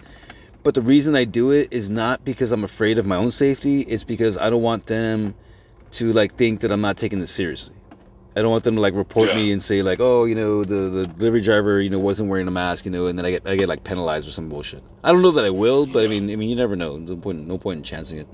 But 0.64 0.76
the 0.76 0.82
reason 0.82 1.16
I 1.16 1.24
do 1.24 1.52
it 1.52 1.70
is 1.72 1.90
not 1.90 2.24
because 2.24 2.52
I'm 2.52 2.64
afraid 2.64 2.98
of 3.00 3.06
my 3.06 3.16
own 3.16 3.32
safety. 3.32 3.82
It's 3.82 4.04
because 4.04 4.38
I 4.38 4.50
don't 4.50 4.62
want 4.62 4.86
them 4.86 5.34
to 5.92 6.14
like 6.14 6.36
think 6.36 6.60
that 6.62 6.72
I'm 6.72 6.82
not 6.82 6.98
taking 6.98 7.20
this 7.20 7.32
seriously. 7.32 7.76
I 8.36 8.42
don't 8.42 8.52
want 8.52 8.64
them 8.64 8.76
to 8.76 8.82
like 8.82 8.94
report 8.94 9.36
me 9.36 9.52
and 9.52 9.62
say 9.62 9.82
like, 9.82 10.00
oh, 10.00 10.24
you 10.26 10.36
know, 10.36 10.64
the 10.64 10.90
the 10.90 11.08
delivery 11.08 11.42
driver, 11.42 11.82
you 11.82 11.90
know, 11.90 12.00
wasn't 12.00 12.30
wearing 12.30 12.48
a 12.48 12.52
mask, 12.52 12.86
you 12.86 12.92
know, 12.92 13.08
and 13.08 13.18
then 13.20 13.26
I 13.26 13.32
get 13.32 13.46
I 13.46 13.56
get 13.56 13.68
like 13.68 13.84
penalized 13.84 14.28
or 14.28 14.32
some 14.32 14.48
bullshit. 14.48 14.84
I 15.04 15.12
don't 15.12 15.22
know 15.22 15.32
that 15.32 15.44
I 15.44 15.50
will, 15.50 15.86
but 15.86 16.06
I 16.06 16.08
mean, 16.08 16.30
I 16.32 16.36
mean, 16.38 16.50
you 16.50 16.56
never 16.56 16.76
know. 16.78 16.96
No 16.98 17.18
point, 17.18 17.46
no 17.46 17.58
point 17.58 17.78
in 17.80 17.84
chancing 17.84 18.20
it. 18.20 18.28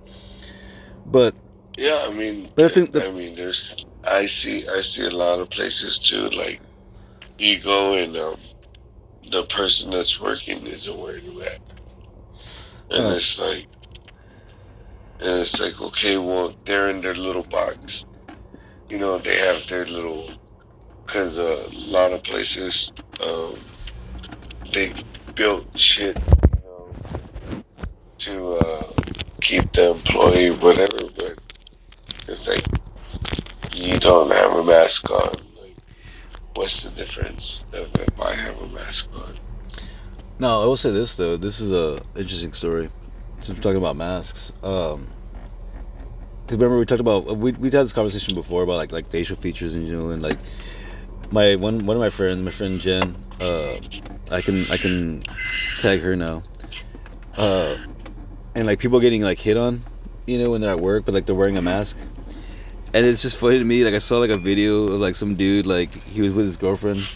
But 1.05 1.33
yeah. 1.77 2.05
I 2.07 2.13
mean, 2.13 2.49
But 2.55 2.65
I 2.65 2.67
think 2.67 2.91
that- 2.91 3.07
I 3.07 3.11
mean, 3.11 3.35
there's. 3.35 3.85
I 4.03 4.25
see. 4.27 4.63
I 4.69 4.81
see 4.81 5.05
a 5.05 5.09
lot 5.09 5.39
of 5.39 5.49
places 5.49 5.97
too. 5.97 6.29
Like 6.29 6.61
you 7.39 7.59
go 7.59 7.93
and 7.93 8.15
um, 8.17 8.35
the 9.31 9.43
person 9.45 9.89
that's 9.91 10.19
working 10.19 10.65
isn't 10.67 10.95
wearing 10.97 11.27
a 11.27 11.31
mask, 11.31 11.59
and 12.91 13.13
it's 13.13 13.39
like, 13.39 13.67
and 15.19 15.41
it's 15.41 15.59
like, 15.59 15.81
okay, 15.81 16.17
well, 16.17 16.55
they're 16.65 16.89
in 16.89 17.01
their 17.01 17.15
little 17.15 17.43
box. 17.43 18.05
You 18.89 18.97
know, 18.97 19.17
they 19.17 19.37
have 19.37 19.67
their 19.67 19.85
little. 19.85 20.29
Because 21.05 21.37
a 21.37 21.69
lot 21.89 22.11
of 22.11 22.21
places, 22.23 22.91
um, 23.23 23.55
they 24.73 24.93
built 25.35 25.77
shit, 25.79 26.17
you 26.17 26.61
know, 26.65 27.63
to 28.17 28.53
uh, 28.55 28.93
keep 29.41 29.71
the 29.71 29.91
employee, 29.91 30.51
whatever. 30.51 30.99
But 31.15 31.37
it's 32.27 32.45
like 32.47 32.65
you 33.73 33.97
don't 33.99 34.31
have 34.31 34.51
a 34.53 34.63
mask 34.63 35.09
on. 35.09 35.35
Like, 35.61 35.77
what's 36.55 36.83
the 36.83 36.95
difference 36.95 37.63
of 37.73 37.89
if 37.95 38.21
I 38.21 38.33
have 38.33 38.61
a 38.61 38.67
mask 38.67 39.09
on? 39.15 39.33
No, 40.39 40.61
I 40.61 40.65
will 40.65 40.77
say 40.77 40.91
this 40.91 41.15
though. 41.15 41.35
This 41.35 41.59
is 41.59 41.71
a 41.71 41.99
interesting 42.15 42.53
story. 42.53 42.89
Since 43.39 43.57
we're 43.57 43.63
talking 43.63 43.77
about 43.77 43.95
masks, 43.95 44.53
um, 44.63 45.07
because 46.45 46.57
remember 46.57 46.77
we 46.77 46.85
talked 46.85 47.01
about 47.01 47.37
we 47.37 47.53
we 47.53 47.69
had 47.69 47.85
this 47.85 47.93
conversation 47.93 48.35
before 48.35 48.63
about 48.63 48.77
like 48.77 48.91
like 48.91 49.09
facial 49.09 49.35
features 49.35 49.73
and 49.73 49.87
you 49.87 49.97
know 49.97 50.09
and 50.11 50.21
like 50.21 50.37
my 51.31 51.55
one 51.55 51.85
one 51.85 51.97
of 51.97 52.01
my 52.01 52.09
friends, 52.09 52.39
my 52.41 52.51
friend 52.51 52.79
Jen, 52.79 53.15
uh, 53.41 53.77
I 54.29 54.41
can 54.41 54.69
I 54.69 54.77
can 54.77 55.21
tag 55.79 56.01
her 56.01 56.15
now, 56.15 56.43
uh, 57.37 57.75
and 58.53 58.67
like 58.67 58.79
people 58.79 58.99
getting 58.99 59.21
like 59.21 59.39
hit 59.39 59.57
on, 59.57 59.83
you 60.27 60.37
know, 60.37 60.51
when 60.51 60.61
they're 60.61 60.71
at 60.71 60.79
work, 60.79 61.05
but 61.05 61.15
like 61.15 61.25
they're 61.25 61.35
wearing 61.35 61.57
a 61.57 61.61
mask. 61.63 61.97
And 62.93 63.05
it's 63.05 63.21
just 63.21 63.37
funny 63.37 63.59
to 63.59 63.65
me. 63.65 63.83
Like 63.83 63.95
I 63.95 63.99
saw 63.99 64.19
like 64.19 64.29
a 64.29 64.37
video 64.37 64.83
of 64.85 65.01
like 65.01 65.15
some 65.15 65.35
dude 65.35 65.65
like 65.65 65.91
he 66.05 66.21
was 66.21 66.33
with 66.33 66.45
his 66.45 66.57
girlfriend, 66.57 67.07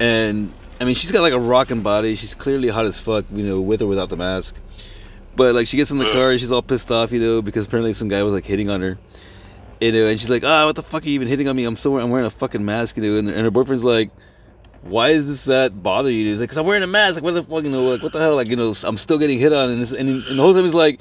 and 0.00 0.52
I 0.80 0.84
mean 0.84 0.94
she's 0.94 1.12
got 1.12 1.22
like 1.22 1.32
a 1.32 1.40
rocking 1.40 1.82
body. 1.82 2.14
She's 2.14 2.34
clearly 2.34 2.68
hot 2.68 2.84
as 2.84 3.00
fuck, 3.00 3.24
you 3.32 3.44
know, 3.44 3.60
with 3.60 3.82
or 3.82 3.86
without 3.86 4.08
the 4.08 4.16
mask. 4.16 4.56
But 5.34 5.54
like 5.54 5.66
she 5.66 5.76
gets 5.76 5.90
in 5.90 5.98
the 5.98 6.10
car, 6.12 6.30
and 6.30 6.40
she's 6.40 6.50
all 6.50 6.62
pissed 6.62 6.90
off, 6.90 7.12
you 7.12 7.20
know, 7.20 7.42
because 7.42 7.66
apparently 7.66 7.92
some 7.92 8.08
guy 8.08 8.22
was 8.22 8.32
like 8.32 8.46
hitting 8.46 8.70
on 8.70 8.80
her, 8.80 8.98
you 9.80 9.92
know, 9.92 10.06
and 10.06 10.18
she's 10.18 10.30
like, 10.30 10.44
"Ah, 10.44 10.64
what 10.64 10.76
the 10.76 10.82
fuck 10.82 11.02
are 11.04 11.06
you 11.06 11.12
even 11.12 11.28
hitting 11.28 11.46
on 11.46 11.56
me? 11.56 11.64
I'm 11.64 11.76
still 11.76 11.92
wearing, 11.92 12.06
I'm 12.06 12.10
wearing 12.10 12.26
a 12.26 12.30
fucking 12.30 12.64
mask, 12.64 12.96
you 12.96 13.02
know." 13.02 13.18
And, 13.18 13.28
and 13.28 13.40
her 13.40 13.50
boyfriend's 13.50 13.84
like, 13.84 14.10
"Why 14.82 15.10
is 15.10 15.28
this 15.28 15.44
that 15.44 15.82
bother 15.82 16.10
you?" 16.10 16.24
He's 16.24 16.40
like, 16.40 16.48
"Cause 16.48 16.56
I'm 16.56 16.64
wearing 16.66 16.82
a 16.82 16.86
mask. 16.86 17.16
Like, 17.16 17.24
what 17.24 17.34
the 17.34 17.42
fuck, 17.42 17.64
you 17.64 17.70
know, 17.70 17.84
like 17.84 18.02
what 18.02 18.12
the 18.12 18.18
hell? 18.18 18.34
Like, 18.34 18.48
you 18.48 18.56
know, 18.56 18.72
I'm 18.84 18.96
still 18.96 19.18
getting 19.18 19.38
hit 19.38 19.52
on." 19.52 19.70
And, 19.70 19.82
it's, 19.82 19.92
and, 19.92 20.08
and 20.08 20.22
the 20.22 20.42
whole 20.42 20.54
time 20.54 20.64
he's 20.64 20.74
like, 20.74 21.00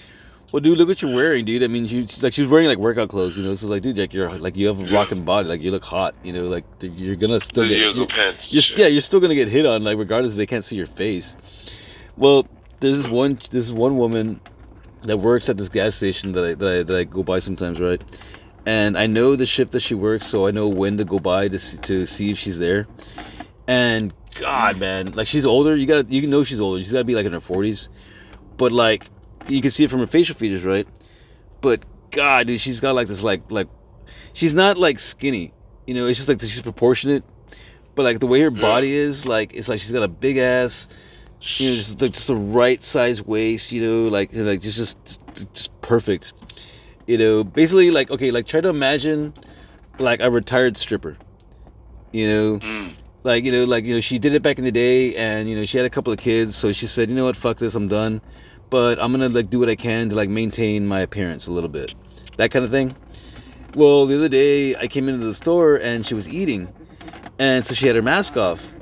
"Well, 0.51 0.61
dude, 0.61 0.77
look 0.77 0.88
what 0.88 1.01
you're 1.01 1.14
wearing, 1.14 1.45
dude. 1.45 1.64
I 1.64 1.67
mean, 1.67 1.88
she's 1.88 2.22
like 2.24 2.33
she's 2.33 2.48
wearing 2.48 2.67
like 2.67 2.77
workout 2.77 3.09
clothes, 3.09 3.38
you 3.38 3.43
know. 3.43 3.53
So 3.53 3.65
it's 3.65 3.72
like, 3.72 3.82
dude, 3.82 3.98
like 3.98 4.14
you're 4.14 4.30
like 4.38 4.56
you 4.56 4.67
have 4.67 4.80
a 4.80 4.93
rocking 4.95 5.24
body, 5.25 5.48
like 5.48 5.61
you 5.61 5.72
look 5.72 5.83
hot, 5.83 6.15
you 6.24 6.32
know, 6.33 6.43
like 6.43 6.64
you're 6.82 7.15
gonna 7.15 7.40
still 7.40 7.64
The 7.64 7.69
get." 7.69 7.95
yoga 7.95 8.14
pants. 8.14 8.53
you're, 8.53 8.80
yeah, 8.80 8.88
you're 8.88 9.01
still 9.01 9.19
gonna 9.19 9.35
get 9.35 9.48
hit 9.49 9.65
on, 9.65 9.83
like 9.83 9.98
regardless 9.98 10.33
if 10.33 10.38
they 10.38 10.45
can't 10.45 10.64
see 10.64 10.75
your 10.75 10.88
face. 10.88 11.38
Well, 12.17 12.48
there's 12.80 12.98
this 12.98 13.09
one, 13.09 13.35
this 13.35 13.65
is 13.67 13.74
one 13.74 13.98
woman 13.98 14.40
that 15.01 15.17
works 15.17 15.49
at 15.49 15.57
this 15.57 15.69
gas 15.69 15.95
station 15.95 16.32
that 16.33 16.45
I 16.45 16.53
that 16.56 16.67
I, 16.67 16.83
that 16.83 16.95
I 16.95 17.03
go 17.03 17.24
by 17.24 17.40
sometimes, 17.40 17.80
right? 17.80 18.01
And 18.65 18.98
I 18.98 19.06
know 19.06 19.35
the 19.35 19.45
shift 19.45 19.74
that 19.74 19.82
she 19.82 19.93
works, 19.93 20.25
so 20.25 20.48
I 20.48 20.51
know 20.51 20.67
when 20.67 20.98
to 20.98 21.06
go 21.06 21.19
by 21.19 21.48
to 21.49 21.59
see, 21.59 21.77
to 21.80 22.06
see 22.07 22.32
if 22.32 22.38
she's 22.38 22.57
there. 22.57 22.88
And 23.67 24.14
God, 24.40 24.80
man, 24.80 25.11
like 25.14 25.27
she's 25.27 25.45
older. 25.45 25.75
You 25.75 25.85
gotta 25.85 26.06
you 26.07 26.25
know 26.27 26.43
she's 26.43 26.59
older. 26.59 26.82
She's 26.82 26.91
gotta 26.91 27.03
be 27.06 27.15
like 27.15 27.25
in 27.25 27.33
her 27.33 27.40
forties, 27.40 27.90
but 28.57 28.72
like 28.72 29.06
you 29.48 29.61
can 29.61 29.69
see 29.69 29.83
it 29.83 29.90
from 29.90 29.99
her 29.99 30.07
facial 30.07 30.35
features, 30.35 30.64
right? 30.64 30.88
But 31.61 31.85
God, 32.11 32.48
dude, 32.48 32.59
she's 32.59 32.80
got 32.80 32.95
like 32.95 33.07
this 33.07 33.24
like 33.24 33.51
like 33.51 33.67
she's 34.33 34.53
not 34.53 34.77
like 34.77 34.99
skinny, 34.99 35.53
you 35.85 35.93
know. 35.93 36.07
It's 36.07 36.17
just 36.17 36.30
like 36.30 36.41
she's 36.41 36.61
proportionate, 36.61 37.24
but 37.95 38.03
like 38.03 38.19
the 38.19 38.27
way 38.27 38.41
her 38.41 38.51
body 38.51 38.93
is, 38.93 39.25
like 39.25 39.53
it's 39.53 39.69
like 39.69 39.80
she's 39.80 39.91
got 39.91 40.03
a 40.03 40.07
big 40.07 40.38
ass, 40.38 40.88
you 41.57 41.69
know, 41.69 41.75
just 41.75 42.01
like 42.01 42.14
just 42.14 42.27
the 42.27 42.35
right 42.35 42.82
size 42.82 43.24
waist, 43.24 43.72
you 43.72 43.82
know, 43.82 44.07
like 44.07 44.30
like 44.33 44.61
just 44.61 44.77
just 44.77 45.22
just 45.53 45.82
perfect, 45.82 46.33
you 47.07 47.17
know. 47.17 47.43
Basically, 47.43 47.91
like 47.91 48.11
okay, 48.11 48.32
like 48.32 48.45
try 48.45 48.61
to 48.61 48.69
imagine 48.69 49.33
like 49.99 50.19
a 50.22 50.32
retired 50.32 50.77
stripper, 50.77 51.17
you 52.11 52.27
know. 52.27 52.59
Mm. 52.59 52.91
Like 53.24 53.43
you 53.43 53.51
know, 53.51 53.64
like 53.64 53.85
you 53.85 53.95
know, 53.95 53.99
she 54.01 54.19
did 54.19 54.35
it 54.35 54.43
back 54.43 54.59
in 54.59 54.64
the 54.65 54.72
day, 54.72 55.15
and 55.15 55.49
you 55.49 55.56
know, 55.56 55.65
she 55.65 55.77
had 55.77 55.85
a 55.85 55.90
couple 55.90 56.14
of 56.14 56.19
kids, 56.19 56.56
so 56.56 56.72
she 56.72 56.85
said, 56.85 57.09
you 57.09 57.15
know 57.15 57.25
what, 57.25 57.35
fuck 57.35 57.57
this, 57.57 57.74
I'm 57.74 57.88
done 57.88 58.22
but 58.75 58.99
I'm 58.99 59.13
gonna 59.13 59.29
like 59.29 59.49
do 59.49 59.59
what 59.59 59.69
I 59.69 59.77
can 59.77 60.09
to 60.09 60.15
like 60.15 60.27
maintain 60.27 60.85
my 60.85 60.99
appearance 60.99 61.47
a 61.47 61.51
little 61.53 61.69
bit, 61.69 61.95
that 62.35 62.51
kind 62.51 62.65
of 62.65 62.71
thing. 62.71 62.93
Well, 63.73 64.05
the 64.05 64.17
other 64.17 64.27
day 64.27 64.75
I 64.75 64.87
came 64.87 65.07
into 65.07 65.25
the 65.25 65.33
store 65.33 65.77
and 65.77 66.05
she 66.05 66.13
was 66.13 66.27
eating, 66.27 66.67
and 67.39 67.63
so 67.63 67.73
she 67.73 67.87
had 67.87 67.95
her 67.95 68.01
mask 68.01 68.35
off, 68.35 68.73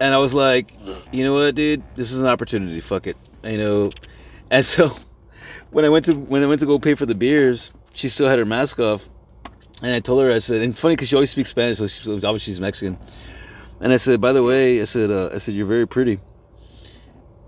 and 0.00 0.12
I 0.12 0.18
was 0.18 0.34
like, 0.34 0.72
you 1.12 1.22
know 1.22 1.34
what, 1.34 1.54
dude, 1.54 1.88
this 1.94 2.10
is 2.10 2.20
an 2.20 2.26
opportunity. 2.26 2.80
Fuck 2.80 3.06
it, 3.06 3.16
you 3.44 3.58
know. 3.58 3.92
And 4.50 4.66
so 4.66 4.90
when 5.70 5.84
I 5.84 5.88
went 5.88 6.06
to 6.06 6.14
when 6.14 6.42
I 6.42 6.46
went 6.46 6.58
to 6.58 6.66
go 6.66 6.80
pay 6.80 6.94
for 6.94 7.06
the 7.06 7.14
beers, 7.14 7.72
she 7.94 8.08
still 8.08 8.26
had 8.26 8.40
her 8.40 8.44
mask 8.44 8.80
off, 8.80 9.08
and 9.82 9.92
I 9.92 10.00
told 10.00 10.20
her 10.24 10.32
I 10.32 10.38
said, 10.38 10.62
and 10.62 10.72
it's 10.72 10.80
funny 10.80 10.96
because 10.96 11.10
she 11.10 11.14
always 11.14 11.30
speaks 11.30 11.50
Spanish, 11.50 11.78
so 11.78 11.86
she, 11.86 12.10
obviously 12.10 12.40
she's 12.40 12.60
Mexican. 12.60 12.98
And 13.78 13.92
I 13.92 13.98
said, 13.98 14.20
by 14.20 14.32
the 14.32 14.42
way, 14.42 14.80
I 14.80 14.84
said, 14.84 15.12
uh, 15.12 15.30
I 15.32 15.38
said 15.38 15.54
you're 15.54 15.64
very 15.64 15.86
pretty. 15.86 16.18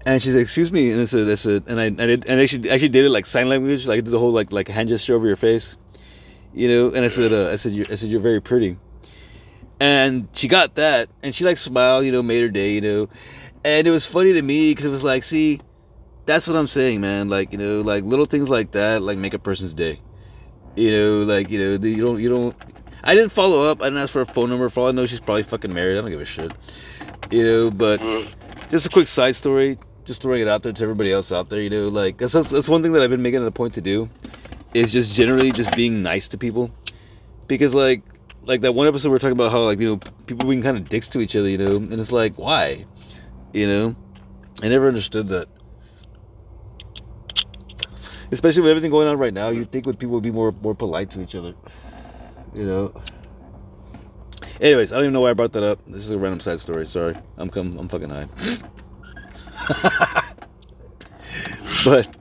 And 0.06 0.22
she 0.22 0.30
said, 0.30 0.40
"Excuse 0.40 0.72
me," 0.72 0.90
and 0.90 1.00
I 1.00 1.04
said, 1.04 1.28
"I 1.28 1.34
said," 1.34 1.64
and 1.66 1.78
I, 1.78 1.86
I 1.86 2.06
did, 2.06 2.26
and 2.26 2.40
actually, 2.40 2.70
actually 2.70 2.88
did 2.88 3.04
it 3.04 3.10
like 3.10 3.26
sign 3.26 3.48
language, 3.50 3.86
like 3.86 3.98
I 3.98 4.00
did 4.00 4.10
the 4.10 4.18
whole 4.18 4.32
like 4.32 4.50
like 4.50 4.68
hand 4.68 4.88
gesture 4.88 5.14
over 5.14 5.26
your 5.26 5.36
face, 5.36 5.76
you 6.54 6.68
know. 6.68 6.88
And 6.88 7.04
I 7.04 7.08
said, 7.08 7.32
uh, 7.34 7.50
"I 7.50 7.56
said, 7.56 7.72
you 7.72 7.84
I 7.90 7.94
said 7.94 8.08
you're 8.08 8.20
very 8.20 8.40
pretty," 8.40 8.78
and 9.78 10.26
she 10.32 10.48
got 10.48 10.76
that, 10.76 11.10
and 11.22 11.34
she 11.34 11.44
like 11.44 11.58
smiled, 11.58 12.06
you 12.06 12.12
know, 12.12 12.22
made 12.22 12.42
her 12.42 12.48
day, 12.48 12.72
you 12.72 12.80
know. 12.80 13.08
And 13.62 13.86
it 13.86 13.90
was 13.90 14.06
funny 14.06 14.32
to 14.32 14.40
me 14.40 14.70
because 14.70 14.86
it 14.86 14.90
was 14.90 15.04
like, 15.04 15.22
see, 15.22 15.60
that's 16.24 16.48
what 16.48 16.56
I'm 16.56 16.66
saying, 16.66 17.02
man. 17.02 17.28
Like 17.28 17.52
you 17.52 17.58
know, 17.58 17.82
like 17.82 18.02
little 18.04 18.24
things 18.24 18.48
like 18.48 18.70
that, 18.70 19.02
like 19.02 19.18
make 19.18 19.34
a 19.34 19.38
person's 19.38 19.74
day. 19.74 20.00
You 20.76 20.92
know, 20.92 21.24
like 21.24 21.50
you 21.50 21.58
know, 21.58 21.86
you 21.86 22.02
don't, 22.02 22.18
you 22.18 22.30
don't. 22.30 22.56
I 23.04 23.14
didn't 23.14 23.32
follow 23.32 23.64
up. 23.70 23.82
I 23.82 23.86
didn't 23.86 23.98
ask 23.98 24.14
for 24.14 24.22
a 24.22 24.26
phone 24.26 24.48
number. 24.48 24.70
For 24.70 24.80
all 24.80 24.88
I 24.88 24.92
know, 24.92 25.04
she's 25.04 25.20
probably 25.20 25.42
fucking 25.42 25.74
married. 25.74 25.98
I 25.98 26.00
don't 26.00 26.10
give 26.10 26.22
a 26.22 26.24
shit. 26.24 26.54
You 27.30 27.44
know, 27.44 27.70
but 27.70 28.00
just 28.70 28.86
a 28.86 28.88
quick 28.88 29.06
side 29.06 29.36
story 29.36 29.76
just 30.10 30.22
throwing 30.22 30.42
it 30.42 30.48
out 30.48 30.64
there 30.64 30.72
to 30.72 30.82
everybody 30.82 31.12
else 31.12 31.30
out 31.30 31.50
there. 31.50 31.62
You 31.62 31.70
know, 31.70 31.86
like 31.86 32.18
that's 32.18 32.32
that's 32.32 32.68
one 32.68 32.82
thing 32.82 32.92
that 32.92 33.02
I've 33.02 33.10
been 33.10 33.22
making 33.22 33.42
it 33.42 33.46
a 33.46 33.52
point 33.52 33.74
to 33.74 33.80
do, 33.80 34.10
is 34.74 34.92
just 34.92 35.14
generally 35.14 35.52
just 35.52 35.74
being 35.76 36.02
nice 36.02 36.26
to 36.28 36.38
people, 36.38 36.72
because 37.46 37.74
like 37.74 38.02
like 38.42 38.62
that 38.62 38.74
one 38.74 38.88
episode 38.88 39.10
we 39.10 39.14
are 39.14 39.20
talking 39.20 39.38
about 39.38 39.52
how 39.52 39.60
like 39.60 39.78
you 39.78 39.86
know 39.88 40.00
people 40.26 40.48
being 40.48 40.62
kind 40.62 40.76
of 40.76 40.88
dicks 40.88 41.06
to 41.08 41.20
each 41.20 41.36
other. 41.36 41.48
You 41.48 41.58
know, 41.58 41.76
and 41.76 41.92
it's 41.92 42.10
like 42.10 42.38
why, 42.38 42.86
you 43.52 43.68
know, 43.68 43.94
I 44.64 44.68
never 44.68 44.88
understood 44.88 45.28
that. 45.28 45.46
Especially 48.32 48.62
with 48.62 48.70
everything 48.70 48.90
going 48.90 49.06
on 49.06 49.16
right 49.16 49.32
now, 49.32 49.50
you'd 49.50 49.70
think 49.70 49.86
would 49.86 49.98
people 49.98 50.14
would 50.14 50.24
be 50.24 50.32
more 50.32 50.50
more 50.50 50.74
polite 50.74 51.10
to 51.10 51.22
each 51.22 51.36
other. 51.36 51.54
You 52.58 52.66
know. 52.66 53.02
Anyways, 54.60 54.92
I 54.92 54.96
don't 54.96 55.04
even 55.04 55.14
know 55.14 55.20
why 55.20 55.30
I 55.30 55.34
brought 55.34 55.52
that 55.52 55.62
up. 55.62 55.78
This 55.86 56.02
is 56.02 56.10
a 56.10 56.18
random 56.18 56.40
side 56.40 56.58
story. 56.58 56.84
Sorry, 56.84 57.16
I'm 57.38 57.48
come 57.48 57.78
I'm 57.78 57.88
fucking 57.88 58.10
high. 58.10 58.26
but 61.84 62.16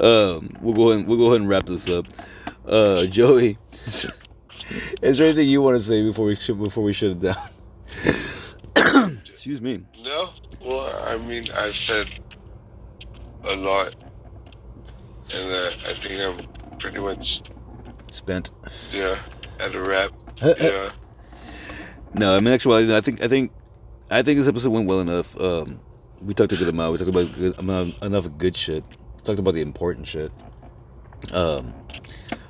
um, 0.00 0.48
we'll 0.60 0.74
go 0.74 0.90
ahead, 0.90 1.06
we'll 1.06 1.18
go 1.18 1.26
ahead 1.26 1.40
and 1.40 1.48
wrap 1.48 1.64
this 1.64 1.88
up. 1.88 2.06
Uh, 2.66 3.06
Joey, 3.06 3.58
is 3.86 4.10
there 5.00 5.26
anything 5.26 5.48
you 5.48 5.62
want 5.62 5.76
to 5.76 5.82
say 5.82 6.02
before 6.02 6.26
we 6.26 6.34
before 6.34 6.84
we 6.84 6.92
shut 6.92 7.10
it 7.10 7.20
down? 7.20 7.36
Excuse 9.26 9.60
me. 9.60 9.84
No, 10.02 10.30
well, 10.62 11.04
I 11.06 11.16
mean, 11.18 11.50
I've 11.52 11.76
said 11.76 12.08
a 13.44 13.54
lot, 13.56 13.94
and 15.34 15.52
uh, 15.52 15.70
I 15.86 15.92
think 15.94 16.20
I'm 16.20 16.78
pretty 16.78 16.98
much 16.98 17.42
spent. 18.10 18.50
Yeah, 18.90 19.16
at 19.60 19.74
a 19.74 19.80
wrap. 19.80 20.12
yeah. 20.42 20.90
No, 22.14 22.36
I 22.36 22.40
mean, 22.40 22.54
actually, 22.54 22.94
I 22.94 23.00
think 23.00 23.22
I 23.22 23.28
think 23.28 23.52
I 24.10 24.22
think 24.22 24.38
this 24.38 24.48
episode 24.48 24.70
went 24.70 24.86
well 24.86 25.00
enough. 25.00 25.38
Um, 25.38 25.80
we 26.24 26.34
talked 26.34 26.52
a 26.52 26.56
good 26.56 26.68
amount. 26.68 26.92
We 26.92 26.98
talked 26.98 27.10
about 27.10 27.32
good, 27.32 27.58
amount, 27.58 28.02
enough 28.02 28.28
good 28.38 28.56
shit. 28.56 28.84
We 28.88 29.22
talked 29.22 29.38
about 29.38 29.54
the 29.54 29.60
important 29.60 30.06
shit. 30.06 30.32
Um, 31.32 31.74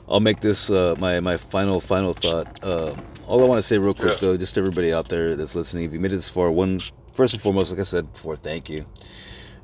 I'll 0.09 0.21
make 0.21 0.41
this 0.41 0.71
uh, 0.71 0.95
my 0.99 1.21
my 1.21 1.37
final 1.37 1.81
final 1.81 2.13
thought. 2.13 2.63
Uh, 2.63 2.95
all 3.27 3.43
I 3.43 3.49
want 3.49 3.59
to 3.59 3.63
say 3.63 3.79
real 3.79 3.95
quick 3.95 4.13
yeah. 4.13 4.19
though, 4.21 4.37
just 4.37 4.55
to 4.55 4.61
everybody 4.61 4.93
out 4.93 5.09
there 5.09 5.35
that's 5.35 5.55
listening, 5.55 5.85
if 5.85 5.93
you 5.93 6.01
made 6.01 6.13
it 6.13 6.17
this 6.17 6.29
far, 6.29 6.51
one 6.51 6.81
first 7.13 7.35
and 7.35 7.43
foremost, 7.43 7.71
like 7.71 7.81
I 7.81 7.85
said 7.85 8.13
before, 8.13 8.37
thank 8.37 8.69
you. 8.69 8.87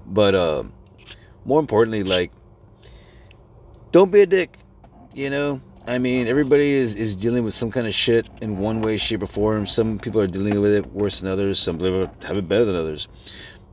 But 0.07 0.35
uh, 0.35 0.65
more 1.45 1.61
importantly, 1.61 2.03
like, 2.03 2.33
don't 3.93 4.11
be 4.11 4.23
a 4.23 4.27
dick. 4.27 4.57
You 5.15 5.29
know, 5.29 5.61
I 5.87 5.99
mean, 5.99 6.27
everybody 6.27 6.71
is, 6.71 6.95
is 6.95 7.17
dealing 7.17 7.45
with 7.45 7.53
some 7.53 7.71
kind 7.71 7.87
of 7.87 7.93
shit 7.93 8.29
in 8.41 8.59
one 8.59 8.81
way, 8.81 8.97
shape, 8.97 9.23
or 9.23 9.27
form. 9.27 9.67
Some 9.67 9.99
people 9.99 10.21
are 10.21 10.27
dealing 10.27 10.61
with 10.61 10.73
it 10.73 10.87
worse 10.93 11.21
than 11.21 11.31
others. 11.31 11.59
Some 11.59 11.79
people 11.79 12.11
have 12.23 12.37
it 12.37 12.49
better 12.49 12.65
than 12.65 12.77
others. 12.77 13.09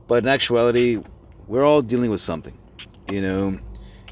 But 0.08 0.24
in 0.24 0.28
actuality, 0.28 1.00
we're 1.46 1.64
all 1.64 1.82
dealing 1.82 2.10
with 2.10 2.20
something. 2.20 2.58
You 3.10 3.22
know, 3.22 3.58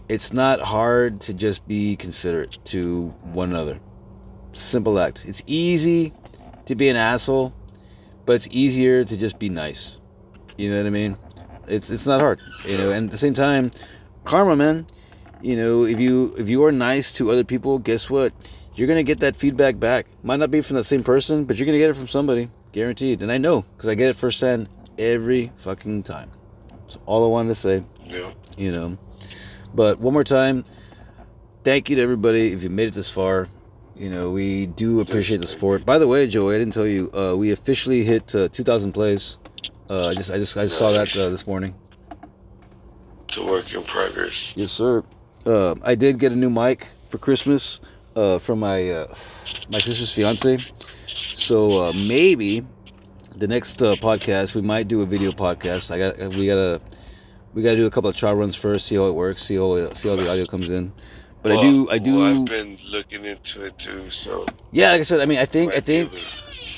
it's 0.08 0.32
not 0.32 0.60
hard 0.60 1.20
to 1.22 1.34
just 1.34 1.66
be 1.66 1.96
considerate 1.96 2.58
to 2.66 3.08
one 3.32 3.50
another. 3.50 3.80
Simple 4.52 5.00
act. 5.00 5.24
It's 5.26 5.42
easy 5.46 6.12
to 6.66 6.76
be 6.76 6.88
an 6.90 6.96
asshole, 6.96 7.54
but 8.26 8.34
it's 8.34 8.48
easier 8.50 9.04
to 9.04 9.16
just 9.16 9.38
be 9.38 9.48
nice. 9.48 10.00
You 10.58 10.70
know 10.70 10.76
what 10.76 10.86
I 10.86 10.90
mean? 10.90 11.16
It's 11.66 11.90
it's 11.90 12.06
not 12.06 12.20
hard. 12.20 12.40
You 12.64 12.76
know, 12.78 12.90
and 12.90 13.06
at 13.06 13.10
the 13.10 13.18
same 13.18 13.34
time, 13.34 13.70
karma, 14.24 14.54
man. 14.54 14.86
You 15.42 15.56
know, 15.56 15.84
if 15.84 15.98
you 15.98 16.34
if 16.38 16.48
you 16.48 16.64
are 16.64 16.72
nice 16.72 17.12
to 17.14 17.30
other 17.30 17.44
people, 17.44 17.78
guess 17.78 18.08
what? 18.08 18.32
You're 18.74 18.88
gonna 18.88 19.02
get 19.02 19.20
that 19.20 19.34
feedback 19.34 19.80
back. 19.80 20.06
Might 20.22 20.36
not 20.36 20.50
be 20.50 20.60
from 20.60 20.76
the 20.76 20.84
same 20.84 21.02
person, 21.02 21.44
but 21.44 21.56
you're 21.56 21.66
gonna 21.66 21.78
get 21.78 21.90
it 21.90 21.96
from 21.96 22.08
somebody, 22.08 22.50
guaranteed. 22.72 23.22
And 23.22 23.32
I 23.32 23.38
know 23.38 23.62
because 23.62 23.88
I 23.88 23.94
get 23.94 24.10
it 24.10 24.16
firsthand 24.16 24.68
every 24.98 25.52
fucking 25.56 26.02
time. 26.02 26.30
That's 26.70 26.98
all 27.06 27.24
I 27.24 27.28
wanted 27.28 27.48
to 27.50 27.54
say. 27.54 27.84
Yeah. 28.04 28.32
You 28.56 28.72
know. 28.72 28.98
But 29.74 29.98
one 29.98 30.12
more 30.12 30.24
time, 30.24 30.64
thank 31.64 31.90
you 31.90 31.96
to 31.96 32.02
everybody 32.02 32.52
if 32.52 32.62
you 32.62 32.70
made 32.70 32.88
it 32.88 32.94
this 32.94 33.10
far. 33.10 33.48
You 33.96 34.10
know, 34.10 34.30
we 34.30 34.66
do 34.66 35.00
appreciate 35.00 35.40
the 35.40 35.46
support. 35.46 35.86
By 35.86 35.98
the 35.98 36.06
way, 36.06 36.26
Joey, 36.26 36.54
I 36.54 36.58
didn't 36.58 36.74
tell 36.74 36.86
you, 36.86 37.10
uh, 37.12 37.34
we 37.36 37.52
officially 37.52 38.04
hit 38.04 38.34
uh, 38.34 38.48
2,000 38.48 38.92
plays. 38.92 39.38
Uh, 39.90 40.08
I 40.08 40.14
just, 40.14 40.30
I 40.30 40.36
just, 40.36 40.56
I 40.56 40.64
just 40.64 40.78
saw 40.78 40.92
that 40.92 41.16
uh, 41.16 41.30
this 41.30 41.46
morning. 41.46 41.74
To 43.28 43.46
work 43.46 43.72
in 43.72 43.82
progress. 43.82 44.54
Yes, 44.56 44.70
sir. 44.70 45.02
Uh, 45.46 45.74
I 45.82 45.94
did 45.94 46.18
get 46.18 46.32
a 46.32 46.36
new 46.36 46.50
mic 46.50 46.88
for 47.08 47.18
Christmas 47.18 47.80
uh, 48.14 48.38
from 48.38 48.60
my 48.60 49.06
my 49.70 49.78
sister's 49.78 50.12
fiance. 50.12 50.58
So 51.06 51.92
maybe 51.92 52.66
the 53.36 53.46
next 53.46 53.82
uh, 53.82 53.94
podcast 53.96 54.54
we 54.54 54.62
might 54.62 54.88
do 54.88 55.02
a 55.02 55.06
video 55.06 55.30
podcast. 55.30 55.90
I 55.90 55.98
got 55.98 56.34
we 56.34 56.46
gotta 56.46 56.80
we 57.54 57.62
gotta 57.62 57.76
do 57.76 57.86
a 57.86 57.90
couple 57.90 58.10
of 58.10 58.16
trial 58.16 58.36
runs 58.36 58.56
first, 58.56 58.86
see 58.86 58.96
how 58.96 59.06
it 59.06 59.14
works, 59.14 59.42
see 59.42 59.56
how 59.56 59.92
see 59.92 60.08
how 60.08 60.16
the 60.16 60.30
audio 60.30 60.46
comes 60.46 60.70
in. 60.70 60.92
But 61.42 61.52
well, 61.52 61.60
I 61.60 61.62
do 61.62 61.90
I 61.90 61.98
do. 61.98 62.16
Well, 62.16 62.40
I've 62.40 62.46
been 62.46 62.78
looking 62.90 63.24
into 63.24 63.64
it 63.64 63.78
too, 63.78 64.10
so 64.10 64.46
yeah. 64.72 64.90
Like 64.90 65.00
I 65.00 65.04
said, 65.04 65.20
I 65.20 65.26
mean, 65.26 65.38
I 65.38 65.44
think 65.44 65.74
I 65.74 65.80
think 65.80 66.10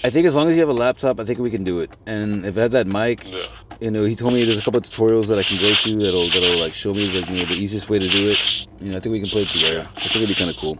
I 0.05 0.11
think 0.11 0.27
as 0.27 0.35
long 0.35 0.49
as 0.49 0.55
you 0.55 0.61
have 0.61 0.69
a 0.69 0.75
laptop, 0.75 1.21
I 1.21 1.25
think 1.25 1.39
we 1.39 1.51
can 1.51 1.65
do 1.65 1.81
it. 1.81 1.97
And 2.07 2.45
if 2.45 2.57
I 2.59 2.63
have 2.63 2.73
that 2.73 2.87
mic, 2.87 3.29
yeah. 3.31 3.47
you 3.81 3.91
know, 3.91 4.05
he 4.05 4.15
told 4.15 4.33
me 4.33 4.45
there's 4.45 4.59
a 4.59 4.63
couple 4.63 4.79
of 4.79 4.85
tutorials 4.85 5.29
that 5.29 5.39
I 5.39 5.43
can 5.43 5.59
go 5.59 5.73
to 5.73 5.99
that'll 5.99 6.29
that'll 6.29 6.61
like 6.61 6.75
show 6.75 6.93
me 6.93 7.07
like, 7.07 7.31
you 7.31 7.39
know, 7.39 7.45
the 7.47 7.61
easiest 7.61 7.89
way 7.89 7.99
to 7.99 8.09
do 8.09 8.31
it. 8.31 8.67
You 8.81 8.91
know, 8.91 8.97
I 8.97 9.01
think 9.01 9.13
we 9.13 9.21
can 9.21 9.29
play 9.29 9.43
it 9.43 9.49
together. 9.49 9.89
I 9.97 10.01
think 10.01 10.17
it'd 10.17 10.29
be 10.29 10.35
kind 10.35 10.51
of 10.51 10.57
cool. 10.57 10.79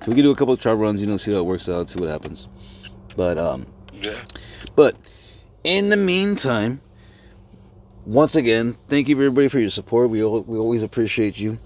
So 0.00 0.10
we 0.10 0.14
can 0.14 0.24
do 0.24 0.30
a 0.30 0.34
couple 0.36 0.54
of 0.54 0.60
trial 0.60 0.76
runs, 0.76 1.00
you 1.00 1.08
know, 1.08 1.16
see 1.16 1.32
how 1.32 1.38
it 1.38 1.46
works 1.46 1.68
out, 1.68 1.88
see 1.88 2.00
what 2.00 2.08
happens. 2.08 2.48
But 3.16 3.36
um, 3.36 3.66
yeah. 4.00 4.18
But 4.76 4.96
in 5.64 5.88
the 5.90 5.96
meantime, 5.96 6.80
once 8.06 8.36
again, 8.36 8.76
thank 8.88 9.08
you 9.08 9.16
everybody 9.16 9.48
for 9.48 9.60
your 9.60 9.70
support. 9.70 10.10
We 10.10 10.22
we 10.22 10.58
always 10.58 10.82
appreciate 10.82 11.38
you, 11.38 11.58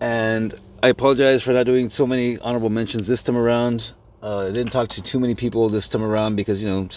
and 0.00 0.54
I 0.82 0.88
apologize 0.88 1.42
for 1.42 1.52
not 1.52 1.66
doing 1.66 1.90
so 1.90 2.06
many 2.06 2.38
honorable 2.38 2.70
mentions 2.70 3.06
this 3.06 3.22
time 3.22 3.36
around. 3.36 3.92
Uh, 4.22 4.46
I 4.48 4.52
didn't 4.52 4.72
talk 4.72 4.88
to 4.90 5.02
too 5.02 5.18
many 5.18 5.34
people 5.34 5.68
this 5.68 5.88
time 5.88 6.02
around 6.02 6.36
because 6.36 6.62
you 6.62 6.68
know, 6.68 6.88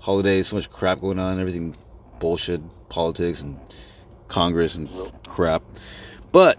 holidays, 0.00 0.48
so 0.48 0.56
much 0.56 0.70
crap 0.70 1.00
going 1.00 1.18
on, 1.18 1.40
everything 1.40 1.74
bullshit, 2.18 2.60
politics 2.88 3.42
and 3.42 3.58
Congress 4.28 4.76
and 4.76 4.88
crap. 5.26 5.62
But 6.30 6.58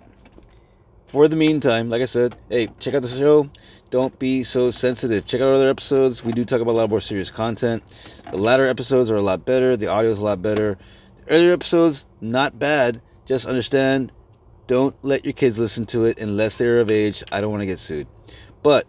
for 1.08 1.28
the 1.28 1.36
meantime, 1.36 1.90
like 1.90 2.02
I 2.02 2.06
said, 2.06 2.36
hey, 2.50 2.68
check 2.80 2.94
out 2.94 3.02
the 3.02 3.08
show. 3.08 3.50
Don't 3.94 4.18
be 4.18 4.42
so 4.42 4.72
sensitive. 4.72 5.24
Check 5.24 5.40
out 5.40 5.50
our 5.50 5.54
other 5.54 5.70
episodes. 5.70 6.26
We 6.26 6.32
do 6.32 6.44
talk 6.44 6.62
about 6.62 6.72
a 6.72 6.78
lot 6.78 6.90
more 6.90 7.00
serious 7.00 7.30
content. 7.30 7.84
The 8.32 8.38
latter 8.38 8.68
episodes 8.68 9.12
are 9.12 9.18
a 9.18 9.22
lot 9.22 9.46
better. 9.46 9.78
The 9.78 9.86
audio 9.86 10.10
is 10.10 10.18
a 10.18 10.24
lot 10.24 10.42
better. 10.42 10.80
The 11.18 11.36
earlier 11.36 11.54
episodes, 11.54 12.08
not 12.20 12.58
bad. 12.58 13.04
Just 13.28 13.46
understand, 13.46 14.12
don't 14.66 14.96
let 15.04 15.26
your 15.26 15.34
kids 15.34 15.60
listen 15.60 15.86
to 15.86 16.06
it 16.06 16.18
unless 16.18 16.58
they're 16.58 16.80
of 16.80 16.90
age. 16.90 17.24
I 17.32 17.40
don't 17.40 17.52
want 17.52 17.62
to 17.62 17.68
get 17.68 17.78
sued. 17.78 18.08
But 18.64 18.88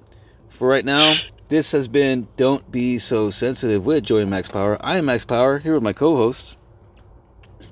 for 0.49 0.69
right 0.69 0.87
now, 0.87 1.13
this 1.51 1.73
has 1.73 1.87
been 1.87 2.27
Don't 2.39 2.73
Be 2.73 2.97
So 2.97 3.29
Sensitive 3.29 3.85
with 3.85 4.05
Joey 4.05 4.25
Max 4.25 4.49
Power. 4.49 4.79
I 4.81 4.97
am 4.97 5.05
Max 5.05 5.27
Power 5.27 5.59
here 5.59 5.75
with 5.75 5.83
my 5.83 5.93
co-host 5.93 6.57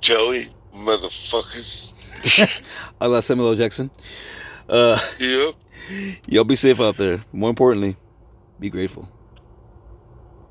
Joey, 0.03 0.49
motherfuckers. 0.77 1.95
I 3.01 3.07
love 3.07 3.25
Samuel 3.25 3.49
L. 3.49 3.55
Jackson. 3.55 3.91
Uh, 4.69 4.99
Yep. 5.19 5.55
Y'all 6.27 6.45
be 6.45 6.57
safe 6.57 6.81
out 6.81 6.97
there. 6.97 7.23
More 7.33 7.51
importantly, 7.51 7.97
be 8.59 8.71
grateful. 8.71 9.09